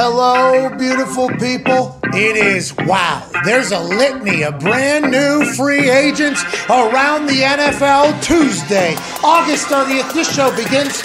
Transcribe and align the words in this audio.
Hello, 0.00 0.68
beautiful 0.78 1.28
people. 1.28 1.98
It 2.14 2.36
is 2.36 2.72
wow. 2.86 3.28
There's 3.44 3.72
a 3.72 3.80
litany 3.80 4.44
of 4.44 4.60
brand 4.60 5.10
new 5.10 5.44
free 5.54 5.90
agents 5.90 6.40
around 6.70 7.26
the 7.26 7.42
NFL 7.42 8.22
Tuesday, 8.22 8.94
August 9.24 9.66
30th. 9.66 10.14
This 10.14 10.32
show 10.32 10.54
begins 10.54 11.02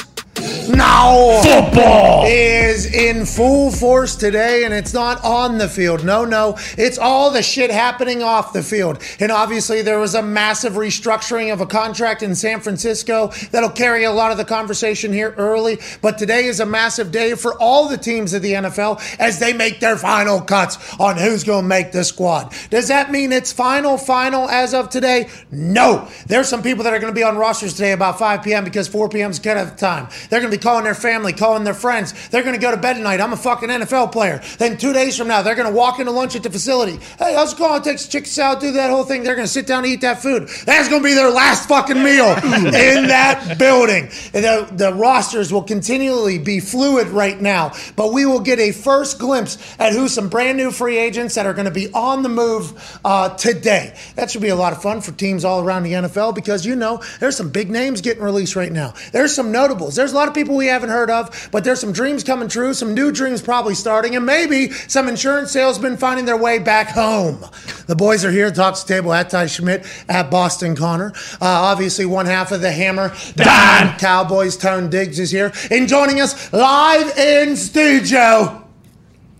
now. 0.70 1.42
Football. 1.42 2.26
is 2.26 2.86
in 2.86 3.26
full 3.26 3.72
force 3.72 4.16
today, 4.16 4.64
and 4.64 4.74
it's 4.74 4.94
not 4.94 5.24
on 5.24 5.58
the 5.58 5.68
field. 5.68 6.04
No, 6.04 6.26
no, 6.26 6.58
it's 6.78 6.98
all 6.98 7.32
the 7.32 7.44
shit 7.44 7.72
happening 7.72 8.24
off 8.24 8.54
the 8.54 8.64
field. 8.64 9.02
And 9.20 9.32
obviously, 9.32 9.82
there 9.82 10.00
was 10.00 10.16
a 10.16 10.22
massive 10.22 10.74
restructuring 10.74 11.52
of 11.52 11.62
a 11.62 11.66
contract 11.66 12.24
in 12.24 12.36
San 12.36 12.60
Francisco 12.60 13.32
that'll 13.52 13.70
carry 13.70 14.04
a 14.04 14.12
lot 14.12 14.32
of 14.32 14.38
the 14.38 14.46
conversation 14.46 15.12
here 15.14 15.34
early. 15.38 15.80
But 16.02 16.18
today 16.18 16.46
is 16.46 16.60
a 16.60 16.66
massive 16.66 17.12
day 17.12 17.36
for 17.36 17.60
all 17.62 17.88
the 17.88 17.98
teams 17.98 18.34
of 18.34 18.42
the 18.42 18.54
NFL 18.54 19.02
as 19.20 19.40
they 19.40 19.54
make 19.54 19.80
their 19.80 19.98
final 19.98 20.42
cuts 20.42 20.78
on 21.00 21.18
who's 21.18 21.44
going 21.44 21.64
to 21.64 21.68
make 21.68 21.92
the 21.92 22.04
squad. 22.04 22.54
Does 22.70 22.88
that 22.88 23.12
mean 23.12 23.32
it's 23.32 23.52
final, 23.52 23.98
final 23.98 24.50
as 24.50 24.74
of 24.74 24.90
today? 24.90 25.30
No. 25.52 26.08
There's 26.28 26.48
some 26.48 26.64
people 26.64 26.84
that 26.84 26.94
are 26.94 27.00
going 27.00 27.14
to 27.14 27.18
be 27.18 27.24
on 27.24 27.38
rosters 27.38 27.74
today 27.74 27.92
about 27.92 28.20
5 28.20 28.44
p.m. 28.44 28.64
because 28.64 28.88
4 28.88 29.10
p.m. 29.10 29.32
is 29.32 29.40
cut 29.40 29.58
off 29.58 29.76
time. 29.78 30.08
They're 30.30 30.40
going 30.40 30.52
to 30.52 30.53
calling 30.58 30.84
their 30.84 30.96
family, 30.96 31.34
calling 31.34 31.64
their 31.64 31.74
friends. 31.74 32.14
They're 32.30 32.44
going 32.44 32.56
to 32.56 32.62
go 32.62 32.72
to 32.72 32.78
bed 32.78 32.94
tonight. 32.94 33.22
I'm 33.22 33.34
a 33.34 33.38
fucking 33.38 33.70
NFL 33.70 34.12
player. 34.12 34.42
Then 34.58 34.78
two 34.78 34.94
days 34.94 35.18
from 35.18 35.28
now, 35.28 35.42
they're 35.42 35.56
going 35.56 35.70
to 35.70 35.76
walk 35.76 36.00
into 36.00 36.12
lunch 36.12 36.36
at 36.36 36.44
the 36.44 36.50
facility. 36.50 37.00
Hey, 37.18 37.34
how's 37.34 37.54
it 37.54 37.60
going? 37.60 37.82
Take 37.82 38.00
some 38.00 38.12
chicken 38.12 38.30
salad, 38.30 38.60
do 38.60 38.72
that 38.74 38.90
whole 38.90 39.04
thing. 39.04 39.24
They're 39.24 39.36
going 39.36 39.48
to 39.48 39.52
sit 39.52 39.68
down 39.68 39.84
and 39.84 39.94
eat 39.94 40.02
that 40.02 40.22
food. 40.22 40.48
That's 40.66 40.90
going 40.90 41.02
to 41.02 41.08
be 41.08 41.14
their 41.14 41.30
last 41.32 41.68
fucking 41.68 42.02
meal 42.02 42.30
in 42.44 43.08
that 43.08 43.56
building. 43.58 44.10
And 44.34 44.44
The, 44.44 44.68
the 44.72 44.94
rosters 44.94 45.52
will 45.54 45.64
continually 45.64 46.38
be 46.40 46.60
fluid 46.60 47.08
right 47.08 47.40
now, 47.40 47.72
but 47.96 48.12
we 48.12 48.26
will 48.26 48.42
get 48.42 48.60
a 48.60 48.72
first 48.72 49.20
glimpse 49.20 49.58
at 49.80 49.94
who 49.94 50.08
some 50.08 50.30
brand 50.30 50.58
new 50.58 50.72
free 50.72 50.98
agents 50.98 51.36
that 51.36 51.46
are 51.46 51.54
going 51.54 51.66
to 51.66 51.72
be 51.72 51.92
on 51.94 52.24
the 52.24 52.30
move 52.30 53.00
uh, 53.06 53.30
today. 53.38 53.96
That 54.16 54.30
should 54.30 54.42
be 54.42 54.50
a 54.50 54.56
lot 54.56 54.74
of 54.74 54.82
fun 54.82 55.02
for 55.02 55.12
teams 55.14 55.46
all 55.46 55.62
around 55.64 55.84
the 55.84 55.94
NFL 55.94 56.36
because 56.36 56.66
you 56.66 56.76
know 56.76 57.02
there's 57.20 57.38
some 57.38 57.50
big 57.50 57.70
names 57.70 58.02
getting 58.02 58.24
released 58.24 58.56
right 58.56 58.72
now. 58.72 58.94
There's 59.12 59.34
some 59.34 59.52
notables. 59.52 59.96
There's 59.96 60.12
a 60.12 60.16
lot 60.16 60.28
of 60.28 60.34
people 60.34 60.43
we 60.52 60.68
haven't 60.68 60.90
heard 60.90 61.10
of, 61.10 61.50
but 61.52 61.64
there's 61.64 61.80
some 61.80 61.92
dreams 61.92 62.24
coming 62.24 62.48
true, 62.48 62.74
some 62.74 62.94
new 62.94 63.12
dreams 63.12 63.42
probably 63.42 63.76
starting, 63.76 64.16
and 64.16 64.26
maybe 64.26 64.72
some 64.72 65.08
insurance 65.08 65.52
salesmen 65.52 65.98
finding 65.98 66.26
their 66.26 66.38
way 66.38 66.60
back 66.60 66.90
home. 66.90 67.46
The 67.88 67.96
boys 67.96 68.24
are 68.26 68.32
here, 68.32 68.52
Talks 68.52 68.84
Table 68.84 69.14
at 69.14 69.30
Ty 69.30 69.48
Schmidt, 69.48 69.86
at 70.10 70.30
Boston 70.30 70.76
Connor. 70.76 71.12
Uh, 71.42 71.46
obviously, 71.46 72.06
one 72.06 72.26
half 72.26 72.52
of 72.52 72.62
the 72.62 72.72
Hammer, 72.72 73.14
Don 73.36 73.98
Cowboys, 73.98 74.58
Tone 74.58 74.90
Diggs 74.90 75.20
is 75.20 75.32
here, 75.32 75.52
and 75.72 75.88
joining 75.88 76.20
us 76.22 76.52
live 76.54 77.18
in 77.18 77.56
studio, 77.56 78.66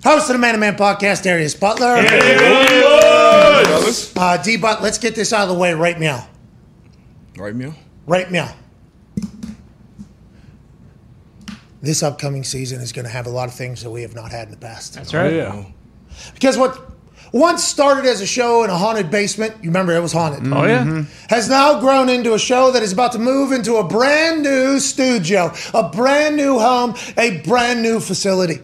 host 0.04 0.30
of 0.30 0.34
the 0.34 0.40
Man 0.40 0.54
to 0.54 0.60
Man 0.60 0.76
podcast, 0.76 1.24
Darius 1.24 1.56
Butler. 1.56 2.04
Uh, 4.16 4.42
D 4.42 4.58
Butt, 4.58 4.82
let's 4.82 4.98
get 4.98 5.16
this 5.16 5.34
out 5.34 5.44
of 5.44 5.50
the 5.50 5.60
way 5.60 5.74
right 5.74 6.00
now. 6.00 6.28
Right, 7.38 7.56
Meal? 7.56 7.74
Right 8.06 8.30
now. 8.32 8.54
This 11.84 12.02
upcoming 12.02 12.46
season 12.46 12.80
is 12.80 12.94
going 12.94 13.04
to 13.04 13.12
have 13.12 13.28
a 13.28 13.30
lot 13.30 13.50
of 13.50 13.54
things 13.54 13.84
that 13.84 13.90
we 13.90 14.04
have 14.04 14.16
not 14.16 14.32
had 14.32 14.46
in 14.48 14.52
the 14.52 14.58
past. 14.58 14.94
That's 14.94 15.14
right. 15.14 15.34
Oh, 15.34 15.36
yeah. 15.36 15.66
Because 16.34 16.58
what 16.58 16.80
once 17.34 17.62
started 17.62 18.06
as 18.06 18.22
a 18.22 18.26
show 18.26 18.64
in 18.64 18.70
a 18.70 18.78
haunted 18.78 19.12
basement, 19.12 19.54
you 19.62 19.70
remember 19.70 19.92
it 19.94 20.00
was 20.00 20.14
haunted, 20.14 20.52
Oh 20.54 20.64
yeah. 20.66 20.86
Mm-hmm. 20.86 21.28
has 21.28 21.50
now 21.50 21.82
grown 21.82 22.08
into 22.08 22.36
a 22.36 22.40
show 22.40 22.72
that 22.72 22.84
is 22.84 22.94
about 22.94 23.12
to 23.12 23.20
move 23.20 23.52
into 23.52 23.76
a 23.76 23.84
brand 23.84 24.44
new 24.44 24.80
studio, 24.80 25.52
a 25.74 25.90
brand 25.90 26.38
new 26.38 26.58
home, 26.58 26.96
a 27.18 27.42
brand 27.42 27.82
new 27.82 28.00
facility. 28.00 28.60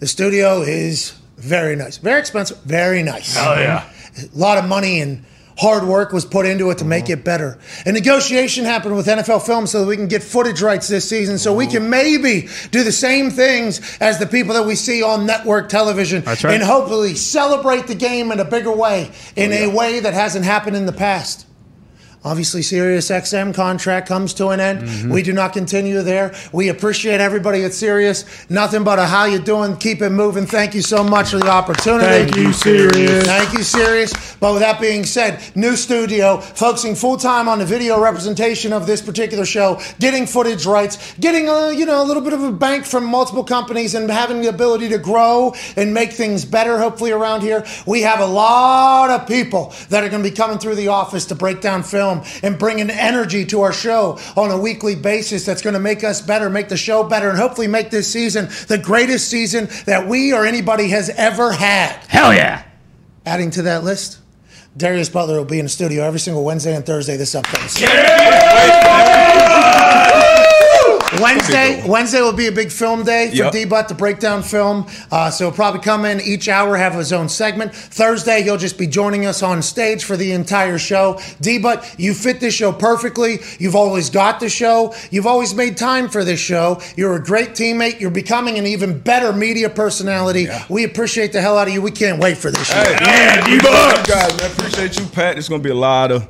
The 0.00 0.08
studio 0.08 0.62
is 0.62 1.12
very 1.36 1.76
nice, 1.76 1.98
very 1.98 2.18
expensive, 2.18 2.58
very 2.64 3.04
nice. 3.04 3.36
Oh 3.36 3.54
yeah. 3.54 3.88
A 4.16 4.36
lot 4.36 4.58
of 4.58 4.68
money 4.68 5.00
and 5.00 5.24
hard 5.58 5.84
work 5.84 6.12
was 6.12 6.24
put 6.24 6.46
into 6.46 6.70
it 6.70 6.78
to 6.78 6.84
make 6.84 7.04
uh-huh. 7.04 7.14
it 7.14 7.24
better. 7.24 7.58
A 7.84 7.92
negotiation 7.92 8.64
happened 8.64 8.96
with 8.96 9.06
NFL 9.06 9.44
Films 9.44 9.70
so 9.70 9.80
that 9.80 9.86
we 9.86 9.96
can 9.96 10.06
get 10.06 10.22
footage 10.22 10.62
rights 10.62 10.88
this 10.88 11.08
season 11.08 11.36
so 11.36 11.54
we 11.54 11.64
uh-huh. 11.64 11.74
can 11.74 11.90
maybe 11.90 12.48
do 12.70 12.84
the 12.84 12.92
same 12.92 13.30
things 13.30 13.98
as 14.00 14.18
the 14.18 14.26
people 14.26 14.54
that 14.54 14.64
we 14.64 14.76
see 14.76 15.02
on 15.02 15.26
network 15.26 15.68
television 15.68 16.22
That's 16.22 16.44
right. 16.44 16.54
and 16.54 16.62
hopefully 16.62 17.14
celebrate 17.14 17.88
the 17.88 17.96
game 17.96 18.30
in 18.30 18.38
a 18.38 18.44
bigger 18.44 18.74
way, 18.74 19.10
in 19.34 19.52
oh, 19.52 19.70
a 19.70 19.74
way 19.74 20.00
that 20.00 20.14
hasn't 20.14 20.44
happened 20.44 20.76
in 20.76 20.86
the 20.86 20.92
past. 20.92 21.47
Obviously, 22.28 22.60
Sirius 22.60 23.08
XM 23.08 23.54
contract 23.54 24.06
comes 24.06 24.34
to 24.34 24.48
an 24.48 24.60
end. 24.60 24.80
Mm-hmm. 24.80 25.10
We 25.10 25.22
do 25.22 25.32
not 25.32 25.54
continue 25.54 26.02
there. 26.02 26.34
We 26.52 26.68
appreciate 26.68 27.22
everybody 27.22 27.64
at 27.64 27.72
Sirius. 27.72 28.26
Nothing 28.50 28.84
but 28.84 28.98
a 28.98 29.06
how 29.06 29.24
you 29.24 29.38
doing, 29.38 29.78
keep 29.78 30.02
it 30.02 30.10
moving. 30.10 30.44
Thank 30.44 30.74
you 30.74 30.82
so 30.82 31.02
much 31.02 31.30
for 31.30 31.38
the 31.38 31.48
opportunity. 31.48 32.04
Thank 32.04 32.36
you, 32.36 32.52
Sirius. 32.52 33.24
Thank 33.24 33.54
you, 33.54 33.62
Sirius. 33.62 34.12
But 34.40 34.52
with 34.52 34.60
that 34.60 34.78
being 34.78 35.04
said, 35.04 35.40
new 35.56 35.74
studio, 35.74 36.36
focusing 36.36 36.94
full 36.94 37.16
time 37.16 37.48
on 37.48 37.60
the 37.60 37.64
video 37.64 37.98
representation 37.98 38.74
of 38.74 38.86
this 38.86 39.00
particular 39.00 39.46
show, 39.46 39.80
getting 39.98 40.26
footage 40.26 40.66
rights, 40.66 41.14
getting 41.18 41.48
a, 41.48 41.72
you 41.72 41.86
know 41.86 42.02
a 42.02 42.04
little 42.04 42.22
bit 42.22 42.34
of 42.34 42.42
a 42.42 42.52
bank 42.52 42.84
from 42.84 43.06
multiple 43.06 43.42
companies, 43.42 43.94
and 43.94 44.10
having 44.10 44.42
the 44.42 44.48
ability 44.48 44.90
to 44.90 44.98
grow 44.98 45.54
and 45.76 45.94
make 45.94 46.12
things 46.12 46.44
better. 46.44 46.76
Hopefully, 46.78 47.10
around 47.10 47.40
here, 47.40 47.64
we 47.86 48.02
have 48.02 48.20
a 48.20 48.26
lot 48.26 49.08
of 49.08 49.26
people 49.26 49.72
that 49.88 50.04
are 50.04 50.10
going 50.10 50.22
to 50.22 50.28
be 50.28 50.36
coming 50.36 50.58
through 50.58 50.74
the 50.74 50.88
office 50.88 51.24
to 51.24 51.34
break 51.34 51.62
down 51.62 51.82
film 51.82 52.17
and 52.42 52.58
bring 52.58 52.80
an 52.80 52.90
energy 52.90 53.44
to 53.46 53.62
our 53.62 53.72
show 53.72 54.18
on 54.36 54.50
a 54.50 54.58
weekly 54.58 54.94
basis. 54.94 55.44
That's 55.44 55.62
going 55.62 55.74
to 55.74 55.80
make 55.80 56.04
us 56.04 56.20
better, 56.20 56.50
make 56.50 56.68
the 56.68 56.76
show 56.76 57.04
better, 57.04 57.28
and 57.28 57.38
hopefully 57.38 57.66
make 57.66 57.90
this 57.90 58.10
season 58.10 58.48
the 58.68 58.78
greatest 58.78 59.28
season 59.28 59.68
that 59.86 60.06
we 60.06 60.32
or 60.32 60.46
anybody 60.46 60.88
has 60.88 61.10
ever 61.10 61.52
had. 61.52 61.92
Hell 62.08 62.34
yeah. 62.34 62.64
Adding 63.26 63.50
to 63.52 63.62
that 63.62 63.84
list, 63.84 64.18
Darius 64.76 65.08
Butler 65.08 65.36
will 65.36 65.44
be 65.44 65.58
in 65.58 65.64
the 65.66 65.70
studio 65.70 66.04
every 66.04 66.20
single 66.20 66.44
Wednesday 66.44 66.74
and 66.74 66.86
Thursday 66.86 67.16
this 67.16 67.34
upcoming 67.34 67.68
season. 67.68 67.88
Wednesday, 71.20 71.82
Wednesday 71.88 72.20
will 72.20 72.34
be 72.34 72.48
a 72.48 72.52
big 72.52 72.70
film 72.70 73.02
day 73.02 73.30
for 73.30 73.36
Yep. 73.36 73.52
D-Butt 73.52 73.88
to 73.88 73.94
break 73.94 74.18
down 74.18 74.42
film. 74.42 74.86
Uh, 75.10 75.30
so 75.30 75.46
he'll 75.46 75.54
probably 75.54 75.80
come 75.80 76.04
in 76.04 76.20
each 76.20 76.48
hour, 76.48 76.76
have 76.76 76.92
his 76.94 77.12
own 77.12 77.28
segment. 77.30 77.74
Thursday, 77.74 78.42
he'll 78.42 78.58
just 78.58 78.76
be 78.76 78.86
joining 78.86 79.24
us 79.24 79.42
on 79.42 79.62
stage 79.62 80.04
for 80.04 80.16
the 80.18 80.32
entire 80.32 80.78
show. 80.78 81.18
D-Butt, 81.40 81.94
you 81.98 82.12
fit 82.12 82.40
this 82.40 82.52
show 82.54 82.72
perfectly. 82.72 83.38
You've 83.58 83.74
always 83.76 84.10
got 84.10 84.38
the 84.40 84.48
show. 84.50 84.94
You've 85.10 85.26
always 85.26 85.54
made 85.54 85.76
time 85.78 86.08
for 86.10 86.24
this 86.24 86.40
show. 86.40 86.80
You're 86.96 87.16
a 87.16 87.22
great 87.22 87.50
teammate. 87.50 88.00
You're 88.00 88.10
becoming 88.10 88.58
an 88.58 88.66
even 88.66 88.98
better 88.98 89.32
media 89.32 89.70
personality. 89.70 90.46
We 90.68 90.84
appreciate 90.84 91.32
the 91.32 91.40
hell 91.40 91.56
out 91.56 91.68
of 91.68 91.72
you. 91.74 91.80
We 91.80 91.90
can't 91.90 92.20
wait 92.20 92.36
for 92.36 92.50
this 92.50 92.66
show. 92.68 92.74
Hey, 92.74 92.96
Yeah, 93.00 93.48
you 93.48 93.58
D-Bucks. 93.60 94.08
guys, 94.08 94.40
I 94.42 94.46
Appreciate 94.46 94.98
you, 94.98 95.06
Pat. 95.06 95.38
It's 95.38 95.48
gonna 95.48 95.62
be 95.62 95.70
a 95.70 95.74
lot 95.74 96.12
of, 96.12 96.28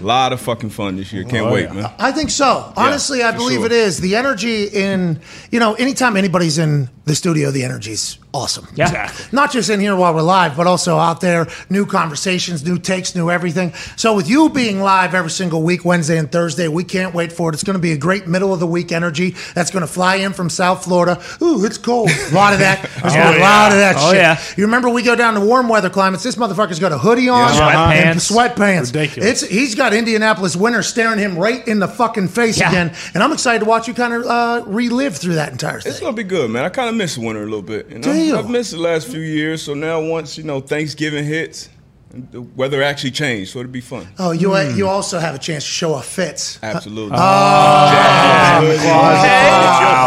lot 0.00 0.32
of 0.32 0.40
fucking 0.40 0.70
fun 0.70 0.96
this 0.96 1.12
year. 1.12 1.24
Can't 1.24 1.46
Oh, 1.46 1.52
wait, 1.52 1.64
yeah. 1.64 1.72
man. 1.72 1.90
I 1.98 2.12
think 2.12 2.30
so. 2.30 2.72
Honestly, 2.76 3.22
I 3.22 3.32
believe 3.32 3.58
sure. 3.58 3.66
it 3.66 3.72
is. 3.72 3.98
The 3.98 4.16
energy 4.16 4.64
in, 4.64 5.20
you 5.50 5.60
know, 5.60 5.74
anytime 5.74 6.16
anybody's 6.16 6.58
in 6.58 6.88
the 7.04 7.14
studio, 7.14 7.50
the 7.50 7.64
energy's 7.64 8.18
awesome. 8.34 8.66
Yeah. 8.74 8.86
Exactly. 8.86 9.26
Not 9.32 9.52
just 9.52 9.68
in 9.70 9.78
here 9.80 9.94
while 9.94 10.14
we're 10.14 10.22
live, 10.22 10.56
but 10.56 10.66
also 10.66 10.96
out 10.96 11.20
there, 11.20 11.46
new 11.68 11.84
conversations, 11.86 12.64
new 12.64 12.78
takes, 12.78 13.14
new 13.14 13.30
everything. 13.30 13.72
So 13.96 14.14
with 14.16 14.28
you 14.28 14.48
being 14.48 14.80
live 14.80 15.14
every 15.14 15.30
single 15.30 15.62
week, 15.62 15.84
Wednesday 15.84 16.16
and 16.18 16.30
Thursday, 16.30 16.68
we 16.68 16.84
can't 16.84 17.14
wait 17.14 17.32
for 17.32 17.50
it. 17.50 17.54
It's 17.54 17.64
going 17.64 17.74
to 17.76 17.82
be 17.82 17.92
a 17.92 17.96
great 17.98 18.26
middle 18.26 18.52
of 18.54 18.60
the 18.60 18.66
week 18.66 18.90
energy 18.92 19.34
that's 19.54 19.70
going 19.70 19.82
to 19.82 19.86
fly 19.92 20.16
in 20.16 20.32
from 20.32 20.48
South 20.50 20.84
Florida. 20.84 21.22
Ooh, 21.42 21.64
it's 21.64 21.78
cold. 21.78 22.10
A 22.10 22.34
lot 22.34 22.52
of 22.52 22.58
that. 22.60 22.82
There's 23.02 23.14
gonna 23.14 23.32
be 23.32 23.36
a 23.36 23.40
Oh, 23.40 23.42
lot 23.44 23.72
of 23.72 23.78
that 23.78 23.96
Oh, 23.98 24.10
shit. 24.12 24.20
yeah. 24.20 24.40
You 24.56 24.64
remember 24.64 24.88
we 24.88 25.02
go 25.02 25.14
down 25.16 25.34
to 25.34 25.40
warm 25.40 25.68
weather 25.68 25.90
climates. 25.90 26.22
This 26.22 26.36
motherfucker's 26.36 26.78
got 26.78 26.92
a 26.92 26.98
hoodie 26.98 27.28
on 27.28 27.52
Yeah. 27.54 27.90
and 27.90 28.18
Sweatpants. 28.18 28.54
sweatpants. 28.56 28.86
Ridiculous. 28.94 29.42
It's 29.42 29.50
he's 29.52 29.74
got 29.74 29.92
Indianapolis 29.92 30.56
winter 30.56 30.82
staring 30.82 31.18
him 31.18 31.36
right 31.38 31.66
in 31.68 31.78
the 31.80 31.88
fucking 31.88 32.28
face 32.28 32.58
Yeah. 32.58 32.68
again, 32.70 32.92
and 33.14 33.22
I'm 33.22 33.32
excited 33.32 33.60
to 33.60 33.64
watch 33.66 33.88
you 33.88 33.94
kind 33.94 34.14
of 34.14 34.24
uh, 34.24 34.62
relive 34.66 35.16
through 35.16 35.34
that 35.34 35.50
entire 35.52 35.80
thing. 35.80 35.90
It's 35.90 36.00
gonna 36.00 36.12
be 36.16 36.22
good, 36.22 36.50
man. 36.50 36.64
I 36.64 36.68
kind 36.68 36.88
of 36.88 36.94
miss 36.94 37.18
winter 37.18 37.42
a 37.42 37.44
little 37.44 37.62
bit. 37.62 37.88
You 37.90 37.98
know? 37.98 38.02
Do? 38.30 38.38
I've 38.38 38.50
missed 38.50 38.70
the 38.72 38.78
last 38.78 39.08
few 39.08 39.20
years, 39.20 39.62
so 39.62 39.74
now 39.74 40.00
once 40.00 40.36
you 40.38 40.44
know 40.44 40.60
Thanksgiving 40.60 41.24
hits, 41.24 41.68
the 42.10 42.42
weather 42.42 42.82
actually 42.82 43.12
changed, 43.12 43.52
so 43.52 43.60
it'll 43.60 43.72
be 43.72 43.80
fun. 43.80 44.06
Oh, 44.18 44.32
you 44.32 44.56
you 44.74 44.86
also 44.88 45.18
have 45.18 45.34
a 45.34 45.38
chance 45.38 45.64
to 45.64 45.70
show 45.70 45.94
off 45.94 46.06
fits. 46.06 46.58
Absolutely. 46.62 47.16
oh 47.18 48.60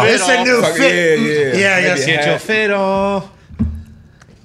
It's 0.08 0.28
a 0.28 0.44
new 0.44 0.60
Fuck, 0.60 0.76
fit. 0.76 1.18
yeah, 1.20 1.26
yeah. 1.26 1.54
Yeah, 1.56 1.78
yes. 1.80 2.00
Maybe 2.00 2.12
Get 2.12 2.26
your 2.26 2.38
fit 2.38 2.70
on. 2.70 3.28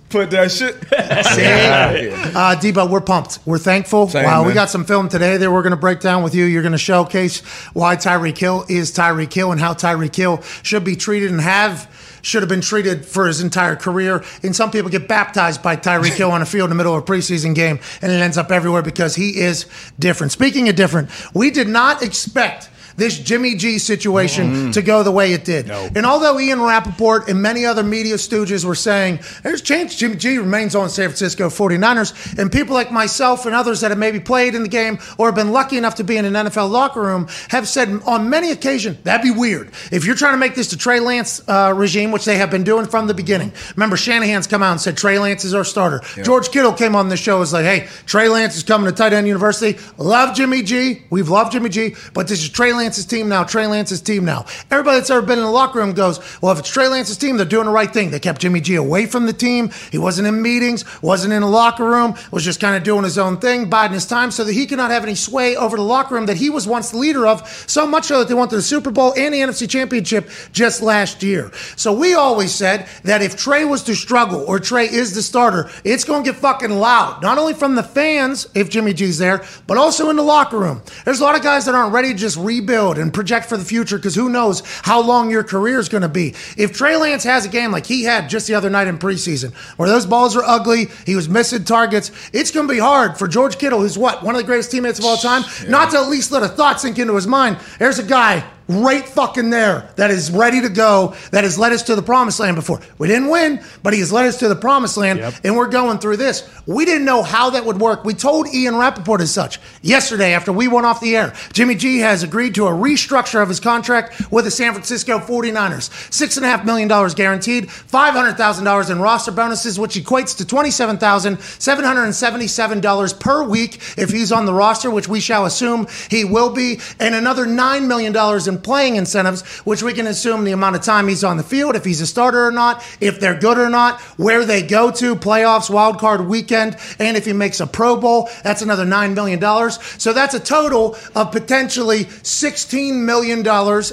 Put 0.09 0.29
that 0.31 0.51
shit. 0.51 0.73
See? 0.83 2.09
Uh, 2.35 2.55
Debo, 2.57 2.89
we're 2.89 2.99
pumped. 2.99 3.39
We're 3.45 3.57
thankful. 3.57 4.09
Same, 4.09 4.25
wow, 4.25 4.45
we 4.45 4.51
got 4.53 4.69
some 4.69 4.83
film 4.83 5.07
today 5.07 5.37
that 5.37 5.49
we're 5.49 5.61
going 5.61 5.71
to 5.71 5.77
break 5.77 6.01
down 6.01 6.21
with 6.21 6.35
you. 6.35 6.43
You're 6.43 6.63
going 6.63 6.73
to 6.73 6.77
showcase 6.77 7.39
why 7.73 7.95
Tyreek 7.95 8.37
Hill 8.37 8.65
is 8.67 8.91
Tyreek 8.91 9.31
Hill 9.33 9.53
and 9.53 9.61
how 9.61 9.73
Tyreek 9.73 10.13
Hill 10.13 10.41
should 10.63 10.83
be 10.83 10.97
treated 10.97 11.31
and 11.31 11.39
have 11.39 11.89
should 12.21 12.41
have 12.41 12.49
been 12.49 12.61
treated 12.61 13.05
for 13.05 13.27
his 13.27 13.41
entire 13.41 13.75
career. 13.75 14.23
And 14.43 14.55
some 14.55 14.71
people 14.71 14.89
get 14.89 15.07
baptized 15.07 15.61
by 15.61 15.75
Tyreek 15.75 16.13
Hill 16.13 16.31
on 16.31 16.41
a 16.41 16.45
field 16.45 16.65
in 16.65 16.69
the 16.69 16.75
middle 16.75 16.95
of 16.95 17.03
a 17.03 17.05
preseason 17.05 17.53
game, 17.53 17.79
and 18.01 18.11
it 18.11 18.21
ends 18.21 18.37
up 18.37 18.51
everywhere 18.51 18.81
because 18.81 19.15
he 19.15 19.39
is 19.39 19.65
different. 19.99 20.31
Speaking 20.31 20.69
of 20.69 20.75
different, 20.75 21.09
we 21.33 21.51
did 21.51 21.67
not 21.67 22.01
expect 22.01 22.69
this 22.97 23.17
Jimmy 23.17 23.55
G 23.55 23.77
situation 23.77 24.71
to 24.71 24.81
go 24.81 25.03
the 25.03 25.11
way 25.11 25.33
it 25.33 25.45
did. 25.45 25.69
And 25.69 26.05
although 26.05 26.39
Ian 26.39 26.61
Rapoport 26.61 27.29
and 27.29 27.41
many 27.41 27.65
other 27.65 27.83
media 27.83 28.15
stooges 28.15 28.65
were 28.65 28.75
saying, 28.75 29.19
there's 29.43 29.61
chance 29.61 29.95
Jimmy 29.95 30.15
G 30.15 30.37
remains 30.37 30.75
on 30.75 30.89
San 30.89 31.09
Francisco 31.09 31.49
49ers, 31.49 32.37
and 32.39 32.51
people 32.51 32.73
like 32.73 32.91
myself 32.91 33.45
and 33.45 33.55
others 33.55 33.81
that 33.81 33.91
have 33.91 33.97
maybe 33.97 34.19
played 34.19 34.55
in 34.55 34.63
the 34.63 34.69
game 34.69 34.99
or 35.17 35.27
have 35.27 35.35
been 35.35 35.51
lucky 35.51 35.77
enough 35.77 35.95
to 35.95 36.03
be 36.03 36.17
in 36.17 36.25
an 36.25 36.33
NFL 36.33 36.71
locker 36.71 37.01
room 37.01 37.27
have 37.49 37.67
said 37.67 37.89
on 38.05 38.29
many 38.29 38.51
occasions, 38.51 38.97
that'd 39.03 39.23
be 39.23 39.31
weird. 39.31 39.71
If 39.91 40.05
you're 40.05 40.15
trying 40.15 40.33
to 40.33 40.37
make 40.37 40.55
this 40.55 40.71
the 40.71 40.77
Trey 40.77 40.99
Lance 40.99 41.41
uh, 41.47 41.73
regime, 41.75 42.11
which 42.11 42.25
they 42.25 42.37
have 42.37 42.49
been 42.49 42.63
doing 42.63 42.85
from 42.85 43.07
the 43.07 43.13
beginning. 43.13 43.51
Remember, 43.75 43.97
Shanahan's 43.97 44.47
come 44.47 44.63
out 44.63 44.71
and 44.71 44.81
said 44.81 44.97
Trey 44.97 45.19
Lance 45.19 45.45
is 45.45 45.53
our 45.53 45.63
starter. 45.63 46.01
George 46.23 46.49
Kittle 46.49 46.73
came 46.73 46.95
on 46.95 47.09
the 47.09 47.17
show 47.17 47.33
and 47.33 47.39
was 47.41 47.53
like, 47.53 47.65
hey, 47.65 47.87
Trey 48.05 48.29
Lance 48.29 48.55
is 48.55 48.63
coming 48.63 48.89
to 48.89 48.95
tight 48.95 49.13
end 49.13 49.27
university. 49.27 49.79
Love 49.97 50.35
Jimmy 50.35 50.63
G. 50.63 51.03
We've 51.09 51.29
loved 51.29 51.51
Jimmy 51.51 51.69
G, 51.69 51.95
but 52.13 52.27
this 52.27 52.41
is 52.41 52.49
Trey 52.49 52.73
Lance's 52.81 53.05
team 53.05 53.29
now. 53.29 53.43
Trey 53.43 53.67
Lance's 53.67 54.01
team 54.01 54.25
now. 54.25 54.43
Everybody 54.71 54.97
that's 54.97 55.11
ever 55.11 55.21
been 55.21 55.37
in 55.37 55.45
the 55.45 55.51
locker 55.51 55.77
room 55.77 55.93
goes, 55.93 56.19
well, 56.41 56.51
if 56.51 56.57
it's 56.57 56.69
Trey 56.69 56.87
Lance's 56.87 57.15
team, 57.15 57.37
they're 57.37 57.45
doing 57.45 57.67
the 57.67 57.71
right 57.71 57.91
thing. 57.93 58.09
They 58.09 58.19
kept 58.19 58.41
Jimmy 58.41 58.59
G 58.59 58.73
away 58.73 59.05
from 59.05 59.27
the 59.27 59.33
team. 59.33 59.69
He 59.91 59.99
wasn't 59.99 60.27
in 60.27 60.41
meetings, 60.41 60.83
wasn't 61.03 61.33
in 61.33 61.41
the 61.41 61.47
locker 61.47 61.85
room, 61.85 62.15
was 62.31 62.43
just 62.43 62.59
kind 62.59 62.75
of 62.75 62.81
doing 62.81 63.03
his 63.03 63.19
own 63.19 63.37
thing, 63.37 63.69
biding 63.69 63.93
his 63.93 64.07
time 64.07 64.31
so 64.31 64.43
that 64.43 64.53
he 64.53 64.65
could 64.65 64.79
not 64.79 64.89
have 64.89 65.03
any 65.03 65.13
sway 65.13 65.55
over 65.55 65.77
the 65.77 65.83
locker 65.83 66.15
room 66.15 66.25
that 66.25 66.37
he 66.37 66.49
was 66.49 66.65
once 66.67 66.89
the 66.89 66.97
leader 66.97 67.27
of, 67.27 67.47
so 67.67 67.85
much 67.85 68.05
so 68.05 68.19
that 68.19 68.27
they 68.27 68.33
went 68.33 68.49
to 68.49 68.55
the 68.55 68.63
Super 68.63 68.89
Bowl 68.89 69.13
and 69.15 69.31
the 69.31 69.39
NFC 69.39 69.69
Championship 69.69 70.27
just 70.51 70.81
last 70.81 71.21
year. 71.21 71.51
So 71.75 71.93
we 71.93 72.15
always 72.15 72.51
said 72.51 72.87
that 73.03 73.21
if 73.21 73.37
Trey 73.37 73.63
was 73.63 73.83
to 73.83 73.95
struggle 73.95 74.43
or 74.47 74.59
Trey 74.59 74.85
is 74.85 75.13
the 75.13 75.21
starter, 75.21 75.69
it's 75.83 76.03
going 76.03 76.23
to 76.23 76.31
get 76.31 76.39
fucking 76.39 76.71
loud. 76.71 77.21
Not 77.21 77.37
only 77.37 77.53
from 77.53 77.75
the 77.75 77.83
fans, 77.83 78.47
if 78.55 78.69
Jimmy 78.69 78.93
G's 78.93 79.19
there, 79.19 79.43
but 79.67 79.77
also 79.77 80.09
in 80.09 80.15
the 80.15 80.23
locker 80.23 80.57
room. 80.57 80.81
There's 81.05 81.19
a 81.19 81.23
lot 81.23 81.35
of 81.35 81.43
guys 81.43 81.65
that 81.65 81.75
aren't 81.75 81.93
ready 81.93 82.13
to 82.13 82.17
just 82.17 82.37
rebuild 82.37 82.70
and 82.71 83.13
project 83.13 83.47
for 83.47 83.57
the 83.57 83.65
future 83.65 83.97
because 83.97 84.15
who 84.15 84.29
knows 84.29 84.61
how 84.83 85.01
long 85.01 85.29
your 85.29 85.43
career 85.43 85.79
is 85.79 85.89
going 85.89 86.01
to 86.01 86.09
be. 86.09 86.29
If 86.57 86.73
Trey 86.73 86.95
Lance 86.95 87.23
has 87.23 87.45
a 87.45 87.49
game 87.49 87.71
like 87.71 87.85
he 87.85 88.03
had 88.03 88.29
just 88.29 88.47
the 88.47 88.53
other 88.53 88.69
night 88.69 88.87
in 88.87 88.97
preseason, 88.97 89.53
where 89.77 89.89
those 89.89 90.05
balls 90.05 90.35
are 90.35 90.43
ugly, 90.43 90.87
he 91.05 91.15
was 91.15 91.29
missing 91.29 91.63
targets, 91.63 92.11
it's 92.33 92.51
going 92.51 92.67
to 92.67 92.73
be 92.73 92.79
hard 92.79 93.17
for 93.17 93.27
George 93.27 93.57
Kittle, 93.57 93.81
who's 93.81 93.97
what, 93.97 94.23
one 94.23 94.35
of 94.35 94.41
the 94.41 94.45
greatest 94.45 94.71
teammates 94.71 94.99
of 94.99 95.05
all 95.05 95.17
time, 95.17 95.43
not 95.67 95.91
to 95.91 95.97
at 95.97 96.09
least 96.09 96.31
let 96.31 96.43
a 96.43 96.47
thought 96.47 96.79
sink 96.79 96.99
into 96.99 97.15
his 97.15 97.27
mind. 97.27 97.57
There's 97.79 97.99
a 97.99 98.03
guy 98.03 98.43
right 98.71 99.07
fucking 99.07 99.49
there 99.49 99.89
that 99.95 100.11
is 100.11 100.31
ready 100.31 100.61
to 100.61 100.69
go, 100.69 101.15
that 101.31 101.43
has 101.43 101.59
led 101.59 101.73
us 101.73 101.83
to 101.83 101.95
the 101.95 102.01
promised 102.01 102.39
land 102.39 102.55
before. 102.55 102.81
We 102.97 103.07
didn't 103.07 103.29
win, 103.29 103.63
but 103.83 103.93
he 103.93 103.99
has 103.99 104.11
led 104.11 104.25
us 104.25 104.39
to 104.39 104.47
the 104.47 104.55
promised 104.55 104.97
land, 104.97 105.19
and 105.43 105.55
we're 105.55 105.69
going 105.69 105.99
through 105.99 106.17
this. 106.17 106.49
We 106.65 106.85
didn't 106.85 107.05
know 107.05 107.21
how 107.23 107.51
that 107.51 107.65
would 107.65 107.79
work. 107.79 108.03
We 108.05 108.13
told 108.13 108.47
Ian 108.53 108.75
Rapoport 108.75 109.21
as 109.21 109.31
such 109.31 109.59
yesterday 109.81 110.33
after 110.33 110.51
we 110.51 110.67
went 110.67 110.85
off 110.85 110.99
the 111.01 111.15
air. 111.15 111.33
Jimmy 111.53 111.75
G 111.75 111.99
has 111.99 112.23
agreed 112.23 112.55
to 112.55 112.67
a 112.67 112.71
restructure 112.71 113.41
of 113.41 113.47
his 113.49 113.59
contract 113.59 114.31
with 114.31 114.45
the 114.45 114.51
San 114.51 114.73
Francisco 114.73 115.19
49ers. 115.19 115.89
$6.5 116.11 116.65
million 116.65 116.87
guaranteed, 116.87 117.67
$500,000 117.67 118.89
in 118.89 119.01
roster 119.01 119.31
bonuses, 119.31 119.79
which 119.79 119.95
equates 119.95 120.37
to 120.37 120.45
$27,777 120.45 123.19
per 123.19 123.43
week 123.43 123.75
if 123.97 124.09
he's 124.09 124.31
on 124.31 124.45
the 124.45 124.53
roster, 124.53 124.91
which 124.91 125.07
we 125.07 125.19
shall 125.19 125.45
assume 125.45 125.87
he 126.09 126.23
will 126.23 126.51
be, 126.51 126.79
and 126.99 127.15
another 127.15 127.45
$9 127.45 127.87
million 127.87 128.15
in 128.47 128.60
playing 128.63 128.95
incentives, 128.95 129.41
which 129.65 129.83
we 129.83 129.93
can 129.93 130.07
assume 130.07 130.43
the 130.43 130.51
amount 130.51 130.75
of 130.75 130.81
time 130.81 131.07
he's 131.07 131.23
on 131.23 131.37
the 131.37 131.43
field, 131.43 131.75
if 131.75 131.85
he's 131.85 132.01
a 132.01 132.07
starter 132.07 132.45
or 132.45 132.51
not, 132.51 132.83
if 132.99 133.19
they're 133.19 133.37
good 133.37 133.57
or 133.57 133.69
not, 133.69 133.99
where 134.17 134.45
they 134.45 134.61
go 134.61 134.91
to, 134.91 135.15
playoffs, 135.15 135.69
wild 135.69 135.99
card 135.99 136.27
weekend, 136.27 136.77
and 136.99 137.17
if 137.17 137.25
he 137.25 137.33
makes 137.33 137.59
a 137.59 137.67
Pro 137.67 137.95
Bowl, 137.97 138.29
that's 138.43 138.61
another 138.61 138.85
$9 138.85 139.13
million. 139.13 139.41
So 139.71 140.13
that's 140.13 140.33
a 140.33 140.39
total 140.39 140.97
of 141.15 141.31
potentially 141.31 142.05
$16 142.05 143.03
million 143.03 143.45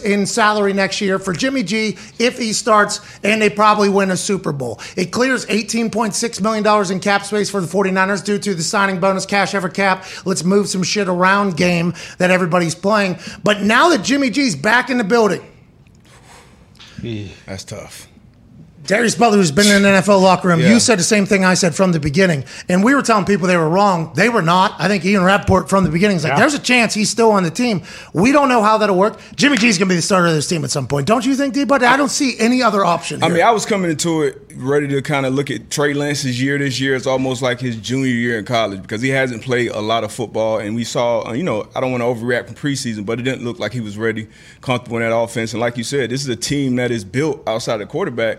in 0.05 0.27
salary 0.27 0.73
next 0.73 1.01
year 1.01 1.19
for 1.19 1.33
Jimmy 1.33 1.63
G 1.63 1.97
if 2.19 2.39
he 2.39 2.53
starts, 2.53 3.01
and 3.23 3.41
they 3.41 3.51
probably 3.51 3.89
win 3.89 4.11
a 4.11 4.17
Super 4.17 4.53
Bowl. 4.53 4.81
It 4.97 5.07
clears 5.07 5.47
$18.6 5.47 6.41
million 6.41 6.93
in 6.93 7.01
cap 7.01 7.25
space 7.25 7.51
for 7.51 7.61
the 7.61 7.67
49ers 7.67 8.25
due 8.25 8.39
to 8.39 8.55
the 8.55 8.63
signing 8.63 9.01
bonus 9.01 9.27
cash 9.27 9.55
ever 9.55 9.69
cap. 9.69 10.05
Let's 10.25 10.45
move 10.45 10.69
some 10.69 10.83
shit 10.83 11.09
around 11.09 11.57
game 11.57 11.95
that 12.19 12.31
everybody's 12.31 12.75
playing. 12.75 13.19
But 13.43 13.63
now 13.63 13.89
that 13.91 14.03
Jimmy 14.03 14.31
G's 14.49 14.57
back 14.57 14.89
in 14.89 14.97
the 14.97 15.05
building, 15.05 15.45
That's 17.45 17.65
tough. 17.65 18.08
Darius 18.89 19.15
Butler, 19.15 19.37
who's 19.37 19.53
been 19.53 19.67
in 19.67 19.85
an 19.85 20.03
NFL 20.03 20.23
locker 20.23 20.49
room, 20.49 20.61
Yeah. 20.61 20.73
you 20.73 20.81
said 20.81 20.99
the 20.99 21.03
same 21.05 21.27
thing 21.27 21.45
I 21.45 21.53
said 21.53 21.75
from 21.75 21.93
the 21.93 22.01
beginning. 22.01 22.45
And 22.71 22.83
we 22.83 22.95
were 22.95 23.03
telling 23.03 23.27
people 23.27 23.47
they 23.47 23.57
were 23.59 23.69
wrong. 23.69 24.13
They 24.15 24.31
were 24.31 24.41
not. 24.41 24.75
I 24.79 24.89
think 24.89 25.05
Ian 25.05 25.25
Rapoport 25.25 25.69
from 25.69 25.85
the 25.85 25.91
beginning 25.91 26.17
is 26.17 26.25
like, 26.25 26.33
Yeah. 26.33 26.39
there's 26.39 26.55
a 26.55 26.59
chance 26.59 26.95
he's 26.95 27.11
still 27.11 27.31
on 27.31 27.43
the 27.43 27.51
team. 27.51 27.83
We 28.15 28.33
don't 28.33 28.49
know 28.49 28.63
how 28.63 28.79
that'll 28.79 28.97
work. 28.97 29.21
Jimmy 29.37 29.59
G's 29.59 29.77
going 29.77 29.91
to 29.91 29.93
be 29.93 29.97
the 29.97 30.03
starter 30.03 30.29
of 30.29 30.33
this 30.35 30.49
team 30.49 30.65
at 30.65 30.71
some 30.71 30.87
point. 30.87 31.07
Don't 31.07 31.27
you 31.27 31.35
think, 31.37 31.53
D? 31.53 31.65
But 31.65 31.83
I 31.85 31.99
don't 31.99 32.09
see 32.11 32.37
any 32.39 32.63
other 32.63 32.83
option. 32.83 33.23
I 33.23 33.29
mean, 33.29 33.43
I 33.43 33.51
was 33.51 33.67
coming 33.67 33.91
into 33.91 34.23
it 34.23 34.41
ready 34.57 34.89
to 34.89 35.03
kind 35.03 35.27
of 35.27 35.35
look 35.35 35.51
at 35.51 35.71
Trey 35.71 35.93
Lance's 35.93 36.43
year 36.43 36.57
this 36.57 36.81
year. 36.81 36.95
It's 36.97 37.07
almost 37.07 37.43
like 37.43 37.61
his 37.61 37.77
junior 37.77 38.07
year 38.09 38.39
in 38.39 38.47
college 38.47 38.81
because 38.81 39.03
he 39.03 39.11
hasn't 39.11 39.43
played 39.43 39.71
a 39.71 39.81
lot 39.83 40.03
of 40.03 40.11
football. 40.13 40.61
And 40.61 40.75
we 40.75 40.85
saw, 40.85 41.29
uh, 41.29 41.33
you 41.35 41.43
know, 41.43 41.69
I 41.77 41.81
don't 41.83 41.93
want 41.93 42.01
to 42.01 42.07
overreact 42.07 42.47
from 42.47 42.55
preseason, 42.55 43.05
but 43.05 43.21
it 43.21 43.25
didn't 43.25 43.45
look 43.45 43.59
like 43.59 43.73
he 43.73 43.81
was 43.81 43.99
ready, 43.99 44.29
comfortable 44.63 44.97
in 44.97 45.03
that 45.03 45.15
offense. 45.15 45.53
And 45.53 45.61
like 45.61 45.77
you 45.77 45.85
said, 45.85 46.09
this 46.09 46.23
is 46.23 46.29
a 46.29 46.37
team 46.37 46.77
that 46.77 46.91
is 46.91 47.05
built 47.05 47.47
outside 47.47 47.77
the 47.77 47.87
quarterback 47.87 48.39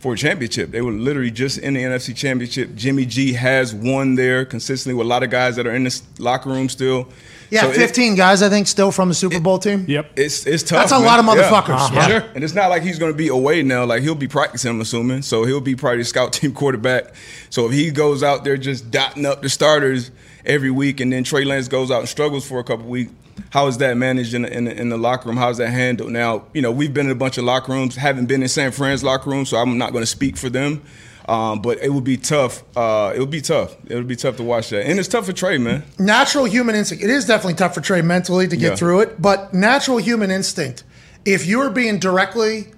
for 0.00 0.14
a 0.14 0.16
championship. 0.16 0.70
They 0.70 0.80
were 0.80 0.92
literally 0.92 1.30
just 1.30 1.58
in 1.58 1.74
the 1.74 1.82
NFC 1.82 2.16
Championship. 2.16 2.74
Jimmy 2.74 3.04
G 3.06 3.34
has 3.34 3.74
won 3.74 4.14
there 4.16 4.44
consistently 4.46 4.94
with 4.96 5.06
a 5.06 5.08
lot 5.08 5.22
of 5.22 5.30
guys 5.30 5.56
that 5.56 5.66
are 5.66 5.74
in 5.74 5.84
this 5.84 6.02
locker 6.18 6.48
room 6.48 6.68
still. 6.70 7.06
yeah, 7.50 7.60
So 7.62 7.70
it- 7.70 7.76
15 7.76 8.14
guys, 8.14 8.42
I 8.42 8.48
think, 8.48 8.66
still 8.66 8.90
from 8.92 9.08
the 9.10 9.14
Super 9.14 9.40
Bowl 9.40 9.58
team. 9.58 9.84
Yep. 9.86 10.12
it's 10.16 10.46
it's 10.46 10.62
tough. 10.62 10.78
That's 10.80 10.92
a 10.92 10.96
man. 10.98 11.04
lot 11.04 11.18
of 11.18 11.26
Yeah. 11.26 11.34
motherfuckers. 11.50 11.74
Uh-huh. 11.74 11.94
Yeah. 11.94 12.06
Sure. 12.08 12.24
And 12.34 12.42
it's 12.42 12.54
not 12.54 12.70
like 12.70 12.82
he's 12.82 12.98
going 12.98 13.12
to 13.12 13.16
be 13.18 13.28
away 13.28 13.62
now. 13.62 13.84
Like 13.84 14.02
he'll 14.02 14.14
be 14.14 14.28
practicing, 14.28 14.70
I'm 14.70 14.80
assuming. 14.80 15.20
So 15.22 15.44
he'll 15.44 15.60
be 15.60 15.76
probably 15.76 15.98
the 15.98 16.04
scout 16.04 16.32
team 16.38 16.52
quarterback. 16.52 17.12
So 17.50 17.66
if 17.66 17.72
he 17.72 17.90
goes 17.90 18.22
out 18.22 18.42
there 18.44 18.56
just 18.56 18.90
dotting 18.90 19.26
up 19.26 19.42
the 19.42 19.48
starters 19.50 20.10
every 20.46 20.70
week, 20.70 21.00
and 21.00 21.12
then 21.12 21.24
Trey 21.24 21.44
Lance 21.44 21.68
goes 21.68 21.90
out 21.90 22.00
and 22.00 22.08
struggles 22.08 22.46
for 22.48 22.58
a 22.58 22.64
couple 22.64 22.86
weeks, 22.86 23.12
how 23.50 23.66
is 23.66 23.78
that 23.78 23.96
managed 23.96 24.34
in 24.34 24.42
the, 24.42 24.52
in 24.56 24.64
the, 24.64 24.76
in 24.80 24.88
the 24.90 24.98
locker 24.98 25.28
room? 25.28 25.36
How 25.38 25.48
is 25.50 25.56
that 25.56 25.70
handled? 25.70 26.10
Now, 26.12 26.44
you 26.52 26.60
know, 26.62 26.70
we've 26.70 26.92
been 26.92 27.06
in 27.06 27.12
a 27.12 27.16
bunch 27.16 27.38
of 27.38 27.44
locker 27.44 27.72
rooms. 27.72 27.96
Haven't 27.96 28.26
been 28.26 28.42
in 28.42 28.48
San 28.48 28.70
Fran's 28.72 29.02
locker 29.02 29.30
room, 29.30 29.46
so 29.46 29.56
I'm 29.56 29.78
not 29.78 29.92
going 29.92 30.02
to 30.02 30.06
speak 30.06 30.36
for 30.36 30.50
them. 30.50 30.82
Um, 31.28 31.62
but 31.62 31.78
it 31.78 31.90
would 31.90 32.02
be 32.04 32.16
tough. 32.16 32.64
Uh, 32.76 33.12
it 33.14 33.20
would 33.20 33.30
be 33.30 33.40
tough. 33.40 33.76
It 33.86 33.94
would 33.94 34.08
be 34.08 34.16
tough 34.16 34.36
to 34.38 34.42
watch 34.42 34.70
that, 34.70 34.84
and 34.86 34.98
it's 34.98 35.06
tough 35.08 35.26
for 35.26 35.32
Trey, 35.32 35.58
man. 35.58 35.84
natural 35.98 36.44
human 36.44 36.74
instinct. 36.74 37.04
It 37.04 37.10
is 37.10 37.24
definitely 37.24 37.54
tough 37.54 37.74
for 37.74 37.80
Trey 37.80 38.02
mentally 38.02 38.48
to 38.48 38.56
get 38.56 38.70
Yeah. 38.70 38.76
through 38.76 39.00
it, 39.00 39.22
but 39.22 39.54
natural 39.54 39.98
human 39.98 40.30
instinct. 40.32 40.82
If 41.24 41.46
you're 41.46 41.70
being 41.70 41.98
directly 42.00 42.68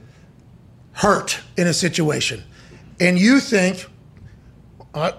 hurt 0.92 1.38
in 1.56 1.66
a 1.66 1.72
situation, 1.72 2.42
and 3.00 3.18
you 3.18 3.40
think, 3.40 3.86
uh, 4.92 5.12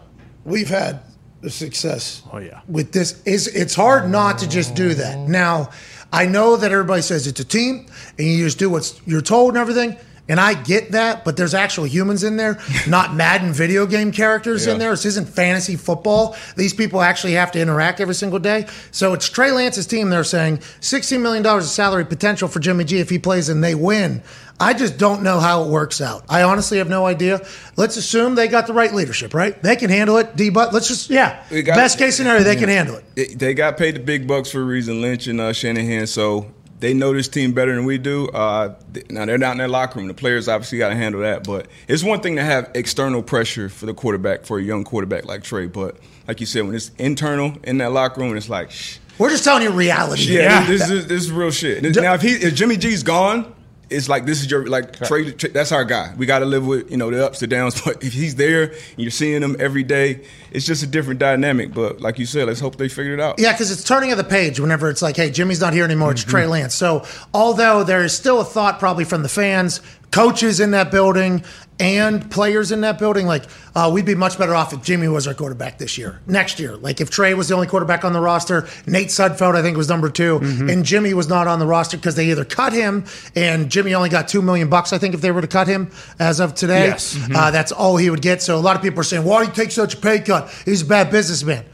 "We've 0.45 0.69
had 0.69 0.99
the 1.43 1.49
success 1.51 2.23
Oh, 2.31 2.39
yeah. 2.39 2.61
with 2.67 2.91
this," 2.91 3.21
is 3.25 3.47
it's 3.47 3.75
hard 3.75 4.09
not 4.09 4.39
to 4.39 4.49
just 4.49 4.73
do 4.73 4.93
that. 4.95 5.19
Now, 5.29 5.69
I 6.11 6.25
know 6.25 6.55
that 6.57 6.71
everybody 6.71 7.01
says 7.01 7.27
it's 7.27 7.39
a 7.39 7.45
team, 7.45 7.85
and 8.17 8.27
you 8.27 8.45
just 8.45 8.57
do 8.59 8.69
what 8.69 8.91
you're 9.05 9.21
told 9.21 9.49
and 9.49 9.57
everything. 9.57 9.97
And 10.29 10.39
I 10.39 10.53
get 10.53 10.91
that, 10.93 11.25
but 11.25 11.35
there's 11.35 11.53
actual 11.53 11.83
humans 11.85 12.23
in 12.23 12.37
there, 12.37 12.57
not 12.87 13.13
Madden 13.15 13.51
video 13.51 13.85
game 13.85 14.11
characters 14.13 14.65
in 14.67 14.79
there. 14.79 14.91
This 14.91 15.05
isn't 15.05 15.27
fantasy 15.27 15.75
football. 15.75 16.37
These 16.55 16.73
people 16.73 17.01
actually 17.01 17.33
have 17.33 17.51
to 17.51 17.59
interact 17.59 17.99
every 17.99 18.15
single 18.15 18.39
day. 18.39 18.67
So 18.91 19.13
it's 19.13 19.27
Trey 19.27 19.51
Lance's 19.51 19.85
team. 19.85 20.09
They're 20.09 20.23
saying 20.23 20.59
$16 20.59 21.19
million 21.21 21.45
of 21.45 21.63
salary 21.65 22.05
potential 22.05 22.47
for 22.47 22.59
Jimmy 22.61 22.85
G 22.85 22.99
if 22.99 23.09
he 23.09 23.19
plays 23.19 23.49
and 23.49 23.61
they 23.61 23.75
win. 23.75 24.23
I 24.61 24.73
just 24.73 24.97
don't 24.97 25.23
know 25.23 25.39
how 25.41 25.63
it 25.65 25.69
works 25.69 25.99
out. 25.99 26.23
I 26.29 26.43
honestly 26.43 26.77
have 26.77 26.87
no 26.87 27.05
idea. 27.05 27.45
Let's 27.75 27.97
assume 27.97 28.35
they 28.35 28.47
got 28.47 28.65
the 28.67 28.71
right 28.73 28.93
leadership, 28.93 29.33
right? 29.33 29.61
They 29.61 29.75
can 29.75 29.89
handle 29.89 30.15
it. 30.17 30.37
D, 30.37 30.49
but 30.51 30.73
let's 30.73 30.87
just, 30.87 31.09
yeah. 31.09 31.43
Got- 31.49 31.75
Best 31.75 31.97
case 31.97 32.15
scenario, 32.15 32.43
they 32.43 32.55
can 32.55 32.69
handle 32.69 32.95
it. 32.95 33.03
it, 33.17 33.39
they 33.39 33.53
got 33.53 33.77
paid 33.77 33.95
the 33.95 33.99
big 33.99 34.25
bucks 34.25 34.51
for 34.51 34.61
a 34.61 34.63
reason, 34.63 35.01
Lynch 35.01 35.27
and 35.27 35.41
uh, 35.41 35.51
Shanahan. 35.51 36.07
So 36.07 36.49
they 36.83 36.93
know 36.93 37.13
this 37.13 37.29
team 37.29 37.53
better 37.53 37.73
than 37.73 37.85
we 37.85 37.97
do. 37.97 38.27
Uh, 38.27 38.75
th- 38.93 39.09
now 39.09 39.23
they're 39.25 39.37
not 39.37 39.53
in 39.53 39.57
their 39.57 39.69
locker 39.69 39.99
room. 39.99 40.09
The 40.09 40.13
players 40.13 40.49
obviously 40.49 40.79
got 40.79 40.89
to 40.89 40.95
handle 40.95 41.21
that. 41.21 41.45
But 41.45 41.67
it's 41.87 42.03
one 42.03 42.19
thing 42.19 42.35
to 42.35 42.43
have 42.43 42.69
external 42.75 43.23
pressure 43.23 43.69
for 43.69 43.85
the 43.85 43.93
quarterback, 43.93 44.45
for 44.45 44.59
a 44.59 44.61
young 44.61 44.83
quarterback 44.83 45.23
like 45.23 45.43
Trey. 45.43 45.67
But 45.67 45.95
like 46.27 46.41
you 46.41 46.45
said, 46.45 46.65
when 46.65 46.75
it's 46.75 46.91
internal 46.97 47.53
in 47.63 47.77
that 47.77 47.93
locker 47.93 48.19
room, 48.19 48.35
it's 48.35 48.49
like, 48.49 48.69
shh. 48.69 48.97
We're 49.17 49.29
just 49.29 49.45
telling 49.45 49.63
you 49.63 49.71
reality. 49.71 50.33
Yeah, 50.33 50.41
Yeah. 50.41 50.67
This, 50.67 50.89
this, 50.89 51.05
this 51.05 51.23
is 51.23 51.31
real 51.31 51.51
shit. 51.51 51.83
Now 51.95 52.15
if 52.15 52.21
he 52.21 52.33
if 52.33 52.53
Jimmy 52.53 52.75
G's 52.75 53.01
gone. 53.01 53.55
It's 53.93 54.09
like 54.09 54.25
this 54.25 54.41
is 54.41 54.49
your 54.51 54.65
like 54.67 54.93
Trey, 55.05 55.31
Trey- 55.31 55.51
That's 55.51 55.71
our 55.71 55.85
guy. 55.85 56.13
We 56.17 56.25
got 56.25 56.39
to 56.39 56.45
live 56.45 56.65
with 56.65 56.89
you 56.91 56.97
know 56.97 57.09
the 57.11 57.25
ups 57.25 57.41
and 57.41 57.49
downs. 57.51 57.81
But 57.85 58.03
if 58.03 58.13
he's 58.13 58.35
there 58.35 58.63
and 58.71 58.97
you're 58.97 59.11
seeing 59.11 59.41
him 59.41 59.55
every 59.59 59.83
day, 59.83 60.21
it's 60.51 60.65
just 60.65 60.83
a 60.83 60.87
different 60.87 61.19
dynamic. 61.19 61.73
But 61.73 62.01
like 62.01 62.19
you 62.19 62.25
said, 62.25 62.47
let's 62.47 62.59
hope 62.59 62.77
they 62.77 62.89
figure 62.89 63.13
it 63.13 63.19
out. 63.19 63.39
Yeah, 63.39 63.51
because 63.53 63.71
it's 63.71 63.83
turning 63.83 64.11
of 64.11 64.17
the 64.17 64.23
page 64.23 64.59
whenever 64.59 64.89
it's 64.89 65.01
like, 65.01 65.15
hey, 65.15 65.29
Jimmy's 65.31 65.61
not 65.61 65.73
here 65.73 65.85
anymore. 65.85 66.11
It's 66.11 66.21
Mm-hmm. 66.21 66.29
Trey 66.31 66.45
Lance. 66.47 66.73
So, 66.75 67.05
although 67.33 67.83
there 67.83 68.03
is 68.03 68.15
still 68.15 68.39
a 68.41 68.45
thought 68.45 68.79
probably 68.79 69.03
from 69.05 69.23
the 69.23 69.29
fans, 69.29 69.81
coaches 70.13 70.59
in 70.59 70.71
that 70.71 70.91
building 70.91 71.43
and 71.79 72.29
players 72.29 72.71
in 72.71 72.81
that 72.81 72.99
building, 72.99 73.25
like 73.25 73.45
uh, 73.73 73.89
we'd 73.91 74.05
be 74.05 74.13
much 74.13 74.37
better 74.37 74.53
off 74.53 74.71
if 74.71 74.83
Jimmy 74.83 75.07
was 75.07 75.27
our 75.27 75.33
quarterback 75.33 75.79
this 75.79 75.97
year, 75.97 76.21
next 76.27 76.59
year. 76.59 76.77
Like 76.77 77.01
if 77.01 77.09
Trey 77.09 77.33
was 77.33 77.47
the 77.47 77.55
only 77.55 77.65
quarterback 77.65 78.05
on 78.05 78.13
the 78.13 78.21
roster, 78.21 78.67
Nate 78.85 79.07
Sudfeld 79.07 79.55
I 79.55 79.63
think 79.63 79.75
was 79.75 79.89
number 79.89 80.11
2 80.11 80.37
and 80.69 80.85
Jimmy 80.85 81.15
was 81.15 81.27
not 81.27 81.47
on 81.47 81.57
the 81.57 81.65
roster 81.65 81.97
because 81.97 82.15
they 82.15 82.29
either 82.29 82.45
cut 82.45 82.73
him 82.73 83.05
and 83.35 83.71
Jimmy 83.71 83.95
only 83.95 84.09
got 84.09 84.27
two 84.27 84.43
million 84.43 84.69
bucks 84.69 84.93
I 84.93 84.99
think 84.99 85.15
if 85.15 85.21
they 85.21 85.31
were 85.31 85.41
to 85.41 85.47
cut 85.47 85.67
him 85.67 85.89
as 86.19 86.39
of 86.39 86.53
today. 86.53 86.85
Yes. 86.85 87.17
Uh, 87.33 87.49
that's 87.49 87.71
all 87.71 87.97
he 87.97 88.11
would 88.11 88.21
get. 88.21 88.41
So 88.43 88.55
a 88.57 88.61
lot 88.61 88.75
of 88.75 88.83
people 88.83 88.99
are 88.99 89.03
saying, 89.03 89.25
why 89.25 89.43
do 89.43 89.49
you 89.49 89.55
take 89.55 89.71
such 89.71 89.95
a 89.95 89.97
pay 89.97 90.19
cut? 90.19 90.49
He's 90.65 90.83
a 90.83 90.85
bad 90.85 91.09
businessman. 91.09 91.65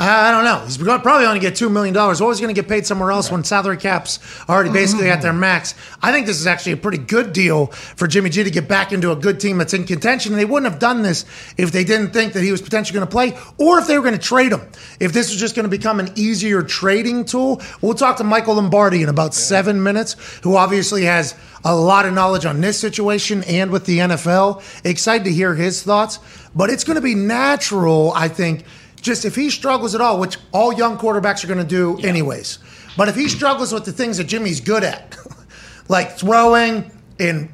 I 0.00 0.30
don't 0.30 0.44
know. 0.44 0.64
He's 0.64 0.78
probably 0.78 1.26
only 1.26 1.40
get 1.40 1.56
two 1.56 1.68
million 1.68 1.92
dollars. 1.92 2.20
Always 2.20 2.38
going 2.40 2.54
to 2.54 2.60
get 2.60 2.68
paid 2.68 2.86
somewhere 2.86 3.10
else 3.10 3.32
when 3.32 3.42
salary 3.42 3.76
caps 3.76 4.20
are 4.46 4.54
already 4.54 4.70
basically 4.70 5.10
at 5.10 5.22
their 5.22 5.32
max. 5.32 5.74
I 6.00 6.12
think 6.12 6.26
this 6.26 6.38
is 6.38 6.46
actually 6.46 6.72
a 6.72 6.76
pretty 6.76 6.98
good 6.98 7.32
deal 7.32 7.66
for 7.66 8.06
Jimmy 8.06 8.30
G 8.30 8.44
to 8.44 8.50
get 8.50 8.68
back 8.68 8.92
into 8.92 9.10
a 9.10 9.16
good 9.16 9.40
team 9.40 9.58
that's 9.58 9.74
in 9.74 9.84
contention. 9.84 10.32
And 10.32 10.40
they 10.40 10.44
wouldn't 10.44 10.70
have 10.70 10.78
done 10.78 11.02
this 11.02 11.24
if 11.56 11.72
they 11.72 11.82
didn't 11.82 12.12
think 12.12 12.34
that 12.34 12.44
he 12.44 12.52
was 12.52 12.62
potentially 12.62 12.96
going 12.96 13.08
to 13.08 13.10
play, 13.10 13.36
or 13.58 13.80
if 13.80 13.88
they 13.88 13.98
were 13.98 14.04
going 14.04 14.16
to 14.16 14.24
trade 14.24 14.52
him. 14.52 14.60
If 15.00 15.12
this 15.12 15.30
was 15.30 15.40
just 15.40 15.56
going 15.56 15.64
to 15.64 15.70
become 15.70 15.98
an 15.98 16.12
easier 16.14 16.62
trading 16.62 17.24
tool, 17.24 17.60
we'll 17.80 17.94
talk 17.94 18.18
to 18.18 18.24
Michael 18.24 18.54
Lombardi 18.54 19.02
in 19.02 19.08
about 19.08 19.34
seven 19.34 19.82
minutes, 19.82 20.14
who 20.44 20.54
obviously 20.54 21.04
has 21.06 21.34
a 21.64 21.74
lot 21.74 22.06
of 22.06 22.14
knowledge 22.14 22.44
on 22.44 22.60
this 22.60 22.78
situation 22.78 23.42
and 23.48 23.72
with 23.72 23.84
the 23.84 23.98
NFL. 23.98 24.62
Excited 24.84 25.24
to 25.24 25.32
hear 25.32 25.56
his 25.56 25.82
thoughts, 25.82 26.20
but 26.54 26.70
it's 26.70 26.84
going 26.84 26.94
to 26.94 27.02
be 27.02 27.16
natural, 27.16 28.12
I 28.14 28.28
think 28.28 28.64
just 29.00 29.24
if 29.24 29.34
he 29.34 29.50
struggles 29.50 29.94
at 29.94 30.00
all, 30.00 30.18
which 30.20 30.36
all 30.52 30.72
young 30.72 30.98
quarterbacks 30.98 31.44
are 31.44 31.46
going 31.46 31.58
to 31.58 31.64
do 31.64 31.98
anyways, 32.06 32.58
but 32.96 33.08
if 33.08 33.14
he 33.16 33.28
struggles 33.28 33.72
with 33.72 33.84
the 33.84 33.92
things 33.92 34.18
that 34.18 34.24
Jimmy's 34.24 34.60
good 34.60 34.84
at, 34.84 35.16
like 35.88 36.18
throwing 36.18 36.90
and 37.18 37.48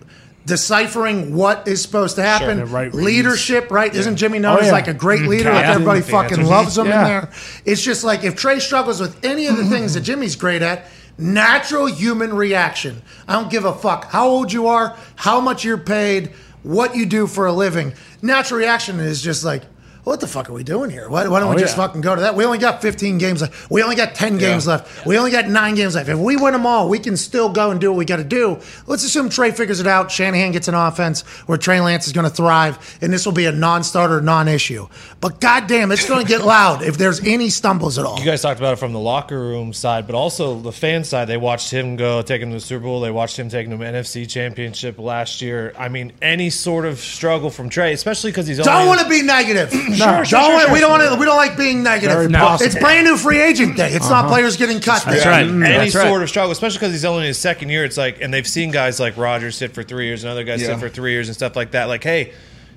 deciphering 0.46 1.34
what 1.34 1.66
is 1.66 1.80
supposed 1.80 2.16
to 2.16 2.22
happen, 2.22 2.58
the 2.58 2.66
right 2.66 2.92
leadership, 2.92 3.70
right? 3.70 3.94
Isn't 3.94 4.16
Jimmy 4.16 4.38
known 4.38 4.58
Oh, 4.58 4.60
as 4.60 4.72
like 4.72 4.88
a 4.88 4.94
great 4.94 5.22
leader? 5.22 5.52
Like 5.52 5.64
everybody 5.66 6.00
fucking 6.02 6.44
loves 6.44 6.76
him 6.76 6.86
in 6.86 6.90
there. 6.92 7.30
It's 7.64 7.82
just 7.82 8.04
like 8.04 8.24
if 8.24 8.36
Trey 8.36 8.58
struggles 8.60 9.00
with 9.00 9.24
any 9.24 9.46
of 9.46 9.56
the 9.56 9.64
things 9.64 9.94
that 9.94 10.02
Jimmy's 10.02 10.36
great 10.36 10.62
at, 10.62 10.86
natural 11.16 11.86
human 11.86 12.34
reaction. 12.34 13.00
I 13.28 13.34
don't 13.34 13.50
give 13.50 13.64
a 13.64 13.72
fuck 13.74 14.10
how 14.10 14.28
old 14.28 14.52
you 14.52 14.66
are, 14.66 14.96
how 15.16 15.40
much 15.40 15.64
you're 15.64 15.78
paid, 15.78 16.32
what 16.62 16.94
you 16.96 17.06
do 17.06 17.26
for 17.26 17.46
a 17.46 17.52
living. 17.52 17.94
Natural 18.20 18.58
reaction 18.60 18.98
is 19.00 19.22
just 19.22 19.44
like, 19.44 19.62
what 20.04 20.20
the 20.20 20.26
fuck 20.26 20.48
are 20.50 20.52
we 20.52 20.62
doing 20.64 20.90
here? 20.90 21.08
Why, 21.08 21.26
why 21.28 21.40
don't 21.40 21.48
we 21.50 21.56
Oh, 21.56 21.58
just 21.58 21.76
yeah. 21.76 21.86
fucking 21.86 22.00
go 22.02 22.14
to 22.14 22.20
that? 22.22 22.34
We 22.34 22.44
only 22.44 22.58
got 22.58 22.82
15 22.82 23.18
games 23.18 23.40
left. 23.42 23.70
We 23.70 23.82
only 23.82 23.96
got 23.96 24.14
10 24.14 24.38
games 24.38 24.66
left. 24.66 25.06
We 25.06 25.16
only 25.18 25.30
got 25.30 25.48
nine 25.48 25.74
games 25.74 25.94
left. 25.94 26.08
If 26.08 26.18
we 26.18 26.36
win 26.36 26.52
them 26.52 26.66
all, 26.66 26.88
we 26.88 26.98
can 26.98 27.16
still 27.16 27.48
go 27.50 27.70
and 27.70 27.80
do 27.80 27.90
what 27.90 27.98
we 27.98 28.04
got 28.04 28.16
to 28.16 28.24
do. 28.24 28.58
Let's 28.86 29.04
assume 29.04 29.28
Trey 29.30 29.50
figures 29.50 29.80
it 29.80 29.86
out. 29.86 30.10
Shanahan 30.10 30.52
gets 30.52 30.68
an 30.68 30.74
offense 30.74 31.22
where 31.46 31.56
Trey 31.58 31.80
Lance 31.80 32.06
is 32.06 32.12
going 32.12 32.28
to 32.28 32.34
thrive, 32.34 32.98
and 33.00 33.12
this 33.12 33.24
will 33.24 33.32
be 33.32 33.46
a 33.46 33.52
non-starter, 33.52 34.20
non-issue. 34.20 34.88
But 35.20 35.40
goddamn, 35.40 35.90
it's 35.90 36.06
going 36.08 36.20
to 36.24 36.28
get 36.28 36.44
loud 36.44 36.82
if 36.82 36.98
there's 36.98 37.20
any 37.24 37.48
stumbles 37.48 37.98
at 37.98 38.04
all. 38.04 38.18
You 38.18 38.24
guys 38.26 38.42
talked 38.42 38.60
about 38.60 38.74
it 38.74 38.76
from 38.78 38.92
the 38.92 38.98
locker 39.00 39.38
room 39.40 39.72
side, 39.72 40.06
but 40.06 40.14
also 40.14 40.60
the 40.60 40.72
fan 40.72 41.04
side. 41.04 41.28
They 41.28 41.36
watched 41.38 41.70
him 41.70 41.96
go, 41.96 42.20
take 42.22 42.42
him 42.42 42.50
to 42.50 42.56
the 42.56 42.60
Super 42.60 42.84
Bowl. 42.84 43.00
They 43.00 43.10
watched 43.10 43.38
him 43.38 43.48
take 43.48 43.66
him 43.66 43.78
to 43.78 43.84
NFC 43.84 44.28
Championship 44.28 44.98
last 44.98 45.40
year. 45.40 45.72
I 45.78 45.88
mean, 45.88 46.12
any 46.20 46.50
sort 46.50 46.84
of 46.84 46.98
struggle 47.00 47.48
from 47.48 47.70
Trey, 47.70 47.92
especially 47.94 48.32
because 48.32 48.46
he's 48.46 48.58
Don't 48.58 48.86
want 48.86 49.00
to 49.00 49.08
be 49.08 49.22
negative. 49.22 49.72
Sure, 49.96 50.06
don't 50.06 50.24
sure, 50.24 50.40
want, 50.40 50.64
sure, 50.66 50.72
we 50.72 50.80
don't 50.80 50.90
want 50.90 51.02
to. 51.12 51.18
We 51.18 51.26
don't 51.26 51.36
like 51.36 51.56
being 51.56 51.82
negative. 51.82 52.16
Very 52.16 52.28
No. 52.28 52.38
possible. 52.40 52.66
It's 52.70 52.78
brand 52.78 53.06
new 53.06 53.16
free 53.16 53.40
agent 53.40 53.76
day. 53.76 53.92
It's 53.92 54.08
not 54.08 54.24
uh-huh. 54.24 54.34
players 54.34 54.56
getting 54.56 54.80
cut. 54.80 55.04
That's 55.04 55.24
day. 55.24 55.28
right. 55.28 55.46
Mm. 55.46 55.64
any 55.64 55.76
That's 55.76 55.94
right. 55.94 56.08
sort 56.08 56.22
of 56.22 56.28
struggle, 56.28 56.52
especially 56.52 56.78
because 56.78 56.92
he's 56.92 57.04
only 57.04 57.22
in 57.22 57.28
his 57.28 57.38
second 57.38 57.70
year. 57.70 57.84
It's 57.84 57.96
like, 57.96 58.20
and 58.20 58.32
they've 58.32 58.46
seen 58.46 58.70
guys 58.70 59.00
like 59.00 59.16
Rodgers 59.16 59.56
sit 59.56 59.72
for 59.72 59.82
three 59.82 60.06
years 60.06 60.24
and 60.24 60.30
other 60.30 60.44
guys 60.44 60.60
Yeah. 60.60 60.68
sit 60.68 60.78
for 60.80 60.88
three 60.88 61.12
years 61.12 61.28
and 61.28 61.34
stuff 61.34 61.56
like 61.56 61.72
that. 61.72 61.84
Like, 61.86 62.04
hey, 62.04 62.32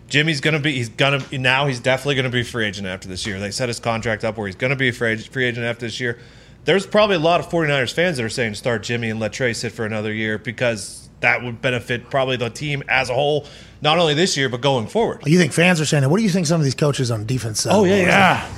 Jimmy's 0.07 0.39
gonna 0.39 0.59
be, 0.59 0.73
he's 0.73 0.89
gonna 0.89 1.21
now 1.33 1.67
he's 1.67 1.79
definitely 1.79 2.15
gonna 2.15 2.29
be 2.29 2.41
a 2.41 2.45
free 2.45 2.65
agent 2.65 2.87
after 2.87 3.07
this 3.07 3.25
year. 3.25 3.39
They 3.39 3.51
set 3.51 3.67
his 3.67 3.79
contract 3.79 4.23
up 4.23 4.37
where 4.37 4.47
he's 4.47 4.55
gonna 4.55 4.75
be 4.75 4.89
a 4.89 4.93
free 4.93 5.11
agent, 5.11 5.33
free 5.33 5.45
agent 5.45 5.65
after 5.65 5.85
this 5.85 5.99
year. 5.99 6.17
There's 6.65 6.85
probably 6.85 7.15
a 7.15 7.19
lot 7.19 7.39
of 7.39 7.49
49ers 7.49 7.93
fans 7.93 8.17
that 8.17 8.23
are 8.23 8.29
saying 8.29 8.55
start 8.55 8.83
Jimmy 8.83 9.09
and 9.09 9.19
let 9.19 9.33
Trey 9.33 9.53
sit 9.53 9.71
for 9.71 9.85
another 9.85 10.13
year 10.13 10.37
because 10.37 11.09
that 11.21 11.41
would 11.43 11.61
benefit 11.61 12.09
probably 12.09 12.37
the 12.37 12.49
team 12.49 12.83
as 12.89 13.09
a 13.09 13.13
whole, 13.13 13.45
not 13.81 13.97
only 13.97 14.13
this 14.13 14.35
year 14.37 14.49
but 14.49 14.61
going 14.61 14.87
forward. 14.87 15.21
You 15.25 15.37
think 15.37 15.53
fans 15.53 15.79
are 15.81 15.85
saying 15.85 16.03
it? 16.03 16.09
What 16.09 16.17
do 16.17 16.23
you 16.23 16.29
think 16.29 16.47
some 16.47 16.59
of 16.59 16.65
these 16.65 16.75
coaches 16.75 17.11
on 17.11 17.25
defense? 17.25 17.61
Say? 17.61 17.69
Oh, 17.71 17.83
yeah, 17.85 17.95
yeah. 17.95 18.05
Yeah. 18.07 18.49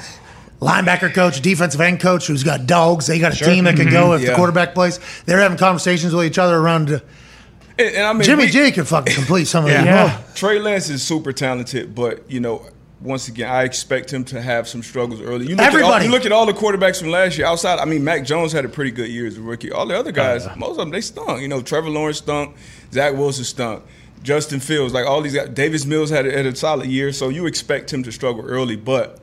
linebacker 0.62 1.14
coach, 1.14 1.42
defensive 1.42 1.80
end 1.82 2.00
coach 2.00 2.28
who's 2.28 2.44
got 2.44 2.68
dogs. 2.68 3.08
They 3.08 3.18
got 3.20 3.32
a 3.34 3.36
Sure. 3.36 3.48
team 3.48 3.64
that 3.64 3.76
can 3.76 3.90
go 3.90 4.14
if 4.14 4.26
the 4.26 4.34
quarterback 4.36 4.74
plays. 4.76 5.00
They're 5.26 5.40
having 5.40 5.58
conversations 5.58 6.14
with 6.14 6.26
each 6.26 6.38
other 6.38 6.58
around. 6.58 6.90
uh, 6.92 7.00
And, 7.78 7.96
and 7.96 8.06
I 8.06 8.12
mean, 8.14 8.24
Jimmy 8.24 8.46
we- 8.46 8.52
G 8.52 8.72
could 8.72 8.88
fucking 8.88 9.16
complete 9.16 9.46
some 9.46 9.64
of 9.66 9.72
Yeah. 9.72 9.86
Yeah. 9.86 10.18
Trey 10.36 10.60
Lance 10.60 10.90
is 10.90 11.02
super 11.02 11.32
talented, 11.32 11.96
but 11.96 12.30
you 12.30 12.42
know, 12.42 12.66
once 13.02 13.30
again, 13.30 13.50
I 13.50 13.64
expect 13.64 14.12
him 14.12 14.26
to 14.26 14.42
have 14.42 14.68
some 14.68 14.84
struggles 14.84 15.22
early. 15.22 15.46
You 15.48 15.52
look 15.56 15.62
At 15.62 15.68
Everybody. 15.68 15.94
all, 15.94 16.04
you 16.04 16.10
look 16.12 16.26
at 16.26 16.34
all 16.34 16.46
the 16.46 16.52
quarterbacks 16.54 17.00
from 17.00 17.10
last 17.10 17.38
year. 17.38 17.48
Outside, 17.48 17.80
I 17.80 17.86
mean, 17.86 18.04
Mac 18.04 18.26
Jones 18.26 18.52
had 18.52 18.66
a 18.66 18.70
pretty 18.70 18.92
good 18.92 19.08
year 19.08 19.26
as 19.28 19.38
a 19.38 19.42
rookie. 19.42 19.72
All 19.72 19.86
the 19.86 19.98
other 19.98 20.12
guys, 20.12 20.46
most 20.58 20.72
of 20.72 20.78
them, 20.80 20.90
they 20.90 21.00
stunk. 21.00 21.42
You 21.42 21.48
know, 21.48 21.62
Trevor 21.62 21.90
Lawrence 21.90 22.18
stunk. 22.18 22.58
Zach 22.92 23.14
Wilson 23.14 23.46
stunk. 23.46 23.84
Justin 24.24 24.60
Fields, 24.60 24.94
like 24.94 25.06
all 25.06 25.22
these 25.22 25.34
guys. 25.34 25.50
Davis 25.50 25.86
Mills 25.86 26.10
had 26.10 26.26
a, 26.26 26.32
had 26.32 26.46
a 26.46 26.56
solid 26.56 26.88
year, 26.88 27.12
so 27.12 27.30
you 27.30 27.46
expect 27.46 27.92
him 27.94 28.04
to 28.04 28.12
struggle 28.12 28.46
early. 28.46 28.76
But 28.76 29.20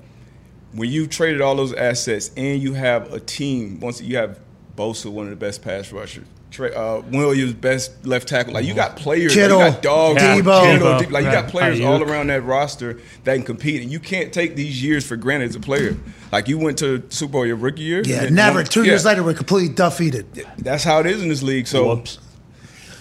when 0.72 0.90
you've 0.90 1.10
traded 1.10 1.40
all 1.40 1.54
those 1.56 1.72
assets 1.72 2.30
and 2.36 2.62
you 2.62 2.74
have 2.74 3.12
a 3.12 3.20
team, 3.20 3.80
once 3.80 4.00
you 4.00 4.16
have 4.16 4.40
Bosa, 4.76 5.10
one 5.10 5.24
of 5.26 5.30
the 5.30 5.36
best 5.36 5.62
pass 5.62 5.92
rushers. 5.92 6.26
Uh, 6.58 7.02
Williams, 7.10 7.52
best 7.52 8.06
left 8.06 8.28
tackle. 8.28 8.54
Like 8.54 8.64
you 8.64 8.72
got 8.72 8.96
players, 8.96 9.36
like, 9.36 9.42
you 9.42 9.48
got 9.50 9.82
dogs, 9.82 10.22
Yeah. 10.22 10.36
Kittle, 10.36 10.52
Deebo, 10.52 11.10
like 11.10 11.24
you 11.26 11.30
got 11.30 11.48
players 11.48 11.80
all 11.82 12.02
around 12.02 12.28
that 12.28 12.44
roster 12.44 12.98
that 13.24 13.34
can 13.34 13.42
compete, 13.42 13.82
and 13.82 13.90
you 13.90 14.00
can't 14.00 14.32
take 14.32 14.56
these 14.56 14.82
years 14.82 15.06
for 15.06 15.16
granted 15.16 15.50
as 15.50 15.56
a 15.56 15.60
player. 15.60 15.98
Like 16.32 16.48
you 16.48 16.56
went 16.56 16.78
to 16.78 17.02
Super 17.10 17.32
Bowl 17.32 17.46
your 17.46 17.56
rookie 17.56 17.82
year, 17.82 18.02
Yeah, 18.06 18.30
never. 18.30 18.64
Two 18.64 18.84
yeah. 18.84 18.92
years 18.92 19.04
later, 19.04 19.22
we're 19.22 19.34
completely 19.34 19.74
defeated. 19.74 20.46
That's 20.56 20.82
how 20.82 21.00
it 21.00 21.06
is 21.06 21.22
in 21.22 21.28
this 21.28 21.42
league. 21.42 21.66
So 21.66 21.88
Whoops. 21.88 22.18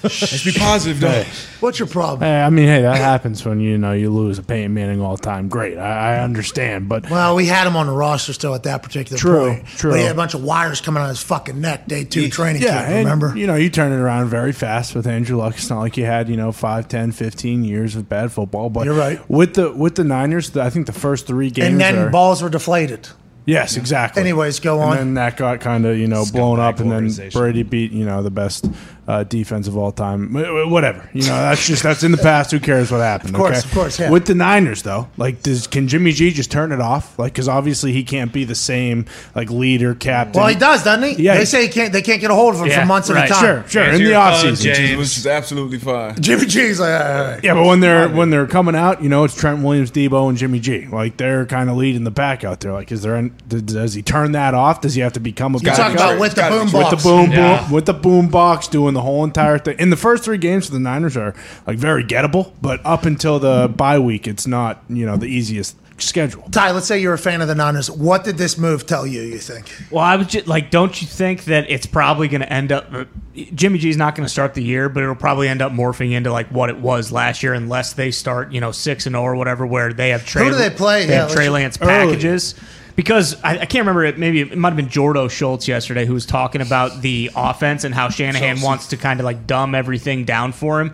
Let's 0.05 0.43
be 0.43 0.51
positive, 0.51 0.99
though. 0.99 1.23
What's 1.59 1.79
your 1.79 1.87
problem? 1.87 2.21
Hey, 2.21 2.41
I 2.41 2.49
mean, 2.49 2.67
hey, 2.67 2.81
that 2.81 2.97
happens 2.97 3.43
when 3.45 3.59
you 3.59 3.77
know 3.77 3.91
you 3.91 4.09
lose 4.09 4.37
a 4.39 4.43
Peyton 4.43 4.73
Manning 4.73 5.01
all 5.01 5.15
the 5.15 5.23
time. 5.23 5.49
Great, 5.49 5.77
I, 5.77 6.15
I 6.15 6.19
understand, 6.23 6.87
but 6.87 7.09
Well, 7.09 7.35
we 7.35 7.45
had 7.47 7.67
him 7.67 7.75
on 7.75 7.87
the 7.87 7.93
roster 7.93 8.33
still 8.33 8.53
at 8.55 8.63
that 8.63 8.83
particular 8.83 9.17
True, 9.17 9.53
point. 9.53 9.65
true. 9.67 9.91
But 9.91 9.97
he 9.97 10.03
had 10.03 10.11
a 10.11 10.15
bunch 10.15 10.33
of 10.33 10.43
wires 10.43 10.81
coming 10.81 11.01
out 11.01 11.05
of 11.05 11.09
his 11.17 11.23
fucking 11.23 11.59
neck 11.59 11.87
day 11.87 12.03
two 12.03 12.29
training 12.29 12.61
yeah, 12.61 12.69
camp, 12.83 12.89
and, 12.89 13.05
remember? 13.05 13.37
you 13.37 13.47
know, 13.47 13.55
you 13.55 13.69
turn 13.69 13.91
it 13.91 13.97
around 13.97 14.27
very 14.29 14.51
fast 14.51 14.95
with 14.95 15.07
Andrew 15.07 15.37
Luck. 15.37 15.55
It's 15.55 15.69
not 15.69 15.79
like 15.79 15.97
you 15.97 16.05
had 16.05 16.29
you 16.29 16.37
know 16.37 16.51
5, 16.51 16.87
10, 16.87 17.11
15 17.11 17.63
years 17.63 17.95
of 17.95 18.07
bad 18.07 18.31
football. 18.31 18.69
But 18.69 18.85
You're 18.85 18.95
right. 18.95 19.27
with 19.29 19.55
the 19.55 19.71
with 19.71 19.95
the 19.95 20.03
Niners, 20.03 20.51
the, 20.51 20.61
I 20.61 20.69
think 20.69 20.85
the 20.85 20.93
first 20.93 21.27
three 21.27 21.49
games 21.49 21.71
and 21.71 21.81
then 21.81 21.97
are, 21.97 22.09
balls 22.09 22.41
were 22.41 22.49
deflated. 22.49 23.07
Yes, 23.47 23.77
exactly. 23.77 24.21
Anyways, 24.21 24.59
go 24.59 24.79
on. 24.79 24.83
and 24.83 24.91
on. 24.91 24.97
then 24.97 25.13
that 25.15 25.37
got 25.37 25.59
kind 25.59 25.85
of 25.85 25.97
you 25.97 26.07
know 26.07 26.25
blown 26.31 26.59
up, 26.59 26.79
and 26.79 26.89
then 26.89 26.95
organization. 26.95 27.39
Brady 27.39 27.61
beat 27.63 27.91
you 27.91 28.03
know 28.03 28.23
the 28.23 28.31
best 28.31 28.65
uh, 29.07 29.23
defense 29.23 29.67
of 29.67 29.77
all 29.77 29.91
time. 29.91 30.29
Wh- 30.33 30.67
wh- 30.67 30.71
Whatever, 30.71 31.09
you 31.13 31.21
know 31.21 31.27
that's 31.29 31.65
just 31.67 31.83
that's 31.83 32.03
in 32.03 32.11
the 32.11 32.17
past. 32.17 32.51
Who 32.51 32.59
cares 32.59 32.91
what 32.91 33.01
happened? 33.01 33.35
Of 33.35 33.39
course, 33.39 33.59
okay? 33.59 33.67
of 33.67 33.73
course, 33.73 33.99
yeah. 33.99 34.09
With 34.09 34.25
the 34.25 34.35
Niners 34.35 34.81
though, 34.81 35.07
like 35.17 35.43
does 35.43 35.67
can 35.67 35.87
Jimmy 35.87 36.11
G 36.11 36.31
just 36.31 36.51
turn 36.51 36.71
it 36.71 36.81
off? 36.81 37.17
Like 37.19 37.33
because 37.33 37.47
obviously 37.47 37.91
he 37.93 38.03
can't 38.03 38.33
be 38.33 38.43
the 38.45 38.55
same 38.55 39.05
like 39.35 39.49
leader 39.49 39.93
captain. 39.95 40.39
Well, 40.39 40.49
he 40.49 40.55
does, 40.55 40.83
doesn't 40.83 41.03
he? 41.17 41.23
Yeah. 41.23 41.37
They 41.37 41.45
say 41.45 41.63
he 41.63 41.69
can't. 41.71 41.93
They 41.93 42.01
can't 42.01 42.19
get 42.21 42.31
a 42.31 42.35
hold 42.35 42.55
of 42.55 42.61
him 42.61 42.67
Yeah, 42.67 42.81
for 42.81 42.85
months 42.87 43.09
at 43.09 43.25
a 43.25 43.27
time. 43.33 43.41
Sure, 43.43 43.63
sure. 43.67 43.83
Here's 43.83 43.99
in 43.99 44.03
the 44.05 44.09
your 44.11 44.19
off 44.19 44.41
season. 44.41 44.97
Which 44.97 45.17
is 45.17 45.27
absolutely 45.27 45.77
fine. 45.79 46.19
Jimmy 46.21 46.45
G's 46.47 46.79
like, 46.79 46.89
all 46.89 46.95
right, 46.99 47.19
all 47.19 47.25
right. 47.31 47.43
Yeah, 47.43 47.53
but 47.53 47.65
when 47.65 47.79
they're 47.79 48.09
when 48.09 48.29
they're 48.31 48.47
coming 48.47 48.75
out, 48.75 49.03
you 49.03 49.09
know, 49.09 49.23
it's 49.23 49.35
Trent 49.35 49.63
Williams, 49.63 49.91
Deebo, 49.91 50.29
and 50.29 50.37
Jimmy 50.37 50.59
G. 50.59 50.87
Like 50.87 51.17
they're 51.17 51.45
kind 51.45 51.69
of 51.69 51.77
leading 51.77 52.03
the 52.03 52.11
pack 52.11 52.43
out 52.43 52.59
there. 52.61 52.73
Like, 52.73 52.91
is 52.91 53.01
there? 53.03 53.15
Any, 53.15 53.29
does 53.47 53.93
he 53.93 54.01
turn 54.01 54.31
that 54.31 54.53
off? 54.53 54.81
Does 54.81 54.95
he 54.95 55.01
have 55.01 55.13
to 55.13 55.19
become 55.19 55.53
a 55.55 55.59
You're 55.59 55.71
Gotta 55.75 55.81
talking 55.83 55.97
about 55.97 56.19
with 56.19 56.31
the 56.35 56.41
Gotta 56.41 56.55
boom 56.55 56.71
box. 56.71 56.91
with 56.91 57.03
the 57.03 57.09
boom 57.09 57.31
Yeah. 57.31 57.61
boom 57.61 57.71
with 57.71 57.85
the 57.85 57.93
boom 57.93 58.27
box 58.29 58.67
doing 58.67 58.94
the 58.95 59.01
whole 59.01 59.23
entire 59.23 59.59
thing. 59.59 59.77
In 59.77 59.91
the 59.91 59.97
first 59.97 60.23
three 60.23 60.37
games 60.39 60.65
for 60.65 60.73
the 60.73 60.79
Niners 60.79 61.15
are 61.15 61.35
like 61.67 61.77
very 61.77 62.03
gettable, 62.03 62.53
but 62.61 62.81
up 62.83 63.05
until 63.05 63.37
the 63.39 63.71
bye 63.75 63.99
week, 63.99 64.27
it's 64.27 64.47
not 64.47 64.83
you 64.89 65.05
know 65.05 65.15
the 65.17 65.27
easiest 65.27 65.75
schedule. 65.97 66.41
Ty, 66.51 66.71
let's 66.71 66.87
say 66.87 66.99
you're 66.99 67.13
a 67.13 67.17
fan 67.17 67.41
of 67.41 67.47
the 67.47 67.55
Niners. 67.55 67.89
What 67.89 68.23
did 68.25 68.37
this 68.37 68.57
move 68.57 68.85
tell 68.85 69.07
you? 69.07 69.21
You 69.21 69.37
think? 69.37 69.71
Well, 69.91 70.03
I 70.03 70.17
was 70.17 70.27
just 70.27 70.45
like, 70.47 70.69
don't 70.71 70.99
you 71.01 71.07
think 71.07 71.45
that 71.45 71.69
it's 71.69 71.85
probably 71.85 72.27
going 72.27 72.41
to 72.41 72.51
end 72.51 72.71
up? 72.73 72.87
Uh, 72.93 73.05
Jimmy 73.53 73.77
G's 73.79 73.95
not 73.95 74.13
going 74.15 74.25
to 74.25 74.31
start 74.31 74.55
the 74.55 74.63
year, 74.63 74.89
but 74.89 75.03
it'll 75.03 75.15
probably 75.15 75.47
end 75.47 75.61
up 75.61 75.71
morphing 75.71 76.11
into 76.11 76.31
like 76.33 76.47
what 76.49 76.69
it 76.69 76.77
was 76.79 77.11
last 77.13 77.43
year, 77.43 77.53
unless 77.53 77.93
they 77.93 78.11
start, 78.11 78.51
you 78.51 78.59
know, 78.59 78.71
six 78.73 79.05
and 79.05 79.13
zero 79.13 79.23
or 79.23 79.35
whatever, 79.37 79.65
where 79.65 79.93
they 79.93 80.09
have 80.09 80.25
Trey. 80.25 80.43
Who 80.43 80.51
do 80.51 80.57
they 80.57 80.69
play? 80.69 81.05
They 81.05 81.13
Yeah, 81.13 81.21
have 81.27 81.31
Trey 81.31 81.47
Lance 81.49 81.77
early. 81.81 81.87
packages. 81.89 82.55
Because 82.95 83.41
I, 83.43 83.59
I 83.59 83.65
can't 83.65 83.81
remember 83.81 84.05
it. 84.05 84.17
Maybe 84.17 84.41
it 84.41 84.57
might 84.57 84.69
have 84.69 84.77
been 84.77 84.87
Jordo 84.87 85.29
Schultz 85.29 85.67
yesterday 85.67 86.05
who 86.05 86.13
was 86.13 86.25
talking 86.25 86.61
about 86.61 87.01
the 87.01 87.29
offense 87.35 87.83
and 87.83 87.93
how 87.93 88.09
Shanahan 88.09 88.61
wants 88.61 88.87
to 88.87 88.97
kind 88.97 89.19
of 89.19 89.25
like 89.25 89.45
dumb 89.47 89.75
everything 89.75 90.23
down 90.23 90.53
for 90.53 90.79
him. 90.79 90.93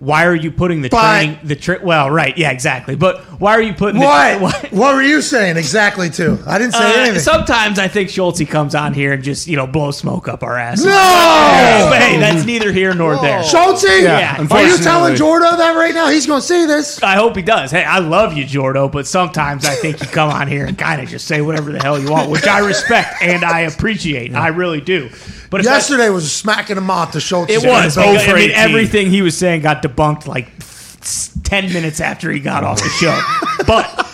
Why 0.00 0.24
are 0.26 0.34
you 0.34 0.50
putting 0.50 0.80
the 0.82 0.88
But- 0.88 1.00
training 1.18 1.38
the 1.44 1.54
tra- 1.56 1.80
well 1.82 2.10
right 2.10 2.36
yeah 2.38 2.50
exactly 2.50 2.96
but 2.96 3.20
why 3.38 3.52
are 3.52 3.60
you 3.62 3.74
putting 3.74 4.00
What? 4.00 4.38
the 4.38 4.44
why- 4.44 4.68
What 4.70 4.94
were 4.94 5.02
you 5.02 5.20
saying 5.22 5.56
exactly? 5.58 6.08
To 6.10 6.38
I 6.46 6.58
didn't 6.58 6.72
say 6.72 6.78
Uh, 6.84 7.00
anything. 7.02 7.20
sometimes 7.20 7.78
I 7.78 7.86
think 7.88 8.08
Schultz 8.10 8.42
comes 8.44 8.74
on 8.74 8.94
here 8.94 9.12
and 9.12 9.22
just 9.22 9.46
you 9.46 9.56
know 9.56 9.66
blow 9.66 9.90
smoke 9.90 10.26
up 10.26 10.42
our 10.42 10.56
asses. 10.58 10.86
no. 10.86 11.86
but 11.90 12.00
hey, 12.00 12.18
that's 12.18 12.44
neither 12.46 12.72
here 12.72 12.94
nor 12.94 13.16
there. 13.20 13.42
Schultz, 13.44 13.84
Yeah, 13.84 14.46
are 14.50 14.62
you 14.66 14.78
telling 14.78 15.14
Jordo 15.14 15.56
that 15.58 15.76
right 15.76 15.94
now? 15.94 16.08
He's 16.08 16.26
going 16.26 16.40
to 16.40 16.46
see 16.46 16.64
this. 16.66 17.02
I 17.02 17.14
hope 17.16 17.36
he 17.36 17.42
does. 17.42 17.70
Hey, 17.70 17.84
I 17.84 17.98
love 17.98 18.32
you, 18.34 18.44
Jordo, 18.44 18.90
but 18.90 19.06
sometimes 19.06 19.64
I 19.66 19.74
think 19.74 20.00
you 20.00 20.06
come 20.08 20.30
on 20.30 20.48
here 20.48 20.64
and 20.64 20.76
kind 20.78 21.00
of 21.02 21.08
just 21.08 21.26
say 21.26 21.40
whatever 21.42 21.70
the 21.72 21.78
hell 21.82 21.98
you 21.98 22.10
want, 22.10 22.30
which 22.30 22.46
I 22.46 22.60
respect 22.60 23.22
and 23.22 23.44
I 23.44 23.60
appreciate. 23.60 24.34
I 24.34 24.48
really 24.48 24.80
do. 24.80 25.10
But 25.50 25.60
if 25.60 25.66
that's- 25.66 25.90
Yesterday 25.90 26.08
was 26.10 26.32
smacking 26.32 26.76
him 26.76 26.90
off 26.90 27.12
to 27.12 27.20
Schultz. 27.20 27.52
it 27.52 27.66
was. 27.66 27.96
Because, 27.96 28.24
for 28.24 28.30
I 28.30 28.34
mean, 28.34 28.50
18. 28.50 28.56
everything 28.56 29.10
he 29.10 29.20
was 29.22 29.36
saying 29.36 29.62
got 29.62 29.82
debunked 29.82 30.26
like 30.26 30.48
ten 31.42 31.72
minutes 31.72 32.00
after 32.00 32.30
he 32.30 32.40
got 32.40 32.64
off 32.64 32.78
the 32.78 32.88
show. 32.88 33.18
But 33.66 34.06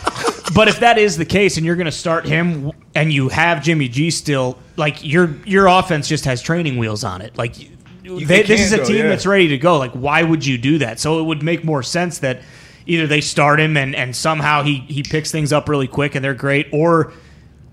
but 0.54 0.68
if 0.68 0.80
that 0.80 0.98
is 0.98 1.16
the 1.16 1.24
case, 1.24 1.56
and 1.56 1.64
you're 1.64 1.76
going 1.76 1.86
to 1.86 1.92
start 1.92 2.26
him, 2.26 2.72
and 2.94 3.12
you 3.12 3.28
have 3.28 3.62
Jimmy 3.62 3.88
G 3.88 4.10
still, 4.10 4.58
like 4.76 5.04
your 5.04 5.36
your 5.44 5.66
offense 5.66 6.08
just 6.08 6.24
has 6.24 6.42
training 6.42 6.76
wheels 6.78 7.04
on 7.04 7.22
it. 7.22 7.38
Like 7.38 7.54
they, 8.02 8.24
they 8.24 8.42
this 8.42 8.60
is 8.60 8.72
a 8.72 8.78
though, 8.78 8.84
team 8.84 8.96
yeah. 8.96 9.08
that's 9.08 9.24
ready 9.24 9.48
to 9.48 9.58
go. 9.58 9.78
Like 9.78 9.92
why 9.92 10.22
would 10.22 10.44
you 10.44 10.58
do 10.58 10.78
that? 10.78 10.98
So 10.98 11.20
it 11.20 11.22
would 11.24 11.42
make 11.42 11.64
more 11.64 11.82
sense 11.82 12.18
that 12.18 12.40
either 12.86 13.06
they 13.06 13.20
start 13.20 13.60
him 13.60 13.76
and 13.76 13.94
and 13.94 14.14
somehow 14.14 14.62
he 14.62 14.80
he 14.88 15.02
picks 15.02 15.30
things 15.30 15.52
up 15.52 15.68
really 15.68 15.88
quick 15.88 16.14
and 16.14 16.24
they're 16.24 16.34
great, 16.34 16.68
or 16.72 17.12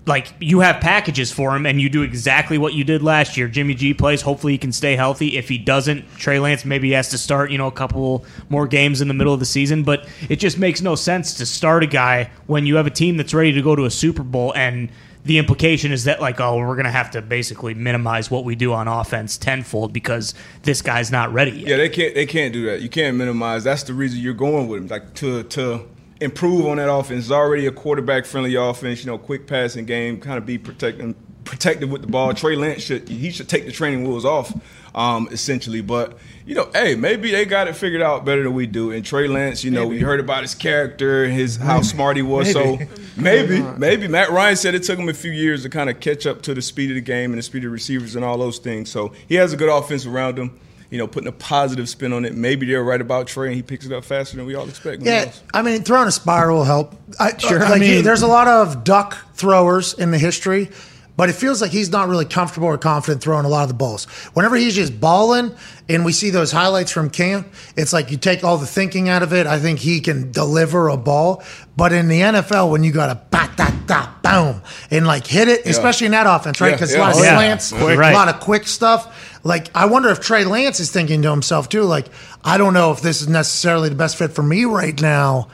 like 0.06 0.32
you 0.38 0.60
have 0.60 0.80
packages 0.80 1.32
for 1.32 1.56
him 1.56 1.64
and 1.64 1.80
you 1.80 1.88
do 1.88 2.02
exactly 2.02 2.58
what 2.58 2.74
you 2.74 2.84
did 2.84 3.02
last 3.02 3.36
year. 3.36 3.48
Jimmy 3.48 3.74
G 3.74 3.94
plays. 3.94 4.20
Hopefully 4.22 4.52
he 4.52 4.58
can 4.58 4.72
stay 4.72 4.96
healthy. 4.96 5.36
If 5.36 5.48
he 5.48 5.56
doesn't, 5.56 6.04
Trey 6.16 6.38
Lance 6.38 6.64
maybe 6.64 6.92
has 6.92 7.08
to 7.10 7.18
start, 7.18 7.50
you 7.50 7.58
know, 7.58 7.66
a 7.66 7.72
couple 7.72 8.24
more 8.48 8.66
games 8.66 9.00
in 9.00 9.08
the 9.08 9.14
middle 9.14 9.32
of 9.32 9.40
the 9.40 9.46
season. 9.46 9.82
But 9.82 10.06
it 10.28 10.36
just 10.36 10.58
makes 10.58 10.82
no 10.82 10.94
sense 10.94 11.34
to 11.34 11.46
start 11.46 11.82
a 11.82 11.86
guy 11.86 12.30
when 12.46 12.66
you 12.66 12.76
have 12.76 12.86
a 12.86 12.90
team 12.90 13.16
that's 13.16 13.32
ready 13.32 13.52
to 13.52 13.62
go 13.62 13.74
to 13.74 13.84
a 13.84 13.90
Super 13.90 14.22
Bowl 14.22 14.52
and 14.54 14.90
the 15.24 15.38
implication 15.38 15.90
is 15.90 16.04
that 16.04 16.20
like, 16.20 16.38
oh, 16.38 16.58
we're 16.58 16.76
gonna 16.76 16.90
have 16.90 17.10
to 17.12 17.22
basically 17.22 17.72
minimize 17.72 18.30
what 18.30 18.44
we 18.44 18.54
do 18.54 18.72
on 18.74 18.88
offense 18.88 19.38
tenfold 19.38 19.92
because 19.92 20.34
this 20.62 20.82
guy's 20.82 21.10
not 21.10 21.32
ready 21.32 21.52
yet. 21.52 21.68
Yeah, 21.68 21.76
they 21.78 21.88
can't 21.88 22.14
they 22.14 22.26
can't 22.26 22.52
do 22.52 22.66
that. 22.66 22.82
You 22.82 22.90
can't 22.90 23.16
minimize. 23.16 23.64
That's 23.64 23.84
the 23.84 23.94
reason 23.94 24.20
you're 24.20 24.34
going 24.34 24.68
with 24.68 24.82
him, 24.82 24.88
like 24.88 25.14
to 25.14 25.42
to 25.44 25.88
improve 26.20 26.66
on 26.66 26.76
that 26.78 26.92
offense. 26.92 27.24
It's 27.24 27.32
already 27.32 27.66
a 27.66 27.72
quarterback 27.72 28.26
friendly 28.26 28.54
offense. 28.54 29.04
You 29.04 29.10
know, 29.10 29.18
quick 29.18 29.46
passing 29.46 29.84
game, 29.84 30.20
kind 30.20 30.38
of 30.38 30.46
be 30.46 30.58
protecting 30.58 31.14
protected 31.44 31.90
with 31.90 32.02
the 32.02 32.08
ball. 32.08 32.32
Trey 32.34 32.56
Lance 32.56 32.82
should 32.82 33.08
he 33.08 33.30
should 33.30 33.48
take 33.48 33.66
the 33.66 33.72
training 33.72 34.04
wheels 34.08 34.24
off, 34.24 34.52
um, 34.94 35.28
essentially. 35.30 35.80
But 35.80 36.18
you 36.46 36.54
know, 36.54 36.70
hey, 36.72 36.94
maybe 36.94 37.30
they 37.30 37.44
got 37.44 37.68
it 37.68 37.76
figured 37.76 38.02
out 38.02 38.24
better 38.24 38.42
than 38.42 38.54
we 38.54 38.66
do. 38.66 38.90
And 38.90 39.04
Trey 39.04 39.28
Lance, 39.28 39.64
you 39.64 39.70
know, 39.70 39.86
we 39.86 40.00
heard 40.00 40.20
about 40.20 40.42
his 40.42 40.54
character, 40.54 41.26
his 41.26 41.56
how 41.56 41.82
smart 41.82 42.16
he 42.16 42.22
was. 42.22 42.52
So 42.52 42.78
maybe, 43.16 43.62
maybe 43.78 44.08
Matt 44.08 44.30
Ryan 44.30 44.56
said 44.56 44.74
it 44.74 44.82
took 44.82 44.98
him 44.98 45.08
a 45.08 45.14
few 45.14 45.30
years 45.30 45.62
to 45.62 45.70
kind 45.70 45.88
of 45.88 46.00
catch 46.00 46.26
up 46.26 46.42
to 46.42 46.54
the 46.54 46.62
speed 46.62 46.90
of 46.90 46.96
the 46.96 47.00
game 47.00 47.30
and 47.30 47.38
the 47.38 47.42
speed 47.42 47.64
of 47.64 47.72
receivers 47.72 48.16
and 48.16 48.24
all 48.24 48.38
those 48.38 48.58
things. 48.58 48.90
So 48.90 49.12
he 49.28 49.36
has 49.36 49.52
a 49.52 49.56
good 49.56 49.70
offense 49.70 50.06
around 50.06 50.38
him. 50.38 50.58
You 50.94 50.98
know, 50.98 51.08
putting 51.08 51.26
a 51.26 51.32
positive 51.32 51.88
spin 51.88 52.12
on 52.12 52.24
it. 52.24 52.36
Maybe 52.36 52.66
they're 52.66 52.84
right 52.84 53.00
about 53.00 53.26
Trey, 53.26 53.48
and 53.48 53.56
he 53.56 53.62
picks 53.62 53.84
it 53.84 53.90
up 53.92 54.04
faster 54.04 54.36
than 54.36 54.46
we 54.46 54.54
all 54.54 54.68
expect. 54.68 55.02
Who 55.02 55.08
Yeah, 55.08 55.24
knows? 55.24 55.42
I 55.52 55.62
mean, 55.62 55.82
throwing 55.82 56.06
a 56.06 56.12
spiral 56.12 56.58
will 56.58 56.64
help. 56.64 56.94
I, 57.18 57.36
Sure. 57.36 57.58
Like, 57.58 57.68
I 57.68 57.78
mean- 57.80 58.04
there's 58.04 58.22
a 58.22 58.28
lot 58.28 58.46
of 58.46 58.84
duck 58.84 59.16
throwers 59.34 59.94
in 59.94 60.12
the 60.12 60.18
history, 60.18 60.70
but 61.16 61.28
it 61.28 61.34
feels 61.34 61.60
like 61.62 61.70
he's 61.70 61.90
not 61.90 62.08
really 62.08 62.24
comfortable 62.24 62.66
or 62.68 62.78
confident 62.78 63.22
throwing 63.22 63.44
a 63.44 63.48
lot 63.48 63.62
of 63.62 63.68
the 63.68 63.74
balls. 63.74 64.04
Whenever 64.34 64.56
he's 64.56 64.74
just 64.74 65.00
balling, 65.00 65.54
and 65.88 66.04
we 66.04 66.12
see 66.12 66.30
those 66.30 66.50
highlights 66.50 66.90
from 66.90 67.10
camp, 67.10 67.46
it's 67.76 67.92
like 67.92 68.10
you 68.10 68.16
take 68.16 68.42
all 68.42 68.56
the 68.56 68.66
thinking 68.66 69.08
out 69.08 69.22
of 69.22 69.32
it. 69.32 69.46
I 69.46 69.58
think 69.58 69.78
he 69.78 70.00
can 70.00 70.32
deliver 70.32 70.88
a 70.88 70.96
ball, 70.96 71.42
but 71.76 71.92
in 71.92 72.08
the 72.08 72.20
NFL, 72.20 72.70
when 72.70 72.82
you 72.84 72.90
got 72.92 73.08
to 73.08 73.14
bat 73.30 73.56
da 73.56 73.70
da 73.86 74.08
boom 74.22 74.62
and 74.90 75.06
like 75.06 75.26
hit 75.26 75.48
it, 75.48 75.66
especially 75.66 76.06
in 76.06 76.12
that 76.12 76.26
offense, 76.26 76.60
right? 76.60 76.72
Because 76.72 76.92
yeah. 76.92 76.98
a 76.98 77.00
lot 77.00 77.10
of 77.12 77.18
Oh, 77.18 77.22
yeah. 77.22 77.36
slants, 77.36 77.72
Quick. 77.72 77.98
a 77.98 78.12
lot 78.12 78.28
of 78.28 78.40
quick 78.40 78.66
stuff. 78.66 79.40
Like, 79.44 79.68
I 79.76 79.84
wonder 79.86 80.08
if 80.08 80.20
Trey 80.20 80.44
Lance 80.44 80.80
is 80.80 80.90
thinking 80.90 81.20
to 81.22 81.30
himself 81.30 81.68
too. 81.68 81.82
Like, 81.82 82.06
I 82.42 82.56
don't 82.56 82.72
know 82.72 82.92
if 82.92 83.02
this 83.02 83.20
is 83.20 83.28
necessarily 83.28 83.90
the 83.90 83.94
best 83.94 84.16
fit 84.16 84.32
for 84.32 84.42
me 84.42 84.64
right 84.64 84.98
now. 85.00 85.48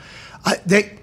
I, 0.45 0.55
they, 0.65 0.97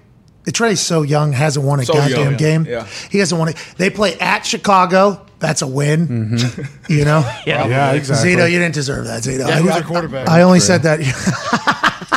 Trey's 0.51 0.79
so 0.79 1.01
young, 1.01 1.31
hasn't 1.31 1.65
won 1.65 1.79
a 1.79 1.85
So 1.85 1.93
goddamn 1.93 2.19
young, 2.21 2.37
game. 2.37 2.65
yeah. 2.65 2.87
He 3.09 3.19
hasn't 3.19 3.39
won 3.39 3.49
it. 3.49 3.55
They 3.77 3.89
play 3.89 4.17
at 4.19 4.45
Chicago. 4.45 5.25
That's 5.39 5.61
a 5.61 5.67
win. 5.67 6.37
You 6.89 7.05
know. 7.05 7.19
Yeah. 7.45 7.67
Yeah, 7.67 7.91
exactly. 7.93 8.31
Zito, 8.35 8.51
you 8.51 8.57
didn't 8.57 8.73
deserve 8.73 9.05
that, 9.05 9.21
Zito. 9.21 9.45
I, 9.45 9.57
who's 9.59 9.69
I- 9.71 9.77
our 9.77 9.83
quarterback? 9.83 10.27
I 10.27 10.41
only 10.41 10.59
said 10.59 10.81
that. 10.83 10.99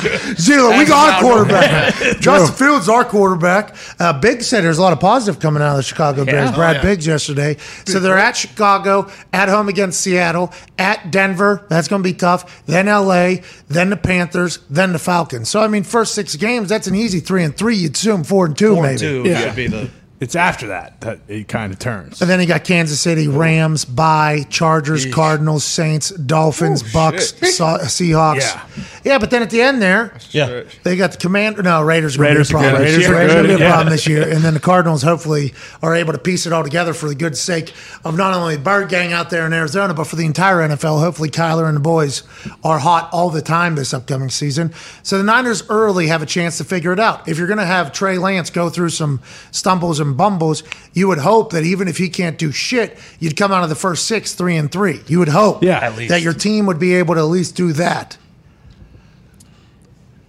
Zito, 0.02 0.76
we 0.79 0.85
got 0.87 1.14
our 1.14 1.21
quarterback. 1.21 1.95
Justin 2.21 2.55
Fields, 2.57 2.88
our 2.88 3.05
quarterback. 3.05 3.76
Uh, 4.00 4.19
Biggs 4.19 4.47
said 4.47 4.62
there's 4.64 4.79
a 4.79 4.83
lot 4.83 4.93
of 4.93 5.00
positive 5.00 5.41
coming 5.41 5.62
out 5.62 5.73
of 5.73 5.76
the 5.76 5.83
Chicago 5.83 6.25
Bears. 6.25 6.50
Yeah. 6.50 6.55
Brad 6.57 6.76
Oh, 6.76 6.78
yeah. 6.78 6.82
Biggs 6.82 7.06
yesterday. 7.06 7.56
So 7.87 8.00
they're 8.00 8.19
at 8.19 8.37
Chicago, 8.37 9.11
at 9.32 9.49
home 9.49 9.69
against 9.69 10.00
Seattle, 10.00 10.52
at 10.78 11.11
Denver. 11.11 11.67
That's 11.69 11.89
going 11.89 12.02
to 12.02 12.08
be 12.08 12.15
tough. 12.15 12.65
Then 12.67 12.87
LA, 12.87 13.37
then 13.69 13.91
the 13.91 13.97
Panthers, 13.97 14.58
then 14.71 14.93
the 14.93 14.99
Falcons. 14.99 15.49
So 15.50 15.61
I 15.61 15.69
mean, 15.69 15.82
first 15.85 16.15
six 16.15 16.35
games, 16.37 16.69
that's 16.71 16.87
an 16.87 16.95
easy 16.95 17.21
three 17.21 17.45
and 17.45 17.54
three. 17.56 17.76
You'd 17.76 17.95
assume 17.95 18.25
four 18.25 18.47
and 18.47 18.56
two, 18.56 18.75
Four 18.75 18.82
maybe. 18.85 18.93
and 18.93 19.00
two 19.00 19.23
Yeah. 19.28 19.41
should 19.41 19.56
be 19.56 19.67
the 19.69 19.91
It's 20.23 20.37
after 20.37 20.69
that 20.69 21.00
that 21.00 21.19
it 21.26 21.49
kind 21.49 21.73
of 21.73 21.80
turns. 21.80 22.23
And 22.23 22.30
then 22.30 22.39
you 22.39 22.47
got 22.47 22.63
Kansas 22.63 23.00
City, 23.00 23.26
Rams, 23.26 23.85
bye 23.85 24.47
Chargers, 24.50 25.04
Cardinals, 25.13 25.65
Saints, 25.65 26.11
Dolphins, 26.11 26.85
Bucks, 26.93 27.37
shit. 27.37 27.54
Sa- 27.54 27.78
Seahawks. 27.78 28.37
Yeah. 28.37 28.85
yeah, 29.02 29.19
but 29.19 29.32
then 29.32 29.43
at 29.43 29.50
the 29.50 29.61
end 29.61 29.82
there, 29.82 30.17
yeah. 30.30 30.63
they 30.85 30.95
got 30.95 31.11
the 31.11 31.19
Commander. 31.19 31.65
No, 31.65 31.82
Raiders. 31.82 32.15
Are 32.15 32.19
gonna 32.19 32.28
Raiders 32.28 32.50
be 32.50 32.54
a 32.54 32.58
problem. 32.58 32.73
good. 32.76 32.85
Raiders, 32.85 33.08
Raiders 33.08 33.32
are 33.32 33.39
are 33.39 33.43
gonna 33.43 33.49
be 33.49 33.54
a 33.54 33.58
yeah. 33.58 33.73
problem 33.73 33.91
this 33.91 34.06
year. 34.06 34.23
And 34.23 34.45
then 34.45 34.54
the 34.54 34.61
Cardinals 34.61 35.02
hopefully 35.02 35.54
are 35.82 35.97
able 35.97 36.13
to 36.13 36.21
piece 36.21 36.47
it 36.47 36.52
all 36.52 36.63
together 36.63 36.95
for 36.95 37.08
the 37.08 37.17
good 37.17 37.37
sake 37.37 37.75
of 38.04 38.17
not 38.17 38.32
only 38.32 38.54
the 38.54 38.63
Bird 38.63 38.91
Gang 38.91 39.13
out 39.13 39.28
there 39.30 39.45
in 39.45 39.52
Arizona, 39.52 39.93
but 39.93 40.04
for 40.04 40.15
the 40.15 40.25
entire 40.25 40.58
NFL. 40.58 41.00
Hopefully, 41.00 41.30
Kyler 41.30 41.67
and 41.67 41.75
the 41.76 41.80
boys 41.80 42.23
are 42.63 42.78
hot 42.78 43.08
all 43.13 43.28
the 43.28 43.43
time 43.43 43.75
this 43.75 43.93
upcoming 43.93 44.30
season. 44.30 44.73
So 45.02 45.19
the 45.19 45.25
Niners 45.25 45.69
early 45.69 46.06
have 46.06 46.23
a 46.23 46.26
chance 46.26 46.58
to 46.58 46.65
figure 46.65 46.93
it 46.93 47.00
out. 47.00 47.26
If 47.26 47.39
you're 47.39 47.49
going 47.49 47.58
to 47.58 47.67
have 47.67 47.93
Trey 47.93 48.19
Lance 48.19 48.50
go 48.50 48.71
through 48.71 48.91
some 48.91 49.21
stumbles 49.50 49.99
and 49.99 50.12
bumbles, 50.17 50.63
you 50.93 51.09
would 51.09 51.19
hope 51.19 51.53
that 51.53 51.65
even 51.65 51.89
if 51.89 51.97
he 51.99 52.09
can't 52.09 52.39
do 52.39 52.53
shit, 52.53 52.99
you'd 53.19 53.37
come 53.37 53.53
out 53.53 53.63
of 53.63 53.69
the 53.69 53.75
first 53.75 54.07
six 54.07 54.35
three 54.35 54.57
and 54.57 54.71
three. 54.71 55.01
You 55.07 55.19
would 55.19 55.29
hope 55.29 55.63
Yeah, 55.63 55.79
at 55.79 55.97
least. 55.97 56.11
that 56.11 56.23
your 56.23 56.33
team 56.35 56.67
would 56.67 56.79
be 56.79 56.95
able 56.95 57.15
to 57.15 57.21
at 57.21 57.25
least 57.27 57.57
do 57.57 57.73
that. 57.75 58.17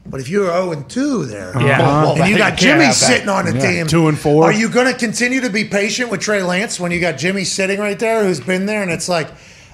But 0.05 0.19
if 0.19 0.27
you're 0.27 0.47
0 0.47 0.73
and 0.73 0.89
2 0.89 1.25
there, 1.25 1.53
Yeah. 1.55 1.81
Uh-huh. 1.81 2.01
Well, 2.03 2.15
and 2.17 2.25
you 2.27 2.33
you 2.33 2.37
got 2.37 2.57
Jimmy 2.57 2.91
sitting 2.91 3.29
on 3.29 3.45
the 3.45 3.53
Yeah, 3.55 3.71
team, 3.71 3.87
two 3.87 4.09
and 4.09 4.19
four. 4.19 4.43
Are 4.43 4.51
you 4.51 4.67
going 4.69 4.87
to 4.91 4.93
continue 4.93 5.39
to 5.41 5.49
be 5.49 5.63
patient 5.63 6.11
with 6.11 6.19
Trey 6.19 6.43
Lance 6.43 6.77
when 6.79 6.91
you 6.91 6.99
got 6.99 7.17
Jimmy 7.17 7.45
sitting 7.45 7.79
right 7.79 7.97
there, 7.97 8.23
who's 8.23 8.41
been 8.41 8.65
there, 8.65 8.81
and 8.83 8.91
it's 8.91 9.07
like 9.07 9.29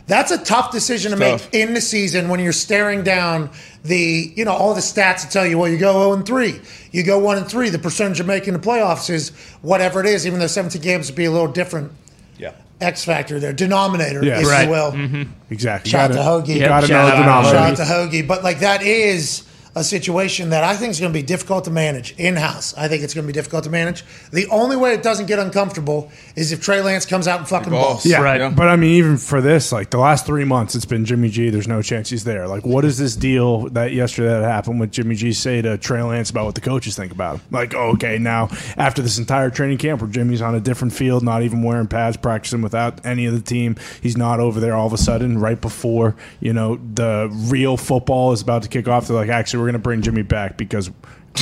that's 0.05 0.31
a 0.31 0.37
tough 0.37 0.71
decision 0.71 1.11
to 1.13 1.17
tough. 1.17 1.51
make 1.51 1.53
in 1.61 1.73
the 1.73 1.81
season 1.81 2.29
when 2.29 2.39
you're 2.39 2.51
staring 2.53 3.03
down 3.03 3.49
the 3.83 4.33
you 4.35 4.43
know 4.45 4.51
all 4.51 4.73
the 4.73 4.81
stats 4.81 5.21
that 5.23 5.29
tell 5.31 5.45
you 5.45 5.57
well 5.57 5.69
you 5.71 5.77
go 5.77 5.93
0 5.93 6.13
and 6.13 6.25
3 6.25 6.59
you 6.91 7.01
go 7.03 7.17
1 7.19 7.37
and 7.37 7.47
3 7.47 7.69
the 7.69 7.79
percentage 7.79 8.19
of 8.19 8.27
making 8.27 8.53
the 8.53 8.59
playoffs 8.59 9.09
is 9.09 9.29
whatever 9.61 10.01
it 10.01 10.05
is 10.05 10.27
even 10.27 10.37
though 10.39 10.47
17 10.47 10.81
games 10.81 11.07
would 11.09 11.15
be 11.15 11.25
a 11.25 11.31
little 11.31 11.47
different 11.47 11.91
Yeah. 12.37 12.51
X 12.81 13.05
factor 13.05 13.39
there 13.39 13.53
denominator 13.53 14.23
Yeah. 14.23 14.39
if 14.41 14.47
Right. 14.47 14.63
you 14.65 14.69
will 14.69 14.91
mm-hmm. 14.91 15.23
Exactly. 15.49 15.89
Shout 15.91 16.11
out 16.11 16.15
Gotta- 16.15 16.45
to 16.45 16.51
Hoagie. 16.51 16.55
You 16.59 16.67
got 16.67 16.81
to 16.81 16.87
Yep, 16.87 16.89
know 16.89 17.09
shout 17.09 17.17
the 17.17 17.29
out. 17.31 17.45
Shout 17.45 17.55
out 17.55 17.77
to 17.77 17.83
Hoagie. 17.83 18.27
But 18.27 18.43
like 18.43 18.59
that 18.59 18.81
is 18.83 19.43
a 19.75 19.83
situation 19.83 20.49
that 20.49 20.63
I 20.63 20.75
think 20.75 20.91
is 20.91 20.99
going 20.99 21.13
to 21.13 21.17
be 21.17 21.23
difficult 21.23 21.65
to 21.65 21.71
manage 21.71 22.13
in 22.17 22.35
house. 22.35 22.73
I 22.77 22.87
think 22.87 23.03
it's 23.03 23.13
going 23.13 23.25
to 23.25 23.27
be 23.27 23.33
difficult 23.33 23.63
to 23.65 23.69
manage. 23.69 24.03
The 24.31 24.47
only 24.47 24.75
way 24.75 24.93
it 24.93 25.03
doesn't 25.03 25.27
get 25.27 25.39
uncomfortable 25.39 26.11
is 26.35 26.51
if 26.51 26.61
Trey 26.61 26.81
Lance 26.81 27.05
comes 27.05 27.27
out 27.27 27.39
and 27.39 27.47
fucking 27.47 27.71
Balls. 27.71 27.85
balls. 27.87 28.05
Yeah, 28.05 28.21
Right. 28.21 28.41
Yeah. 28.41 28.49
but 28.49 28.67
I 28.67 28.75
mean, 28.75 28.91
even 28.91 29.17
for 29.17 29.41
this, 29.41 29.71
like 29.71 29.89
the 29.89 29.97
last 29.97 30.25
three 30.25 30.43
months, 30.43 30.75
it's 30.75 30.85
been 30.85 31.05
Jimmy 31.05 31.29
G. 31.29 31.49
There's 31.49 31.67
no 31.67 31.81
chance 31.81 32.09
he's 32.09 32.23
there. 32.23 32.47
Like, 32.47 32.65
what 32.65 32.85
is 32.85 32.97
this 32.97 33.15
deal 33.15 33.69
that 33.69 33.93
yesterday 33.93 34.29
that 34.29 34.43
happened 34.43 34.79
with 34.79 34.91
Jimmy 34.91 35.15
G 35.15 35.33
say 35.33 35.61
to 35.61 35.77
Trey 35.77 36.01
Lance 36.01 36.29
about 36.29 36.45
what 36.45 36.55
the 36.55 36.61
coaches 36.61 36.95
think 36.95 37.11
about 37.11 37.35
him? 37.35 37.41
Like, 37.51 37.73
oh, 37.73 37.91
okay, 37.93 38.17
now 38.17 38.49
after 38.77 39.01
this 39.01 39.17
entire 39.17 39.49
training 39.49 39.77
camp 39.77 40.01
where 40.01 40.09
Jimmy's 40.09 40.41
on 40.41 40.55
a 40.55 40.59
different 40.59 40.93
field, 40.93 41.23
not 41.23 41.43
even 41.43 41.63
wearing 41.63 41.87
pads, 41.87 42.17
practicing 42.17 42.61
without 42.61 43.05
any 43.05 43.25
of 43.25 43.33
the 43.33 43.41
team, 43.41 43.75
he's 44.01 44.17
not 44.17 44.39
over 44.39 44.59
there 44.59 44.73
all 44.75 44.87
of 44.87 44.93
a 44.93 44.97
sudden 44.97 45.39
right 45.39 45.59
before 45.59 46.15
you 46.39 46.53
know 46.53 46.79
the 46.93 47.29
real 47.49 47.77
football 47.77 48.31
is 48.31 48.41
about 48.41 48.63
to 48.63 48.69
kick 48.69 48.87
off. 48.87 49.07
They're 49.07 49.15
like, 49.15 49.29
actually, 49.29 49.58
we're 49.59 49.65
going 49.65 49.73
to 49.73 49.79
bring 49.79 50.01
Jimmy 50.01 50.23
back 50.23 50.57
because. 50.57 50.89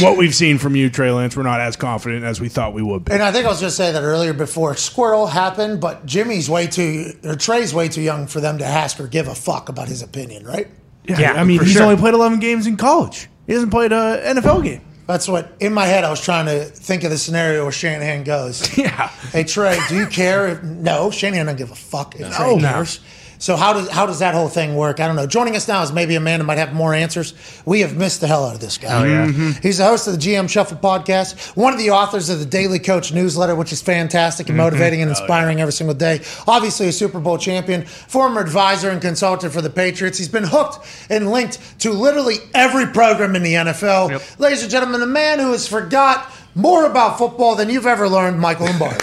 What 0.02 0.18
we've 0.18 0.36
seen 0.36 0.58
from 0.58 0.76
you, 0.76 0.90
Trey 0.90 1.10
Lance, 1.12 1.36
we're 1.38 1.44
not 1.44 1.62
as 1.62 1.78
confident 1.78 2.26
as 2.26 2.42
we 2.42 2.50
thought 2.50 2.74
we 2.74 2.84
would 2.84 3.06
be. 3.06 3.14
And 3.14 3.24
I 3.24 3.32
think 3.32 3.46
I 3.46 3.50
was 3.50 3.62
going 3.62 3.70
to 3.70 3.76
say 3.76 3.94
that 3.94 4.04
earlier 4.04 4.34
before 4.34 4.76
Squirrel 4.76 5.26
happened, 5.28 5.80
but 5.80 6.06
Jimmy's 6.06 6.50
way 6.50 6.68
too, 6.68 7.14
or 7.24 7.36
Trey's 7.36 7.74
way 7.74 7.88
too 7.88 8.02
young 8.02 8.28
for 8.28 8.42
them 8.42 8.58
to 8.58 8.66
ask 8.66 9.00
or 9.00 9.08
give 9.08 9.30
a 9.30 9.34
fuck 9.34 9.70
about 9.70 9.88
his 9.88 10.02
opinion, 10.04 10.46
right? 10.46 10.68
Yeah, 11.06 11.20
Yeah, 11.20 11.34
I 11.34 11.46
mean, 11.46 11.62
he's 11.62 11.72
sure. 11.72 11.84
only 11.84 11.96
played 11.96 12.14
11 12.14 12.40
games 12.40 12.68
in 12.68 12.76
college. 12.76 13.30
He 13.48 13.54
hasn't 13.54 13.72
played 13.72 13.94
an 13.94 14.36
NFL 14.38 14.64
game. 14.66 14.82
That's 15.08 15.28
what, 15.28 15.54
in 15.62 15.74
my 15.74 15.86
head, 15.86 16.04
I 16.04 16.10
was 16.10 16.22
trying 16.22 16.48
to 16.48 16.66
think 16.66 17.06
of 17.06 17.10
the 17.10 17.18
scenario 17.18 17.64
where 17.64 17.72
Shanahan 17.72 18.26
goes. 18.26 18.78
Yeah. 18.78 19.08
Hey 19.32 19.46
Trey, 19.46 19.80
do 19.88 19.96
you 19.96 20.06
care? 20.08 20.50
If, 20.50 20.64
no, 20.64 21.12
Shanahan 21.12 21.46
doesn't 21.46 21.58
give 21.58 21.72
a 21.72 21.76
fuck 21.76 22.14
if 22.20 22.30
Trey 22.36 22.56
No. 22.56 22.60
cares. 22.60 23.00
So 23.40 23.56
how 23.56 23.74
does 23.74 23.90
how 23.90 24.06
does 24.06 24.20
that 24.20 24.34
whole 24.34 24.50
thing 24.50 24.76
work? 24.76 25.00
I 25.00 25.08
don't 25.08 25.16
know. 25.16 25.28
Joining 25.28 25.56
us 25.56 25.68
now 25.68 25.84
is 25.84 25.92
maybe 25.92 26.16
a 26.16 26.20
man 26.20 26.40
who 26.40 26.46
might 26.46 26.58
have 26.58 26.74
more 26.74 26.94
answers. 26.94 27.34
We 27.66 27.82
have 27.82 27.96
missed 27.96 28.22
the 28.22 28.28
hell 28.28 28.46
out 28.46 28.56
of 28.56 28.62
this 28.62 28.78
guy. 28.78 29.02
Oh, 29.02 29.04
yeah. 29.06 29.28
Mm-hmm. 29.28 29.62
He's 29.62 29.78
the 29.78 29.86
host 29.86 30.08
of 30.08 30.14
the 30.14 30.20
GM 30.20 30.50
Shuffle 30.50 30.78
podcast, 30.78 31.56
one 31.56 31.74
of 31.74 31.80
the 31.80 31.92
authors 31.92 32.30
of 32.30 32.40
the 32.40 32.46
Daily 32.46 32.80
Coach 32.80 33.14
newsletter, 33.14 33.56
which 33.56 33.72
is 33.72 33.82
fantastic 33.82 34.50
and 34.50 34.58
motivating 34.58 35.02
and 35.02 35.10
inspiring 35.10 35.62
every 35.62 35.74
single 35.74 35.96
day. 35.96 36.22
Obviously, 36.48 36.88
a 36.88 36.92
Super 36.92 37.20
Bowl 37.20 37.38
champion, 37.38 37.86
former 37.86 38.42
advisor 38.42 38.90
and 38.90 39.02
consultant 39.02 39.54
for 39.54 39.62
the 39.62 39.70
Patriots. 39.70 40.18
He's 40.18 40.30
been 40.30 40.44
hooked 40.46 40.86
and 41.10 41.32
linked 41.32 41.60
to 41.82 41.92
literally 41.92 42.38
every 42.54 42.88
program 42.88 43.36
in 43.36 43.44
the 43.44 43.54
NFL. 43.54 44.12
Yep. 44.12 44.40
Ladies 44.40 44.62
and 44.64 44.72
gentlemen, 44.72 45.00
the 45.00 45.08
man 45.08 45.40
who 45.40 45.52
has 45.52 45.68
forgot 45.68 46.32
more 46.56 46.86
about 46.86 47.18
football 47.20 47.56
than 47.56 47.70
you've 47.70 47.86
ever 47.86 48.10
learned, 48.10 48.40
Michael 48.40 48.66
Lombardi. 48.66 48.98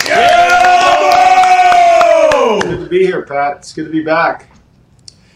Good 2.60 2.80
to 2.80 2.86
be 2.88 3.06
here, 3.06 3.22
Pat. 3.22 3.58
It's 3.58 3.72
good 3.72 3.86
to 3.86 3.90
be 3.90 4.02
back. 4.02 4.50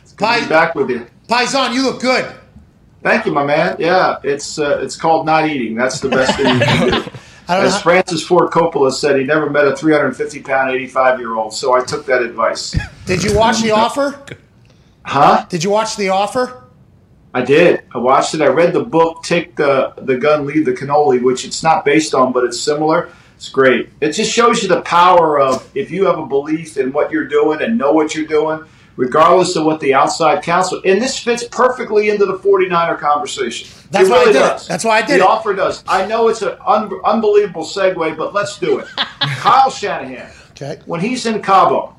It's 0.03 0.13
good 0.13 0.35
to 0.35 0.43
be 0.43 0.49
back 0.49 0.75
with 0.75 0.91
you. 0.91 1.07
Paisan, 1.29 1.75
you 1.75 1.83
look 1.83 2.01
good. 2.01 2.35
Thank 3.03 3.27
you, 3.27 3.33
my 3.33 3.45
man. 3.45 3.77
Yeah, 3.79 4.19
it's 4.25 4.59
uh, 4.59 4.81
it's 4.83 4.97
called 4.97 5.25
not 5.25 5.49
eating. 5.49 5.75
That's 5.75 6.01
the 6.01 6.09
best 6.09 6.37
thing 6.37 6.55
you 6.55 6.65
can 6.65 6.91
do. 6.91 7.11
Know. 7.49 7.63
As 7.63 7.81
Francis 7.81 8.23
Ford 8.23 8.51
Coppola 8.51 8.93
said, 8.93 9.19
he 9.19 9.25
never 9.25 9.49
met 9.49 9.67
a 9.67 9.75
350 9.75 10.43
pound 10.43 10.71
85 10.71 11.19
year 11.19 11.35
old. 11.35 11.55
So 11.55 11.73
I 11.73 11.83
took 11.83 12.05
that 12.05 12.21
advice. 12.21 12.77
Did 13.07 13.25
you 13.25 13.35
watch 13.35 13.63
The 13.63 13.71
Offer? 13.71 14.23
Huh? 15.03 15.47
Did 15.49 15.65
you 15.65 15.71
watch 15.71 15.97
The 15.97 16.11
Offer? 16.11 16.65
I 17.33 17.41
did. 17.43 17.85
I 17.95 17.99
watched 17.99 18.35
it. 18.35 18.43
I 18.43 18.49
read 18.49 18.75
the 18.75 18.85
book, 18.85 19.23
Take 19.23 19.57
the 19.57 19.95
the 19.97 20.19
Gun, 20.19 20.45
Leave 20.45 20.67
the 20.67 20.73
Cannoli, 20.73 21.23
which 21.23 21.47
it's 21.47 21.63
not 21.63 21.87
based 21.87 22.13
on, 22.15 22.33
but 22.33 22.45
it's 22.45 22.61
similar. 22.61 23.09
It's 23.39 23.49
great. 23.49 23.89
It 24.01 24.13
just 24.15 24.33
shows 24.33 24.65
you 24.65 24.69
the 24.69 24.81
power 24.81 25.39
of 25.41 25.71
if 25.77 25.93
you 25.93 26.07
have 26.07 26.19
a 26.19 26.27
belief 26.27 26.77
in 26.77 26.93
what 26.93 27.13
you're 27.13 27.29
doing 27.29 27.63
and 27.63 27.79
know 27.79 27.93
what 27.93 28.13
you're 28.13 28.27
doing, 28.27 28.65
regardless 28.97 29.55
of 29.55 29.65
what 29.65 29.79
the 29.79 29.95
outside 29.95 30.43
counsel. 30.43 30.83
And 30.85 31.01
this 31.01 31.17
fits 31.21 31.45
perfectly 31.45 32.11
into 32.11 32.27
the 32.27 32.37
49er 32.39 32.99
conversation. 32.99 33.69
That's 33.93 34.09
it 34.09 34.11
why 34.11 34.17
I 34.17 34.21
really 34.23 34.33
did 34.33 34.39
it. 34.41 34.43
does. 34.43 34.67
That's 34.67 34.83
why 34.85 34.99
I 34.99 35.03
did 35.03 35.21
the 35.21 35.25
it. 35.25 35.29
offer 35.31 35.55
does. 35.55 35.85
I 35.87 36.05
know 36.05 36.27
it's 36.27 36.43
an 36.43 36.57
un- 36.67 36.91
unbelievable 37.05 37.63
segue, 37.63 38.17
but 38.17 38.35
let's 38.35 38.59
do 38.59 38.81
it. 38.81 38.89
Kyle 39.21 39.71
Shanahan. 39.71 40.33
Okay. 40.51 40.81
When 40.87 41.01
he's 41.01 41.25
in 41.25 41.41
Cabo, 41.41 41.95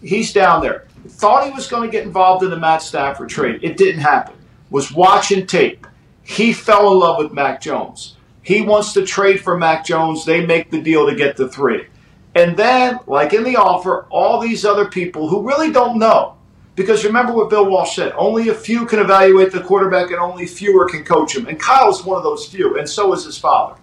he's 0.00 0.32
down 0.32 0.62
there. 0.62 0.86
Thought 1.08 1.46
he 1.46 1.50
was 1.50 1.66
going 1.66 1.82
to 1.82 1.90
get 1.90 2.04
involved 2.06 2.44
in 2.44 2.50
the 2.50 2.56
Matt 2.60 2.80
Stafford 2.80 3.28
trade. 3.28 3.58
It 3.64 3.76
didn't 3.76 4.02
happen. 4.02 4.36
Was 4.70 4.92
watching 4.92 5.48
tape. 5.48 5.84
He 6.22 6.52
fell 6.52 6.92
in 6.92 6.98
love 7.00 7.18
with 7.18 7.32
Mac 7.32 7.60
Jones. 7.60 8.15
He 8.46 8.62
wants 8.62 8.92
to 8.92 9.04
trade 9.04 9.40
for 9.40 9.58
Mac 9.58 9.84
Jones. 9.84 10.24
They 10.24 10.46
make 10.46 10.70
the 10.70 10.80
deal 10.80 11.04
to 11.08 11.16
get 11.16 11.36
the 11.36 11.48
three. 11.48 11.88
And 12.36 12.56
then, 12.56 13.00
like 13.08 13.32
in 13.32 13.42
the 13.42 13.56
offer, 13.56 14.06
all 14.08 14.38
these 14.38 14.64
other 14.64 14.84
people 14.84 15.28
who 15.28 15.44
really 15.44 15.72
don't 15.72 15.98
know. 15.98 16.36
Because 16.76 17.04
remember 17.04 17.32
what 17.32 17.50
Bill 17.50 17.68
Walsh 17.68 17.96
said 17.96 18.12
only 18.16 18.48
a 18.48 18.54
few 18.54 18.86
can 18.86 19.00
evaluate 19.00 19.50
the 19.50 19.64
quarterback 19.64 20.12
and 20.12 20.20
only 20.20 20.46
fewer 20.46 20.88
can 20.88 21.02
coach 21.02 21.34
him. 21.34 21.48
And 21.48 21.58
Kyle's 21.58 22.04
one 22.04 22.18
of 22.18 22.22
those 22.22 22.46
few, 22.46 22.78
and 22.78 22.88
so 22.88 23.12
is 23.14 23.24
his 23.24 23.36
father. 23.36 23.80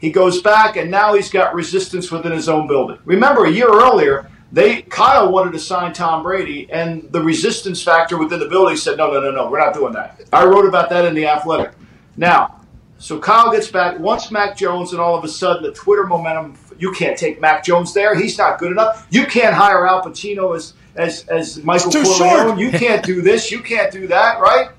He 0.00 0.10
goes 0.10 0.42
back, 0.42 0.76
and 0.76 0.90
now 0.90 1.14
he's 1.14 1.30
got 1.30 1.54
resistance 1.54 2.10
within 2.10 2.32
his 2.32 2.48
own 2.48 2.66
building. 2.66 2.98
Remember, 3.04 3.44
a 3.44 3.50
year 3.50 3.68
earlier, 3.68 4.28
they 4.50 4.82
Kyle 4.82 5.30
wanted 5.30 5.52
to 5.52 5.60
sign 5.60 5.92
Tom 5.92 6.24
Brady, 6.24 6.68
and 6.68 7.12
the 7.12 7.22
resistance 7.22 7.80
factor 7.80 8.18
within 8.18 8.40
the 8.40 8.48
building 8.48 8.76
said, 8.76 8.98
"No, 8.98 9.12
no, 9.12 9.20
no, 9.20 9.30
no, 9.30 9.48
we're 9.48 9.60
not 9.60 9.72
doing 9.72 9.92
that." 9.92 10.20
I 10.32 10.44
wrote 10.46 10.66
about 10.66 10.90
that 10.90 11.04
in 11.04 11.14
the 11.14 11.28
Athletic. 11.28 11.70
Now, 12.16 12.63
so 13.04 13.18
Kyle 13.18 13.52
gets 13.52 13.70
back. 13.70 13.98
Once 13.98 14.30
Mac 14.30 14.56
Jones, 14.56 14.92
and 14.92 15.00
all 15.00 15.14
of 15.14 15.24
a 15.24 15.28
sudden, 15.28 15.62
the 15.62 15.72
Twitter 15.72 16.04
momentum. 16.04 16.56
You 16.78 16.90
can't 16.92 17.16
take 17.16 17.40
Mac 17.40 17.62
Jones 17.62 17.92
there. 17.92 18.14
He's 18.14 18.38
not 18.38 18.58
good 18.58 18.72
enough. 18.72 19.06
You 19.10 19.26
can't 19.26 19.54
hire 19.54 19.86
Al 19.86 20.02
Pacino 20.02 20.56
as 20.56 20.72
as 20.96 21.26
as 21.28 21.62
Michael 21.62 21.90
too 21.90 22.02
Corleone. 22.02 22.46
short. 22.46 22.58
You 22.58 22.70
can't 22.70 23.04
do 23.04 23.20
this. 23.20 23.50
You 23.50 23.60
can't 23.60 23.92
do 23.92 24.06
that. 24.06 24.40
Right? 24.40 24.70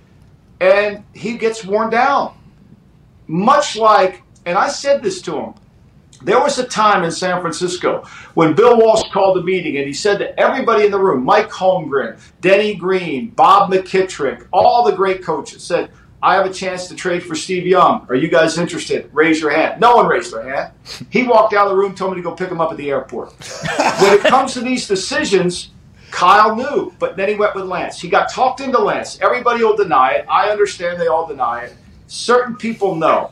And 0.59 1.03
he 1.13 1.37
gets 1.37 1.63
worn 1.63 1.89
down 1.89 2.35
much 3.27 3.75
like, 3.75 4.23
and 4.45 4.57
I 4.57 4.69
said 4.69 5.01
this 5.01 5.21
to 5.23 5.37
him, 5.37 5.53
there 6.21 6.39
was 6.39 6.57
a 6.57 6.65
time 6.65 7.03
in 7.03 7.11
San 7.11 7.41
Francisco 7.41 8.03
when 8.33 8.55
Bill 8.55 8.77
Walsh 8.77 9.03
called 9.11 9.37
a 9.37 9.43
meeting 9.43 9.77
and 9.77 9.85
he 9.85 9.93
said 9.93 10.17
to 10.19 10.39
everybody 10.39 10.85
in 10.85 10.91
the 10.91 10.99
room, 10.99 11.23
Mike 11.23 11.49
Holmgren, 11.49 12.19
Denny 12.41 12.73
Green, 12.73 13.29
Bob 13.31 13.71
McKittrick, 13.71 14.47
all 14.51 14.83
the 14.83 14.95
great 14.95 15.23
coaches 15.23 15.63
said, 15.63 15.91
I 16.25 16.33
have 16.33 16.47
a 16.47 16.51
chance 16.51 16.87
to 16.87 16.95
trade 16.95 17.21
for 17.21 17.35
Steve 17.35 17.67
Young. 17.67 18.03
Are 18.09 18.15
you 18.15 18.27
guys 18.27 18.57
interested? 18.57 19.11
Raise 19.13 19.39
your 19.39 19.51
hand. 19.51 19.79
No 19.79 19.95
one 19.95 20.07
raised 20.07 20.33
their 20.33 20.41
hand. 20.41 20.73
He 21.11 21.21
walked 21.21 21.53
out 21.53 21.67
of 21.67 21.69
the 21.69 21.77
room, 21.77 21.93
told 21.93 22.13
me 22.13 22.17
to 22.17 22.23
go 22.23 22.33
pick 22.33 22.49
him 22.49 22.59
up 22.59 22.71
at 22.71 22.77
the 22.77 22.89
airport. 22.89 23.31
when 24.01 24.13
it 24.15 24.21
comes 24.21 24.55
to 24.55 24.61
these 24.61 24.87
decisions, 24.87 25.69
Kyle 26.09 26.55
knew, 26.55 26.91
but 26.97 27.15
then 27.15 27.29
he 27.29 27.35
went 27.35 27.53
with 27.53 27.65
Lance. 27.65 28.01
He 28.01 28.09
got 28.09 28.31
talked 28.31 28.59
into 28.59 28.79
Lance. 28.79 29.19
Everybody 29.21 29.63
will 29.63 29.77
deny 29.77 30.13
it. 30.13 30.25
I 30.27 30.49
understand 30.49 30.99
they 30.99 31.05
all 31.05 31.27
deny 31.27 31.65
it. 31.65 31.75
Certain 32.07 32.55
people 32.55 32.95
know. 32.95 33.31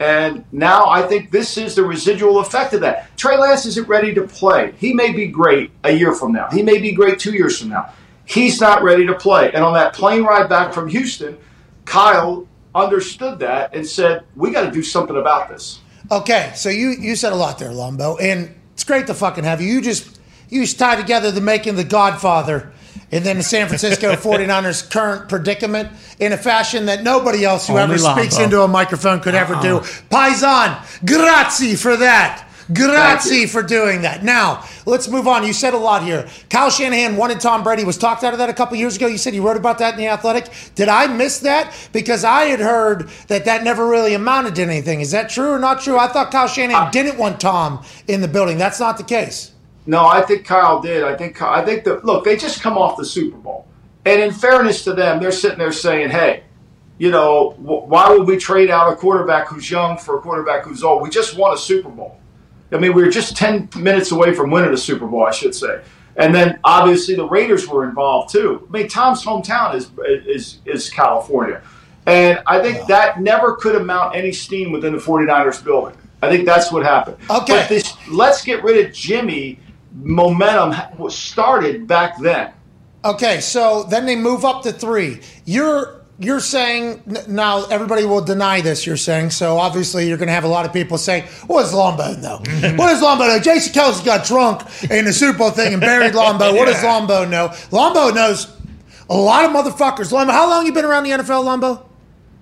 And 0.00 0.42
now 0.52 0.88
I 0.88 1.02
think 1.02 1.30
this 1.30 1.58
is 1.58 1.74
the 1.74 1.84
residual 1.84 2.38
effect 2.38 2.72
of 2.72 2.80
that. 2.80 3.14
Trey 3.18 3.36
Lance 3.36 3.66
isn't 3.66 3.86
ready 3.88 4.14
to 4.14 4.22
play. 4.26 4.72
He 4.78 4.94
may 4.94 5.12
be 5.12 5.26
great 5.26 5.70
a 5.84 5.92
year 5.92 6.14
from 6.14 6.32
now. 6.32 6.48
He 6.50 6.62
may 6.62 6.78
be 6.78 6.92
great 6.92 7.18
two 7.18 7.34
years 7.34 7.60
from 7.60 7.68
now. 7.68 7.92
He's 8.24 8.58
not 8.58 8.82
ready 8.82 9.06
to 9.06 9.14
play. 9.14 9.52
And 9.52 9.62
on 9.62 9.74
that 9.74 9.92
plane 9.92 10.22
ride 10.22 10.48
back 10.48 10.72
from 10.72 10.88
Houston, 10.88 11.36
Kyle 11.84 12.46
understood 12.74 13.38
that 13.40 13.74
and 13.74 13.86
said, 13.86 14.24
"We 14.36 14.50
got 14.50 14.62
to 14.62 14.70
do 14.70 14.82
something 14.82 15.16
about 15.16 15.48
this." 15.48 15.80
Okay, 16.10 16.52
so 16.54 16.68
you 16.68 16.90
you 16.90 17.16
said 17.16 17.32
a 17.32 17.36
lot 17.36 17.58
there, 17.58 17.70
Lombo, 17.70 18.16
and 18.20 18.54
it's 18.74 18.84
great 18.84 19.06
to 19.06 19.14
fucking 19.14 19.44
have 19.44 19.60
you. 19.60 19.72
You 19.72 19.80
just 19.80 20.18
you 20.48 20.62
just 20.62 20.78
tie 20.78 20.96
together 20.96 21.30
the 21.30 21.40
making 21.40 21.76
the 21.76 21.84
Godfather 21.84 22.72
and 23.10 23.24
then 23.24 23.36
the 23.36 23.42
San 23.42 23.68
Francisco 23.68 24.12
49ers 24.16 24.90
current 24.90 25.28
predicament 25.28 25.90
in 26.18 26.32
a 26.32 26.36
fashion 26.36 26.86
that 26.86 27.02
nobody 27.02 27.44
else 27.44 27.66
who 27.66 27.76
Only 27.78 27.94
ever 27.94 27.98
speaks 27.98 28.38
into 28.38 28.62
a 28.62 28.68
microphone 28.68 29.20
could 29.20 29.34
ever 29.34 29.54
do. 29.60 29.76
Uh-uh. 29.76 29.82
Paisan, 30.10 31.06
grazie 31.06 31.76
for 31.76 31.96
that. 31.96 32.48
Grazie 32.74 33.46
for 33.46 33.62
doing 33.62 34.02
that. 34.02 34.22
Now, 34.22 34.64
let's 34.86 35.08
move 35.08 35.26
on. 35.26 35.44
You 35.44 35.52
said 35.52 35.74
a 35.74 35.78
lot 35.78 36.02
here. 36.04 36.28
Kyle 36.48 36.70
Shanahan 36.70 37.16
wanted 37.16 37.40
Tom 37.40 37.62
Brady, 37.62 37.84
was 37.84 37.98
talked 37.98 38.24
out 38.24 38.32
of 38.32 38.38
that 38.38 38.48
a 38.48 38.54
couple 38.54 38.76
years 38.76 38.96
ago. 38.96 39.06
You 39.06 39.18
said 39.18 39.34
you 39.34 39.46
wrote 39.46 39.56
about 39.56 39.78
that 39.78 39.94
in 39.94 40.00
The 40.00 40.06
Athletic. 40.06 40.48
Did 40.74 40.88
I 40.88 41.06
miss 41.08 41.40
that? 41.40 41.74
Because 41.92 42.24
I 42.24 42.44
had 42.44 42.60
heard 42.60 43.08
that 43.28 43.44
that 43.44 43.64
never 43.64 43.86
really 43.88 44.14
amounted 44.14 44.54
to 44.56 44.62
anything. 44.62 45.00
Is 45.00 45.10
that 45.10 45.28
true 45.28 45.50
or 45.50 45.58
not 45.58 45.80
true? 45.80 45.98
I 45.98 46.08
thought 46.08 46.30
Kyle 46.30 46.48
Shanahan 46.48 46.88
uh, 46.88 46.90
didn't 46.90 47.18
want 47.18 47.40
Tom 47.40 47.84
in 48.06 48.20
the 48.20 48.28
building. 48.28 48.58
That's 48.58 48.80
not 48.80 48.96
the 48.96 49.04
case. 49.04 49.52
No, 49.84 50.06
I 50.06 50.22
think 50.22 50.44
Kyle 50.46 50.80
did. 50.80 51.02
I 51.02 51.16
think 51.16 51.42
I 51.42 51.64
think 51.64 51.84
that 51.84 52.04
look, 52.04 52.24
they 52.24 52.36
just 52.36 52.60
come 52.62 52.78
off 52.78 52.96
the 52.96 53.04
Super 53.04 53.36
Bowl, 53.36 53.66
and 54.04 54.22
in 54.22 54.32
fairness 54.32 54.84
to 54.84 54.92
them, 54.92 55.20
they're 55.20 55.32
sitting 55.32 55.58
there 55.58 55.72
saying, 55.72 56.10
"Hey, 56.10 56.44
you 56.98 57.10
know, 57.10 57.50
wh- 57.50 57.88
why 57.88 58.08
would 58.10 58.28
we 58.28 58.36
trade 58.36 58.70
out 58.70 58.92
a 58.92 58.94
quarterback 58.94 59.48
who's 59.48 59.68
young 59.68 59.98
for 59.98 60.18
a 60.18 60.20
quarterback 60.20 60.64
who's 60.64 60.84
old? 60.84 61.02
We 61.02 61.10
just 61.10 61.36
won 61.36 61.52
a 61.52 61.58
Super 61.58 61.88
Bowl. 61.88 62.16
I 62.72 62.78
mean, 62.78 62.94
we 62.94 63.02
were 63.02 63.10
just 63.10 63.36
ten 63.36 63.68
minutes 63.76 64.12
away 64.12 64.34
from 64.34 64.50
winning 64.50 64.70
the 64.70 64.78
Super 64.78 65.06
Bowl, 65.06 65.24
I 65.24 65.30
should 65.30 65.54
say. 65.54 65.82
And 66.16 66.34
then 66.34 66.58
obviously 66.64 67.14
the 67.14 67.26
Raiders 67.26 67.66
were 67.68 67.84
involved 67.84 68.32
too. 68.32 68.66
I 68.68 68.72
mean, 68.72 68.88
Tom's 68.88 69.24
hometown 69.24 69.74
is 69.74 69.90
is 70.26 70.58
is 70.64 70.90
California, 70.90 71.62
and 72.06 72.42
I 72.46 72.60
think 72.60 72.86
that 72.88 73.20
never 73.20 73.56
could 73.56 73.76
amount 73.76 74.16
any 74.16 74.32
steam 74.32 74.72
within 74.72 74.92
the 74.92 74.98
49ers 74.98 75.64
building. 75.64 75.96
I 76.20 76.28
think 76.30 76.46
that's 76.46 76.70
what 76.70 76.84
happened. 76.84 77.16
Okay. 77.28 77.60
But 77.60 77.68
this, 77.68 77.96
let's 78.08 78.44
get 78.44 78.62
rid 78.62 78.86
of 78.86 78.92
Jimmy. 78.92 79.58
Momentum 79.94 81.10
started 81.10 81.86
back 81.86 82.18
then. 82.18 82.52
Okay, 83.04 83.40
so 83.40 83.82
then 83.82 84.06
they 84.06 84.16
move 84.16 84.44
up 84.44 84.62
to 84.62 84.72
three. 84.72 85.20
You're 85.44 86.01
you're 86.24 86.40
saying 86.40 87.02
now 87.28 87.64
everybody 87.66 88.04
will 88.04 88.24
deny 88.24 88.60
this. 88.60 88.86
You're 88.86 88.96
saying 88.96 89.30
so. 89.30 89.58
Obviously, 89.58 90.08
you're 90.08 90.18
going 90.18 90.28
to 90.28 90.32
have 90.32 90.44
a 90.44 90.48
lot 90.48 90.64
of 90.64 90.72
people 90.72 90.98
saying, 90.98 91.24
"What 91.46 91.62
does 91.62 91.74
Lombo 91.74 92.14
know? 92.16 92.36
what 92.76 92.88
does 92.88 93.02
Lombo 93.02 93.26
know?" 93.26 93.38
Jason 93.38 93.72
Kelce 93.72 94.04
got 94.04 94.26
drunk 94.26 94.62
in 94.90 95.04
the 95.04 95.12
Super 95.12 95.38
Bowl 95.38 95.50
thing 95.50 95.72
and 95.72 95.80
buried 95.80 96.14
Lombo. 96.14 96.54
What 96.54 96.66
does 96.66 96.82
Lombo 96.82 97.24
know? 97.24 97.52
Lombo 97.70 98.10
knows 98.10 98.54
a 99.08 99.16
lot 99.16 99.44
of 99.44 99.50
motherfuckers. 99.50 100.12
Lombo, 100.12 100.32
how 100.32 100.48
long 100.48 100.66
you 100.66 100.72
been 100.72 100.84
around 100.84 101.04
the 101.04 101.10
NFL, 101.10 101.44
Lombo? 101.44 101.86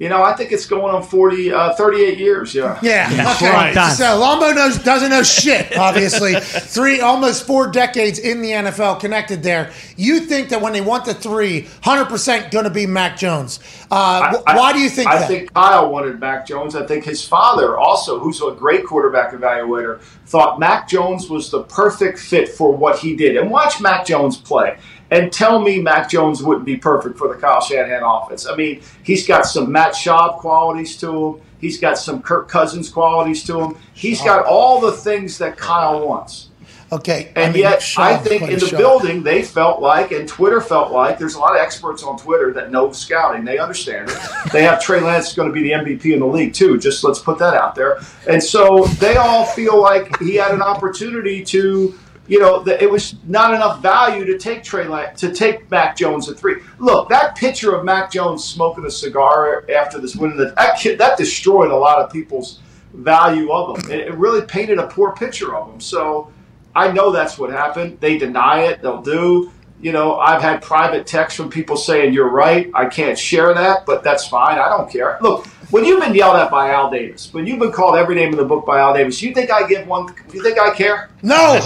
You 0.00 0.08
know, 0.08 0.22
I 0.22 0.32
think 0.32 0.50
it's 0.50 0.64
going 0.64 0.94
on 0.94 1.02
40, 1.02 1.52
uh, 1.52 1.74
38 1.74 2.16
years. 2.16 2.54
Yeah. 2.54 2.78
Yeah. 2.80 3.34
okay. 3.36 3.50
right. 3.50 3.74
Done. 3.74 3.94
So 3.94 4.04
Lombo 4.18 4.54
knows 4.54 4.78
doesn't 4.78 5.10
know 5.10 5.22
shit. 5.22 5.76
Obviously, 5.76 6.34
three 6.40 7.00
almost 7.00 7.46
four 7.46 7.70
decades 7.70 8.18
in 8.18 8.40
the 8.40 8.50
NFL 8.50 8.98
connected 8.98 9.42
there. 9.42 9.70
You 9.98 10.20
think 10.20 10.48
that 10.48 10.62
when 10.62 10.72
they 10.72 10.80
want 10.80 11.04
the 11.04 11.12
three, 11.12 11.68
hundred 11.82 12.06
percent 12.06 12.50
going 12.50 12.64
to 12.64 12.70
be 12.70 12.86
Mac 12.86 13.18
Jones? 13.18 13.60
Uh, 13.90 14.40
I- 14.46 14.56
why 14.56 14.72
do 14.72 14.78
you 14.78 14.88
think 14.88 15.10
I 15.10 15.18
that? 15.18 15.28
think 15.28 15.52
Kyle 15.52 15.92
wanted 15.92 16.18
Mac 16.18 16.46
Jones. 16.46 16.74
I 16.74 16.86
think 16.86 17.04
his 17.04 17.22
father, 17.22 17.78
also, 17.78 18.18
who's 18.18 18.40
a 18.40 18.52
great 18.52 18.86
quarterback 18.86 19.34
evaluator, 19.34 20.00
thought 20.24 20.58
Mac 20.58 20.88
Jones 20.88 21.28
was 21.28 21.50
the 21.50 21.64
perfect 21.64 22.18
fit 22.18 22.48
for 22.48 22.74
what 22.74 22.98
he 22.98 23.14
did. 23.14 23.36
And 23.36 23.50
watch 23.50 23.82
Mac 23.82 24.06
Jones 24.06 24.38
play. 24.38 24.78
And 25.10 25.32
tell 25.32 25.60
me 25.60 25.80
Mac 25.80 26.08
Jones 26.08 26.42
wouldn't 26.42 26.66
be 26.66 26.76
perfect 26.76 27.18
for 27.18 27.28
the 27.28 27.34
Kyle 27.34 27.60
Shanahan 27.60 28.02
offense. 28.04 28.46
I 28.46 28.54
mean, 28.54 28.82
he's 29.02 29.26
got 29.26 29.46
some 29.46 29.70
Matt 29.72 29.94
Schaub 29.94 30.38
qualities 30.38 30.96
to 30.98 31.26
him. 31.26 31.40
He's 31.60 31.78
got 31.78 31.98
some 31.98 32.22
Kirk 32.22 32.48
Cousins 32.48 32.88
qualities 32.88 33.44
to 33.44 33.60
him. 33.60 33.76
He's 33.92 34.22
got 34.22 34.46
all 34.46 34.80
the 34.80 34.92
things 34.92 35.36
that 35.38 35.56
Kyle 35.56 36.06
wants. 36.06 36.48
Okay, 36.92 37.32
And 37.36 37.54
mean, 37.54 37.62
yet, 37.62 37.84
I 37.98 38.16
think 38.16 38.42
in 38.42 38.58
the 38.58 38.66
shock. 38.66 38.78
building, 38.78 39.22
they 39.22 39.44
felt 39.44 39.80
like, 39.80 40.10
and 40.10 40.28
Twitter 40.28 40.60
felt 40.60 40.90
like, 40.90 41.20
there's 41.20 41.36
a 41.36 41.38
lot 41.38 41.54
of 41.54 41.60
experts 41.60 42.02
on 42.02 42.18
Twitter 42.18 42.52
that 42.54 42.72
know 42.72 42.90
scouting. 42.90 43.44
They 43.44 43.58
understand 43.58 44.10
it. 44.10 44.18
They 44.52 44.64
have 44.64 44.82
Trey 44.82 44.98
Lance 44.98 45.32
going 45.32 45.48
to 45.48 45.54
be 45.54 45.62
the 45.62 45.70
MVP 45.70 46.06
in 46.12 46.18
the 46.18 46.26
league, 46.26 46.52
too. 46.52 46.78
Just 46.78 47.04
let's 47.04 47.20
put 47.20 47.38
that 47.38 47.54
out 47.54 47.76
there. 47.76 48.00
And 48.28 48.42
so 48.42 48.86
they 48.98 49.16
all 49.18 49.44
feel 49.44 49.80
like 49.80 50.18
he 50.18 50.34
had 50.34 50.50
an 50.52 50.62
opportunity 50.62 51.44
to, 51.44 51.96
you 52.30 52.38
know, 52.38 52.62
that 52.62 52.80
it 52.80 52.88
was 52.88 53.16
not 53.26 53.52
enough 53.52 53.82
value 53.82 54.24
to 54.24 54.38
take 54.38 54.62
Trey 54.62 54.86
to 55.16 55.34
take 55.34 55.68
Mac 55.68 55.96
Jones 55.96 56.28
at 56.28 56.38
three. 56.38 56.62
Look, 56.78 57.08
that 57.08 57.34
picture 57.34 57.74
of 57.74 57.84
Mac 57.84 58.12
Jones 58.12 58.44
smoking 58.44 58.86
a 58.86 58.90
cigar 58.90 59.64
after 59.68 59.98
this 59.98 60.14
win, 60.14 60.36
that, 60.36 60.78
kid- 60.78 60.98
that 60.98 61.18
destroyed 61.18 61.72
a 61.72 61.76
lot 61.76 61.98
of 61.98 62.12
people's 62.12 62.60
value 62.94 63.50
of 63.50 63.76
him. 63.82 63.90
It, 63.90 64.06
it 64.06 64.14
really 64.14 64.42
painted 64.42 64.78
a 64.78 64.86
poor 64.86 65.12
picture 65.12 65.56
of 65.56 65.72
him. 65.72 65.80
So, 65.80 66.32
I 66.72 66.92
know 66.92 67.10
that's 67.10 67.36
what 67.36 67.50
happened. 67.50 67.98
They 67.98 68.16
deny 68.16 68.60
it. 68.60 68.80
They'll 68.80 69.02
do. 69.02 69.50
You 69.80 69.90
know, 69.90 70.18
I've 70.20 70.40
had 70.40 70.62
private 70.62 71.08
texts 71.08 71.36
from 71.36 71.50
people 71.50 71.76
saying 71.76 72.14
you're 72.14 72.28
right. 72.28 72.70
I 72.74 72.86
can't 72.86 73.18
share 73.18 73.52
that, 73.54 73.86
but 73.86 74.04
that's 74.04 74.28
fine. 74.28 74.56
I 74.56 74.68
don't 74.68 74.88
care. 74.88 75.18
Look, 75.20 75.48
when 75.70 75.84
you've 75.84 76.00
been 76.00 76.14
yelled 76.14 76.36
at 76.36 76.50
by 76.50 76.70
Al 76.70 76.90
Davis, 76.90 77.32
when 77.32 77.46
you've 77.46 77.58
been 77.58 77.72
called 77.72 77.96
every 77.96 78.14
name 78.14 78.30
in 78.30 78.36
the 78.36 78.44
book 78.44 78.66
by 78.66 78.78
Al 78.80 78.94
Davis, 78.94 79.20
you 79.22 79.32
think 79.34 79.50
I 79.50 79.66
give 79.68 79.86
one? 79.86 80.14
You 80.32 80.42
think 80.42 80.58
I 80.58 80.74
care? 80.74 81.08
No, 81.22 81.60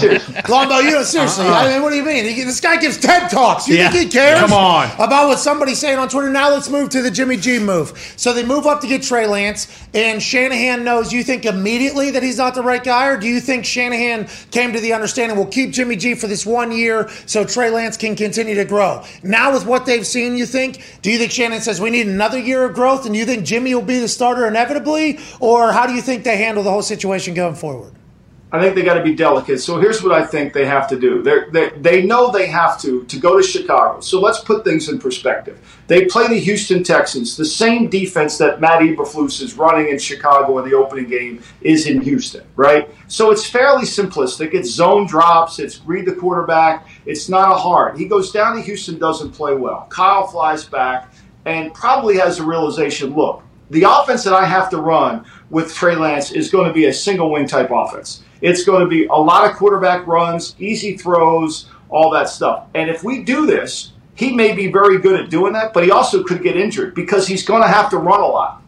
Lombo, 0.49 0.79
you 0.79 0.91
don't 0.91 1.05
seriously. 1.05 1.45
Uh-uh. 1.45 1.53
I 1.53 1.71
mean, 1.71 1.81
what 1.81 1.91
do 1.91 1.95
you 1.95 2.03
mean? 2.03 2.25
He, 2.25 2.43
this 2.43 2.59
guy 2.59 2.75
gives 2.77 2.97
TED 2.97 3.29
talks. 3.29 3.67
You 3.67 3.77
Yeah. 3.77 3.89
think 3.89 4.03
he 4.03 4.09
cares? 4.09 4.39
Come 4.39 4.51
on. 4.51 4.89
about 4.95 5.27
what 5.29 5.39
somebody's 5.39 5.79
saying 5.79 5.97
on 5.97 6.09
Twitter. 6.09 6.29
Now 6.29 6.49
let's 6.51 6.69
move 6.69 6.89
to 6.89 7.01
the 7.01 7.09
Jimmy 7.09 7.37
G 7.37 7.57
move. 7.59 8.13
So 8.17 8.33
they 8.33 8.43
move 8.45 8.65
up 8.67 8.81
to 8.81 8.87
get 8.87 9.01
Trey 9.03 9.27
Lance, 9.27 9.67
and 9.93 10.21
Shanahan 10.21 10.83
knows. 10.83 11.13
You 11.13 11.23
think 11.23 11.45
immediately 11.45 12.11
that 12.11 12.21
he's 12.21 12.37
not 12.37 12.53
the 12.53 12.63
right 12.63 12.83
guy, 12.83 13.07
or 13.07 13.17
do 13.17 13.27
you 13.27 13.39
think 13.39 13.65
Shanahan 13.65 14.27
came 14.51 14.73
to 14.73 14.79
the 14.81 14.91
understanding 14.93 15.37
we'll 15.37 15.47
keep 15.47 15.71
Jimmy 15.71 15.95
G 15.95 16.15
for 16.15 16.27
this 16.27 16.45
one 16.45 16.71
year 16.73 17.09
so 17.25 17.45
Trey 17.45 17.69
Lance 17.69 17.95
can 17.95 18.15
continue 18.17 18.55
to 18.55 18.65
grow? 18.65 19.03
Now 19.23 19.53
with 19.53 19.65
what 19.65 19.85
they've 19.85 20.05
seen, 20.05 20.35
you 20.35 20.45
think? 20.45 20.83
Do 21.01 21.09
you 21.09 21.17
think 21.17 21.31
Shannon 21.31 21.61
says 21.61 21.79
we 21.79 21.89
need 21.91 22.07
another 22.07 22.37
year 22.39 22.65
of 22.65 22.73
growth, 22.75 23.05
and 23.05 23.15
you 23.15 23.25
think 23.25 23.45
Jimmy 23.45 23.73
will 23.73 23.81
be 23.81 23.94
the 23.99 24.07
starter 24.07 24.47
inevitably, 24.47 25.19
or 25.39 25.71
how 25.71 25.85
do 25.85 25.93
you 25.93 26.01
think 26.01 26.23
they 26.23 26.37
handle 26.37 26.63
the 26.63 26.71
whole 26.71 26.81
situation 26.81 27.33
going 27.33 27.55
forward? 27.55 27.93
I 28.55 28.61
think 28.61 28.75
they 28.75 28.83
got 28.83 28.93
to 28.93 29.03
be 29.03 29.13
delicate. 29.13 29.59
So 29.59 29.79
here's 29.79 30.01
what 30.01 30.13
I 30.13 30.25
think 30.25 30.53
they 30.53 30.65
have 30.65 30.87
to 30.89 30.99
do. 30.99 31.21
They 31.21 31.71
they 31.77 32.05
know 32.05 32.31
they 32.31 32.47
have 32.47 32.79
to 32.81 33.03
to 33.03 33.19
go 33.19 33.35
to 33.35 33.43
Chicago. 33.43 33.99
So 33.99 34.21
let's 34.21 34.39
put 34.39 34.63
things 34.63 34.87
in 34.87 34.97
perspective. 34.97 35.59
They 35.87 36.05
play 36.05 36.27
the 36.27 36.39
Houston 36.39 36.81
Texans. 36.83 37.35
The 37.35 37.43
same 37.43 37.89
defense 37.89 38.37
that 38.37 38.61
Matt 38.61 38.81
Eberflus 38.81 39.41
is 39.41 39.55
running 39.55 39.89
in 39.89 39.99
Chicago 39.99 40.57
in 40.59 40.69
the 40.69 40.75
opening 40.75 41.09
game 41.09 41.41
is 41.61 41.87
in 41.87 41.99
Houston, 42.01 42.45
right? 42.55 42.89
So 43.07 43.31
it's 43.31 43.45
fairly 43.45 43.83
simplistic. 43.83 44.53
It's 44.53 44.69
zone 44.69 45.05
drops. 45.05 45.59
It's 45.59 45.81
read 45.81 46.05
the 46.05 46.15
quarterback. 46.15 46.87
It's 47.05 47.27
not 47.27 47.51
a 47.51 47.55
hard. 47.55 47.97
He 47.97 48.05
goes 48.05 48.31
down 48.31 48.55
to 48.55 48.61
Houston, 48.61 48.97
doesn't 48.97 49.31
play 49.31 49.53
well. 49.55 49.87
Kyle 49.89 50.27
flies 50.27 50.63
back 50.63 51.13
and 51.45 51.73
probably 51.73 52.17
has 52.17 52.39
a 52.39 52.43
realization. 52.43 53.15
Look, 53.15 53.43
the 53.69 53.83
offense 53.83 54.23
that 54.23 54.33
I 54.33 54.45
have 54.45 54.69
to 54.69 54.77
run 54.77 55.25
with 55.49 55.73
Trey 55.73 55.95
Lance 55.95 56.31
is 56.31 56.51
going 56.51 56.67
to 56.67 56.73
be 56.73 56.85
a 56.85 56.93
single 56.93 57.31
wing 57.31 57.47
type 57.47 57.69
offense. 57.71 58.23
It's 58.41 58.63
going 58.63 58.81
to 58.81 58.87
be 58.87 59.05
a 59.05 59.15
lot 59.15 59.49
of 59.49 59.55
quarterback 59.55 60.05
runs, 60.05 60.55
easy 60.59 60.97
throws, 60.97 61.69
all 61.89 62.11
that 62.11 62.29
stuff. 62.29 62.67
And 62.73 62.89
if 62.89 63.03
we 63.03 63.23
do 63.23 63.45
this, 63.45 63.93
he 64.13 64.33
may 64.33 64.53
be 64.53 64.71
very 64.71 64.99
good 64.99 65.19
at 65.19 65.29
doing 65.29 65.53
that, 65.53 65.73
but 65.73 65.83
he 65.83 65.91
also 65.91 66.23
could 66.23 66.43
get 66.43 66.55
injured 66.55 66.95
because 66.95 67.27
he's 67.27 67.43
going 67.43 67.63
to 67.63 67.67
have 67.67 67.89
to 67.89 67.97
run 67.97 68.21
a 68.21 68.27
lot. 68.27 68.61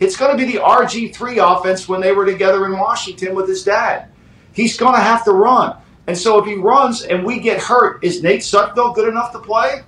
It's 0.00 0.16
going 0.16 0.36
to 0.36 0.44
be 0.44 0.52
the 0.52 0.58
RG3 0.58 1.58
offense 1.58 1.88
when 1.88 2.00
they 2.00 2.12
were 2.12 2.26
together 2.26 2.66
in 2.66 2.72
Washington 2.72 3.34
with 3.34 3.48
his 3.48 3.64
dad. 3.64 4.08
He's 4.52 4.76
going 4.76 4.94
to 4.94 5.00
have 5.00 5.24
to 5.24 5.32
run. 5.32 5.76
And 6.06 6.18
so 6.18 6.38
if 6.38 6.46
he 6.46 6.54
runs 6.54 7.02
and 7.02 7.24
we 7.24 7.38
get 7.38 7.62
hurt, 7.62 8.04
is 8.04 8.22
Nate 8.22 8.44
Sutton 8.44 8.92
good 8.92 9.08
enough 9.08 9.32
to 9.32 9.38
play? 9.38 9.82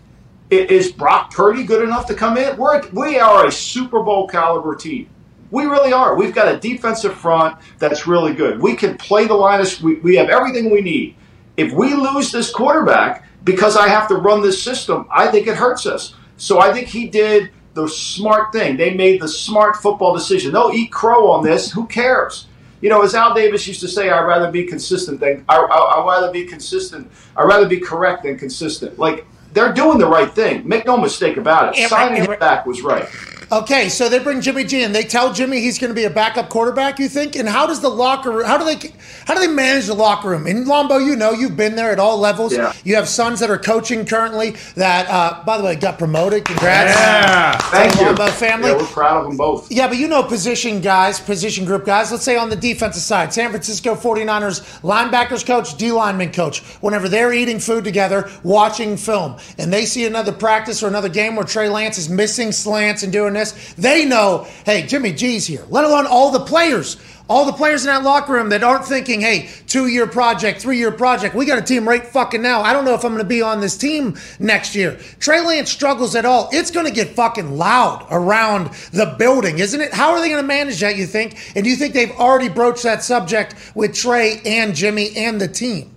Is 0.51 0.93
Brock 0.93 1.33
Purdy 1.33 1.65
good 1.65 1.83
enough 1.83 2.07
to 2.07 2.15
come 2.15 2.37
in? 2.37 2.57
We're, 2.57 2.87
we 2.91 3.19
are 3.19 3.47
a 3.47 3.53
Super 3.53 4.03
Bowl 4.03 4.29
caliber 4.29 4.77
team. 4.77 5.09
We 5.51 5.65
really 5.65 5.93
are. 5.93 6.17
We've 6.17 6.35
got 6.35 6.53
a 6.53 6.59
defensive 6.59 7.15
front 7.15 7.57
that's 7.79 8.07
really 8.07 8.35
good. 8.35 8.61
We 8.61 8.77
can 8.77 8.97
play 8.97 9.27
the 9.27 9.35
line. 9.35 9.61
Of, 9.61 9.83
we, 9.83 9.97
we 9.97 10.17
have 10.17 10.29
everything 10.29 10.71
we 10.71 10.81
need. 10.81 11.17
If 11.57 11.73
we 11.73 11.95
lose 11.95 12.31
this 12.31 12.51
quarterback 12.51 13.25
because 13.45 13.77
I 13.77 13.89
have 13.89 14.09
to 14.09 14.17
run 14.17 14.43
this 14.43 14.63
system, 14.63 15.07
I 15.11 15.29
think 15.29 15.47
it 15.47 15.57
hurts 15.57 15.87
us. 15.87 16.15
So 16.37 16.61
I 16.61 16.73
think 16.73 16.89
he 16.89 17.09
did 17.09 17.51
the 17.75 17.89
smart 17.89 18.53
thing. 18.53 18.77
They 18.77 18.95
made 18.95 19.21
the 19.21 19.29
smart 19.29 19.77
football 19.77 20.15
decision. 20.15 20.53
They'll 20.53 20.73
eat 20.73 20.93
crow 20.93 21.31
on 21.31 21.45
this. 21.45 21.73
Who 21.73 21.87
cares? 21.87 22.47
You 22.81 22.91
know, 22.91 23.03
as 23.03 23.15
Al 23.15 23.35
Davis 23.35 23.67
used 23.67 23.81
to 23.81 23.89
say, 23.89 24.11
I'd 24.11 24.27
rather 24.27 24.51
be 24.51 24.65
consistent 24.65 25.19
than 25.19 25.45
I, 25.49 25.57
I, 25.57 26.01
I'd 26.01 26.07
rather 26.07 26.31
be 26.31 26.45
consistent. 26.45 27.11
I'd 27.37 27.45
rather 27.45 27.67
be 27.69 27.81
correct 27.81 28.25
than 28.25 28.39
consistent. 28.39 28.99
Like 28.99 29.27
they're 29.57 29.73
doing 29.73 29.97
the 29.97 30.07
right 30.07 30.31
thing. 30.31 30.69
Make 30.69 30.85
no 30.85 30.99
mistake 30.99 31.39
about 31.39 31.77
it. 31.77 31.89
Signing 31.89 32.23
him 32.23 32.39
back 32.39 32.67
was 32.67 32.83
right. 32.83 33.09
Okay, 33.53 33.89
so 33.89 34.09
they 34.09 34.19
bring 34.19 34.41
Jimmy 34.41 34.65
G 34.65 34.83
and 34.83 34.93
they 34.93 35.05
tell 35.05 35.33
Jimmy 35.33 35.61
he's 35.61 35.79
going 35.79 35.91
to 35.91 35.95
be 35.95 36.03
a 36.05 36.11
backup 36.11 36.49
quarterback. 36.49 36.99
You 36.99 37.09
think? 37.09 37.37
And 37.37 37.49
how 37.49 37.67
does 37.67 37.81
the 37.81 37.89
locker 37.89 38.33
room? 38.33 38.45
How 38.45 38.59
do 38.59 38.65
they? 38.65 38.93
How 39.25 39.35
do 39.35 39.41
they 39.41 39.53
manage 39.53 39.87
the 39.87 39.95
locker 39.95 40.31
room? 40.31 40.47
In 40.49 40.65
Lombo, 40.65 40.99
you 40.99 41.15
know, 41.15 41.31
you've 41.31 41.57
been 41.57 41.77
there 41.77 41.93
at 41.93 42.01
all 42.01 42.19
levels. 42.19 42.53
Yeah. 42.53 42.73
You 42.85 42.97
have 42.97 43.09
sons 43.09 43.39
that 43.41 43.51
are 43.51 43.59
coaching 43.59 44.05
currently. 44.05 44.57
That, 44.75 45.09
uh, 45.09 45.45
by 45.45 45.59
the 45.59 45.65
way, 45.65 45.77
got 45.77 45.97
promoted. 45.99 46.45
Congrats, 46.45 46.93
Yeah. 46.97 47.57
Thank 47.71 47.95
you. 47.95 48.07
Lombo 48.07 48.29
family. 48.31 48.71
Yeah, 48.71 48.79
we're 48.79 48.87
proud 48.87 49.19
of 49.21 49.29
them 49.29 49.37
both. 49.37 49.71
Yeah, 49.71 49.87
but 49.87 49.97
you 49.97 50.09
know 50.09 50.25
position 50.25 50.81
guys, 50.81 51.21
position 51.21 51.65
group 51.65 51.85
guys. 51.85 52.11
Let's 52.11 52.25
say 52.25 52.37
on 52.37 52.51
the 52.51 52.57
defensive 52.57 53.03
side, 53.03 53.33
San 53.33 53.51
Francisco 53.51 53.95
49ers 53.95 54.81
linebackers 54.83 55.47
coach, 55.47 55.77
D 55.77 55.93
lineman 55.93 56.33
coach, 56.33 56.63
whenever 56.81 57.09
they're 57.09 57.33
eating 57.33 57.61
food 57.61 57.85
together, 57.85 58.29
watching 58.43 58.97
film, 58.97 59.37
and 59.57 59.73
they 59.73 59.85
see 59.87 60.05
another 60.05 60.33
practice 60.33 60.83
or 60.83 60.89
another 60.89 61.09
game 61.09 61.37
where 61.37 61.45
Trey 61.45 61.69
Lance 61.69 61.97
is 61.97 62.09
missing 62.09 62.51
slants 62.51 63.03
and 63.05 63.13
doing 63.13 63.36
they 63.75 64.05
know, 64.05 64.47
hey, 64.65 64.87
Jimmy 64.87 65.13
G's 65.13 65.47
here, 65.47 65.65
let 65.69 65.85
alone 65.85 66.07
all 66.07 66.31
the 66.31 66.41
players. 66.41 66.97
All 67.29 67.45
the 67.45 67.53
players 67.53 67.83
in 67.83 67.89
that 67.89 68.05
locker 68.05 68.35
room 68.35 68.51
that 68.51 68.63
aren't 68.63 68.85
thinking, 68.85 69.21
hey, 69.21 69.51
two 69.67 69.89
year 69.89 70.07
project, 70.07 70.63
three 70.63 70.79
year 70.79 70.93
project, 70.93 71.35
we 71.35 71.45
got 71.45 71.59
a 71.59 71.63
team 71.63 71.89
right 71.89 72.07
fucking 72.07 72.41
now. 72.41 72.63
I 72.63 72.73
don't 72.73 72.85
know 72.85 72.95
if 72.95 73.05
I'm 73.05 73.11
going 73.11 73.23
to 73.23 73.29
be 73.29 73.43
on 73.43 73.61
this 73.61 73.77
team 73.77 74.17
next 74.39 74.77
year. 74.77 74.97
Trey 75.19 75.41
Lance 75.41 75.69
struggles 75.69 76.15
at 76.15 76.25
all. 76.25 76.49
It's 76.53 76.71
going 76.71 76.87
to 76.87 76.93
get 76.93 77.09
fucking 77.09 77.57
loud 77.59 78.07
around 78.13 78.73
the 78.93 79.17
building, 79.19 79.59
isn't 79.59 79.81
it? 79.81 79.93
How 79.93 80.13
are 80.13 80.21
they 80.21 80.29
going 80.29 80.41
to 80.41 80.47
manage 80.47 80.79
that, 80.81 80.97
you 80.97 81.05
think? 81.05 81.37
And 81.57 81.65
do 81.65 81.71
you 81.71 81.75
think 81.75 81.95
they've 81.95 82.13
already 82.13 82.49
broached 82.49 82.85
that 82.85 83.03
subject 83.03 83.57
with 83.75 83.93
Trey 83.93 84.41
and 84.47 84.73
Jimmy 84.73 85.17
and 85.17 85.41
the 85.41 85.49
team? 85.49 85.97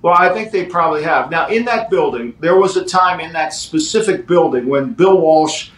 Well, 0.00 0.14
I 0.16 0.32
think 0.32 0.52
they 0.52 0.64
probably 0.64 1.02
have. 1.02 1.30
Now, 1.30 1.48
in 1.48 1.64
that 1.66 1.90
building, 1.90 2.34
there 2.40 2.56
was 2.56 2.76
a 2.76 2.84
time 2.84 3.20
in 3.20 3.32
that 3.32 3.52
specific 3.52 4.26
building 4.26 4.68
when 4.68 4.92
Bill 4.92 5.20
Walsh 5.20 5.70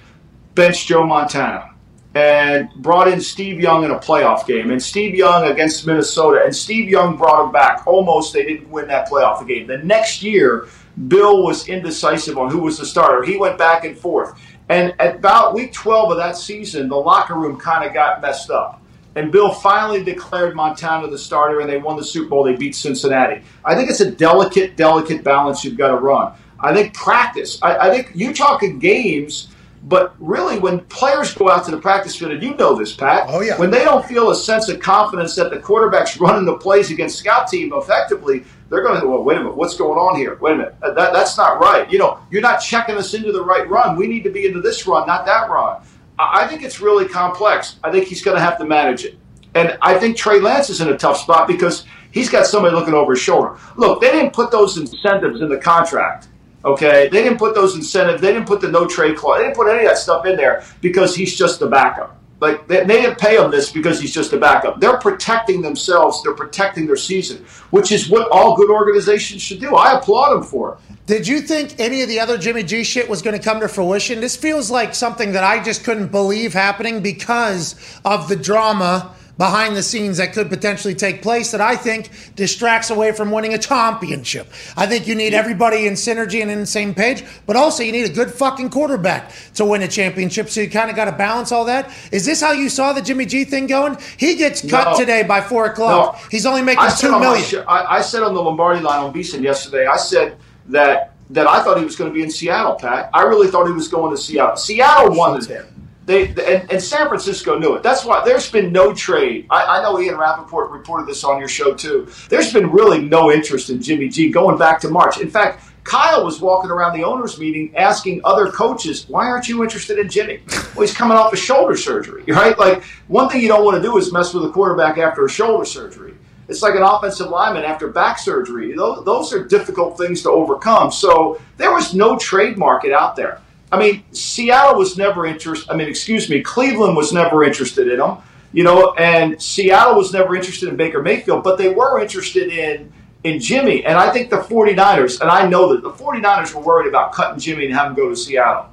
benched 0.58 0.88
Joe 0.88 1.06
Montana 1.06 1.72
and 2.16 2.68
brought 2.78 3.06
in 3.06 3.20
Steve 3.20 3.60
Young 3.60 3.84
in 3.84 3.92
a 3.92 3.98
playoff 3.98 4.44
game. 4.44 4.72
And 4.72 4.82
Steve 4.82 5.14
Young 5.14 5.44
against 5.44 5.86
Minnesota, 5.86 6.42
and 6.44 6.54
Steve 6.54 6.88
Young 6.88 7.16
brought 7.16 7.46
him 7.46 7.52
back. 7.52 7.86
Almost 7.86 8.32
they 8.32 8.44
didn't 8.44 8.68
win 8.68 8.88
that 8.88 9.08
playoff 9.08 9.46
game. 9.46 9.68
The 9.68 9.78
next 9.78 10.20
year, 10.20 10.66
Bill 11.06 11.44
was 11.44 11.68
indecisive 11.68 12.36
on 12.36 12.50
who 12.50 12.58
was 12.58 12.76
the 12.76 12.84
starter. 12.84 13.22
He 13.22 13.36
went 13.36 13.56
back 13.56 13.84
and 13.84 13.96
forth. 13.96 14.36
And 14.68 14.94
at 14.98 15.16
about 15.16 15.54
week 15.54 15.72
12 15.72 16.10
of 16.10 16.16
that 16.16 16.36
season, 16.36 16.88
the 16.88 16.96
locker 16.96 17.34
room 17.34 17.56
kind 17.56 17.86
of 17.86 17.94
got 17.94 18.20
messed 18.20 18.50
up. 18.50 18.82
And 19.14 19.30
Bill 19.30 19.52
finally 19.52 20.02
declared 20.02 20.56
Montana 20.56 21.08
the 21.08 21.18
starter, 21.18 21.60
and 21.60 21.70
they 21.70 21.78
won 21.78 21.96
the 21.96 22.04
Super 22.04 22.30
Bowl. 22.30 22.42
They 22.42 22.56
beat 22.56 22.74
Cincinnati. 22.74 23.42
I 23.64 23.76
think 23.76 23.90
it's 23.90 24.00
a 24.00 24.10
delicate, 24.10 24.76
delicate 24.76 25.22
balance 25.22 25.64
you've 25.64 25.78
got 25.78 25.88
to 25.88 25.98
run. 25.98 26.32
I 26.58 26.74
think 26.74 26.94
practice. 26.94 27.62
I, 27.62 27.78
I 27.78 27.90
think 27.90 28.10
you're 28.14 28.32
talking 28.32 28.80
games, 28.80 29.48
but 29.88 30.14
really 30.18 30.58
when 30.58 30.80
players 30.80 31.32
go 31.32 31.50
out 31.50 31.64
to 31.64 31.70
the 31.70 31.78
practice 31.78 32.14
field, 32.14 32.32
and 32.32 32.42
you 32.42 32.54
know 32.56 32.74
this, 32.74 32.94
Pat. 32.94 33.24
Oh, 33.28 33.40
yeah. 33.40 33.58
When 33.58 33.70
they 33.70 33.84
don't 33.84 34.04
feel 34.04 34.30
a 34.30 34.36
sense 34.36 34.68
of 34.68 34.80
confidence 34.80 35.34
that 35.36 35.50
the 35.50 35.58
quarterback's 35.58 36.16
running 36.20 36.44
the 36.44 36.56
plays 36.56 36.90
against 36.90 37.18
scout 37.18 37.48
team 37.48 37.72
effectively, 37.74 38.44
they're 38.68 38.82
going 38.82 38.96
to 38.96 39.00
go, 39.00 39.10
well, 39.10 39.24
wait 39.24 39.38
a 39.38 39.40
minute, 39.40 39.56
what's 39.56 39.76
going 39.76 39.98
on 39.98 40.16
here? 40.16 40.36
Wait 40.36 40.52
a 40.52 40.56
minute, 40.56 40.74
that, 40.80 40.94
that's 40.94 41.38
not 41.38 41.58
right. 41.58 41.90
You 41.90 41.98
know, 41.98 42.20
you're 42.30 42.42
not 42.42 42.58
checking 42.58 42.96
us 42.96 43.14
into 43.14 43.32
the 43.32 43.42
right 43.42 43.68
run. 43.68 43.96
We 43.96 44.06
need 44.06 44.24
to 44.24 44.30
be 44.30 44.46
into 44.46 44.60
this 44.60 44.86
run, 44.86 45.06
not 45.06 45.24
that 45.24 45.48
run. 45.48 45.82
I 46.18 46.44
I 46.44 46.48
think 46.48 46.62
it's 46.62 46.80
really 46.80 47.08
complex. 47.08 47.76
I 47.82 47.90
think 47.90 48.06
he's 48.06 48.22
going 48.22 48.36
to 48.36 48.42
have 48.42 48.58
to 48.58 48.66
manage 48.66 49.04
it. 49.04 49.18
And 49.54 49.78
I 49.80 49.98
think 49.98 50.16
Trey 50.16 50.40
Lance 50.40 50.68
is 50.68 50.80
in 50.80 50.88
a 50.88 50.96
tough 50.96 51.16
spot 51.16 51.48
because 51.48 51.84
he's 52.10 52.28
got 52.28 52.46
somebody 52.46 52.74
looking 52.74 52.94
over 52.94 53.12
his 53.12 53.22
shoulder. 53.22 53.56
Look, 53.76 54.00
they 54.00 54.10
didn't 54.10 54.32
put 54.32 54.50
those 54.50 54.76
incentives 54.76 55.40
in 55.40 55.48
the 55.48 55.56
contract. 55.56 56.28
Okay, 56.64 57.08
they 57.08 57.22
didn't 57.22 57.38
put 57.38 57.54
those 57.54 57.76
incentives. 57.76 58.20
They 58.20 58.32
didn't 58.32 58.48
put 58.48 58.60
the 58.60 58.68
no 58.68 58.86
trade 58.86 59.16
clause. 59.16 59.38
They 59.38 59.44
didn't 59.44 59.56
put 59.56 59.68
any 59.68 59.84
of 59.84 59.90
that 59.90 59.98
stuff 59.98 60.26
in 60.26 60.36
there 60.36 60.64
because 60.80 61.14
he's 61.14 61.36
just 61.36 61.62
a 61.62 61.66
backup. 61.66 62.18
Like 62.40 62.68
they, 62.68 62.84
they 62.84 63.02
didn't 63.02 63.18
pay 63.18 63.36
him 63.36 63.50
this 63.50 63.70
because 63.72 64.00
he's 64.00 64.12
just 64.12 64.32
a 64.32 64.38
backup. 64.38 64.80
They're 64.80 64.98
protecting 64.98 65.60
themselves. 65.62 66.22
They're 66.22 66.34
protecting 66.34 66.86
their 66.86 66.96
season, 66.96 67.44
which 67.70 67.90
is 67.90 68.08
what 68.08 68.30
all 68.30 68.56
good 68.56 68.70
organizations 68.70 69.42
should 69.42 69.60
do. 69.60 69.74
I 69.74 69.98
applaud 69.98 70.34
them 70.34 70.42
for 70.42 70.74
it. 70.74 70.96
Did 71.06 71.26
you 71.26 71.40
think 71.40 71.80
any 71.80 72.02
of 72.02 72.08
the 72.08 72.20
other 72.20 72.36
Jimmy 72.36 72.62
G 72.62 72.84
shit 72.84 73.08
was 73.08 73.22
going 73.22 73.36
to 73.36 73.42
come 73.42 73.60
to 73.60 73.68
fruition? 73.68 74.20
This 74.20 74.36
feels 74.36 74.70
like 74.70 74.94
something 74.94 75.32
that 75.32 75.42
I 75.42 75.62
just 75.62 75.82
couldn't 75.82 76.08
believe 76.08 76.52
happening 76.52 77.02
because 77.02 77.74
of 78.04 78.28
the 78.28 78.36
drama 78.36 79.14
behind 79.38 79.76
the 79.76 79.82
scenes 79.82 80.18
that 80.18 80.32
could 80.32 80.48
potentially 80.50 80.94
take 80.94 81.22
place 81.22 81.52
that 81.52 81.60
I 81.60 81.76
think 81.76 82.10
distracts 82.34 82.90
away 82.90 83.12
from 83.12 83.30
winning 83.30 83.54
a 83.54 83.58
championship. 83.58 84.48
I 84.76 84.86
think 84.86 85.06
you 85.06 85.14
need 85.14 85.32
everybody 85.32 85.86
in 85.86 85.94
synergy 85.94 86.42
and 86.42 86.50
in 86.50 86.58
the 86.60 86.66
same 86.66 86.92
page, 86.94 87.24
but 87.46 87.56
also 87.56 87.82
you 87.84 87.92
need 87.92 88.04
a 88.10 88.12
good 88.12 88.30
fucking 88.32 88.70
quarterback 88.70 89.32
to 89.54 89.64
win 89.64 89.82
a 89.82 89.88
championship. 89.88 90.50
So 90.50 90.60
you 90.60 90.68
kind 90.68 90.90
of 90.90 90.96
got 90.96 91.04
to 91.06 91.12
balance 91.12 91.52
all 91.52 91.64
that. 91.66 91.90
Is 92.12 92.26
this 92.26 92.40
how 92.40 92.52
you 92.52 92.68
saw 92.68 92.92
the 92.92 93.00
Jimmy 93.00 93.24
G 93.26 93.44
thing 93.44 93.68
going? 93.68 93.96
He 94.16 94.34
gets 94.34 94.60
cut 94.68 94.92
No. 94.92 94.98
today 94.98 95.22
by 95.22 95.40
four 95.40 95.66
o'clock. 95.66 96.16
No. 96.16 96.20
He's 96.30 96.44
only 96.44 96.62
making 96.62 96.82
two 96.82 96.88
million. 96.88 96.96
said, 96.96 97.06
two 97.08 97.14
on 97.14 97.20
my 97.20 97.26
million. 97.28 97.44
show- 97.44 97.62
I, 97.68 97.98
I 97.98 98.00
said 98.02 98.22
on 98.24 98.34
the 98.34 98.42
Lombardi 98.42 98.80
line 98.80 99.04
on 99.04 99.14
VSiN 99.14 99.42
yesterday, 99.42 99.86
I 99.86 99.96
said 99.96 100.36
that 100.68 101.14
that 101.30 101.46
I 101.46 101.62
thought 101.62 101.78
he 101.78 101.84
was 101.84 101.94
going 101.94 102.10
to 102.10 102.14
be 102.14 102.22
in 102.22 102.30
Seattle, 102.30 102.74
Pat. 102.74 103.10
I 103.12 103.22
really 103.22 103.48
thought 103.48 103.66
he 103.66 103.72
was 103.72 103.86
going 103.86 104.10
to 104.16 104.20
Seattle. 104.20 104.56
Seattle 104.56 105.14
wanted 105.14 105.46
him. 105.48 105.66
They 106.08 106.28
and, 106.28 106.72
and 106.72 106.82
San 106.82 107.06
Francisco 107.06 107.58
knew 107.58 107.74
it. 107.74 107.82
That's 107.82 108.02
why 108.02 108.24
there's 108.24 108.50
been 108.50 108.72
no 108.72 108.94
trade. 108.94 109.46
I, 109.50 109.78
I 109.78 109.82
know 109.82 110.00
Ian 110.00 110.16
Rapoport 110.16 110.70
reported 110.70 111.06
this 111.06 111.22
on 111.22 111.38
your 111.38 111.48
show 111.48 111.74
too. 111.74 112.08
There's 112.30 112.50
been 112.50 112.70
really 112.70 113.02
no 113.02 113.30
interest 113.30 113.68
in 113.68 113.82
Jimmy 113.82 114.08
G 114.08 114.30
going 114.30 114.56
back 114.56 114.80
to 114.80 114.88
March. 114.88 115.20
In 115.20 115.28
fact, 115.28 115.62
Kyle 115.84 116.24
was 116.24 116.40
walking 116.40 116.70
around 116.70 116.96
the 116.96 117.04
owners' 117.04 117.38
meeting 117.38 117.76
asking 117.76 118.22
other 118.24 118.50
coaches, 118.50 119.04
"Why 119.06 119.26
aren't 119.26 119.48
you 119.48 119.62
interested 119.62 119.98
in 119.98 120.08
Jimmy?" 120.08 120.40
Well, 120.74 120.86
he's 120.86 120.96
coming 120.96 121.18
off 121.18 121.34
a 121.34 121.36
shoulder 121.36 121.76
surgery, 121.76 122.24
right? 122.28 122.58
Like 122.58 122.84
one 123.08 123.28
thing 123.28 123.42
you 123.42 123.48
don't 123.48 123.66
want 123.66 123.76
to 123.76 123.82
do 123.82 123.98
is 123.98 124.10
mess 124.10 124.32
with 124.32 124.46
a 124.46 124.50
quarterback 124.50 124.96
after 124.96 125.26
a 125.26 125.28
shoulder 125.28 125.66
surgery. 125.66 126.14
It's 126.48 126.62
like 126.62 126.74
an 126.74 126.82
offensive 126.82 127.28
lineman 127.28 127.64
after 127.64 127.88
back 127.88 128.18
surgery. 128.18 128.74
Those, 128.74 129.04
those 129.04 129.34
are 129.34 129.44
difficult 129.44 129.98
things 129.98 130.22
to 130.22 130.30
overcome. 130.30 130.90
So 130.90 131.38
there 131.58 131.74
was 131.74 131.92
no 131.92 132.16
trade 132.16 132.56
market 132.56 132.92
out 132.92 133.14
there. 133.14 133.42
I 133.70 133.78
mean, 133.78 134.04
Seattle 134.12 134.78
was 134.78 134.96
never 134.96 135.26
interested. 135.26 135.70
I 135.70 135.76
mean, 135.76 135.88
excuse 135.88 136.28
me, 136.28 136.42
Cleveland 136.42 136.96
was 136.96 137.12
never 137.12 137.44
interested 137.44 137.88
in 137.88 138.00
him. 138.00 138.16
You 138.52 138.64
know, 138.64 138.94
and 138.94 139.40
Seattle 139.42 139.94
was 139.94 140.12
never 140.12 140.34
interested 140.34 140.70
in 140.70 140.76
Baker 140.76 141.02
Mayfield, 141.02 141.44
but 141.44 141.58
they 141.58 141.68
were 141.68 142.00
interested 142.00 142.48
in 142.50 142.92
in 143.24 143.40
Jimmy. 143.40 143.84
And 143.84 143.98
I 143.98 144.10
think 144.10 144.30
the 144.30 144.38
49ers, 144.38 145.20
and 145.20 145.30
I 145.30 145.46
know 145.46 145.74
that 145.74 145.82
the 145.82 145.90
49ers 145.90 146.54
were 146.54 146.62
worried 146.62 146.88
about 146.88 147.12
cutting 147.12 147.38
Jimmy 147.38 147.66
and 147.66 147.74
having 147.74 147.90
him 147.90 147.96
go 147.96 148.08
to 148.08 148.16
Seattle. 148.16 148.70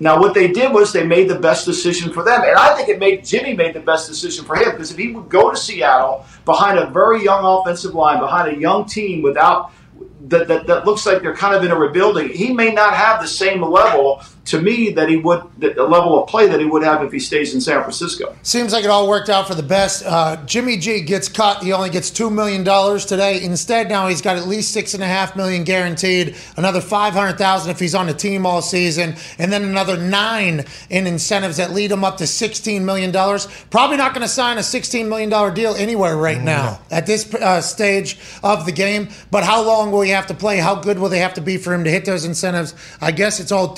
Now, 0.00 0.20
what 0.20 0.32
they 0.32 0.48
did 0.52 0.72
was 0.72 0.92
they 0.92 1.04
made 1.04 1.28
the 1.28 1.38
best 1.38 1.66
decision 1.66 2.12
for 2.12 2.22
them, 2.22 2.42
and 2.42 2.56
I 2.56 2.76
think 2.76 2.88
it 2.88 3.00
made 3.00 3.24
Jimmy 3.24 3.54
made 3.54 3.74
the 3.74 3.80
best 3.80 4.08
decision 4.08 4.44
for 4.44 4.54
him 4.54 4.70
because 4.70 4.92
if 4.92 4.96
he 4.96 5.12
would 5.12 5.28
go 5.28 5.50
to 5.50 5.56
Seattle 5.56 6.24
behind 6.44 6.78
a 6.78 6.86
very 6.86 7.24
young 7.24 7.44
offensive 7.44 7.94
line, 7.94 8.20
behind 8.20 8.56
a 8.56 8.60
young 8.60 8.84
team 8.84 9.22
without 9.22 9.72
that, 10.28 10.48
that, 10.48 10.66
that 10.66 10.86
looks 10.86 11.06
like 11.06 11.22
they're 11.22 11.36
kind 11.36 11.54
of 11.54 11.64
in 11.64 11.70
a 11.70 11.76
rebuilding, 11.76 12.28
he 12.28 12.52
may 12.52 12.72
not 12.72 12.94
have 12.94 13.20
the 13.20 13.28
same 13.28 13.62
level 13.62 14.22
to 14.48 14.60
me 14.60 14.90
that 14.90 15.08
he 15.08 15.16
would 15.16 15.42
the 15.58 15.70
the 15.74 15.84
level 15.84 16.22
of 16.22 16.28
play 16.28 16.46
that 16.48 16.60
he 16.60 16.66
would 16.66 16.82
have 16.82 17.02
if 17.02 17.12
he 17.12 17.18
stays 17.18 17.54
in 17.54 17.60
San 17.60 17.80
Francisco. 17.82 18.36
Seems 18.42 18.72
like 18.72 18.84
it 18.84 18.90
all 18.90 19.08
worked 19.08 19.28
out 19.28 19.46
for 19.46 19.54
the 19.54 19.62
best. 19.62 20.04
Uh, 20.04 20.36
Jimmy 20.46 20.76
G 20.76 21.00
gets 21.00 21.28
cut. 21.28 21.62
He 21.62 21.72
only 21.72 21.90
gets 21.90 22.10
two 22.10 22.30
million 22.30 22.64
dollars 22.64 23.04
today. 23.04 23.42
Instead, 23.42 23.88
now 23.88 24.08
he's 24.08 24.22
got 24.22 24.36
at 24.36 24.48
least 24.48 24.72
six 24.72 24.94
and 24.94 25.02
a 25.02 25.06
half 25.06 25.36
million 25.36 25.64
guaranteed. 25.64 26.36
Another 26.56 26.80
five 26.80 27.12
hundred 27.12 27.38
thousand 27.38 27.70
if 27.70 27.78
he's 27.78 27.94
on 27.94 28.06
the 28.06 28.14
team 28.14 28.46
all 28.46 28.62
season, 28.62 29.14
and 29.38 29.52
then 29.52 29.62
another 29.62 29.96
nine 29.96 30.64
in 30.90 31.06
incentives 31.06 31.58
that 31.58 31.72
lead 31.72 31.90
him 31.90 32.04
up 32.04 32.16
to 32.18 32.26
sixteen 32.26 32.84
million 32.84 33.10
dollars. 33.10 33.46
Probably 33.70 33.96
not 33.96 34.14
going 34.14 34.22
to 34.22 34.28
sign 34.28 34.58
a 34.58 34.62
sixteen 34.62 35.08
million 35.08 35.30
dollar 35.30 35.50
deal 35.50 35.74
anywhere 35.74 36.16
right 36.16 36.40
now 36.40 36.80
at 36.90 37.06
this 37.06 37.32
uh, 37.34 37.60
stage 37.60 38.18
of 38.42 38.66
the 38.66 38.72
game. 38.72 39.08
But 39.30 39.44
how 39.44 39.62
long 39.62 39.92
will 39.92 40.02
he 40.02 40.10
have 40.10 40.26
to 40.28 40.34
play? 40.34 40.58
How 40.58 40.74
good 40.74 40.98
will 40.98 41.08
they 41.08 41.18
have 41.18 41.34
to 41.34 41.40
be 41.40 41.58
for 41.58 41.74
him 41.74 41.84
to 41.84 41.90
hit 41.90 42.04
those 42.04 42.24
incentives? 42.24 42.74
I 43.00 43.12
guess 43.12 43.40
it's 43.40 43.52
all 43.52 43.74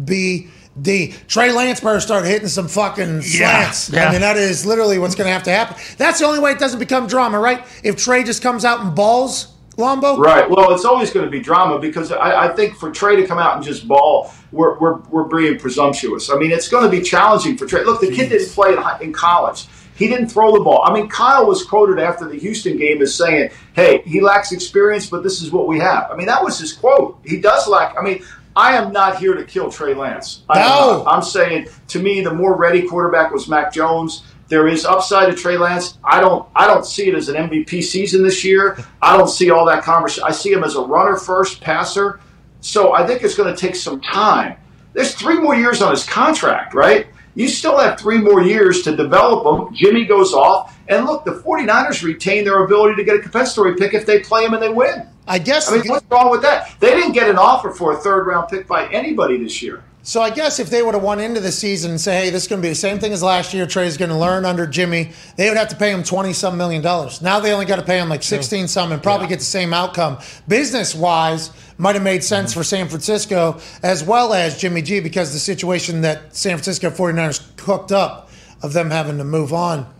TBD. 0.00 1.26
Trey 1.28 1.52
Lance 1.52 1.80
better 1.80 2.00
start 2.00 2.24
hitting 2.24 2.48
some 2.48 2.68
fucking 2.68 3.22
Yeah, 3.24 3.70
slants. 3.70 3.90
yeah. 3.90 4.08
I 4.08 4.12
mean, 4.12 4.20
that 4.20 4.36
is 4.36 4.66
literally 4.66 4.98
what's 4.98 5.14
going 5.14 5.26
to 5.26 5.32
have 5.32 5.42
to 5.44 5.50
happen. 5.50 5.76
That's 5.96 6.18
the 6.20 6.26
only 6.26 6.40
way 6.40 6.52
it 6.52 6.58
doesn't 6.58 6.78
become 6.78 7.06
drama, 7.06 7.38
right? 7.38 7.64
If 7.82 7.96
Trey 7.96 8.24
just 8.24 8.42
comes 8.42 8.64
out 8.64 8.80
and 8.80 8.94
balls, 8.94 9.52
Lombo. 9.76 10.18
Right. 10.18 10.48
Well, 10.48 10.72
it's 10.74 10.86
always 10.86 11.10
going 11.10 11.26
to 11.26 11.30
be 11.30 11.40
drama 11.40 11.78
because 11.78 12.10
I, 12.10 12.46
I 12.46 12.48
think 12.54 12.76
for 12.76 12.90
Trey 12.90 13.16
to 13.16 13.26
come 13.26 13.38
out 13.38 13.56
and 13.56 13.64
just 13.64 13.86
ball, 13.86 14.32
we're, 14.50 14.78
we're, 14.78 15.00
we're 15.10 15.24
being 15.24 15.58
presumptuous. 15.58 16.30
I 16.30 16.36
mean, 16.36 16.50
it's 16.50 16.68
going 16.68 16.84
to 16.84 16.90
be 16.90 17.02
challenging 17.02 17.58
for 17.58 17.66
Trey. 17.66 17.84
Look, 17.84 18.00
the 18.00 18.10
kid 18.10 18.30
didn't 18.30 18.48
play 18.48 18.72
in, 18.72 18.82
in 19.02 19.12
college. 19.12 19.66
He 19.94 20.08
didn't 20.08 20.28
throw 20.28 20.52
the 20.52 20.60
ball. 20.62 20.82
I 20.84 20.92
mean, 20.92 21.08
Kyle 21.08 21.46
was 21.46 21.62
quoted 21.64 21.98
after 21.98 22.26
the 22.28 22.38
Houston 22.38 22.76
game 22.76 23.00
as 23.00 23.14
saying, 23.14 23.50
hey, 23.74 24.02
he 24.04 24.20
lacks 24.20 24.52
experience, 24.52 25.08
but 25.08 25.22
this 25.22 25.40
is 25.42 25.50
what 25.52 25.66
we 25.66 25.78
have. 25.78 26.10
I 26.10 26.16
mean, 26.16 26.26
that 26.26 26.42
was 26.42 26.58
his 26.58 26.72
quote. 26.74 27.18
He 27.24 27.38
does 27.40 27.66
lack. 27.66 27.96
I 27.98 28.02
mean, 28.02 28.22
I 28.56 28.74
am 28.74 28.90
not 28.90 29.18
here 29.18 29.34
to 29.34 29.44
kill 29.44 29.70
Trey 29.70 29.94
Lance. 29.94 30.42
I 30.48 30.60
No. 30.60 31.04
I'm 31.06 31.22
saying 31.22 31.68
to 31.88 32.00
me, 32.00 32.22
the 32.22 32.32
more 32.32 32.56
ready 32.56 32.82
quarterback 32.82 33.30
was 33.30 33.48
Mac 33.48 33.72
Jones. 33.72 34.22
There 34.48 34.66
is 34.66 34.84
upside 34.84 35.30
to 35.30 35.36
Trey 35.36 35.58
Lance. 35.58 35.98
I 36.02 36.20
don't. 36.20 36.48
I 36.54 36.66
don't 36.66 36.86
see 36.86 37.08
it 37.08 37.14
as 37.14 37.28
an 37.28 37.34
MVP 37.34 37.82
season 37.82 38.22
this 38.22 38.44
year. 38.44 38.78
I 39.02 39.16
don't 39.16 39.28
see 39.28 39.50
all 39.50 39.66
that 39.66 39.82
conversation. 39.82 40.24
I 40.26 40.30
see 40.30 40.52
him 40.52 40.64
as 40.64 40.76
a 40.76 40.80
runner 40.80 41.16
first 41.16 41.60
passer. 41.60 42.20
So 42.60 42.94
I 42.94 43.06
think 43.06 43.22
it's 43.22 43.34
going 43.34 43.54
to 43.54 43.60
take 43.60 43.76
some 43.76 44.00
time. 44.00 44.56
There's 44.92 45.14
three 45.14 45.38
more 45.38 45.54
years 45.54 45.82
on 45.82 45.90
his 45.90 46.04
contract, 46.04 46.74
right? 46.74 47.08
You 47.36 47.48
still 47.48 47.78
have 47.78 48.00
three 48.00 48.16
more 48.18 48.42
years 48.42 48.82
to 48.82 48.96
develop 48.96 49.44
them. 49.44 49.74
Jimmy 49.74 50.06
goes 50.06 50.32
off. 50.32 50.76
And 50.88 51.04
look, 51.04 51.26
the 51.26 51.32
49ers 51.32 52.02
retain 52.02 52.44
their 52.44 52.64
ability 52.64 52.96
to 52.96 53.04
get 53.04 53.16
a 53.16 53.18
compensatory 53.20 53.76
pick 53.76 53.92
if 53.92 54.06
they 54.06 54.20
play 54.20 54.46
him 54.46 54.54
and 54.54 54.62
they 54.62 54.70
win. 54.70 55.06
I 55.28 55.38
guess. 55.38 55.70
I 55.70 55.76
mean, 55.76 55.86
what's 55.86 56.06
wrong 56.10 56.30
with 56.30 56.40
that? 56.42 56.74
They 56.80 56.92
didn't 56.92 57.12
get 57.12 57.28
an 57.28 57.36
offer 57.36 57.72
for 57.72 57.92
a 57.92 57.96
third 57.96 58.26
round 58.26 58.48
pick 58.48 58.66
by 58.66 58.88
anybody 58.88 59.36
this 59.36 59.60
year. 59.62 59.84
So 60.06 60.22
I 60.22 60.30
guess 60.30 60.60
if 60.60 60.70
they 60.70 60.84
would 60.84 60.94
have 60.94 61.02
won 61.02 61.18
into 61.18 61.40
the 61.40 61.50
season 61.50 61.90
and 61.90 62.00
say, 62.00 62.16
"Hey, 62.16 62.30
this 62.30 62.44
is 62.44 62.48
going 62.48 62.62
to 62.62 62.64
be 62.64 62.68
the 62.68 62.76
same 62.76 63.00
thing 63.00 63.12
as 63.12 63.24
last 63.24 63.52
year. 63.52 63.66
Trey's 63.66 63.96
going 63.96 64.12
to 64.12 64.16
learn 64.16 64.44
under 64.44 64.64
Jimmy," 64.64 65.10
they 65.34 65.48
would 65.48 65.58
have 65.58 65.66
to 65.70 65.76
pay 65.76 65.90
him 65.90 66.04
twenty 66.04 66.32
some 66.32 66.56
million 66.56 66.80
dollars. 66.80 67.20
Now 67.20 67.40
they 67.40 67.52
only 67.52 67.66
got 67.66 67.76
to 67.76 67.84
pay 67.84 67.98
him 67.98 68.08
like 68.08 68.22
sixteen 68.22 68.68
some 68.68 68.92
and 68.92 69.02
probably 69.02 69.26
get 69.26 69.40
the 69.40 69.44
same 69.44 69.74
outcome. 69.74 70.18
Business 70.46 70.94
wise, 70.94 71.50
might 71.76 71.96
have 71.96 72.04
made 72.04 72.22
sense 72.22 72.52
mm-hmm. 72.52 72.60
for 72.60 72.64
San 72.64 72.86
Francisco 72.86 73.60
as 73.82 74.04
well 74.04 74.32
as 74.32 74.56
Jimmy 74.60 74.80
G 74.80 75.00
because 75.00 75.32
the 75.32 75.40
situation 75.40 76.02
that 76.02 76.36
San 76.36 76.52
Francisco 76.52 76.90
49ers 76.90 77.56
cooked 77.56 77.90
up 77.90 78.30
of 78.62 78.72
them 78.74 78.90
having 78.90 79.18
to 79.18 79.24
move 79.24 79.52
on 79.52 79.92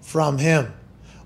from 0.00 0.38
him. 0.38 0.72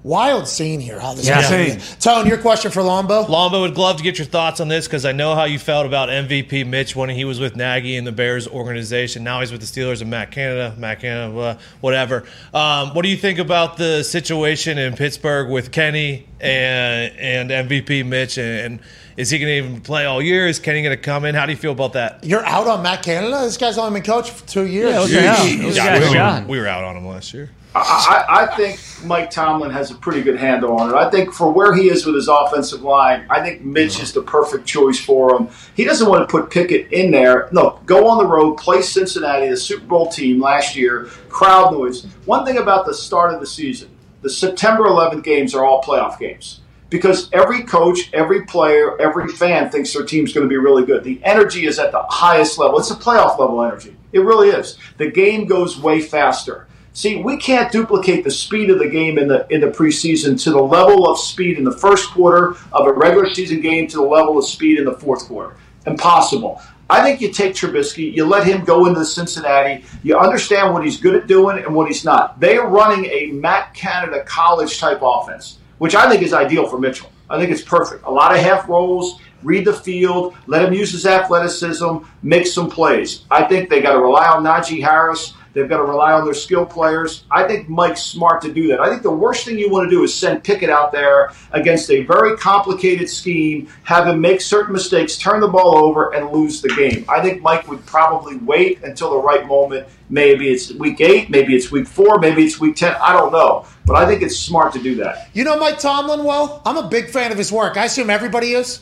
Wild 0.04 0.46
scene 0.46 0.80
here. 0.80 1.00
How 1.00 1.14
this 1.14 1.26
Yeah. 1.26 1.40
is 1.40 1.48
going. 1.48 1.80
Tone, 1.98 2.26
your 2.26 2.36
question 2.36 2.70
for 2.70 2.82
Lombo? 2.82 3.22
Lombo 3.26 3.62
would 3.62 3.78
love 3.78 3.96
to 3.96 4.02
get 4.02 4.18
your 4.18 4.26
thoughts 4.26 4.60
on 4.60 4.68
this 4.68 4.86
because 4.86 5.06
I 5.06 5.12
know 5.12 5.34
how 5.34 5.44
you 5.44 5.58
felt 5.58 5.86
about 5.86 6.10
MVP 6.10 6.62
Mitch 6.62 6.94
when 6.94 7.08
he 7.08 7.24
was 7.24 7.40
with 7.40 7.56
Nagy 7.56 7.96
and 7.96 8.06
the 8.06 8.12
Bears 8.12 8.46
organization. 8.46 9.24
Now 9.24 9.40
he's 9.40 9.50
with 9.50 9.62
the 9.62 9.66
Steelers 9.66 10.02
and 10.02 10.10
Matt 10.10 10.30
Canada, 10.30 10.74
Matt 10.76 11.00
Canada, 11.00 11.34
uh, 11.38 11.56
whatever. 11.80 12.24
Um, 12.52 12.90
what 12.92 13.02
do 13.02 13.08
you 13.08 13.16
think 13.16 13.38
about 13.38 13.78
the 13.78 14.02
situation 14.04 14.76
in 14.76 14.94
Pittsburgh 14.94 15.48
with 15.48 15.72
Kenny 15.72 16.26
and 16.38 17.10
and 17.18 17.50
MVP 17.70 18.02
Mitch? 18.04 18.36
And, 18.36 18.60
and 18.60 18.80
is 19.16 19.30
he 19.30 19.38
going 19.38 19.48
to 19.48 19.56
even 19.70 19.80
play 19.80 20.04
all 20.04 20.20
year? 20.20 20.46
Is 20.46 20.58
Kenny 20.58 20.82
going 20.82 20.94
to 20.94 21.02
come 21.02 21.24
in? 21.24 21.34
How 21.34 21.46
do 21.46 21.52
you 21.52 21.56
feel 21.58 21.72
about 21.72 21.94
that? 21.94 22.18
You're 22.22 22.44
out 22.44 22.66
on 22.66 22.82
Matt 22.82 23.02
Canada. 23.02 23.40
This 23.42 23.56
guy's 23.56 23.78
only 23.78 23.98
been 24.00 24.06
coach 24.06 24.30
for 24.30 24.46
two 24.46 24.66
years. 24.66 24.90
Yeah, 24.90 25.00
okay, 25.00 25.12
yeah. 25.24 25.62
It 25.62 25.64
was 25.64 25.76
a 25.78 25.80
Yeah, 25.80 25.98
we, 26.40 26.44
were, 26.44 26.48
we 26.48 26.58
were 26.60 26.66
out 26.66 26.84
on 26.84 26.94
him 26.94 27.06
last 27.06 27.32
year. 27.32 27.48
I, 27.74 28.24
I 28.28 28.56
think 28.56 28.80
Mike 29.04 29.30
Tomlin 29.30 29.70
has 29.70 29.90
a 29.90 29.96
pretty 29.96 30.22
good 30.22 30.36
handle 30.36 30.78
on 30.78 30.90
it. 30.90 30.94
I 30.94 31.10
think 31.10 31.32
for 31.32 31.50
where 31.50 31.74
he 31.74 31.90
is 31.90 32.06
with 32.06 32.14
his 32.14 32.28
offensive 32.28 32.82
line, 32.82 33.26
I 33.28 33.42
think 33.42 33.62
Mitch 33.62 34.00
is 34.00 34.12
the 34.12 34.22
perfect 34.22 34.64
choice 34.64 34.98
for 34.98 35.34
him. 35.34 35.48
He 35.74 35.84
doesn't 35.84 36.08
want 36.08 36.28
to 36.28 36.30
put 36.30 36.50
Pickett 36.50 36.92
in 36.92 37.10
there. 37.10 37.48
No, 37.52 37.80
go 37.84 38.06
on 38.08 38.18
the 38.18 38.26
road, 38.26 38.56
play 38.56 38.80
Cincinnati, 38.80 39.48
the 39.48 39.56
Super 39.56 39.86
Bowl 39.86 40.08
team 40.08 40.40
last 40.40 40.76
year, 40.76 41.06
crowd 41.28 41.72
noise. 41.72 42.04
One 42.26 42.44
thing 42.46 42.58
about 42.58 42.86
the 42.86 42.94
start 42.94 43.34
of 43.34 43.40
the 43.40 43.46
season, 43.46 43.90
the 44.22 44.30
September 44.30 44.84
11th 44.84 45.24
games 45.24 45.54
are 45.54 45.64
all 45.64 45.82
playoff 45.82 46.18
games. 46.18 46.60
Because 46.90 47.28
every 47.32 47.64
coach, 47.64 48.10
every 48.12 48.44
player, 48.44 49.00
every 49.00 49.26
fan 49.28 49.68
thinks 49.68 49.92
their 49.92 50.04
team's 50.04 50.32
going 50.32 50.44
to 50.44 50.48
be 50.48 50.56
really 50.56 50.86
good. 50.86 51.02
The 51.02 51.18
energy 51.24 51.66
is 51.66 51.80
at 51.80 51.90
the 51.90 52.04
highest 52.08 52.56
level. 52.56 52.78
It's 52.78 52.90
a 52.92 52.94
playoff 52.94 53.36
level 53.38 53.64
energy. 53.64 53.96
It 54.12 54.20
really 54.20 54.50
is. 54.50 54.78
The 54.96 55.10
game 55.10 55.46
goes 55.46 55.76
way 55.76 56.00
faster. 56.00 56.68
See, 56.96 57.16
we 57.16 57.36
can't 57.36 57.72
duplicate 57.72 58.22
the 58.22 58.30
speed 58.30 58.70
of 58.70 58.78
the 58.78 58.88
game 58.88 59.18
in 59.18 59.26
the 59.26 59.44
in 59.50 59.60
the 59.60 59.66
preseason 59.66 60.40
to 60.44 60.52
the 60.52 60.62
level 60.62 61.10
of 61.10 61.18
speed 61.18 61.58
in 61.58 61.64
the 61.64 61.76
first 61.76 62.08
quarter 62.10 62.54
of 62.72 62.86
a 62.86 62.92
regular 62.92 63.28
season 63.34 63.60
game 63.60 63.88
to 63.88 63.96
the 63.96 64.02
level 64.02 64.38
of 64.38 64.46
speed 64.46 64.78
in 64.78 64.84
the 64.84 64.92
fourth 64.92 65.26
quarter. 65.26 65.56
Impossible. 65.86 66.62
I 66.88 67.02
think 67.02 67.20
you 67.20 67.32
take 67.32 67.54
Trubisky, 67.54 68.14
you 68.14 68.24
let 68.24 68.46
him 68.46 68.64
go 68.64 68.86
into 68.86 69.04
Cincinnati, 69.04 69.84
you 70.04 70.16
understand 70.16 70.72
what 70.72 70.84
he's 70.84 71.00
good 71.00 71.16
at 71.16 71.26
doing 71.26 71.64
and 71.64 71.74
what 71.74 71.88
he's 71.88 72.04
not. 72.04 72.38
They 72.38 72.58
are 72.58 72.68
running 72.68 73.06
a 73.06 73.32
Matt 73.32 73.74
Canada 73.74 74.22
college 74.22 74.78
type 74.78 75.00
offense, 75.02 75.58
which 75.78 75.96
I 75.96 76.08
think 76.08 76.22
is 76.22 76.32
ideal 76.32 76.68
for 76.68 76.78
Mitchell. 76.78 77.10
I 77.28 77.40
think 77.40 77.50
it's 77.50 77.62
perfect. 77.62 78.04
A 78.04 78.10
lot 78.10 78.32
of 78.32 78.38
half 78.38 78.68
rolls, 78.68 79.18
read 79.42 79.64
the 79.64 79.72
field, 79.72 80.36
let 80.46 80.64
him 80.64 80.72
use 80.72 80.92
his 80.92 81.06
athleticism, 81.06 81.96
make 82.22 82.46
some 82.46 82.70
plays. 82.70 83.24
I 83.32 83.42
think 83.44 83.68
they 83.68 83.80
got 83.80 83.94
to 83.94 83.98
rely 83.98 84.28
on 84.28 84.44
Najee 84.44 84.80
Harris. 84.80 85.34
They've 85.54 85.68
got 85.68 85.78
to 85.78 85.84
rely 85.84 86.12
on 86.12 86.24
their 86.24 86.34
skill 86.34 86.66
players. 86.66 87.24
I 87.30 87.46
think 87.46 87.68
Mike's 87.68 88.02
smart 88.02 88.42
to 88.42 88.52
do 88.52 88.66
that. 88.68 88.80
I 88.80 88.90
think 88.90 89.02
the 89.02 89.10
worst 89.10 89.46
thing 89.46 89.56
you 89.56 89.70
want 89.70 89.88
to 89.88 89.90
do 89.90 90.02
is 90.02 90.12
send 90.12 90.42
Pickett 90.42 90.68
out 90.68 90.92
there 90.92 91.30
against 91.52 91.90
a 91.90 92.02
very 92.02 92.36
complicated 92.36 93.08
scheme, 93.08 93.68
have 93.84 94.08
him 94.08 94.20
make 94.20 94.40
certain 94.40 94.72
mistakes, 94.72 95.16
turn 95.16 95.40
the 95.40 95.48
ball 95.48 95.76
over, 95.76 96.12
and 96.12 96.30
lose 96.30 96.60
the 96.60 96.68
game. 96.70 97.04
I 97.08 97.22
think 97.22 97.40
Mike 97.40 97.68
would 97.68 97.86
probably 97.86 98.36
wait 98.38 98.82
until 98.82 99.10
the 99.10 99.18
right 99.18 99.46
moment. 99.46 99.86
Maybe 100.10 100.50
it's 100.50 100.72
week 100.72 101.00
eight, 101.00 101.30
maybe 101.30 101.54
it's 101.54 101.70
week 101.70 101.86
four, 101.86 102.18
maybe 102.18 102.44
it's 102.44 102.60
week 102.60 102.76
10. 102.76 102.96
I 103.00 103.12
don't 103.12 103.32
know. 103.32 103.64
But 103.86 103.96
I 103.96 104.06
think 104.06 104.22
it's 104.22 104.36
smart 104.36 104.72
to 104.72 104.82
do 104.82 104.96
that. 104.96 105.28
You 105.34 105.44
know 105.44 105.58
Mike 105.58 105.78
Tomlin 105.78 106.24
well? 106.24 106.62
I'm 106.66 106.76
a 106.76 106.88
big 106.88 107.08
fan 107.08 107.30
of 107.30 107.38
his 107.38 107.52
work. 107.52 107.76
I 107.76 107.84
assume 107.84 108.10
everybody 108.10 108.52
is. 108.52 108.80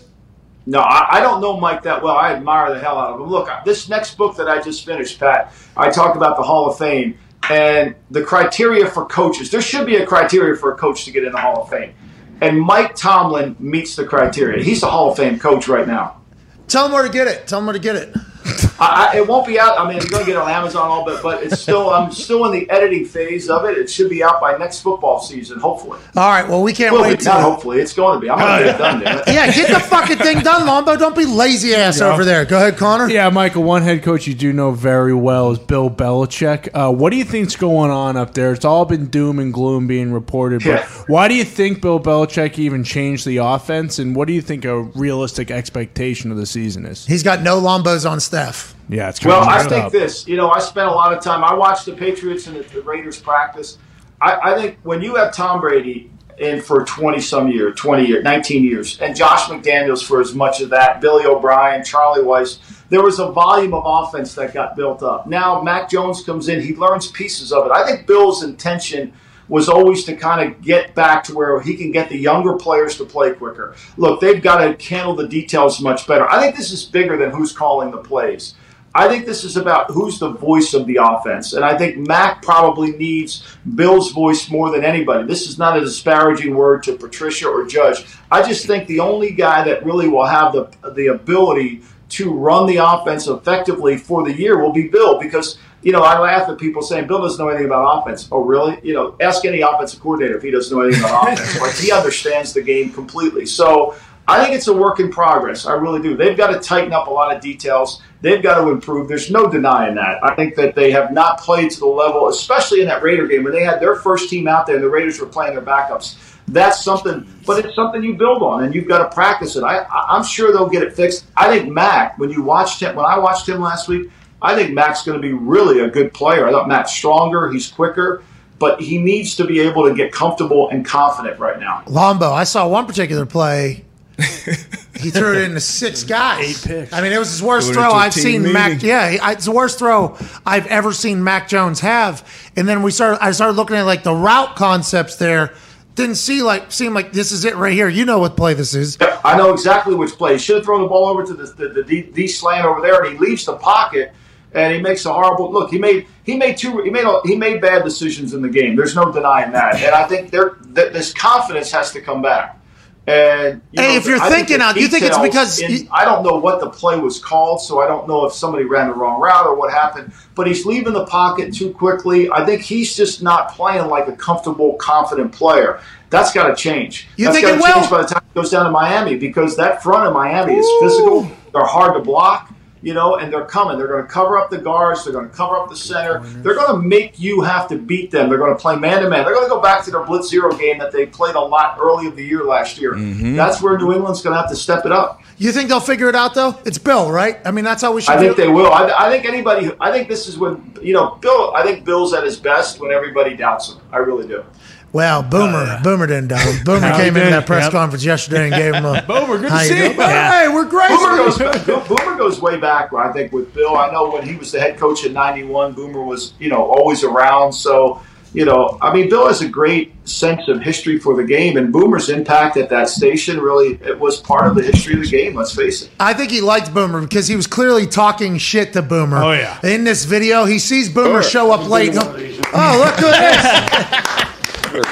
No, 0.65 0.79
I, 0.81 1.19
I, 1.19 1.21
don't 1.21 1.41
know 1.41 1.59
Mike 1.59 1.83
that 1.83 2.03
well. 2.03 2.17
I 2.17 2.33
admire 2.33 2.73
the 2.73 2.79
hell 2.79 2.97
out 2.97 3.15
of 3.15 3.21
him. 3.21 3.27
Look, 3.27 3.49
this 3.65 3.89
next 3.89 4.17
book 4.17 4.37
that 4.37 4.49
I 4.49 4.61
just 4.61 4.87
finished, 4.87 5.19
Pat, 5.19 5.53
I 5.77 5.91
talked 5.91 6.17
about 6.17 6.37
the 6.37 6.43
Hall 6.43 6.71
of 6.71 6.79
Fame 6.79 7.19
and 7.51 7.97
the 8.11 8.23
criteria 8.23 8.87
for 8.87 9.05
coaches. 9.07 9.51
There 9.51 9.61
should 9.61 9.87
be 9.87 9.97
a 9.97 10.07
criteria 10.07 10.57
for 10.57 10.73
a 10.73 10.77
coach 10.77 11.05
to 11.07 11.11
get 11.11 11.25
in 11.25 11.33
the 11.33 11.39
Hall 11.39 11.63
of 11.63 11.71
Fame. 11.71 11.95
And 12.41 12.61
Mike 12.61 12.95
Tomlin 12.95 13.57
meets 13.59 13.97
the 13.97 14.05
criteria. 14.05 14.63
He's 14.63 14.83
a 14.83 14.91
Hall 14.91 15.11
of 15.11 15.17
Fame 15.17 15.39
coach 15.39 15.69
right 15.69 15.87
now. 15.87 16.21
Tell 16.69 16.87
him 16.87 16.93
where 16.93 17.03
to 17.03 17.13
get 17.13 17.27
it. 17.27 17.47
Tell 17.47 17.59
him 17.59 17.67
where 17.67 17.73
to 17.73 17.79
get 17.79 17.97
it. 17.97 18.17
I, 18.83 19.11
I, 19.13 19.17
it 19.19 19.27
won't 19.29 19.47
be 19.47 19.59
out. 19.61 19.79
I 19.79 19.85
mean, 19.89 19.99
you're 19.99 20.09
going 20.11 20.25
to 20.25 20.27
get 20.27 20.37
it 20.37 20.43
on 20.43 20.51
Amazon 20.51 20.89
all 20.89 21.05
bit, 21.05 21.23
but 21.23 21.43
it's 21.43 21.61
still. 21.61 21.91
I'm 21.91 22.11
still 22.11 22.45
in 22.47 22.53
the 22.53 22.69
editing 22.71 23.05
phase 23.05 23.49
of 23.49 23.65
it. 23.65 23.79
It 23.79 23.89
should 23.91 24.11
be 24.11 24.23
out 24.25 24.41
by 24.41 24.57
next 24.57 24.81
football 24.81 25.21
season, 25.21 25.61
hopefully. 25.61 26.01
All 26.17 26.29
right. 26.31 26.47
Well, 26.49 26.63
we 26.63 26.73
can't 26.73 26.93
Well, 26.93 27.03
wait. 27.03 27.13
it's 27.15 27.25
to 27.25 27.31
not 27.31 27.41
hopefully. 27.43 27.81
It's 27.81 27.93
going 27.93 28.17
to 28.17 28.21
be. 28.21 28.29
I'm 28.31 28.39
going 28.39 28.59
to 28.59 28.65
get 28.65 28.75
it 28.75 28.79
done. 28.79 29.01
Damn 29.01 29.19
it. 29.19 29.25
Yeah, 29.29 29.53
get 29.53 29.69
the 29.73 29.81
fucking 29.81 30.19
thing 30.19 30.41
done, 30.41 30.67
Lombo. 30.67 30.97
Don't 30.99 31.17
be 31.17 31.25
lazy 31.27 31.75
ass 31.75 32.01
over 32.01 32.25
there. 32.25 32.45
Go 32.45 32.57
ahead, 32.57 32.77
Connor. 32.77 33.09
Yeah, 33.09 33.29
Michael, 33.31 33.63
one 33.63 33.83
head 33.83 34.03
coach 34.03 34.27
you 34.27 34.35
do 34.35 34.53
know 34.53 34.73
very 34.73 35.15
well 35.15 35.51
is 35.53 35.59
Bill 35.59 35.89
Belichick. 35.89 36.69
Uh, 36.75 36.91
what 36.93 37.11
do 37.11 37.17
you 37.17 37.25
think's 37.25 37.57
going 37.57 37.91
on 37.91 38.17
up 38.17 38.35
there? 38.35 38.53
It's 38.53 38.65
all 38.65 38.85
been 38.85 39.07
doom 39.07 39.39
and 39.39 39.53
gloom 39.53 39.87
being 39.87 40.13
reported, 40.13 40.61
but 40.65 40.69
Yeah. 40.69 40.87
why 41.07 41.29
do 41.29 41.35
you 41.35 41.45
think 41.45 41.81
Bill 41.81 42.01
Belichick 42.01 42.59
even 42.59 42.83
changed 42.85 43.27
the 43.27 43.37
offense, 43.39 43.99
and 43.99 44.17
what 44.17 44.27
do 44.29 44.35
you 44.35 44.43
think 44.43 44.65
a 44.65 44.81
realistic 44.83 45.51
expectation 45.51 46.31
of 46.31 46.37
the 46.37 46.47
season 46.47 46.87
is? 46.87 47.07
He's 47.07 47.23
got 47.23 47.43
no 47.43 47.61
Lombos 47.61 48.09
on 48.11 48.19
staff. 48.21 48.72
Yeah, 48.89 49.09
it's 49.09 49.25
Well, 49.25 49.43
I 49.49 49.63
think 49.65 49.87
up. 49.87 49.93
this. 49.93 50.27
You 50.27 50.37
know, 50.37 50.51
I 50.51 50.59
spent 50.59 50.89
a 50.89 50.93
lot 50.93 51.13
of 51.13 51.23
time. 51.23 51.45
I 51.45 51.55
watched 51.55 51.87
the 51.87 51.93
Patriots 51.93 52.47
and 52.47 52.57
the, 52.57 52.63
the 52.63 52.83
Raiders 52.83 53.21
practice. 53.21 53.79
I, 54.21 54.53
I 54.53 54.61
think 54.61 54.79
when 54.83 55.03
you 55.03 55.17
have 55.17 55.35
Tom 55.35 55.61
Brady 55.61 56.11
in 56.39 56.61
for 56.61 56.85
twenty 56.85 57.21
some 57.21 57.49
years, 57.49 57.79
twenty 57.79 58.07
years, 58.07 58.25
nineteen 58.25 58.65
years, 58.65 59.01
and 59.01 59.15
Josh 59.15 59.45
McDaniels 59.45 60.05
for 60.05 60.21
as 60.21 60.35
much 60.35 60.61
of 60.61 60.71
that, 60.71 61.01
Billy 61.01 61.25
O'Brien, 61.25 61.85
Charlie 61.85 62.23
Weis, 62.23 62.59
there 62.89 63.03
was 63.03 63.19
a 63.19 63.31
volume 63.31 63.75
of 63.75 63.83
offense 63.87 64.35
that 64.35 64.53
got 64.53 64.77
built 64.77 65.03
up. 65.03 65.27
Now 65.27 65.63
Mac 65.63 65.89
Jones 65.91 66.23
comes 66.23 66.49
in, 66.49 66.61
he 66.61 66.75
learns 66.75 67.11
pieces 67.11 67.53
of 67.53 67.67
it. 67.67 67.73
I 67.73 67.87
think 67.87 68.07
Bill's 68.07 68.43
intention 68.43 69.13
was 69.49 69.69
always 69.69 70.05
to 70.05 70.17
kind 70.17 70.51
of 70.51 70.63
get 70.63 70.95
back 70.95 71.23
to 71.25 71.35
where 71.35 71.61
he 71.61 71.77
can 71.77 71.91
get 71.91 72.09
the 72.09 72.17
younger 72.17 72.55
players 72.55 72.97
to 72.97 73.05
play 73.05 73.33
quicker. 73.33 73.75
Look, 73.97 74.21
they've 74.21 74.43
got 74.43 74.59
to 74.59 74.89
handle 74.89 75.15
the 75.15 75.29
details 75.29 75.81
much 75.81 76.07
better. 76.07 76.29
I 76.31 76.41
think 76.41 76.57
this 76.57 76.71
is 76.73 76.85
bigger 76.85 77.17
than 77.19 77.31
who's 77.31 77.53
calling 77.53 77.91
the 77.91 77.99
plays. 77.99 78.55
I 78.95 79.09
think 79.09 79.25
this 79.25 79.45
is 79.45 79.57
about 79.57 79.91
who's 79.91 80.19
the 80.19 80.31
voice 80.31 80.75
of 80.75 80.87
the 80.87 80.99
offense. 81.03 81.55
And 81.55 81.65
I 81.65 81.77
think 81.79 81.97
Mac 81.97 82.43
probably 82.43 82.93
needs 82.93 83.43
Bill's 83.75 84.13
voice 84.13 84.51
more 84.51 84.71
than 84.71 84.85
anybody. 84.85 85.27
This 85.27 85.49
is 85.49 85.59
not 85.59 85.79
a 85.79 85.81
disparaging 85.81 86.55
word 86.55 86.83
to 86.85 86.97
Patricia 86.97 87.49
or 87.49 87.65
Judge. 87.65 88.05
I 88.31 88.43
just 88.43 88.67
think 88.67 88.87
the 88.87 89.01
only 89.01 89.33
guy 89.33 89.65
that 89.65 89.85
really 89.85 90.09
will 90.09 90.27
have 90.27 90.53
the, 90.53 90.71
the 90.95 91.07
ability 91.07 91.83
to 92.11 92.33
run 92.35 92.67
the 92.67 92.77
offense 92.77 93.27
effectively 93.27 93.97
for 93.97 94.25
the 94.25 94.33
year 94.35 94.59
will 94.59 94.73
be 94.73 94.89
Bill 94.89 95.19
because. 95.19 95.59
You 95.85 95.91
know, 95.91 96.03
I 96.03 96.17
laugh 96.21 96.49
at 96.49 96.59
people 96.59 96.81
saying 96.81 97.09
Bill 97.09 97.23
doesn't 97.23 97.45
know 97.45 97.49
anything 97.49 97.67
about 97.67 98.03
offense. 98.03 98.29
Oh, 98.31 98.45
really? 98.45 98.79
You 98.85 98.95
know, 98.95 99.17
ask 99.21 99.45
any 99.45 99.63
offensive 99.63 99.99
coordinator 99.99 100.37
if 100.37 100.45
he 100.45 100.53
doesn't 100.53 100.73
know 100.73 100.85
anything 100.85 101.03
about 101.03 101.33
offense. 101.33 101.61
Like 101.61 101.75
he 101.75 101.91
understands 101.91 102.53
the 102.53 102.63
game 102.63 102.93
completely. 102.93 103.47
So 103.47 103.97
I 104.29 104.43
think 104.43 104.55
it's 104.55 104.69
a 104.69 104.73
work 104.73 105.01
in 105.01 105.11
progress. 105.11 105.67
I 105.67 105.73
really 105.73 106.01
do. 106.01 106.17
They've 106.17 106.37
got 106.37 106.53
to 106.53 106.61
tighten 106.61 106.93
up 106.93 107.09
a 107.09 107.11
lot 107.11 107.35
of 107.35 107.43
details. 107.43 108.01
They've 108.23 108.43
got 108.43 108.61
to 108.63 108.71
improve. 108.71 109.09
There's 109.09 109.33
no 109.33 109.51
denying 109.51 109.97
that. 109.97 110.23
I 110.23 110.37
think 110.37 110.55
that 110.55 110.77
they 110.77 110.93
have 110.93 111.13
not 111.13 111.41
played 111.41 111.73
to 111.73 111.81
the 111.81 111.87
level, 111.87 112.29
especially 112.29 112.81
in 112.81 112.87
that 112.87 113.03
Raider 113.03 113.27
game 113.27 113.43
when 113.43 113.53
they 113.53 113.65
had 113.65 113.81
their 113.81 113.97
first 113.97 114.31
team 114.31 114.47
out 114.47 114.65
there 114.65 114.77
and 114.77 114.85
the 114.85 114.89
Raiders 114.89 115.21
were 115.21 115.27
playing 115.27 115.55
their 115.55 115.65
backups. 115.65 116.17
That's 116.47 116.85
something, 116.85 117.27
but 117.47 117.65
it's 117.65 117.75
something 117.75 118.03
you 118.03 118.15
build 118.15 118.43
on 118.43 118.65
and 118.65 118.75
you've 118.75 118.87
got 118.87 118.99
to 118.99 119.15
practice 119.15 119.57
it. 119.57 119.65
I, 119.65 119.85
I'm 119.85 120.23
sure 120.25 120.53
they'll 120.53 120.69
get 120.69 120.85
it 120.85 120.95
fixed. 120.95 121.27
I 121.37 121.49
think 121.49 121.73
Mac, 121.73 122.17
when 122.19 122.31
you 122.31 122.43
watched 122.43 122.81
him, 122.81 122.95
when 122.95 123.07
I 123.07 123.19
watched 123.19 123.49
him 123.49 123.61
last 123.61 123.89
week, 123.89 124.11
I 124.41 124.55
think 124.55 124.73
Mac's 124.73 125.03
going 125.03 125.21
to 125.21 125.23
be 125.23 125.33
really 125.33 125.81
a 125.81 125.89
good 125.89 126.15
player. 126.15 126.47
I 126.47 126.53
thought 126.53 126.69
Mac's 126.69 126.93
stronger, 126.93 127.51
he's 127.51 127.69
quicker, 127.69 128.23
but 128.59 128.81
he 128.81 128.99
needs 128.99 129.35
to 129.37 129.45
be 129.45 129.59
able 129.61 129.89
to 129.89 129.95
get 129.95 130.13
comfortable 130.13 130.69
and 130.71 130.85
confident 130.85 131.41
right 131.41 131.59
now. 131.59 131.83
Lombo, 131.87 132.31
I 132.33 132.45
saw 132.45 132.69
one 132.69 132.87
particular 132.87 133.27
play. 133.27 133.85
He 134.19 135.11
threw 135.11 135.37
it 135.37 135.43
into 135.45 135.61
six 135.61 136.05
guys. 136.05 136.65
Eight 136.65 136.69
picks. 136.69 136.93
I 136.93 137.01
mean, 137.01 137.13
it 137.13 137.19
was 137.19 137.31
his 137.31 137.43
worst 137.43 137.73
throw 137.73 137.85
into 137.85 137.97
a 137.97 137.99
I've 137.99 138.15
seen 138.15 138.43
meeting. 138.43 138.53
Mac. 138.53 138.83
Yeah, 138.83 139.33
it's 139.33 139.47
the 139.47 139.53
worst 139.53 139.79
throw 139.79 140.17
I've 140.47 140.67
ever 140.67 140.93
seen 140.93 141.25
Mac 141.25 141.49
Jones 141.49 141.81
have. 141.81 142.29
And 142.57 142.69
then 142.69 142.83
we 142.83 142.91
started. 142.91 143.23
I 143.23 143.33
started 143.33 143.57
looking 143.57 143.77
at 143.77 143.83
like 143.83 144.03
the 144.03 144.15
route 144.15 144.57
concepts 144.57 145.17
there. 145.17 145.55
Didn't 145.95 146.15
see 146.15 146.43
like 146.43 146.73
seem 146.73 146.95
like 146.95 147.13
this 147.13 147.33
is 147.33 147.45
it 147.45 147.57
right 147.57 147.73
here. 147.73 147.89
You 147.89 148.05
know 148.05 148.19
what 148.19 148.37
play 148.37 148.55
this 148.55 148.75
is. 148.75 148.97
I 149.25 149.37
know 149.37 149.53
exactly 149.53 149.95
which 149.95 150.13
play. 150.13 150.33
He 150.35 150.39
should 150.39 150.57
have 150.57 150.65
thrown 150.65 150.83
the 150.83 150.89
ball 150.89 151.07
over 151.07 151.25
to 151.25 151.35
the, 151.35 151.45
the, 151.45 151.69
the 151.69 151.83
D, 151.83 152.03
D 152.03 152.27
slant 152.27 152.65
over 152.65 152.81
there, 152.81 153.03
and 153.03 153.13
he 153.13 153.19
leaves 153.19 153.45
the 153.45 153.57
pocket, 153.57 154.13
and 154.55 154.75
he 154.75 154.81
makes 154.81 155.05
a 155.05 155.13
horrible 155.13 155.53
look. 155.53 155.71
He 155.71 155.79
made 155.79 156.07
he 156.25 156.37
made 156.37 156.57
two 156.57 156.81
he 156.83 156.89
made 156.89 157.05
a, 157.05 157.21
he 157.25 157.37
made 157.37 157.61
bad 157.61 157.85
decisions 157.85 158.33
in 158.33 158.41
the 158.41 158.49
game. 158.49 158.75
There's 158.75 158.97
no 158.97 159.13
denying 159.13 159.53
that, 159.53 159.77
and 159.83 159.95
I 159.95 160.07
think 160.07 160.31
there 160.31 160.57
that 160.69 160.95
this 160.95 161.13
confidence 161.13 161.71
has 161.73 161.93
to 161.93 162.01
come 162.01 162.23
back. 162.23 162.59
And 163.07 163.61
you 163.73 163.83
Hey, 163.83 163.89
know, 163.89 163.97
if 163.97 164.07
you're 164.07 164.21
I 164.23 164.29
thinking 164.31 164.59
the 164.59 164.65
out- 164.65 164.77
you 164.77 164.87
think 164.87 165.03
it's 165.05 165.19
because 165.19 165.59
in- 165.59 165.71
you- 165.73 165.89
I 165.91 166.05
don't 166.05 166.23
know 166.23 166.37
what 166.37 166.61
the 166.61 166.71
play 166.71 166.97
was 166.99 167.19
called, 167.19 167.61
so 167.61 167.81
I 167.81 167.89
don't 167.89 168.07
know 168.07 168.27
if 168.27 168.33
somebody 168.33 168.65
ran 168.65 168.87
the 168.89 168.95
wrong 168.95 169.21
route 169.21 169.45
or 169.45 169.57
what 169.57 169.73
happened. 169.73 170.13
But 170.37 170.47
he's 170.47 170.65
leaving 170.65 170.93
the 170.93 171.05
pocket 171.07 171.53
too 171.53 171.71
quickly. 171.73 172.31
I 172.31 172.45
think 172.45 172.63
he's 172.63 172.95
just 172.97 173.21
not 173.21 173.51
playing 173.53 173.89
like 173.89 174.07
a 174.07 174.13
comfortable, 174.13 174.75
confident 174.75 175.33
player. 175.33 175.81
That's 176.11 176.33
got 176.33 176.47
to 176.47 176.55
change. 176.55 177.09
You 177.17 177.25
That's 177.27 177.39
think 177.39 177.49
it 177.49 177.61
will? 177.61 177.91
by 177.91 178.03
the 178.03 178.07
time 178.09 178.23
he 178.33 178.41
goes 178.41 178.51
down 178.51 178.67
to 178.67 178.71
Miami 178.71 179.17
because 179.17 179.57
that 179.57 179.83
front 179.83 180.07
of 180.07 180.13
Miami 180.15 180.55
is 180.55 180.67
physical. 180.81 181.29
They're 181.53 181.65
hard 181.65 181.95
to 181.95 182.01
block, 182.01 182.53
you 182.83 182.95
know, 182.95 183.17
and 183.17 183.33
they're 183.33 183.45
coming. 183.45 183.79
They're 183.79 183.89
going 183.89 184.03
to 184.03 184.09
cover 184.09 184.37
up 184.37 184.51
the 184.51 184.59
guards. 184.59 185.05
They're 185.05 185.13
going 185.13 185.29
to 185.29 185.35
cover 185.35 185.57
up 185.57 185.69
the 185.69 185.77
center. 185.77 186.21
They're 186.21 186.55
going 186.55 186.81
to 186.81 186.87
make 186.87 187.19
you 187.19 187.41
have 187.41 187.69
to 187.69 187.79
beat 187.79 188.11
them. 188.11 188.29
They're 188.29 188.39
going 188.39 188.55
to 188.55 188.61
play 188.61 188.77
man 188.77 189.03
to 189.03 189.09
man. 189.09 189.25
They're 189.25 189.35
going 189.35 189.47
to 189.47 189.55
go 189.55 189.61
back 189.61 189.85
to 189.85 189.91
their 189.91 190.05
blitz 190.05 190.29
zero 190.29 190.55
game 190.57 190.79
that 190.79 190.93
they 190.93 191.07
played 191.07 191.37
a 191.37 191.41
lot 191.41 191.79
early 191.81 192.07
of 192.09 192.17
the 192.17 192.25
year 192.25 192.45
last 192.45 192.79
year. 192.79 192.93
Mm-hmm. 192.93 193.37
That's 193.37 193.63
where 193.63 193.79
New 193.79 193.93
England's 193.93 194.21
going 194.23 194.35
to 194.35 194.41
have 194.41 194.51
to 194.51 194.57
step 194.57 194.85
it 194.85 194.93
up. 194.93 195.23
You 195.39 195.51
think 195.51 195.69
they'll 195.69 195.81
figure 195.81 196.09
it 196.09 196.15
out 196.15 196.35
though? 196.35 196.57
It's 196.65 196.79
Bill, 196.79 197.11
right? 197.11 197.39
I 197.45 197.51
mean, 197.51 197.65
that's 197.65 197.83
how 197.83 197.93
we 197.93 198.01
should. 198.01 198.15
I 198.15 198.19
think 198.19 198.37
they 198.37 198.49
will. 198.49 198.73
I, 198.73 198.93
I 198.97 199.11
think 199.11 199.25
anybody. 199.25 199.71
I 199.81 199.91
think 199.91 200.09
this 200.09 200.29
is 200.29 200.39
when 200.39 200.73
you 200.81 200.93
know 200.93 201.19
Bill. 201.21 201.55
I 201.55 201.65
think 201.65 201.85
Bill's 201.85 202.15
at 202.15 202.23
his 202.23 202.39
best 202.39 202.81
when 202.81 202.93
everybody 202.93 203.37
doubts 203.37 203.73
him. 203.73 203.81
I 203.91 203.99
really 203.99 204.27
do. 204.27 204.45
Well, 204.93 205.21
uh, 205.21 205.23
Boomer, 205.31 205.81
Boomer 205.83 206.07
didn't 206.07 206.29
doubt 206.29 206.41
him. 206.55 206.65
Boomer 206.65 206.93
came 206.93 207.15
he 207.15 207.21
into 207.21 207.31
that 207.31 207.47
press 207.47 207.65
Yep. 207.65 207.73
conference 207.73 208.05
yesterday 208.05 208.45
and 208.47 208.55
gave 208.55 208.75
him 208.75 208.85
a 208.85 209.03
Boomer, 209.07 209.39
good 209.39 209.43
to 209.45 209.51
How 209.51 209.61
you 209.63 209.69
see 209.69 209.75
doing? 209.77 209.93
you. 209.97 210.03
Hey, 210.03 210.49
we're 210.53 210.69
great. 210.69 210.89
Boomer 210.91 211.17
goes, 211.17 211.89
Boomer 211.89 212.17
goes 212.19 212.41
way 212.43 212.59
back. 212.59 212.93
I 212.93 213.11
think 213.13 213.33
with 213.33 213.53
Bill, 213.55 213.77
I 213.77 213.91
know 213.91 214.11
when 214.11 214.27
he 214.27 214.37
was 214.37 214.53
the 214.53 214.61
head 214.61 214.79
coach 214.79 215.05
in 215.07 215.13
'91, 215.13 215.73
Boomer 215.73 216.03
was 216.03 216.35
you 216.39 216.49
know 216.51 216.63
always 216.63 217.05
around. 217.05 217.53
So 217.53 218.03
you 218.35 218.47
know, 218.47 218.79
I 218.81 218.95
mean, 218.95 219.11
Bill 219.11 219.27
has 219.29 219.43
a 219.43 219.49
great 219.49 219.93
sense 220.09 220.49
of 220.49 220.63
history 220.63 220.99
for 220.99 221.15
the 221.15 221.23
game, 221.25 221.59
and 221.59 221.71
Boomer's 221.71 222.09
impact 222.09 222.57
at 222.57 222.71
that 222.71 222.89
station 222.89 223.39
really 223.41 223.79
it 223.85 223.99
was 223.99 224.21
part 224.21 224.47
of 224.47 224.55
the 224.55 224.63
history 224.63 224.95
of 224.95 225.01
the 225.01 225.07
game. 225.11 225.35
Let's 225.35 225.55
face 225.55 225.83
it. 225.83 225.91
I 226.01 226.15
think 226.15 226.31
he 226.31 226.41
liked 226.41 226.73
Boomer 226.73 227.01
because 227.03 227.29
he 227.29 227.37
was 227.37 227.47
clearly 227.47 227.87
talking 227.87 228.39
shit 228.39 228.73
to 228.73 228.81
Boomer. 228.81 229.19
Oh, 229.23 229.33
yeah. 229.33 229.59
In 229.63 229.85
this 229.85 230.05
video, 230.07 230.47
he 230.47 230.59
sees 230.59 230.89
Boomer 230.89 231.09
Boomer. 231.09 231.23
show 231.23 231.53
up 231.53 231.69
late. 231.69 231.93
Oh, 231.95 232.83
look 232.85 232.95
who 233.01 233.07
it 233.09 233.35
is. 233.35 234.29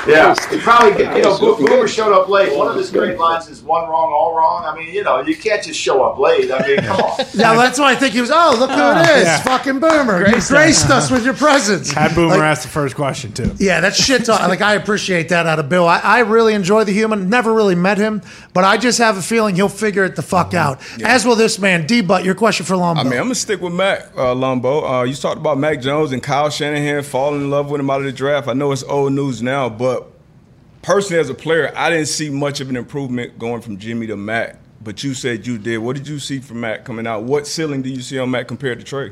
Yeah, 0.06 0.34
he 0.50 0.58
probably 0.58 1.02
you 1.04 1.22
know 1.22 1.38
Bo- 1.38 1.56
Boomer 1.56 1.88
showed 1.88 2.12
up 2.12 2.28
late. 2.28 2.56
One 2.56 2.68
of 2.68 2.76
his 2.76 2.90
great 2.90 3.18
lines 3.18 3.48
is 3.48 3.62
"one 3.62 3.88
wrong, 3.88 4.12
all 4.12 4.34
wrong." 4.36 4.64
I 4.64 4.74
mean, 4.74 4.92
you 4.92 5.02
know, 5.02 5.20
you 5.20 5.36
can't 5.36 5.62
just 5.62 5.78
show 5.78 6.02
up 6.04 6.18
late. 6.18 6.50
I 6.50 6.66
mean, 6.66 6.78
come 6.78 7.00
on. 7.00 7.10
Yeah, 7.34 7.54
that's 7.54 7.78
why 7.78 7.92
I 7.92 7.94
think 7.94 8.14
he 8.14 8.20
was. 8.20 8.30
Oh, 8.32 8.56
look 8.58 8.70
who 8.70 8.76
it 9.00 9.18
is. 9.18 9.24
yeah. 9.24 9.40
Fucking 9.42 9.78
Boomer. 9.80 10.26
You 10.28 10.40
graced 10.48 10.90
us 10.90 11.10
with 11.10 11.24
your 11.24 11.34
presence. 11.34 11.90
Had 11.92 12.14
Boomer 12.14 12.34
Like, 12.36 12.40
ask 12.40 12.62
the 12.62 12.68
first 12.68 12.96
question 12.96 13.32
too. 13.32 13.52
Yeah, 13.58 13.80
that's 13.80 14.02
shit 14.02 14.24
talk. 14.24 14.40
Like 14.48 14.60
I 14.60 14.74
appreciate 14.74 15.28
that 15.30 15.46
out 15.46 15.58
of 15.58 15.68
Bill. 15.68 15.86
I, 15.86 15.98
I 16.00 16.18
really 16.20 16.54
enjoy 16.54 16.84
the 16.84 16.92
human. 16.92 17.28
Never 17.30 17.52
really 17.54 17.74
met 17.74 17.98
him, 17.98 18.22
but 18.52 18.64
I 18.64 18.76
just 18.76 18.98
have 18.98 19.16
a 19.16 19.22
feeling 19.22 19.54
he'll 19.54 19.68
figure 19.68 20.04
it 20.04 20.16
the 20.16 20.22
fuck 20.22 20.54
out. 20.54 20.80
As 21.02 21.24
will 21.24 21.36
this 21.36 21.58
man. 21.58 21.86
D. 21.86 22.00
But 22.02 22.24
your 22.24 22.34
question 22.34 22.66
for 22.66 22.74
Lombo. 22.76 23.00
I 23.00 23.04
mean, 23.04 23.12
I'm 23.14 23.24
gonna 23.24 23.34
stick 23.34 23.60
with 23.60 23.72
Mac 23.72 24.10
uh, 24.16 24.34
Lombo. 24.34 24.82
Uh, 25.00 25.02
you 25.04 25.14
talked 25.14 25.38
about 25.38 25.56
Mac 25.58 25.80
Jones 25.80 26.12
and 26.12 26.22
Kyle 26.22 26.50
Shanahan 26.50 27.02
falling 27.02 27.42
in 27.42 27.50
love 27.50 27.70
with 27.70 27.80
him 27.80 27.88
out 27.90 28.00
of 28.00 28.04
the 28.06 28.12
draft. 28.12 28.48
I 28.48 28.52
know 28.52 28.72
it's 28.72 28.82
old 28.82 29.12
news 29.12 29.42
now, 29.42 29.68
but 29.70 30.10
personally, 30.82 31.20
as 31.20 31.30
a 31.30 31.34
player, 31.34 31.72
I 31.74 31.90
didn't 31.90 32.06
see 32.06 32.30
much 32.30 32.60
of 32.60 32.68
an 32.68 32.76
improvement 32.76 33.38
going 33.38 33.62
from 33.62 33.78
Jimmy 33.78 34.06
to 34.08 34.16
Mac. 34.16 34.56
But 34.82 35.04
you 35.04 35.12
said 35.12 35.46
you 35.46 35.58
did. 35.58 35.78
What 35.78 35.96
did 35.96 36.08
you 36.08 36.18
see 36.18 36.38
from 36.38 36.60
Mac 36.60 36.84
coming 36.84 37.06
out? 37.06 37.24
What 37.24 37.46
ceiling 37.46 37.82
do 37.82 37.90
you 37.90 38.00
see 38.00 38.18
on 38.18 38.30
Mac 38.30 38.48
compared 38.48 38.78
to 38.78 38.84
Trey? 38.84 39.10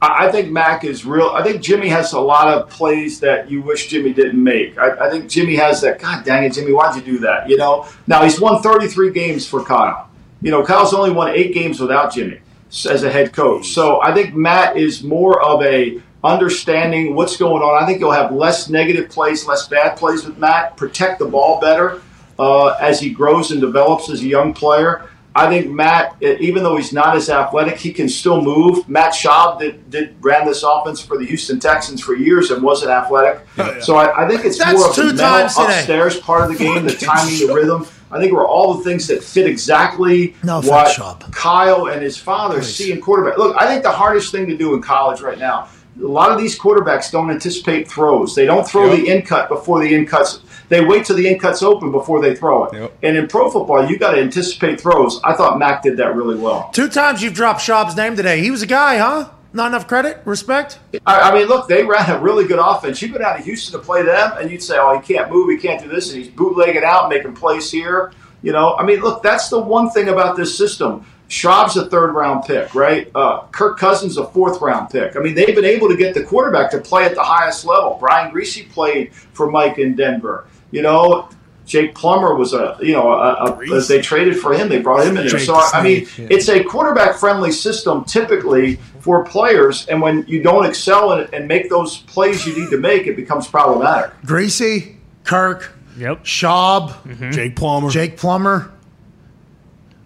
I 0.00 0.26
I 0.26 0.32
think 0.32 0.50
Mac 0.50 0.84
is 0.84 1.04
real. 1.04 1.28
I 1.28 1.42
think 1.42 1.62
Jimmy 1.62 1.88
has 1.88 2.12
a 2.14 2.20
lot 2.20 2.48
of 2.48 2.70
plays 2.70 3.20
that 3.20 3.50
you 3.50 3.60
wish 3.60 3.88
Jimmy 3.88 4.12
didn't 4.14 4.42
make. 4.42 4.78
I, 4.78 5.06
I 5.06 5.10
think 5.10 5.28
Jimmy 5.28 5.56
has 5.56 5.82
that. 5.82 5.98
God 5.98 6.24
dang 6.24 6.44
it, 6.44 6.54
Jimmy, 6.54 6.72
why'd 6.72 6.96
you 6.96 7.02
do 7.02 7.18
that? 7.18 7.48
You 7.48 7.58
know. 7.58 7.86
Now 8.06 8.22
he's 8.24 8.40
won 8.40 8.62
33 8.62 9.12
games 9.12 9.46
for 9.46 9.62
Kyle. 9.62 10.08
You 10.40 10.50
know, 10.50 10.64
Kyle's 10.64 10.94
only 10.94 11.10
won 11.10 11.30
eight 11.34 11.52
games 11.52 11.80
without 11.80 12.14
Jimmy 12.14 12.40
as 12.88 13.02
a 13.02 13.10
head 13.10 13.32
coach. 13.32 13.68
So 13.68 14.00
I 14.00 14.14
think 14.14 14.34
Matt 14.34 14.76
is 14.76 15.02
more 15.02 15.42
of 15.42 15.62
a 15.62 16.00
understanding 16.22 17.14
what's 17.14 17.36
going 17.36 17.62
on. 17.62 17.82
I 17.82 17.86
think 17.86 18.00
you'll 18.00 18.12
have 18.12 18.32
less 18.32 18.68
negative 18.68 19.08
plays, 19.08 19.46
less 19.46 19.68
bad 19.68 19.96
plays 19.96 20.24
with 20.24 20.38
Matt. 20.38 20.76
Protect 20.76 21.18
the 21.18 21.26
ball 21.26 21.60
better 21.60 22.02
uh, 22.38 22.68
as 22.80 23.00
he 23.00 23.10
grows 23.10 23.50
and 23.50 23.60
develops 23.60 24.10
as 24.10 24.20
a 24.20 24.26
young 24.26 24.52
player. 24.52 25.08
I 25.32 25.48
think 25.48 25.70
Matt, 25.70 26.16
even 26.20 26.64
though 26.64 26.76
he's 26.76 26.92
not 26.92 27.16
as 27.16 27.30
athletic, 27.30 27.78
he 27.78 27.92
can 27.92 28.08
still 28.08 28.42
move. 28.42 28.88
Matt 28.88 29.12
Schaub 29.12 29.60
did, 29.60 29.88
did 29.88 30.16
ran 30.20 30.44
this 30.44 30.64
offense 30.64 31.00
for 31.00 31.16
the 31.16 31.24
Houston 31.24 31.60
Texans 31.60 32.00
for 32.00 32.16
years 32.16 32.50
and 32.50 32.60
wasn't 32.62 32.90
athletic. 32.90 33.46
So 33.80 33.94
I, 33.94 34.24
I 34.24 34.28
think 34.28 34.44
it's 34.44 34.58
That's 34.58 34.76
more 34.76 34.88
of 34.88 34.94
two 34.94 35.12
the 35.12 35.22
times 35.22 35.56
mental 35.56 35.66
today. 35.66 35.78
upstairs 35.78 36.18
part 36.18 36.42
of 36.42 36.58
the 36.58 36.62
game, 36.62 36.84
the 36.84 36.94
timing, 36.94 37.46
the 37.46 37.54
rhythm. 37.54 37.86
I 38.10 38.18
think 38.18 38.32
were 38.32 38.46
all 38.46 38.74
the 38.74 38.82
things 38.82 39.06
that 39.06 39.22
fit 39.22 39.46
exactly 39.46 40.34
No 40.42 40.60
what 40.62 40.96
Kyle 41.32 41.86
and 41.86 42.02
his 42.02 42.18
father 42.18 42.60
see 42.60 42.90
in 42.90 43.00
quarterback. 43.00 43.38
Look, 43.38 43.56
I 43.56 43.68
think 43.68 43.84
the 43.84 43.92
hardest 43.92 44.32
thing 44.32 44.48
to 44.48 44.56
do 44.56 44.74
in 44.74 44.82
college 44.82 45.20
right 45.20 45.38
now, 45.38 45.68
a 46.02 46.06
lot 46.06 46.30
of 46.32 46.38
these 46.38 46.58
quarterbacks 46.58 47.10
don't 47.10 47.30
anticipate 47.30 47.88
throws. 47.88 48.34
They 48.34 48.46
don't 48.46 48.66
throw 48.66 48.86
Yep. 48.92 48.96
the 48.98 49.08
in 49.08 49.22
cut 49.22 49.48
before 49.48 49.80
the 49.80 49.94
in 49.94 50.06
cuts. 50.06 50.40
They 50.68 50.84
wait 50.84 51.04
till 51.04 51.16
the 51.16 51.28
in 51.28 51.38
cuts 51.38 51.62
open 51.62 51.90
before 51.90 52.20
they 52.22 52.34
throw 52.34 52.64
it. 52.64 52.74
Yep. 52.74 52.92
And 53.02 53.16
in 53.16 53.26
pro 53.26 53.50
football, 53.50 53.84
you 53.88 53.98
got 53.98 54.12
to 54.12 54.20
anticipate 54.20 54.80
throws. 54.80 55.20
I 55.24 55.34
thought 55.34 55.58
Mac 55.58 55.82
did 55.82 55.96
that 55.98 56.14
really 56.14 56.36
well. 56.36 56.70
Two 56.72 56.88
times 56.88 57.22
you've 57.22 57.34
dropped 57.34 57.60
Schaub's 57.60 57.96
name 57.96 58.16
today. 58.16 58.40
He 58.40 58.50
was 58.50 58.62
a 58.62 58.66
guy, 58.66 58.98
huh? 58.98 59.28
Not 59.52 59.66
enough 59.66 59.88
credit, 59.88 60.20
respect. 60.24 60.78
I, 61.04 61.30
I 61.30 61.34
mean, 61.34 61.48
look, 61.48 61.66
they 61.66 61.82
ran 61.82 62.08
a 62.08 62.20
really 62.20 62.44
good 62.46 62.60
offense. 62.60 63.02
You 63.02 63.08
go 63.08 63.18
down 63.18 63.36
to 63.36 63.42
Houston 63.42 63.72
to 63.80 63.84
play 63.84 64.02
them, 64.02 64.32
and 64.38 64.48
you'd 64.48 64.62
say, 64.62 64.76
"Oh, 64.78 64.96
he 64.96 65.14
can't 65.14 65.28
move, 65.28 65.50
he 65.50 65.56
can't 65.56 65.82
do 65.82 65.88
this," 65.88 66.12
and 66.12 66.22
he's 66.22 66.32
bootlegging 66.32 66.84
out, 66.84 67.08
making 67.08 67.34
plays 67.34 67.68
here. 67.68 68.12
You 68.42 68.52
know, 68.52 68.76
I 68.76 68.84
mean, 68.86 69.00
look, 69.00 69.24
that's 69.24 69.48
the 69.48 69.58
one 69.58 69.90
thing 69.90 70.08
about 70.08 70.36
this 70.36 70.56
system. 70.56 71.04
Schaub's 71.30 71.76
a 71.76 71.86
third 71.88 72.12
round 72.12 72.44
pick, 72.44 72.74
right? 72.74 73.08
Uh, 73.14 73.42
Kirk 73.52 73.78
Cousins 73.78 74.18
a 74.18 74.26
fourth 74.26 74.60
round 74.60 74.90
pick. 74.90 75.16
I 75.16 75.20
mean, 75.20 75.36
they've 75.36 75.54
been 75.54 75.64
able 75.64 75.88
to 75.88 75.96
get 75.96 76.12
the 76.12 76.24
quarterback 76.24 76.72
to 76.72 76.78
play 76.78 77.04
at 77.04 77.14
the 77.14 77.22
highest 77.22 77.64
level. 77.64 77.96
Brian 78.00 78.34
Griese 78.34 78.68
played 78.70 79.14
for 79.14 79.48
Mike 79.48 79.78
in 79.78 79.94
Denver. 79.94 80.48
You 80.72 80.82
know, 80.82 81.28
Jake 81.66 81.94
Plummer 81.94 82.34
was 82.34 82.52
a 82.52 82.76
you 82.82 82.92
know 82.92 83.12
a, 83.12 83.44
a, 83.44 83.76
as 83.76 83.86
they 83.86 84.00
traded 84.00 84.40
for 84.40 84.52
him, 84.52 84.68
they 84.68 84.80
brought 84.80 85.06
him 85.06 85.16
in 85.16 85.28
there. 85.28 85.38
So 85.38 85.54
I 85.54 85.80
mean, 85.84 86.08
it's 86.18 86.48
a 86.48 86.64
quarterback 86.64 87.14
friendly 87.14 87.52
system 87.52 88.04
typically 88.04 88.76
for 88.98 89.24
players, 89.24 89.86
and 89.86 90.02
when 90.02 90.24
you 90.26 90.42
don't 90.42 90.66
excel 90.66 91.12
in 91.12 91.20
it 91.20 91.30
and 91.32 91.46
make 91.46 91.70
those 91.70 91.98
plays 91.98 92.44
you 92.44 92.60
need 92.60 92.70
to 92.70 92.78
make, 92.78 93.06
it 93.06 93.14
becomes 93.14 93.46
problematic. 93.46 94.10
Greasy, 94.26 94.96
Kirk, 95.22 95.72
Yep. 95.96 96.24
Schaub, 96.24 97.30
Jake 97.32 97.54
Plummer, 97.54 97.88
Jake 97.88 98.16
Plummer, 98.16 98.72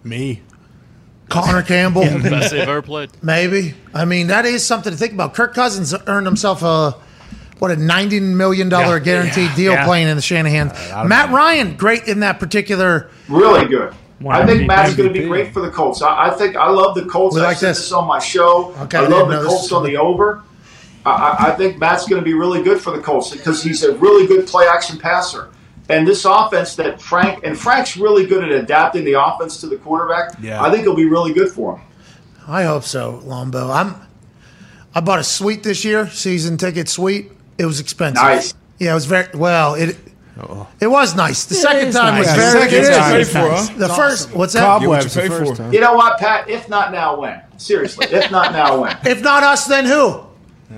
me. 0.03 0.43
Connor 1.29 1.63
Campbell, 1.63 2.01
Best 2.03 2.51
they've 2.51 2.61
ever 2.67 2.81
played. 2.81 3.09
maybe. 3.21 3.73
I 3.93 4.05
mean, 4.05 4.27
that 4.27 4.45
is 4.45 4.65
something 4.65 4.91
to 4.91 4.97
think 4.97 5.13
about. 5.13 5.33
Kirk 5.33 5.53
Cousins 5.53 5.93
earned 6.07 6.25
himself 6.27 6.61
a 6.61 6.95
what 7.59 7.71
a 7.71 7.75
ninety 7.77 8.19
million 8.19 8.69
dollar 8.69 8.97
Yeah. 8.97 9.03
guaranteed 9.03 9.55
deal 9.55 9.73
Yeah. 9.73 9.85
playing 9.85 10.07
in 10.07 10.15
the 10.15 10.21
Shanahan. 10.21 10.71
Matt 11.07 11.31
Ryan, 11.31 11.75
great 11.77 12.03
in 12.07 12.19
that 12.19 12.39
particular. 12.39 13.09
Really 13.29 13.65
good. 13.67 13.93
One 14.19 14.35
I 14.35 14.45
think 14.45 14.61
MVP. 14.61 14.67
Matt's 14.67 14.95
going 14.95 15.11
to 15.13 15.19
be 15.19 15.27
great 15.27 15.53
for 15.53 15.61
the 15.61 15.69
Colts. 15.69 16.01
I, 16.01 16.27
I 16.27 16.29
think 16.31 16.55
I 16.55 16.69
love 16.69 16.95
the 16.95 17.05
Colts. 17.05 17.35
We 17.35 17.41
I 17.41 17.45
like 17.45 17.57
said 17.57 17.71
this. 17.71 17.79
this 17.79 17.91
on 17.91 18.07
my 18.07 18.19
show. 18.19 18.73
Okay, 18.83 18.97
I 18.97 19.03
I 19.03 19.07
love 19.07 19.29
the 19.29 19.43
Colts 19.43 19.71
on 19.71 19.83
the 19.83 19.97
over. 19.97 20.41
I, 21.05 21.11
I, 21.11 21.47
I 21.47 21.51
think 21.55 21.77
Matt's 21.79 22.07
going 22.07 22.21
to 22.21 22.25
be 22.25 22.33
really 22.33 22.63
good 22.63 22.79
for 22.81 22.91
the 22.95 23.01
Colts 23.01 23.29
because 23.29 23.61
he's 23.61 23.83
a 23.83 23.93
really 23.97 24.25
good 24.25 24.47
play 24.47 24.67
action 24.67 24.97
passer. 24.97 25.49
And 25.89 26.07
this 26.07 26.25
offense 26.25 26.75
that 26.77 26.99
Frank 27.01 27.43
and 27.43 27.57
Frank's 27.57 27.95
really 27.95 28.25
good 28.25 28.43
at 28.43 28.51
adapting 28.51 29.03
the 29.05 29.13
offense 29.13 29.59
to 29.61 29.67
the 29.67 29.77
quarterback. 29.77 30.31
Yeah. 30.41 30.61
I 30.63 30.69
think 30.71 30.81
it'll 30.81 30.95
be 30.95 31.05
really 31.05 31.33
good 31.33 31.51
for 31.51 31.77
him. 31.77 31.85
I 32.47 32.63
hope 32.63 32.83
so, 32.83 33.21
Lombo. 33.23 33.69
I'm. 33.71 33.95
I 34.93 35.01
bought 35.01 35.19
a 35.19 35.23
suite 35.23 35.61
this 35.63 35.83
year, 35.83 36.07
season 36.09 36.57
ticket 36.57 36.87
suite. 36.89 37.31
It 37.57 37.65
was 37.65 37.79
expensive. 37.79 38.23
Nice. 38.23 38.53
Yeah, 38.79 38.91
it 38.91 38.95
was 38.95 39.05
very 39.05 39.27
well. 39.33 39.75
It 39.75 39.97
Oh. 40.37 40.67
it 40.81 40.87
was 40.87 41.15
nice. 41.15 41.45
The 41.45 41.55
second 41.55 41.87
is 41.89 41.95
time 41.95 42.17
was 42.19 42.27
nice. 42.27 42.35
very 42.53 42.69
good. 42.69 42.93
time. 42.93 43.15
It's 43.21 43.31
Paid 43.31 43.41
for, 43.41 43.47
nice. 43.49 43.69
huh? 43.69 43.77
The 43.77 43.89
first, 43.89 44.33
what's 44.35 44.51
that? 44.53 44.59
Cobwebs 44.65 44.81
Get 44.81 44.89
what 44.89 45.03
you 45.03 45.09
the 45.09 45.21
pay 45.21 45.27
first 45.45 45.51
for. 45.51 45.57
time. 45.63 45.73
You 45.73 45.79
know 45.79 45.93
what, 45.93 46.19
Pat? 46.19 46.49
If 46.49 46.67
not 46.67 46.91
now, 46.91 47.17
when? 47.21 47.41
Seriously, 47.55 48.07
if 48.11 48.29
not 48.31 48.51
now, 48.51 48.81
when? 48.81 48.97
If 49.05 49.21
not 49.21 49.43
us, 49.43 49.65
then 49.65 49.85
who? 49.85 50.24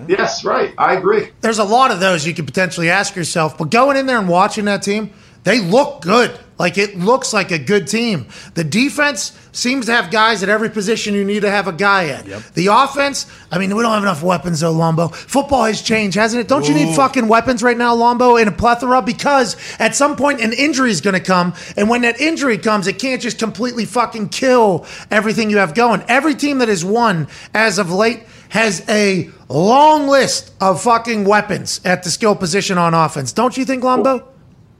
Yes, 0.08 0.44
right. 0.44 0.74
I 0.78 0.96
agree. 0.96 1.30
There's 1.42 1.60
a 1.60 1.64
lot 1.64 1.92
of 1.92 2.00
those 2.00 2.26
you 2.26 2.34
could 2.34 2.46
potentially 2.46 2.90
ask 2.90 3.16
yourself, 3.16 3.58
but 3.58 3.70
going 3.72 3.98
in 3.98 4.06
there 4.06 4.20
and 4.20 4.28
watching 4.28 4.66
that 4.66 4.84
team, 4.84 5.12
they 5.44 5.60
look 5.62 6.02
good. 6.02 6.38
Like 6.60 6.78
it 6.78 6.98
looks 6.98 7.34
like 7.34 7.52
a 7.52 7.60
good 7.60 7.88
team. 7.88 8.28
The 8.56 8.64
defense 8.64 9.38
seems 9.52 9.86
to 9.86 9.92
have 9.94 10.12
guys 10.12 10.44
at 10.44 10.50
every 10.50 10.70
position 10.70 11.14
you 11.14 11.24
need 11.24 11.42
to 11.42 11.50
have 11.52 11.68
a 11.68 11.72
guy 11.72 12.08
at. 12.10 12.26
The 12.54 12.68
offense, 12.68 13.28
I 13.52 13.60
mean, 13.60 13.76
we 13.76 13.82
don't 13.84 13.94
have 13.94 14.04
enough 14.04 14.24
weapons 14.24 14.60
though, 14.60 14.74
Lombo. 14.74 15.14
Football 15.14 15.66
has 15.66 15.82
changed, 15.82 16.18
hasn't 16.18 16.42
it? 16.42 16.48
Don't 16.48 16.68
you 16.68 16.74
need 16.74 16.96
fucking 16.96 17.28
weapons 17.28 17.62
right 17.62 17.78
now, 17.78 17.96
Lombo, 17.96 18.42
in 18.42 18.48
a 18.48 18.52
plethora? 18.52 19.02
Because 19.02 19.56
at 19.80 19.96
some 19.96 20.16
point 20.16 20.42
an 20.42 20.52
injury 20.52 20.90
is 20.90 21.00
going 21.00 21.14
to 21.14 21.20
come, 21.20 21.54
and 21.78 21.90
when 21.90 22.02
that 22.02 22.20
injury 22.20 22.58
comes, 22.58 22.88
it 22.88 23.00
can't 23.00 23.22
just 23.22 23.40
completely 23.40 23.86
fucking 23.86 24.30
kill 24.30 24.86
everything 25.12 25.50
you 25.50 25.58
have 25.58 25.76
going. 25.76 26.04
Every 26.08 26.34
team 26.36 26.58
that 26.58 26.68
has 26.68 26.84
won 26.84 27.28
as 27.54 27.78
of 27.78 27.92
late 27.92 28.24
has 28.50 28.88
a 28.90 29.30
long 29.50 30.08
list 30.08 30.54
of 30.62 30.82
fucking 30.82 31.26
weapons 31.26 31.82
at 31.84 32.04
the 32.04 32.10
skill 32.10 32.36
position 32.36 32.78
on 32.78 32.94
offense. 32.94 33.32
Don't 33.32 33.58
you 33.58 33.66
think, 33.66 33.84
Lombo? 33.84 34.28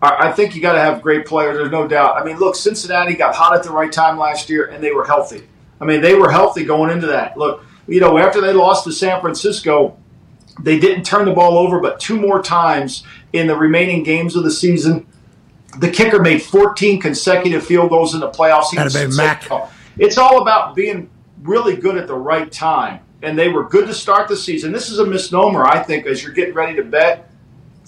I 0.02 0.30
I 0.30 0.32
think 0.32 0.56
you 0.56 0.62
got 0.62 0.74
to 0.74 0.80
have 0.80 1.02
great 1.02 1.26
players. 1.26 1.58
There's 1.58 1.72
no 1.72 1.88
doubt. 1.88 2.22
I 2.22 2.24
mean, 2.24 2.38
look, 2.38 2.56
Cincinnati 2.56 3.16
got 3.16 3.36
hot 3.36 3.56
at 3.56 3.64
the 3.64 3.72
right 3.72 3.92
time 3.92 4.18
last 4.18 4.50
year, 4.50 4.66
and 4.66 4.84
they 4.84 4.92
were 4.92 5.06
healthy. 5.06 5.48
I 5.80 5.86
mean, 5.86 6.02
they 6.02 6.16
were 6.16 6.32
healthy 6.32 6.64
going 6.64 6.92
into 6.92 7.08
that. 7.08 7.38
Look, 7.38 7.64
you 7.88 8.00
know, 8.00 8.18
after 8.18 8.42
they 8.42 8.54
lost 8.54 8.84
to 8.86 8.92
San 8.92 9.22
Francisco, 9.22 9.98
they 10.62 10.80
didn't 10.80 11.04
turn 11.04 11.26
the 11.26 11.34
ball 11.34 11.58
over, 11.58 11.80
but 11.80 12.00
two 12.00 12.20
more 12.20 12.42
times 12.42 13.04
in 13.34 13.48
the 13.48 13.56
remaining 13.56 14.04
games 14.04 14.36
of 14.36 14.44
the 14.44 14.52
season. 14.52 15.06
The 15.80 15.92
kicker 15.92 16.20
made 16.20 16.42
14 16.42 17.00
consecutive 17.00 17.64
field 17.64 17.90
goals 17.90 18.16
in 18.16 18.20
the 18.20 18.30
playoffs. 18.30 18.72
He 18.72 18.78
Atta 18.78 18.86
was 18.86 18.94
baby. 18.94 19.12
It's 20.00 20.18
all 20.18 20.42
about 20.42 20.76
being 20.76 21.10
really 21.44 21.76
good 21.76 21.98
at 21.98 22.08
the 22.08 22.16
right 22.16 22.52
time. 22.52 23.02
And 23.24 23.38
they 23.38 23.50
were 23.50 23.64
good 23.64 23.88
to 23.88 23.94
start 23.94 24.28
the 24.28 24.38
season. 24.38 24.72
This 24.72 24.90
is 24.90 25.00
a 25.00 25.06
misnomer, 25.06 25.66
I 25.66 25.82
think, 25.82 26.06
as 26.06 26.22
you're 26.22 26.34
getting 26.34 26.54
ready 26.54 26.76
to 26.76 26.84
bet 26.84 27.28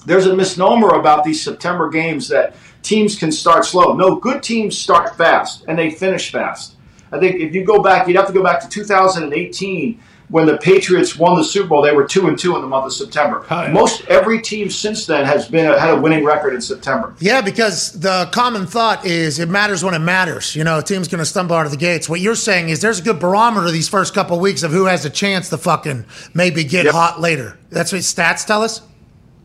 there's 0.05 0.27
a 0.27 0.35
misnomer 0.35 0.95
about 0.95 1.23
these 1.23 1.41
September 1.41 1.89
games 1.89 2.27
that 2.29 2.55
teams 2.81 3.17
can 3.17 3.31
start 3.31 3.65
slow. 3.65 3.93
No, 3.93 4.15
good 4.15 4.41
teams 4.41 4.77
start 4.77 5.15
fast 5.15 5.65
and 5.67 5.77
they 5.77 5.89
finish 5.91 6.31
fast. 6.31 6.75
I 7.11 7.19
think 7.19 7.39
if 7.39 7.53
you 7.53 7.65
go 7.65 7.81
back, 7.81 8.07
you'd 8.07 8.17
have 8.17 8.27
to 8.27 8.33
go 8.33 8.43
back 8.43 8.61
to 8.61 8.69
2018 8.69 10.01
when 10.29 10.45
the 10.45 10.57
Patriots 10.57 11.17
won 11.17 11.35
the 11.35 11.43
Super 11.43 11.67
Bowl. 11.67 11.81
They 11.81 11.91
were 11.91 12.05
two 12.07 12.27
and 12.27 12.37
two 12.37 12.55
in 12.55 12.61
the 12.61 12.67
month 12.67 12.85
of 12.85 12.93
September. 12.93 13.43
yeah. 13.49 13.71
Most 13.71 14.05
every 14.07 14.41
team 14.41 14.69
since 14.69 15.05
then 15.05 15.25
has 15.25 15.47
been 15.47 15.65
had 15.77 15.89
a 15.89 15.99
winning 15.99 16.23
record 16.23 16.53
in 16.53 16.61
September. 16.61 17.13
Yeah, 17.19 17.41
because 17.41 17.99
the 17.99 18.29
common 18.31 18.67
thought 18.67 19.05
is 19.05 19.39
it 19.39 19.49
matters 19.49 19.83
when 19.83 19.93
it 19.95 19.99
matters. 19.99 20.55
You 20.55 20.63
know, 20.63 20.79
a 20.79 20.83
team's 20.83 21.07
going 21.07 21.19
to 21.19 21.25
stumble 21.25 21.55
out 21.55 21.65
of 21.65 21.71
the 21.71 21.77
gates. 21.77 22.07
What 22.07 22.19
you're 22.21 22.35
saying 22.35 22.69
is 22.69 22.79
there's 22.81 22.99
a 22.99 23.03
good 23.03 23.19
barometer 23.19 23.71
these 23.71 23.89
first 23.89 24.13
couple 24.13 24.35
of 24.35 24.41
weeks 24.41 24.63
of 24.63 24.71
who 24.71 24.85
has 24.85 25.03
a 25.05 25.09
chance 25.09 25.49
to 25.49 25.57
fucking 25.57 26.05
maybe 26.33 26.63
get 26.63 26.85
Yep. 26.85 26.93
hot 26.93 27.19
later. 27.19 27.57
That's 27.71 27.91
what 27.91 28.01
stats 28.01 28.45
tell 28.45 28.61
us. 28.63 28.81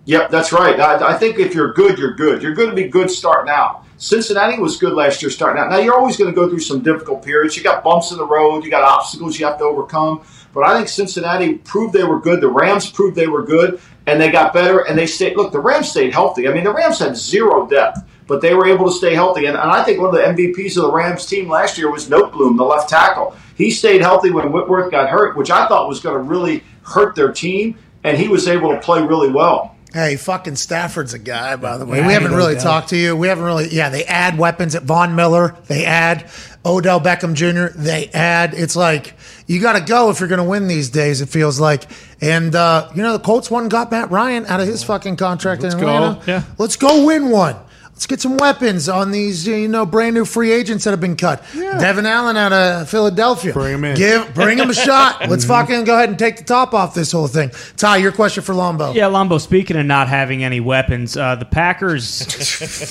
Yep, 0.06 0.30
that's 0.30 0.52
right. 0.52 0.78
I, 0.78 1.14
I 1.14 1.18
think 1.18 1.38
if 1.38 1.54
you're 1.54 1.72
good, 1.72 1.98
you're 1.98 2.14
good. 2.14 2.42
You're 2.42 2.52
going 2.54 2.68
to 2.68 2.74
be 2.76 2.88
good 2.88 3.10
starting 3.10 3.50
out. 3.50 3.84
Cincinnati 3.96 4.58
was 4.60 4.76
good 4.76 4.92
last 4.92 5.22
year 5.22 5.30
starting 5.30 5.62
out. 5.62 5.70
Now 5.70 5.78
you're 5.78 5.94
always 5.94 6.18
going 6.18 6.30
to 6.30 6.34
go 6.34 6.46
through 6.48 6.60
some 6.60 6.82
difficult 6.82 7.24
periods. 7.24 7.56
You 7.56 7.62
got 7.62 7.82
bumps 7.82 8.10
in 8.10 8.18
the 8.18 8.26
road. 8.26 8.64
You 8.64 8.70
got 8.70 8.82
obstacles 8.82 9.38
you 9.38 9.46
have 9.46 9.56
to 9.58 9.64
overcome. 9.64 10.22
But 10.54 10.66
I 10.66 10.76
think 10.76 10.88
Cincinnati 10.88 11.54
proved 11.54 11.92
they 11.92 12.04
were 12.04 12.20
good. 12.20 12.40
The 12.40 12.48
Rams 12.48 12.88
proved 12.88 13.16
they 13.16 13.26
were 13.26 13.44
good, 13.44 13.80
and 14.06 14.20
they 14.20 14.30
got 14.30 14.54
better. 14.54 14.80
And 14.80 14.96
they 14.96 15.06
stayed. 15.06 15.36
Look, 15.36 15.52
the 15.52 15.60
Rams 15.60 15.90
stayed 15.90 16.12
healthy. 16.12 16.48
I 16.48 16.54
mean, 16.54 16.64
the 16.64 16.72
Rams 16.72 17.00
had 17.00 17.16
zero 17.16 17.66
depth, 17.66 18.00
but 18.28 18.40
they 18.40 18.54
were 18.54 18.66
able 18.66 18.86
to 18.86 18.92
stay 18.92 19.14
healthy. 19.14 19.46
And, 19.46 19.56
and 19.56 19.70
I 19.70 19.82
think 19.82 20.00
one 20.00 20.14
of 20.14 20.14
the 20.14 20.22
MVPs 20.22 20.76
of 20.76 20.84
the 20.84 20.92
Rams 20.92 21.26
team 21.26 21.48
last 21.48 21.76
year 21.76 21.90
was 21.90 22.08
Noteboom, 22.08 22.56
the 22.56 22.64
left 22.64 22.88
tackle. 22.88 23.36
He 23.56 23.70
stayed 23.70 24.00
healthy 24.00 24.30
when 24.30 24.52
Whitworth 24.52 24.90
got 24.90 25.10
hurt, 25.10 25.36
which 25.36 25.50
I 25.50 25.66
thought 25.66 25.88
was 25.88 26.00
going 26.00 26.16
to 26.16 26.22
really 26.22 26.62
hurt 26.82 27.14
their 27.14 27.32
team, 27.32 27.76
and 28.04 28.16
he 28.16 28.28
was 28.28 28.46
able 28.46 28.70
to 28.70 28.80
play 28.80 29.02
really 29.02 29.30
well. 29.30 29.74
Hey, 29.92 30.16
fucking 30.16 30.56
Stafford's 30.56 31.14
a 31.14 31.20
guy, 31.20 31.54
by 31.54 31.78
the 31.78 31.86
way. 31.86 31.98
Yeah, 31.98 32.08
we 32.08 32.14
haven't 32.14 32.34
really 32.34 32.56
talked 32.56 32.88
to 32.88 32.96
you. 32.96 33.14
We 33.14 33.28
haven't 33.28 33.44
really, 33.44 33.68
yeah, 33.68 33.90
they 33.90 34.04
add 34.04 34.36
weapons 34.36 34.74
at 34.74 34.82
Von 34.82 35.14
Miller. 35.14 35.54
They 35.68 35.84
add 35.84 36.28
Odell 36.66 37.00
Beckham 37.00 37.34
Jr. 37.34 37.76
They 37.76 38.08
add, 38.08 38.54
it's 38.54 38.76
like, 38.76 39.14
you 39.46 39.60
got 39.60 39.74
to 39.74 39.80
go 39.80 40.10
if 40.10 40.20
you're 40.20 40.28
going 40.28 40.42
to 40.42 40.48
win 40.48 40.66
these 40.66 40.90
days, 40.90 41.20
it 41.20 41.28
feels 41.28 41.60
like. 41.60 41.84
And, 42.20 42.54
uh, 42.54 42.90
you 42.94 43.02
know, 43.02 43.12
the 43.12 43.18
Colts 43.22 43.50
one 43.50 43.68
got 43.68 43.90
Matt 43.90 44.10
Ryan 44.10 44.46
out 44.46 44.60
of 44.60 44.66
his 44.66 44.82
fucking 44.82 45.16
contract 45.16 45.62
Let's 45.62 45.74
in 45.74 45.80
go. 45.80 45.88
Atlanta. 45.88 46.22
Yeah. 46.26 46.42
Let's 46.58 46.76
go 46.76 47.04
win 47.04 47.30
one. 47.30 47.56
Let's 47.94 48.06
get 48.06 48.20
some 48.20 48.36
weapons 48.38 48.88
on 48.88 49.12
these, 49.12 49.46
you 49.46 49.68
know, 49.68 49.86
brand 49.86 50.16
new 50.16 50.24
free 50.24 50.50
agents 50.50 50.82
that 50.82 50.90
have 50.90 51.00
been 51.00 51.14
cut. 51.14 51.44
Devon 51.54 52.06
Allen 52.06 52.36
out 52.36 52.52
of 52.52 52.90
Philadelphia. 52.90 53.52
Bring 53.52 53.74
him 53.74 53.84
in. 53.84 53.96
Give, 53.96 54.34
bring 54.34 54.58
him 54.58 54.68
a 54.68 54.74
shot. 54.74 55.28
Let's 55.28 55.44
fucking 55.44 55.84
go 55.84 55.94
ahead 55.94 56.08
and 56.08 56.18
take 56.18 56.36
the 56.38 56.42
top 56.42 56.74
off 56.74 56.92
this 56.92 57.12
whole 57.12 57.28
thing. 57.28 57.52
Ty, 57.76 57.98
your 57.98 58.10
question 58.10 58.42
for 58.42 58.52
Lombo. 58.52 58.92
Yeah, 58.94 59.06
Lombo. 59.06 59.38
Speaking 59.38 59.76
of 59.76 59.86
not 59.86 60.08
having 60.08 60.42
any 60.42 60.58
weapons, 60.58 61.16
uh, 61.16 61.36
the 61.36 61.44
Packers, 61.44 62.18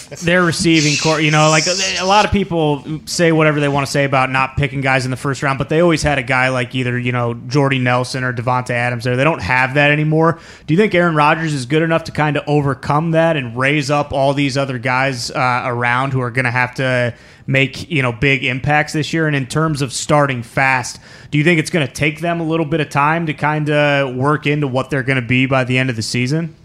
their 0.21 0.41
receiving 0.41 0.95
core. 0.95 1.19
You 1.19 1.31
know, 1.31 1.49
like 1.49 1.65
a 1.67 2.05
lot 2.05 2.23
of 2.23 2.31
people 2.31 3.01
say 3.05 3.33
whatever 3.33 3.59
they 3.59 3.67
want 3.67 3.85
to 3.85 3.91
say 3.91 4.05
about 4.05 4.29
not 4.31 4.55
picking 4.55 4.79
guys 4.79 5.03
in 5.03 5.11
the 5.11 5.17
first 5.17 5.43
round, 5.43 5.59
but 5.59 5.67
they 5.67 5.81
always 5.81 6.01
had 6.01 6.17
a 6.17 6.23
guy 6.23 6.47
like 6.47 6.73
either 6.75 6.97
you 6.97 7.11
know 7.11 7.33
Jordy 7.33 7.79
Nelson 7.79 8.23
or 8.23 8.31
Davante 8.31 8.69
Adams. 8.69 9.03
There, 9.03 9.17
they 9.17 9.25
don't 9.25 9.41
have 9.41 9.73
that 9.73 9.91
anymore. 9.91 10.39
Do 10.65 10.73
you 10.73 10.77
think 10.77 10.95
Aaron 10.95 11.15
Rodgers 11.15 11.53
is 11.53 11.65
good 11.65 11.81
enough 11.81 12.05
to 12.05 12.13
kind 12.13 12.37
of 12.37 12.45
overcome 12.47 13.11
that 13.11 13.35
and 13.35 13.57
raise 13.57 13.91
up 13.91 14.13
all 14.13 14.33
these 14.33 14.57
other 14.57 14.79
guys 14.79 14.92
uh, 15.31 15.63
around 15.65 16.13
who 16.13 16.21
are 16.21 16.31
going 16.31 16.45
to 16.45 16.51
have 16.51 16.75
to 16.75 17.13
make 17.45 17.89
you 17.91 18.01
know 18.01 18.11
big 18.11 18.43
impacts 18.43 18.93
this 18.93 19.13
year? 19.13 19.27
And 19.27 19.35
in 19.35 19.47
terms 19.47 19.81
of 19.81 19.91
starting 19.93 20.43
fast, 20.43 20.99
do 21.31 21.37
you 21.37 21.43
think 21.43 21.59
it's 21.59 21.69
going 21.69 21.85
to 21.85 21.91
take 21.93 22.19
them 22.21 22.39
a 22.39 22.43
little 22.45 22.65
bit 22.65 22.79
of 22.81 22.89
time 22.89 23.25
to 23.27 23.33
kind 23.33 23.69
of 23.69 24.15
work 24.15 24.45
into 24.47 24.67
what 24.67 24.89
they're 24.89 25.03
going 25.03 25.21
to 25.21 25.27
be 25.27 25.45
by 25.45 25.63
the 25.63 25.77
end 25.77 25.89
of 25.89 25.95
the 25.95 26.01
season? 26.01 26.55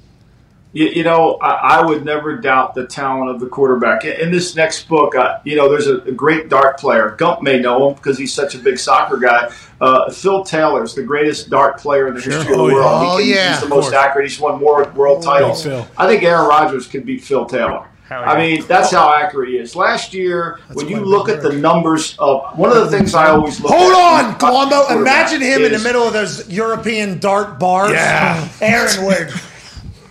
You, 0.74 0.86
you 0.88 1.02
know, 1.02 1.36
I, 1.40 1.78
I 1.78 1.86
would 1.86 2.04
never 2.04 2.36
doubt 2.36 2.74
the 2.74 2.86
talent 2.86 3.30
of 3.30 3.40
the 3.40 3.46
quarterback. 3.46 4.04
In, 4.04 4.12
in 4.20 4.30
this 4.30 4.54
next 4.54 4.86
book, 4.86 5.14
uh, 5.16 5.38
you 5.42 5.56
know, 5.56 5.66
there's 5.70 5.86
a, 5.86 5.96
a 6.02 6.12
great 6.12 6.50
dart 6.50 6.78
player. 6.78 7.14
Gump 7.16 7.40
may 7.40 7.58
know 7.58 7.88
him 7.88 7.94
because 7.94 8.18
he's 8.18 8.34
such 8.34 8.54
a 8.54 8.58
big 8.58 8.78
soccer 8.78 9.16
guy. 9.16 9.50
Uh, 9.80 10.10
Phil 10.10 10.44
Taylor's 10.44 10.94
the 10.94 11.02
greatest 11.02 11.48
dart 11.48 11.78
player 11.78 12.08
in 12.08 12.14
the 12.14 12.20
history 12.20 12.42
of 12.42 12.48
the 12.48 12.54
Oh, 12.54 12.64
world. 12.64 12.84
Oh, 12.86 13.16
He 13.16 13.24
can- 13.24 13.34
yeah, 13.34 13.52
he's 13.52 13.62
the 13.62 13.68
most 13.74 13.94
accurate. 13.94 14.28
He's 14.28 14.38
won 14.38 14.60
more 14.60 14.86
world 14.90 15.22
titles. 15.22 15.64
Phil. 15.64 15.88
I 15.96 16.06
think 16.06 16.22
Aaron 16.22 16.46
Rodgers 16.46 16.86
could 16.86 17.06
beat 17.06 17.24
Phil 17.24 17.46
Taylor. 17.46 17.88
I 18.10 18.38
mean, 18.38 18.64
that's 18.66 18.90
how 18.90 19.12
accurate 19.12 19.50
he 19.50 19.56
is. 19.58 19.76
Last 19.76 20.14
year, 20.14 20.60
when 20.72 20.88
you 20.88 20.96
quite 20.96 21.06
a 21.06 21.08
look 21.08 21.28
at 21.28 21.42
the 21.42 21.52
numbers 21.52 22.16
of 22.18 22.56
one 22.58 22.70
of 22.70 22.76
the 22.76 22.90
things 22.90 23.14
I 23.14 23.28
always 23.30 23.60
look 23.60 23.72
Hold 23.72 23.92
at 23.92 24.24
on, 24.24 24.38
Colombo. 24.38 24.88
Imagine 24.98 25.40
him 25.42 25.62
in 25.64 25.70
the 25.72 25.76
is- 25.76 25.84
middle 25.84 26.02
of 26.04 26.12
those 26.12 26.48
European 26.48 27.18
dart 27.18 27.58
bars. 27.58 27.92
Yeah. 27.92 28.48
Aaron 28.60 29.04
Wood. 29.04 29.32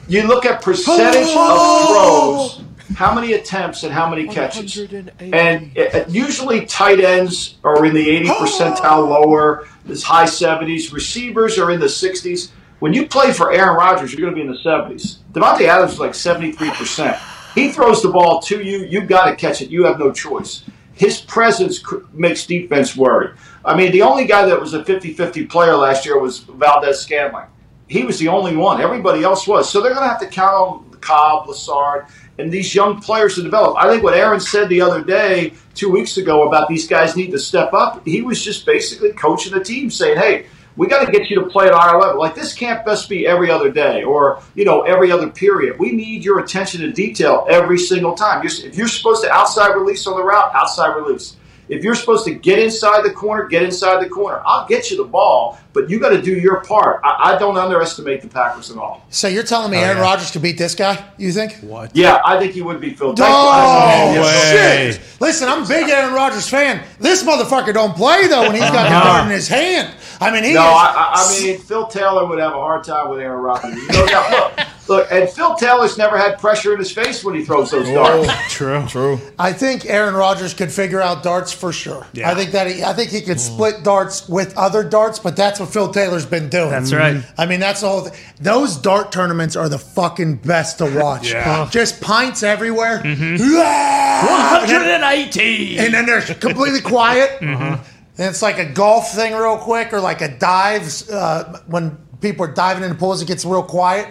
You 0.09 0.25
look 0.25 0.45
at 0.45 0.61
percentage 0.61 1.17
of 1.35 1.87
throws, 1.87 2.61
how 2.95 3.13
many 3.13 3.33
attempts 3.33 3.83
and 3.83 3.91
how 3.91 4.09
many 4.09 4.25
catches. 4.25 4.77
And 4.77 5.71
it, 5.75 5.93
it- 5.93 6.09
usually 6.09 6.65
tight 6.65 7.01
ends 7.01 7.55
are 7.65 7.85
in 7.85 7.93
the 7.93 8.09
80 8.09 8.27
percentile 8.29 9.09
lower, 9.09 9.67
this 9.85 10.03
high 10.03 10.23
70s. 10.23 10.93
Receivers 10.93 11.57
are 11.59 11.71
in 11.71 11.81
the 11.81 11.87
60s. 11.87 12.51
When 12.79 12.93
you 12.93 13.05
play 13.07 13.33
for 13.33 13.51
Aaron 13.51 13.75
Rodgers, 13.75 14.13
you're 14.13 14.21
going 14.21 14.33
to 14.33 14.41
be 14.41 14.47
in 14.47 14.53
the 14.53 14.59
70s. 14.63 15.17
Davante 15.33 15.67
Adams 15.67 15.93
is 15.93 15.99
like 15.99 16.11
73%. 16.11 17.19
He 17.58 17.72
throws 17.72 18.03
the 18.03 18.10
ball 18.10 18.39
to 18.43 18.64
you, 18.64 18.86
you've 18.86 19.08
got 19.08 19.26
to 19.26 19.36
catch 19.36 19.64
it. 19.64 19.72
You 19.72 19.86
have 19.86 19.97
no 19.97 20.12
choice. 20.12 20.64
His 20.93 21.20
presence 21.20 21.84
makes 22.14 22.45
defense 22.45 22.95
worry. 22.95 23.34
I 23.66 23.76
mean, 23.76 23.91
the 23.91 24.03
only 24.03 24.26
guy 24.26 24.45
that 24.45 24.62
was 24.62 24.76
a 24.76 24.86
50 24.86 25.14
50 25.16 25.47
player 25.47 25.76
last 25.76 26.05
year 26.05 26.20
was 26.20 26.38
Valdes-Scantling. 26.38 27.47
He 27.88 28.03
was 28.03 28.20
the 28.20 28.28
only 28.28 28.55
one. 28.55 28.80
Everybody 28.80 29.24
else 29.24 29.47
was. 29.47 29.72
So 29.72 29.82
they're 29.82 29.95
going 29.95 30.03
to 30.03 30.10
have 30.10 30.20
to 30.20 30.28
count 30.28 30.53
on 30.53 30.97
Cobb, 31.01 31.47
Lazard, 31.47 32.05
and 32.38 32.51
these 32.51 32.76
young 32.76 33.01
players 33.01 33.34
to 33.36 33.41
develop. 33.41 33.76
I 33.76 33.89
think 33.89 34.03
what 34.03 34.14
Aaron 34.14 34.39
said 34.39 34.70
the 34.70 34.82
other 34.82 35.03
day, 35.03 35.53
two 35.74 35.89
weeks 35.89 36.18
ago, 36.18 36.47
about 36.47 36.70
these 36.70 36.88
guys 36.88 37.16
need 37.16 37.32
to 37.32 37.39
step 37.39 37.74
up, 37.74 38.05
he 38.05 38.22
was 38.22 38.43
just 38.43 38.68
basically 38.68 39.14
coaching 39.14 39.53
the 39.53 39.64
team 39.64 39.89
saying, 39.89 40.20
hey, 40.20 40.45
we 40.78 40.88
got 40.88 41.05
to 41.05 41.11
get 41.11 41.30
you 41.30 41.41
to 41.41 41.47
play 41.47 41.67
at 41.67 41.73
our 41.73 41.99
level. 41.99 42.19
Like 42.19 42.36
this 42.36 42.53
can't 42.53 42.86
best 42.86 43.09
be 43.09 43.28
every 43.28 43.51
other 43.51 43.71
day 43.71 44.03
or 44.03 44.41
you 44.55 44.63
know 44.63 44.84
every 44.84 45.11
other 45.11 45.30
period. 45.30 45.78
We 45.78 45.91
need 45.91 46.23
your 46.23 46.39
attention 46.39 46.82
to 46.82 46.91
detail 46.91 47.45
every 47.49 47.80
single 47.80 48.13
time. 48.13 48.45
If 48.45 48.78
you're 48.78 48.88
supposed 48.88 49.23
to 49.23 49.32
outside 49.32 49.73
release 49.73 50.07
on 50.07 50.15
the 50.15 50.23
route, 50.23 50.55
outside 50.55 50.95
release. 50.95 51.36
If 51.70 51.84
you're 51.84 51.95
supposed 51.95 52.26
to 52.26 52.34
get 52.34 52.59
inside 52.59 53.03
the 53.03 53.11
corner, 53.11 53.45
get 53.47 53.63
inside 53.63 54.03
the 54.03 54.09
corner. 54.09 54.41
I'll 54.45 54.65
get 54.68 54.89
you 54.89 54.97
the 54.97 55.03
ball, 55.03 55.57
but 55.74 55.89
you 55.89 55.99
got 55.99 56.09
to 56.09 56.22
do 56.22 56.34
your 56.34 56.63
part. 56.63 57.01
I, 57.03 57.34
I 57.34 57.38
don't 57.39 57.57
underestimate 57.57 58.22
the 58.22 58.30
Packers 58.30 58.72
at 58.72 58.78
all. 58.78 59.05
So 59.09 59.28
you're 59.28 59.43
telling 59.43 59.72
me 59.72 59.78
oh, 59.78 59.82
Aaron 59.82 59.97
Rodgers 59.99 60.32
could 60.32 60.41
beat 60.41 60.57
this 60.57 60.76
guy? 60.76 61.03
You 61.18 61.32
think? 61.32 61.53
What? 61.61 61.95
Yeah, 61.95 62.22
I 62.26 62.39
think 62.39 62.53
he 62.53 62.61
would 62.61 62.80
be 62.80 62.91
Phil. 62.91 63.13
Taylor. 63.13 63.30
Oh, 63.30 64.22
way. 64.22 64.91
shit! 64.93 65.01
Listen, 65.20 65.49
I'm 65.49 65.63
a 65.63 65.68
big 65.68 65.89
Aaron 65.89 66.13
Rodgers 66.13 66.47
fan. 66.49 66.84
This 66.99 67.24
motherfucker 67.24 67.74
don't 67.74 67.95
play 67.95 68.28
though 68.28 68.41
when 68.43 68.51
he's 68.53 68.61
got 68.61 68.84
the 68.84 68.89
dart 69.07 69.26
in 69.26 69.32
his 69.32 69.47
hand. 69.47 69.93
I 70.22 70.32
mean, 70.32 70.43
he 70.45 70.53
No, 70.53 70.61
is. 70.61 70.65
I, 70.68 70.93
I 70.95 71.13
I 71.15 71.39
mean 71.43 71.59
Phil 71.59 71.88
Taylor 71.88 72.26
would 72.28 72.39
have 72.39 72.53
a 72.53 72.55
hard 72.59 72.84
time 72.84 73.09
with 73.09 73.20
Aaron 73.20 73.39
Rodgers. 73.41 73.88
No 73.89 74.05
doubt. 74.07 74.32
Look, 74.57 74.68
look, 74.89 75.07
and 75.11 75.29
Phil 75.29 75.55
Taylor's 75.55 75.97
never 75.97 76.17
had 76.17 76.39
pressure 76.39 76.73
in 76.73 76.79
his 76.79 76.91
face 76.91 77.23
when 77.23 77.35
he 77.35 77.43
throws 77.43 77.71
those 77.71 77.88
darts. 77.89 78.29
True. 78.53 78.85
True. 78.88 79.19
I 79.38 79.53
think 79.53 79.85
Aaron 79.85 80.15
Rodgers 80.15 80.53
could 80.53 80.71
figure 80.71 81.01
out 81.01 81.23
darts 81.23 81.51
for 81.51 81.71
sure. 81.71 82.05
Yeah. 82.13 82.29
I 82.29 82.35
think 82.35 82.51
that 82.51 82.67
he, 82.67 82.83
I 82.83 82.93
think 82.93 83.11
he 83.11 83.21
could 83.21 83.39
split 83.39 83.83
darts 83.83 84.27
with 84.29 84.55
other 84.57 84.83
darts, 84.83 85.19
but 85.19 85.35
that's 85.35 85.59
what 85.59 85.69
Phil 85.69 85.91
Taylor's 85.91 86.25
been 86.25 86.49
doing. 86.49 86.69
That's 86.69 86.93
right. 86.93 87.23
I 87.38 87.45
mean, 87.45 87.59
that's 87.59 87.81
the 87.81 87.89
whole 87.89 88.01
thing. 88.01 88.17
Those 88.39 88.77
dart 88.77 89.11
tournaments 89.11 89.55
are 89.55 89.69
the 89.69 89.79
fucking 89.79 90.38
best 90.38 90.77
to 90.79 90.85
watch. 90.99 91.31
Yeah. 91.31 91.67
Just 91.71 92.01
pints 92.01 92.43
everywhere. 92.43 93.01
Ah! 93.03 94.61
And 94.63 94.69
then- 94.71 95.01
180. 95.01 95.79
and 95.79 95.93
then 95.93 96.05
they're 96.05 96.21
completely 96.21 96.81
quiet. 96.81 97.39
mm-hmm. 97.41 97.83
And 98.19 98.25
it's 98.31 98.41
like 98.41 98.57
a 98.57 98.65
golf 98.65 99.11
thing, 99.13 99.33
real 99.33 99.59
quick, 99.59 99.93
or 99.93 99.99
like 99.99 100.21
a 100.21 100.27
dive 100.39 100.91
uh, 101.11 101.59
when 101.67 101.99
people 102.19 102.45
are 102.45 102.51
diving 102.51 102.81
in 102.81 102.89
the 102.89 102.95
pools. 102.95 103.21
It 103.21 103.27
gets 103.27 103.45
real 103.45 103.61
quiet, 103.61 104.07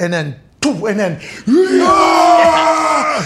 and 0.00 0.12
then 0.12 0.38
poof, 0.60 0.82
and 0.84 0.98
then 0.98 1.20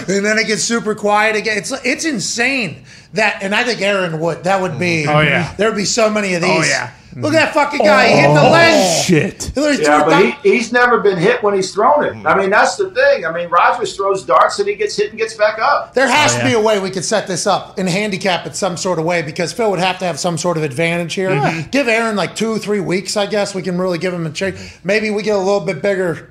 and 0.09 0.25
then 0.25 0.39
it 0.39 0.47
gets 0.47 0.63
super 0.63 0.95
quiet 0.95 1.37
again. 1.37 1.59
It's 1.59 1.73
it's 1.85 2.05
insane 2.05 2.85
that, 3.15 3.43
and 3.43 3.55
I 3.55 3.65
think 3.65 3.81
Aaron 3.81 4.21
would. 4.21 4.45
That 4.45 4.61
would 4.61 4.79
be. 4.79 5.07
Oh, 5.07 5.21
yeah. 5.21 5.55
there 5.57 5.69
would 5.69 5.77
be 5.77 5.85
so 5.85 6.11
many 6.11 6.35
of 6.35 6.43
these. 6.43 6.51
Oh, 6.51 6.63
yeah. 6.69 6.93
Look 7.15 7.35
at 7.35 7.45
that 7.45 7.55
fucking 7.55 7.81
guy. 7.81 8.09
He 8.09 8.15
hit 8.15 8.29
the 8.29 8.43
lens. 8.43 9.05
Shit. 9.05 9.53
He 9.55 9.83
Yeah, 9.83 10.05
but 10.05 10.25
he, 10.43 10.55
he's 10.55 10.73
never 10.73 11.01
been 11.01 11.19
hit 11.19 11.43
when 11.43 11.55
he's 11.55 11.73
thrown 11.75 12.05
it. 12.05 12.15
I 12.27 12.35
mean, 12.37 12.49
that's 12.49 12.77
the 12.77 12.91
thing. 12.91 13.27
I 13.27 13.33
mean, 13.33 13.51
Rodgers 13.51 13.95
throws 13.95 14.25
darts 14.25 14.59
and 14.59 14.67
he 14.69 14.75
gets 14.77 14.97
hit 14.97 15.11
and 15.11 15.19
gets 15.19 15.35
back 15.35 15.59
up. 15.59 15.93
There 15.93 16.07
Oh, 16.07 16.11
has 16.11 16.35
to 16.37 16.45
be 16.45 16.55
a 16.55 16.61
way 16.61 16.79
we 16.81 16.91
could 16.91 17.05
set 17.05 17.27
this 17.27 17.47
up 17.47 17.79
and 17.79 17.87
handicap 17.89 18.47
it 18.47 18.57
some 18.57 18.79
sort 18.79 18.99
of 18.99 19.05
way 19.05 19.21
because 19.21 19.53
Phil 19.53 19.71
would 19.71 19.79
have 19.79 19.99
to 19.99 20.07
have 20.07 20.19
some 20.19 20.39
sort 20.39 20.57
of 20.57 20.63
advantage 20.63 21.13
here. 21.15 21.31
Mm-hmm. 21.31 21.69
Give 21.71 21.87
Aaron 21.87 22.17
like 22.17 22.35
two, 22.35 22.57
three 22.59 22.81
weeks, 22.81 23.17
I 23.17 23.27
guess. 23.27 23.55
We 23.55 23.61
can 23.61 23.77
really 23.79 23.99
give 23.99 24.15
him 24.15 24.25
a 24.27 24.31
chance. 24.31 24.79
Maybe 24.83 25.11
we 25.11 25.23
get 25.23 25.37
a 25.37 25.39
little 25.39 25.61
bit 25.61 25.83
bigger, 25.83 26.31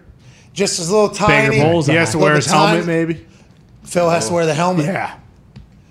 just 0.53 0.79
a 0.79 0.83
little 0.83 1.09
tiny. 1.09 1.57
Bigger 1.57 1.69
bullseye. 1.69 1.93
He 1.93 1.97
has 1.97 2.11
to 2.11 2.17
wear 2.17 2.35
his 2.35 2.45
helmet, 2.45 2.85
maybe. 2.85 3.25
Phil 3.83 4.09
has 4.09 4.27
to 4.27 4.33
wear 4.33 4.45
the 4.45 4.53
helmet. 4.53 4.85
Yeah. 4.85 5.17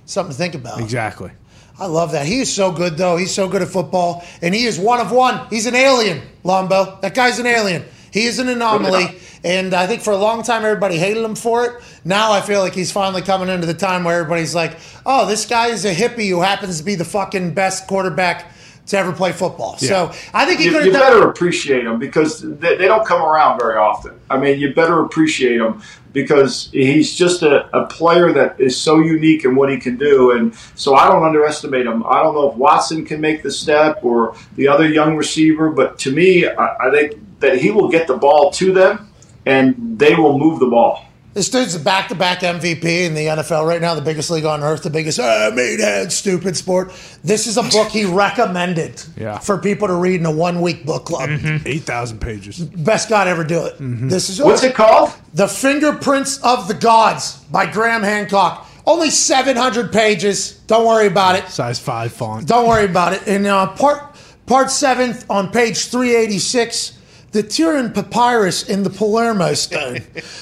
Something 0.06 0.32
to 0.32 0.38
think 0.38 0.54
about. 0.54 0.80
Exactly. 0.80 1.30
I 1.78 1.86
love 1.86 2.12
that. 2.12 2.26
He 2.26 2.40
is 2.40 2.52
so 2.52 2.72
good, 2.72 2.98
though. 2.98 3.16
He's 3.16 3.32
so 3.32 3.48
good 3.48 3.62
at 3.62 3.68
football, 3.68 4.22
and 4.42 4.54
he 4.54 4.66
is 4.66 4.78
one 4.78 5.00
of 5.00 5.10
one. 5.12 5.46
He's 5.48 5.66
an 5.66 5.74
alien, 5.74 6.20
Lombo. 6.44 7.00
That 7.00 7.14
guy's 7.14 7.38
an 7.38 7.46
alien. 7.46 7.84
He 8.12 8.26
is 8.26 8.38
an 8.38 8.48
anomaly, 8.48 9.18
and 9.44 9.72
I 9.72 9.86
think 9.86 10.02
for 10.02 10.12
a 10.12 10.16
long 10.16 10.42
time 10.42 10.64
everybody 10.64 10.96
hated 10.98 11.24
him 11.24 11.36
for 11.36 11.64
it. 11.64 11.82
Now 12.04 12.32
I 12.32 12.40
feel 12.40 12.60
like 12.60 12.74
he's 12.74 12.92
finally 12.92 13.22
coming 13.22 13.48
into 13.48 13.66
the 13.66 13.74
time 13.74 14.04
where 14.04 14.18
everybody's 14.18 14.54
like, 14.54 14.76
"Oh, 15.06 15.26
this 15.26 15.46
guy 15.46 15.68
is 15.68 15.84
a 15.84 15.94
hippie 15.94 16.28
who 16.28 16.42
happens 16.42 16.78
to 16.78 16.84
be 16.84 16.96
the 16.96 17.04
fucking 17.04 17.54
best 17.54 17.86
quarterback 17.86 18.52
to 18.86 18.98
ever 18.98 19.12
play 19.12 19.32
football." 19.32 19.76
So 19.78 20.10
I 20.34 20.44
think 20.46 20.60
he 20.60 20.66
You, 20.66 20.72
could 20.72 20.84
you 20.86 20.92
have 20.92 21.00
done. 21.00 21.12
better 21.12 21.28
appreciate 21.28 21.84
him 21.86 21.98
because 21.98 22.40
they, 22.40 22.76
they 22.76 22.86
don't 22.86 23.06
come 23.06 23.22
around 23.22 23.58
very 23.58 23.76
often. 23.76 24.18
I 24.28 24.38
mean, 24.38 24.58
you 24.60 24.74
better 24.74 25.00
appreciate 25.02 25.60
him 25.60 25.82
because 26.12 26.68
he's 26.72 27.14
just 27.14 27.42
a, 27.42 27.68
a 27.76 27.86
player 27.86 28.32
that 28.32 28.60
is 28.60 28.76
so 28.76 28.98
unique 28.98 29.44
in 29.44 29.54
what 29.54 29.70
he 29.70 29.78
can 29.78 29.96
do. 29.96 30.32
And 30.32 30.52
so 30.74 30.94
I 30.96 31.08
don't 31.08 31.22
underestimate 31.22 31.86
him. 31.86 32.04
I 32.04 32.20
don't 32.22 32.34
know 32.34 32.50
if 32.50 32.56
Watson 32.56 33.04
can 33.04 33.20
make 33.20 33.44
the 33.44 33.50
step 33.52 34.00
or 34.02 34.34
the 34.56 34.66
other 34.66 34.88
young 34.88 35.16
receiver, 35.16 35.70
but 35.70 35.98
to 36.00 36.10
me, 36.12 36.48
I, 36.48 36.88
I 36.88 36.90
think 36.90 37.14
that 37.38 37.58
he 37.58 37.70
will 37.70 37.88
get 37.88 38.08
the 38.08 38.16
ball 38.16 38.50
to 38.52 38.72
them 38.72 39.08
and 39.46 39.98
they 39.98 40.14
will 40.16 40.36
move 40.36 40.58
the 40.58 40.66
ball. 40.66 41.06
This 41.32 41.48
dude's 41.48 41.76
a 41.76 41.80
back-to-back 41.80 42.40
MVP 42.40 42.84
in 43.06 43.14
the 43.14 43.26
NFL 43.26 43.64
right 43.64 43.80
now, 43.80 43.94
the 43.94 44.00
biggest 44.00 44.30
league 44.32 44.44
on 44.44 44.64
earth, 44.64 44.82
the 44.82 44.90
biggest 44.90 45.20
uh, 45.20 45.50
meathead, 45.52 46.10
stupid 46.10 46.56
sport. 46.56 46.92
This 47.22 47.46
is 47.46 47.56
a 47.56 47.62
book 47.62 47.88
he 47.88 48.04
recommended 48.04 49.00
Yeah. 49.16 49.38
for 49.38 49.56
people 49.58 49.86
to 49.86 49.94
read 49.94 50.18
in 50.18 50.26
a 50.26 50.30
one-week 50.32 50.84
book 50.84 51.04
club. 51.04 51.30
8,000 51.30 52.18
pages. 52.20 52.58
Best 52.58 53.08
God 53.08 53.28
ever 53.28 53.44
do 53.44 53.64
it. 53.66 53.76
This 53.78 54.28
is 54.28 54.42
What's 54.42 54.64
it 54.64 54.74
called? 54.74 55.12
The 55.34 55.46
Fingerprints 55.46 56.42
of 56.42 56.66
the 56.66 56.74
Gods 56.74 57.36
by 57.44 57.64
Graham 57.70 58.02
Hancock. 58.02 58.66
Only 58.84 59.10
700 59.10 59.92
pages. 59.92 60.54
Don't 60.66 60.84
worry 60.84 61.06
about 61.06 61.36
it. 61.36 61.46
Size 61.48 61.78
5 61.78 62.12
font. 62.12 62.48
Don't 62.48 62.66
worry 62.66 62.86
about 62.86 63.12
it. 63.12 63.28
In 63.28 63.46
uh, 63.46 63.68
part 63.68 64.16
part 64.46 64.68
seventh 64.68 65.26
on 65.30 65.52
page 65.52 65.86
386, 65.90 66.98
the 67.32 67.42
Turin 67.42 67.92
Papyrus 67.92 68.68
in 68.68 68.82
the 68.82 68.90
Palermo 68.90 69.54
stone. 69.54 70.00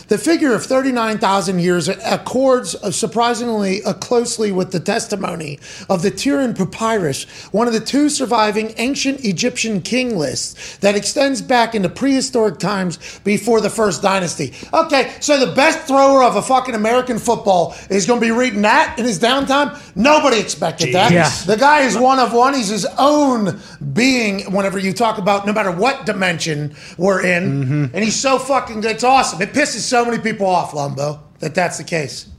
the 0.08 0.16
figure 0.16 0.54
of 0.54 0.64
39,000 0.64 1.58
years 1.58 1.88
accords 1.88 2.76
surprisingly 2.96 3.82
uh, 3.84 3.92
closely 3.92 4.52
with 4.52 4.72
the 4.72 4.80
testimony 4.80 5.58
of 5.90 6.02
the 6.02 6.10
Turin 6.10 6.54
Papyrus, 6.54 7.24
one 7.52 7.66
of 7.66 7.74
the 7.74 7.80
two 7.80 8.08
surviving 8.08 8.72
ancient 8.78 9.22
Egyptian 9.24 9.82
king 9.82 10.16
lists 10.16 10.78
that 10.78 10.96
extends 10.96 11.42
back 11.42 11.74
into 11.74 11.90
prehistoric 11.90 12.58
times 12.58 13.20
before 13.22 13.60
the 13.60 13.70
first 13.70 14.00
dynasty. 14.00 14.54
Okay, 14.72 15.14
so 15.20 15.38
the 15.38 15.54
best 15.54 15.80
thrower 15.80 16.22
of 16.22 16.36
a 16.36 16.42
fucking 16.42 16.74
American 16.74 17.18
football 17.18 17.74
is 17.90 18.06
going 18.06 18.20
to 18.20 18.26
be 18.26 18.32
reading 18.32 18.62
that 18.62 18.98
in 18.98 19.04
his 19.04 19.18
downtime? 19.18 19.78
Nobody 19.94 20.38
expected 20.38 20.94
that. 20.94 21.12
Yeah. 21.12 21.28
The 21.44 21.56
guy 21.56 21.80
is 21.80 21.98
one 21.98 22.18
of 22.18 22.32
one. 22.32 22.54
He's 22.54 22.68
his 22.68 22.86
own 22.98 23.60
being 23.92 24.50
whenever 24.52 24.78
you 24.78 24.94
talk 24.94 25.18
about 25.18 25.46
no 25.46 25.52
matter 25.52 25.70
what 25.70 26.06
dimension 26.06 26.74
we're 26.96 27.24
in. 27.24 27.64
Mm-hmm. 27.64 27.84
And 27.94 28.04
he's 28.04 28.16
so 28.16 28.38
fucking 28.38 28.80
good. 28.80 28.92
It's 28.92 29.04
awesome. 29.04 29.40
It 29.42 29.52
pisses 29.52 29.80
so 29.80 30.04
many 30.04 30.18
people 30.18 30.46
off, 30.46 30.72
Lombo, 30.72 31.20
that 31.40 31.54
that's 31.54 31.78
the 31.78 31.84
case. 31.84 32.28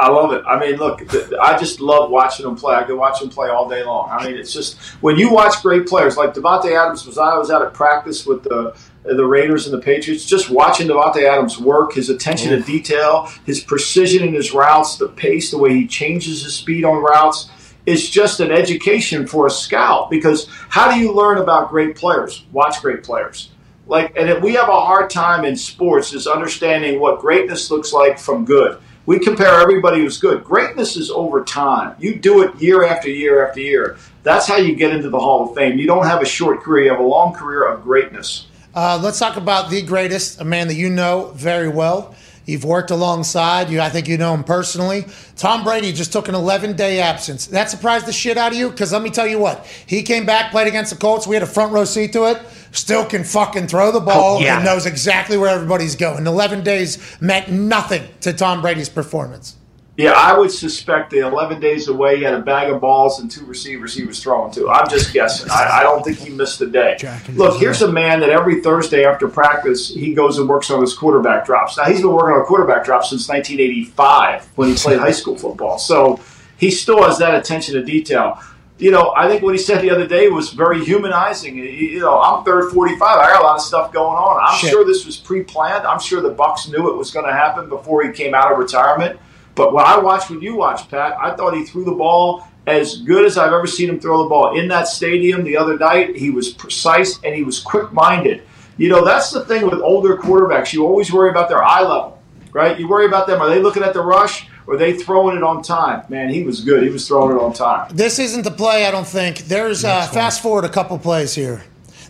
I 0.00 0.08
love 0.08 0.32
it. 0.32 0.42
I 0.46 0.58
mean, 0.58 0.76
look, 0.76 1.02
I 1.42 1.58
just 1.58 1.78
love 1.78 2.10
watching 2.10 2.46
them 2.46 2.56
play. 2.56 2.74
I 2.74 2.84
could 2.84 2.96
watch 2.96 3.20
them 3.20 3.28
play 3.28 3.50
all 3.50 3.68
day 3.68 3.84
long. 3.84 4.08
I 4.10 4.26
mean, 4.26 4.36
it's 4.36 4.52
just 4.52 4.78
when 5.02 5.18
you 5.18 5.30
watch 5.30 5.60
great 5.60 5.86
players 5.86 6.16
like 6.16 6.32
Davante 6.32 6.74
Adams 6.74 7.04
was. 7.04 7.18
I 7.18 7.36
was 7.36 7.50
out 7.50 7.60
at 7.60 7.74
practice 7.74 8.24
with 8.24 8.42
the 8.42 8.74
the 9.04 9.26
Raiders 9.26 9.66
and 9.66 9.74
the 9.74 9.82
Patriots. 9.82 10.24
Just 10.24 10.48
watching 10.48 10.88
Davante 10.88 11.28
Adams 11.28 11.58
work, 11.58 11.92
his 11.92 12.08
attention 12.08 12.50
to 12.50 12.60
detail, 12.62 13.30
his 13.44 13.60
precision 13.60 14.26
in 14.26 14.32
his 14.32 14.54
routes, 14.54 14.96
the 14.96 15.08
pace, 15.08 15.50
the 15.50 15.58
way 15.58 15.74
he 15.74 15.86
changes 15.86 16.44
his 16.44 16.54
speed 16.54 16.84
on 16.84 17.02
routes. 17.02 17.50
It's 17.86 18.08
just 18.08 18.40
an 18.40 18.50
education 18.50 19.26
for 19.26 19.46
a 19.46 19.50
scout 19.50 20.10
because 20.10 20.46
how 20.68 20.92
do 20.92 21.00
you 21.00 21.12
learn 21.12 21.38
about 21.38 21.70
great 21.70 21.96
players? 21.96 22.44
Watch 22.52 22.80
great 22.82 23.02
players. 23.02 23.50
Like 23.86 24.16
and 24.16 24.28
if 24.28 24.42
we 24.42 24.54
have 24.54 24.68
a 24.68 24.80
hard 24.80 25.10
time 25.10 25.44
in 25.44 25.56
sports 25.56 26.12
is 26.12 26.26
understanding 26.26 27.00
what 27.00 27.20
greatness 27.20 27.70
looks 27.70 27.92
like 27.92 28.18
from 28.18 28.44
good. 28.44 28.80
We 29.06 29.18
compare 29.18 29.60
everybody 29.60 30.02
who's 30.02 30.18
good. 30.18 30.44
Greatness 30.44 30.96
is 30.96 31.10
over 31.10 31.42
time. 31.42 31.96
You 31.98 32.14
do 32.14 32.42
it 32.42 32.54
year 32.60 32.84
after 32.84 33.08
year 33.08 33.44
after 33.44 33.60
year. 33.60 33.96
That's 34.22 34.46
how 34.46 34.58
you 34.58 34.76
get 34.76 34.94
into 34.94 35.08
the 35.08 35.18
hall 35.18 35.48
of 35.48 35.56
fame. 35.56 35.78
You 35.78 35.86
don't 35.86 36.06
have 36.06 36.22
a 36.22 36.26
short 36.26 36.62
career. 36.62 36.84
You 36.84 36.90
have 36.90 37.00
a 37.00 37.02
long 37.02 37.32
career 37.32 37.66
of 37.66 37.82
greatness. 37.82 38.46
Uh, 38.72 39.00
let's 39.02 39.18
talk 39.18 39.36
about 39.36 39.68
the 39.70 39.82
greatest, 39.82 40.40
a 40.40 40.44
man 40.44 40.68
that 40.68 40.74
you 40.74 40.90
know 40.90 41.32
very 41.34 41.68
well. 41.68 42.14
You've 42.50 42.64
worked 42.64 42.90
alongside. 42.90 43.70
You, 43.70 43.80
I 43.80 43.88
think 43.88 44.08
you 44.08 44.18
know 44.18 44.34
him 44.34 44.44
personally. 44.44 45.06
Tom 45.36 45.64
Brady 45.64 45.92
just 45.92 46.12
took 46.12 46.28
an 46.28 46.34
11 46.34 46.76
day 46.76 47.00
absence. 47.00 47.46
That 47.46 47.70
surprised 47.70 48.06
the 48.06 48.12
shit 48.12 48.36
out 48.36 48.52
of 48.52 48.58
you? 48.58 48.70
Because 48.70 48.92
let 48.92 49.02
me 49.02 49.10
tell 49.10 49.26
you 49.26 49.38
what, 49.38 49.66
he 49.86 50.02
came 50.02 50.26
back, 50.26 50.50
played 50.50 50.68
against 50.68 50.92
the 50.92 50.98
Colts. 50.98 51.26
We 51.26 51.36
had 51.36 51.42
a 51.42 51.46
front 51.46 51.72
row 51.72 51.84
seat 51.84 52.12
to 52.14 52.24
it. 52.30 52.40
Still 52.72 53.04
can 53.04 53.24
fucking 53.24 53.66
throw 53.66 53.90
the 53.90 54.00
ball 54.00 54.36
Oh, 54.36 54.40
yeah. 54.40 54.56
and 54.56 54.64
knows 54.64 54.86
exactly 54.86 55.36
where 55.36 55.50
everybody's 55.50 55.96
going. 55.96 56.26
11 56.26 56.62
days 56.62 56.98
meant 57.20 57.48
nothing 57.50 58.02
to 58.20 58.32
Tom 58.32 58.60
Brady's 58.62 58.88
performance. 58.88 59.56
Yeah 60.00 60.12
i 60.12 60.36
would 60.36 60.50
suspect 60.50 61.10
the 61.10 61.18
11 61.18 61.60
days 61.60 61.88
away 61.88 62.16
he 62.16 62.22
had 62.22 62.34
a 62.34 62.40
bag 62.40 62.70
of 62.70 62.80
balls 62.80 63.20
and 63.20 63.30
two 63.30 63.44
receivers 63.44 63.94
he 63.94 64.04
was 64.04 64.22
throwing 64.22 64.50
to 64.52 64.68
i'm 64.70 64.88
just 64.88 65.12
guessing 65.12 65.50
i, 65.50 65.80
I 65.80 65.82
don't 65.82 66.04
think 66.04 66.18
he 66.18 66.30
missed 66.30 66.60
a 66.60 66.66
day 66.66 66.96
look 67.34 67.58
here's 67.58 67.82
a 67.82 67.90
man 67.90 68.20
that 68.20 68.30
every 68.30 68.60
thursday 68.62 69.04
after 69.04 69.28
practice 69.28 69.88
he 69.88 70.14
goes 70.14 70.38
and 70.38 70.48
works 70.48 70.70
on 70.70 70.80
his 70.80 70.94
quarterback 70.94 71.46
drops 71.46 71.76
now 71.76 71.84
he's 71.84 72.00
been 72.00 72.12
working 72.12 72.36
on 72.38 72.44
quarterback 72.46 72.84
drops 72.84 73.10
since 73.10 73.28
1985 73.28 74.48
when 74.56 74.68
he 74.68 74.74
played 74.74 74.98
high 74.98 75.10
school 75.10 75.36
football 75.36 75.78
so 75.78 76.20
he 76.56 76.70
still 76.70 77.02
has 77.02 77.18
that 77.18 77.34
attention 77.34 77.74
to 77.74 77.82
detail 77.82 78.40
you 78.80 78.90
know, 78.90 79.12
I 79.14 79.28
think 79.28 79.42
what 79.42 79.54
he 79.54 79.60
said 79.60 79.82
the 79.82 79.90
other 79.90 80.06
day 80.06 80.28
was 80.28 80.50
very 80.50 80.82
humanizing. 80.82 81.56
You 81.56 82.00
know, 82.00 82.18
I'm 82.18 82.44
third 82.44 82.72
45. 82.72 83.02
I 83.02 83.28
got 83.30 83.42
a 83.42 83.44
lot 83.44 83.56
of 83.56 83.62
stuff 83.62 83.92
going 83.92 84.16
on. 84.16 84.40
I'm 84.42 84.58
Shit. 84.58 84.70
sure 84.70 84.84
this 84.86 85.04
was 85.04 85.18
pre-planned. 85.18 85.86
I'm 85.86 86.00
sure 86.00 86.22
the 86.22 86.34
Bucs 86.34 86.70
knew 86.70 86.90
it 86.90 86.96
was 86.96 87.10
going 87.10 87.26
to 87.26 87.32
happen 87.32 87.68
before 87.68 88.02
he 88.02 88.10
came 88.10 88.34
out 88.34 88.50
of 88.50 88.58
retirement. 88.58 89.20
But 89.60 89.74
when 89.74 89.84
I 89.84 89.98
watched 89.98 90.30
what 90.30 90.40
you 90.40 90.56
watched, 90.56 90.90
Pat, 90.90 91.18
I 91.20 91.36
thought 91.36 91.52
he 91.54 91.66
threw 91.66 91.84
the 91.84 91.92
ball 91.92 92.48
as 92.66 93.02
good 93.02 93.26
as 93.26 93.36
I've 93.36 93.52
ever 93.52 93.66
seen 93.66 93.90
him 93.90 94.00
throw 94.00 94.22
the 94.22 94.28
ball 94.30 94.58
in 94.58 94.68
that 94.68 94.88
stadium 94.88 95.44
the 95.44 95.54
other 95.58 95.76
night. 95.76 96.16
He 96.16 96.30
was 96.30 96.48
precise 96.48 97.20
and 97.22 97.34
he 97.34 97.42
was 97.42 97.60
quick-minded. 97.60 98.42
You 98.78 98.88
know, 98.88 99.04
that's 99.04 99.30
the 99.30 99.44
thing 99.44 99.66
with 99.66 99.82
older 99.82 100.16
quarterbacks. 100.16 100.72
You 100.72 100.86
always 100.86 101.12
worry 101.12 101.28
about 101.28 101.50
their 101.50 101.62
eye 101.62 101.82
level, 101.82 102.22
right? 102.54 102.80
You 102.80 102.88
worry 102.88 103.04
about 103.04 103.26
them. 103.26 103.42
Are 103.42 103.50
they 103.50 103.60
looking 103.60 103.82
at 103.82 103.92
the 103.92 104.00
rush? 104.00 104.46
Or 104.66 104.76
are 104.76 104.78
they 104.78 104.94
throwing 104.94 105.36
it 105.36 105.42
on 105.42 105.62
time? 105.62 106.06
Man, 106.08 106.30
he 106.30 106.42
was 106.42 106.64
good. 106.64 106.82
He 106.82 106.88
was 106.88 107.06
throwing 107.06 107.36
it 107.36 107.38
on 107.38 107.52
time. 107.52 107.94
This 107.94 108.18
isn't 108.18 108.44
the 108.44 108.50
play, 108.50 108.86
I 108.86 108.90
don't 108.90 109.06
think. 109.06 109.40
There's 109.40 109.84
uh, 109.84 110.06
fast 110.06 110.40
forward 110.42 110.64
a 110.64 110.70
couple 110.70 110.98
plays 110.98 111.34
here. 111.34 111.62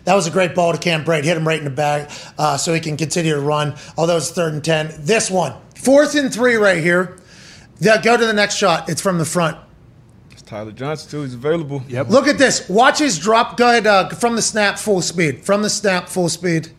That 0.05 0.15
was 0.15 0.25
a 0.25 0.31
great 0.31 0.55
ball 0.55 0.71
to 0.71 0.79
Cam 0.79 1.03
Brate. 1.03 1.25
Hit 1.25 1.35
him 1.35 1.45
right 1.45 1.59
in 1.59 1.65
the 1.65 1.69
back 1.69 2.11
uh, 2.37 2.55
so 2.55 2.73
he 2.73 2.79
can 2.79 2.95
continue 2.95 3.33
to 3.33 3.41
run. 3.41 3.75
Although 3.97 4.15
it's 4.15 4.31
third 4.31 4.53
and 4.53 4.63
10. 4.63 4.93
This 4.99 5.29
one, 5.29 5.53
fourth 5.75 6.15
and 6.15 6.33
three 6.33 6.55
right 6.55 6.81
here. 6.81 7.17
Yeah, 7.81 7.99
go 7.99 8.15
to 8.15 8.25
the 8.27 8.33
next 8.33 8.55
shot. 8.55 8.89
It's 8.89 9.01
from 9.01 9.17
the 9.17 9.25
front. 9.25 9.57
It's 10.29 10.43
Tyler 10.43 10.71
Johnson 10.71 11.09
too. 11.09 11.21
He's 11.23 11.33
available. 11.33 11.81
Yep. 11.87 12.09
Look 12.09 12.27
at 12.27 12.37
this. 12.37 12.69
Watch 12.69 12.99
his 12.99 13.17
drop. 13.17 13.57
Go 13.57 13.69
ahead. 13.69 13.87
Uh, 13.87 14.07
from 14.09 14.35
the 14.35 14.41
snap, 14.41 14.77
full 14.77 15.01
speed. 15.01 15.43
From 15.43 15.63
the 15.63 15.69
snap, 15.69 16.07
full 16.07 16.29
speed. 16.29 16.69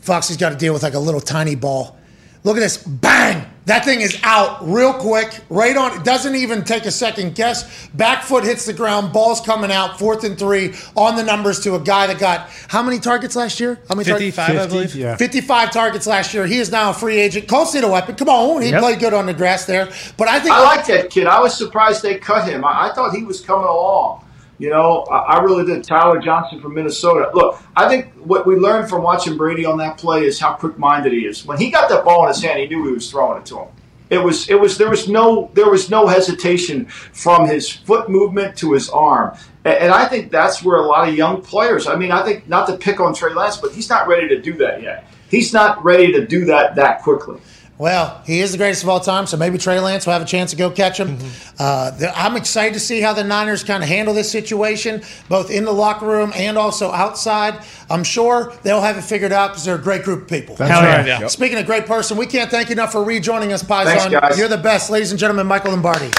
Foxy's 0.00 0.36
got 0.36 0.50
to 0.50 0.56
deal 0.56 0.72
with 0.72 0.82
like 0.82 0.94
a 0.94 0.98
little 0.98 1.20
tiny 1.20 1.54
ball. 1.54 1.96
Look 2.42 2.56
at 2.56 2.60
this. 2.60 2.78
Bang! 2.78 3.46
That 3.68 3.84
thing 3.84 4.00
is 4.00 4.18
out 4.22 4.66
real 4.66 4.94
quick. 4.94 5.40
Right 5.50 5.76
on. 5.76 5.92
It 5.98 6.02
doesn't 6.02 6.34
even 6.34 6.64
take 6.64 6.86
a 6.86 6.90
second 6.90 7.34
guess. 7.34 7.86
Back 7.88 8.22
foot 8.22 8.42
hits 8.42 8.64
the 8.64 8.72
ground. 8.72 9.12
Ball's 9.12 9.42
coming 9.42 9.70
out. 9.70 9.98
Fourth 9.98 10.24
and 10.24 10.38
three 10.38 10.74
on 10.96 11.16
the 11.16 11.22
numbers 11.22 11.60
to 11.64 11.74
a 11.74 11.78
guy 11.78 12.06
that 12.06 12.18
got 12.18 12.48
how 12.68 12.82
many 12.82 12.98
targets 12.98 13.36
last 13.36 13.60
year? 13.60 13.78
How 13.86 13.94
many 13.94 14.08
targets? 14.08 14.36
55, 14.36 14.56
I 14.56 14.66
believe. 14.66 14.94
Yeah. 14.94 15.16
55 15.16 15.70
targets 15.70 16.06
last 16.06 16.32
year. 16.32 16.46
He 16.46 16.58
is 16.58 16.70
now 16.70 16.90
a 16.90 16.94
free 16.94 17.18
agent. 17.18 17.46
Colts 17.46 17.74
need 17.74 17.84
a 17.84 17.88
weapon. 17.88 18.14
Come 18.16 18.30
on. 18.30 18.62
He 18.62 18.70
Yep. 18.70 18.80
played 18.80 19.00
good 19.00 19.12
on 19.12 19.26
the 19.26 19.34
grass 19.34 19.66
there. 19.66 19.90
But 20.16 20.28
I 20.28 20.40
think 20.40 20.54
I 20.54 20.64
like 20.64 20.86
that 20.86 21.10
kid. 21.10 21.26
I 21.26 21.38
was 21.40 21.54
surprised 21.54 22.02
they 22.02 22.16
cut 22.18 22.48
him. 22.48 22.64
I, 22.64 22.88
I 22.88 22.94
thought 22.94 23.14
he 23.14 23.22
was 23.22 23.42
coming 23.42 23.66
along. 23.66 24.24
You 24.58 24.70
know, 24.70 25.04
I, 25.04 25.36
I 25.36 25.42
really 25.42 25.64
did. 25.64 25.84
Tyler 25.84 26.18
Johnson 26.20 26.60
from 26.60 26.74
Minnesota. 26.74 27.30
Look, 27.32 27.62
I 27.76 27.88
think 27.88 28.12
what 28.14 28.46
we 28.46 28.56
learned 28.56 28.88
from 28.88 29.02
watching 29.02 29.36
Brady 29.36 29.64
on 29.64 29.78
that 29.78 29.98
play 29.98 30.24
is 30.24 30.40
how 30.40 30.54
quick-minded 30.54 31.12
he 31.12 31.26
is. 31.26 31.46
When 31.46 31.58
he 31.58 31.70
got 31.70 31.88
that 31.90 32.04
ball 32.04 32.24
in 32.24 32.28
his 32.28 32.42
hand, 32.42 32.58
he 32.58 32.66
knew 32.66 32.84
he 32.86 32.92
was 32.92 33.10
throwing 33.10 33.38
it 33.40 33.46
to 33.46 33.60
him. 33.60 33.68
It 34.10 34.18
was, 34.18 34.48
it 34.48 34.58
was, 34.58 34.78
there 34.78 34.88
was 34.88 35.06
no, 35.06 35.50
there 35.52 35.68
was 35.68 35.90
no 35.90 36.06
hesitation 36.06 36.86
from 36.86 37.46
his 37.46 37.70
foot 37.70 38.08
movement 38.08 38.56
to 38.58 38.72
his 38.72 38.88
arm, 38.88 39.36
and, 39.66 39.74
and 39.74 39.92
I 39.92 40.06
think 40.06 40.32
that's 40.32 40.64
where 40.64 40.78
a 40.78 40.86
lot 40.86 41.08
of 41.08 41.14
young 41.14 41.42
players. 41.42 41.86
I 41.86 41.94
mean, 41.94 42.10
I 42.10 42.24
think 42.24 42.48
not 42.48 42.66
to 42.68 42.78
pick 42.78 43.00
on 43.00 43.12
Trey 43.12 43.34
Lance, 43.34 43.58
but 43.58 43.72
he's 43.72 43.90
not 43.90 44.08
ready 44.08 44.26
to 44.28 44.40
do 44.40 44.54
that 44.54 44.82
yet. 44.82 45.12
He's 45.28 45.52
not 45.52 45.84
ready 45.84 46.10
to 46.12 46.26
do 46.26 46.46
that 46.46 46.74
that 46.76 47.02
quickly. 47.02 47.38
Well, 47.78 48.20
he 48.26 48.40
is 48.40 48.50
the 48.50 48.58
greatest 48.58 48.82
of 48.82 48.88
all 48.88 48.98
time, 48.98 49.26
so 49.28 49.36
maybe 49.36 49.56
Trey 49.56 49.78
Lance 49.78 50.04
will 50.04 50.12
have 50.12 50.22
a 50.22 50.26
chance 50.26 50.50
to 50.50 50.56
go 50.56 50.68
catch 50.68 50.98
him. 50.98 51.16
Uh, 51.60 51.92
the, 51.92 52.12
I'm 52.18 52.34
excited 52.36 52.74
to 52.74 52.80
see 52.80 53.00
how 53.00 53.12
the 53.12 53.22
Niners 53.22 53.62
kind 53.62 53.84
of 53.84 53.88
handle 53.88 54.12
this 54.14 54.28
situation, 54.30 55.00
both 55.28 55.48
in 55.48 55.64
the 55.64 55.70
locker 55.72 56.04
room 56.04 56.32
and 56.34 56.58
also 56.58 56.90
outside. 56.90 57.60
I'm 57.88 58.02
sure 58.02 58.52
they'll 58.64 58.80
have 58.80 58.98
it 58.98 59.02
figured 59.02 59.30
out 59.32 59.50
because 59.50 59.64
they're 59.64 59.76
a 59.76 59.80
great 59.80 60.02
group 60.02 60.22
of 60.22 60.28
people. 60.28 60.56
That's 60.56 60.70
Hell 60.72 60.82
right. 60.82 61.06
yeah. 61.06 61.20
Yep. 61.20 61.30
Speaking 61.30 61.56
of 61.58 61.66
great 61.66 61.86
person, 61.86 62.16
we 62.16 62.26
can't 62.26 62.50
thank 62.50 62.68
you 62.68 62.72
enough 62.72 62.90
for 62.90 63.04
rejoining 63.04 63.52
us, 63.52 63.62
Paisan. 63.62 63.84
Thanks, 63.84 64.06
guys. 64.08 64.36
You're 64.38 64.48
the 64.48 64.58
best, 64.58 64.90
ladies 64.90 65.12
and 65.12 65.20
gentlemen. 65.20 65.46
Michael 65.46 65.70
Lombardi 65.70 66.10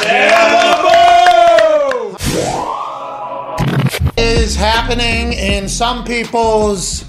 is 4.17 4.55
happening 4.55 5.33
in 5.33 5.67
some 5.69 6.03
people's 6.03 7.05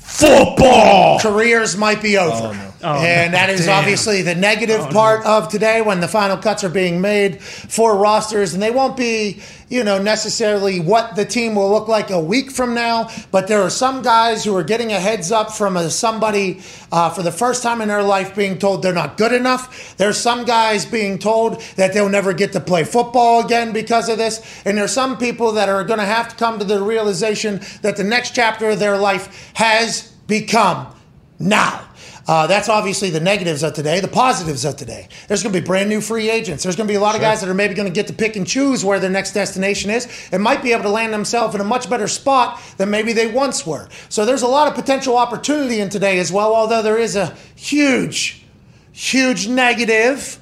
Football. 0.00 1.18
careers 1.20 1.76
might 1.76 2.00
be 2.02 2.16
over. 2.16 2.65
And 2.82 3.32
that 3.32 3.48
is 3.48 3.66
Damn. 3.66 3.78
obviously 3.78 4.22
the 4.22 4.34
negative 4.34 4.90
part 4.90 5.24
of 5.24 5.48
today 5.48 5.80
when 5.80 6.00
the 6.00 6.08
final 6.08 6.36
cuts 6.36 6.62
are 6.62 6.68
being 6.68 7.00
made 7.00 7.40
for 7.42 7.96
rosters. 7.96 8.52
And 8.52 8.62
they 8.62 8.70
won't 8.70 8.96
be, 8.96 9.40
you 9.68 9.82
know, 9.82 10.00
necessarily 10.00 10.80
what 10.80 11.16
the 11.16 11.24
team 11.24 11.54
will 11.54 11.70
look 11.70 11.88
like 11.88 12.10
a 12.10 12.20
week 12.20 12.50
from 12.50 12.74
now. 12.74 13.08
But 13.30 13.48
there 13.48 13.62
are 13.62 13.70
some 13.70 14.02
guys 14.02 14.44
who 14.44 14.54
are 14.56 14.62
getting 14.62 14.92
a 14.92 15.00
heads 15.00 15.32
up 15.32 15.52
from 15.52 15.76
a, 15.76 15.88
somebody 15.88 16.60
uh, 16.92 17.10
for 17.10 17.22
the 17.22 17.32
first 17.32 17.62
time 17.62 17.80
in 17.80 17.88
their 17.88 18.02
life 18.02 18.36
being 18.36 18.58
told 18.58 18.82
they're 18.82 18.92
not 18.92 19.16
good 19.16 19.32
enough. 19.32 19.96
There's 19.96 20.18
some 20.18 20.44
guys 20.44 20.84
being 20.84 21.18
told 21.18 21.60
that 21.76 21.94
they'll 21.94 22.10
never 22.10 22.34
get 22.34 22.52
to 22.52 22.60
play 22.60 22.84
football 22.84 23.44
again 23.44 23.72
because 23.72 24.08
of 24.10 24.18
this. 24.18 24.62
And 24.66 24.76
there's 24.76 24.92
some 24.92 25.16
people 25.16 25.52
that 25.52 25.70
are 25.70 25.82
going 25.82 26.00
to 26.00 26.04
have 26.04 26.28
to 26.28 26.36
come 26.36 26.58
to 26.58 26.64
the 26.64 26.82
realization 26.82 27.60
that 27.80 27.96
the 27.96 28.04
next 28.04 28.34
chapter 28.34 28.70
of 28.70 28.78
their 28.78 28.98
life 28.98 29.52
has 29.54 30.12
become 30.26 30.94
now. 31.38 31.86
Uh, 32.28 32.46
that's 32.46 32.68
obviously 32.68 33.10
the 33.10 33.20
negatives 33.20 33.62
of 33.62 33.72
today. 33.72 34.00
The 34.00 34.08
positives 34.08 34.64
of 34.64 34.76
today. 34.76 35.08
There's 35.28 35.42
going 35.42 35.52
to 35.52 35.60
be 35.60 35.64
brand 35.64 35.88
new 35.88 36.00
free 36.00 36.28
agents. 36.28 36.62
There's 36.64 36.74
going 36.74 36.88
to 36.88 36.92
be 36.92 36.96
a 36.96 37.00
lot 37.00 37.14
of 37.14 37.20
guys 37.20 37.40
that 37.40 37.48
are 37.48 37.54
maybe 37.54 37.74
going 37.74 37.88
to 37.88 37.94
get 37.94 38.08
to 38.08 38.12
pick 38.12 38.34
and 38.36 38.46
choose 38.46 38.84
where 38.84 38.98
their 38.98 39.10
next 39.10 39.32
destination 39.32 39.90
is 39.90 40.08
and 40.32 40.42
might 40.42 40.62
be 40.62 40.72
able 40.72 40.82
to 40.84 40.90
land 40.90 41.12
themselves 41.12 41.54
in 41.54 41.60
a 41.60 41.64
much 41.64 41.88
better 41.88 42.08
spot 42.08 42.60
than 42.78 42.90
maybe 42.90 43.12
they 43.12 43.28
once 43.28 43.64
were. 43.66 43.88
So 44.08 44.24
there's 44.24 44.42
a 44.42 44.48
lot 44.48 44.66
of 44.66 44.74
potential 44.74 45.16
opportunity 45.16 45.80
in 45.80 45.88
today 45.88 46.18
as 46.18 46.32
well, 46.32 46.54
although 46.54 46.82
there 46.82 46.98
is 46.98 47.14
a 47.14 47.36
huge, 47.54 48.44
huge 48.92 49.46
negative. 49.46 50.40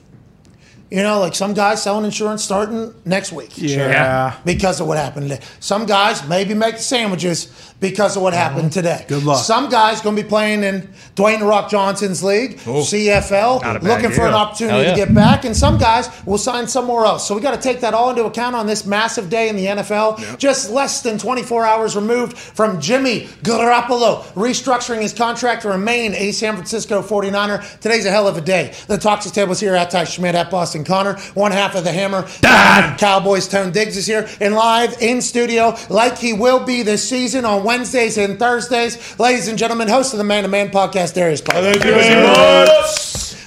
You 0.90 1.02
know, 1.02 1.18
like 1.18 1.34
some 1.34 1.54
guys 1.54 1.82
selling 1.82 2.04
insurance 2.04 2.44
starting 2.44 2.94
next 3.04 3.32
week. 3.32 3.50
Yeah. 3.56 4.38
Because 4.44 4.80
of 4.80 4.86
what 4.86 4.96
happened 4.96 5.28
today. 5.28 5.42
Some 5.58 5.86
guys 5.86 6.26
maybe 6.28 6.54
make 6.54 6.76
sandwiches 6.76 7.73
because 7.80 8.16
of 8.16 8.22
what 8.22 8.32
happened 8.32 8.72
today. 8.72 9.04
Good 9.08 9.24
luck. 9.24 9.44
Some 9.44 9.68
guys 9.68 10.00
going 10.00 10.16
to 10.16 10.22
be 10.22 10.28
playing 10.28 10.62
in 10.64 10.82
Dwayne 11.16 11.40
The 11.40 11.46
Rock 11.46 11.70
Johnson's 11.70 12.22
league, 12.22 12.58
XFL, 12.58 13.62
Not 13.62 13.76
a 13.76 13.80
bad 13.80 13.88
looking 13.88 14.10
for 14.10 14.26
an 14.26 14.34
opportunity 14.34 14.84
Hell 14.84 14.94
to 14.94 15.04
get 15.04 15.14
back. 15.14 15.44
And 15.44 15.56
some 15.56 15.78
guys 15.78 16.08
will 16.24 16.38
sign 16.38 16.66
somewhere 16.66 17.04
else. 17.04 17.26
So 17.26 17.34
we 17.34 17.40
got 17.40 17.54
to 17.54 17.60
take 17.60 17.80
that 17.80 17.94
all 17.94 18.10
into 18.10 18.24
account 18.24 18.56
on 18.56 18.66
this 18.66 18.86
massive 18.86 19.28
day 19.28 19.48
in 19.48 19.56
the 19.56 19.66
NFL. 19.66 20.38
Just 20.38 20.70
less 20.70 21.02
than 21.02 21.18
24 21.18 21.66
hours 21.66 21.96
removed 21.96 22.36
from 22.38 22.80
Jimmy 22.80 23.22
Garoppolo 23.42 24.22
restructuring 24.34 25.02
his 25.02 25.12
contract 25.12 25.62
to 25.62 25.68
remain 25.68 26.14
a 26.14 26.32
San 26.32 26.54
Francisco 26.54 27.02
49er. 27.02 27.80
Today's 27.80 28.06
a 28.06 28.10
hell 28.10 28.28
of 28.28 28.36
a 28.36 28.40
day. 28.40 28.74
The 28.86 28.98
Toxic 28.98 29.32
Tables 29.32 29.60
here 29.60 29.74
at 29.74 29.90
Ty 29.90 30.04
Schmidt 30.04 30.34
at 30.34 30.50
Boston 30.50 30.84
Connor. 30.84 31.18
One 31.34 31.52
half 31.52 31.74
of 31.74 31.84
the 31.84 31.92
Hammer. 31.92 32.26
Dan. 32.40 32.96
Cowboys 32.98 33.48
Tone 33.48 33.72
Diggs 33.72 33.96
is 33.96 34.06
here 34.06 34.28
and 34.40 34.54
live 34.54 34.96
in 35.00 35.20
studio 35.20 35.76
like 35.90 36.18
he 36.18 36.32
will 36.32 36.64
be 36.64 36.82
this 36.82 37.06
season 37.08 37.44
on 37.44 37.63
Wednesdays 37.64 38.18
and 38.18 38.38
Thursdays. 38.38 39.18
Ladies 39.18 39.48
and 39.48 39.58
gentlemen, 39.58 39.88
host 39.88 40.12
of 40.14 40.18
the 40.18 40.24
Man 40.24 40.42
to 40.42 40.48
Man 40.48 40.70
podcast, 40.70 41.14
Darius 41.14 41.40
Pope. 41.40 41.64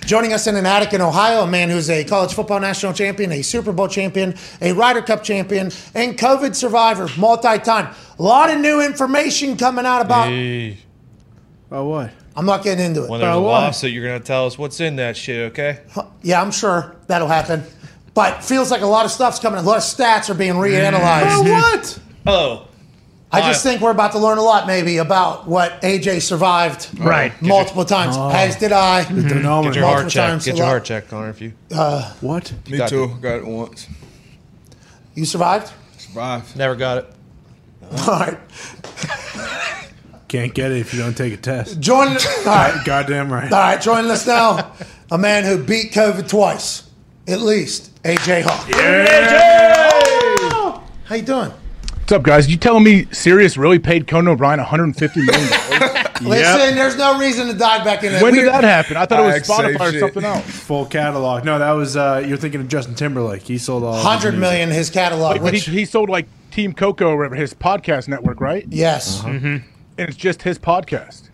Joining 0.06 0.32
us 0.32 0.48
in 0.48 0.56
an 0.56 0.66
attic 0.66 0.94
in 0.94 1.02
Ohio, 1.02 1.42
a 1.42 1.48
man 1.48 1.70
who's 1.70 1.90
a 1.90 2.04
college 2.06 2.34
football 2.34 2.62
national 2.62 2.94
champion, 2.94 3.32
a 3.34 3.42
Super 3.42 3.74
Bowl 3.74 3.90
champion, 3.90 4.36
a 4.62 4.72
Ryder 4.72 5.02
Cup 5.02 5.22
champion, 5.22 5.70
and 5.94 6.18
COVID 6.18 6.56
survivor, 6.56 7.10
multi-time. 7.18 7.94
A 8.18 8.24
lot 8.24 8.50
of 8.50 8.60
new 8.62 8.80
information 8.82 9.58
coming 9.58 9.86
out 9.86 10.02
about. 10.02 10.28
Hey, 10.30 10.78
Oh, 11.70 11.84
what? 11.90 12.12
I'm 12.38 12.46
not 12.46 12.64
getting 12.64 12.86
into 12.86 13.04
it. 13.04 13.10
when 13.10 13.20
there's 13.20 13.36
a 13.36 13.42
what? 13.42 13.50
lawsuit, 13.64 13.92
you're 13.92 14.06
going 14.06 14.20
to 14.22 14.26
tell 14.26 14.46
us 14.46 14.58
what's 14.58 14.80
in 14.80 14.96
that 14.98 15.18
shit, 15.18 15.52
okay? 15.52 15.82
Yeah, 16.22 16.42
I'm 16.42 16.52
sure 16.52 16.96
that'll 17.08 17.28
happen. 17.28 17.64
But 18.14 18.42
feels 18.46 18.72
like 18.72 18.82
a 18.82 18.86
lot 18.88 19.04
of 19.06 19.12
stuff's 19.12 19.40
coming. 19.40 19.60
A 19.60 19.64
lot 19.64 19.78
of 19.78 19.84
stats 19.84 20.30
are 20.30 20.34
being 20.34 20.54
reanalyzed. 20.54 21.44
what? 21.52 22.00
Oh, 22.26 22.67
I 23.32 23.42
just 23.42 23.62
think 23.62 23.82
we're 23.82 23.92
about 23.92 24.14
to 24.14 24.20
learn 24.20 24.38
a 24.38 24.42
lot, 24.42 24.68
maybe, 24.68 24.98
about 24.98 25.48
what 25.48 25.82
AJ 25.82 26.22
survived 26.22 26.88
Right. 26.98 27.40
multiple 27.42 27.84
times. 27.84 28.16
As 28.18 28.56
did 28.56 28.72
I. 28.72 29.02
get 29.04 29.12
your 29.12 29.20
mm-hmm. 29.20 29.28
Denominator. 29.28 29.82
Multiple 29.82 29.88
heart 29.90 30.10
checked. 30.10 30.30
times 30.30 30.46
Get 30.46 30.54
a 30.54 30.58
your 30.58 30.66
lot. 30.66 30.70
heart 30.72 30.86
checked, 30.86 31.10
Connor. 31.10 31.30
If 31.30 31.42
you 31.42 31.54
uh, 31.76 32.14
What? 32.22 32.54
Me 32.70 32.78
Got 32.78 32.90
too. 32.90 33.10
Got 33.22 33.40
it 33.40 33.46
once. 33.46 33.88
You 35.14 35.26
survived? 35.26 35.74
Survived. 35.98 36.56
never 36.56 36.76
got 36.76 37.00
it. 37.00 37.14
All 38.08 38.20
right. 38.20 38.38
Can't 40.28 40.54
get 40.54 40.72
it 40.72 40.80
if 40.80 40.94
you 40.94 41.00
don't 41.00 41.16
take 41.16 41.34
a 41.34 41.38
test. 41.38 41.80
Join. 41.80 42.10
All 42.10 42.16
right. 42.46 42.82
Goddamn 42.86 43.32
right. 43.32 43.52
All 43.52 43.60
right, 43.60 43.82
joining 43.82 44.12
us 44.12 44.28
now, 44.28 44.74
a 45.10 45.18
man 45.18 45.46
who 45.46 45.64
beat 45.64 45.94
COVID 45.94 46.28
twice, 46.28 46.90
at 47.28 47.40
least, 47.42 48.02
AJ 48.04 48.44
Hawk. 48.46 48.68
Yeah. 48.70 50.82
How 51.06 51.16
you 51.16 51.22
doing? 51.22 51.52
What's 52.08 52.16
up, 52.16 52.24
guys? 52.24 52.50
You 52.50 52.56
telling 52.56 52.86
me 52.86 53.06
Sirius 53.12 53.58
really 53.58 53.80
paid 53.80 54.08
Conan 54.08 54.30
O'Brien 54.30 54.60
150 54.60 55.20
million? 55.24 55.50
dollars? 55.50 56.22
Listen, 56.22 56.76
there's 56.76 56.96
no 56.96 57.20
reason 57.20 57.48
to 57.48 57.54
dive 57.54 57.84
back 57.84 58.02
in. 58.02 58.14
There. 58.14 58.24
When 58.24 58.34
did 58.34 58.48
that 58.48 58.64
happen? 58.64 58.96
I 58.96 59.06
thought 59.06 59.20
it 59.20 59.42
was 59.42 59.50
Alright, 59.50 59.76
Spotify 59.76 59.90
or 59.90 59.92
shit. 59.92 60.00
something 60.00 60.24
else. 60.24 60.46
Full 60.46 60.86
catalog. 60.86 61.44
No, 61.44 61.60
that 61.60 61.72
was 61.72 61.98
uh 61.98 62.24
you're 62.26 62.38
thinking 62.38 62.62
of 62.62 62.70
Justin 62.70 62.96
Timberlake. 62.96 63.42
He 63.42 63.58
sold 63.58 63.84
all 63.84 63.96
of 63.96 64.24
his 64.24 64.34
million 64.36 64.70
his 64.70 64.90
catalog. 64.90 65.42
But 65.42 65.54
he, 65.54 65.58
Which, 65.58 65.66
he 65.66 65.84
sold 65.84 66.10
like 66.10 66.28
Team 66.50 66.72
Coco 66.72 67.10
or 67.10 67.18
whatever, 67.18 67.36
his 67.36 67.54
podcast 67.54 68.08
network, 68.08 68.40
right? 68.40 68.66
yes, 68.70 69.22
And 69.26 69.64
it's 69.98 70.16
just 70.16 70.44
his 70.44 70.58
podcast. 70.58 71.27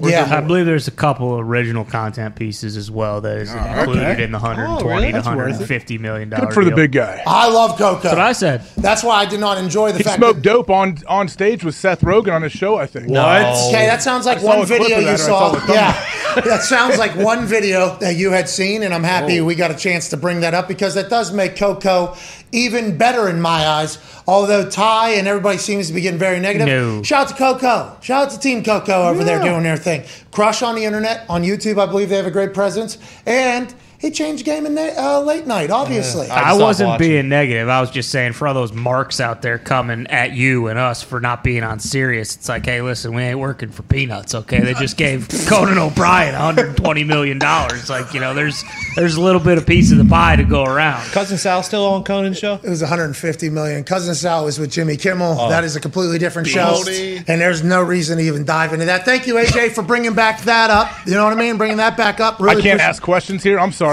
I 0.00 0.10
yeah. 0.10 0.40
believe 0.42 0.64
there's 0.64 0.86
a 0.86 0.92
couple 0.92 1.40
original 1.40 1.84
content 1.84 2.36
pieces 2.36 2.76
as 2.76 2.88
well 2.88 3.20
that 3.20 3.38
is 3.38 3.52
included 3.52 4.04
okay. 4.04 4.22
in 4.22 4.30
the 4.30 4.38
120 4.38 4.84
Oh, 4.84 4.94
really? 4.94 5.06
to 5.08 5.12
That's 5.12 5.26
worth 5.26 5.38
it. 5.38 5.58
150 5.58 5.98
million 5.98 6.28
dollar 6.28 6.46
Good 6.46 6.54
for 6.54 6.64
the 6.64 6.70
big 6.70 6.92
guy. 6.92 7.20
I 7.26 7.48
love 7.48 7.76
Coco. 7.76 8.02
That's 8.02 8.14
what 8.14 8.18
I 8.20 8.32
said. 8.32 8.60
That's 8.76 9.02
why 9.02 9.16
I 9.16 9.26
did 9.26 9.40
not 9.40 9.58
enjoy 9.58 9.90
the 9.90 9.98
fact 9.98 9.98
that 9.98 9.98
He 9.98 10.04
fact 10.04 10.18
smoked 10.18 10.36
that. 10.36 10.42
dope 10.42 10.70
on 10.70 10.98
on 11.08 11.26
stage 11.26 11.64
with 11.64 11.74
Seth 11.74 12.02
Rogen 12.02 12.32
on 12.32 12.42
his 12.42 12.52
show. 12.52 12.76
I 12.76 12.86
think. 12.86 13.08
What? 13.08 13.42
Okay, 13.68 13.86
that 13.86 14.00
sounds 14.00 14.24
like 14.24 14.38
I 14.38 14.44
one 14.44 14.66
video 14.66 14.98
you 14.98 15.16
saw. 15.16 15.58
saw 15.58 15.72
Yeah, 15.72 15.92
that 16.44 16.62
sounds 16.62 16.96
like 16.96 17.16
one 17.16 17.46
video 17.46 17.96
that 17.96 18.14
you 18.14 18.30
had 18.30 18.48
seen, 18.48 18.84
and 18.84 18.94
I'm 18.94 19.04
happy 19.04 19.40
oh. 19.40 19.44
we 19.44 19.56
got 19.56 19.72
a 19.72 19.76
chance 19.76 20.10
to 20.10 20.16
bring 20.16 20.40
that 20.42 20.54
up 20.54 20.68
because 20.68 20.94
that 20.94 21.10
does 21.10 21.32
make 21.32 21.56
Coco 21.56 22.14
even 22.52 22.96
better 22.96 23.28
in 23.28 23.40
my 23.40 23.66
eyes. 23.66 23.98
Although 24.26 24.68
Ty 24.68 25.12
and 25.14 25.26
everybody 25.26 25.56
seems 25.56 25.88
to 25.88 25.94
be 25.94 26.02
getting 26.02 26.18
very 26.18 26.38
negative. 26.38 26.68
No. 26.68 27.02
Shout 27.02 27.22
out 27.22 27.28
to 27.28 27.34
Coco. 27.34 27.96
Shout 28.02 28.26
out 28.26 28.30
to 28.32 28.38
Team 28.38 28.62
Coco 28.62 29.08
over 29.08 29.24
there 29.24 29.42
doing 29.42 29.62
their 29.62 29.78
thing. 29.78 29.87
Crush 30.30 30.62
on 30.62 30.74
the 30.74 30.84
internet 30.84 31.24
on 31.28 31.42
YouTube. 31.42 31.80
I 31.80 31.86
believe 31.86 32.08
they 32.08 32.16
have 32.16 32.26
a 32.26 32.30
great 32.30 32.54
presence, 32.54 32.98
and 33.26 33.74
he 33.98 34.10
changed 34.10 34.44
game 34.44 34.64
in 34.66 34.74
na- 34.74 34.92
uh, 34.96 35.20
late 35.20 35.46
night. 35.46 35.70
Obviously, 35.70 36.28
I 36.28 36.50
I 36.50 36.52
wasn't 36.54 36.90
watching. 36.90 37.08
being 37.08 37.28
negative. 37.28 37.68
I 37.68 37.80
was 37.80 37.90
just 37.90 38.10
saying 38.10 38.32
for 38.34 38.46
all 38.46 38.54
those 38.54 38.72
marks 38.72 39.20
out 39.20 39.42
there 39.42 39.58
coming 39.58 40.06
at 40.06 40.32
you 40.32 40.68
and 40.68 40.78
us 40.78 41.02
for 41.02 41.20
not 41.20 41.42
being 41.42 41.64
on 41.64 41.80
Sirius. 41.80 42.36
it's 42.36 42.48
like, 42.48 42.64
hey, 42.64 42.80
listen, 42.80 43.12
we 43.14 43.22
ain't 43.22 43.38
working 43.38 43.70
for 43.70 43.82
peanuts, 43.82 44.34
okay? 44.34 44.60
They 44.60 44.74
just 44.74 44.96
gave 44.96 45.28
Conan 45.48 45.78
O'Brien 45.78 46.32
120 46.34 47.04
million 47.04 47.38
dollars. 47.38 47.90
Like, 47.90 48.14
you 48.14 48.20
know, 48.20 48.34
there's 48.34 48.62
there's 48.94 49.16
a 49.16 49.20
little 49.20 49.40
bit 49.40 49.58
of 49.58 49.66
piece 49.66 49.90
of 49.90 49.98
the 49.98 50.04
pie 50.04 50.36
to 50.36 50.44
go 50.44 50.62
around. 50.64 51.02
Cousin 51.10 51.36
Sal 51.38 51.62
still 51.64 51.84
on 51.86 52.04
Conan's 52.04 52.38
show? 52.38 52.54
It 52.62 52.68
was 52.68 52.82
150 52.82 53.50
million. 53.50 53.82
Cousin 53.82 54.14
Sal 54.14 54.44
was 54.44 54.58
with 54.60 54.70
Jimmy 54.70 54.96
Kimmel. 54.96 55.36
Oh. 55.40 55.48
that 55.48 55.64
is 55.64 55.74
a 55.76 55.80
completely 55.80 56.18
different 56.18 56.46
show, 56.48 56.82
and 56.86 57.40
there's 57.40 57.64
no 57.64 57.82
reason 57.82 58.18
to 58.18 58.24
even 58.24 58.44
dive 58.44 58.72
into 58.72 58.86
that. 58.86 59.04
Thank 59.04 59.26
you, 59.26 59.34
AJ, 59.34 59.72
for 59.72 59.82
bringing 59.82 60.14
back 60.14 60.42
that 60.42 60.70
up. 60.70 60.88
You 61.06 61.14
know 61.14 61.24
what 61.24 61.32
I 61.32 61.36
mean? 61.36 61.56
Bringing 61.58 61.78
that 61.78 61.96
back 61.96 62.20
up. 62.20 62.38
Really 62.38 62.50
I 62.50 62.54
can't 62.54 62.66
appreciate- 62.74 62.80
ask 62.88 63.02
questions 63.02 63.42
here. 63.42 63.58
I'm 63.58 63.72
sorry. 63.72 63.87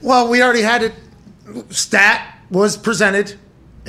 Well, 0.00 0.28
we 0.28 0.42
already 0.42 0.62
had 0.62 0.82
it. 0.82 0.94
Stat 1.70 2.38
was 2.50 2.76
presented, 2.76 3.38